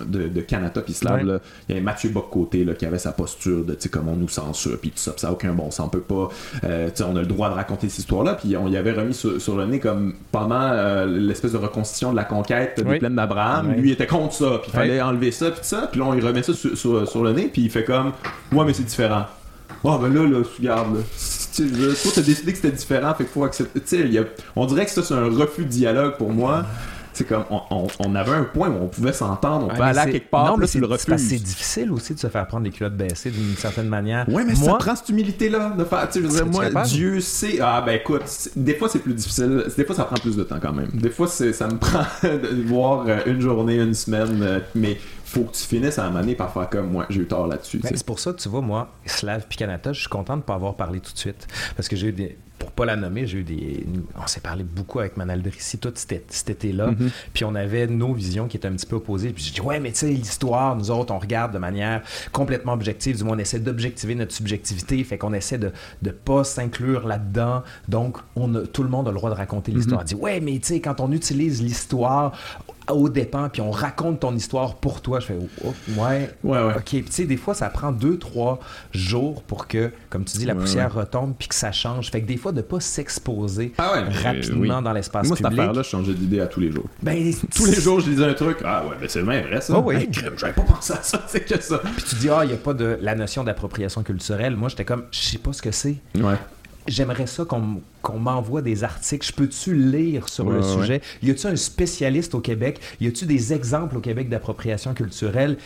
de, 0.05 0.27
de 0.27 0.41
Canada 0.41 0.81
puis 0.81 0.93
Slav 0.93 1.23
là 1.23 1.39
il 1.69 1.73
y 1.73 1.77
avait 1.77 1.83
Mathieu 1.83 2.09
Boccoté 2.09 2.65
là 2.65 2.73
qui 2.73 2.85
avait 2.85 2.97
sa 2.97 3.13
posture 3.13 3.63
de 3.63 3.73
tu 3.73 3.83
sais 3.83 3.89
comme 3.89 4.09
on 4.09 4.17
nous 4.17 4.27
censure 4.27 4.77
puis 4.79 4.89
tout 4.89 4.97
ça 4.97 5.13
ça 5.15 5.29
a 5.29 5.31
aucun 5.31 5.53
bon 5.53 5.71
sens 5.71 5.87
on 5.87 5.89
peut 5.89 6.01
pas 6.01 6.29
euh, 6.65 6.89
tu 6.89 6.97
sais 6.97 7.03
on 7.03 7.15
a 7.15 7.21
le 7.21 7.25
droit 7.25 7.49
de 7.49 7.55
raconter 7.55 7.87
cette 7.87 7.99
histoire 7.99 8.23
là 8.23 8.33
puis 8.33 8.57
on 8.57 8.67
y 8.67 8.75
avait 8.75 8.91
remis 8.91 9.13
sur, 9.13 9.55
le 9.55 9.65
nez 9.65 9.79
comme 9.79 10.15
pendant 10.31 10.61
euh, 10.61 11.05
l'espèce 11.05 11.53
de 11.53 11.57
reconstitution 11.57 12.11
de 12.11 12.17
la 12.17 12.25
conquête 12.25 12.81
des 12.83 12.99
plaines 12.99 13.15
d'Abraham 13.15 13.73
lui 13.73 13.89
il 13.89 13.93
était 13.93 14.07
contre 14.07 14.33
ça 14.33 14.59
puis 14.61 14.71
il 14.73 14.77
fallait 14.77 15.01
enlever 15.01 15.31
ça 15.31 15.51
puis 15.51 15.61
ça 15.63 15.87
puis 15.89 15.99
là 15.99 16.07
on 16.07 16.15
y 16.15 16.21
remet 16.21 16.43
ça 16.43 16.53
sur, 16.53 17.07
sur, 17.07 17.23
le 17.23 17.31
nez 17.31 17.49
puis 17.51 17.63
il 17.63 17.69
fait 17.69 17.85
comme 17.85 18.11
ouais 18.51 18.65
mais 18.65 18.73
c'est 18.73 18.83
différent 18.83 19.25
oh 19.83 19.97
ben 19.97 20.13
là 20.13 20.27
là 20.27 20.43
regarde 20.57 20.95
là 20.95 21.01
tu 21.53 21.69
toi, 21.69 22.11
t'as 22.15 22.21
décidé 22.21 22.51
que 22.51 22.57
c'était 22.57 22.75
différent, 22.75 23.13
fait 23.13 23.25
qu'il 23.25 23.33
faut 23.33 23.43
accepter. 23.43 23.81
Tu 23.81 23.87
sais, 23.87 24.25
on 24.55 24.65
dirait 24.65 24.85
que 24.85 24.91
ça, 24.91 25.03
c'est 25.03 25.13
un 25.13 25.29
refus 25.29 25.65
de 25.65 25.69
dialogue 25.69 26.17
pour 26.17 26.31
moi. 26.31 26.65
C'est 27.13 27.25
comme, 27.25 27.43
on, 27.49 27.87
on, 27.99 28.15
avait 28.15 28.31
un 28.31 28.45
point 28.45 28.69
où 28.69 28.83
on 28.83 28.87
pouvait 28.87 29.11
s'entendre, 29.11 29.67
on 29.69 29.75
peut 29.75 29.83
aller 29.83 29.99
à 29.99 30.05
quelque 30.05 30.29
part, 30.29 30.45
non, 30.45 30.55
mais 30.57 30.65
c'est, 30.65 30.79
C'est 31.17 31.43
difficile 31.43 31.91
aussi 31.91 32.13
de 32.13 32.19
se 32.19 32.27
faire 32.27 32.47
prendre 32.47 32.63
les 32.63 32.69
culottes 32.71 32.95
baissées 32.95 33.31
d'une 33.31 33.57
certaine 33.57 33.89
manière. 33.89 34.25
Oui, 34.29 34.43
mais 34.47 34.53
moi, 34.53 34.71
ça 34.71 34.73
prend 34.75 34.95
cette 34.95 35.09
humilité-là 35.09 35.71
de 35.77 35.83
faire. 35.83 36.07
Tu 36.07 36.13
sais, 36.13 36.19
je 36.21 36.27
veux 36.27 36.33
dire, 36.33 36.47
moi, 36.47 36.83
Dieu 36.83 37.19
sait. 37.19 37.59
Ah, 37.61 37.83
ben 37.85 37.95
écoute, 37.95 38.23
des 38.55 38.75
fois 38.75 38.87
c'est 38.87 38.99
plus 38.99 39.13
difficile. 39.13 39.65
Des 39.75 39.83
fois 39.83 39.93
ça 39.93 40.05
prend 40.05 40.15
plus 40.15 40.37
de 40.37 40.43
temps 40.43 40.59
quand 40.61 40.71
même. 40.71 40.87
Des 40.93 41.09
fois, 41.09 41.27
c'est, 41.27 41.51
ça 41.51 41.67
me 41.67 41.77
prend 41.77 42.05
de 42.23 42.63
voir 42.65 43.03
euh, 43.05 43.19
une 43.25 43.41
journée, 43.41 43.75
une 43.75 43.93
semaine, 43.93 44.39
euh, 44.41 44.59
mais 44.73 44.97
faut 45.31 45.43
que 45.43 45.55
tu 45.55 45.63
finisses 45.63 45.97
à 45.97 46.05
un 46.05 46.09
moment 46.09 46.33
par 46.33 46.51
faire 46.53 46.69
comme 46.69 46.91
moi, 46.91 47.05
j'ai 47.09 47.21
eu 47.21 47.25
tort 47.25 47.47
là-dessus. 47.47 47.81
c'est 47.83 48.05
pour 48.05 48.19
ça 48.19 48.33
que 48.33 48.37
tu 48.37 48.49
vois, 48.49 48.61
moi, 48.61 48.91
Slav 49.05 49.47
Picanata, 49.47 49.93
je 49.93 50.01
suis 50.01 50.09
content 50.09 50.33
de 50.33 50.41
ne 50.41 50.45
pas 50.45 50.55
avoir 50.55 50.75
parlé 50.75 50.99
tout 50.99 51.13
de 51.13 51.17
suite. 51.17 51.47
Parce 51.75 51.87
que 51.87 51.95
j'ai 51.95 52.07
eu 52.07 52.11
des 52.11 52.37
pour 52.61 52.71
pas 52.71 52.85
la 52.85 52.95
nommer, 52.95 53.25
j'ai 53.25 53.39
eu 53.39 53.43
des. 53.43 53.87
On 54.15 54.27
s'est 54.27 54.39
parlé 54.39 54.63
beaucoup 54.63 54.99
avec 54.99 55.17
Manal 55.17 55.41
Drissi 55.41 55.79
tout 55.79 55.91
cet, 55.95 56.47
été-là. 56.47 56.91
Mm-hmm. 56.91 57.09
Puis 57.33 57.43
on 57.43 57.55
avait 57.55 57.87
nos 57.87 58.13
visions 58.13 58.47
qui 58.47 58.57
étaient 58.57 58.67
un 58.67 58.73
petit 58.73 58.85
peu 58.85 58.97
opposées. 58.97 59.31
Puis 59.31 59.45
j'ai 59.45 59.53
dit, 59.53 59.61
ouais, 59.61 59.79
mais 59.79 59.91
tu 59.91 59.99
sais, 59.99 60.09
l'histoire, 60.09 60.75
nous 60.75 60.91
autres, 60.91 61.11
on 61.11 61.17
regarde 61.17 61.53
de 61.53 61.57
manière 61.57 62.03
complètement 62.31 62.73
objective. 62.73 63.17
Du 63.17 63.23
moins, 63.23 63.35
on 63.35 63.39
essaie 63.39 63.59
d'objectiver 63.59 64.13
notre 64.13 64.33
subjectivité. 64.33 65.03
Fait 65.03 65.17
qu'on 65.17 65.33
essaie 65.33 65.57
de 65.57 65.71
ne 66.03 66.11
pas 66.11 66.43
s'inclure 66.43 67.07
là-dedans. 67.07 67.63
Donc, 67.87 68.17
on 68.35 68.53
a, 68.53 68.61
tout 68.61 68.83
le 68.83 68.89
monde 68.89 69.07
a 69.07 69.11
le 69.11 69.17
droit 69.17 69.31
de 69.31 69.35
raconter 69.35 69.71
l'histoire. 69.71 70.03
Mm-hmm. 70.03 70.07
dit, 70.07 70.15
ouais, 70.15 70.39
mais 70.39 70.59
tu 70.59 70.67
sais, 70.67 70.81
quand 70.81 70.99
on 70.99 71.11
utilise 71.11 71.63
l'histoire 71.63 72.33
au 72.93 73.09
dépens, 73.09 73.49
puis 73.49 73.61
on 73.61 73.71
raconte 73.71 74.21
ton 74.21 74.35
histoire 74.35 74.75
pour 74.75 75.01
toi. 75.01 75.19
Je 75.19 75.27
fais, 75.27 75.37
oh, 75.63 75.73
ouais, 75.97 76.29
ouais, 76.43 76.63
ouais. 76.63 76.73
OK. 76.75 76.83
tu 76.83 77.05
sais, 77.09 77.25
des 77.25 77.37
fois, 77.37 77.53
ça 77.53 77.69
prend 77.69 77.91
deux, 77.91 78.17
trois 78.17 78.59
jours 78.93 79.43
pour 79.43 79.67
que, 79.67 79.91
comme 80.09 80.25
tu 80.25 80.37
dis, 80.37 80.45
la 80.45 80.55
poussière 80.55 80.93
retombe, 80.93 81.33
puis 81.37 81.47
que 81.47 81.55
ça 81.55 81.71
change. 81.71 82.11
Fait 82.11 82.21
que 82.21 82.27
des 82.27 82.37
fois, 82.37 82.51
de 82.51 82.61
pas 82.61 82.79
s'exposer 82.79 83.73
ah 83.77 84.03
rapidement 84.23 84.81
dans 84.81 84.93
l'espace 84.93 85.23
public. 85.27 85.41
Moi, 85.41 85.49
cette 85.49 85.59
affaire-là, 85.59 85.81
je 85.81 85.89
changeais 85.89 86.13
d'idée 86.13 86.39
à 86.39 86.47
tous 86.47 86.59
les 86.59 86.71
jours. 86.71 86.85
Ben, 87.01 87.33
tous 87.53 87.65
les 87.65 87.81
jours, 87.81 87.99
je 87.99 88.09
disais 88.09 88.25
un 88.25 88.33
truc. 88.33 88.59
Ah 88.63 88.83
ouais, 88.85 88.95
mais 88.99 89.07
c'est 89.07 89.21
vrai, 89.21 89.41
vrai 89.41 89.61
ça. 89.61 89.73
Oh, 89.77 89.83
oui. 89.85 90.09
j'avais 90.37 90.53
pas 90.53 90.61
pensé 90.61 90.93
à 90.93 91.01
ça, 91.01 91.23
c'est 91.27 91.45
que 91.45 91.61
ça. 91.61 91.79
Puis 91.79 92.03
tu 92.03 92.15
dis, 92.15 92.29
ah, 92.29 92.41
il 92.43 92.47
n'y 92.47 92.53
a 92.53 92.57
pas 92.57 92.73
de 92.73 92.97
la 93.01 93.15
notion 93.15 93.43
d'appropriation 93.43 94.03
culturelle. 94.03 94.55
Moi, 94.55 94.69
j'étais 94.69 94.85
comme, 94.85 95.05
je 95.11 95.19
sais 95.19 95.37
pas 95.37 95.53
ce 95.53 95.61
que 95.61 95.71
c'est. 95.71 95.97
Ouais 96.15 96.37
j'aimerais 96.91 97.27
ça 97.27 97.45
qu'on 97.45 98.19
m'envoie 98.19 98.61
des 98.61 98.83
articles. 98.83 99.25
Je 99.25 99.33
peux-tu 99.33 99.73
lire 99.75 100.29
sur 100.29 100.49
le 100.49 100.61
sujet? 100.61 101.01
Y 101.21 101.31
a-tu 101.31 101.47
un 101.47 101.55
spécialiste 101.55 102.35
au 102.35 102.39
Québec? 102.39 102.79
Y 102.99 103.07
a-tu 103.07 103.25
des 103.25 103.53
exemples 103.53 103.97
au 103.97 104.01
Québec 104.01 104.29
d'appropriation 104.29 104.93
culturelle? 104.93 105.57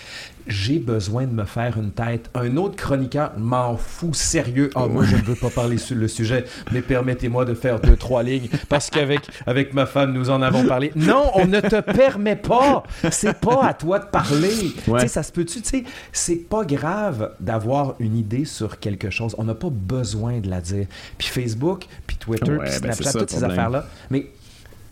J'ai 0.48 0.80
besoin 0.80 1.26
de 1.26 1.34
me 1.34 1.46
faire 1.46 1.78
une 1.78 1.92
tête. 1.92 2.30
Un 2.34 2.58
autre 2.58 2.76
chroniqueur 2.76 3.32
m'en 3.38 3.78
fout 3.78 4.16
sérieux. 4.16 4.70
Ah, 4.76 4.88
moi, 4.88 5.04
je 5.04 5.16
ne 5.16 5.22
veux 5.22 5.36
pas 5.36 5.50
parler 5.50 5.78
sur 5.78 5.96
le 5.96 6.08
sujet, 6.08 6.46
mais 6.72 6.82
permettez-moi 6.82 7.46
de 7.46 7.54
faire 7.54 7.80
deux, 7.80 7.96
trois 7.96 8.24
lignes 8.24 8.50
parce 8.70 8.90
qu'avec 8.90 9.22
avec 9.46 9.74
ma 9.74 9.86
femme, 9.86 10.14
nous 10.14 10.30
en 10.30 10.42
avons 10.42 10.66
parlé. 10.66 10.92
Non, 10.96 11.32
on 11.36 11.46
ne 11.46 11.60
te 11.60 11.82
permet 11.82 12.36
pas. 12.36 12.84
C'est 13.12 13.40
pas 13.40 13.66
à 13.66 13.74
toi 13.74 14.00
de 14.00 14.06
parler. 14.06 14.74
Tu 14.84 15.00
sais, 15.00 15.08
ça 15.08 15.24
se 15.24 15.32
peut-tu, 15.32 15.62
tu 15.62 15.70
sais, 15.70 15.84
c'est 16.12 16.48
pas 16.48 16.64
grave 16.64 17.32
d'avoir 17.40 17.96
une 18.00 18.18
idée 18.18 18.46
sur 18.46 18.80
quelque 18.80 19.10
chose. 19.10 19.36
On 19.38 19.44
n'a 19.44 19.56
pas 19.56 19.70
besoin 19.70 20.40
de 20.40 20.50
la 20.50 20.62
dire. 20.62 20.88
Puis 21.18 21.28
Facebook, 21.28 21.86
puis 22.08 22.18
Twitter, 22.18 22.58
puis 22.58 22.80
ben, 22.82 22.92
Snapchat, 22.94 23.20
toutes 23.20 23.32
ces 23.32 23.44
affaires-là. 23.44 23.88
Mais 24.10 24.28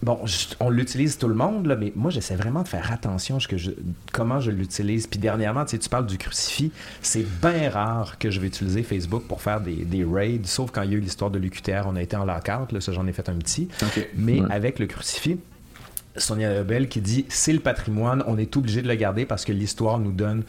bon, 0.04 0.20
on 0.60 0.70
l'utilise 0.70 1.18
tout 1.18 1.28
le 1.28 1.36
monde, 1.36 1.66
là, 1.66 1.76
mais 1.76 1.92
moi, 1.96 2.12
j'essaie 2.12 2.36
vraiment 2.36 2.64
de 2.64 2.68
faire 2.68 2.92
attention 2.92 3.38
à 3.38 3.40
comment 4.12 4.40
je 4.40 4.52
l'utilise. 4.52 5.08
Puis 5.08 5.20
dernièrement, 5.20 5.66
tu, 5.66 5.72
sais, 5.72 5.80
tu 5.80 5.90
parles 5.90 6.06
du 6.06 6.18
crucifix. 6.18 6.72
C'est 7.02 7.26
bien 7.42 7.70
rare 7.70 8.18
que 8.18 8.30
je 8.30 8.40
vais 8.40 8.48
utiliser 8.48 8.84
Facebook 8.84 9.24
pour 9.28 9.42
faire 9.42 9.62
des, 9.62 10.06
raids, 10.06 10.42
sauf 10.44 10.72
quand 10.72 10.82
il 10.82 10.92
y 10.92 10.94
a 10.94 10.98
eu 10.98 11.02
l'histoire 11.02 11.32
de 11.32 11.40
l'UQTR, 11.40 11.84
on 11.86 11.96
a 11.96 12.02
été 12.02 12.16
en 12.16 12.26
lockout, 12.26 12.72
là, 12.72 12.82
ça 12.82 12.92
j'en 12.92 13.08
ai 13.08 13.14
fait 13.14 13.30
un 13.30 13.36
petit. 13.36 13.68
Mais 14.16 14.42
avec 14.50 14.80
le 14.80 14.88
crucifix, 14.88 15.40
Sonia 16.16 16.54
Lebel 16.54 16.88
qui 16.88 17.02
dit 17.02 17.26
c'est 17.30 17.54
le 17.54 17.60
patrimoine, 17.60 18.24
on 18.28 18.38
est 18.38 18.56
obligé 18.58 18.82
de 18.82 18.88
le 18.88 18.96
garder 18.96 19.26
parce 19.26 19.46
que 19.46 19.52
l'histoire 19.52 20.00
nous 20.00 20.12
donne, 20.12 20.44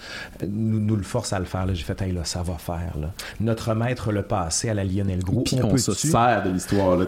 nous, 0.46 0.80
nous, 0.80 0.96
le 0.96 1.02
force 1.02 1.32
à 1.32 1.38
le 1.38 1.44
faire. 1.44 1.66
J'ai 1.72 1.84
fait, 1.84 2.00
hey, 2.02 2.12
là, 2.12 2.24
ça 2.24 2.42
va 2.42 2.54
faire. 2.54 2.96
Là. 3.00 3.12
Notre 3.40 3.74
maître 3.74 4.12
le 4.12 4.22
passé 4.22 4.68
à 4.68 4.74
la 4.74 4.84
Lionel 4.84 5.22
Gros. 5.22 5.42
Puis 5.42 5.58
on, 5.62 5.76
se 5.76 5.92
sert 5.92 6.42
de 6.44 6.50
l'histoire. 6.50 6.98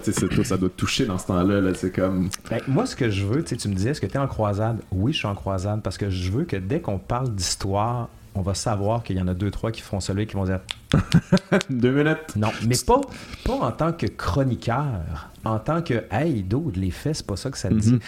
Ça 0.44 0.56
doit 0.56 0.68
toucher 0.70 1.06
dans 1.06 1.18
ce 1.18 1.26
temps-là. 1.26 1.60
Là, 1.60 1.72
c'est 1.74 1.90
comme... 1.90 2.28
Ben, 2.50 2.60
moi, 2.66 2.86
ce 2.86 2.96
que 2.96 3.10
je 3.10 3.24
veux, 3.24 3.44
tu 3.44 3.54
me 3.68 3.74
disais, 3.74 3.90
est-ce 3.90 4.00
que 4.00 4.06
tu 4.06 4.14
es 4.14 4.18
en 4.18 4.26
croisade? 4.26 4.78
Oui, 4.90 5.12
je 5.12 5.18
suis 5.18 5.26
en 5.26 5.34
croisade 5.34 5.82
parce 5.82 5.98
que 5.98 6.10
je 6.10 6.30
veux 6.30 6.44
que 6.44 6.56
dès 6.56 6.80
qu'on 6.80 6.98
parle 6.98 7.34
d'histoire, 7.34 8.08
on 8.34 8.42
va 8.42 8.54
savoir 8.54 9.02
qu'il 9.02 9.16
y 9.16 9.20
en 9.20 9.28
a 9.28 9.34
deux, 9.34 9.50
trois 9.50 9.72
qui 9.72 9.80
font 9.80 10.00
celui 10.00 10.26
qui 10.26 10.34
vont 10.34 10.44
dire 10.44 10.60
Deux 11.70 11.90
minutes. 11.90 12.36
Non, 12.36 12.50
mais 12.66 12.76
pas, 12.86 13.00
pas 13.44 13.54
en 13.54 13.72
tant 13.72 13.92
que 13.92 14.06
chroniqueur, 14.06 15.30
en 15.44 15.58
tant 15.58 15.82
que 15.82 16.04
Hey, 16.10 16.42
d'autres, 16.42 16.78
les 16.78 16.90
faits, 16.90 17.16
c'est 17.16 17.26
pas 17.26 17.36
ça 17.36 17.50
que 17.50 17.58
ça 17.58 17.70
dit. 17.70 17.98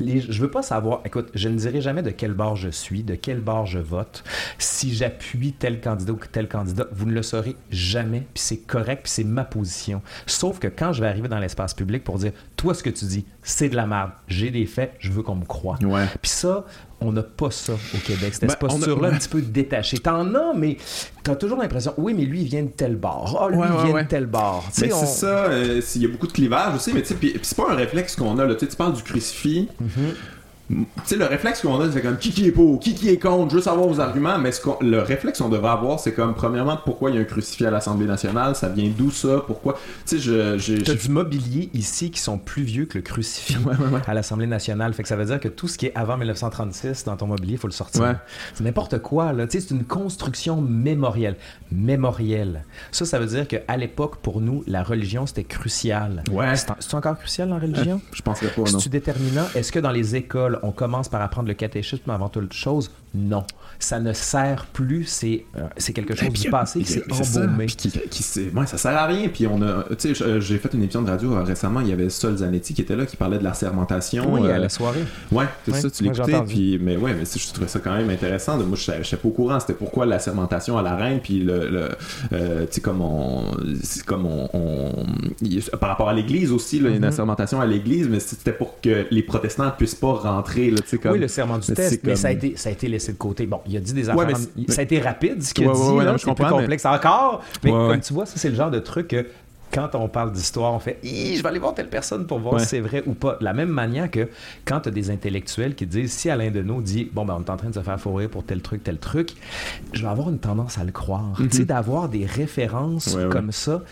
Les, 0.00 0.20
je 0.20 0.40
veux 0.40 0.50
pas 0.50 0.62
savoir, 0.62 1.00
écoute, 1.04 1.30
je 1.34 1.48
ne 1.48 1.56
dirai 1.56 1.80
jamais 1.80 2.02
de 2.02 2.10
quel 2.10 2.32
bord 2.32 2.56
je 2.56 2.68
suis, 2.68 3.02
de 3.02 3.14
quel 3.14 3.40
bord 3.40 3.66
je 3.66 3.78
vote. 3.78 4.24
Si 4.58 4.94
j'appuie 4.94 5.52
tel 5.52 5.80
candidat 5.80 6.12
ou 6.12 6.20
tel 6.30 6.48
candidat, 6.48 6.86
vous 6.92 7.06
ne 7.06 7.12
le 7.12 7.22
saurez 7.22 7.56
jamais, 7.70 8.26
puis 8.34 8.42
c'est 8.42 8.58
correct, 8.58 9.02
puis 9.04 9.12
c'est 9.12 9.24
ma 9.24 9.44
position. 9.44 10.02
Sauf 10.26 10.58
que 10.58 10.68
quand 10.68 10.92
je 10.92 11.02
vais 11.02 11.08
arriver 11.08 11.28
dans 11.28 11.38
l'espace 11.38 11.74
public 11.74 12.04
pour 12.04 12.18
dire, 12.18 12.32
toi, 12.56 12.74
ce 12.74 12.82
que 12.82 12.90
tu 12.90 13.04
dis, 13.04 13.24
c'est 13.42 13.68
de 13.68 13.76
la 13.76 13.86
merde, 13.86 14.10
j'ai 14.26 14.50
des 14.50 14.66
faits, 14.66 14.94
je 14.98 15.10
veux 15.10 15.22
qu'on 15.22 15.36
me 15.36 15.44
croie. 15.44 15.78
Ouais. 15.82 16.06
Puis 16.20 16.30
ça, 16.30 16.64
on 17.00 17.12
n'a 17.12 17.22
pas 17.22 17.50
ça 17.50 17.74
au 17.74 17.98
Québec, 17.98 18.34
cette 18.34 18.48
ben, 18.48 18.56
posture-là 18.56 19.08
un 19.08 19.18
petit 19.18 19.28
peu 19.28 19.40
détachée. 19.40 19.98
T'en 19.98 20.34
as, 20.34 20.54
mais 20.54 20.76
t'as 21.22 21.36
toujours 21.36 21.58
l'impression, 21.58 21.94
oui, 21.96 22.14
mais 22.14 22.24
lui, 22.24 22.42
il 22.42 22.46
vient 22.48 22.62
de 22.62 22.68
tel 22.68 22.96
bar. 22.96 23.36
Ah, 23.40 23.48
lui, 23.48 23.58
il 23.58 23.92
vient 23.92 24.02
de 24.02 24.08
tel 24.08 24.26
bar. 24.26 24.64
Mais 24.80 24.90
c'est 24.90 25.06
ça, 25.06 25.44
euh, 25.46 25.80
il 25.94 26.02
y 26.02 26.06
a 26.06 26.08
beaucoup 26.08 26.26
de 26.26 26.32
clivage 26.32 26.74
aussi, 26.74 26.92
mais 26.92 27.02
tu 27.02 27.14
sais, 27.14 27.40
c'est 27.42 27.56
pas 27.56 27.70
un 27.70 27.76
réflexe 27.76 28.16
qu'on 28.16 28.38
a. 28.38 28.44
Là. 28.44 28.54
Tu 28.54 28.66
parles 28.66 28.94
du 28.94 29.02
crucifix. 29.02 29.68
Mm-hmm 29.82 30.37
tu 30.68 30.86
sais, 31.04 31.16
le 31.16 31.24
réflexe 31.24 31.62
qu'on 31.62 31.80
a, 31.80 31.90
c'est 31.90 32.02
comme 32.02 32.18
qui 32.18 32.30
qui 32.30 32.46
est 32.46 32.52
pour, 32.52 32.78
qui 32.78 32.94
qui 32.94 33.08
est 33.08 33.18
contre, 33.18 33.54
juste 33.54 33.68
avoir 33.68 33.86
vos 33.86 34.00
arguments, 34.00 34.38
mais 34.38 34.52
ce 34.52 34.60
le 34.82 35.00
réflexe 35.00 35.38
qu'on 35.38 35.48
devrait 35.48 35.70
avoir, 35.70 35.98
c'est 35.98 36.12
comme, 36.12 36.34
premièrement, 36.34 36.78
pourquoi 36.84 37.10
il 37.10 37.16
y 37.16 37.18
a 37.18 37.22
un 37.22 37.24
crucifix 37.24 37.64
à 37.64 37.70
l'Assemblée 37.70 38.06
nationale, 38.06 38.54
ça 38.54 38.68
vient 38.68 38.90
d'où 38.96 39.10
ça, 39.10 39.42
pourquoi? 39.46 39.78
Tu 40.06 40.20
sais, 40.20 40.58
j'ai. 40.58 40.82
T'as 40.82 40.94
du 40.94 41.08
mobilier 41.08 41.70
ici 41.72 42.10
qui 42.10 42.20
sont 42.20 42.38
plus 42.38 42.62
vieux 42.62 42.84
que 42.84 42.98
le 42.98 43.02
crucifix 43.02 43.56
à 44.06 44.14
l'Assemblée 44.14 44.46
nationale. 44.46 44.92
Fait 44.92 45.02
que 45.02 45.08
ça 45.08 45.16
veut 45.16 45.24
dire 45.24 45.40
que 45.40 45.48
tout 45.48 45.68
ce 45.68 45.78
qui 45.78 45.86
est 45.86 45.92
avant 45.94 46.16
1936 46.16 47.04
dans 47.04 47.16
ton 47.16 47.26
mobilier, 47.26 47.54
il 47.54 47.58
faut 47.58 47.66
le 47.66 47.72
sortir. 47.72 48.18
C'est 48.54 48.64
n'importe 48.64 48.98
quoi, 48.98 49.32
là. 49.32 49.46
Tu 49.46 49.60
sais, 49.60 49.66
c'est 49.68 49.74
une 49.74 49.84
construction 49.84 50.60
mémorielle. 50.60 51.36
Mémorielle. 51.72 52.64
Ça, 52.92 53.04
ça 53.04 53.18
veut 53.18 53.26
dire 53.26 53.48
qu'à 53.48 53.76
l'époque, 53.76 54.16
pour 54.16 54.40
nous, 54.40 54.62
la 54.66 54.82
religion, 54.82 55.26
c'était 55.26 55.44
crucial. 55.44 56.22
Ouais. 56.30 56.54
C'est 56.56 56.94
encore 56.94 57.18
crucial, 57.18 57.48
la 57.48 57.58
religion? 57.58 58.00
je 58.12 58.22
penserais 58.22 58.48
pas, 58.48 58.62
non. 58.62 58.66
C'est-tu 58.66 58.88
déterminant? 58.88 59.46
Est-ce 59.54 59.72
que 59.72 59.78
dans 59.78 59.90
les 59.90 60.16
écoles, 60.16 60.57
on 60.62 60.72
commence 60.72 61.08
par 61.08 61.22
apprendre 61.22 61.48
le 61.48 61.54
catéchisme 61.54 62.10
avant 62.10 62.28
toute 62.28 62.52
chose? 62.52 62.90
Non. 63.14 63.44
Ça 63.78 64.00
ne 64.00 64.12
sert 64.12 64.66
plus, 64.72 65.04
c'est 65.04 65.44
euh, 65.56 65.62
c'est 65.76 65.92
quelque 65.92 66.14
chose 66.14 66.30
du 66.30 66.50
passé 66.50 66.80
qui 66.80 66.92
s'est 66.92 67.04
embaumé. 67.10 67.66
Qui, 67.66 67.90
qui, 67.90 68.24
ouais, 68.54 68.66
ça 68.66 68.76
sert 68.76 68.96
à 68.96 69.06
rien. 69.06 69.28
Puis 69.28 69.46
on 69.46 69.62
a, 69.62 69.84
tu 69.96 70.14
sais, 70.14 70.40
j'ai 70.40 70.58
fait 70.58 70.74
une 70.74 70.82
émission 70.82 71.02
de 71.02 71.10
radio 71.10 71.34
euh, 71.34 71.42
récemment, 71.42 71.80
il 71.80 71.88
y 71.88 71.92
avait 71.92 72.08
Sol 72.10 72.36
Zanetti 72.36 72.74
qui 72.74 72.82
était 72.82 72.96
là, 72.96 73.06
qui 73.06 73.16
parlait 73.16 73.38
de 73.38 73.44
la 73.44 73.54
sermentation. 73.54 74.32
Oui, 74.32 74.50
à 74.50 74.56
euh, 74.56 74.58
la 74.58 74.68
soirée. 74.68 75.04
Ouais, 75.30 75.46
c'est 75.64 75.74
ça, 75.74 75.90
tu 75.90 76.04
l'écoutais. 76.04 76.42
Puis, 76.46 76.78
mais 76.80 76.96
ouais, 76.96 77.14
mais 77.14 77.24
je 77.24 77.52
trouvais 77.52 77.68
ça 77.68 77.78
quand 77.78 77.96
même 77.96 78.10
intéressant. 78.10 78.58
Moi, 78.58 78.76
je 78.76 78.90
n'étais 78.90 79.16
pas 79.16 79.28
au 79.28 79.30
courant, 79.30 79.60
c'était 79.60 79.74
pourquoi 79.74 80.06
la 80.06 80.18
sermentation 80.18 80.76
à 80.76 80.82
la 80.82 80.96
reine, 80.96 81.20
puis 81.22 81.40
le, 81.40 81.88
tu 82.30 82.36
sais, 82.70 82.80
comme 82.80 83.00
on, 83.00 83.54
comme 84.06 84.26
on, 84.26 85.06
par 85.80 85.90
rapport 85.90 86.08
à 86.08 86.14
l'église 86.14 86.52
aussi, 86.52 86.80
là, 86.80 86.90
mm 86.90 86.94
-hmm. 86.94 87.06
une 87.06 87.12
sermentation 87.12 87.60
à 87.60 87.66
l'église, 87.66 88.08
mais 88.08 88.20
c'était 88.20 88.52
pour 88.52 88.80
que 88.80 89.06
les 89.10 89.22
protestants 89.22 89.70
puissent 89.78 89.94
pas 89.94 90.14
rentrer, 90.14 90.70
là, 90.70 90.78
tu 90.80 90.88
sais, 90.88 90.98
comme. 90.98 91.12
Oui, 91.12 91.18
le 91.18 91.28
serment 91.28 91.58
du 91.58 91.72
test, 91.72 92.00
mais 92.04 92.16
ça 92.16 92.28
a 92.28 92.32
été, 92.32 92.56
ça 92.56 92.68
a 92.68 92.72
été 92.72 92.88
laissé 92.88 93.07
de 93.12 93.18
côté. 93.18 93.46
Bon, 93.46 93.60
il 93.66 93.76
a 93.76 93.80
dit 93.80 93.92
des 93.92 94.08
affaires. 94.08 94.36
Ça 94.68 94.80
a 94.80 94.84
été 94.84 95.00
rapide, 95.00 95.42
ce 95.42 95.54
qu'il 95.54 95.68
a 95.68 95.72
dit. 95.72 96.04
là, 96.04 96.16
c'est 96.18 96.34
plus 96.34 96.46
complexe 96.46 96.84
encore. 96.86 97.42
Mais 97.64 97.70
comme 97.70 98.00
tu 98.00 98.12
vois, 98.12 98.26
ça, 98.26 98.34
c'est 98.36 98.50
le 98.50 98.56
genre 98.56 98.70
de 98.70 98.80
truc 98.80 99.08
que 99.08 99.26
quand 99.72 99.94
on 99.94 100.08
parle 100.08 100.32
d'histoire, 100.32 100.72
on 100.72 100.78
fait 100.78 100.98
je 101.02 101.42
vais 101.42 101.48
aller 101.48 101.58
voir 101.58 101.74
telle 101.74 101.88
personne 101.88 102.26
pour 102.26 102.38
voir 102.38 102.60
si 102.60 102.66
c'est 102.66 102.80
vrai 102.80 103.02
ou 103.06 103.14
pas. 103.14 103.36
De 103.38 103.44
la 103.44 103.52
même 103.52 103.68
manière 103.68 104.10
que 104.10 104.28
quand 104.64 104.80
tu 104.80 104.88
as 104.88 104.92
des 104.92 105.10
intellectuels 105.10 105.74
qui 105.74 105.86
disent 105.86 106.12
si 106.12 106.30
Alain 106.30 106.50
Deneau 106.50 106.80
dit 106.80 107.08
bon, 107.12 107.24
ben, 107.24 107.36
on 107.38 107.44
est 107.44 107.50
en 107.50 107.56
train 107.56 107.68
de 107.68 107.74
se 107.74 107.80
faire 107.80 108.00
fourrer 108.00 108.28
pour 108.28 108.44
tel 108.44 108.62
truc, 108.62 108.82
tel 108.82 108.98
truc, 108.98 109.34
je 109.92 110.02
vais 110.02 110.08
avoir 110.08 110.30
une 110.30 110.38
tendance 110.38 110.78
à 110.78 110.84
le 110.84 110.92
croire. 110.92 111.34
Tu 111.36 111.48
sais, 111.50 111.58
mhm. 111.60 111.66
d'avoir 111.66 112.08
des 112.08 112.24
références 112.24 113.16
comme 113.30 113.52
ça, 113.52 113.82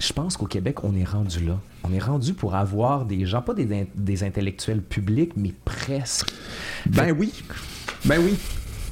je 0.00 0.12
pense 0.12 0.36
qu'au 0.36 0.46
Québec, 0.46 0.84
on 0.84 0.94
est 0.96 1.04
rendu 1.04 1.44
là. 1.44 1.58
On 1.84 1.92
est 1.92 1.98
rendu 1.98 2.34
pour 2.34 2.54
avoir 2.54 3.04
des 3.04 3.26
gens, 3.26 3.42
pas 3.42 3.54
des, 3.54 3.88
des 3.94 4.24
intellectuels 4.24 4.82
publics, 4.82 5.32
mais 5.36 5.52
presque. 5.64 6.32
Ben 6.86 7.14
oui. 7.16 7.32
Ben 8.04 8.20
oui. 8.22 8.36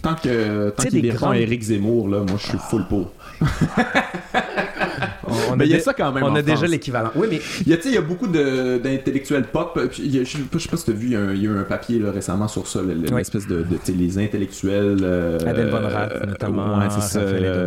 Tant 0.07 0.15
que 0.15 0.71
tant 0.71 0.85
qu'il 0.85 1.03
défend 1.03 1.33
Éric 1.33 1.63
Zemmour, 1.63 2.09
là, 2.09 2.19
moi 2.19 2.39
je 2.39 2.47
suis 2.47 2.59
full 2.59 2.87
pot. 2.87 3.11
on, 5.29 5.57
mais 5.57 5.67
il 5.67 5.73
y 5.73 5.75
a 5.75 5.81
ça 5.81 5.95
quand 5.95 6.13
même. 6.13 6.25
On 6.25 6.35
a 6.35 6.43
déjà 6.43 6.67
l'équivalent. 6.67 7.11
Oui, 7.15 7.29
mais. 7.31 7.41
Il 7.67 7.73
y 7.73 7.75
a, 7.75 7.79
il 7.85 7.93
y 7.93 7.97
a 7.97 8.03
beaucoup 8.03 8.27
d'intellectuels 8.27 9.45
pop. 9.45 9.79
je, 9.93 10.25
sais 10.25 10.39
pas, 10.39 10.59
sais 10.59 10.69
pas 10.69 10.77
si 10.77 10.85
tu 10.85 10.91
as 10.91 10.95
vu, 10.95 11.07
il 11.07 11.13
y, 11.13 11.17
a, 11.17 11.51
eu 11.51 11.59
un 11.59 11.65
papier 11.65 11.99
là, 11.99 12.11
récemment 12.11 12.49
sur 12.49 12.67
ça, 12.67 12.81
l'espèce 12.83 13.47
de, 13.47 13.63
de 13.63 13.79
les 13.97 14.19
intellectuels. 14.19 14.99
Euh, 15.03 15.39
Adèle 15.47 15.71
Von 15.71 15.81
notamment. 16.27 16.79
Ouais, 16.79 16.87
c'est 16.91 17.03
ça. 17.03 17.21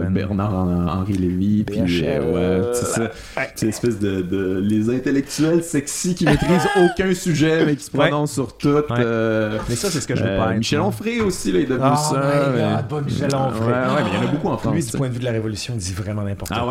Bernard-Henri 0.09 1.13
Lévy. 1.13 1.63
Puis, 1.63 1.79
ouais, 1.79 2.61
c'est 2.73 2.85
ça. 2.85 3.11
C'est 3.55 3.65
l'espèce 3.65 3.99
de, 3.99 4.21
de, 4.21 4.59
Les 4.59 4.89
intellectuels 4.89 5.63
sexy 5.63 6.15
qui 6.15 6.25
maîtrisent 6.25 6.67
aucun 6.77 7.13
sujet, 7.13 7.65
mais 7.65 7.75
qui 7.75 7.83
se 7.83 7.91
prononcent 7.91 8.33
sur 8.33 8.57
tout. 8.57 8.83
Euh, 8.91 9.57
mais 9.67 9.75
ça, 9.75 9.89
c'est 9.89 10.01
ce 10.01 10.07
que 10.07 10.15
je 10.15 10.23
veux 10.23 10.37
pas 10.37 10.53
Michel 10.53 10.79
Onfray 10.79 11.21
aussi, 11.21 11.51
là, 11.51 11.59
il 11.59 11.63
est 11.63 11.67
devenu 11.67 11.89
oh 11.91 12.13
ça. 12.13 12.85
God, 12.89 13.05
Michel 13.05 13.35
Onfray. 13.35 13.69
Ouais, 13.69 14.03
mais 14.03 14.09
il 14.11 14.15
y 14.15 14.17
en 14.17 14.27
a 14.27 14.31
beaucoup 14.31 14.47
en 14.47 14.57
France. 14.57 14.73
Lui, 14.73 14.83
du 14.83 14.91
point 14.91 15.07
de 15.07 15.13
vue 15.13 15.19
de 15.19 15.25
la 15.25 15.31
Révolution, 15.31 15.73
il 15.75 15.79
dit 15.79 15.93
vraiment 15.93 16.23
n'importe 16.23 16.51
ah 16.53 16.65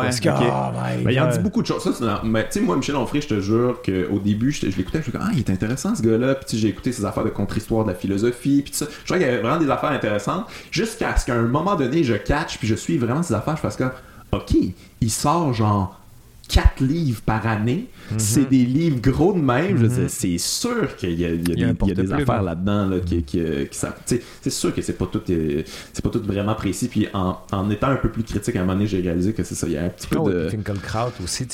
Oh 0.81 1.09
il 1.09 1.19
en 1.19 1.29
dit 1.29 1.39
beaucoup 1.39 1.61
de 1.61 1.67
choses. 1.67 1.83
Ça, 1.83 2.21
mais, 2.23 2.45
tu 2.45 2.59
sais, 2.59 2.61
moi, 2.61 2.75
Michel 2.75 2.95
Onfray, 2.95 3.21
je 3.21 3.27
te 3.27 3.39
jure 3.39 3.81
qu'au 3.83 4.19
début, 4.19 4.51
je, 4.51 4.65
l'écoutais, 4.65 5.01
je 5.01 5.11
me 5.11 5.17
disais, 5.17 5.19
ah, 5.19 5.29
il 5.33 5.39
est 5.39 5.49
intéressant 5.49 5.95
ce 5.95 6.01
gars-là. 6.01 6.35
Puis 6.35 6.57
j'ai 6.57 6.67
écouté 6.67 6.91
ses 6.91 7.05
affaires 7.05 7.23
de 7.23 7.29
contre-histoire 7.29 7.83
de 7.83 7.89
la 7.89 7.95
philosophie. 7.95 8.61
Puis 8.63 8.73
ça. 8.73 8.85
Je 8.85 9.05
crois 9.05 9.17
qu'il 9.17 9.27
y 9.27 9.29
avait 9.29 9.41
vraiment 9.41 9.59
des 9.59 9.69
affaires 9.69 9.91
intéressantes. 9.91 10.45
Jusqu'à 10.71 11.15
ce 11.17 11.25
qu'à 11.25 11.35
un 11.35 11.43
moment 11.43 11.75
donné, 11.75 12.03
je 12.03 12.13
catch, 12.13 12.57
puis 12.57 12.67
je 12.67 12.75
suis 12.75 12.97
vraiment 12.97 13.23
ses 13.23 13.33
affaires. 13.33 13.55
Je 13.55 13.61
fasse 13.61 13.77
comme, 13.77 13.91
ok, 14.31 14.55
il 15.01 15.11
sort 15.11 15.53
genre 15.53 15.99
quatre 16.47 16.81
livres 16.81 17.21
par 17.21 17.47
année. 17.47 17.87
Mhm. 18.11 18.19
C'est 18.19 18.49
des 18.49 18.65
livres 18.65 18.99
gros 19.01 19.33
de 19.33 19.39
même. 19.39 19.87
Dire, 19.87 20.09
c'est 20.09 20.37
sûr 20.37 20.95
qu'il 20.95 21.19
y 21.19 21.25
a, 21.25 21.29
il 21.29 21.47
y 21.47 21.51
a 21.51 21.53
Il 21.55 21.59
y 21.59 21.63
a 21.63 21.67
un 21.69 21.73
des, 21.73 21.77
il 21.83 21.87
y 21.87 21.91
a 21.91 21.95
des 21.95 22.03
porte-plume. 22.03 22.21
affaires 22.21 22.43
là-dedans 22.43 22.85
là, 22.89 22.97
qui, 22.99 23.23
sais, 23.71 24.21
c'est 24.41 24.49
sûr 24.49 24.73
que 24.73 24.81
c'est 24.81 24.93
pas 24.97 25.05
tout 25.05 25.21
euh, 25.29 25.63
c'est 25.93 26.03
pas 26.03 26.09
tout 26.09 26.21
vraiment 26.23 26.55
précis. 26.55 26.87
Puis 26.87 27.07
en, 27.13 27.37
en 27.51 27.69
étant 27.69 27.87
un 27.87 27.95
peu 27.97 28.09
plus 28.09 28.23
critique, 28.23 28.55
à 28.55 28.59
un 28.59 28.63
moment 28.63 28.73
donné, 28.73 28.87
j'ai 28.87 29.01
réalisé 29.01 29.33
que 29.33 29.43
c'est 29.43 29.55
ça. 29.55 29.67
Il 29.67 29.73
y 29.73 29.77
a 29.77 29.83
un 29.83 29.89
petit 29.89 30.07
peu 30.07 30.17
Oh, 30.19 30.29
de. 30.29 30.49
Finkelkraut 30.49 31.11
aussi, 31.23 31.45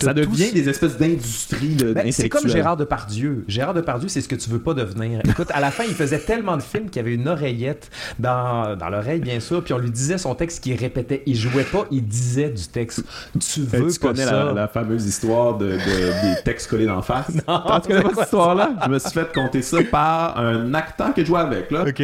Ça 0.00 0.14
devient 0.14 0.52
des 0.52 0.68
espèces 0.68 0.96
d'industries 0.96 1.76
Ben, 1.94 2.10
c'est 2.12 2.28
comme. 2.28 2.48
Gérard 2.48 2.76
Depardieu. 2.76 3.44
Gérard 3.48 3.74
Depardieu, 3.74 4.08
c'est 4.08 4.20
ce 4.20 4.28
que 4.28 4.36
tu 4.36 4.50
veux 4.50 4.58
pas 4.60 4.74
devenir. 4.74 5.20
Écoute, 5.28 5.48
à 5.52 5.60
la 5.60 5.70
fin, 5.70 5.84
il 5.84 5.94
faisait 5.94 6.18
tellement 6.18 6.56
de 6.56 6.62
films 6.62 6.86
qu'il 6.90 6.96
y 6.96 7.04
avait 7.04 7.14
une 7.14 7.28
oreillette 7.28 7.90
dans, 8.18 8.76
dans 8.76 8.88
l'oreille, 8.88 9.20
bien 9.20 9.40
sûr, 9.40 9.62
puis 9.64 9.72
on 9.74 9.78
lui 9.78 9.90
disait 9.90 10.18
son 10.18 10.34
texte 10.34 10.62
qu'il 10.62 10.74
répétait. 10.76 11.22
Il 11.26 11.36
jouait 11.36 11.64
pas, 11.64 11.86
il 11.90 12.06
disait 12.06 12.50
du 12.50 12.66
texte. 12.66 13.02
Tu 13.38 13.60
Hey, 13.60 13.80
veux 13.82 13.90
tu 13.92 13.98
pas 13.98 14.08
connais 14.08 14.24
ça. 14.24 14.44
la, 14.46 14.52
la 14.52 14.68
fameuse 14.68 15.06
histoire 15.06 15.56
de, 15.58 15.63
de- 15.72 16.34
des 16.36 16.42
textes 16.44 16.68
collés 16.70 16.86
d'en 16.86 17.02
face? 17.02 17.28
Non, 17.48 17.62
tu 17.80 17.88
connais 17.88 18.02
pas 18.02 18.10
cette 18.14 18.24
histoire-là? 18.24 18.70
Je 18.84 18.90
me 18.90 18.98
suis 18.98 19.10
fait 19.10 19.32
conter 19.34 19.62
ça 19.62 19.78
par 19.90 20.38
un 20.38 20.72
acteur 20.74 21.12
que 21.14 21.22
je 21.22 21.26
jouais 21.26 21.40
avec, 21.40 21.70
là. 21.70 21.82
OK. 21.86 22.02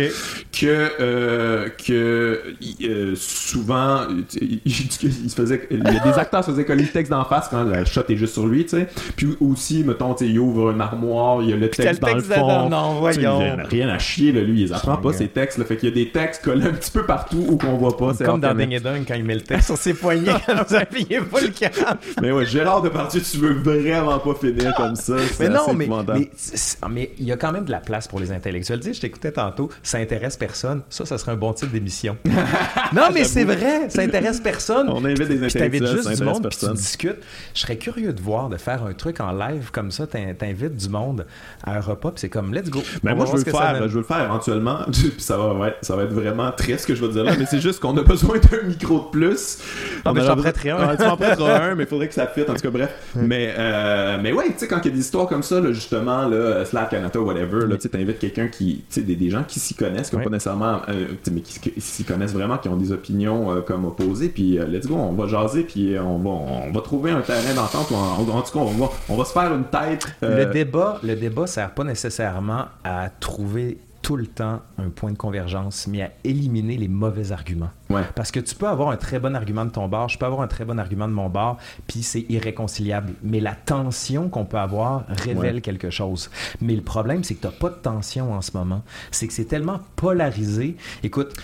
Que, 0.52 0.90
euh, 1.00 1.68
que 1.86 2.42
euh, 2.82 3.14
souvent, 3.16 4.00
il, 4.40 4.60
il- 4.64 5.30
se 5.30 5.34
faisait, 5.34 5.66
il 5.70 5.78
y 5.78 5.96
a 5.96 6.00
des 6.00 6.18
acteurs 6.18 6.44
se 6.44 6.50
faisaient 6.50 6.64
coller 6.64 6.82
le 6.84 6.88
texte 6.88 7.10
d'en 7.10 7.24
face 7.24 7.48
quand 7.48 7.62
la 7.64 7.84
shot 7.84 8.02
est 8.08 8.16
juste 8.16 8.34
sur 8.34 8.46
lui, 8.46 8.64
tu 8.64 8.70
sais. 8.70 8.88
Puis 9.16 9.36
aussi, 9.40 9.84
mettons, 9.84 10.14
il 10.20 10.38
ouvre 10.38 10.70
une 10.70 10.80
armoire, 10.80 11.42
il 11.42 11.50
y 11.50 11.52
a 11.52 11.56
le 11.56 11.70
texte 11.70 12.00
le 12.02 12.06
dans 12.06 12.06
texte 12.14 12.28
le 12.30 12.34
fond. 12.36 12.46
dedans, 12.46 12.68
non, 12.68 12.94
voyons. 13.00 13.40
Il 13.40 13.60
a 13.60 13.64
rien 13.64 13.88
à 13.88 13.98
chier, 13.98 14.32
là, 14.32 14.40
lui, 14.42 14.62
il 14.62 14.72
apprend 14.74 14.96
pas 14.96 15.12
ses 15.12 15.28
textes, 15.28 15.58
là. 15.58 15.64
Fait 15.64 15.76
qu'il 15.76 15.88
y 15.88 15.92
a 15.92 15.94
des 15.94 16.10
textes 16.10 16.44
collés 16.44 16.66
un 16.66 16.72
petit 16.72 16.90
peu 16.90 17.04
partout 17.04 17.44
où 17.48 17.56
qu'on 17.56 17.76
voit 17.76 17.96
pas. 17.96 18.12
c'est 18.14 18.24
Comme 18.24 18.40
dans 18.40 18.54
Ding 18.54 18.72
et 18.72 18.80
Dong, 18.80 19.02
quand 19.06 19.14
il 19.14 19.24
met 19.24 19.34
le 19.34 19.40
texte 19.42 19.66
sur 19.66 19.76
ses 19.76 19.94
poignets, 19.94 20.32
quand 20.46 20.54
vous 20.68 20.74
appuyez 20.74 21.20
pas 21.20 21.40
le 21.40 21.48
câble. 21.48 21.98
Mais 22.20 22.32
ouais, 22.32 22.46
Gérard 22.46 22.82
Depardieu, 22.82 23.20
tu 23.20 23.38
veux 23.38 23.49
vraiment 23.54 24.18
pas 24.18 24.34
finir 24.34 24.74
comme 24.74 24.96
ça. 24.96 25.14
Mais 25.38 25.48
non, 25.48 25.72
mais 25.74 25.88
mais 26.14 26.30
c'est- 26.36 26.78
mais 26.88 27.10
il 27.18 27.24
y 27.26 27.32
a 27.32 27.36
quand 27.36 27.52
même 27.52 27.64
de 27.64 27.70
la 27.70 27.80
place 27.80 28.08
pour 28.08 28.20
les 28.20 28.32
intellectuels. 28.32 28.80
Tu 28.80 28.86
sais, 28.88 28.94
je 28.94 29.00
t'écoutais 29.00 29.32
tantôt, 29.32 29.68
ça 29.82 29.98
intéresse 29.98 30.36
personne. 30.36 30.82
Ça, 30.90 31.04
ça 31.06 31.18
serait 31.18 31.32
un 31.32 31.36
bon 31.36 31.52
titre 31.52 31.72
d'émission. 31.72 32.16
non, 32.92 33.08
mais 33.12 33.24
c'est 33.24 33.44
vrai, 33.44 33.88
ça 33.90 34.02
intéresse 34.02 34.40
personne. 34.40 34.88
On 34.88 35.04
invite 35.04 35.28
des 35.28 35.36
Puis 35.36 35.46
intellectuels, 35.46 35.86
juste 35.96 36.02
ça 36.08 36.14
du 36.14 36.22
monde, 36.24 36.46
puis 36.48 36.58
tu 36.58 36.72
discutes. 36.72 37.18
Je 37.54 37.60
serais 37.60 37.76
curieux 37.76 38.12
de 38.12 38.20
voir, 38.20 38.48
de 38.48 38.56
faire 38.56 38.84
un 38.84 38.92
truc 38.92 39.20
en 39.20 39.32
live 39.32 39.70
comme 39.72 39.90
ça. 39.90 40.06
T'in- 40.06 40.34
T'invites 40.38 40.76
du 40.76 40.88
monde 40.88 41.26
à 41.64 41.76
un 41.76 41.80
repas, 41.80 42.10
puis 42.12 42.20
c'est 42.20 42.28
comme, 42.28 42.54
let's 42.54 42.70
go. 42.70 42.80
Ben 43.02 43.12
On 43.12 43.16
moi 43.16 43.26
je 43.26 43.32
veux 43.32 43.44
le 43.44 43.50
faire, 43.50 43.78
donne. 43.78 43.88
je 43.88 43.94
veux 43.94 44.00
le 44.00 44.06
faire 44.06 44.24
éventuellement. 44.24 44.78
Puis 44.90 45.14
ça 45.18 45.36
va, 45.36 45.52
ouais, 45.54 45.74
ça 45.82 45.96
va 45.96 46.04
être 46.04 46.12
vraiment 46.12 46.50
triste 46.52 46.80
ce 46.82 46.86
que 46.86 46.94
je 46.94 47.00
vais 47.02 47.08
te 47.08 47.12
dire 47.14 47.24
là, 47.24 47.32
mais 47.38 47.46
c'est 47.46 47.60
juste 47.60 47.80
qu'on 47.80 47.96
a 47.96 48.02
besoin 48.02 48.38
d'un 48.38 48.66
micro 48.66 48.98
de 49.00 49.10
plus. 49.10 49.58
Ah, 50.04 50.10
On 50.10 50.12
ben, 50.12 50.20
a 50.20 50.24
je 50.24 50.28
t'en 50.28 50.36
besoin- 50.36 50.50
prêterai 50.52 50.70
un. 50.70 50.88
Ouais, 50.88 50.96
tu 50.96 51.04
m'en 51.04 51.16
prêteras 51.16 51.58
un, 51.70 51.74
mais 51.74 51.84
il 51.84 51.88
faudrait 51.88 52.08
que 52.08 52.14
ça 52.14 52.26
fitte. 52.26 52.48
En 52.48 52.54
tout 52.54 52.60
cas, 52.62 52.70
bref. 52.70 52.90
Mais 53.16 53.39
euh, 53.56 54.18
mais 54.22 54.32
ouais, 54.32 54.46
tu 54.52 54.58
sais 54.58 54.68
quand 54.68 54.78
il 54.84 54.86
y 54.86 54.88
a 54.88 54.94
des 54.94 55.00
histoires 55.00 55.26
comme 55.26 55.42
ça, 55.42 55.60
là, 55.60 55.72
justement 55.72 56.26
là, 56.28 56.64
Slav 56.64 56.88
Canada, 56.88 57.20
whatever, 57.20 57.66
là, 57.66 57.76
tu 57.76 57.88
t'invites 57.88 58.18
quelqu'un 58.18 58.48
qui, 58.48 58.76
tu 58.78 58.82
sais, 58.88 59.02
des, 59.02 59.16
des 59.16 59.30
gens 59.30 59.42
qui 59.46 59.58
s'y 59.60 59.74
connaissent, 59.74 60.10
qui 60.10 60.16
ont 60.16 60.18
Ouais. 60.18 60.24
pas 60.24 60.30
nécessairement, 60.30 60.80
euh, 60.88 61.06
mais 61.32 61.40
qui, 61.40 61.58
qui 61.60 61.80
s'y 61.80 62.04
connaissent 62.04 62.32
vraiment, 62.32 62.58
qui 62.58 62.68
ont 62.68 62.76
des 62.76 62.92
opinions 62.92 63.50
euh, 63.52 63.60
comme 63.60 63.84
opposées, 63.84 64.28
puis 64.28 64.58
euh, 64.58 64.66
let's 64.66 64.86
go, 64.86 64.94
on 64.96 65.12
va 65.12 65.26
jaser, 65.26 65.62
puis 65.62 65.94
euh, 65.96 66.02
on 66.02 66.18
va 66.18 66.30
on 66.30 66.72
va 66.72 66.80
trouver 66.80 67.10
un 67.10 67.20
terrain 67.22 67.54
d'entente. 67.54 67.90
ou 67.90 67.94
En, 67.94 68.20
en 68.20 68.42
tout 68.42 68.52
cas, 68.52 68.58
on 68.60 68.66
va 68.72 68.90
on 69.08 69.16
va 69.16 69.24
se 69.24 69.32
faire 69.32 69.54
une 69.54 69.64
tête. 69.64 70.06
euh, 70.22 70.44
Le 70.46 70.52
débat, 70.52 70.98
le 71.02 71.14
débat 71.16 71.46
sert 71.46 71.70
pas 71.72 71.84
nécessairement 71.84 72.66
à 72.84 73.08
trouver 73.10 73.78
tout 74.02 74.16
le 74.16 74.26
temps 74.26 74.60
un 74.78 74.88
point 74.88 75.12
de 75.12 75.16
convergence, 75.18 75.86
mais 75.86 76.02
à 76.02 76.10
éliminer 76.24 76.76
les 76.76 76.88
mauvais 76.88 77.32
arguments. 77.32 77.70
Ouais. 77.90 78.02
Parce 78.14 78.30
que 78.30 78.40
tu 78.40 78.54
peux 78.54 78.66
avoir 78.68 78.90
un 78.90 78.96
très 78.96 79.18
bon 79.18 79.34
argument 79.36 79.64
de 79.64 79.70
ton 79.70 79.88
bar, 79.88 80.08
je 80.08 80.16
peux 80.18 80.24
avoir 80.26 80.40
un 80.42 80.46
très 80.46 80.64
bon 80.64 80.78
argument 80.78 81.06
de 81.08 81.12
mon 81.12 81.28
bar, 81.28 81.58
puis 81.86 82.02
c'est 82.02 82.24
irréconciliable. 82.30 83.12
Mais 83.22 83.40
la 83.40 83.54
tension 83.54 84.28
qu'on 84.28 84.44
peut 84.44 84.58
avoir 84.58 85.04
révèle 85.08 85.56
Ouais. 85.56 85.60
quelque 85.60 85.90
chose. 85.90 86.30
Mais 86.60 86.74
le 86.76 86.82
problème, 86.82 87.24
c'est 87.24 87.34
que 87.34 87.40
tu 87.42 87.46
n'as 87.46 87.52
pas 87.52 87.68
de 87.68 87.74
tension 87.74 88.32
en 88.32 88.40
ce 88.40 88.56
moment. 88.56 88.82
C'est 89.10 89.26
que 89.26 89.32
c'est 89.32 89.44
tellement 89.44 89.80
polarisé. 89.96 90.76
Écoute, 91.02 91.34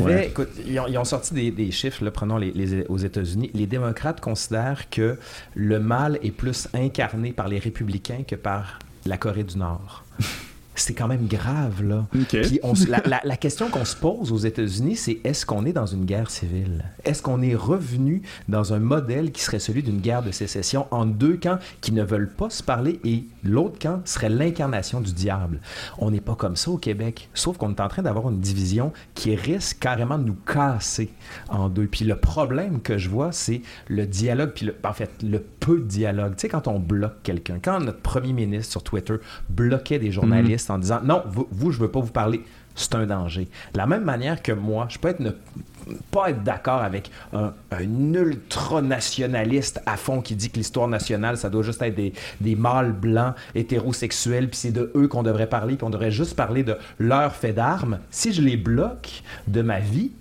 Ouais. 0.00 0.28
écoute 0.28 0.48
ils, 0.66 0.78
ont, 0.80 0.86
ils 0.86 0.96
ont 0.98 1.04
sorti 1.04 1.34
des, 1.34 1.50
des 1.50 1.70
chiffres, 1.70 2.04
là, 2.04 2.10
prenons 2.10 2.36
les, 2.38 2.52
les- 2.52 2.86
aux 2.86 2.98
États-Unis. 2.98 3.50
Les 3.54 3.66
démocrates 3.66 4.20
considèrent 4.20 4.88
que 4.90 5.18
le 5.54 5.78
mal 5.80 6.18
est 6.22 6.30
plus 6.30 6.68
incarné 6.74 7.32
par 7.32 7.48
les 7.48 7.58
républicains 7.58 8.22
que 8.26 8.34
par 8.36 8.78
la 9.06 9.16
Corée 9.18 9.44
du 9.44 9.58
Nord. 9.58 10.04
C'est 10.80 10.94
quand 10.94 11.08
même 11.08 11.26
grave, 11.26 11.82
là. 11.82 12.06
Puis 12.42 12.60
on 12.62 12.72
la, 12.88 13.02
la- 13.06 13.20
la 13.24 13.36
question 13.36 13.68
qu'on 13.68 13.84
se 13.84 13.96
pose 13.96 14.32
aux 14.32 14.38
États-Unis, 14.38 14.96
c'est 14.96 15.18
est-ce 15.24 15.44
qu'on 15.44 15.64
est 15.66 15.72
dans 15.72 15.86
une 15.86 16.04
guerre 16.04 16.30
civile? 16.30 16.84
Est-ce 17.04 17.22
qu'on 17.22 17.42
est 17.42 17.54
revenu 17.54 18.22
dans 18.48 18.72
un 18.72 18.78
modèle 18.78 19.32
qui 19.32 19.42
serait 19.42 19.58
celui 19.58 19.82
d'une 19.82 20.00
guerre 20.00 20.22
de 20.22 20.30
sécession 20.30 20.86
en 20.90 21.04
deux 21.06 21.36
camps 21.36 21.58
qui 21.80 21.92
ne 21.92 22.02
veulent 22.02 22.30
pas 22.30 22.50
se 22.50 22.62
parler 22.62 23.00
et 23.04 23.24
l'autre 23.44 23.78
camp 23.78 24.00
serait 24.04 24.28
l'incarnation 24.28 25.00
du 25.00 25.12
diable? 25.12 25.60
On 25.98 26.10
n'est 26.10 26.20
pas 26.20 26.34
comme 26.34 26.56
ça 26.56 26.70
au 26.70 26.78
Québec, 26.78 27.28
sauf 27.34 27.56
qu'on 27.56 27.70
est 27.70 27.80
en 27.80 27.88
train 27.88 28.02
d'avoir 28.02 28.28
une 28.30 28.40
division 28.40 28.92
qui 29.14 29.34
risque 29.34 29.78
carrément 29.80 30.18
de 30.18 30.24
nous 30.24 30.36
casser 30.46 31.10
en 31.48 31.68
deux. 31.68 31.86
Puis 31.86 32.04
le 32.04 32.16
problème 32.16 32.80
que 32.80 32.98
je 32.98 33.08
vois, 33.08 33.32
c'est 33.32 33.62
le 33.88 34.06
dialogue, 34.06 34.52
puis 34.54 34.66
le- 34.66 34.76
en 34.84 34.92
fait, 34.92 35.10
le 35.22 35.40
peu 35.40 35.78
de 35.80 35.84
dialogue. 35.84 36.32
Tu 36.36 36.42
sais, 36.42 36.48
quand 36.48 36.68
on 36.68 36.78
bloque 36.78 37.22
quelqu'un, 37.22 37.58
quand 37.62 37.80
notre 37.80 38.00
premier 38.00 38.32
ministre 38.32 38.70
sur 38.72 38.82
Twitter 38.82 39.14
bloquait 39.48 39.98
des 39.98 40.10
journalistes 40.12 40.67
en 40.70 40.78
disant 40.78 41.00
non, 41.02 41.22
vous, 41.26 41.48
vous, 41.50 41.70
je 41.70 41.78
veux 41.78 41.90
pas 41.90 42.00
vous 42.00 42.12
parler, 42.12 42.42
c'est 42.74 42.94
un 42.94 43.06
danger. 43.06 43.48
De 43.72 43.78
la 43.78 43.86
même 43.86 44.04
manière 44.04 44.42
que 44.42 44.52
moi, 44.52 44.86
je 44.88 44.98
peux 44.98 45.08
être 45.08 45.20
ne 45.20 45.30
pas 46.10 46.30
être 46.30 46.42
d'accord 46.42 46.82
avec 46.82 47.10
un, 47.32 47.52
un 47.70 48.14
ultra-nationaliste 48.14 49.80
à 49.86 49.96
fond 49.96 50.20
qui 50.20 50.34
dit 50.36 50.50
que 50.50 50.56
l'histoire 50.56 50.88
nationale, 50.88 51.36
ça 51.36 51.50
doit 51.50 51.62
juste 51.62 51.82
être 51.82 51.94
des, 51.94 52.12
des 52.40 52.56
mâles 52.56 52.92
blancs 52.92 53.34
hétérosexuels, 53.54 54.48
puis 54.48 54.58
c'est 54.58 54.72
de 54.72 54.92
eux 54.94 55.08
qu'on 55.08 55.22
devrait 55.22 55.48
parler, 55.48 55.76
puis 55.76 55.84
on 55.84 55.90
devrait 55.90 56.10
juste 56.10 56.36
parler 56.36 56.62
de 56.62 56.76
leur 56.98 57.34
fait 57.34 57.52
d'armes. 57.52 57.98
Si 58.10 58.32
je 58.32 58.42
les 58.42 58.56
bloque 58.56 59.22
de 59.46 59.62
ma 59.62 59.80
vie, 59.80 60.12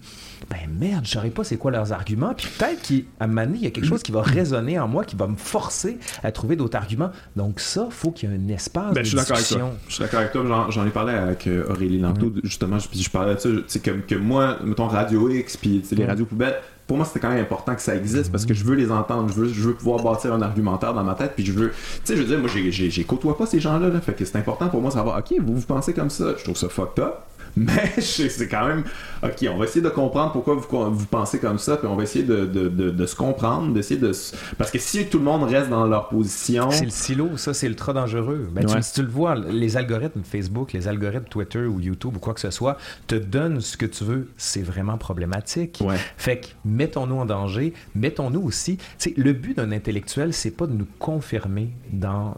ben 0.49 0.69
merde, 0.80 1.05
je 1.05 1.11
saurais 1.11 1.30
pas 1.30 1.43
c'est 1.43 1.57
quoi 1.57 1.72
leurs 1.72 1.91
arguments. 1.93 2.34
Puis 2.35 2.47
peut-être 2.57 2.81
qu'à 2.81 2.95
un 3.23 3.27
moment 3.27 3.45
donné, 3.45 3.57
il 3.57 3.64
y 3.64 3.68
a 3.68 3.72
quelque 3.72 3.85
chose 3.88 4.03
qui 4.03 4.11
va 4.11 4.22
résonner 4.22 4.80
en 4.80 4.88
moi, 4.88 5.03
qui 5.03 5.15
va 5.15 5.27
me 5.27 5.35
forcer 5.35 5.97
à 6.23 6.31
trouver 6.31 6.55
d'autres 6.55 6.77
arguments. 6.77 7.11
Donc 7.35 7.59
ça, 7.59 7.88
faut 7.89 8.11
qu'il 8.11 8.30
y 8.30 8.34
ait 8.34 8.38
un 8.38 8.47
espace 8.49 8.93
Ben, 8.93 9.01
de 9.01 9.05
je 9.05 9.09
suis 9.09 9.18
d'accord 9.18 9.35
avec 9.38 9.39
discussion. 9.47 9.69
toi. 9.69 9.77
Je 9.88 9.93
suis 9.93 10.03
d'accord 10.03 10.19
avec 10.19 10.31
toi. 10.31 10.68
J'en, 10.69 10.85
ai 10.85 10.89
parlé 10.89 11.14
avec 11.14 11.47
euh, 11.47 11.69
Aurélie 11.69 11.99
Lanto, 11.99 12.31
justement. 12.43 12.80
Je, 12.80 12.88
puis 12.88 13.01
je 13.01 13.09
parlais 13.09 13.35
de 13.35 13.39
ça. 13.39 13.49
Tu 13.49 13.64
sais, 13.68 13.80
que, 13.80 13.91
que 13.91 14.15
moi, 14.15 14.57
mettons 14.64 14.88
Radio 14.88 15.30
X, 15.30 15.57
puis 15.57 15.84
les 15.91 15.97
Ouais. 15.97 16.05
radios 16.05 16.26
poubelles, 16.26 16.55
pour 16.85 16.95
moi, 16.95 17.05
c'était 17.05 17.19
quand 17.19 17.30
même 17.30 17.41
important 17.41 17.76
que 17.76 17.81
ça 17.81 17.95
existe 17.95 18.31
parce 18.31 18.45
que 18.45 18.53
je 18.53 18.64
veux 18.64 18.76
les 18.76 18.91
entendre. 18.91 19.27
Je 19.30 19.41
veux, 19.41 19.47
je 19.49 19.61
veux 19.61 19.73
pouvoir 19.73 20.01
bâtir 20.01 20.34
un 20.34 20.41
argumentaire 20.41 20.93
dans 20.93 21.03
ma 21.03 21.15
tête. 21.15 21.34
Puis 21.35 21.45
je 21.45 21.51
veux. 21.51 21.69
Tu 21.69 21.76
sais, 22.05 22.15
je 22.15 22.22
veux 22.22 22.27
dire, 22.27 22.39
moi, 22.39 22.47
j'ai, 22.53 23.03
côtoie 23.03 23.38
pas 23.38 23.45
ces 23.45 23.59
gens-là. 23.59 23.89
Là, 23.89 23.99
fait 23.99 24.14
que 24.14 24.23
c'est 24.23 24.38
important 24.38 24.69
pour 24.69 24.81
moi 24.81 24.89
de 24.91 24.95
savoir, 24.95 25.18
OK, 25.19 25.34
vous, 25.41 25.55
vous 25.55 25.65
pensez 25.65 25.93
comme 25.93 26.09
ça. 26.09 26.35
Je 26.38 26.43
trouve 26.43 26.55
ça 26.55 26.69
fucked 26.69 27.03
up. 27.03 27.15
Mais 27.57 27.93
c'est 28.01 28.47
quand 28.47 28.67
même. 28.67 28.84
Ok, 29.23 29.45
on 29.51 29.57
va 29.57 29.65
essayer 29.65 29.81
de 29.81 29.89
comprendre 29.89 30.31
pourquoi 30.31 30.53
vous, 30.55 30.95
vous 30.95 31.05
pensez 31.07 31.39
comme 31.39 31.57
ça, 31.57 31.77
puis 31.77 31.88
on 31.88 31.95
va 31.95 32.03
essayer 32.03 32.23
de, 32.23 32.45
de, 32.45 32.67
de, 32.69 32.91
de 32.91 33.05
se 33.05 33.15
comprendre, 33.15 33.73
d'essayer 33.73 33.99
de. 33.99 34.11
Parce 34.57 34.69
que 34.69 34.77
si 34.79 35.05
tout 35.07 35.17
le 35.17 35.23
monde 35.23 35.43
reste 35.43 35.69
dans 35.69 35.85
leur 35.88 36.09
position. 36.09 36.69
C'est 36.71 36.85
le 36.85 36.91
silo, 36.91 37.35
ça, 37.38 37.53
c'est 37.53 37.67
ultra 37.67 37.93
dangereux. 37.93 38.47
Ben, 38.51 38.65
tu- 38.65 38.81
si 38.81 38.93
tu 38.93 39.01
le 39.01 39.07
vois, 39.09 39.34
les 39.35 39.75
algorithmes 39.75 40.21
Facebook, 40.23 40.73
les 40.73 40.88
algorithmes 40.88 41.25
Twitter 41.29 41.65
ou 41.65 41.79
YouTube 41.79 42.15
ou 42.15 42.19
quoi 42.19 42.34
que 42.35 42.39
ce 42.41 42.51
soit 42.51 42.77
te 43.07 43.15
donnent 43.15 43.59
ce 43.61 43.75
que 43.75 43.85
tu 43.88 44.03
veux. 44.03 44.27
C'est 44.38 44.61
vraiment 44.61 44.97
problématique. 44.97 45.79
Ouais. 45.84 45.97
Fait 46.17 46.38
que 46.41 46.47
mettons-nous 46.65 47.15
en 47.17 47.25
danger, 47.25 47.73
mettons-nous 47.95 48.41
aussi. 48.41 48.77
tu 48.77 48.84
sais, 48.99 49.13
le 49.17 49.34
but 49.34 49.57
d'un 49.57 49.71
intellectuel, 49.71 50.34
c'est 50.34 50.51
pas 50.51 50.67
de 50.67 50.73
nous 50.73 50.88
confirmer 50.99 51.69
dans 51.91 52.35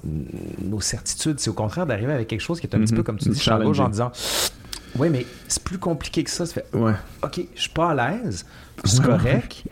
nos 0.64 0.80
certitudes. 0.82 1.40
C'est 1.40 1.50
au 1.50 1.54
contraire 1.54 1.86
d'arriver 1.86 2.14
avec 2.14 2.28
quelque 2.28 2.40
chose 2.42 2.60
qui 2.60 2.68
est 2.68 2.76
un 2.76 2.80
petit 2.80 2.94
Mhm. 2.94 2.98
peu 2.98 3.04
comme 3.04 3.18
tu 3.18 3.30
dis, 3.30 3.50
en 3.50 3.90
disant 3.90 4.12
Oui, 4.98 5.10
mais 5.10 5.26
c'est 5.48 5.64
plus 5.64 5.78
compliqué 5.78 6.24
que 6.24 6.30
ça. 6.32 6.46
Ça 6.46 6.54
fait 6.54 6.66
Ouais. 6.74 6.94
OK, 7.24 7.42
je 7.56 7.62
suis 7.62 7.70
pas 7.70 7.92
à 7.92 8.12
l'aise, 8.22 8.46
c'est 8.84 9.02
correct. 9.02 9.64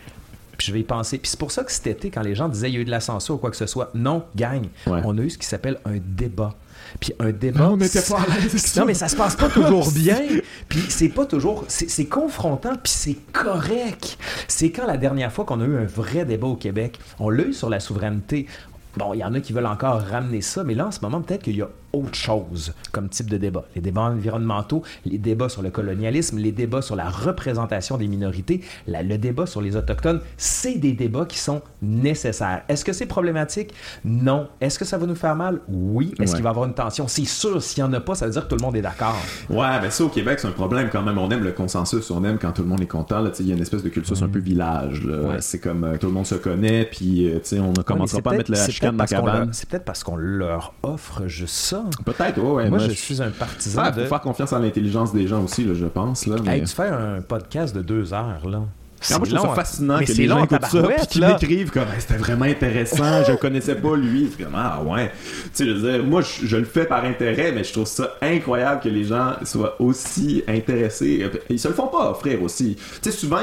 Puis 0.57 0.67
je 0.67 0.73
vais 0.73 0.79
y 0.79 0.83
penser. 0.83 1.17
Puis 1.19 1.29
c'est 1.29 1.39
pour 1.39 1.51
ça 1.51 1.63
que 1.63 1.71
cet 1.71 1.85
été, 1.87 2.09
quand 2.09 2.21
les 2.23 2.33
gens 2.33 2.49
disaient 2.49 2.69
il 2.69 2.73
y 2.73 2.77
a 2.77 2.79
eu 2.81 2.85
de 2.85 2.89
la 2.91 2.99
censure 2.99 3.35
ou 3.35 3.37
quoi 3.37 3.51
que 3.51 3.57
ce 3.57 3.67
soit, 3.67 3.91
non, 3.93 4.23
gagne. 4.35 4.69
Ouais. 4.87 5.01
On 5.03 5.15
a 5.17 5.21
eu 5.21 5.29
ce 5.29 5.37
qui 5.37 5.45
s'appelle 5.45 5.77
un 5.85 5.97
débat. 6.01 6.55
Puis 6.99 7.13
un 7.19 7.31
débat. 7.31 7.59
Non, 7.59 7.73
on 7.73 7.77
n'était 7.77 8.01
pas 8.01 8.21
à 8.21 8.25
l'aise. 8.39 8.75
Non, 8.75 8.85
mais 8.85 8.95
ça 8.95 9.07
se 9.07 9.15
passe 9.15 9.35
pas 9.35 9.49
toujours 9.49 9.91
bien. 9.93 10.19
Puis 10.67 10.81
c'est 10.89 11.09
pas 11.09 11.25
toujours. 11.25 11.65
C'est 11.67 12.05
confrontant, 12.05 12.73
puis 12.81 12.91
c'est 12.91 13.17
correct. 13.33 14.17
C'est 14.47 14.71
quand 14.71 14.87
la 14.87 14.97
dernière 14.97 15.31
fois 15.31 15.45
qu'on 15.45 15.61
a 15.61 15.65
eu 15.65 15.77
un 15.77 15.85
vrai 15.85 16.25
débat 16.25 16.47
au 16.47 16.55
Québec, 16.55 16.99
on 17.19 17.29
l'a 17.29 17.43
eu 17.43 17.53
sur 17.53 17.69
la 17.69 17.79
souveraineté. 17.79 18.47
bon, 18.95 19.13
il 19.13 19.19
y 19.19 19.23
en 19.23 19.33
a 19.35 19.39
qui 19.41 19.53
veulent 19.53 19.65
encore 19.67 20.01
ramener 20.01 20.41
ça, 20.41 20.63
mais 20.63 20.73
là, 20.73 20.87
en 20.87 20.91
ce 20.91 21.01
moment, 21.01 21.21
peut-être 21.21 21.43
qu'il 21.43 21.57
y 21.57 21.61
a 21.61 21.69
autre 21.93 22.15
chose 22.15 22.73
comme 22.91 23.09
type 23.09 23.29
de 23.29 23.37
débat. 23.37 23.65
Les 23.75 23.81
débats 23.81 24.01
environnementaux, 24.01 24.83
les 25.05 25.17
débats 25.17 25.49
sur 25.49 25.61
le 25.61 25.69
colonialisme, 25.69 26.37
les 26.37 26.51
débats 26.51 26.81
sur 26.81 26.95
la 26.95 27.09
représentation 27.09 27.97
des 27.97 28.07
minorités, 28.07 28.61
le 28.87 29.17
débat 29.17 29.45
sur 29.45 29.61
les 29.61 29.75
Autochtones, 29.75 30.21
c'est 30.37 30.75
des 30.75 30.93
débats 30.93 31.25
qui 31.25 31.39
sont 31.39 31.61
nécessaires. 31.81 32.63
Est-ce 32.67 32.85
que 32.85 32.93
c'est 32.93 33.05
problématique? 33.05 33.73
Non. 34.05 34.47
Est-ce 34.61 34.79
que 34.79 34.85
ça 34.85 34.97
va 34.97 35.05
nous 35.05 35.15
faire 35.15 35.35
mal? 35.35 35.61
Oui. 35.67 36.13
Est-ce 36.19 36.33
qu'il 36.33 36.43
va 36.43 36.49
y 36.49 36.51
avoir 36.51 36.65
une 36.65 36.73
tension? 36.73 37.07
C'est 37.07 37.25
sûr, 37.25 37.61
s'il 37.61 37.83
n'y 37.83 37.89
en 37.89 37.93
a 37.93 37.99
pas, 37.99 38.15
ça 38.15 38.25
veut 38.25 38.31
dire 38.31 38.43
que 38.43 38.49
tout 38.49 38.57
le 38.57 38.65
monde 38.65 38.75
est 38.75 38.81
d'accord. 38.81 39.17
Ouais, 39.49 39.79
ben 39.81 39.89
ça, 39.89 40.03
au 40.03 40.09
Québec, 40.09 40.39
c'est 40.39 40.47
un 40.47 40.51
problème 40.51 40.89
quand 40.91 41.03
même. 41.03 41.17
On 41.17 41.29
aime 41.29 41.43
le 41.43 41.51
consensus, 41.51 42.11
on 42.11 42.23
aime 42.23 42.37
quand 42.37 42.51
tout 42.51 42.63
le 42.63 42.67
monde 42.67 42.81
est 42.81 42.87
content. 42.87 43.23
Il 43.39 43.47
y 43.47 43.51
a 43.51 43.55
une 43.55 43.61
espèce 43.61 43.83
de 43.83 43.89
culture, 43.89 44.15
c'est 44.15 44.23
un 44.23 44.29
peu 44.29 44.39
village. 44.39 45.07
C'est 45.39 45.59
comme 45.59 45.83
euh, 45.83 45.97
tout 45.97 46.07
le 46.07 46.13
monde 46.13 46.25
se 46.25 46.35
connaît, 46.35 46.85
puis 46.85 47.29
euh, 47.29 47.39
on 47.53 47.71
ne 47.71 47.81
commencera 47.81 48.21
pas 48.21 48.31
à 48.31 48.37
mettre 48.37 48.51
la 48.51 48.67
chicane 48.67 48.97
dans 48.97 49.03
la 49.03 49.07
cabane. 49.07 49.49
C'est 49.53 49.69
peut-être 49.69 49.85
parce 49.85 50.03
qu'on 50.03 50.15
leur 50.15 50.73
offre 50.83 51.27
juste 51.27 51.55
ça. 51.55 51.76
Peut-être, 52.05 52.41
ouais, 52.41 52.69
Moi, 52.69 52.79
je, 52.79 52.91
suis 52.91 53.21
un 53.21 53.29
partisan. 53.29 53.83
Il 53.87 54.03
faut 54.03 54.07
faire 54.07 54.21
confiance 54.21 54.53
à 54.53 54.59
l'intelligence 54.59 55.13
des 55.13 55.27
gens 55.27 55.43
aussi, 55.43 55.63
là, 55.63 55.73
je 55.73 55.85
pense. 55.85 56.25
Là, 56.25 56.37
mais... 56.43 56.61
tu 56.61 56.67
fais 56.67 56.87
un 56.87 57.21
podcast 57.21 57.75
de 57.75 57.81
deux 57.81 58.13
heures, 58.13 58.47
là. 58.49 58.61
Moi, 59.11 59.19
je 59.23 59.35
trouve 59.35 59.45
ça 59.45 59.51
hein. 59.51 59.55
fascinant 59.55 59.99
que 59.99 60.11
les 60.11 60.27
gens 60.27 60.43
écoutent 60.43 60.65
ça 60.65 60.79
et 60.79 61.07
qu'ils 61.07 61.25
l'écrivent 61.25 61.71
comme 61.71 61.85
c'était 61.99 62.17
vraiment 62.17 62.45
intéressant, 62.45 63.23
je 63.27 63.33
connaissais 63.33 63.75
pas 63.75 63.95
lui. 63.95 64.29
C'est 64.31 64.43
comme 64.43 64.55
ah 64.55 64.81
ouais. 64.83 65.11
Tu 65.43 65.49
sais, 65.53 65.65
je 65.65 65.71
veux 65.71 65.91
dire, 65.91 66.03
moi 66.03 66.21
je, 66.21 66.57
le 66.57 66.65
fais 66.65 66.85
par 66.85 67.05
intérêt, 67.05 67.51
mais 67.51 67.63
je 67.63 67.73
trouve 67.73 67.87
ça 67.87 68.15
incroyable 68.21 68.81
que 68.81 68.89
les 68.89 69.03
gens 69.05 69.33
soient 69.43 69.79
aussi 69.79 70.43
intéressés. 70.47 71.29
Ils 71.49 71.59
se 71.59 71.67
le 71.67 71.73
font 71.73 71.87
pas 71.87 72.11
offrir 72.11 72.41
aussi. 72.41 72.75
Tu 73.01 73.11
sais, 73.11 73.11
souvent 73.11 73.41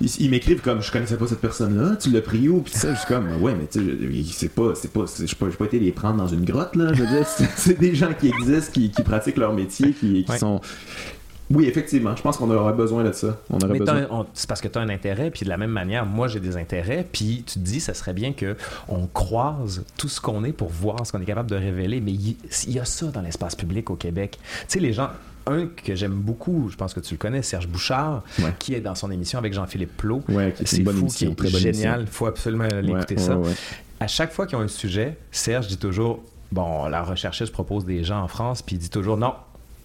ils, 0.00 0.30
m'écrivent 0.30 0.60
comme 0.60 0.82
je 0.82 0.92
connaissais 0.92 1.16
pas 1.16 1.26
cette 1.26 1.40
personne-là, 1.40 1.96
tu 1.96 2.10
l'as 2.10 2.20
pris 2.20 2.48
où? 2.48 2.60
Puis 2.60 2.74
ça, 2.74 2.92
je 2.92 2.98
suis 2.98 3.08
comme 3.08 3.40
ouais, 3.40 3.54
mais 3.58 3.66
tu 3.66 3.80
sais, 3.80 4.32
c'est 4.32 4.54
pas, 4.54 4.72
c'est 4.74 4.92
pas, 4.92 5.04
je 5.18 5.34
pas, 5.34 5.46
pas 5.46 5.64
été 5.64 5.78
les 5.78 5.92
prendre 5.92 6.16
dans 6.16 6.28
une 6.28 6.44
grotte 6.44 6.76
là. 6.76 6.92
Je 6.92 7.02
veux 7.02 7.08
dire, 7.08 7.26
c'est 7.56 7.78
des 7.78 7.94
gens 7.94 8.12
qui 8.18 8.28
existent, 8.28 8.72
qui, 8.72 8.90
qui 8.90 9.02
pratiquent 9.02 9.38
leur 9.38 9.54
métier, 9.54 9.92
qui, 9.92 10.24
qui 10.24 10.38
sont 10.38 10.60
oui, 11.50 11.66
effectivement. 11.66 12.16
Je 12.16 12.22
pense 12.22 12.36
qu'on 12.36 12.50
aurait 12.50 12.72
besoin 12.72 13.04
de 13.04 13.12
ça. 13.12 13.38
On 13.50 13.58
aurait 13.58 13.78
besoin... 13.78 14.26
c'est 14.34 14.48
parce 14.48 14.60
que 14.60 14.68
tu 14.68 14.78
as 14.78 14.82
un 14.82 14.88
intérêt, 14.88 15.30
puis 15.30 15.44
de 15.44 15.48
la 15.48 15.56
même 15.56 15.70
manière, 15.70 16.04
moi 16.04 16.28
j'ai 16.28 16.40
des 16.40 16.56
intérêts, 16.56 17.06
puis 17.10 17.44
tu 17.46 17.54
te 17.54 17.58
dis, 17.58 17.80
ça 17.80 17.94
serait 17.94 18.12
bien 18.12 18.32
que 18.32 18.56
on 18.88 19.06
croise 19.06 19.84
tout 19.96 20.08
ce 20.08 20.20
qu'on 20.20 20.44
est 20.44 20.52
pour 20.52 20.68
voir 20.68 21.06
ce 21.06 21.12
qu'on 21.12 21.20
est 21.20 21.26
capable 21.26 21.50
de 21.50 21.56
révéler. 21.56 22.00
Mais 22.00 22.12
il 22.12 22.36
y, 22.72 22.78
a 22.78 22.84
ça 22.84 23.06
dans 23.06 23.22
l'espace 23.22 23.54
public 23.54 23.90
au 23.90 23.96
Québec. 23.96 24.38
Tu 24.40 24.64
sais, 24.68 24.80
les 24.80 24.92
gens, 24.92 25.10
un 25.46 25.66
que 25.66 25.94
j'aime 25.94 26.14
beaucoup, 26.14 26.68
je 26.70 26.76
pense 26.76 26.94
que 26.94 27.00
tu 27.00 27.14
le 27.14 27.18
connais, 27.18 27.42
Serge 27.42 27.68
Bouchard, 27.68 28.22
qui 28.58 28.74
est 28.74 28.80
dans 28.80 28.96
son 28.96 29.10
émission 29.10 29.38
avec 29.38 29.52
Jean-Philippe 29.52 29.96
Plot. 29.96 30.22
Ouais, 30.28 30.52
c'est 30.64 30.82
fou, 30.82 30.90
émission, 30.90 31.34
qui 31.34 31.46
est 31.46 31.58
génial. 31.58 32.02
Il 32.02 32.06
faut 32.08 32.26
absolument 32.26 32.64
aller 32.64 32.90
écouter 32.90 33.18
ça. 33.18 33.38
À 33.98 34.08
chaque 34.08 34.32
fois 34.32 34.46
qu'ils 34.46 34.58
ont 34.58 34.62
un 34.62 34.68
sujet, 34.68 35.16
Serge 35.30 35.68
dit 35.68 35.78
toujours 35.78 36.22
Bon, 36.52 36.86
la 36.86 37.02
rechercheuse 37.02 37.50
propose 37.50 37.84
des 37.84 38.04
gens 38.04 38.22
en 38.22 38.28
France, 38.28 38.62
puis 38.62 38.76
il 38.76 38.78
dit 38.78 38.90
toujours 38.90 39.16
non, 39.16 39.34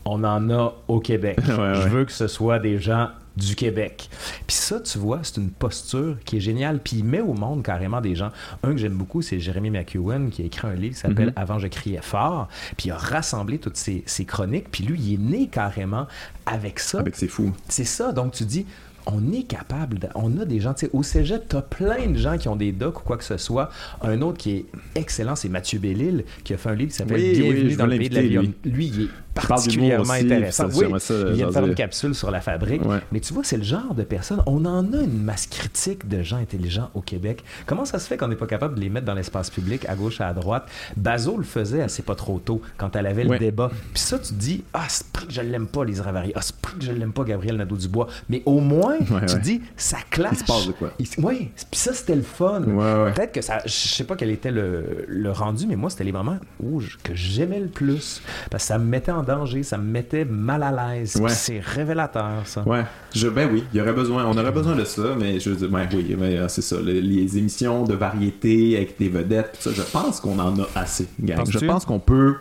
on 0.05 0.23
en 0.23 0.49
a 0.49 0.73
au 0.87 0.99
Québec. 0.99 1.39
Je 1.45 1.87
veux 1.89 2.05
que 2.05 2.11
ce 2.11 2.27
soit 2.27 2.59
des 2.59 2.79
gens 2.79 3.09
du 3.37 3.55
Québec. 3.55 4.09
Puis 4.45 4.55
ça, 4.55 4.79
tu 4.79 4.97
vois, 4.97 5.19
c'est 5.23 5.37
une 5.37 5.51
posture 5.51 6.17
qui 6.25 6.37
est 6.37 6.41
géniale. 6.41 6.79
Puis 6.83 6.97
il 6.97 7.05
met 7.05 7.21
au 7.21 7.33
monde 7.33 7.63
carrément 7.63 8.01
des 8.01 8.15
gens. 8.15 8.29
Un 8.63 8.71
que 8.71 8.77
j'aime 8.77 8.95
beaucoup, 8.95 9.21
c'est 9.21 9.39
Jérémy 9.39 9.69
McEwen 9.69 10.29
qui 10.29 10.41
a 10.41 10.45
écrit 10.45 10.67
un 10.67 10.73
livre 10.73 10.95
qui 10.95 10.99
s'appelle 10.99 11.27
mhm. 11.27 11.33
Avant 11.35 11.59
je 11.59 11.67
criais 11.67 12.01
fort. 12.01 12.49
Puis 12.77 12.89
il 12.89 12.91
a 12.91 12.97
rassemblé 12.97 13.57
toutes 13.57 13.77
ces, 13.77 14.03
ces, 14.05 14.25
chroniques. 14.25 14.69
Puis 14.69 14.83
lui, 14.83 14.99
il 14.99 15.13
est 15.13 15.17
né 15.17 15.47
carrément 15.47 16.07
avec 16.45 16.79
ça. 16.79 16.99
Avec 16.99 17.15
ses 17.15 17.27
fous. 17.27 17.53
C'est 17.69 17.85
ça. 17.85 18.11
Donc 18.11 18.33
tu 18.33 18.43
dis, 18.43 18.65
on 19.05 19.31
est 19.31 19.43
capable, 19.43 20.09
on 20.15 20.37
a 20.37 20.45
des 20.45 20.59
gens, 20.59 20.73
tu 20.73 20.85
sais, 20.85 20.91
au 20.93 21.03
cégep, 21.03 21.47
tu 21.49 21.55
as 21.55 21.61
plein 21.61 22.07
de 22.07 22.17
gens 22.17 22.37
qui 22.37 22.47
ont 22.47 22.55
des 22.55 22.71
docs 22.71 22.99
ou 23.01 23.03
quoi 23.03 23.17
que 23.17 23.23
ce 23.23 23.37
soit. 23.37 23.69
Un 24.01 24.21
autre 24.21 24.37
qui 24.37 24.51
est 24.51 24.65
excellent, 24.95 25.35
c'est 25.35 25.49
Mathieu 25.49 25.79
Bellil, 25.79 26.23
qui 26.43 26.53
a 26.53 26.57
fait 26.57 26.69
un 26.69 26.75
livre 26.75 26.91
qui 26.91 26.97
s'appelle 26.97 27.21
Bienvenue 27.21 27.75
dans 27.75 27.87
le 27.87 27.97
pays 27.97 28.09
de 28.09 28.15
la 28.15 28.21
vie. 28.21 28.53
Lui, 28.65 28.87
il 28.87 29.03
est 29.03 29.09
particulièrement 29.33 30.13
intéressant. 30.13 30.67
oui, 30.73 30.85
il 31.09 31.33
vient 31.33 31.47
de 31.47 31.51
faire 31.51 31.65
une 31.65 31.75
capsule 31.75 32.15
sur 32.15 32.31
la 32.31 32.41
fabrique. 32.41 32.81
Mais 33.11 33.19
tu 33.19 33.33
vois, 33.33 33.43
c'est 33.43 33.57
le 33.57 33.63
genre 33.63 33.93
de 33.93 34.03
personne, 34.03 34.41
on 34.45 34.65
en 34.65 34.93
a 34.93 35.01
une 35.01 35.23
masse 35.23 35.47
critique 35.47 36.07
de 36.07 36.21
gens 36.21 36.37
intelligents 36.37 36.89
au 36.93 37.01
Québec. 37.01 37.43
Comment 37.65 37.85
ça 37.85 37.99
se 37.99 38.07
fait 38.07 38.17
qu'on 38.17 38.27
n'est 38.27 38.35
pas 38.35 38.47
capable 38.47 38.75
de 38.75 38.81
les 38.81 38.89
mettre 38.89 39.05
dans 39.05 39.13
l'espace 39.13 39.49
public, 39.49 39.85
à 39.87 39.95
gauche, 39.95 40.21
à 40.21 40.33
droite? 40.33 40.67
Bazo 40.97 41.37
le 41.37 41.43
faisait 41.43 41.81
assez 41.81 42.01
pas 42.01 42.15
trop 42.15 42.39
tôt, 42.39 42.61
quand 42.77 42.95
elle 42.95 43.07
avait 43.07 43.23
le 43.23 43.37
débat. 43.37 43.71
Puis 43.93 44.01
ça, 44.01 44.19
tu 44.19 44.33
dis, 44.33 44.63
ah, 44.73 44.85
c'est 44.87 45.05
que 45.11 45.19
je 45.29 45.41
l'aime 45.41 45.67
pas, 45.67 45.85
Lise 45.85 46.01
Ravary. 46.01 46.31
Ah, 46.35 46.41
c'est 46.41 46.55
que 46.61 46.69
je 46.79 46.91
l'aime 46.91 47.13
pas, 47.13 47.23
Gabriel 47.23 47.57
Nadeau-Dubois. 47.57 48.07
Mais 48.29 48.41
au 48.45 48.59
moins, 48.59 48.97
tu 49.27 49.39
dis, 49.39 49.61
ça 49.75 49.97
clash. 50.09 50.33
Il 50.33 50.37
se 50.39 50.45
passe 50.45 50.67
de 50.67 50.71
quoi? 50.71 50.91
Oui, 51.17 51.51
puis 51.55 51.79
ça, 51.79 51.93
c'était 51.93 52.15
le 52.15 52.21
fun. 52.21 52.61
Peut-être 52.61 53.31
que 53.31 53.41
ça, 53.41 53.59
je 53.65 53.71
sais 53.71 54.03
pas 54.03 54.15
quel 54.15 54.29
était 54.31 54.51
le, 54.51 55.05
le 55.07 55.31
rendu, 55.31 55.67
mais 55.67 55.75
moi, 55.75 55.89
c'était 55.89 56.03
les 56.03 56.11
moments 56.11 56.37
où 56.61 56.81
que 57.03 57.13
j'aimais 57.15 57.59
le 57.59 57.67
plus. 57.67 58.21
Parce 58.49 58.63
que 58.63 58.67
ça 58.67 58.77
me 58.77 58.85
mettait 58.85 59.11
en 59.11 59.20
danger, 59.23 59.63
ça 59.63 59.77
me 59.77 59.83
mettait 59.83 60.25
mal 60.25 60.63
à 60.63 60.71
l'aise. 60.71 61.21
C'est 61.27 61.59
révélateur, 61.59 62.45
ça. 62.45 62.63
Ouais. 62.65 62.83
Je, 63.13 63.27
ben 63.27 63.49
oui, 63.51 63.63
il 63.73 63.77
y 63.77 63.81
aurait 63.81 63.93
besoin, 63.93 64.25
on 64.25 64.37
aurait 64.37 64.51
besoin 64.51 64.75
de 64.75 64.83
ça, 64.83 65.15
mais 65.17 65.39
je 65.39 65.49
veux 65.49 65.55
dire, 65.55 65.69
oui, 65.71 66.15
euh, 66.21 66.47
c'est 66.47 66.61
ça. 66.61 66.77
Les, 66.81 67.37
émissions 67.37 67.83
de 67.83 67.93
variété 67.93 68.75
avec 68.77 68.97
des 68.97 69.09
vedettes, 69.09 69.57
ça, 69.59 69.71
je 69.73 69.81
pense 69.81 70.19
qu'on 70.19 70.39
en 70.39 70.59
a 70.59 70.67
assez, 70.75 71.07
Je 71.19 71.65
pense 71.65 71.85
qu'on 71.85 71.99
peut 71.99 72.35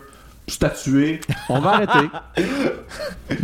statuer. 0.51 1.21
On 1.49 1.59
va 1.59 1.71
arrêter. 1.71 2.09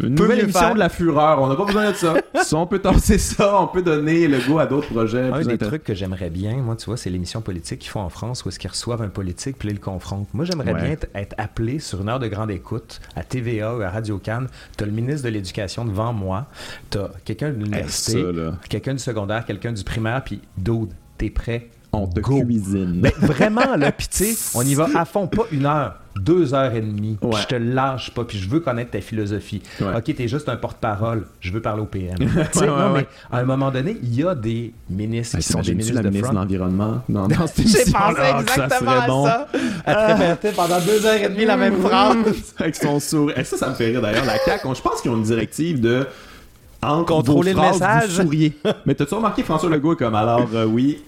Une 0.03 0.15
nouvelle 0.15 0.39
émission 0.41 0.73
de 0.73 0.79
la 0.79 0.89
fureur. 0.89 1.41
On 1.41 1.47
n'a 1.47 1.55
pas 1.55 1.65
besoin 1.65 1.91
de 1.91 1.95
ça. 1.95 2.15
Si 2.43 2.53
on 2.53 2.67
peut 2.67 2.79
tasser 2.79 3.17
ça, 3.17 3.59
on 3.59 3.67
peut 3.67 3.81
donner 3.81 4.27
le 4.27 4.39
goût 4.39 4.59
à 4.59 4.65
d'autres 4.65 4.87
projets. 4.87 5.31
Un 5.31 5.41
des 5.41 5.57
trucs 5.57 5.83
que 5.83 5.93
j'aimerais 5.93 6.29
bien, 6.29 6.57
moi, 6.57 6.75
tu 6.75 6.85
vois, 6.85 6.95
c'est 6.95 7.09
l'émission 7.09 7.41
politique 7.41 7.79
qu'ils 7.79 7.89
font 7.89 7.99
en 7.99 8.09
France 8.09 8.45
où 8.45 8.49
est-ce 8.49 8.59
qu'ils 8.59 8.69
reçoivent 8.69 9.01
un 9.01 9.09
politique 9.09 9.57
puis 9.57 9.69
ils 9.69 9.73
le 9.73 9.79
confrontent. 9.79 10.33
Moi, 10.33 10.45
j'aimerais 10.45 10.73
bien 10.73 10.95
être, 11.15 11.35
appelé 11.37 11.79
sur 11.79 12.01
une 12.01 12.09
heure 12.09 12.19
de 12.19 12.27
grande 12.27 12.51
écoute 12.51 13.01
à 13.15 13.23
TVA 13.23 13.75
ou 13.75 13.81
à 13.81 13.89
Radio 13.89 14.17
Cannes. 14.17 14.47
Tu 14.77 14.83
as 14.83 14.87
le 14.87 14.93
ministre 14.93 15.23
de 15.23 15.29
l'Éducation 15.29 15.83
devant 15.83 16.13
moi. 16.13 16.45
Tu 16.89 16.99
as 16.99 17.09
quelqu'un 17.25 17.49
de 17.49 17.55
l'université, 17.55 18.23
quelqu'un 18.69 18.93
du 18.93 18.99
secondaire, 18.99 19.45
quelqu'un 19.45 19.71
du 19.71 19.83
primaire, 19.83 20.23
puis 20.23 20.39
d'autres. 20.57 20.93
T'es 21.17 21.31
prêt? 21.31 21.69
On 21.91 22.05
te 22.07 22.19
cuisine. 22.19 22.99
Mais 23.01 23.13
vraiment, 23.17 23.75
là, 23.75 23.91
puis 23.91 24.07
tu 24.07 24.25
sais, 24.25 24.57
on 24.57 24.61
y 24.61 24.75
va 24.75 24.87
à 24.93 25.05
fond, 25.05 25.27
pas 25.27 25.45
une 25.51 25.65
heure 25.65 25.95
deux 26.19 26.53
heures 26.53 26.73
et 26.73 26.81
demie, 26.81 27.17
je 27.21 27.45
te 27.45 27.55
lâche 27.55 28.11
pas, 28.11 28.23
puis 28.23 28.37
je 28.37 28.49
veux 28.49 28.59
connaître 28.59 28.91
ta 28.91 29.01
philosophie. 29.01 29.61
Ok, 29.81 30.15
t'es 30.15 30.27
juste 30.27 30.49
un 30.49 30.55
porte-parole, 30.55 31.27
je 31.39 31.51
veux 31.51 31.61
parler 31.61 31.81
au 31.81 31.85
PM. 31.85 32.15
non, 32.55 32.93
mais 32.93 33.07
à 33.31 33.39
un 33.39 33.43
moment 33.43 33.71
donné, 33.71 33.97
il 34.01 34.15
y 34.15 34.23
a 34.23 34.35
des 34.35 34.73
ministres 34.89 35.37
qui 35.37 35.43
sont 35.43 35.61
des 35.61 35.73
ministres 35.73 35.95
la 35.95 36.03
de 36.03 36.09
ministre 36.09 36.31
de 36.31 36.35
l'environnement 36.35 37.01
dans 37.09 37.27
cette 37.47 37.67
J'ai 37.67 37.91
pensé 37.91 38.21
exactement 38.39 38.91
à 38.91 39.07
bon. 39.07 39.25
ça. 39.25 39.47
Elle 39.85 40.51
pendant 40.55 40.79
deux 40.79 41.05
heures 41.05 41.21
et 41.21 41.29
demie 41.29 41.45
la 41.45 41.57
même 41.57 41.81
phrase. 41.81 42.17
Avec 42.57 42.75
son 42.75 42.99
sourire. 42.99 43.37
Et 43.37 43.43
ça, 43.43 43.57
ça 43.57 43.69
me 43.69 43.75
fait 43.75 43.87
rire 43.87 44.01
d'ailleurs. 44.01 44.25
La 44.25 44.37
CAQ, 44.37 44.67
je 44.75 44.81
pense 44.81 45.01
qu'ils 45.01 45.11
ont 45.11 45.17
une 45.17 45.23
directive 45.23 45.81
de 45.81 46.07
contrôler 47.05 47.53
le 47.53 47.61
message. 47.61 48.21
Vous 48.21 48.31
Mais 48.85 48.95
t'as-tu 48.95 49.13
remarqué 49.13 49.43
François 49.43 49.69
Legault 49.69 49.95
comme 49.95 50.15
alors 50.15 50.47
euh, 50.53 50.65
oui, 50.65 51.03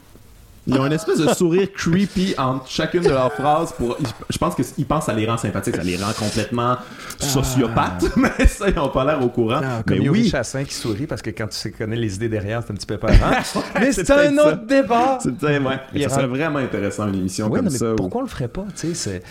ils 0.70 0.80
ont 0.80 0.86
une 0.86 0.94
espèce 0.94 1.18
de 1.20 1.28
sourire 1.34 1.68
creepy 1.74 2.36
entre 2.38 2.70
chacune 2.70 3.02
de 3.02 3.10
leurs 3.10 3.34
phrases 3.34 3.74
pour. 3.74 3.98
Je 4.30 4.38
pense 4.38 4.56
qu'ils 4.56 4.86
pensent 4.86 5.10
à 5.10 5.14
les 5.14 5.26
rend 5.26 5.38
sympathiques, 5.38 5.76
ça 5.76 5.84
les 5.84 5.98
rend 5.98 6.12
complètement 6.14 6.78
sociopathes, 7.18 8.06
ah. 8.06 8.20
mais 8.38 8.48
ça, 8.48 8.70
ils 8.70 8.76
n'ont 8.76 8.90
pas 8.90 9.04
l'air 9.06 9.24
au 9.24 9.30
courant. 9.30 9.62
Ah, 9.64 9.84
comme 9.86 10.00
mais 10.00 10.10
oui. 10.10 10.30
Chassin 10.30 10.64
qui 10.64 10.74
sourit 10.74 11.08
parce 11.08 11.22
que 11.22 11.32
quand 11.32 11.48
tu 11.48 11.72
connais 11.72 11.96
les 11.96 12.16
idées 12.16 12.30
derrière, 12.30 12.62
c'est 12.66 12.72
un 12.72 12.76
petit 12.76 12.86
peu 12.86 12.98
peur. 12.98 13.12
mais 13.80 13.91
c'est 13.91 14.10
un 14.12 14.38
autre 14.38 14.66
débat. 14.66 15.20
C'est 15.22 15.32
ouais. 15.44 16.08
Ça 16.08 16.10
serait 16.10 16.28
vraiment 16.28 16.60
intéressant 16.60 17.08
une 17.08 17.16
émission 17.16 17.50
comme 17.50 17.70
ça. 17.70 17.94
Pourquoi 17.98 18.22
on 18.22 18.24
le 18.26 18.30
ferait 18.30 18.48
pas, 18.48 18.66
tu 18.76 18.94
sais, 18.94 19.22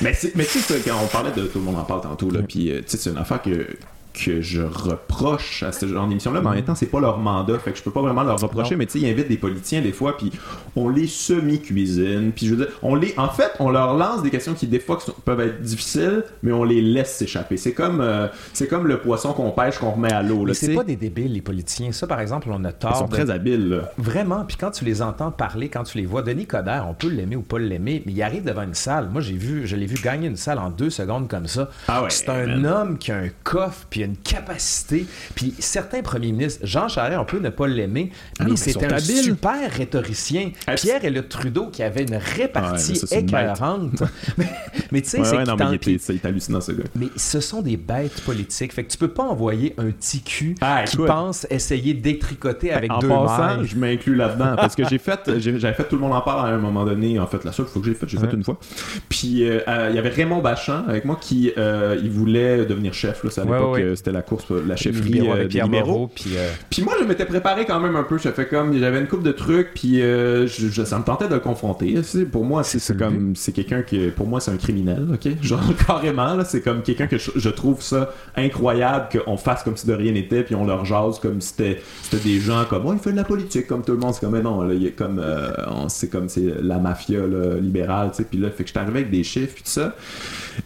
Mais, 0.00 0.16
mais 0.34 0.44
tu 0.44 0.60
sais, 0.60 0.80
quand 0.84 0.96
on 1.02 1.06
parlait 1.06 1.32
de 1.32 1.46
tout 1.46 1.58
le 1.58 1.64
monde 1.64 1.76
en 1.76 1.84
parle 1.84 2.02
tantôt, 2.02 2.30
là, 2.30 2.40
puis 2.46 2.70
euh, 2.70 2.80
c'est 2.86 3.10
une 3.10 3.18
affaire 3.18 3.42
que 3.42 3.66
que 4.12 4.40
je 4.40 4.62
reproche 4.62 5.62
à 5.62 5.72
ce 5.72 5.86
genre 5.86 6.06
d'émission-là, 6.06 6.40
mais 6.40 6.48
en 6.48 6.52
même 6.52 6.64
temps, 6.64 6.74
c'est 6.74 6.86
pas 6.86 7.00
leur 7.00 7.18
mandat, 7.18 7.58
fait 7.58 7.72
que 7.72 7.78
je 7.78 7.82
peux 7.82 7.90
pas 7.90 8.02
vraiment 8.02 8.22
leur 8.22 8.40
reprocher, 8.40 8.76
mais 8.76 8.86
tu 8.86 8.92
sais, 8.92 9.06
ils 9.06 9.10
invitent 9.10 9.28
des 9.28 9.36
politiciens 9.36 9.80
des 9.80 9.92
fois, 9.92 10.16
puis 10.16 10.30
on 10.76 10.88
les 10.88 11.06
semi-cuisine, 11.06 12.32
puis 12.32 12.46
je 12.46 12.54
veux 12.54 12.64
dire, 12.64 12.74
on 12.82 12.94
les, 12.94 13.14
en 13.16 13.28
fait, 13.28 13.52
on 13.58 13.70
leur 13.70 13.94
lance 13.94 14.22
des 14.22 14.30
questions 14.30 14.54
qui 14.54 14.66
des 14.66 14.80
fois 14.80 14.98
peuvent 15.24 15.40
être 15.40 15.60
difficiles, 15.60 16.24
mais 16.42 16.52
on 16.52 16.64
les 16.64 16.80
laisse 16.80 17.14
s'échapper. 17.14 17.56
C'est 17.56 17.72
comme, 17.72 18.00
euh, 18.00 18.28
c'est 18.52 18.66
comme 18.66 18.86
le 18.86 18.98
poisson 18.98 19.32
qu'on 19.32 19.50
pêche, 19.50 19.78
qu'on 19.78 19.90
remet 19.90 20.12
à 20.12 20.22
l'eau. 20.22 20.46
c'est 20.52 20.74
pas 20.74 20.84
des 20.84 20.96
débiles, 20.96 21.32
les 21.32 21.40
politiciens. 21.40 21.92
Ça, 21.92 22.06
par 22.06 22.20
exemple, 22.20 22.48
on 22.50 22.64
a 22.64 22.72
tort. 22.72 22.92
Ils 22.94 22.98
sont 22.98 23.08
très 23.08 23.30
habiles. 23.30 23.82
Vraiment, 23.98 24.44
puis 24.44 24.56
quand 24.56 24.70
tu 24.70 24.84
les 24.84 25.02
entends 25.02 25.30
parler, 25.30 25.68
quand 25.68 25.84
tu 25.84 25.98
les 25.98 26.06
vois, 26.06 26.22
Denis 26.22 26.46
Coderre, 26.46 26.86
on 26.88 26.94
peut 26.94 27.08
l'aimer 27.08 27.36
ou 27.36 27.42
pas 27.42 27.58
l'aimer, 27.58 28.02
mais 28.06 28.12
il 28.12 28.22
arrive 28.22 28.44
devant 28.44 28.62
une 28.62 28.74
salle. 28.74 29.08
Moi, 29.10 29.20
j'ai 29.20 29.34
vu, 29.34 29.66
je 29.66 29.76
l'ai 29.76 29.86
vu 29.86 29.96
gagner 30.02 30.28
une 30.28 30.36
salle 30.36 30.58
en 30.58 30.70
deux 30.70 30.90
secondes 30.90 31.28
comme 31.28 31.46
ça. 31.46 31.70
Ah 31.88 32.02
ouais, 32.02 32.10
c'est 32.10 32.28
un 32.28 32.64
homme 32.64 32.98
qui 32.98 33.12
a 33.12 33.16
un 33.16 33.28
coffre, 33.44 33.86
puis 33.90 33.99
puis 34.00 34.00
il 34.00 34.04
a 34.04 34.06
une 34.06 34.16
capacité. 34.16 35.06
Puis 35.34 35.54
certains 35.58 36.02
premiers 36.02 36.32
ministres, 36.32 36.60
Jean 36.64 36.88
Charest, 36.88 37.18
on 37.18 37.24
peut 37.24 37.38
ne 37.38 37.50
pas 37.50 37.66
l'aimer, 37.66 38.10
ah 38.38 38.44
mais 38.48 38.56
c'est 38.56 38.82
un 38.82 38.98
super 38.98 39.70
rhétoricien. 39.70 40.50
Pierre 40.76 41.04
et 41.04 41.10
le 41.10 41.26
Trudeau 41.26 41.68
qui 41.68 41.82
avait 41.82 42.02
une 42.02 42.16
répartie 42.16 43.00
écœurante. 43.10 44.02
mais, 44.92 45.02
tu 45.02 45.10
sais, 45.10 45.24
c'est 45.24 45.36
ouais, 45.36 46.20
hallucinant 46.24 46.60
ce 46.60 46.72
gars. 46.72 46.84
Mais 46.94 47.08
ce 47.16 47.40
sont 47.40 47.62
des 47.62 47.76
bêtes 47.76 48.20
politiques. 48.22 48.72
Fait 48.72 48.84
que 48.84 48.90
tu 48.90 48.98
peux 48.98 49.08
pas 49.08 49.24
envoyer 49.24 49.74
un 49.78 49.90
petit 49.90 50.22
cul 50.22 50.54
ah, 50.60 50.84
qui 50.86 50.96
pense 50.96 51.46
essayer 51.50 51.94
d'étricoter 51.94 52.72
avec 52.72 52.90
deux 53.00 53.08
mains. 53.08 53.64
je 53.64 53.76
m'inclus 53.76 54.14
là-dedans 54.14 54.56
parce 54.56 54.74
que 54.74 54.88
j'ai 54.88 54.98
fait, 54.98 55.38
j'avais 55.38 55.74
fait 55.74 55.84
tout 55.84 55.96
le 55.96 56.02
monde 56.02 56.12
en 56.12 56.20
parle 56.20 56.48
à 56.48 56.54
un 56.54 56.58
moment 56.58 56.84
donné. 56.84 57.18
En 57.18 57.26
fait, 57.26 57.44
la 57.44 57.52
seule 57.52 57.66
fois 57.66 57.80
que 57.82 57.88
j'ai 57.88 57.94
fait, 57.94 58.08
j'ai 58.08 58.18
fait 58.18 58.32
une 58.32 58.44
fois. 58.44 58.58
Puis 59.08 59.44
euh, 59.44 59.60
euh, 59.68 59.88
il 59.90 59.96
y 59.96 59.98
avait 59.98 60.08
Raymond 60.08 60.40
Bachand 60.40 60.84
avec 60.88 61.04
moi 61.04 61.18
qui 61.20 61.52
euh, 61.58 61.98
il 62.02 62.10
voulait 62.10 62.64
devenir 62.64 62.94
chef. 62.94 63.24
Là, 63.24 63.30
à 63.36 63.44
l'époque, 63.44 63.89
c'était 63.94 64.12
la 64.12 64.22
course, 64.22 64.46
la 64.50 64.76
chefferie 64.76 65.28
avec 65.28 65.48
Pierre 65.48 65.68
Moreau. 65.68 66.10
Puis, 66.14 66.30
puis 66.68 66.82
moi, 66.82 66.94
je 67.00 67.04
m'étais 67.04 67.24
préparé 67.24 67.64
quand 67.64 67.80
même 67.80 67.96
un 67.96 68.02
peu. 68.02 68.18
Je 68.18 68.28
fait 68.28 68.46
comme 68.46 68.78
j'avais 68.78 69.00
une 69.00 69.06
coupe 69.06 69.22
de 69.22 69.32
trucs, 69.32 69.74
puis 69.74 70.00
je, 70.00 70.84
ça 70.84 70.98
me 70.98 71.04
tentait 71.04 71.28
de 71.28 71.34
le 71.34 71.40
confronter. 71.40 71.94
Pour 72.30 72.44
moi, 72.44 72.62
c'est 72.64 72.96
comme 72.96 73.34
c'est 73.36 73.52
quelqu'un 73.52 73.82
qui, 73.82 74.08
pour 74.08 74.26
moi, 74.26 74.40
c'est 74.40 74.50
un 74.50 74.56
criminel, 74.56 75.06
ok, 75.12 75.28
genre 75.42 75.60
carrément 75.86 76.34
là, 76.34 76.44
c'est 76.44 76.60
comme 76.60 76.82
quelqu'un 76.82 77.06
que 77.06 77.18
je, 77.18 77.48
trouve 77.50 77.82
ça 77.82 78.14
incroyable 78.36 79.08
qu'on 79.12 79.36
fasse 79.36 79.62
comme 79.62 79.76
si 79.76 79.86
de 79.86 79.92
rien 79.92 80.12
n'était, 80.12 80.42
puis 80.42 80.54
on 80.54 80.64
leur 80.64 80.84
jase 80.84 81.18
comme 81.18 81.40
si 81.40 81.48
c'était 81.48 81.78
des 82.24 82.40
gens 82.40 82.64
comme 82.64 82.86
oh, 82.86 82.92
il 82.92 82.98
fait 82.98 83.12
de 83.12 83.16
la 83.16 83.24
politique 83.24 83.66
comme 83.66 83.82
tout 83.82 83.92
le 83.92 83.98
monde. 83.98 84.14
C'est 84.14 84.20
comme 84.20 84.32
mais 84.32 84.42
non, 84.42 84.62
là, 84.62 84.74
il 84.74 84.86
est 84.86 84.92
comme 84.92 85.20
c'est 85.88 86.08
comme 86.08 86.28
c'est 86.28 86.54
la 86.62 86.78
mafia 86.78 87.20
libérale, 87.60 88.10
tu 88.10 88.18
sais. 88.18 88.24
Puis 88.24 88.38
là, 88.38 88.50
fait 88.50 88.62
que 88.62 88.68
j'étais 88.68 88.80
arrivé 88.80 89.00
avec 89.00 89.10
des 89.10 89.24
chiffres 89.24 89.54
puis 89.54 89.64
tout 89.64 89.70
ça. 89.70 89.94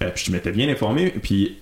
Euh, 0.02 0.10
puis 0.14 0.24
je 0.26 0.32
m'étais 0.32 0.52
bien 0.52 0.68
informé. 0.68 1.14
Puis 1.22 1.58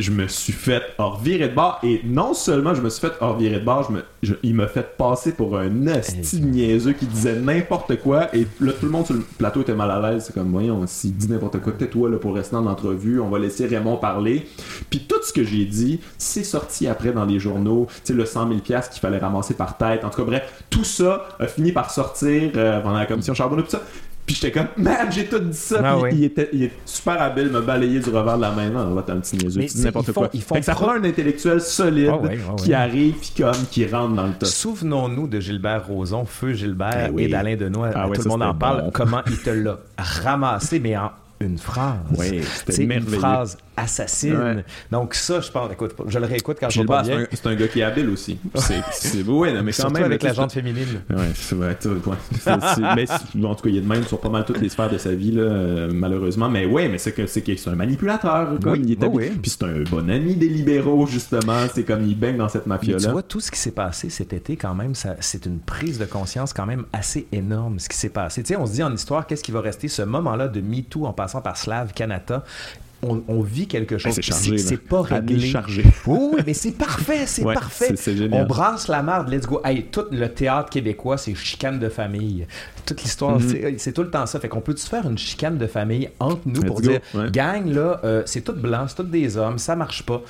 je 0.00 0.10
me 0.10 0.28
suis 0.28 0.52
fait 0.52 0.82
hors 0.98 1.20
virer 1.20 1.48
de 1.48 1.54
bord 1.54 1.78
et 1.82 2.00
non 2.04 2.34
seulement 2.34 2.74
je 2.74 2.82
me 2.82 2.90
suis 2.90 3.00
fait 3.00 3.12
hors 3.20 3.36
virer 3.36 3.60
de 3.60 3.64
bord, 3.64 3.90
me, 3.90 4.02
il 4.42 4.54
m'a 4.54 4.66
fait 4.66 4.96
passer 4.96 5.32
pour 5.32 5.58
un 5.58 5.86
asti 5.86 6.40
niaiseux 6.40 6.92
qui 6.92 7.06
disait 7.06 7.36
n'importe 7.36 7.96
quoi 8.00 8.34
et 8.34 8.46
là 8.60 8.72
tout 8.72 8.86
le 8.86 8.92
monde 8.92 9.06
sur 9.06 9.14
le 9.14 9.22
plateau 9.38 9.62
était 9.62 9.74
mal 9.74 9.90
à 9.90 10.00
l'aise, 10.10 10.24
c'est 10.26 10.34
comme 10.34 10.50
voyons 10.50 10.86
s'il 10.86 11.16
dit 11.16 11.28
n'importe 11.28 11.60
quoi, 11.60 11.72
tais-toi 11.72 12.10
là 12.10 12.18
pour 12.18 12.34
rester 12.34 12.56
en 12.56 12.66
entrevue, 12.66 13.20
on 13.20 13.28
va 13.28 13.38
laisser 13.38 13.66
Raymond 13.66 13.96
parler. 13.96 14.46
Puis 14.90 15.00
tout 15.08 15.22
ce 15.22 15.32
que 15.32 15.44
j'ai 15.44 15.64
dit, 15.64 16.00
c'est 16.18 16.44
sorti 16.44 16.86
après 16.86 17.12
dans 17.12 17.24
les 17.24 17.38
journaux, 17.38 17.86
tu 17.88 18.00
sais 18.04 18.12
le 18.12 18.24
100 18.24 18.48
000 18.48 18.60
pièces 18.60 18.88
qu'il 18.88 19.00
fallait 19.00 19.18
ramasser 19.18 19.54
par 19.54 19.76
tête. 19.76 20.04
En 20.04 20.10
tout 20.10 20.18
cas 20.18 20.24
bref, 20.24 20.64
tout 20.70 20.84
ça 20.84 21.28
a 21.38 21.46
fini 21.46 21.72
par 21.72 21.90
sortir 21.90 22.52
euh, 22.56 22.80
pendant 22.80 22.98
la 22.98 23.06
commission 23.06 23.34
Charbonneau 23.34 23.62
tout 23.62 23.70
ça. 23.70 23.82
Puis 24.26 24.34
j'étais 24.34 24.50
comme, 24.50 24.66
man, 24.76 25.06
j'ai 25.10 25.26
tout 25.26 25.38
dit 25.38 25.56
ça. 25.56 25.80
Ah 25.84 25.98
puis 26.02 26.16
il, 26.16 26.24
était, 26.24 26.50
il 26.52 26.64
est 26.64 26.72
super 26.84 27.22
habile, 27.22 27.48
me 27.48 27.60
balayer 27.60 28.00
du 28.00 28.10
revers 28.10 28.36
de 28.36 28.42
la 28.42 28.50
main. 28.50 28.70
Non, 28.70 29.00
t'es 29.00 29.12
un 29.12 29.20
petit 29.20 29.36
niaiseux, 29.36 29.64
tu 29.66 29.78
n'importe 29.78 30.12
quoi. 30.12 30.30
Font 30.40 30.62
ça 30.62 30.74
prend 30.74 30.90
un 30.90 31.04
intellectuel 31.04 31.60
solide 31.60 32.10
ah 32.12 32.54
qui 32.56 32.74
arrive, 32.74 33.14
puis 33.14 33.32
comme, 33.38 33.66
qui 33.70 33.86
rentre 33.86 34.14
dans 34.14 34.26
le 34.26 34.32
tas. 34.32 34.46
Souvenons-nous 34.46 35.28
de 35.28 35.38
Gilbert 35.38 35.86
Rozon, 35.86 36.24
Feu 36.24 36.54
Gilbert 36.54 37.12
ben 37.12 37.18
et 37.18 37.28
d'Alain 37.28 37.56
Denois. 37.56 37.90
Ah 37.94 38.08
tout 38.12 38.22
le 38.22 38.28
monde 38.28 38.42
en 38.42 38.54
parle. 38.54 38.90
Comment 38.92 39.22
il 39.28 39.38
te 39.38 39.50
l'a 39.50 39.78
ramassé, 39.96 40.80
mais 40.80 40.96
en 40.96 41.12
une 41.38 41.58
phrase. 41.58 41.98
Oui, 42.18 42.40
c'était 42.66 42.82
une 42.82 43.00
phrase 43.02 43.56
assassine. 43.76 44.64
Donc 44.90 45.14
ça, 45.14 45.40
je 45.40 45.50
pense, 45.50 45.72
écoute, 45.72 45.94
je 46.06 46.18
le 46.18 46.26
réécoute 46.26 46.58
quand 46.60 46.70
je 46.70 46.80
vais 46.80 46.86
pas 46.86 47.02
bien. 47.02 47.26
C'est 47.32 47.46
un, 47.46 47.54
gars 47.54 47.68
qui 47.68 47.80
est 47.80 47.84
habile 47.84 48.10
aussi. 48.10 48.38
C'est 48.92 49.22
beau, 49.22 49.40
ouais, 49.40 49.62
mais 49.62 49.72
quand 49.72 49.90
même 49.90 50.04
avec 50.04 50.22
la 50.22 50.32
jante 50.32 50.52
féminine. 50.52 51.00
Ouais, 51.10 51.30
c'est 51.34 51.54
vrai. 51.54 51.76
mais 52.96 53.06
en 53.44 53.54
tout 53.54 53.62
cas, 53.62 53.68
il 53.68 53.74
y 53.74 53.78
a 53.78 53.80
de 53.80 53.86
même 53.86 54.04
sur 54.04 54.20
pas 54.20 54.28
mal 54.28 54.44
toutes 54.44 54.60
les 54.60 54.68
sphères 54.68 54.90
de 54.90 54.98
sa 54.98 55.12
vie 55.12 55.32
là, 55.32 55.42
euh, 55.42 55.90
malheureusement. 55.92 56.48
Mais 56.48 56.66
ouais, 56.66 56.88
mais 56.88 56.98
c'est 56.98 57.12
que 57.12 57.26
c'est 57.26 57.68
un 57.68 57.74
manipulateur 57.74 58.58
comme 58.62 58.76
il 58.76 58.92
est 58.92 59.04
oui, 59.06 59.30
Puis 59.40 59.50
c'est 59.50 59.64
un 59.64 59.82
bon 59.90 60.08
ami 60.10 60.34
des 60.34 60.48
libéraux 60.48 61.06
justement. 61.06 61.66
C'est 61.72 61.84
comme 61.84 62.06
il 62.06 62.18
baigne 62.18 62.36
dans 62.36 62.48
cette 62.48 62.66
mafia 62.66 62.94
là. 62.94 63.04
Tu 63.04 63.10
vois 63.10 63.22
tout 63.22 63.40
ce 63.40 63.50
qui 63.50 63.58
s'est 63.58 63.70
passé 63.70 64.10
cet 64.10 64.32
été 64.32 64.56
quand 64.56 64.74
même, 64.74 64.92
c'est 65.20 65.46
une 65.46 65.58
prise 65.58 65.98
de 65.98 66.04
conscience 66.04 66.52
quand 66.52 66.66
même 66.66 66.84
assez 66.92 67.26
énorme 67.32 67.78
ce 67.78 67.88
qui 67.88 67.96
s'est 67.96 68.08
passé. 68.08 68.42
Tu 68.42 68.48
sais, 68.48 68.56
on 68.56 68.66
se 68.66 68.72
dit 68.72 68.82
en 68.82 68.92
histoire, 68.92 69.26
qu'est-ce 69.26 69.42
qui 69.42 69.52
va 69.52 69.60
rester 69.60 69.88
ce 69.88 70.02
moment-là 70.02 70.48
de 70.48 70.60
MeToo 70.60 71.06
en 71.06 71.12
passant 71.12 71.40
par 71.40 71.56
Slav 71.56 71.92
Canada 71.92 72.44
on, 73.02 73.40
vit 73.40 73.66
quelque 73.66 73.98
chose. 73.98 74.18
c'est 74.20 74.76
pas 74.76 75.02
réglé. 75.02 75.40
chargé. 75.40 75.84
oui, 76.06 76.38
mais 76.46 76.54
c'est 76.54 76.72
parfait, 76.72 77.26
c'est 77.26 77.44
parfait. 77.44 77.94
on 78.32 78.44
brasse 78.44 78.88
la 78.88 79.02
merde, 79.02 79.28
let's 79.28 79.46
go. 79.46 79.60
Hey, 79.64 79.84
tout 79.84 80.06
le 80.10 80.28
théâtre 80.28 80.70
québécois, 80.70 81.18
c'est 81.18 81.34
chicane 81.34 81.78
de 81.78 81.88
famille. 81.88 82.46
Toute 82.84 83.02
l'histoire, 83.02 83.38
mhm. 83.38 83.78
c'est 83.78 83.92
tout 83.92 84.02
le 84.02 84.10
temps 84.10 84.26
ça. 84.26 84.40
Fait 84.40 84.48
qu'on 84.48 84.60
peut-tu 84.60 84.86
faire 84.86 85.08
une 85.08 85.18
chicane 85.18 85.58
de 85.58 85.66
famille 85.66 86.08
entre 86.20 86.42
nous 86.46 86.62
pour 86.62 86.80
dire, 86.80 87.00
gang, 87.30 87.66
là, 87.66 88.00
euh, 88.04 88.22
c'est 88.26 88.42
tout 88.42 88.54
blanc, 88.54 88.86
c'est 88.88 88.96
tout 88.96 89.02
des 89.02 89.36
hommes, 89.36 89.58
ça 89.58 89.76
marche 89.76 90.02
pas. 90.04 90.22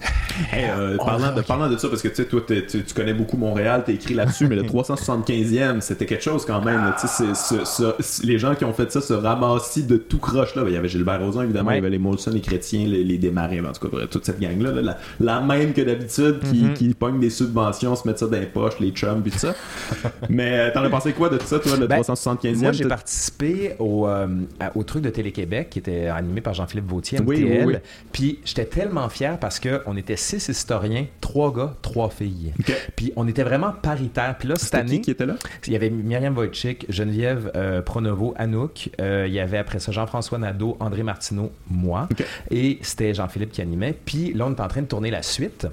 Euh, 0.54 0.96
parlant, 0.96 1.34
de, 1.34 1.42
parlant 1.42 1.68
de 1.68 1.76
ça, 1.76 1.88
parce 1.88 2.00
que 2.00 2.08
tu 2.08 2.14
sais, 2.14 2.24
toi, 2.24 2.40
tu, 2.46 2.82
connais 2.94 3.12
beaucoup 3.12 3.36
Montréal, 3.36 3.82
t'as 3.84 3.92
écrit 3.92 4.14
là-dessus, 4.14 4.46
mais 4.46 4.56
le 4.56 4.62
375e, 4.70 5.80
c'était 5.80 6.06
quelque 6.06 6.22
chose 6.22 6.46
quand 6.46 6.62
même. 6.62 6.92
les 8.24 8.38
gens 8.38 8.54
qui 8.54 8.64
ont 8.64 8.72
fait 8.72 8.90
ça 8.90 9.00
se 9.00 9.12
ramassis 9.12 9.82
de 9.82 9.96
tout 9.96 10.18
croche 10.18 10.54
là. 10.54 10.62
Ben, 10.62 10.70
il 10.70 10.74
y 10.74 10.76
avait 10.76 10.88
Gilbert 10.88 11.20
Rozon, 11.20 11.42
évidemment, 11.42 11.72
il 11.72 11.76
y 11.76 11.78
avait 11.78 11.90
les 11.90 11.98
Molson, 11.98 12.30
les 12.30 12.40
chrétiens, 12.40 12.86
les, 12.86 13.04
les 13.04 13.18
démarrés, 13.18 13.60
en 13.60 13.72
tout 13.72 13.88
cas, 13.88 14.06
toute 14.06 14.24
cette 14.24 14.40
gang-là, 14.40 14.96
la, 15.20 15.40
même 15.40 15.72
que 15.72 15.82
d'habitude, 15.82 16.40
qui, 16.50 16.72
qui 16.74 16.94
pognent 16.94 17.20
des 17.20 17.30
subventions, 17.30 17.94
se 17.94 18.06
mettent 18.08 18.20
ça 18.20 18.26
dans 18.26 18.40
les 18.40 18.46
poches, 18.46 18.80
les 18.80 18.90
chums, 18.90 19.22
puis 19.22 19.32
tout 19.32 19.38
ça. 19.38 19.54
mais 20.28 20.58
euh, 20.58 20.70
t'en 20.72 20.82
as 20.82 20.90
pensé 20.90 21.12
quoi 21.12 21.28
de 21.28 21.36
tout 21.36 21.46
ça, 21.46 21.58
toi, 21.58 21.76
le 21.76 21.86
375e 21.86 22.56
Moi, 22.56 22.72
j'ai 22.72 22.86
participé 22.86 23.74
au, 23.78 24.06
euh, 24.06 24.26
au 24.74 24.82
truc 24.84 25.02
de 25.02 25.10
Télé-Québec 25.10 25.68
qui 25.70 25.80
était 25.80 26.06
animé 26.06 26.40
par 26.40 26.54
Jean-Philippe 26.54 26.88
Vautier, 26.88 27.20
MTL. 27.20 27.82
Puis 28.12 28.38
j'étais 28.44 28.64
tellement 28.64 29.08
fier 29.08 29.38
parce 29.38 29.58
qu'on 29.90 29.96
était 29.96 30.16
six 30.16 30.48
historiens, 30.48 31.06
trois 31.20 31.52
gars, 31.52 31.74
trois 31.82 32.10
filles. 32.10 32.52
Puis 32.94 33.12
on 33.16 33.26
était 33.26 33.42
vraiment 33.42 33.72
paritaire. 33.72 34.36
Puis 34.38 34.48
là, 34.48 34.54
cette 34.54 34.76
année. 34.76 35.00
Qui, 35.00 35.10
était 35.10 35.26
là? 35.26 35.34
Il 35.66 35.72
y 35.72 35.76
avait 35.76 35.90
Myriam 35.90 36.36
Wojcik, 36.36 36.86
Geneviève 36.88 37.50
euh, 37.56 37.82
Pronovo, 37.82 38.32
Anouk. 38.36 38.90
Euh, 39.00 39.24
il 39.26 39.32
y 39.32 39.40
avait 39.40 39.58
après 39.58 39.80
ça 39.80 39.90
Jean-François 39.90 40.38
Nadeau, 40.38 40.76
André 40.78 41.02
Martineau, 41.02 41.50
moi. 41.68 42.08
Et 42.52 42.78
c'était 42.82 43.14
Jean-Philippe 43.14 43.50
qui 43.50 43.62
animait. 43.62 43.98
Puis 44.04 44.32
là, 44.32 44.46
on 44.46 44.54
est 44.54 44.60
en 44.60 44.68
train 44.68 44.82
de 44.82 44.86
tourner 44.86 45.10
la 45.10 45.22
suite. 45.22 45.66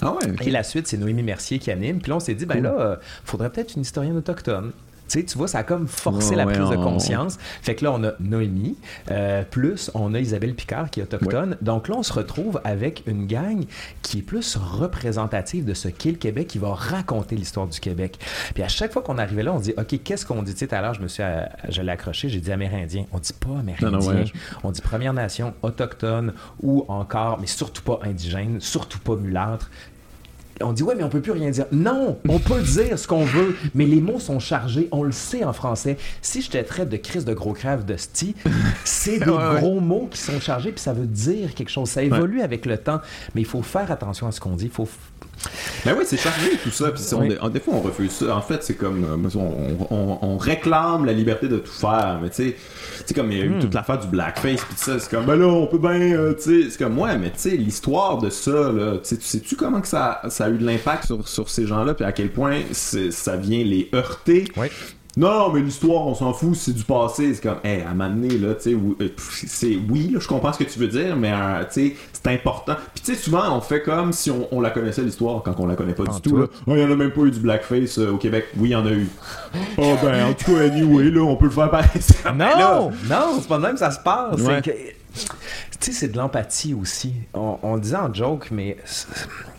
Ah 0.00 0.12
ouais, 0.12 0.46
Et 0.46 0.50
la 0.52 0.62
suite, 0.62 0.86
c'est 0.86 0.96
Noémie 0.96 1.24
Mercier 1.24 1.58
qui 1.58 1.72
anime. 1.72 1.98
Puis 1.98 2.10
là, 2.10 2.16
on 2.16 2.20
s'est 2.20 2.34
dit, 2.34 2.46
ben 2.46 2.62
là, 2.62 2.76
euh, 2.78 2.96
faudrait 3.24 3.50
peut-être 3.50 3.74
une 3.74 3.82
historienne 3.82 4.16
autochtone. 4.16 4.70
Tu, 5.08 5.20
sais, 5.20 5.24
tu 5.24 5.38
vois, 5.38 5.48
ça 5.48 5.58
a 5.58 5.62
comme 5.62 5.86
forcé 5.86 6.34
la 6.34 6.46
prise 6.46 6.68
de 6.68 6.76
conscience. 6.76 7.38
Fait 7.62 7.74
que 7.74 7.84
là, 7.84 7.92
on 7.92 8.02
a 8.04 8.12
Noémie, 8.20 8.76
euh, 9.10 9.42
plus 9.48 9.90
on 9.94 10.14
a 10.14 10.20
Isabelle 10.20 10.54
Picard 10.54 10.90
qui 10.90 11.00
est 11.00 11.02
autochtone. 11.14 11.56
Donc 11.60 11.88
là, 11.88 11.96
on 11.96 12.02
se 12.02 12.12
retrouve 12.12 12.60
avec 12.64 13.02
une 13.06 13.26
gang 13.26 13.64
qui 14.02 14.18
est 14.18 14.22
plus 14.22 14.56
représentative 14.56 15.64
de 15.64 15.74
ce 15.74 15.88
qu'est 15.88 16.10
le 16.10 16.16
Québec, 16.16 16.48
qui 16.48 16.58
va 16.58 16.74
raconter 16.74 17.36
l'histoire 17.36 17.66
du 17.66 17.80
Québec. 17.80 18.18
Puis 18.54 18.62
à 18.62 18.68
chaque 18.68 18.92
fois 18.92 19.02
qu'on 19.02 19.18
arrivait 19.18 19.42
là, 19.42 19.52
on 19.52 19.60
dit, 19.60 19.74
OK, 19.76 20.00
qu'est-ce 20.02 20.26
qu'on 20.26 20.42
dit? 20.42 20.52
Tu 20.52 20.60
sais, 20.60 20.66
tout 20.66 20.74
à 20.74 20.80
l'heure, 20.80 20.94
je 20.94 21.02
me 21.02 21.08
suis, 21.08 21.22
euh, 21.22 21.44
je 21.68 21.82
l'ai 21.82 21.92
accroché, 21.92 22.28
j'ai 22.28 22.40
dit 22.40 22.52
Amérindien. 22.52 23.06
On 23.12 23.18
dit 23.18 23.32
pas 23.32 23.58
Amérindien. 23.60 24.24
On 24.64 24.70
dit 24.70 24.80
Première 24.80 25.12
Nation, 25.12 25.54
autochtone 25.62 26.32
ou 26.62 26.84
encore, 26.88 27.38
mais 27.40 27.46
surtout 27.46 27.82
pas 27.82 28.00
indigène, 28.02 28.60
surtout 28.60 28.98
pas 28.98 29.16
mulâtre 29.16 29.70
on 30.62 30.72
dit 30.72 30.82
ouais 30.82 30.94
mais 30.94 31.04
on 31.04 31.08
peut 31.08 31.20
plus 31.20 31.32
rien 31.32 31.50
dire. 31.50 31.66
Non, 31.72 32.18
on 32.28 32.38
peut 32.38 32.60
dire 32.82 32.98
ce 32.98 33.06
qu'on 33.06 33.24
veut, 33.24 33.56
mais 33.74 33.84
les 33.84 34.00
mots 34.00 34.20
sont 34.20 34.38
chargés, 34.38 34.88
on 34.92 35.02
le 35.02 35.12
sait 35.12 35.44
en 35.44 35.52
français. 35.52 35.96
Si 36.22 36.42
je 36.42 36.50
te 36.50 36.58
traite 36.58 36.88
de 36.88 36.96
crise 36.96 37.24
de 37.24 37.34
gros 37.34 37.52
crève 37.52 37.84
de 37.84 37.96
sti, 37.96 38.34
c'est 38.84 39.18
des 39.18 39.24
gros 39.24 39.80
mots 39.80 40.08
qui 40.10 40.18
sont 40.18 40.40
chargés 40.40 40.72
puis 40.72 40.80
ça 40.80 40.92
veut 40.92 41.06
dire 41.06 41.54
quelque 41.54 41.70
chose. 41.70 41.88
Ça 41.88 42.02
évolue 42.02 42.40
avec 42.42 42.66
le 42.66 42.78
temps, 42.78 43.00
mais 43.34 43.42
il 43.42 43.46
faut 43.46 43.62
faire 43.62 43.90
attention 43.90 44.26
à 44.26 44.32
ce 44.32 44.40
qu'on 44.40 44.56
dit. 44.56 44.66
Il 44.66 44.70
faut 44.70 44.88
ben 45.84 45.94
oui, 45.96 46.04
c'est 46.06 46.16
chargé 46.16 46.56
tout 46.62 46.70
ça. 46.70 46.90
Puis 46.90 47.02
on, 47.40 47.48
des 47.48 47.60
fois, 47.60 47.74
on 47.74 47.80
refuse 47.80 48.10
ça. 48.10 48.34
En 48.34 48.42
fait, 48.42 48.62
c'est 48.62 48.74
comme. 48.74 49.04
Euh, 49.04 49.40
on, 49.90 50.36
réclame 50.38 51.04
la 51.04 51.12
liberté 51.12 51.48
de 51.48 51.58
tout 51.58 51.72
faire. 51.72 52.18
Mais 52.22 52.30
tu 52.30 52.36
sais, 52.36 52.56
comme 53.14 53.30
il 53.32 53.38
y 53.38 53.40
a 53.40 53.44
eu 53.44 53.50
hmm. 53.50 53.60
toute 53.60 53.74
l'affaire 53.74 53.98
du 53.98 54.08
blackface. 54.08 54.64
Puis 54.64 54.76
ça, 54.76 54.98
c'est 54.98 55.10
comme, 55.10 55.26
ben 55.26 55.36
là, 55.36 55.46
on 55.46 55.66
peut 55.66 55.78
bien. 55.78 56.00
Euh, 56.00 56.34
tu 56.34 56.64
sais, 56.64 56.70
c'est 56.70 56.78
comme, 56.78 56.98
ouais, 56.98 57.16
mais 57.18 57.30
tu 57.30 57.38
sais, 57.38 57.50
l'histoire 57.50 58.18
de 58.18 58.30
ça, 58.30 58.72
là, 58.72 58.98
tu 58.98 59.16
sais-tu 59.20 59.56
comment 59.56 59.80
que 59.80 59.88
ça, 59.88 60.20
ça 60.28 60.46
a 60.46 60.50
eu 60.50 60.58
de 60.58 60.64
l'impact 60.64 61.06
sur, 61.06 61.26
sur 61.28 61.50
ces 61.50 61.66
gens-là? 61.66 61.94
Puis 61.94 62.04
à 62.04 62.12
quel 62.12 62.30
point 62.30 62.60
ça 62.72 63.36
vient 63.36 63.64
les 63.64 63.88
heurter? 63.94 64.44
Non, 65.16 65.50
mais 65.50 65.60
l'histoire, 65.60 66.06
on 66.06 66.14
s'en 66.14 66.34
fout, 66.34 66.54
c'est 66.54 66.74
du 66.74 66.84
passé. 66.84 67.32
C'est 67.32 67.42
comme, 67.42 67.56
hey, 67.64 67.80
à 67.80 67.88
un 67.88 67.94
moment 67.94 68.10
donné, 68.10 68.36
là, 68.36 68.54
tu 68.54 68.72
sais, 68.72 68.74
euh, 68.74 69.08
c'est, 69.16 69.78
oui, 69.88 70.10
là, 70.12 70.20
je 70.20 70.28
comprends 70.28 70.52
ce 70.52 70.58
que 70.58 70.64
tu 70.64 70.78
veux 70.78 70.88
dire, 70.88 71.16
mais, 71.16 71.32
euh, 71.32 71.64
tu 71.64 71.88
sais, 71.88 71.96
c'est 72.12 72.26
important. 72.26 72.74
Puis, 72.92 73.02
tu 73.02 73.14
sais, 73.14 73.18
souvent, 73.18 73.56
on 73.56 73.62
fait 73.62 73.80
comme 73.80 74.12
si 74.12 74.30
on, 74.30 74.60
la 74.60 74.68
connaissait, 74.68 75.00
l'histoire, 75.00 75.42
quand 75.42 75.58
on 75.58 75.66
la 75.66 75.74
connaît 75.74 75.94
pas 75.94 76.04
du 76.04 76.20
tout. 76.20 76.36
Il 76.66 76.72
oh, 76.72 76.76
y 76.76 76.84
en 76.84 76.90
a 76.90 76.96
même 76.96 77.12
pas 77.12 77.22
eu 77.22 77.30
du 77.30 77.40
blackface 77.40 77.98
euh, 77.98 78.10
au 78.10 78.18
Québec. 78.18 78.48
Oui, 78.58 78.68
il 78.68 78.72
y 78.72 78.76
en 78.76 78.84
a 78.84 78.90
eu. 78.90 79.08
oh, 79.78 79.94
ben, 80.02 80.26
en 80.26 80.34
tout 80.34 80.52
cas, 80.52 80.60
anyway, 80.60 81.10
là, 81.10 81.22
on 81.22 81.36
peut 81.36 81.46
le 81.46 81.50
faire 81.50 81.70
pareil. 81.70 81.88
non, 82.36 82.90
non, 83.08 83.38
c'est 83.40 83.48
pas 83.48 83.58
même 83.58 83.78
ça 83.78 83.90
se 83.90 84.00
passe. 84.00 84.36
Tu 84.36 85.22
sais, 85.80 85.92
c'est 85.92 86.08
de 86.08 86.18
l'empathie 86.18 86.74
aussi. 86.74 87.14
On, 87.32 87.58
on 87.62 87.78
disait 87.78 87.96
en 87.96 88.12
joke, 88.12 88.48
mais 88.50 88.76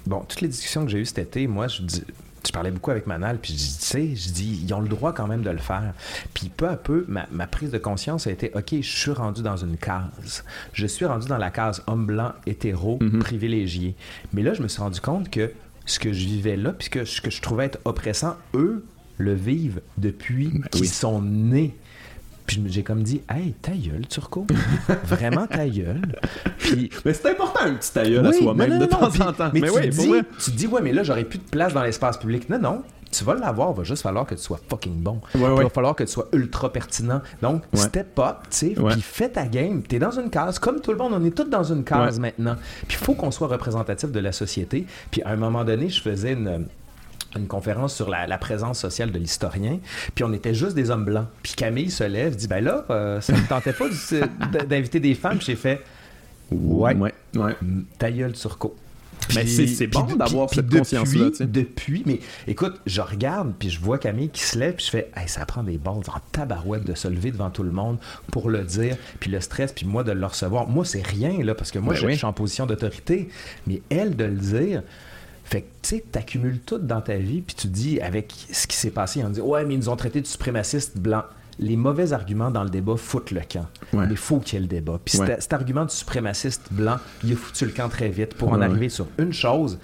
bon, 0.05 0.23
toutes 0.27 0.41
les 0.41 0.49
discussions 0.49 0.85
que 0.85 0.91
j'ai 0.91 0.99
eues 0.99 1.05
cet 1.05 1.17
été, 1.17 1.47
moi, 1.47 1.67
je 1.67 1.81
dis 1.81 2.03
je 2.47 2.51
parlais 2.51 2.71
beaucoup 2.71 2.91
avec 2.91 3.07
Manal, 3.07 3.37
puis 3.37 3.53
je 3.53 3.57
dis, 3.57 3.77
tu 3.77 3.85
sais, 3.85 4.15
je 4.15 4.29
dis, 4.29 4.61
ils 4.63 4.73
ont 4.73 4.79
le 4.79 4.87
droit 4.87 5.13
quand 5.13 5.27
même 5.27 5.41
de 5.41 5.49
le 5.49 5.57
faire. 5.57 5.93
Puis 6.33 6.49
peu 6.49 6.67
à 6.67 6.77
peu, 6.77 7.05
ma, 7.07 7.47
prise 7.47 7.71
de 7.71 7.77
conscience 7.77 8.27
a 8.27 8.31
été, 8.31 8.51
OK, 8.55 8.75
je 8.81 8.81
suis 8.81 9.11
rendu 9.11 9.41
dans 9.41 9.57
une 9.57 9.77
case. 9.77 10.43
Je 10.73 10.87
suis 10.87 11.05
rendu 11.05 11.27
dans 11.27 11.37
la 11.37 11.51
case 11.51 11.83
homme 11.87 12.05
blanc, 12.05 12.33
hétéro, 12.45 12.97
mhm. 13.01 13.19
privilégié. 13.19 13.95
Mais 14.33 14.43
là, 14.43 14.53
je 14.53 14.61
me 14.61 14.67
suis 14.67 14.81
rendu 14.81 15.01
compte 15.01 15.29
que 15.29 15.51
ce 15.85 15.99
que 15.99 16.13
je 16.13 16.25
vivais 16.25 16.57
là, 16.57 16.73
puis 16.73 16.89
ce 17.05 17.21
que 17.21 17.31
je 17.31 17.41
trouvais 17.41 17.65
être 17.65 17.79
oppressant, 17.85 18.35
eux 18.53 18.85
le 19.17 19.33
vivent 19.33 19.81
depuis 19.97 20.49
ben 20.49 20.67
qu'ils 20.71 20.89
sont 20.89 21.21
nés. 21.21 21.75
Puis 22.47 22.63
j'ai 22.67 22.81
comme 22.81 23.03
dit, 23.03 23.21
hey, 23.29 23.51
ta 23.61 23.73
gueule, 23.73 24.07
Turco. 24.07 24.47
Vraiment 25.03 25.45
ta 25.47 25.67
gueule. 25.67 26.15
Puis, 26.57 26.89
mais 27.05 27.13
c'est 27.13 27.29
important 27.29 27.59
un 27.65 27.73
petit 27.73 27.91
ta 27.91 28.09
gueule 28.09 28.25
à 28.25 28.31
soi-même 28.31 28.79
de 28.79 28.85
temps 28.85 29.03
en 29.03 29.33
temps. 29.33 29.51
Mais, 29.53 29.61
tu, 29.61 29.89
dis, 29.89 30.11
tu 30.43 30.51
dis, 30.51 30.67
ouais, 30.67 30.81
mais 30.81 30.93
là, 30.93 31.03
j'aurais 31.03 31.25
plus 31.25 31.39
de 31.39 31.43
place 31.43 31.73
dans 31.73 31.83
l'espace 31.83 32.17
public. 32.17 32.49
Non, 32.49 32.57
non. 32.57 32.83
Tu 33.11 33.23
vas 33.23 33.35
l'avoir, 33.35 33.71
il 33.71 33.77
va 33.77 33.83
juste 33.83 34.01
falloir 34.01 34.25
que 34.25 34.35
tu 34.35 34.41
sois 34.41 34.59
fucking 34.69 35.01
bon. 35.01 35.21
Il 35.35 35.41
va 35.41 35.69
falloir 35.69 35.95
que 35.95 36.03
tu 36.03 36.11
sois 36.11 36.27
ultra 36.33 36.71
pertinent. 36.71 37.21
Donc, 37.41 37.63
step 37.73 38.17
up, 38.19 38.37
tu 38.49 38.57
sais, 38.57 38.75
puis 38.75 39.01
fais 39.01 39.29
ta 39.29 39.45
game. 39.45 39.81
Tu 39.83 39.95
es 39.95 39.99
dans 39.99 40.11
une 40.11 40.29
case, 40.29 40.57
comme 40.59 40.79
tout 40.79 40.91
le 40.91 40.97
monde, 40.97 41.13
on 41.13 41.23
est 41.23 41.31
tous 41.31 41.45
dans 41.45 41.63
une 41.63 41.83
case 41.83 42.19
maintenant. 42.19 42.55
Puis 42.87 42.97
il 42.99 43.05
faut 43.05 43.13
qu'on 43.13 43.31
soit 43.31 43.47
représentatif 43.47 44.11
de 44.11 44.19
la 44.19 44.31
société. 44.31 44.85
Puis 45.11 45.21
à 45.23 45.29
un 45.29 45.35
moment 45.35 45.63
donné, 45.63 45.89
je 45.89 46.01
faisais 46.01 46.33
une 46.33 46.67
une 47.35 47.47
conférence 47.47 47.95
sur 47.95 48.09
la, 48.09 48.37
présence 48.37 48.79
sociale 48.79 49.11
de 49.11 49.19
l'historien, 49.19 49.79
puis 50.15 50.23
on 50.23 50.31
était 50.31 50.53
juste 50.53 50.75
des 50.75 50.89
hommes 50.91 51.05
blancs. 51.05 51.27
Puis 51.43 51.53
Camille 51.53 51.91
se 51.91 52.03
lève, 52.03 52.35
dit 52.35 52.47
ben 52.47 52.63
là, 52.63 52.85
euh, 52.89 53.19
ça 53.21 53.33
ne 53.33 53.41
tentait 53.47 53.73
pas 53.73 53.85
d'inviter 54.65 54.99
des 54.99 55.15
femmes. 55.15 55.41
J'ai 55.41 55.55
fait 55.55 55.81
ouais, 56.51 56.95
ouais, 56.95 57.13
ouais. 57.35 57.55
ta 57.97 58.11
gueule 58.11 58.33
Turco. 58.33 58.75
mais 59.35 59.45
c'est 59.45 59.87
bon 59.87 60.03
d'avoir 60.15 60.49
cette 60.49 60.69
conscience-là. 60.69 61.29
Depuis, 61.39 62.03
mais 62.05 62.19
écoute, 62.47 62.79
je 62.85 63.01
regarde, 63.01 63.53
puis 63.57 63.69
je 63.69 63.79
vois 63.81 63.97
Camille 63.97 64.29
qui 64.29 64.43
se 64.43 64.57
lève, 64.57 64.75
puis 64.75 64.85
je 64.85 64.91
fais 64.91 65.11
hey, 65.15 65.27
ça 65.27 65.45
prend 65.45 65.63
des 65.63 65.77
balles 65.77 65.95
en 65.95 66.19
tabarouette 66.31 66.85
de 66.85 66.93
se 66.93 67.07
lever 67.07 67.31
devant 67.31 67.49
tout 67.49 67.63
le 67.63 67.71
monde 67.71 67.97
pour 68.31 68.49
le 68.49 68.63
dire, 68.63 68.95
puis 69.19 69.31
le 69.31 69.41
stress, 69.41 69.73
puis 69.73 69.85
moi 69.85 70.03
de 70.03 70.11
le 70.11 70.25
recevoir. 70.25 70.67
Moi, 70.67 70.85
c'est 70.85 71.05
rien, 71.05 71.43
là, 71.43 71.55
parce 71.55 71.71
que 71.71 71.79
moi, 71.79 71.95
ben 71.95 72.09
je 72.11 72.15
suis 72.17 72.25
en 72.25 72.33
position 72.33 72.65
d'autorité, 72.67 73.29
mais 73.65 73.81
elle 73.89 74.15
de 74.15 74.25
le 74.25 74.37
dire, 74.37 74.83
fait 75.47 75.61
que, 75.61 75.67
tu 75.81 75.95
sais, 75.95 76.03
t'accumules 76.11 76.59
tout 76.59 76.77
dans 76.77 76.99
ta 76.99 77.15
vie, 77.15 77.39
puis 77.39 77.55
tu 77.55 77.67
dis, 77.67 78.01
avec 78.01 78.33
ce 78.51 78.67
qui 78.67 78.75
s'est 78.75 78.89
passé, 78.89 79.23
on 79.23 79.29
dit, 79.29 79.39
ouais, 79.39 79.63
mais 79.63 79.75
ils 79.75 79.77
nous 79.77 79.87
ont 79.87 79.95
traités 79.95 80.19
de 80.19 80.27
suprémacistes 80.27 80.97
blancs. 80.97 81.23
Les 81.57 81.77
mauvais 81.77 82.11
arguments 82.11 82.51
dans 82.51 82.65
le 82.65 82.69
débat 82.69 82.97
foutent 82.97 83.31
le 83.31 83.39
camp. 83.49 83.65
Mais 83.93 84.07
il 84.09 84.17
faut 84.17 84.39
qu'il 84.39 84.55
y 84.55 84.57
ait 84.57 84.61
le 84.63 84.67
débat. 84.67 84.99
Puis 85.03 85.17
cet, 85.17 85.53
argument 85.53 85.85
de 85.85 85.89
suprémaciste 85.89 86.67
blanc, 86.71 86.97
il 87.23 87.31
a 87.31 87.35
foutu 87.37 87.63
le 87.63 87.71
camp 87.71 87.87
très 87.87 88.09
vite 88.09 88.33
pour 88.33 88.51
en 88.51 88.59
arriver 88.59 88.89
sur 88.89 89.07
une 89.17 89.31
chose. 89.31 89.79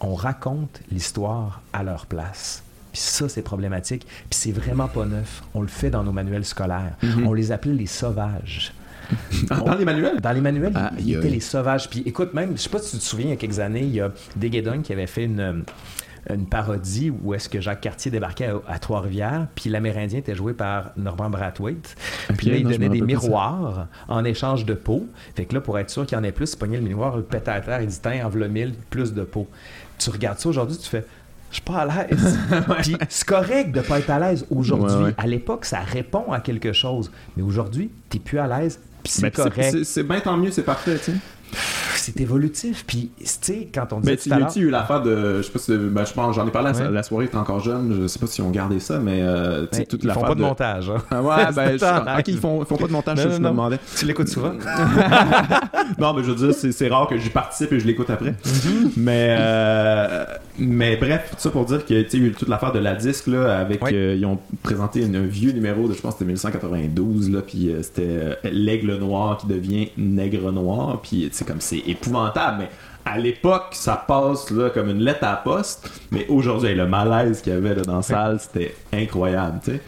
On 0.00 0.14
raconte 0.14 0.82
l'histoire 0.92 1.62
à 1.72 1.82
leur 1.82 2.04
place. 2.04 2.62
Puis 2.92 3.00
ça, 3.00 3.26
c'est 3.30 3.42
problématique. 3.42 4.06
Puis 4.06 4.38
c'est 4.38 4.52
vraiment 4.52 4.88
pas 4.88 5.06
neuf. 5.06 5.42
On 5.54 5.62
le 5.62 5.68
fait 5.68 5.88
dans 5.88 6.04
nos 6.04 6.12
manuels 6.12 6.44
scolaires. 6.44 6.94
Mm-hmm. 7.02 7.26
On 7.26 7.32
les 7.32 7.52
appelait 7.52 7.72
les 7.72 7.86
sauvages. 7.86 8.74
Dans 9.48 9.74
les 9.74 9.84
manuels? 9.84 10.20
Dans 10.20 10.32
les 10.32 10.40
manuels, 10.40 10.72
il 10.98 11.16
étaient 11.16 11.28
les 11.28 11.40
sauvages. 11.40 11.88
Puis 11.88 12.02
écoute, 12.06 12.34
même, 12.34 12.56
je 12.56 12.62
sais 12.62 12.70
pas 12.70 12.78
si 12.78 12.92
tu 12.92 12.98
te 12.98 13.02
souviens, 13.02 13.26
il 13.26 13.30
y 13.30 13.34
a 13.34 13.36
quelques 13.36 13.60
années, 13.60 13.82
il 13.82 13.94
y 13.94 14.00
a 14.00 14.10
Deguedon 14.36 14.82
qui 14.82 14.92
avait 14.92 15.06
fait 15.06 15.24
une 15.24 15.40
euh, 15.40 15.52
une 16.28 16.46
parodie 16.46 17.10
où 17.10 17.34
est-ce 17.34 17.48
que 17.48 17.60
Jacques 17.60 17.80
Cartier 17.80 18.10
débarquait 18.10 18.50
à, 18.68 18.78
Trois-Rivières, 18.78 19.46
puis 19.54 19.70
l'Amérindien 19.70 20.18
était 20.18 20.34
joué 20.34 20.52
par 20.52 20.92
Norman 20.96 21.30
Brathwaite. 21.30 21.96
Puis 22.36 22.48
là, 22.48 22.56
il 22.56 22.66
donnait 22.66 22.88
des 22.88 23.00
miroirs 23.00 23.86
en 24.08 24.24
échange 24.24 24.64
de 24.64 24.74
peau. 24.74 25.06
Fait 25.34 25.44
que 25.44 25.54
là, 25.54 25.60
pour 25.60 25.78
être 25.78 25.90
sûr 25.90 26.06
qu'il 26.06 26.16
y 26.16 26.20
en 26.20 26.24
ait 26.24 26.32
plus, 26.32 26.52
il 26.52 26.58
pognait 26.58 26.76
le 26.76 26.84
miroir, 26.84 27.16
le 27.16 27.22
pète 27.22 27.48
à 27.48 27.60
terre, 27.60 27.80
il 27.80 27.88
dit 27.88 28.00
Tiens, 28.00 28.26
en 28.26 28.48
mille, 28.48 28.74
plus 28.90 29.14
de 29.14 29.22
peau. 29.22 29.48
Tu 29.98 30.10
regardes 30.10 30.38
ça 30.38 30.48
aujourd'hui, 30.48 30.76
tu 30.76 30.88
fais 30.88 31.04
je 31.50 31.56
suis 31.56 31.64
pas 31.64 31.78
à 31.78 32.06
l'aise. 32.06 32.38
Puis 32.82 32.96
c'est 33.08 33.26
correct 33.26 33.72
de 33.72 33.80
pas 33.80 33.98
être 33.98 34.10
à 34.10 34.20
l'aise 34.20 34.46
aujourd'hui. 34.50 35.12
À 35.18 35.26
l'époque, 35.26 35.64
ça 35.64 35.80
répond 35.80 36.30
à 36.30 36.38
quelque 36.38 36.72
chose. 36.72 37.10
Mais 37.36 37.42
aujourd'hui, 37.42 37.90
tu 38.08 38.16
n'es 38.16 38.22
plus 38.22 38.38
à 38.38 38.46
l'aise, 38.46 38.78
c'est 39.04 39.30
correct. 39.30 39.84
C'est 39.84 40.02
bien 40.02 40.20
tant 40.20 40.36
mieux, 40.36 40.50
c'est 40.50 40.62
parfait, 40.62 40.98
tu 40.98 41.12
sais 41.12 41.18
c'est 41.96 42.20
évolutif. 42.20 42.84
Puis, 42.86 43.10
tu 43.18 43.26
sais, 43.26 43.68
quand 43.72 43.92
on 43.92 44.00
dit. 44.00 44.08
Mais 44.08 44.16
tu 44.16 44.32
as 44.32 44.56
eu 44.56 44.70
l'affaire 44.70 45.02
de. 45.02 45.38
Je 45.38 45.42
sais 45.42 45.52
pas 45.52 45.58
si. 45.58 45.76
Ben, 45.76 46.04
je 46.04 46.12
pense, 46.12 46.34
j'en 46.34 46.46
ai 46.46 46.50
parlé 46.50 46.72
la, 46.90 47.02
soirée, 47.02 47.28
tu 47.28 47.36
encore 47.36 47.60
jeune. 47.60 48.02
Je 48.02 48.06
sais 48.06 48.18
pas 48.18 48.26
si 48.26 48.42
on 48.42 48.50
gardé 48.50 48.80
ça, 48.80 48.98
mais. 48.98 49.20
Euh, 49.22 49.66
toute 49.88 50.04
ils 50.04 50.10
font 50.10 50.22
pas 50.22 50.34
de, 50.34 50.42
montage. 50.42 50.90
Hein. 50.90 51.02
Ah 51.10 51.22
ouais, 51.22 51.52
ben. 51.54 51.76
ok, 52.18 52.28
ils 52.28 52.38
font, 52.38 52.64
pas 52.64 52.86
de 52.86 52.92
montage, 52.92 53.18
non, 53.18 53.32
je 53.32 53.38
me 53.38 53.48
demandais. 53.48 53.78
Tu 53.96 54.06
l'écoutes 54.06 54.28
souvent? 54.28 54.52
Non, 55.98 56.14
mais 56.14 56.22
je 56.22 56.30
veux 56.30 56.52
dire, 56.52 56.72
c'est 56.72 56.88
rare 56.88 57.08
que 57.08 57.18
j'y 57.18 57.30
participe 57.30 57.72
et 57.72 57.80
je 57.80 57.86
l'écoute 57.86 58.10
après. 58.10 58.30
Mm-hmm. 58.30 58.92
Mais. 58.96 59.36
Euh, 59.38 60.24
mais 60.58 60.96
bref, 60.96 61.30
tout 61.30 61.36
ça 61.38 61.50
pour 61.50 61.64
dire 61.64 61.84
que, 61.84 62.02
tu 62.02 62.10
sais, 62.10 62.16
eu 62.18 62.32
toute 62.32 62.48
l'affaire 62.48 62.72
de 62.72 62.78
la 62.78 62.94
disque, 62.94 63.26
là, 63.26 63.58
avec. 63.58 63.82
Euh, 63.82 64.14
ils 64.16 64.24
ont 64.24 64.38
présenté 64.62 65.04
un, 65.04 65.20
vieux 65.22 65.52
numéro 65.52 65.88
de, 65.88 65.94
je 65.94 66.00
pense, 66.00 66.14
c'était 66.14 66.26
1992, 66.26 67.30
là, 67.30 67.42
puis 67.42 67.72
c'était 67.82 68.38
L'aigle 68.44 68.96
noir 68.98 69.38
qui 69.38 69.46
devient 69.46 69.88
nègre 69.96 70.52
noir, 70.52 71.00
puis, 71.02 71.28
c'est 71.40 71.46
comme 71.46 71.60
c'est 71.60 71.78
épouvantable, 71.86 72.58
mais 72.58 72.68
à 73.06 73.18
l'époque, 73.18 73.68
ça 73.72 73.96
passe 73.96 74.50
là, 74.50 74.68
comme 74.68 74.90
une 74.90 75.02
lettre 75.02 75.24
à 75.24 75.30
la 75.30 75.36
poste, 75.36 75.90
mais 76.10 76.26
aujourd'hui, 76.28 76.74
le 76.74 76.86
malaise 76.86 77.40
qu'il 77.40 77.54
y 77.54 77.56
avait 77.56 77.74
là, 77.74 77.80
dans 77.80 77.96
la 77.96 78.02
salle, 78.02 78.38
c'était 78.38 78.74
incroyable, 78.92 79.58
tu 79.64 79.72
sais. 79.72 79.80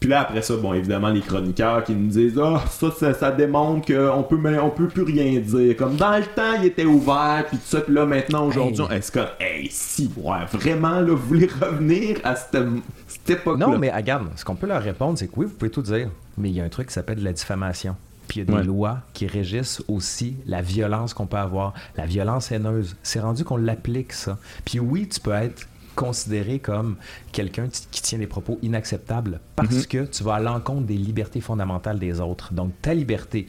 Puis 0.00 0.08
là, 0.08 0.22
après 0.22 0.42
ça, 0.42 0.56
bon, 0.56 0.74
évidemment, 0.74 1.08
les 1.08 1.20
chroniqueurs 1.20 1.84
qui 1.84 1.92
nous 1.92 2.08
disent 2.08 2.38
Ah, 2.40 2.62
ça, 2.68 3.14
ça, 3.14 3.30
démontre 3.30 3.86
qu'on 3.86 4.22
peut, 4.24 4.60
on 4.60 4.70
peut 4.70 4.88
plus 4.88 5.02
rien 5.02 5.38
dire. 5.40 5.76
Comme 5.76 5.96
dans 5.96 6.16
le 6.16 6.24
temps, 6.24 6.54
il 6.60 6.66
était 6.66 6.84
ouvert, 6.84 7.44
puis 7.48 7.58
tout 7.58 7.64
ça, 7.66 7.80
puis 7.80 7.94
là, 7.94 8.06
maintenant, 8.06 8.46
aujourd'hui, 8.46 8.84
est-ce 8.90 9.12
que, 9.12 9.20
hey, 9.40 9.68
si, 9.70 10.10
ouais, 10.16 10.44
vraiment, 10.52 11.00
là, 11.00 11.14
vous 11.14 11.26
voulez 11.26 11.48
revenir 11.60 12.18
à 12.24 12.34
cette, 12.34 12.58
cette 13.06 13.30
époque-là? 13.30 13.66
Non, 13.66 13.78
mais 13.78 13.92
regarde, 13.92 14.28
ce 14.36 14.44
qu'on 14.44 14.56
peut 14.56 14.68
leur 14.68 14.82
répondre, 14.82 15.16
c'est 15.16 15.28
que 15.28 15.34
oui, 15.36 15.46
vous 15.46 15.54
pouvez 15.54 15.70
tout 15.70 15.82
dire, 15.82 16.08
mais 16.36 16.50
il 16.50 16.56
y 16.56 16.60
a 16.60 16.64
un 16.64 16.68
truc 16.68 16.88
qui 16.88 16.94
s'appelle 16.94 17.22
la 17.22 17.32
diffamation. 17.32 17.96
Puis 18.28 18.40
il 18.40 18.48
y 18.48 18.54
a 18.54 18.60
des 18.60 18.66
lois 18.66 19.00
qui 19.14 19.26
régissent 19.26 19.82
aussi 19.88 20.36
la 20.46 20.62
violence 20.62 21.14
qu'on 21.14 21.26
peut 21.26 21.38
avoir, 21.38 21.74
la 21.96 22.06
violence 22.06 22.52
haineuse. 22.52 22.94
C'est 23.02 23.20
rendu 23.20 23.42
qu'on 23.44 23.56
l'applique, 23.56 24.12
ça. 24.12 24.38
Puis 24.64 24.78
oui, 24.78 25.08
tu 25.08 25.18
peux 25.18 25.32
être 25.32 25.66
considéré 25.96 26.60
comme 26.60 26.94
quelqu'un 27.32 27.66
qui 27.90 28.02
tient 28.02 28.18
des 28.18 28.28
propos 28.28 28.58
inacceptables 28.62 29.40
parce 29.56 29.74
mhm. 29.74 29.86
que 29.86 30.04
tu 30.04 30.22
vas 30.22 30.34
à 30.34 30.40
l'encontre 30.40 30.86
des 30.86 30.96
libertés 30.96 31.40
fondamentales 31.40 31.98
des 31.98 32.20
autres. 32.20 32.52
Donc 32.52 32.70
ta 32.80 32.94
liberté, 32.94 33.48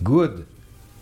good, 0.00 0.44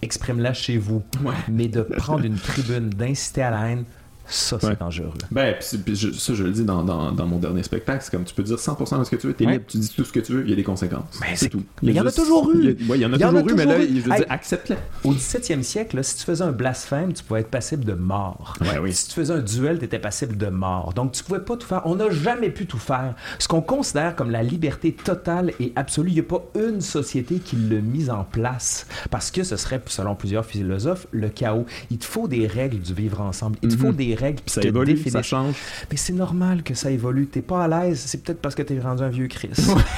exprime-la 0.01 0.55
chez 0.55 0.79
vous. 0.79 1.03
Mais 1.51 1.69
de 1.69 1.83
prendre 1.83 2.25
une 2.25 2.39
tribune, 2.39 2.89
d'inciter 2.89 3.43
à 3.43 3.51
la 3.51 3.69
haine, 3.69 3.85
ça, 4.27 4.59
c'est 4.61 4.79
dangereux. 4.79 5.13
Ben, 5.31 5.55
pis, 5.59 5.97
ça, 5.97 6.35
je 6.35 6.45
le 6.45 6.51
dis 6.51 6.65
dans, 6.65 6.83
dans, 6.83 7.13
dans, 7.13 7.27
mon 7.27 7.39
dernier 7.39 7.63
spectacle, 7.63 8.03
c'est 8.03 8.11
comme 8.11 8.25
tu 8.25 8.35
peux 8.35 8.43
dire 8.43 8.57
100% 8.57 8.99
de 8.99 9.05
ce 9.05 9.11
que 9.11 9.17
tu 9.17 9.27
veux, 9.27 9.35
t'es 9.35 9.45
libre, 9.45 9.65
tu 9.67 9.79
dis 9.79 9.93
tout 9.95 10.05
ce 10.05 10.13
que 10.13 10.21
tu 10.21 10.33
veux, 10.33 10.45
il 10.45 10.51
y 10.51 10.53
a 10.53 10.57
des 10.57 10.63
conséquences. 10.63 11.21
Ben, 11.21 11.29
c'est 11.35 11.49
tout. 11.49 11.63
Mais 11.83 11.93
il 11.93 11.97
y 11.97 12.01
en 12.01 12.07
a 12.07 12.13
toujours 12.13 12.51
eu. 12.53 12.77
Il 12.79 12.97
y, 12.97 13.05
en 13.05 13.13
a 13.13 13.19
toujours 13.19 13.49
eu, 13.49 13.55
mais 13.55 13.65
là, 13.65 13.81
je 13.81 13.87
veux 13.87 14.17
dire, 14.17 14.27
accepte-le. 14.29 14.77
Au 15.05 15.13
17e 15.13 15.63
siècle, 15.63 16.03
si 16.03 16.17
tu 16.17 16.25
faisais 16.25 16.45
un 16.45 16.53
blasphème, 16.53 17.13
tu 17.13 17.23
pouvais 17.23 17.41
être 17.41 17.51
passible 17.51 17.85
de 17.85 17.95
mort. 17.95 18.57
oui. 18.83 18.93
Si 18.93 19.09
tu 19.09 19.15
faisais 19.15 19.35
un 19.35 19.41
duel, 19.41 19.79
tu 19.79 19.85
étais 19.85 19.99
passible 19.99 20.37
de 20.37 20.47
mort. 20.47 20.93
Donc, 20.95 21.13
tu 21.13 21.23
pouvais 21.23 21.41
pas 21.41 21.57
tout 21.57 21.67
faire. 21.67 21.83
On 21.85 21.97
n'a 21.97 22.11
jamais 22.11 22.51
pu 22.51 22.67
tout 22.67 22.79
faire. 22.79 23.15
Ce 23.39 23.49
qu'on 23.49 23.61
considère 23.61 24.17
comme 24.17 24.31
la 24.31 24.43
liberté 24.43 24.93
totale 24.93 25.53
et 25.61 25.73
absolue, 25.77 26.11
il 26.11 26.15
n'y 26.15 26.21
a 26.21 26.25
pas 26.25 26.45
une 26.55 26.81
société 26.81 27.39
qui 27.39 27.57
l'a 27.57 27.81
mise 27.81 28.11
en 28.11 28.25
place. 28.25 28.87
Parce 29.11 29.31
que 29.31 29.43
ce 29.43 29.57
serait, 29.57 29.83
selon 29.87 30.15
plusieurs 30.15 30.47
philosophes, 30.47 31.07
le 31.11 31.29
chaos. 31.29 31.67
Il 31.91 31.99
te 31.99 32.05
faut 32.05 32.29
des 32.29 32.47
règles 32.47 32.79
du 32.79 32.95
vivre 32.95 33.21
ensemble. 33.21 33.59
Il 33.63 33.69
te 33.69 33.77
faut 33.77 33.89
mhm. 33.89 33.97
Règles 34.15 34.41
ça 34.47 34.63
évolue, 34.63 34.97
ça 35.09 35.23
change. 35.23 35.55
Mais 35.91 35.97
c'est 35.97 36.13
normal 36.13 36.63
que 36.63 36.75
ça 36.75 36.91
évolue. 36.91 37.27
T'es 37.27 37.43
pas 37.43 37.65
à 37.65 37.69
l'aise, 37.69 38.03
c'est 38.07 38.23
peut-être 38.23 38.41
parce 38.41 38.55
que 38.55 38.63
t'es 38.63 38.79
rendu 38.79 39.03
un 39.03 39.09
vieux 39.09 39.29
Chris. 39.29 39.51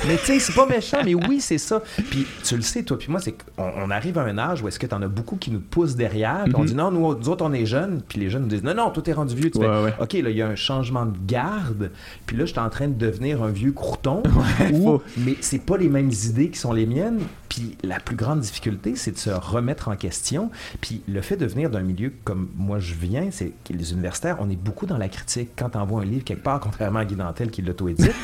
mais 0.06 0.16
tu 0.16 0.26
sais, 0.26 0.38
c'est 0.38 0.54
pas 0.54 0.66
méchant, 0.66 0.98
mais 1.04 1.14
oui, 1.14 1.40
c'est 1.40 1.58
ça. 1.58 1.82
Puis 2.10 2.26
tu 2.44 2.56
le 2.56 2.62
sais, 2.62 2.82
toi, 2.82 2.98
puis 2.98 3.10
moi, 3.10 3.20
c'est 3.20 3.32
qu'on 3.32 3.72
on 3.76 3.90
arrive 3.90 4.18
à 4.18 4.22
un 4.22 4.38
âge 4.38 4.62
où 4.62 4.68
est-ce 4.68 4.78
que 4.78 4.86
t'en 4.86 5.02
as 5.02 5.08
beaucoup 5.08 5.36
qui 5.36 5.50
nous 5.50 5.60
poussent 5.60 5.96
derrière, 5.96 6.44
puis 6.44 6.54
on 6.56 6.60
mhm. 6.60 6.66
dit 6.66 6.74
non, 6.74 6.90
nous, 6.90 7.04
autres, 7.04 7.44
on 7.44 7.52
est 7.52 7.66
jeunes, 7.66 8.02
puis 8.06 8.20
les 8.20 8.30
jeunes 8.30 8.42
nous 8.42 8.48
disent 8.48 8.62
non, 8.62 8.74
non, 8.74 8.90
toi, 8.90 9.02
t'es 9.02 9.12
rendu 9.12 9.34
vieux. 9.34 9.50
Tu 9.50 9.60
fais, 9.60 9.94
OK, 10.00 10.12
là, 10.14 10.30
il 10.30 10.36
y 10.36 10.42
a 10.42 10.48
un 10.48 10.56
changement 10.56 11.06
de 11.06 11.16
garde, 11.26 11.90
puis 12.26 12.36
là, 12.36 12.44
je 12.44 12.52
suis 12.52 12.60
en 12.60 12.70
train 12.70 12.88
de 12.88 12.94
devenir 12.94 13.42
un 13.42 13.50
vieux 13.50 13.72
croûton, 13.72 14.22
mais 15.18 15.36
c'est 15.40 15.62
pas 15.62 15.76
les 15.76 15.88
mêmes 15.88 16.10
idées 16.10 16.50
qui 16.50 16.58
sont 16.58 16.72
les 16.72 16.86
miennes. 16.86 17.20
Puis 17.48 17.76
la 17.82 18.00
plus 18.00 18.16
grande 18.16 18.40
difficulté, 18.40 18.96
c'est 18.96 19.12
de 19.12 19.18
se 19.18 19.30
remettre 19.30 19.88
en 19.88 19.96
question. 19.96 20.50
Puis 20.80 21.02
le 21.08 21.20
fait 21.20 21.36
de 21.36 21.46
venir 21.46 21.70
d'un 21.70 21.80
milieu 21.80 22.12
comme 22.24 22.48
moi 22.56 22.78
je 22.78 22.94
viens, 22.94 23.28
c'est 23.30 23.52
que 23.64 23.72
les 23.72 23.92
on 24.38 24.50
est 24.50 24.56
beaucoup 24.56 24.86
dans 24.86 24.98
la 24.98 25.08
critique. 25.08 25.50
Quand 25.56 25.70
tu 25.70 25.78
envoies 25.78 26.02
un 26.02 26.04
livre 26.04 26.24
quelque 26.24 26.42
part, 26.42 26.60
contrairement 26.60 27.00
à 27.00 27.04
Guy 27.04 27.14
Dantel 27.14 27.50
qui 27.50 27.62
l'auto-édite, 27.62 28.14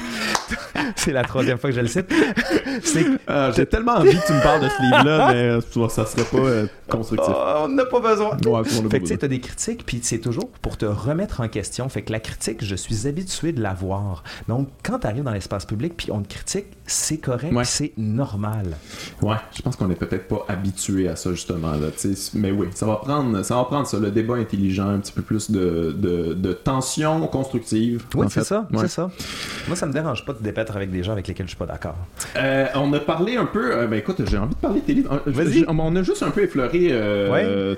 c'est 0.97 1.13
la 1.13 1.23
troisième 1.25 1.59
fois 1.59 1.71
que 1.71 1.77
je 1.77 1.81
le 1.81 1.87
cite. 1.87 2.13
Euh, 3.29 3.53
j'ai 3.55 3.67
tellement 3.67 3.93
envie 3.93 4.17
que 4.17 4.27
tu 4.27 4.33
me 4.33 4.43
parles 4.43 4.63
de 4.63 4.69
ce 4.69 4.83
livre-là, 4.83 5.33
mais 5.33 5.89
ça 5.89 6.07
serait 6.07 6.25
pas 6.25 6.39
euh, 6.39 6.67
constructif. 6.89 7.33
Oh, 7.35 7.65
on 7.65 7.69
n'a 7.69 7.85
pas 7.85 8.01
besoin. 8.01 8.37
fait 8.91 9.01
que 9.01 9.15
tu 9.15 9.25
as 9.25 9.29
des 9.29 9.41
critiques, 9.41 9.85
puis 9.87 10.01
c'est 10.03 10.19
toujours 10.19 10.49
pour 10.61 10.77
te 10.77 10.87
remettre 10.87 11.41
en 11.41 11.49
question. 11.49 11.89
Fait 11.89 12.03
que 12.03 12.13
la 12.13 12.21
critique, 12.21 12.65
je 12.65 12.75
suis 12.75 13.07
habitué 13.07 13.53
de 13.53 13.63
la 13.63 13.75
voir. 13.75 14.25
Donc, 14.49 14.69
quand 14.83 15.01
tu 15.01 15.07
arrives 15.07 15.25
dans 15.25 15.33
l'espace 15.33 15.65
public, 15.65 15.95
puis 15.97 16.11
on 16.11 16.21
te 16.23 16.29
critique, 16.29 16.67
c'est 16.87 17.19
correct, 17.19 17.55
c'est 17.65 17.93
normal. 17.97 18.77
Ouais, 19.23 19.37
je 19.57 19.63
pense 19.63 19.77
qu'on 19.77 19.91
est 19.91 19.97
peut-être 19.97 20.29
pas 20.29 20.45
habitué 20.49 21.09
à 21.09 21.17
ça, 21.17 21.31
justement. 21.31 21.73
Là, 21.73 21.89
mais 22.35 22.51
oui, 22.51 22.69
ça 22.75 22.87
va 22.87 22.97
prendre 22.97 23.43
ça, 23.43 23.57
va 23.57 23.65
prendre 23.65 23.87
ça, 23.87 23.99
le 23.99 24.11
débat 24.11 24.35
intelligent, 24.35 24.89
un 24.89 24.99
petit 24.99 25.13
peu 25.13 25.23
plus 25.23 25.51
de, 25.51 25.72
de, 25.73 26.35
de 26.35 26.53
tension 26.53 27.27
constructive. 27.27 28.05
Oui, 28.15 28.27
c'est 28.31 28.45
ça, 28.45 28.69
c'est 28.79 28.89
ça. 28.89 29.11
Moi, 29.67 29.77
ça 29.77 29.87
me 29.87 29.93
dérange 29.93 30.25
pas 30.25 30.33
de 30.33 30.43
débattre 30.43 30.77
avec 30.77 30.91
des 30.91 31.03
gens 31.03 31.13
avec 31.13 31.29
lesquels 31.29 31.47
je 31.47 31.51
suis 31.51 31.59
pas 31.59 31.67
d'accord. 31.67 31.97
Euh, 32.37 32.67
on 32.75 32.93
a 32.93 33.01
parlé 33.01 33.37
un 33.37 33.47
peu, 33.47 33.75
euh, 33.75 33.87
ben 33.87 33.99
écoute, 33.99 34.23
j'ai 34.29 34.39
envie 34.39 34.55
de 34.55 34.61
parler 34.61 34.81
de 34.81 34.87
tes 34.87 34.95
livres. 34.95 35.23
Vas-y. 35.27 35.65
On 35.69 35.97
a 35.97 36.03
juste 36.03 36.23
un 36.23 36.31
peu 36.31 36.43
effleuré 36.43 36.89
euh, 36.91 37.75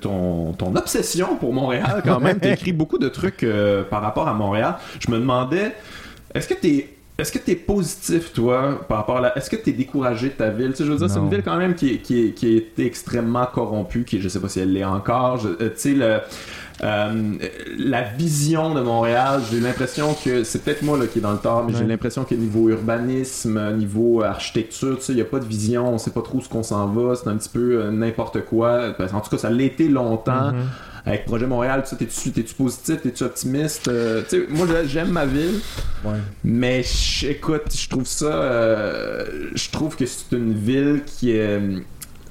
ton, 0.00 0.52
ton, 0.52 0.76
obsession 0.76 1.36
pour 1.36 1.52
Montréal 1.52 2.02
quand 2.04 2.20
même. 2.20 2.40
tu 2.42 2.48
écrit 2.48 2.72
beaucoup 2.72 2.98
de 2.98 3.08
trucs 3.08 3.46
par 3.90 4.02
rapport 4.02 4.28
à 4.28 4.34
Montréal. 4.34 4.76
Je 5.00 5.10
me 5.10 5.18
demandais, 5.18 5.72
est-ce 6.34 6.48
que 6.48 6.54
tu 6.54 6.68
es 6.68 6.88
est-ce 7.18 7.30
que 7.30 7.38
tu 7.38 7.50
es 7.50 7.56
positif, 7.56 8.32
toi, 8.32 8.80
par 8.88 8.96
rapport 8.96 9.18
à 9.18 9.20
la... 9.20 9.38
Est-ce 9.38 9.50
que 9.50 9.56
tu 9.56 9.70
es 9.70 9.72
découragé 9.74 10.28
de 10.28 10.32
ta 10.32 10.48
ville? 10.48 10.70
Tu 10.70 10.78
sais, 10.78 10.84
je 10.84 10.92
veux 10.92 10.98
dire, 10.98 11.10
c'est 11.10 11.18
une 11.18 11.28
ville 11.28 11.42
quand 11.44 11.58
même 11.58 11.74
qui, 11.74 11.98
qui, 11.98 12.32
qui 12.32 12.46
a 12.46 12.56
été 12.56 12.86
extrêmement 12.86 13.46
corrompue, 13.46 14.04
qui, 14.04 14.20
je 14.20 14.28
sais 14.28 14.40
pas 14.40 14.48
si 14.48 14.60
elle 14.60 14.72
l'est 14.72 14.82
encore. 14.82 15.40
tu 15.40 15.66
sais, 15.76 15.92
le 15.92 16.20
euh, 16.84 17.38
la 17.78 18.02
vision 18.02 18.74
de 18.74 18.80
Montréal, 18.80 19.40
j'ai 19.50 19.60
l'impression 19.60 20.14
que 20.14 20.42
c'est 20.42 20.64
peut-être 20.64 20.82
moi 20.82 20.98
là, 20.98 21.06
qui 21.06 21.20
est 21.20 21.22
dans 21.22 21.32
le 21.32 21.38
tort, 21.38 21.64
mais 21.64 21.74
j'ai 21.76 21.84
l'impression 21.84 22.24
que 22.24 22.34
niveau 22.34 22.68
urbanisme, 22.68 23.76
niveau 23.76 24.22
architecture, 24.22 24.98
il 25.08 25.14
n'y 25.14 25.20
a 25.20 25.24
pas 25.24 25.38
de 25.38 25.44
vision, 25.44 25.94
on 25.94 25.98
sait 25.98 26.10
pas 26.10 26.22
trop 26.22 26.40
ce 26.40 26.48
qu'on 26.48 26.64
s'en 26.64 26.88
va, 26.88 27.14
c'est 27.14 27.28
un 27.28 27.36
petit 27.36 27.50
peu 27.50 27.76
euh, 27.76 27.90
n'importe 27.92 28.44
quoi. 28.44 28.94
En 29.12 29.20
tout 29.20 29.30
cas, 29.30 29.38
ça 29.38 29.50
été 29.52 29.88
longtemps. 29.88 30.50
Mm-hmm. 30.50 31.04
Avec 31.04 31.24
Projet 31.24 31.46
Montréal, 31.46 31.82
tu 31.88 31.96
t'es-tu, 31.96 32.30
t'es-tu 32.30 32.54
positif, 32.54 33.02
t'es-tu 33.02 33.24
optimiste? 33.24 33.88
Euh, 33.88 34.22
moi, 34.50 34.66
j'aime 34.86 35.10
ma 35.10 35.26
ville, 35.26 35.60
mais 36.44 36.84
écoute, 37.22 37.74
je 37.74 37.88
trouve 37.88 38.06
ça, 38.06 39.24
je 39.54 39.70
trouve 39.70 39.96
que 39.96 40.06
c'est 40.06 40.36
une 40.36 40.52
ville 40.52 41.02
qui 41.04 41.32
est 41.32 41.60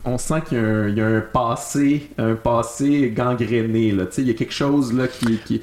on 0.04 0.18
sent 0.18 0.42
qu'il 0.50 0.94
y, 0.96 1.02
a 1.02 1.06
un 1.06 1.22
passé, 1.22 2.10
un 2.18 2.36
passé 2.36 3.12
gangréné. 3.16 3.92
Là. 3.92 4.06
Il 4.18 4.28
y 4.28 4.32
a 4.32 4.34
quelque 4.34 4.54
chose 4.54 4.94
là, 4.94 5.08
qui. 5.08 5.38
qui... 5.46 5.62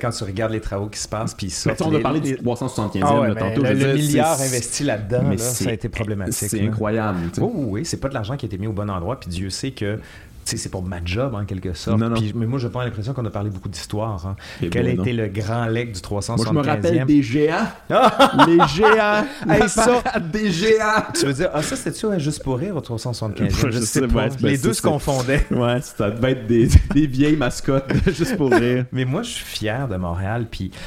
quand 0.00 0.10
tu 0.10 0.24
regardes 0.24 0.52
les 0.52 0.60
travaux 0.60 0.86
qui 0.86 0.98
se 0.98 1.08
passent, 1.08 1.34
puis 1.34 1.50
ça. 1.50 1.72
On 1.80 1.94
a 1.94 2.00
parlé 2.00 2.20
du 2.20 2.36
375e 2.36 3.02
ah 3.02 3.34
tantôt. 3.34 3.62
Le, 3.62 3.94
milliard 3.94 4.40
investi 4.40 4.84
là-dedans, 4.84 5.36
ça 5.36 5.70
a 5.70 5.72
été 5.72 5.88
problématique. 5.88 6.48
C'est 6.48 6.60
incroyable. 6.60 7.18
Oh, 7.40 7.52
oui, 7.54 7.84
c'est 7.84 7.98
pas 7.98 8.08
de 8.08 8.14
l'argent 8.14 8.36
qui 8.36 8.46
a 8.46 8.48
été 8.48 8.58
mis 8.58 8.66
au 8.66 8.72
bon 8.72 8.88
endroit, 8.90 9.20
puis 9.20 9.28
Dieu 9.28 9.50
sait 9.50 9.72
que 9.72 9.98
c'est 10.44 10.70
pour 10.70 10.82
ma 10.82 11.04
job 11.04 11.34
en 11.34 11.44
quelque 11.44 11.72
sorte. 11.72 12.00
mais 12.34 12.46
moi, 12.46 12.58
je 12.58 12.68
prends 12.68 12.82
l'impression 12.82 13.12
qu'on 13.12 13.24
a 13.24 13.30
parlé 13.30 13.50
beaucoup 13.50 13.68
d'histoire. 13.68 14.26
Hein. 14.26 14.36
Quel 14.70 14.86
a 14.86 14.90
été 14.90 15.12
le 15.12 15.28
grand 15.28 15.66
leg 15.66 15.92
du 15.92 16.00
375e? 16.00 16.36
Moi, 16.36 16.46
je 16.46 16.52
me 16.52 16.62
rappelle 16.62 17.06
des 17.06 17.22
géants. 17.22 17.66
les 18.46 18.58
géants. 18.68 19.24
hey, 19.48 19.68
ça, 19.68 20.02
des 20.32 20.50
géants. 20.50 21.02
Tu 21.14 21.26
veux 21.26 21.32
dire, 21.32 21.50
ah, 21.52 21.62
ça, 21.62 21.76
c'était-tu 21.76 22.20
juste 22.20 22.42
pour 22.42 22.58
rire 22.58 22.76
au 22.76 22.80
375e? 22.80 23.70
Je, 23.70 23.80
sais 23.80 24.06
pas. 24.06 24.28
les 24.40 24.58
deux 24.58 24.72
se 24.72 24.82
confondaient. 24.82 25.46
Ouais, 25.54 25.80
ça 25.80 26.10
devait 26.10 26.32
être 26.32 26.46
des, 26.46 26.68
des 26.92 27.06
vieilles 27.06 27.36
mascottes 27.36 27.92
juste 28.08 28.36
pour 28.36 28.50
rire. 28.50 28.84
mais 28.92 29.04
moi, 29.04 29.22
je 29.22 29.30
suis 29.30 29.44
fier 29.44 29.88
de 29.88 29.96
Montréal. 29.96 30.46
Puis, 30.50 30.70
tu 30.70 30.78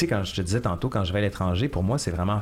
sais, 0.00 0.06
quand 0.06 0.24
je 0.24 0.34
te 0.34 0.40
disais 0.40 0.60
tantôt, 0.60 0.88
quand 0.88 1.04
je 1.04 1.12
vais 1.12 1.18
à 1.18 1.22
l'étranger, 1.22 1.68
pour 1.68 1.82
moi, 1.82 1.98
c'est 1.98 2.10
vraiment 2.10 2.40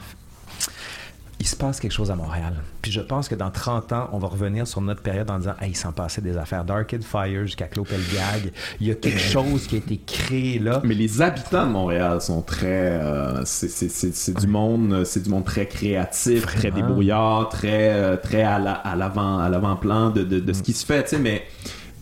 il 1.44 1.46
se 1.46 1.56
passe 1.56 1.78
quelque 1.78 1.92
chose 1.92 2.10
à 2.10 2.16
Montréal. 2.16 2.54
Puis 2.80 2.90
je 2.90 3.02
pense 3.02 3.28
que 3.28 3.34
dans 3.34 3.50
30 3.50 3.92
ans, 3.92 4.08
on 4.12 4.18
va 4.18 4.28
revenir 4.28 4.66
sur 4.66 4.80
notre 4.80 5.02
période 5.02 5.30
en 5.30 5.38
disant 5.38 5.52
Hey, 5.60 5.72
il 5.72 5.76
s'en 5.76 5.92
passait 5.92 6.22
des 6.22 6.38
affaires. 6.38 6.64
Darked 6.64 7.04
Fire 7.04 7.42
jusqu'à 7.44 7.66
Clopelgag. 7.66 8.50
Il 8.80 8.86
y 8.86 8.90
a 8.90 8.94
quelque 8.94 9.20
chose 9.20 9.66
qui 9.66 9.74
a 9.74 9.78
été 9.78 10.00
créé 10.06 10.58
là. 10.58 10.80
Mais 10.84 10.94
les 10.94 11.20
habitants 11.20 11.66
de 11.66 11.72
Montréal 11.72 12.22
sont 12.22 12.40
très. 12.40 12.92
Euh, 12.92 13.42
c'est 13.44 14.38
du 14.38 14.46
monde 14.46 15.04
c'est 15.04 15.22
du 15.22 15.28
monde 15.28 15.44
très 15.44 15.66
créatif, 15.66 16.46
très 16.46 16.70
débrouillard, 16.70 17.50
très, 17.50 17.92
euh, 17.92 18.16
très 18.16 18.42
à 18.42 18.58
l'avant-plan 18.96 20.08
de, 20.08 20.24
de, 20.24 20.40
de, 20.40 20.52
ce 20.54 20.62
qui 20.62 20.72
se 20.72 20.86
fait. 20.86 21.02
Tu 21.02 21.10
sais, 21.10 21.18
mais 21.18 21.44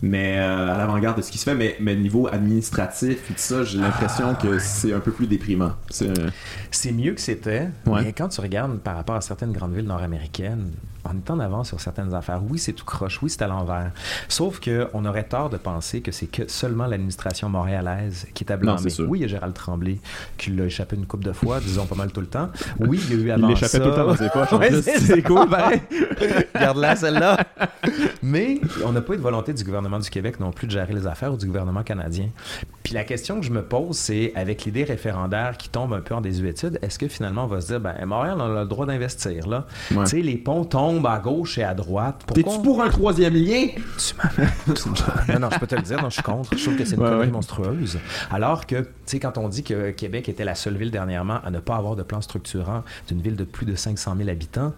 mais 0.03 0.37
euh, 0.37 0.73
à 0.73 0.77
l'avant-garde 0.77 1.17
de 1.17 1.21
ce 1.21 1.31
qui 1.31 1.37
se 1.37 1.45
fait, 1.45 1.55
mais, 1.55 1.77
mais 1.79 1.95
niveau 1.95 2.27
administratif 2.27 3.31
et 3.31 3.33
tout 3.33 3.39
ça, 3.39 3.63
j'ai 3.63 3.77
l'impression 3.77 4.35
que 4.35 4.57
ah, 4.57 4.59
c'est 4.59 4.91
un 4.91 4.99
peu 4.99 5.11
plus 5.13 5.27
déprimant. 5.27 5.71
C'est 5.89 6.91
mieux 6.91 7.13
que 7.13 7.21
c'était, 7.21 7.69
mais 7.87 8.11
quand 8.11 8.27
tu 8.27 8.41
regardes 8.41 8.79
par 8.79 8.97
rapport 8.97 9.15
à 9.15 9.21
certaines 9.21 9.53
grandes 9.53 9.73
villes 9.73 9.87
nord-américaines, 9.87 10.71
on 11.05 11.17
est 11.17 11.29
en 11.29 11.39
avance 11.39 11.69
sur 11.69 11.79
certaines 11.79 12.13
affaires. 12.13 12.41
Oui, 12.49 12.59
c'est 12.59 12.73
tout 12.73 12.85
croche, 12.85 13.21
oui, 13.21 13.29
c'est 13.29 13.41
à 13.41 13.47
l'envers. 13.47 13.91
Sauf 14.27 14.59
qu'on 14.59 15.05
aurait 15.05 15.25
tort 15.25 15.49
de 15.49 15.57
penser 15.57 16.01
que 16.01 16.11
c'est 16.11 16.27
que 16.27 16.47
seulement 16.47 16.85
l'administration 16.85 17.49
montréalaise 17.49 18.27
qui 18.33 18.43
est 18.43 18.51
à 18.51 18.57
blâmer. 18.57 18.91
Oui, 18.99 19.19
il 19.19 19.21
y 19.23 19.25
a 19.25 19.27
Gérald 19.27 19.53
Tremblay 19.53 19.99
qui 20.37 20.51
l'a 20.51 20.65
échappé 20.65 20.95
une 20.95 21.05
coupe 21.05 21.23
de 21.23 21.33
fois, 21.33 21.59
disons 21.59 21.85
pas 21.85 21.95
mal 21.95 22.11
tout 22.11 22.21
le 22.21 22.27
temps. 22.27 22.49
Oui, 22.79 23.01
il 23.09 23.17
y 23.17 23.21
a 23.21 23.23
eu 23.23 23.31
avant 23.31 23.47
il 23.47 23.49
l'échappait 23.49 23.79
tout 23.79 23.89
le 23.89 23.95
temps 23.95 24.05
dans 24.05 24.15
ses 24.15 24.29
poches. 24.29 24.49
c'est 24.83 25.21
cool, 25.23 25.49
pareil. 25.49 25.81
Garde-la, 26.55 26.95
celle-là. 26.95 27.37
Mais 28.21 28.61
on 28.85 28.91
n'a 28.91 29.01
pas 29.01 29.13
eu 29.13 29.17
de 29.17 29.21
volonté 29.21 29.53
du 29.53 29.63
gouvernement 29.63 29.99
du 29.99 30.09
Québec 30.09 30.39
non 30.39 30.51
plus 30.51 30.67
de 30.67 30.71
gérer 30.71 30.93
les 30.93 31.07
affaires 31.07 31.33
ou 31.33 31.37
du 31.37 31.45
gouvernement 31.45 31.83
canadien. 31.83 32.29
Puis 32.83 32.93
la 32.93 33.03
question 33.03 33.39
que 33.39 33.45
je 33.45 33.51
me 33.51 33.63
pose, 33.63 33.97
c'est 33.97 34.31
avec 34.35 34.65
l'idée 34.65 34.83
référendaire 34.83 35.57
qui 35.57 35.69
tombe 35.69 35.93
un 35.93 36.01
peu 36.01 36.15
en 36.15 36.21
désuétude, 36.21 36.79
est-ce 36.81 36.99
que 36.99 37.07
finalement 37.07 37.45
on 37.45 37.47
va 37.47 37.61
se 37.61 37.67
dire, 37.67 37.79
ben 37.79 37.93
Montréal, 38.05 38.37
on 38.39 38.55
a 38.55 38.61
le 38.61 38.67
droit 38.67 38.85
d'investir, 38.85 39.47
là? 39.47 39.65
Tu 39.89 40.05
sais, 40.05 40.21
les 40.21 40.37
ponts 40.37 40.65
tombent 40.65 40.92
à 41.05 41.19
gauche 41.19 41.57
et 41.57 41.63
à 41.63 41.73
droite. 41.73 42.23
T'es-tu 42.33 42.61
pour 42.61 42.81
un 42.81 42.89
troisième 42.89 43.33
lien? 43.33 43.67
non, 45.29 45.39
non, 45.39 45.49
je 45.51 45.59
peux 45.59 45.67
te 45.67 45.75
le 45.75 45.81
dire, 45.81 46.01
non, 46.01 46.09
je 46.09 46.15
suis 46.15 46.23
contre. 46.23 46.55
Je 46.57 46.63
trouve 46.63 46.75
que 46.75 46.85
c'est 46.85 46.95
une 46.95 47.01
connerie 47.01 47.31
monstrueuse. 47.31 47.99
Alors 48.31 48.65
que, 48.65 48.81
tu 48.81 48.87
sais, 49.05 49.19
quand 49.19 49.37
on 49.37 49.49
dit 49.49 49.63
que 49.63 49.91
Québec 49.91 50.29
était 50.29 50.45
la 50.45 50.55
seule 50.55 50.77
ville 50.77 50.91
dernièrement 50.91 51.39
à 51.43 51.51
ne 51.51 51.59
pas 51.59 51.75
avoir 51.75 51.95
de 51.95 52.03
plan 52.03 52.21
structurant 52.21 52.83
d'une 53.07 53.21
ville 53.21 53.35
de 53.35 53.43
plus 53.43 53.65
de 53.65 53.75
500 53.75 54.15
000 54.17 54.29
habitants, 54.29 54.73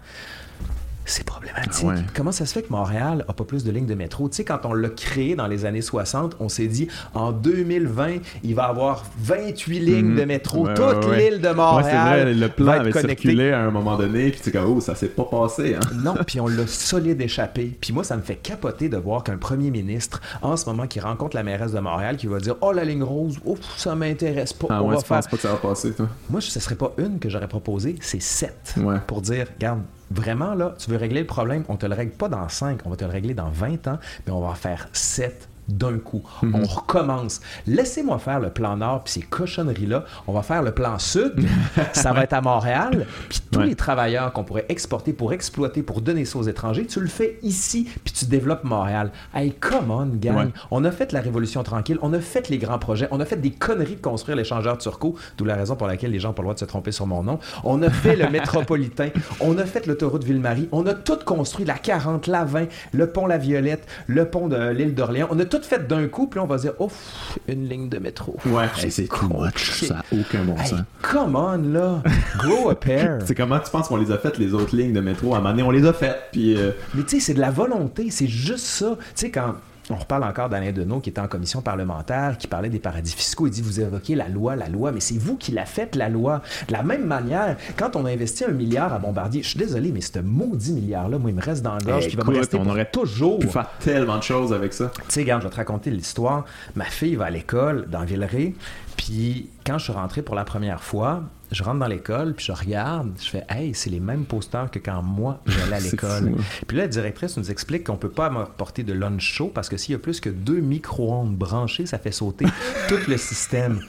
c'est 1.05 1.23
problématique. 1.23 1.87
Comment 2.13 2.31
ça 2.31 2.45
se 2.45 2.53
fait 2.53 2.63
que 2.63 2.71
Montréal 2.71 3.25
a 3.27 3.33
pas 3.33 3.43
plus 3.43 3.63
de 3.63 3.71
lignes 3.71 3.85
de 3.85 3.95
métro? 3.95 4.27
Tu 4.27 4.37
sais, 4.37 4.43
quand 4.43 4.59
on 4.65 4.73
l'a 4.73 4.89
créé 4.89 5.35
dans 5.35 5.47
les 5.47 5.65
années 5.65 5.81
60, 5.81 6.37
on 6.39 6.49
s'est 6.49 6.67
dit, 6.67 6.87
en 7.13 7.31
2020, 7.31 8.17
il 8.43 8.55
va 8.55 8.63
avoir 8.63 9.05
28 9.19 9.79
lignes 9.79 10.05
mhm. 10.11 10.19
de 10.19 10.25
métro, 10.25 10.67
toute 10.67 11.11
l'île 11.15 11.41
de 11.41 11.49
Montréal. 11.49 11.85
c'est 11.85 12.23
vrai, 12.23 12.33
le 12.33 12.49
plan 12.49 12.71
avait 12.73 12.91
circulé 12.91 13.51
à 13.51 13.61
un 13.61 13.71
moment 13.71 13.97
donné, 13.97 14.31
puis 14.31 14.41
tu 14.43 14.51
comme, 14.51 14.77
oh, 14.77 14.81
ça 14.81 14.95
s'est 14.95 15.09
pas 15.09 15.25
passé. 15.25 15.75
Hein? 15.75 15.79
non, 16.03 16.15
puis 16.25 16.39
on 16.39 16.47
l'a 16.47 16.67
solide 16.67 17.21
échappé. 17.21 17.77
Puis 17.79 17.93
moi, 17.93 18.03
ça 18.03 18.17
me 18.17 18.21
fait 18.21 18.37
capoter 18.37 18.89
de 18.89 18.97
voir 18.97 19.23
qu'un 19.23 19.37
premier 19.37 19.71
ministre, 19.71 20.21
en 20.41 20.57
ce 20.57 20.65
moment, 20.65 20.87
qui 20.87 20.99
rencontre 20.99 21.35
la 21.35 21.43
mairesse 21.43 21.71
de 21.71 21.79
Montréal, 21.79 22.17
qui 22.17 22.27
va 22.27 22.39
dire, 22.39 22.55
oh, 22.61 22.71
la 22.71 22.83
ligne 22.83 23.03
rose, 23.03 23.39
ouf, 23.45 23.59
ça 23.77 23.95
m'intéresse 23.95 24.53
pas. 24.53 24.67
Ah 24.69 24.83
ouais, 24.83 24.97
tu 24.97 25.03
penses 25.03 25.27
pas 25.27 25.37
que 25.37 25.41
ça 25.43 25.51
va 25.51 25.57
passer, 25.57 25.91
toi? 25.93 26.09
Moi, 26.29 26.41
ce 26.41 26.59
serait 26.59 26.75
pas 26.75 26.93
une 26.97 27.19
que 27.19 27.29
j'aurais 27.29 27.47
proposée, 27.47 27.95
c'est 28.01 28.21
sept. 28.21 28.75
Pour 29.07 29.21
dire, 29.21 29.47
regarde, 29.55 29.81
Vraiment, 30.11 30.53
là, 30.53 30.75
tu 30.77 30.89
veux 30.89 30.97
régler 30.97 31.21
le 31.21 31.27
problème, 31.27 31.63
on 31.67 31.77
te 31.77 31.85
le 31.85 31.95
règle 31.95 32.11
pas 32.11 32.29
dans 32.29 32.47
5, 32.47 32.81
on 32.85 32.89
va 32.89 32.95
te 32.95 33.05
le 33.05 33.11
régler 33.11 33.33
dans 33.33 33.49
20 33.49 33.87
ans, 33.87 33.99
mais 34.25 34.31
on 34.31 34.41
va 34.41 34.53
faire 34.53 34.87
7 34.93 35.49
d'un 35.67 35.97
coup. 35.97 36.23
Mhm. 36.41 36.55
On 36.55 36.65
recommence. 36.65 37.41
Laissez-moi 37.67 38.19
faire 38.19 38.39
le 38.39 38.49
plan 38.49 38.77
nord, 38.77 39.03
puis 39.03 39.13
ces 39.13 39.21
cochonneries-là. 39.21 40.05
On 40.27 40.33
va 40.33 40.41
faire 40.41 40.61
le 40.61 40.71
plan 40.71 40.99
sud. 40.99 41.33
ça 41.93 42.13
va 42.13 42.23
être 42.23 42.33
à 42.33 42.41
Montréal. 42.41 43.07
Puis 43.29 43.41
tous 43.51 43.61
les 43.61 43.75
travailleurs 43.75 44.33
qu'on 44.33 44.43
pourrait 44.43 44.65
exporter 44.69 45.13
pour 45.13 45.33
exploiter, 45.33 45.83
pour 45.83 46.01
donner 46.01 46.25
ça 46.25 46.39
aux 46.39 46.43
étrangers, 46.43 46.85
tu 46.85 46.99
le 46.99 47.07
fais 47.07 47.39
ici, 47.41 47.87
puis 48.03 48.13
tu 48.13 48.25
développes 48.25 48.63
Montréal. 48.63 49.11
Hey, 49.33 49.53
come 49.53 49.91
on, 49.91 50.07
gang. 50.07 50.51
On 50.71 50.83
a 50.83 50.91
fait 50.91 51.11
la 51.11 51.21
Révolution 51.21 51.63
tranquille, 51.63 51.97
on 52.01 52.13
a 52.13 52.19
fait 52.19 52.49
les 52.49 52.57
grands 52.57 52.79
projets, 52.79 53.07
on 53.11 53.19
a 53.19 53.25
fait 53.25 53.39
des 53.39 53.51
conneries 53.51 53.95
de 53.95 54.01
construire 54.01 54.35
l'échangeur 54.37 54.77
turco, 54.77 55.15
d'où 55.37 55.45
la 55.45 55.55
raison 55.55 55.75
pour 55.75 55.87
laquelle 55.87 56.11
les 56.11 56.19
gens 56.19 56.29
n'ont 56.29 56.33
pas 56.33 56.41
le 56.41 56.45
droit 56.45 56.53
de 56.53 56.59
se 56.59 56.65
tromper 56.65 56.91
sur 56.91 57.07
mon 57.07 57.23
nom. 57.23 57.39
On 57.63 57.81
a 57.81 57.89
fait 57.89 58.15
le 58.15 58.29
métropolitain, 58.35 59.09
on 59.39 59.57
a 59.57 59.65
fait 59.65 59.85
l'autoroute 59.87 60.23
Ville-Marie, 60.23 60.69
on 60.71 60.85
a 60.85 60.93
tout 60.93 61.19
construit, 61.25 61.65
la 61.65 61.77
40, 61.77 62.27
la 62.27 62.45
20, 62.45 62.65
le 62.93 63.07
pont 63.07 63.27
La 63.27 63.37
Violette, 63.37 63.85
le 64.07 64.25
pont 64.25 64.47
de 64.47 64.69
l'île 64.69 64.95
d'Orléans. 64.95 65.27
On 65.31 65.39
a 65.39 65.45
tout 65.45 65.54
fait 65.63 65.87
d'un 65.87 66.07
coup, 66.07 66.27
puis 66.27 66.39
on 66.39 66.45
va 66.45 66.57
dire, 66.57 66.73
ouf, 66.79 67.37
une 67.47 67.69
ligne 67.69 67.87
de 67.89 67.97
métro. 67.99 68.35
Ouais, 68.45 68.65
c'est 68.89 69.07
too 69.07 69.27
much. 69.27 69.83
Ça 69.85 69.95
n'a 69.95 70.05
aucun 70.11 70.43
bon 70.43 70.57
sens. 70.57 70.81
come 71.01 71.35
on, 71.35 71.57
là. 71.57 72.01
Grow 72.37 72.69
a 72.69 72.75
pair. 72.75 73.19
c'est 73.25 73.35
comment 73.35 73.59
tu 73.59 73.71
penses 73.71 73.87
qu'on 73.87 73.97
les 73.97 74.11
a 74.11 74.17
faites, 74.17 74.37
les 74.37 74.53
autres 74.53 74.75
lignes 74.75 74.93
de 74.93 75.01
métro? 75.01 75.33
À 75.33 75.37
un 75.37 75.41
moment 75.41 75.51
donné, 75.51 75.63
on 75.63 75.71
les 75.71 75.85
a 75.85 75.93
faites, 75.93 76.29
puis... 76.31 76.57
Euh, 76.57 76.71
Mais 76.93 77.03
tu 77.03 77.15
sais, 77.15 77.27
c'est 77.27 77.33
de 77.35 77.39
la 77.39 77.51
volonté, 77.51 78.09
c'est 78.09 78.27
juste 78.27 78.65
ça. 78.65 78.97
Tu 78.97 79.05
sais, 79.15 79.31
quand 79.31 79.55
on 79.89 79.95
reparle 79.95 80.23
encore 80.23 80.49
d'Alain 80.49 80.71
Deneau 80.71 80.99
qui 80.99 81.09
était 81.09 81.21
en 81.21 81.27
commission 81.27 81.61
parlementaire, 81.61 82.37
qui 82.37 82.47
parlait 82.47 82.69
des 82.69 82.79
paradis 82.79 83.13
fiscaux. 83.13 83.47
Il 83.47 83.51
dit 83.51 83.61
Vous 83.61 83.79
évoquez 83.79 84.15
la 84.15 84.29
loi, 84.29 84.55
la 84.55 84.67
loi, 84.67 84.91
mais 84.91 84.99
c'est 84.99 85.17
vous 85.17 85.35
qui 85.37 85.51
la 85.51 85.65
faites, 85.65 85.95
la 85.95 86.09
loi. 86.09 86.41
De 86.67 86.73
la 86.73 86.83
même 86.83 87.05
manière, 87.05 87.57
quand 87.77 87.95
on 87.95 88.05
a 88.05 88.11
investi 88.11 88.45
un 88.45 88.51
milliard 88.51 88.93
à 88.93 88.99
Bombardier, 88.99 89.43
je 89.43 89.49
suis 89.49 89.59
désolé, 89.59 89.91
mais 89.91 90.01
ce 90.01 90.19
maudit 90.19 90.73
milliard-là, 90.73 91.17
moi, 91.17 91.29
il 91.29 91.35
me 91.35 91.41
reste 91.41 91.63
dans 91.63 91.75
le 91.75 91.83
gorge, 91.85 92.07
qui 92.07 92.15
va 92.15 92.23
me 92.23 92.35
rester 92.35 92.57
on 92.57 92.67
aurait 92.69 92.89
toujours. 92.89 93.39
pu 93.39 93.47
faire 93.47 93.69
tellement 93.79 94.17
de 94.17 94.23
choses 94.23 94.53
avec 94.53 94.73
ça. 94.73 94.91
Tu 94.95 95.03
sais, 95.09 95.21
regarde, 95.21 95.41
je 95.41 95.47
vais 95.47 95.51
te 95.51 95.57
raconter 95.57 95.91
l'histoire. 95.91 96.45
Ma 96.75 96.85
fille 96.85 97.15
va 97.15 97.25
à 97.25 97.29
l'école 97.29 97.87
dans 97.89 98.03
Villeray, 98.03 98.55
Puis 98.97 99.49
quand 99.65 99.77
je 99.77 99.85
suis 99.85 99.93
rentré 99.93 100.21
pour 100.21 100.35
la 100.35 100.45
première 100.45 100.81
fois, 100.81 101.23
je 101.55 101.63
rentre 101.63 101.79
dans 101.79 101.87
l'école, 101.87 102.33
puis 102.33 102.45
je 102.45 102.51
regarde, 102.51 103.11
je 103.17 103.29
fais 103.29 103.45
Hey, 103.47 103.73
c'est 103.73 103.89
les 103.89 104.01
mêmes 104.01 104.25
posters 104.25 104.69
que 104.69 104.79
quand 104.79 105.01
moi 105.01 105.39
j'allais 105.45 105.75
à 105.75 105.79
l'école. 105.91 106.33
Puis 106.67 106.75
là, 106.75 106.83
la 106.83 106.89
directrice 106.89 107.37
nous 107.37 107.49
explique 107.49 107.85
qu'on 107.85 107.95
peut 107.95 108.09
pas 108.09 108.29
m'apporter 108.29 108.83
de 108.83 108.91
lunch 108.91 109.21
chaud 109.21 109.51
parce 109.53 109.69
que 109.69 109.77
s'il 109.77 109.93
y 109.93 109.95
a 109.95 109.99
plus 109.99 110.19
que 110.19 110.29
deux 110.29 110.59
micro-ondes 110.59 111.35
branchées, 111.37 111.85
ça 111.85 111.97
fait 111.97 112.11
sauter 112.11 112.45
tout 112.89 112.97
le 113.07 113.15
système. 113.15 113.79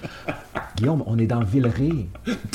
Guillaume, 0.76 1.02
on 1.06 1.18
est 1.18 1.26
dans 1.26 1.42
Villeray. 1.42 2.06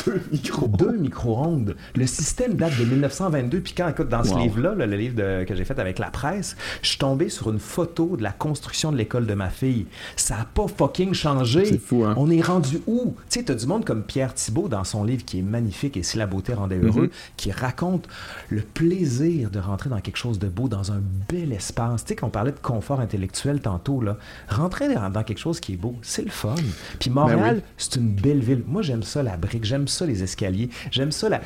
deux 0.06 0.22
micro-ondes. 0.32 0.78
Deux 0.78 0.98
micro-ondes. 0.98 1.76
Le 1.96 2.08
système 2.08 2.54
date 2.54 2.78
de 2.78 2.86
1922. 2.86 3.60
Puis 3.62 3.74
quand, 3.76 3.90
écoute, 3.90 4.10
dans 4.10 4.24
ce 4.24 4.38
livre-là, 4.38 4.76
le 4.76 4.86
livre 4.96 5.44
que 5.44 5.56
j'ai 5.56 5.66
fait 5.66 5.78
avec 5.80 6.00
la 6.00 6.10
presse, 6.10 6.56
je 6.84 6.90
suis 6.90 6.98
tombé 7.00 7.30
sur 7.30 7.52
une 7.52 7.60
photo 7.60 8.16
de 8.16 8.24
la 8.24 8.32
construction 8.32 8.92
de 8.92 8.98
l'école 8.98 9.26
de 9.26 9.34
ma 9.34 9.50
fille. 9.50 9.88
Ça 10.16 10.36
a 10.40 10.46
pas 10.46 10.68
fucking 10.68 11.14
changé. 11.14 11.66
C'est 11.66 11.78
fou, 11.80 12.06
hein? 12.06 12.14
On 12.16 12.30
est 12.30 12.42
rendu 12.42 12.80
où? 12.88 13.16
Tu 13.30 13.40
sais, 13.40 13.46
t'as 13.46 13.56
du 13.56 13.66
monde 13.66 13.84
comme 13.86 14.04
Pierre 14.04 14.34
Thibault 14.36 14.68
dans 14.68 14.84
son 14.84 15.01
livre 15.04 15.26
qui 15.26 15.40
est 15.40 15.44
magnifique 15.44 15.98
et 15.98 16.04
si 16.04 16.18
la 16.18 16.28
beauté 16.28 16.54
rendait 16.54 16.78
heureux, 16.78 17.08
mm-hmm. 17.08 17.36
qui 17.38 17.52
raconte 17.52 18.08
le 18.50 18.62
plaisir 18.62 19.50
de 19.50 19.60
rentrer 19.60 19.90
dans 19.90 20.00
quelque 20.00 20.18
chose 20.18 20.40
de 20.40 20.48
beau, 20.48 20.68
dans 20.68 20.92
un 20.92 21.02
bel 21.30 21.52
espace. 21.52 22.04
Tu 22.04 22.10
sais, 22.10 22.16
qu'on 22.16 22.30
parlait 22.30 22.52
de 22.52 22.60
confort 22.60 23.00
intellectuel 23.00 23.62
tantôt, 23.62 24.02
là. 24.02 24.18
Rentrer 24.50 24.94
dans 24.94 25.24
quelque 25.24 25.40
chose 25.40 25.60
qui 25.60 25.74
est 25.74 25.78
beau, 25.78 25.96
c'est 26.02 26.24
le 26.24 26.32
fun. 26.32 26.56
Puis 27.00 27.10
ben 27.10 27.22
Montréal, 27.22 27.62
c'est 27.78 27.96
une 27.96 28.14
belle 28.14 28.40
ville. 28.40 28.64
Moi, 28.68 28.82
j'aime 28.82 29.04
ça 29.04 29.24
la 29.24 29.38
brique, 29.38 29.64
j'aime 29.64 29.88
ça 29.88 30.06
les 30.06 30.24
escaliers, 30.24 30.70
j'aime 30.92 31.12
ça 31.12 31.30
la... 31.30 31.42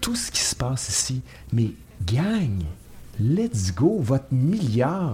tout 0.00 0.16
ce 0.16 0.30
qui 0.30 0.40
se 0.40 0.54
passe 0.54 0.88
ici. 0.88 1.22
Mais 1.52 1.70
gagne 2.06 2.64
Let's 3.20 3.74
go, 3.74 3.98
votre 4.00 4.32
milliard. 4.32 5.12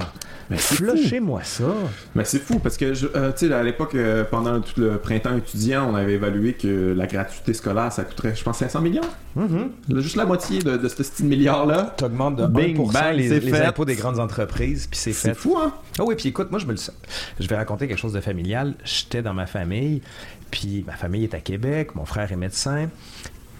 Flushez-moi 0.50 1.42
ça. 1.42 1.64
Mais 2.14 2.24
c'est 2.24 2.38
fou 2.38 2.60
parce 2.60 2.76
que, 2.76 2.84
euh, 2.84 3.32
tu 3.32 3.48
sais, 3.48 3.52
à 3.52 3.64
l'époque, 3.64 3.96
euh, 3.96 4.22
pendant 4.22 4.60
tout 4.60 4.80
le 4.80 4.98
printemps 4.98 5.36
étudiant, 5.36 5.90
on 5.90 5.94
avait 5.96 6.14
évalué 6.14 6.52
que 6.52 6.94
la 6.96 7.06
gratuité 7.06 7.52
scolaire, 7.52 7.92
ça 7.92 8.04
coûterait, 8.04 8.36
je 8.36 8.44
pense, 8.44 8.58
500 8.58 8.80
millions. 8.80 9.02
Mm-hmm. 9.36 10.00
Juste 10.00 10.14
la 10.14 10.24
moitié 10.24 10.60
de, 10.60 10.86
ce 10.86 11.02
style 11.02 11.26
milliard-là. 11.26 11.94
Tu 11.98 12.04
augmentes 12.04 12.36
de 12.36 12.44
1% 12.44 13.12
les, 13.14 13.54
impôts 13.60 13.84
des 13.84 13.96
grandes 13.96 14.20
entreprises, 14.20 14.86
puis 14.86 14.98
c'est 14.98 15.12
fait. 15.12 15.28
C'est 15.28 15.34
fou, 15.34 15.56
hein? 15.58 15.72
Ah 15.98 16.04
oui, 16.04 16.14
puis 16.14 16.28
écoute, 16.28 16.50
moi, 16.50 16.60
je 16.60 16.66
me 16.66 16.72
le. 16.72 16.78
Je 17.40 17.48
vais 17.48 17.56
raconter 17.56 17.88
quelque 17.88 17.98
chose 17.98 18.12
de 18.12 18.20
familial. 18.20 18.74
J'étais 18.84 19.22
dans 19.22 19.34
ma 19.34 19.46
famille, 19.46 20.00
puis 20.50 20.84
ma 20.86 20.94
famille 20.94 21.24
est 21.24 21.34
à 21.34 21.40
Québec, 21.40 21.94
mon 21.96 22.04
frère 22.04 22.30
est 22.30 22.36
médecin, 22.36 22.88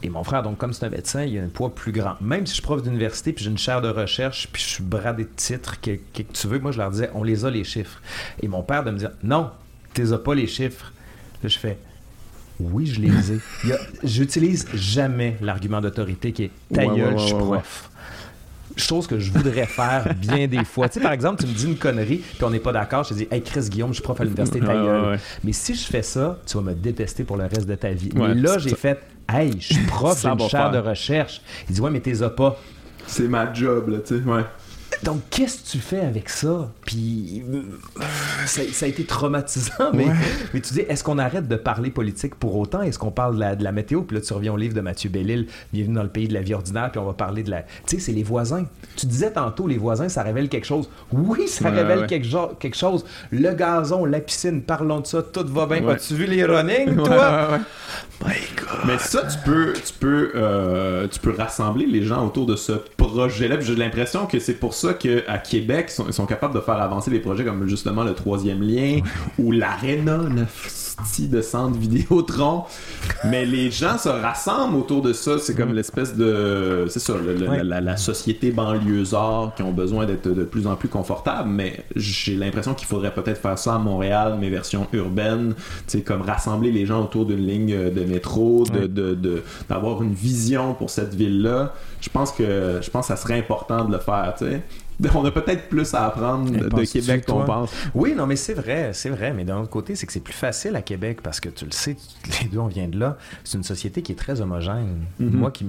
et 0.06 0.08
mon 0.08 0.22
frère, 0.22 0.44
donc, 0.44 0.56
comme 0.56 0.72
c'est 0.72 0.86
un 0.86 0.90
médecin, 0.90 1.24
il 1.24 1.36
a 1.36 1.42
un 1.42 1.48
poids 1.48 1.74
plus 1.74 1.90
grand. 1.90 2.14
Même 2.20 2.46
si 2.46 2.50
je 2.50 2.54
suis 2.54 2.62
prof 2.62 2.80
d'université, 2.80 3.32
puis 3.32 3.44
j'ai 3.44 3.50
une 3.50 3.58
chaire 3.58 3.82
de 3.82 3.88
recherche, 3.88 4.48
puis 4.52 4.62
je 4.62 4.68
suis 4.68 4.84
bradé 4.84 5.24
de 5.24 5.28
titres, 5.34 5.80
que, 5.80 5.90
que, 6.14 6.22
tu 6.22 6.46
veux, 6.46 6.60
moi, 6.60 6.70
je 6.70 6.78
leur 6.78 6.92
disais, 6.92 7.10
on 7.12 7.24
les 7.24 7.44
a 7.44 7.50
les 7.50 7.64
chiffres. 7.64 8.00
Et 8.40 8.46
mon 8.46 8.62
père 8.62 8.84
de 8.84 8.92
me 8.92 8.98
dire, 8.98 9.10
non, 9.24 9.50
tu 9.94 10.02
les 10.02 10.12
as 10.12 10.18
pas 10.18 10.36
les 10.36 10.46
chiffres. 10.46 10.92
Là, 11.42 11.48
je 11.48 11.58
fais, 11.58 11.76
oui, 12.60 12.86
je 12.86 13.00
les 13.00 13.32
ai. 13.32 13.40
J'utilise 14.04 14.68
jamais 14.74 15.36
l'argument 15.40 15.80
d'autorité 15.80 16.30
qui 16.30 16.44
est 16.44 16.50
ta 16.72 16.86
gueule, 16.86 17.18
je 17.18 17.26
suis 17.26 17.34
prof 17.34 17.90
chose 18.76 19.06
que 19.06 19.18
je 19.18 19.32
voudrais 19.32 19.66
faire 19.66 20.14
bien 20.14 20.46
des 20.46 20.64
fois. 20.64 20.88
Tu 20.88 20.94
sais, 20.94 21.00
par 21.00 21.12
exemple, 21.12 21.42
tu 21.42 21.48
me 21.48 21.54
dis 21.54 21.66
une 21.66 21.76
connerie, 21.76 22.18
puis 22.18 22.44
on 22.44 22.50
n'est 22.50 22.60
pas 22.60 22.72
d'accord, 22.72 23.04
je 23.04 23.10
te 23.10 23.14
dis, 23.14 23.28
hey 23.30 23.42
Chris 23.42 23.68
Guillaume, 23.70 23.90
je 23.90 23.94
suis 23.94 24.02
prof 24.02 24.20
à 24.20 24.24
l'université, 24.24 24.60
ta 24.60 24.74
gueule. 24.74 25.18
Mais 25.44 25.52
si 25.52 25.74
je 25.74 25.86
fais 25.86 26.02
ça, 26.02 26.38
tu 26.46 26.56
vas 26.56 26.62
me 26.62 26.74
détester 26.74 27.24
pour 27.24 27.36
le 27.36 27.44
reste 27.44 27.66
de 27.66 27.74
ta 27.74 27.90
vie. 27.90 28.10
Mais 28.14 28.34
là, 28.34 28.58
j'ai 28.58 28.74
fait, 28.74 29.00
Hey, 29.28 29.56
je 29.58 29.74
suis 29.74 29.84
prof 29.86 30.20
d'une 30.24 30.48
chaire 30.48 30.70
de 30.70 30.78
recherche. 30.78 31.40
Il 31.68 31.74
dit 31.74 31.80
Ouais, 31.80 31.90
mais 31.90 32.00
t'es 32.00 32.12
pas. 32.36 32.58
C'est 33.06 33.28
ma 33.28 33.52
job, 33.52 33.88
là, 33.88 33.98
tu 33.98 34.18
sais, 34.18 34.22
ouais. 34.24 34.44
Donc, 35.02 35.20
qu'est-ce 35.30 35.62
que 35.62 35.68
tu 35.72 35.78
fais 35.78 36.00
avec 36.00 36.28
ça? 36.28 36.70
Puis, 36.84 37.42
euh, 37.52 37.62
ça, 38.46 38.86
a 38.86 38.88
été 38.88 39.04
traumatisant, 39.04 39.92
mais, 39.92 40.06
mais 40.54 40.60
tu 40.60 40.74
dis, 40.74 40.80
est-ce 40.80 41.04
qu'on 41.04 41.18
arrête 41.18 41.48
de 41.48 41.56
parler 41.56 41.90
politique 41.90 42.34
pour 42.34 42.56
autant? 42.56 42.82
Est-ce 42.82 42.98
qu'on 42.98 43.10
parle 43.10 43.56
de 43.56 43.62
la, 43.64 43.72
météo? 43.72 44.02
Puis 44.02 44.16
là, 44.16 44.22
tu 44.22 44.32
reviens 44.32 44.52
au 44.52 44.56
livre 44.56 44.74
de 44.74 44.80
Mathieu 44.80 45.10
Bellil, 45.10 45.46
Bienvenue 45.72 45.94
dans 45.94 46.02
le 46.02 46.08
pays 46.08 46.28
de 46.28 46.34
la 46.34 46.40
vie 46.40 46.54
ordinaire, 46.54 46.90
puis 46.90 46.98
on 46.98 47.04
va 47.04 47.12
parler 47.12 47.42
de 47.42 47.50
la. 47.50 47.62
Tu 47.62 47.68
sais, 47.86 47.98
c'est 47.98 48.12
les 48.12 48.22
voisins. 48.22 48.64
Tu 48.96 49.06
disais 49.06 49.30
tantôt, 49.30 49.66
les 49.66 49.78
voisins, 49.78 50.08
ça 50.08 50.22
révèle 50.22 50.48
quelque 50.48 50.66
chose. 50.66 50.88
Oui, 51.12 51.48
ça 51.48 51.70
révèle 51.70 52.06
Quelque, 52.06 52.54
quelque, 52.58 52.76
chose. 52.76 53.04
Le 53.30 53.52
gazon, 53.52 54.04
la 54.04 54.20
piscine, 54.20 54.62
parlons 54.62 55.00
de 55.00 55.06
ça, 55.06 55.22
tout 55.22 55.46
va 55.48 55.66
bien. 55.66 55.86
As-tu 55.88 56.14
vu 56.14 56.26
les 56.26 56.44
running, 56.44 56.96
toi? 56.96 57.58
My 58.24 58.34
God. 58.56 58.86
Mais 58.86 58.98
ça, 58.98 59.22
tu 59.26 59.38
peux, 59.44 59.72
tu, 59.74 59.92
peux, 59.98 60.32
euh, 60.34 61.06
tu 61.08 61.20
peux 61.20 61.34
rassembler 61.36 61.86
les 61.86 62.02
gens 62.02 62.26
autour 62.26 62.46
de 62.46 62.56
ce 62.56 62.72
projet-là. 62.96 63.60
J'ai 63.60 63.76
l'impression 63.76 64.26
que 64.26 64.38
c'est 64.38 64.54
pour 64.54 64.74
ça 64.74 64.85
qu'à 64.94 65.38
Québec, 65.38 65.92
ils 66.06 66.12
sont, 66.12 66.26
capables 66.26 66.54
de 66.54 66.60
faire 66.60 66.80
avancer 66.80 67.10
des 67.10 67.20
projets 67.20 67.44
comme 67.44 67.66
justement 67.66 68.04
le 68.04 68.14
troisième 68.14 68.62
lien 68.62 69.00
ou 69.38 69.52
l'Arena, 69.52 70.18
de 71.18 71.40
centre 71.40 71.78
Vidéotron. 71.78 72.64
Mais 73.24 73.44
les 73.44 73.70
gens 73.70 73.98
se 73.98 74.08
rassemblent 74.08 74.76
autour 74.76 75.02
de 75.02 75.12
ça. 75.12 75.38
C'est 75.38 75.54
comme 75.54 75.72
mm. 75.72 75.76
l'espèce 75.76 76.16
de. 76.16 76.86
C'est 76.88 77.00
ça, 77.00 77.14
la, 77.22 77.96
société 77.96 78.50
banlieusard 78.50 79.54
qui 79.56 79.62
ont 79.62 79.72
besoin 79.72 80.06
d'être 80.06 80.28
de 80.28 80.44
plus 80.44 80.66
en 80.66 80.76
plus 80.76 80.88
confortable. 80.88 81.48
Mais 81.48 81.84
j'ai 81.94 82.34
l'impression 82.34 82.74
qu'il 82.74 82.86
faudrait 82.86 83.12
peut-être 83.14 83.40
faire 83.40 83.58
ça 83.58 83.74
à 83.74 83.78
Montréal, 83.78 84.36
mais 84.40 84.50
version 84.50 84.86
urbaine. 84.92 85.54
Tu 85.86 85.98
sais, 85.98 86.00
comme 86.02 86.22
rassembler 86.22 86.72
les 86.72 86.86
gens 86.86 87.02
autour 87.02 87.26
d'une 87.26 87.46
ligne 87.46 87.90
de 87.90 88.04
métro, 88.04 88.64
de, 88.64 89.42
d'avoir 89.68 90.02
une 90.02 90.14
vision 90.14 90.74
pour 90.74 90.90
cette 90.90 91.14
ville-là. 91.14 91.72
Je 92.00 92.08
pense 92.08 92.32
que 92.32 92.80
je 92.80 92.90
pense 92.90 93.08
que 93.08 93.14
ça 93.14 93.16
serait 93.16 93.38
important 93.38 93.84
de 93.84 93.92
le 93.92 93.98
faire, 93.98 94.34
tu 94.38 94.44
sais. 94.44 94.62
on 95.14 95.24
a 95.24 95.30
peut-être 95.30 95.68
plus 95.68 95.92
à 95.94 96.06
apprendre 96.06 96.50
de 96.50 96.84
Québec 96.84 97.26
qu'on 97.26 97.44
pense. 97.44 97.70
Oui, 97.94 98.14
non, 98.14 98.26
mais 98.26 98.36
c'est 98.36 98.54
vrai, 98.54 98.90
c'est 98.92 99.10
vrai. 99.10 99.32
Mais 99.32 99.44
d'un 99.44 99.58
autre 99.58 99.70
côté, 99.70 99.94
c'est 99.94 100.06
que 100.06 100.12
c'est 100.12 100.20
plus 100.20 100.32
facile 100.32 100.76
à 100.76 100.82
Québec 100.82 101.20
parce 101.22 101.40
que 101.40 101.48
tu 101.48 101.64
le 101.64 101.72
sais, 101.72 101.96
les 102.42 102.48
deux, 102.48 102.58
on 102.58 102.66
vient 102.66 102.88
de 102.88 102.98
là. 102.98 103.18
C'est 103.44 103.58
une 103.58 103.64
société 103.64 104.02
qui 104.02 104.12
est 104.12 104.16
très 104.16 104.40
homogène. 104.40 105.04
Mm-hmm. 105.20 105.30
Moi 105.30 105.50
qui 105.50 105.66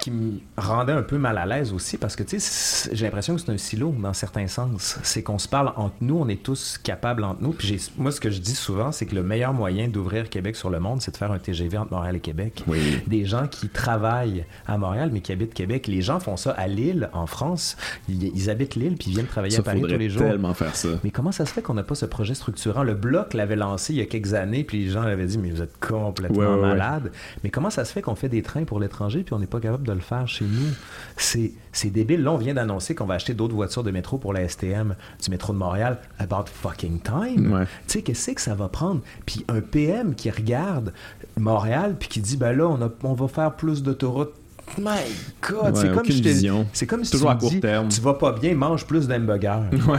qui 0.00 0.10
me 0.10 0.38
rendait 0.56 0.92
un 0.92 1.02
peu 1.02 1.18
mal 1.18 1.38
à 1.38 1.46
l'aise 1.46 1.72
aussi 1.72 1.96
parce 1.96 2.16
que 2.16 2.22
tu 2.22 2.40
sais, 2.40 2.90
j'ai 2.92 3.04
l'impression 3.04 3.34
que 3.34 3.40
c'est 3.40 3.50
un 3.50 3.58
silo 3.58 3.94
dans 3.98 4.12
certains 4.12 4.46
sens. 4.46 4.98
C'est 5.02 5.22
qu'on 5.22 5.38
se 5.38 5.48
parle 5.48 5.72
entre 5.76 5.96
nous, 6.00 6.18
on 6.18 6.28
est 6.28 6.42
tous 6.42 6.78
capables 6.82 7.24
entre 7.24 7.42
nous. 7.42 7.52
Puis 7.52 7.90
moi, 7.96 8.12
ce 8.12 8.20
que 8.20 8.30
je 8.30 8.40
dis 8.40 8.54
souvent, 8.54 8.92
c'est 8.92 9.06
que 9.06 9.14
le 9.14 9.22
meilleur 9.22 9.52
moyen 9.52 9.88
d'ouvrir 9.88 10.28
Québec 10.30 10.56
sur 10.56 10.70
le 10.70 10.80
monde, 10.80 11.02
c'est 11.02 11.12
de 11.12 11.16
faire 11.16 11.32
un 11.32 11.38
TGV 11.38 11.78
entre 11.78 11.92
Montréal 11.92 12.16
et 12.16 12.20
Québec. 12.20 12.64
Des 13.06 13.24
gens 13.24 13.46
qui 13.46 13.68
travaillent 13.68 14.44
à 14.66 14.78
Montréal 14.78 15.10
mais 15.12 15.20
qui 15.20 15.32
habitent 15.32 15.54
Québec. 15.54 15.86
Les 15.86 16.02
gens 16.02 16.20
font 16.20 16.36
ça 16.36 16.50
à 16.52 16.66
Lille, 16.66 17.10
en 17.12 17.26
France. 17.26 17.76
Ils, 18.08 18.50
habitent 18.50 18.76
Lille 18.76 18.96
puis 18.96 19.10
ils 19.10 19.14
viennent 19.14 19.26
travailler 19.26 19.58
à 19.58 19.62
Paris 19.62 19.82
tous 19.82 19.86
les 19.88 20.10
jours. 20.10 20.22
tellement 20.22 20.54
faire 20.54 20.74
ça. 20.74 20.88
Mais 21.04 21.10
comment 21.10 21.32
ça 21.32 21.46
se 21.46 21.52
fait 21.52 21.62
qu'on 21.62 21.74
n'a 21.74 21.82
pas 21.82 21.94
ce 21.94 22.06
projet 22.06 22.34
structurant? 22.34 22.82
Le 22.82 22.94
Bloc 22.94 23.34
l'avait 23.34 23.56
lancé 23.56 23.92
il 23.92 23.98
y 23.98 24.02
a 24.02 24.06
quelques 24.06 24.34
années 24.34 24.64
puis 24.64 24.84
les 24.84 24.90
gens 24.90 25.02
avaient 25.02 25.26
dit 25.26 25.38
mais 25.38 25.50
vous 25.50 25.62
êtes 25.62 25.78
complètement 25.80 26.56
malade. 26.56 27.10
Mais 27.44 27.50
comment 27.50 27.70
ça 27.70 27.84
se 27.84 27.92
fait 27.92 28.02
qu'on 28.02 28.14
fait 28.14 28.28
des 28.28 28.42
trains 28.42 28.64
pour 28.64 28.80
l'étranger 28.80 29.17
puis 29.22 29.34
on 29.34 29.38
n'est 29.38 29.46
pas 29.46 29.60
capable 29.60 29.86
de 29.86 29.92
le 29.92 30.00
faire 30.00 30.26
chez 30.28 30.44
nous. 30.44 30.70
C'est, 31.16 31.52
débile. 31.90 32.22
Là, 32.22 32.32
on 32.32 32.36
vient 32.36 32.54
d'annoncer 32.54 32.94
qu'on 32.94 33.06
va 33.06 33.14
acheter 33.14 33.34
d'autres 33.34 33.54
voitures 33.54 33.82
de 33.82 33.90
métro 33.90 34.18
pour 34.18 34.32
la 34.32 34.48
STM 34.48 34.96
du 35.22 35.30
métro 35.30 35.52
de 35.52 35.58
Montréal. 35.58 35.98
About 36.18 36.46
fucking 36.52 37.00
time. 37.00 37.66
Tu 37.86 37.92
sais, 37.92 38.02
qu'est-ce 38.02 38.32
que 38.32 38.40
ça 38.40 38.54
va 38.54 38.68
prendre? 38.68 39.00
Puis 39.26 39.44
un 39.48 39.60
PM 39.60 40.14
qui 40.14 40.30
regarde 40.30 40.92
Montréal 41.38 41.96
puis 41.98 42.08
qui 42.08 42.20
dit, 42.20 42.36
ben 42.36 42.52
là, 42.52 42.66
on, 42.66 42.92
on 43.04 43.14
va 43.14 43.28
faire 43.28 43.54
plus 43.54 43.82
d'autoroutes 43.82 44.34
My 44.76 45.00
God, 45.40 45.76
c'est 45.76 45.92
comme 45.92 46.04
si 46.04 46.50
C'est 46.72 46.86
comme 46.86 47.04
si 47.04 47.12
Toujours 47.12 47.30
tu 47.30 47.36
à 47.36 47.38
court 47.38 47.60
terme. 47.60 47.88
tu 47.88 48.00
vas 48.00 48.14
pas 48.14 48.32
bien, 48.32 48.54
mange 48.54 48.84
plus 48.84 49.08
d'hamburgers. 49.08 49.62
Ouais, 49.72 49.98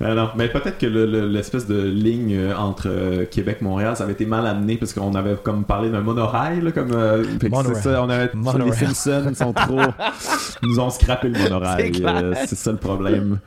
non, 0.00 0.30
mais 0.36 0.48
peut-être 0.48 0.78
que 0.78 0.86
l'espèce 0.86 1.66
de 1.66 1.80
ligne 1.80 2.34
euh, 2.34 2.56
entre 2.56 2.88
euh, 2.88 3.24
Québec 3.24 3.58
et 3.60 3.64
Montréal, 3.64 3.96
ça 3.96 4.04
avait 4.04 4.12
été 4.12 4.26
mal 4.26 4.46
amené 4.46 4.76
parce 4.76 4.92
qu'on 4.92 5.14
avait 5.14 5.36
comme 5.42 5.64
parlé 5.64 5.90
d'un 5.90 6.00
monorail, 6.00 6.60
là, 6.60 6.72
comme 6.72 6.92
euh, 6.92 7.24
ça, 7.74 8.02
on 8.02 8.08
avait 8.08 8.30
les 8.64 8.72
Simpsons 8.72 9.34
sont 9.34 9.52
trop, 9.52 9.80
nous 10.62 10.80
ont 10.80 10.90
scrappé 10.90 11.28
le 11.28 11.38
monorail, 11.38 11.92
c'est 12.46 12.56
ça 12.56 12.72
le 12.72 12.78
problème. 12.78 13.38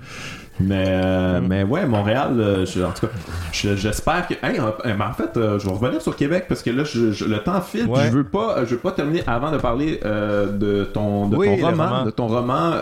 Mais, 0.59 0.85
euh, 0.87 1.39
mm. 1.39 1.47
mais 1.47 1.63
ouais, 1.63 1.85
Montréal, 1.85 2.35
euh, 2.37 2.65
en 2.85 2.91
tout 2.91 3.07
cas, 3.07 3.13
j'espère 3.51 4.27
que. 4.27 4.33
Hey, 4.45 4.59
en, 4.59 5.13
fait, 5.13 5.35
euh, 5.35 5.57
je 5.57 5.65
vais 5.65 5.73
revenir 5.73 6.01
sur 6.01 6.15
Québec 6.15 6.45
parce 6.47 6.61
que 6.61 6.69
là, 6.69 6.83
le 6.93 7.37
temps 7.39 7.61
file. 7.61 7.87
Je 7.95 8.09
veux 8.09 8.23
pas, 8.23 8.63
je 8.65 8.71
veux 8.71 8.81
pas 8.81 8.91
terminer 8.91 9.23
avant 9.25 9.51
de 9.51 9.57
parler 9.57 9.99
de 10.03 10.83
ton, 10.85 11.27
de 11.27 11.35
ton 11.35 11.55
roman, 11.55 12.05
de 12.05 12.11
ton 12.11 12.27
roman 12.27 12.73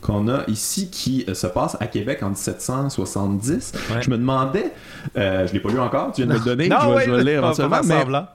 qu'on 0.00 0.28
a 0.28 0.44
ici 0.48 0.90
qui 0.90 1.26
se 1.32 1.46
passe 1.46 1.76
à 1.80 1.86
Québec 1.86 2.22
en 2.22 2.28
1770. 2.28 3.72
Je 4.00 4.10
me 4.10 4.16
demandais, 4.16 4.72
je 5.14 5.52
l'ai 5.52 5.60
pas 5.60 5.70
lu 5.70 5.80
encore, 5.80 6.12
tu 6.12 6.22
viens 6.22 6.34
de 6.34 6.38
me 6.38 6.38
le 6.38 6.44
donner, 6.44 6.70
je, 6.70 7.10
vais, 7.10 7.16
le 7.18 7.22
lire 7.22 7.38
éventuellement. 7.38 8.26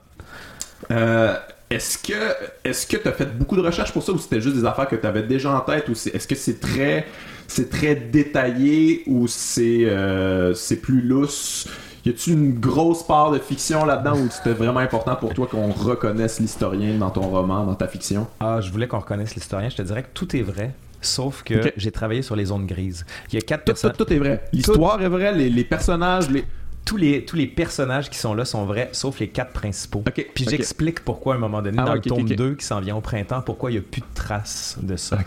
Mais, 0.90 1.36
est-ce 1.72 1.98
que 1.98 2.36
est-ce 2.66 2.86
que 2.86 2.98
tu 2.98 3.08
as 3.08 3.14
fait 3.14 3.38
beaucoup 3.38 3.56
de 3.56 3.62
recherches 3.62 3.94
pour 3.94 4.04
ça 4.04 4.12
ou 4.12 4.18
c'était 4.18 4.42
juste 4.42 4.58
des 4.58 4.66
affaires 4.66 4.90
que 4.90 4.98
tu 4.98 5.08
avais 5.08 5.24
déjà 5.24 5.52
en 5.52 5.62
tête 5.62 5.88
ou 5.88 5.94
est-ce 5.94 6.28
que 6.28 6.36
c'est 6.36 6.60
très 6.60 7.08
c'est 7.52 7.70
très 7.70 7.96
détaillé 7.96 9.04
ou 9.08 9.28
c'est 9.28 9.86
euh, 9.86 10.54
c'est 10.54 10.78
plus 10.78 11.02
lousse? 11.02 11.68
Y 12.06 12.10
a-tu 12.10 12.32
une 12.32 12.60
grosse 12.60 13.04
part 13.04 13.32
de 13.32 13.38
fiction 13.38 13.86
là-dedans 13.86 14.18
ou 14.18 14.30
c'était 14.32 14.54
vraiment 14.54 14.80
important 14.80 15.16
pour 15.16 15.34
toi 15.34 15.46
qu'on 15.46 15.72
reconnaisse 15.72 16.40
l'historien 16.40 16.98
dans 16.98 17.12
ton 17.12 17.22
roman, 17.22 17.66
dans 17.66 17.76
ta 17.76 17.88
fiction? 17.88 18.26
Ah, 18.40 18.60
je 18.62 18.72
voulais 18.72 18.88
qu'on 18.88 19.00
reconnaisse 19.00 19.36
l'historien. 19.36 19.70
Je 19.70 19.76
te 19.76 19.82
dirais 19.82 20.04
que 20.04 20.10
tout 20.14 20.36
est 20.36 20.42
vrai. 20.42 20.74
Sauf 21.02 21.44
que 21.44 21.74
j'ai 21.78 21.92
travaillé 21.92 22.22
sur 22.22 22.36
les 22.36 22.46
zones 22.46 22.66
grises. 22.66 23.06
Il 23.32 23.36
y 23.36 23.38
a 23.38 23.42
quatre 23.42 23.66
tout, 23.66 24.06
tout, 24.06 24.14
est 24.14 24.18
vrai. 24.18 24.44
L'histoire 24.54 25.02
est 25.02 25.10
vraie, 25.10 25.34
les, 25.34 25.64
personnages, 25.64 26.30
les. 26.30 26.46
tous 26.86 26.98
les, 26.98 27.26
tous 27.26 27.36
les 27.36 27.48
personnages 27.48 28.10
qui 28.10 28.18
sont 28.18 28.34
là 28.34 28.46
sont 28.46 28.66
vrais, 28.66 28.90
sauf 28.94 29.20
les 29.20 29.28
quatre 29.28 29.52
principaux. 29.52 30.04
Puis 30.34 30.46
j'explique 30.50 31.02
pourquoi 31.02 31.34
à 31.34 31.38
un 31.38 31.40
moment 31.40 31.62
donné, 31.62 31.78
ah, 31.80 31.86
dans 31.86 31.94
le 31.96 32.02
tome 32.02 32.30
2 32.30 32.56
qui 32.56 32.66
s'en 32.66 32.80
vient 32.80 32.96
au 32.96 33.02
printemps, 33.02 33.42
pourquoi 33.42 33.72
il 33.72 33.74
n'y 33.74 33.80
a 33.80 33.84
plus 33.84 34.02
de 34.02 34.14
traces 34.16 34.78
de 34.82 34.96
ça. 34.96 35.20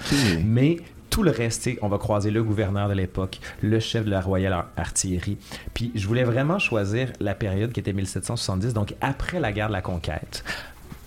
Mais 0.45 0.79
tout 1.15 1.23
le 1.23 1.31
reste, 1.31 1.71
on 1.81 1.87
va 1.87 1.99
croiser 1.99 2.33
le 2.33 2.43
gouverneur 2.43 2.89
de 2.89 2.93
l'époque, 2.93 3.39
le 3.63 3.79
chef 3.79 4.05
de 4.05 4.11
la 4.11 4.21
Royale 4.21 4.65
Artillerie. 4.77 5.39
Puis 5.73 5.93
je 5.95 6.09
voulais 6.09 6.25
vraiment 6.25 6.59
choisir 6.59 7.13
la 7.21 7.37
période 7.37 7.71
qui 7.71 7.79
était 7.79 7.93
1770, 7.93 8.75
donc 8.75 8.97
après 9.01 9.39
la 9.39 9.53
guerre 9.53 9.69
de 9.69 9.75
la 9.75 9.81
conquête. 9.81 10.43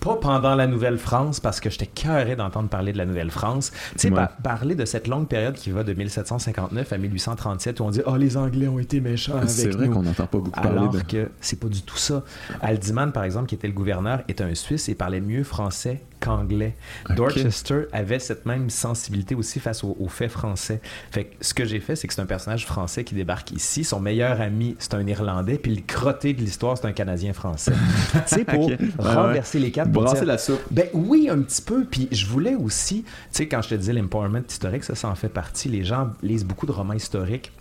Pas 0.00 0.16
pendant 0.16 0.54
la 0.54 0.66
Nouvelle-France, 0.66 1.40
parce 1.40 1.60
que 1.60 1.68
j'étais 1.68 1.88
cœuré 1.88 2.36
d'entendre 2.36 2.70
parler 2.70 2.94
de 2.94 2.98
la 2.98 3.04
Nouvelle-France. 3.04 3.70
Tu 3.98 4.08
sais, 4.08 4.14
parler 4.42 4.74
de 4.74 4.86
cette 4.86 5.08
longue 5.08 5.28
période 5.28 5.56
qui 5.56 5.72
va 5.72 5.84
de 5.84 5.92
1759 5.92 6.90
à 6.90 6.96
1837, 6.96 7.80
où 7.80 7.84
on 7.84 7.90
dit 7.90 8.00
«Oh, 8.06 8.16
les 8.16 8.38
Anglais 8.38 8.68
ont 8.68 8.78
été 8.78 9.02
méchants 9.02 9.36
avec 9.36 9.48
nous.» 9.48 9.54
C'est 9.54 9.68
vrai 9.68 9.88
qu'on 9.90 10.04
n'entend 10.04 10.26
pas 10.26 10.38
beaucoup 10.38 10.50
parler 10.52 10.88
Alors 10.88 11.06
que 11.06 11.28
c'est 11.42 11.60
pas 11.60 11.68
du 11.68 11.82
tout 11.82 11.98
ça. 11.98 12.24
Aldiman, 12.62 13.12
par 13.12 13.24
exemple, 13.24 13.48
qui 13.48 13.56
était 13.56 13.68
le 13.68 13.74
gouverneur, 13.74 14.22
est 14.28 14.40
un 14.40 14.54
Suisse 14.54 14.88
et 14.88 14.94
parlait 14.94 15.20
mieux 15.20 15.44
français 15.44 16.00
qu'anglais. 16.20 16.74
Dorchester 17.10 17.84
avait 17.92 18.18
cette 18.18 18.46
même 18.46 18.70
sensibilité 18.70 19.34
aussi 19.34 19.60
face 19.60 19.84
aux, 19.84 20.08
faits 20.08 20.30
français. 20.30 20.80
Fait 21.10 21.24
que 21.24 21.44
ce 21.44 21.54
que 21.54 21.64
j'ai 21.64 21.80
fait, 21.80 21.96
c'est 21.96 22.08
que 22.08 22.14
c'est 22.14 22.22
un 22.22 22.26
personnage 22.26 22.66
français 22.66 23.04
qui 23.04 23.14
débarque 23.14 23.52
ici. 23.52 23.84
Son 23.84 24.00
meilleur 24.00 24.40
ami, 24.40 24.76
c'est 24.78 24.94
un 24.94 25.06
Irlandais. 25.06 25.58
Puis 25.58 25.74
le 25.74 25.82
crotté 25.82 26.32
de 26.32 26.40
l'histoire, 26.40 26.78
c'est 26.78 26.86
un 26.86 26.92
Canadien 26.92 27.32
français. 27.32 27.72
tu 28.12 28.18
sais, 28.26 28.44
pour 28.44 28.70
renverser 28.98 29.58
les 29.58 29.70
quatre. 29.70 29.90
Brasser 29.90 30.24
la 30.24 30.38
soupe. 30.38 30.60
Ben 30.70 30.88
oui, 30.92 31.28
un 31.30 31.40
petit 31.42 31.62
peu. 31.62 31.84
Puis 31.84 32.08
je 32.10 32.26
voulais 32.26 32.54
aussi, 32.54 33.02
tu 33.02 33.10
sais, 33.30 33.48
quand 33.48 33.62
je 33.62 33.70
te 33.70 33.74
disais 33.74 33.92
l'empowerment 33.92 34.42
historique, 34.48 34.84
ça, 34.84 34.94
ça 34.94 35.08
en 35.08 35.14
fait 35.14 35.28
partie. 35.28 35.68
Les 35.68 35.84
gens 35.84 36.10
lisent 36.22 36.44
beaucoup 36.44 36.66
de 36.66 36.72
romans 36.72 36.94
historiques 36.94 37.52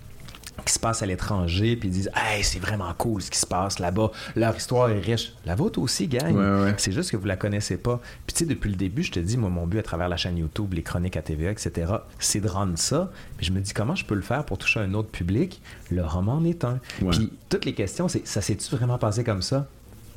qui 0.66 0.74
se 0.74 0.80
passe 0.80 1.02
à 1.02 1.06
l'étranger, 1.06 1.76
puis 1.76 1.90
ils 1.90 1.92
disent 1.92 2.12
Hey, 2.16 2.44
c'est 2.44 2.60
vraiment 2.60 2.94
cool 2.98 3.22
ce 3.22 3.32
qui 3.32 3.40
se 3.40 3.46
passe 3.46 3.80
là-bas, 3.80 4.12
leur 4.36 4.56
histoire 4.56 4.90
est 4.90 5.00
riche. 5.00 5.34
La 5.46 5.56
vôtre 5.56 5.80
aussi 5.80 6.08
gagne. 6.08 6.38
C'est 6.78 6.92
juste 6.92 7.12
que 7.12 7.18
vous 7.18 7.26
la 7.26 7.38
connaissez 7.38 7.78
pas. 7.78 8.00
Puis 8.26 8.34
tu 8.34 8.40
sais, 8.40 8.46
depuis 8.46 8.70
le 8.70 8.76
début, 8.76 9.04
je 9.04 9.12
te 9.12 9.20
dis, 9.20 9.38
moi, 9.38 9.50
mon 9.50 9.66
but 9.68 9.80
à 9.80 9.84
travers 9.84 10.10
la 10.10 10.18
chaîne 10.18 10.38
YouTube, 10.38 10.74
les 10.74 10.84
chroniques 10.84 11.18
à 11.18 11.22
TVA, 11.22 11.52
etc., 11.52 11.94
c'est 12.20 12.40
de 12.42 12.48
rendre 12.48 12.78
ça. 12.78 13.12
Puis 13.38 13.46
je 13.46 13.52
me 13.52 13.60
dis, 13.60 13.74
comment 13.74 13.96
je 13.96 14.06
peux 14.06 14.16
le 14.16 14.22
faire 14.22 14.44
pour 14.46 14.58
toucher 14.58 14.80
un 14.80 14.94
autre 14.94 15.10
public? 15.10 15.62
Le 15.92 16.04
roman 16.04 16.34
en 16.34 16.46
est 16.46 16.64
un. 16.66 16.80
Puis 17.12 17.32
toutes 17.50 17.66
les 17.66 17.74
questions, 17.74 18.08
c'est 18.08 18.28
ça 18.28 18.42
s'est-tu 18.42 18.76
vraiment 18.76 18.98
passé 18.98 19.24
comme 19.24 19.42
ça? 19.42 19.68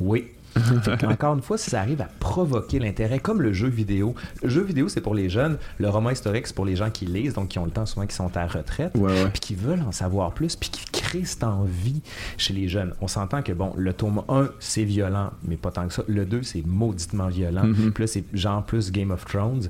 Oui. 0.01 0.29
Encore 1.07 1.35
une 1.35 1.43
fois, 1.43 1.59
si 1.59 1.71
ça 1.71 1.81
arrive 1.81 2.01
à 2.01 2.09
provoquer 2.19 2.79
l'intérêt, 2.79 3.19
comme 3.19 3.43
le 3.43 3.53
jeu 3.53 3.69
vidéo. 3.69 4.15
Le 4.43 4.49
jeu 4.49 4.63
vidéo, 4.63 4.89
c'est 4.89 5.01
pour 5.01 5.15
les 5.15 5.29
jeunes. 5.29 5.59
Le 5.79 5.89
roman 5.89 6.11
historique, 6.11 6.47
c'est 6.47 6.55
pour 6.55 6.65
les 6.65 6.77
gens 6.77 6.91
qui 6.91 7.07
lisent, 7.07 7.35
donc 7.35 7.49
qui 7.49 7.59
ont 7.59 7.65
le 7.65 7.71
temps 7.71 7.87
souvent, 7.87 8.07
qui 8.07 8.15
sont 8.15 8.37
à 8.37 8.47
retraite, 8.47 8.93
puis 8.93 9.41
qui 9.41 9.55
veulent 9.55 9.83
en 9.83 9.93
savoir 9.93 10.33
plus, 10.33 10.57
puis 10.57 10.71
qui 10.71 10.87
créent 10.91 11.25
cette 11.25 11.45
envie 11.45 12.03
chez 12.37 12.53
les 12.53 12.69
jeunes. 12.69 12.95
On 13.01 13.09
s'entend 13.09 13.43
que, 13.43 13.53
bon, 13.53 13.73
le 13.77 13.93
tome 13.93 14.23
1, 14.29 14.51
c'est 14.59 14.85
violent, 14.85 15.31
mais 15.45 15.57
pas 15.57 15.71
tant 15.71 15.87
que 15.87 15.95
ça. 15.95 16.03
Le 16.07 16.25
2, 16.25 16.43
c'est 16.43 16.65
mauditement 16.67 17.29
violent. 17.29 17.65
Mm-hmm. 17.65 17.91
Puis 17.91 18.05
là, 18.05 18.07
c'est 18.07 18.25
genre 18.33 18.65
plus 18.65 18.91
Game 18.93 19.11
of 19.11 19.25
Thrones. 19.25 19.69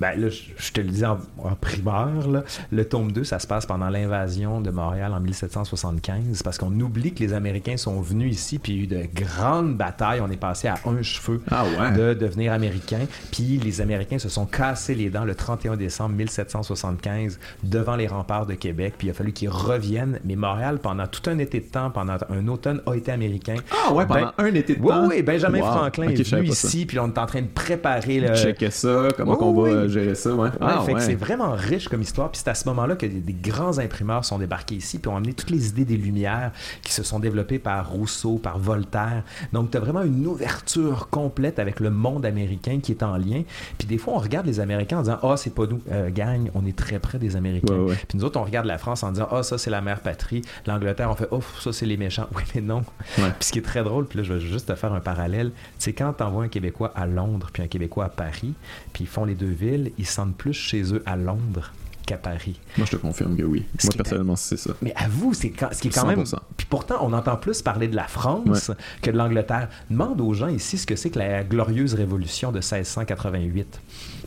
Ben 0.00 0.18
là, 0.18 0.28
je, 0.28 0.72
te 0.72 0.80
le 0.80 0.88
dis 0.88 1.04
en, 1.04 1.18
primeur, 1.60 2.28
là, 2.28 2.44
le 2.70 2.84
tome 2.84 3.12
2, 3.12 3.24
ça 3.24 3.38
se 3.38 3.46
passe 3.46 3.66
pendant 3.66 3.88
l'invasion 3.88 4.60
de 4.60 4.70
Montréal 4.70 5.12
en 5.12 5.20
1775, 5.20 6.42
parce 6.42 6.58
qu'on 6.58 6.78
oublie 6.80 7.12
que 7.12 7.20
les 7.20 7.32
Américains 7.32 7.76
sont 7.76 8.00
venus 8.00 8.32
ici, 8.32 8.58
puis 8.58 8.72
il 8.72 8.78
y 8.78 8.80
a 8.80 8.84
eu 8.84 8.86
de 8.86 9.08
grandes 9.12 9.76
batailles. 9.76 10.20
On 10.20 10.30
est 10.30 10.36
passé 10.36 10.68
à 10.68 10.76
un 10.86 11.02
cheveu 11.02 11.42
ah 11.50 11.90
de 11.90 12.14
devenir 12.14 12.52
américain. 12.52 13.00
Puis 13.32 13.58
les 13.58 13.80
Américains 13.80 14.18
se 14.18 14.28
sont 14.28 14.46
cassés 14.46 14.94
les 14.94 15.10
dents 15.10 15.24
le 15.24 15.34
31 15.34 15.76
décembre 15.76 16.14
1775 16.14 17.38
devant 17.64 17.96
les 17.96 18.06
remparts 18.06 18.46
de 18.46 18.54
Québec. 18.54 18.94
Puis 18.98 19.08
il 19.08 19.10
a 19.10 19.14
fallu 19.14 19.32
qu'ils 19.32 19.50
reviennent. 19.50 20.20
Mais 20.24 20.36
Montréal, 20.36 20.78
pendant 20.80 21.06
tout 21.06 21.28
un 21.28 21.38
été 21.38 21.60
de 21.60 21.66
temps, 21.66 21.90
pendant 21.90 22.16
un 22.30 22.48
automne, 22.48 22.80
a 22.86 22.94
été 22.94 23.12
américain. 23.12 23.56
Ah 23.70 23.92
ouais, 23.92 24.06
pendant 24.06 24.32
ben, 24.36 24.44
un 24.44 24.54
été 24.54 24.76
de 24.76 24.86
temps? 24.86 25.02
Oui, 25.02 25.16
oui. 25.16 25.22
Benjamin 25.22 25.60
Franklin 25.60 26.08
est 26.08 26.30
venu 26.30 26.48
ici, 26.48 26.86
puis 26.86 26.98
on 26.98 27.08
est 27.08 27.18
en 27.18 27.26
train 27.26 27.42
de 27.42 27.48
préparer 27.48 28.20
le... 28.20 28.34
Checker 28.34 28.70
ça, 28.70 29.08
comment 29.16 29.36
on 29.40 29.62
va 29.62 29.87
gérer 29.88 30.14
ça, 30.14 30.34
ouais. 30.34 30.50
Ah, 30.60 30.84
c'est 30.98 31.14
vraiment 31.14 31.52
riche 31.52 31.88
comme 31.88 32.02
histoire. 32.02 32.30
Puis 32.30 32.40
c'est 32.44 32.50
à 32.50 32.54
ce 32.54 32.68
moment-là 32.68 32.96
que 32.96 33.06
des, 33.06 33.32
grands 33.32 33.78
imprimeurs 33.78 34.24
sont 34.24 34.38
débarqués 34.38 34.76
ici, 34.76 34.98
puis 34.98 35.10
ont 35.10 35.16
amené 35.16 35.32
toutes 35.32 35.50
les 35.50 35.68
idées 35.68 35.84
des 35.84 35.96
Lumières 35.96 36.52
qui 36.82 36.92
se 36.92 37.02
sont 37.02 37.18
développées 37.18 37.58
par 37.58 37.90
Rousseau, 37.90 38.38
par 38.38 38.58
Voltaire. 38.58 39.22
Donc, 39.52 39.70
tu 39.70 39.76
as 39.76 39.80
vraiment 39.80 40.02
une 40.02 40.26
ouverture 40.26 41.08
complète 41.10 41.58
avec 41.58 41.80
le 41.80 41.90
monde 41.90 42.26
américain 42.26 42.80
qui 42.82 42.92
est 42.92 43.02
en 43.02 43.16
lien. 43.16 43.42
Puis 43.78 43.86
des 43.86 43.98
fois, 43.98 44.14
on 44.14 44.18
regarde 44.18 44.46
les 44.46 44.60
Américains 44.60 44.98
en 44.98 45.02
disant 45.02 45.18
Ah, 45.22 45.36
c'est 45.36 45.54
pas 45.54 45.66
nous, 45.66 45.80
euh, 45.90 46.10
gagne, 46.10 46.50
on 46.54 46.66
est 46.66 46.76
très 46.76 46.98
près 46.98 47.18
des 47.18 47.36
Américains. 47.36 47.86
Puis 48.08 48.18
nous 48.18 48.24
autres, 48.24 48.40
on 48.40 48.44
regarde 48.44 48.66
la 48.66 48.78
France 48.78 49.02
en 49.02 49.12
disant 49.12 49.28
Ah, 49.30 49.42
ça, 49.42 49.58
c'est 49.58 49.70
la 49.70 49.80
mère 49.80 50.00
patrie. 50.00 50.42
L'Angleterre, 50.66 51.10
on 51.10 51.14
fait 51.14 51.28
Oh, 51.30 51.40
ça, 51.60 51.72
c'est 51.72 51.86
les 51.86 51.96
méchants. 51.96 52.26
Oui, 52.38 52.44
mais 52.54 52.60
non. 52.60 52.82
Puis 53.16 53.24
ce 53.40 53.52
qui 53.52 53.58
est 53.58 53.62
très 53.62 53.82
drôle, 53.82 54.06
puis 54.06 54.18
là, 54.18 54.22
je 54.22 54.34
vais 54.34 54.40
juste 54.40 54.68
te 54.68 54.74
faire 54.76 54.92
un 54.92 55.00
parallèle. 55.00 55.50
C'est 55.78 55.92
quand 55.92 56.12
tu 56.12 56.22
envoies 56.22 56.44
un 56.44 56.48
Québécois 56.48 56.92
à 56.94 57.06
Londres, 57.06 57.48
puis 57.52 57.62
un 57.62 57.66
Québécois 57.66 58.04
à 58.04 58.08
Paris, 58.08 58.54
puis 58.92 59.04
ils 59.04 59.06
font 59.06 59.24
les 59.24 59.34
deux 59.34 59.46
villes, 59.46 59.77
ils 59.98 60.06
sentent 60.06 60.36
plus 60.36 60.52
chez 60.52 60.94
eux 60.94 61.02
à 61.06 61.16
Londres 61.16 61.72
qu'à 62.08 62.16
Paris. 62.16 62.58
Moi, 62.78 62.86
je 62.86 62.96
te 62.96 63.00
confirme 63.00 63.36
que 63.36 63.42
oui. 63.42 63.66
Moi, 63.84 63.92
personnellement, 63.94 64.36
c'est 64.36 64.56
ça. 64.56 64.70
Mais 64.80 64.94
à 64.96 65.08
vous, 65.08 65.34
c'est 65.34 65.52
ce 65.72 65.80
qui 65.80 65.88
est 65.88 65.90
quand 65.90 66.06
même. 66.06 66.24
Puis 66.56 66.66
pourtant, 66.68 66.96
on 67.02 67.12
entend 67.12 67.36
plus 67.36 67.60
parler 67.60 67.86
de 67.86 67.96
la 67.96 68.06
France 68.06 68.70
que 69.02 69.10
de 69.10 69.16
l'Angleterre. 69.16 69.68
Demande 69.90 70.20
aux 70.22 70.32
gens 70.32 70.48
ici 70.48 70.78
ce 70.78 70.86
que 70.86 70.96
c'est 70.96 71.10
que 71.10 71.18
la 71.18 71.44
glorieuse 71.44 71.92
révolution 71.92 72.50
de 72.50 72.58
1688. 72.58 73.80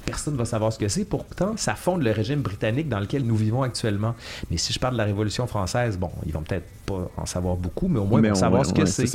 Personne 0.06 0.34
ne 0.34 0.40
va 0.40 0.46
savoir 0.46 0.72
ce 0.74 0.80
que 0.80 0.88
c'est. 0.88 1.06
Pourtant, 1.06 1.54
ça 1.58 1.76
fonde 1.76 2.04
le 2.04 2.12
régime 2.12 2.42
britannique 2.42 2.90
dans 2.90 3.00
lequel 3.00 3.24
nous 3.24 3.36
vivons 3.36 3.64
actuellement. 3.64 4.16
Mais 4.50 4.58
si 4.58 4.74
je 4.74 4.80
parle 4.80 4.94
de 4.94 4.98
la 4.98 5.06
Révolution 5.06 5.48
française, 5.48 5.98
bon, 5.98 6.12
ils 6.26 6.34
vont 6.34 6.42
peut-être 6.42 6.68
pas 6.86 7.10
en 7.18 7.26
savoir 7.26 7.56
beaucoup, 7.56 7.88
mais 7.88 8.00
au 8.00 8.06
moins 8.06 8.22
ils 8.22 8.30
vont 8.30 8.36
savoir 8.36 8.66
ce 8.66 8.74
que 8.74 8.86
c'est. 8.86 9.06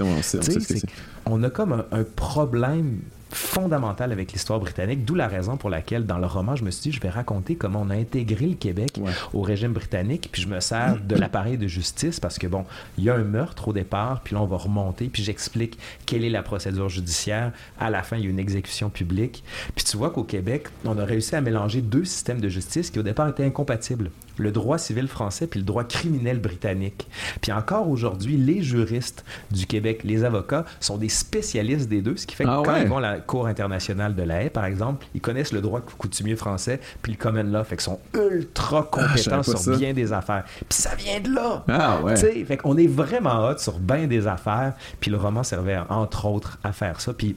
On 1.24 1.42
a 1.42 1.50
comme 1.50 1.84
un 1.90 2.04
problème 2.04 3.00
fondamentale 3.30 4.12
avec 4.12 4.32
l'histoire 4.32 4.60
britannique, 4.60 5.04
d'où 5.04 5.14
la 5.14 5.28
raison 5.28 5.56
pour 5.56 5.70
laquelle 5.70 6.06
dans 6.06 6.18
le 6.18 6.26
roman, 6.26 6.56
je 6.56 6.64
me 6.64 6.70
suis 6.70 6.90
dit, 6.90 6.92
je 6.92 7.00
vais 7.00 7.08
raconter 7.08 7.56
comment 7.56 7.82
on 7.82 7.90
a 7.90 7.94
intégré 7.94 8.46
le 8.46 8.54
Québec 8.54 9.00
au 9.32 9.42
régime 9.42 9.72
britannique, 9.72 10.28
puis 10.30 10.42
je 10.42 10.48
me 10.48 10.60
sers 10.60 10.98
de 11.02 11.14
l'appareil 11.16 11.58
de 11.58 11.66
justice 11.66 12.20
parce 12.20 12.38
que, 12.38 12.46
bon, 12.46 12.64
il 12.98 13.04
y 13.04 13.10
a 13.10 13.14
un 13.14 13.24
meurtre 13.24 13.68
au 13.68 13.72
départ, 13.72 14.20
puis 14.22 14.34
là, 14.34 14.42
on 14.42 14.46
va 14.46 14.56
remonter, 14.56 15.06
puis 15.06 15.22
j'explique 15.22 15.78
quelle 16.06 16.24
est 16.24 16.30
la 16.30 16.42
procédure 16.42 16.88
judiciaire. 16.88 17.52
À 17.80 17.90
la 17.90 18.02
fin, 18.02 18.16
il 18.16 18.24
y 18.24 18.26
a 18.26 18.30
une 18.30 18.38
exécution 18.38 18.90
publique. 18.90 19.42
Puis 19.74 19.84
tu 19.84 19.96
vois 19.96 20.10
qu'au 20.10 20.24
Québec, 20.24 20.68
on 20.84 20.98
a 20.98 21.04
réussi 21.04 21.34
à 21.34 21.40
mélanger 21.40 21.82
deux 21.82 22.04
systèmes 22.04 22.40
de 22.40 22.48
justice 22.48 22.90
qui, 22.90 22.98
au 22.98 23.02
départ, 23.02 23.28
étaient 23.28 23.44
incompatibles 23.44 24.10
le 24.38 24.52
droit 24.52 24.78
civil 24.78 25.08
français 25.08 25.46
puis 25.46 25.60
le 25.60 25.66
droit 25.66 25.84
criminel 25.84 26.40
britannique. 26.40 27.08
Puis 27.40 27.52
encore 27.52 27.88
aujourd'hui, 27.88 28.36
les 28.36 28.62
juristes 28.62 29.24
du 29.50 29.66
Québec, 29.66 30.00
les 30.04 30.24
avocats, 30.24 30.64
sont 30.80 30.96
des 30.96 31.08
spécialistes 31.08 31.88
des 31.88 32.02
deux, 32.02 32.16
ce 32.16 32.26
qui 32.26 32.34
fait 32.34 32.44
que 32.44 32.50
ah 32.50 32.62
quand 32.64 32.76
ils 32.76 32.88
vont 32.88 32.98
à 32.98 33.00
la 33.00 33.20
Cour 33.20 33.46
internationale 33.46 34.14
de 34.14 34.22
la 34.22 34.44
haie, 34.44 34.50
par 34.50 34.64
exemple, 34.64 35.06
ils 35.14 35.20
connaissent 35.20 35.52
le 35.52 35.60
droit 35.60 35.80
coutumier 35.80 36.36
français 36.36 36.80
puis 37.02 37.12
le 37.12 37.18
common 37.18 37.42
law, 37.44 37.64
fait 37.64 37.76
qu'ils 37.76 37.84
sont 37.84 38.00
ultra 38.14 38.80
ah, 38.80 38.88
compétents 38.90 39.42
sur 39.42 39.76
bien 39.76 39.92
des 39.92 40.12
affaires. 40.12 40.44
Puis 40.68 40.78
ça 40.78 40.94
vient 40.94 41.20
de 41.20 41.34
là. 41.34 41.64
Ah 41.68 42.00
ouais. 42.02 42.16
fait 42.16 42.56
qu'on 42.56 42.76
est 42.76 42.86
vraiment 42.86 43.46
hot 43.48 43.58
sur 43.58 43.78
bien 43.78 44.06
des 44.06 44.26
affaires, 44.26 44.74
puis 45.00 45.10
le 45.10 45.16
roman 45.16 45.42
servait 45.42 45.78
entre 45.88 46.26
autres 46.26 46.58
à 46.64 46.72
faire 46.72 47.00
ça. 47.00 47.12
Puis 47.12 47.36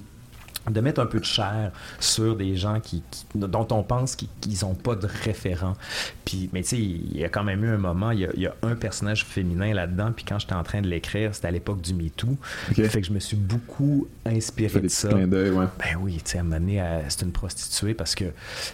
de 0.69 0.81
mettre 0.81 1.01
un 1.01 1.05
peu 1.05 1.19
de 1.19 1.25
chair 1.25 1.71
sur 1.99 2.35
des 2.35 2.55
gens 2.55 2.79
qui, 2.79 3.03
dont 3.35 3.67
on 3.71 3.83
pense 3.83 4.15
qu'ils 4.15 4.59
n'ont 4.61 4.75
pas 4.75 4.95
de 4.95 5.07
référent. 5.23 5.75
Puis, 6.25 6.49
mais 6.53 6.61
tu 6.61 6.69
sais, 6.69 6.77
il 6.77 7.17
y 7.17 7.23
a 7.23 7.29
quand 7.29 7.43
même 7.43 7.63
eu 7.63 7.69
un 7.69 7.77
moment, 7.77 8.11
il 8.11 8.19
y 8.19 8.47
a, 8.47 8.55
un 8.61 8.75
personnage 8.75 9.25
féminin 9.25 9.73
là-dedans, 9.73 10.11
puis 10.15 10.25
quand 10.25 10.39
j'étais 10.39 10.53
en 10.53 10.63
train 10.63 10.81
de 10.81 10.87
l'écrire, 10.87 11.33
c'était 11.33 11.47
à 11.47 11.51
l'époque 11.51 11.81
du 11.81 11.93
MeToo. 11.93 12.37
Fait 12.73 13.01
que 13.01 13.07
je 13.07 13.13
me 13.13 13.19
suis 13.19 13.37
beaucoup 13.37 14.07
inspiré 14.25 14.79
de 14.79 14.87
ça. 14.87 15.13
Ouais. 15.13 15.25
Ben 15.25 15.95
oui, 15.99 16.21
tu 16.23 16.31
sais, 16.31 16.37
à 16.37 16.41
un 16.41 16.43
moment 16.43 16.59
donné, 16.59 16.83
c'est 17.09 17.23
une 17.23 17.31
prostituée 17.31 17.93
parce 17.93 18.15
que 18.15 18.25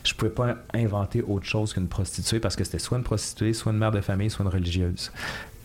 je 0.04 0.14
pouvais 0.14 0.32
pas 0.32 0.58
inventer 0.74 1.22
autre 1.22 1.46
chose 1.46 1.74
qu'une 1.74 1.88
prostituée 1.88 2.40
parce 2.40 2.56
que 2.56 2.64
c'était 2.64 2.80
soit 2.80 2.98
une 2.98 3.04
prostituée, 3.04 3.54
soit 3.54 3.72
une 3.72 3.78
mère 3.78 3.92
de 3.92 4.02
famille, 4.02 4.30
soit 4.30 4.44
une 4.44 4.52
religieuse 4.52 5.12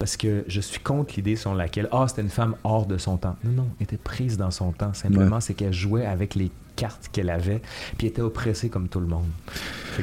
parce 0.01 0.17
que 0.17 0.45
je 0.49 0.61
suis 0.63 0.81
contre 0.81 1.13
l'idée 1.17 1.37
sur 1.37 1.55
laquelle 1.55 1.87
ah 1.93 2.07
c'était 2.09 2.23
une 2.23 2.31
femme 2.31 2.57
hors 2.65 2.87
de 2.87 2.97
son 2.97 3.19
temps. 3.19 3.37
Non 3.45 3.51
non, 3.53 3.69
elle 3.79 3.85
était 3.85 3.99
prise 3.99 4.39
dans 4.39 4.51
son 4.51 4.73
temps. 4.73 4.95
Simplement 4.95 5.41
c'est 5.41 5.55
qu'elle 5.55 5.75
jouait 5.75 6.07
avec 6.07 6.35
les 6.35 6.51
cartes 6.77 7.09
qu'elle 7.13 7.31
avait, 7.31 7.63
puis 7.99 8.07
était 8.07 8.23
oppressée 8.23 8.69
comme 8.69 8.89
tout 8.89 9.01
le 9.01 9.07
monde. 9.07 9.29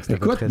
Écoute, 0.09 0.43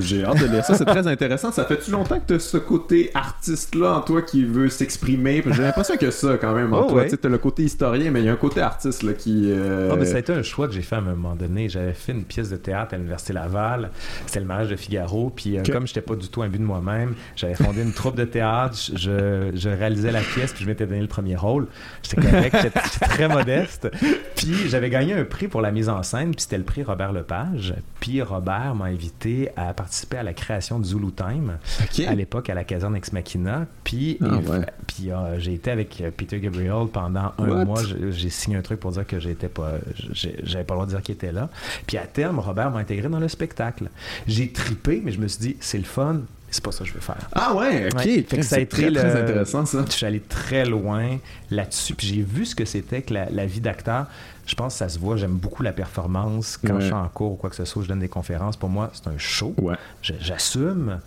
j'ai 0.00 0.24
hâte 0.24 0.40
de 0.40 0.46
lire 0.46 0.64
ça, 0.64 0.74
c'est 0.74 0.84
très 0.84 1.06
intéressant. 1.06 1.52
Ça 1.52 1.64
fait-tu 1.64 1.90
longtemps 1.90 2.18
que 2.18 2.26
tu 2.26 2.34
as 2.34 2.38
ce 2.38 2.56
côté 2.56 3.10
artiste-là 3.14 3.96
en 3.96 4.00
toi 4.00 4.22
qui 4.22 4.44
veut 4.44 4.68
s'exprimer? 4.68 5.42
J'ai 5.50 5.62
l'impression 5.62 5.96
que 5.96 6.10
ça 6.10 6.36
quand 6.38 6.54
même 6.54 6.72
en 6.72 6.86
oh, 6.86 6.90
toi. 6.90 7.04
Tu 7.04 7.16
as 7.22 7.28
le 7.28 7.38
côté 7.38 7.64
historien, 7.64 8.10
mais 8.10 8.20
il 8.20 8.26
y 8.26 8.28
a 8.28 8.32
un 8.32 8.36
côté 8.36 8.60
artiste 8.60 9.02
là, 9.02 9.12
qui... 9.12 9.50
Euh... 9.52 9.94
Oh, 9.94 10.04
ça 10.04 10.16
a 10.16 10.18
été 10.18 10.32
un 10.32 10.42
choix 10.42 10.68
que 10.68 10.74
j'ai 10.74 10.82
fait 10.82 10.96
à 10.96 10.98
un 10.98 11.02
moment 11.02 11.34
donné. 11.34 11.68
J'avais 11.68 11.92
fait 11.92 12.12
une 12.12 12.24
pièce 12.24 12.50
de 12.50 12.56
théâtre 12.56 12.94
à 12.94 12.96
l'Université 12.96 13.32
Laval, 13.32 13.90
c'était 14.26 14.40
le 14.40 14.46
mariage 14.46 14.68
de 14.68 14.76
Figaro, 14.76 15.30
puis 15.34 15.58
euh, 15.58 15.62
comme 15.62 15.86
je 15.86 15.92
n'étais 15.92 16.00
pas 16.00 16.14
du 16.14 16.28
tout 16.28 16.42
un 16.42 16.48
but 16.48 16.58
de 16.58 16.64
moi-même, 16.64 17.14
j'avais 17.34 17.54
fondé 17.54 17.82
une 17.82 17.92
troupe 17.92 18.16
de 18.16 18.24
théâtre, 18.24 18.76
je, 18.94 19.50
je, 19.54 19.68
réalisais 19.68 20.12
la 20.12 20.20
pièce, 20.20 20.52
puis 20.52 20.64
je 20.64 20.68
m'étais 20.68 20.86
donné 20.86 21.00
le 21.00 21.06
premier 21.06 21.36
rôle. 21.36 21.66
J'étais 22.02 22.22
correct, 22.22 22.56
j'étais 22.62 22.80
très 22.80 23.28
modeste. 23.28 23.88
Puis 24.36 24.68
j'avais 24.68 24.90
gagné 24.90 25.14
un 25.14 25.24
prix 25.24 25.48
pour 25.48 25.60
la 25.60 25.65
la 25.66 25.72
mise 25.72 25.88
en 25.88 26.02
scène, 26.02 26.30
puis 26.32 26.42
c'était 26.42 26.58
le 26.58 26.64
prix 26.64 26.82
Robert 26.82 27.12
Lepage. 27.12 27.74
Puis 28.00 28.22
Robert 28.22 28.74
m'a 28.74 28.86
invité 28.86 29.50
à 29.56 29.72
participer 29.74 30.18
à 30.18 30.22
la 30.22 30.32
création 30.32 30.78
de 30.78 30.84
Zulu 30.84 31.12
Time 31.12 31.58
à 32.06 32.14
l'époque 32.14 32.48
à 32.50 32.54
la 32.54 32.64
caserne 32.64 32.96
Ex 32.96 33.12
Machina. 33.12 33.66
Puis, 33.84 34.18
Ah, 34.22 34.36
ouais. 34.36 34.66
puis 34.86 35.10
euh, 35.10 35.38
j'ai 35.38 35.54
été 35.54 35.70
avec 35.70 36.00
euh, 36.00 36.10
Peter 36.16 36.40
Gabriel 36.40 36.86
pendant 36.92 37.32
un 37.38 37.48
What? 37.48 37.64
mois. 37.64 37.82
J'ai- 38.10 38.30
signé 38.30 38.56
un 38.56 38.62
truc 38.62 38.80
pour 38.80 38.92
dire 38.92 39.06
que 39.06 39.18
j'étais 39.20 39.48
pas, 39.48 39.72
j'avais 40.12 40.64
pas 40.64 40.74
le 40.74 40.78
droit 40.78 40.86
de 40.86 40.90
dire 40.90 41.02
qu'il 41.02 41.14
était 41.14 41.32
là. 41.32 41.48
Puis 41.86 41.96
à 41.96 42.06
terme, 42.06 42.38
Robert 42.38 42.70
m'a 42.70 42.78
intégré 42.80 43.08
dans 43.08 43.18
le 43.20 43.28
spectacle. 43.28 43.88
J'ai 44.26 44.52
tripé, 44.52 45.00
mais 45.04 45.12
je 45.12 45.20
me 45.20 45.26
suis 45.28 45.40
dit, 45.40 45.56
c'est 45.60 45.78
le 45.78 45.84
fun, 45.84 46.20
c'est 46.50 46.62
pas 46.62 46.70
ça 46.72 46.80
que 46.84 46.90
je 46.90 46.94
veux 46.94 47.00
faire. 47.00 47.16
Ah 47.32 47.54
ouais, 47.54 47.86
ok. 47.92 47.98
Ouais. 47.98 48.24
Fait 48.28 48.36
que 48.38 48.42
ça 48.42 48.56
a 48.56 48.58
C'est 48.58 48.62
été 48.62 48.76
très, 48.76 48.90
le- 48.90 49.00
très 49.00 49.22
intéressant 49.22 49.64
ça. 49.66 49.84
Je 49.86 49.92
suis 49.92 50.06
allé 50.06 50.20
très 50.20 50.64
loin 50.64 51.18
là-dessus, 51.50 51.94
puis 51.94 52.06
j'ai 52.06 52.22
vu 52.22 52.44
ce 52.46 52.54
que 52.54 52.64
c'était 52.64 53.02
que 53.02 53.14
la, 53.14 53.30
la 53.30 53.46
vie 53.46 53.60
d'acteur. 53.60 54.06
Je 54.46 54.54
pense 54.54 54.74
que 54.74 54.78
ça 54.78 54.88
se 54.88 54.98
voit, 54.98 55.16
j'aime 55.16 55.34
beaucoup 55.36 55.62
la 55.62 55.72
performance. 55.72 56.56
Quand 56.56 56.74
Ouais. 56.74 56.80
je 56.80 56.86
suis 56.86 56.94
en 56.94 57.08
cours 57.08 57.32
ou 57.32 57.36
quoi 57.36 57.50
que 57.50 57.56
ce 57.56 57.64
soit, 57.64 57.82
je 57.82 57.88
donne 57.88 57.98
des 57.98 58.08
conférences. 58.08 58.56
Pour 58.56 58.68
moi, 58.68 58.90
c'est 58.94 59.08
un 59.08 59.18
show. 59.18 59.54
Ouais. 59.58 59.74
J'assume, 60.02 61.00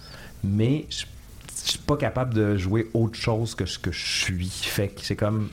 mais 0.43 0.85
je 0.89 1.05
je 1.65 1.71
suis 1.71 1.79
pas 1.79 1.97
capable 1.97 2.33
de 2.33 2.55
jouer 2.57 2.89
autre 2.93 3.15
chose 3.15 3.53
que 3.53 3.65
ce 3.65 3.77
que 3.77 3.91
je 3.91 4.05
suis. 4.23 4.47
Fait 4.49 4.87
que 4.87 5.01
c'est 5.01 5.17
comme. 5.17 5.49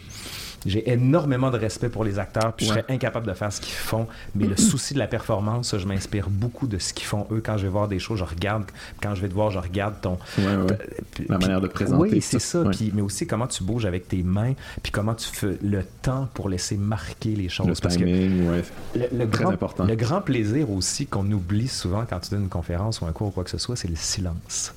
J'ai 0.66 0.90
énormément 0.90 1.50
de 1.50 1.58
respect 1.58 1.88
pour 1.88 2.04
les 2.04 2.18
acteurs, 2.18 2.52
puis 2.52 2.66
je 2.66 2.70
serais 2.72 2.84
incapable 2.88 3.26
de 3.26 3.32
faire 3.32 3.52
ce 3.52 3.60
qu'ils 3.60 3.74
font. 3.74 4.06
Mais 4.34 4.46
le 4.46 4.56
souci 4.56 4.94
de 4.94 4.98
la 4.98 5.06
performance, 5.06 5.76
je 5.78 5.86
m'inspire 5.86 6.28
beaucoup 6.28 6.66
de 6.66 6.78
ce 6.78 6.92
qu'ils 6.92 7.06
font 7.06 7.26
eux. 7.30 7.40
Quand 7.44 7.56
je 7.56 7.62
vais 7.64 7.68
voir 7.72 7.88
des 7.88 7.98
choses, 7.98 8.18
je 8.18 8.24
regarde. 8.24 8.64
Quand 9.02 9.14
je 9.14 9.22
vais 9.22 9.28
te 9.28 9.34
voir, 9.34 9.50
je 9.50 9.58
regarde 9.58 9.94
ton. 10.00 10.18
Ouais, 10.38 10.44
ouais. 10.56 10.78
Puis- 11.12 11.26
La 11.28 11.38
manière 11.38 11.60
de 11.60 11.68
présenter 11.68 12.02
Oui, 12.10 12.20
c'est 12.20 12.38
ça. 12.40 12.64
Puis, 12.70 12.90
mais 12.94 13.02
aussi 13.02 13.26
comment 13.26 13.46
tu 13.46 13.62
bouges 13.62 13.86
avec 13.86 14.08
tes 14.08 14.22
mains, 14.22 14.54
puis 14.82 14.92
comment 14.92 15.14
tu 15.14 15.28
fais 15.28 15.58
le 15.62 15.84
temps 16.02 16.28
pour 16.34 16.48
laisser 16.48 16.76
marquer 16.76 17.30
les 17.36 17.48
choses. 17.48 17.66
Le 17.68 17.74
Parce 17.74 17.96
que 17.96 18.04
timing, 18.04 18.48
ouais. 18.50 18.62
le, 18.94 19.18
le 19.24 19.30
Très 19.30 19.44
grand, 19.44 19.52
important. 19.52 19.84
le 19.84 19.94
grand 19.96 20.20
plaisir 20.20 20.70
aussi 20.70 21.06
qu'on 21.06 21.30
oublie 21.30 21.68
souvent 21.68 22.04
quand 22.08 22.18
tu 22.20 22.30
donnes 22.30 22.42
une 22.44 22.48
conférence 22.48 23.00
ou 23.00 23.06
un 23.06 23.12
cours 23.12 23.28
ou 23.28 23.30
quoi 23.30 23.44
que 23.44 23.50
ce 23.50 23.58
soit, 23.58 23.76
c'est 23.76 23.88
le 23.88 23.96
silence. 23.96 24.74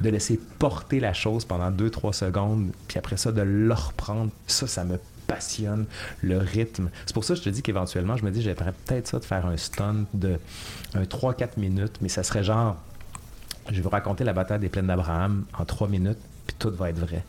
De 0.00 0.08
laisser 0.10 0.38
porter 0.58 1.00
la 1.00 1.12
chose 1.12 1.44
pendant 1.44 1.70
2-3 1.70 2.12
secondes, 2.12 2.68
puis 2.88 2.98
après 2.98 3.16
ça, 3.16 3.32
de 3.32 3.42
le 3.42 3.72
reprendre. 3.74 4.30
Ça, 4.46 4.66
ça 4.66 4.84
me 4.84 4.98
passionne, 5.32 5.86
le 6.22 6.38
rythme. 6.38 6.90
C'est 7.06 7.14
pour 7.14 7.24
ça 7.24 7.34
que 7.34 7.40
je 7.40 7.44
te 7.44 7.50
dis 7.50 7.62
qu'éventuellement, 7.62 8.16
je 8.16 8.24
me 8.24 8.30
dis, 8.30 8.42
j'aimerais 8.42 8.72
peut-être 8.84 9.08
ça 9.08 9.18
de 9.18 9.24
faire 9.24 9.46
un 9.46 9.56
stunt 9.56 10.04
de 10.12 10.38
un 10.94 11.04
3-4 11.04 11.58
minutes, 11.58 11.98
mais 12.00 12.08
ça 12.08 12.22
serait 12.22 12.44
genre, 12.44 12.76
je 13.70 13.76
vais 13.76 13.80
vous 13.80 13.88
raconter 13.88 14.24
la 14.24 14.32
bataille 14.32 14.60
des 14.60 14.68
plaines 14.68 14.88
d'Abraham 14.88 15.44
en 15.58 15.64
3 15.64 15.88
minutes, 15.88 16.18
puis 16.46 16.56
tout 16.58 16.70
va 16.70 16.90
être 16.90 16.98
vrai. 16.98 17.24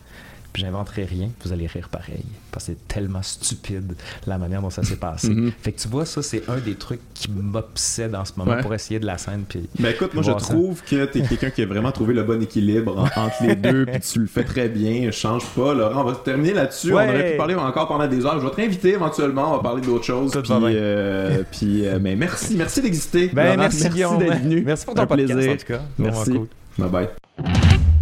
Puis 0.53 0.61
j'inventerai 0.61 1.05
rien, 1.05 1.29
vous 1.43 1.51
allez 1.51 1.65
rire 1.65 1.89
pareil. 1.89 2.23
Parce 2.51 2.65
que 2.67 2.73
c'est 2.73 2.87
tellement 2.87 3.23
stupide 3.23 3.95
la 4.27 4.37
manière 4.37 4.61
dont 4.61 4.69
ça 4.69 4.83
s'est 4.83 4.97
passé. 4.97 5.29
Mhm. 5.29 5.51
Fait 5.63 5.71
que 5.71 5.79
tu 5.81 5.87
vois, 5.87 6.05
ça, 6.05 6.21
c'est 6.21 6.43
un 6.47 6.57
des 6.59 6.75
trucs 6.75 6.99
qui 7.15 7.31
m'obsède 7.31 8.13
en 8.13 8.23
ce 8.23 8.33
moment 8.37 8.51
Ouais. 8.51 8.61
pour 8.61 8.71
essayer 8.75 8.99
de 8.99 9.05
la 9.07 9.17
scène. 9.17 9.45
Puis 9.49 9.67
Ben 9.79 9.89
écoute, 9.89 10.13
moi 10.13 10.21
je 10.21 10.29
ça. 10.31 10.35
trouve 10.37 10.83
que 10.83 11.05
t'es 11.05 11.21
quelqu'un 11.21 11.49
qui 11.49 11.63
a 11.63 11.65
vraiment 11.65 11.91
trouvé 11.91 12.13
le 12.13 12.21
bon 12.23 12.39
équilibre 12.41 12.95
en- 12.99 13.21
entre 13.25 13.43
les 13.47 13.55
deux, 13.55 13.85
puis 13.91 13.99
tu 13.99 14.19
le 14.19 14.27
fais 14.27 14.43
très 14.43 14.69
bien, 14.69 15.09
change 15.09 15.43
pas. 15.55 15.73
Laurent, 15.73 16.01
on 16.01 16.03
va 16.03 16.13
terminer 16.23 16.53
là-dessus. 16.53 16.93
Ouais. 16.93 17.05
On 17.07 17.09
aurait 17.09 17.31
pu 17.31 17.37
parler 17.37 17.55
encore 17.55 17.87
pendant 17.87 18.07
des 18.07 18.23
heures. 18.23 18.39
Je 18.39 18.45
vais 18.45 18.51
te 18.51 18.55
réinviter 18.57 18.89
éventuellement, 18.93 19.53
on 19.53 19.57
va 19.57 19.63
parler 19.63 19.81
d'autres 19.81 20.05
choses. 20.05 20.31
Tout 20.33 20.41
Puis, 20.43 20.51
euh, 20.53 21.41
puis 21.51 21.87
euh, 21.87 21.97
mais 21.99 22.15
merci, 22.15 22.55
merci 22.55 22.79
d'exister. 22.81 23.31
Ben, 23.33 23.57
merci, 23.57 23.89
Guillaume. 23.89 24.19
d'être 24.19 24.39
venu. 24.43 24.61
Merci 24.63 24.85
pour 24.85 24.93
ton 24.93 25.01
Un 25.01 25.07
podcast, 25.07 25.33
plaisir. 25.33 25.51
en 25.53 25.57
tout 25.57 25.65
cas. 25.65 25.81
Merci. 25.97 26.31
Cool. 26.31 26.47
Bye 26.77 26.89
bye. 26.89 27.92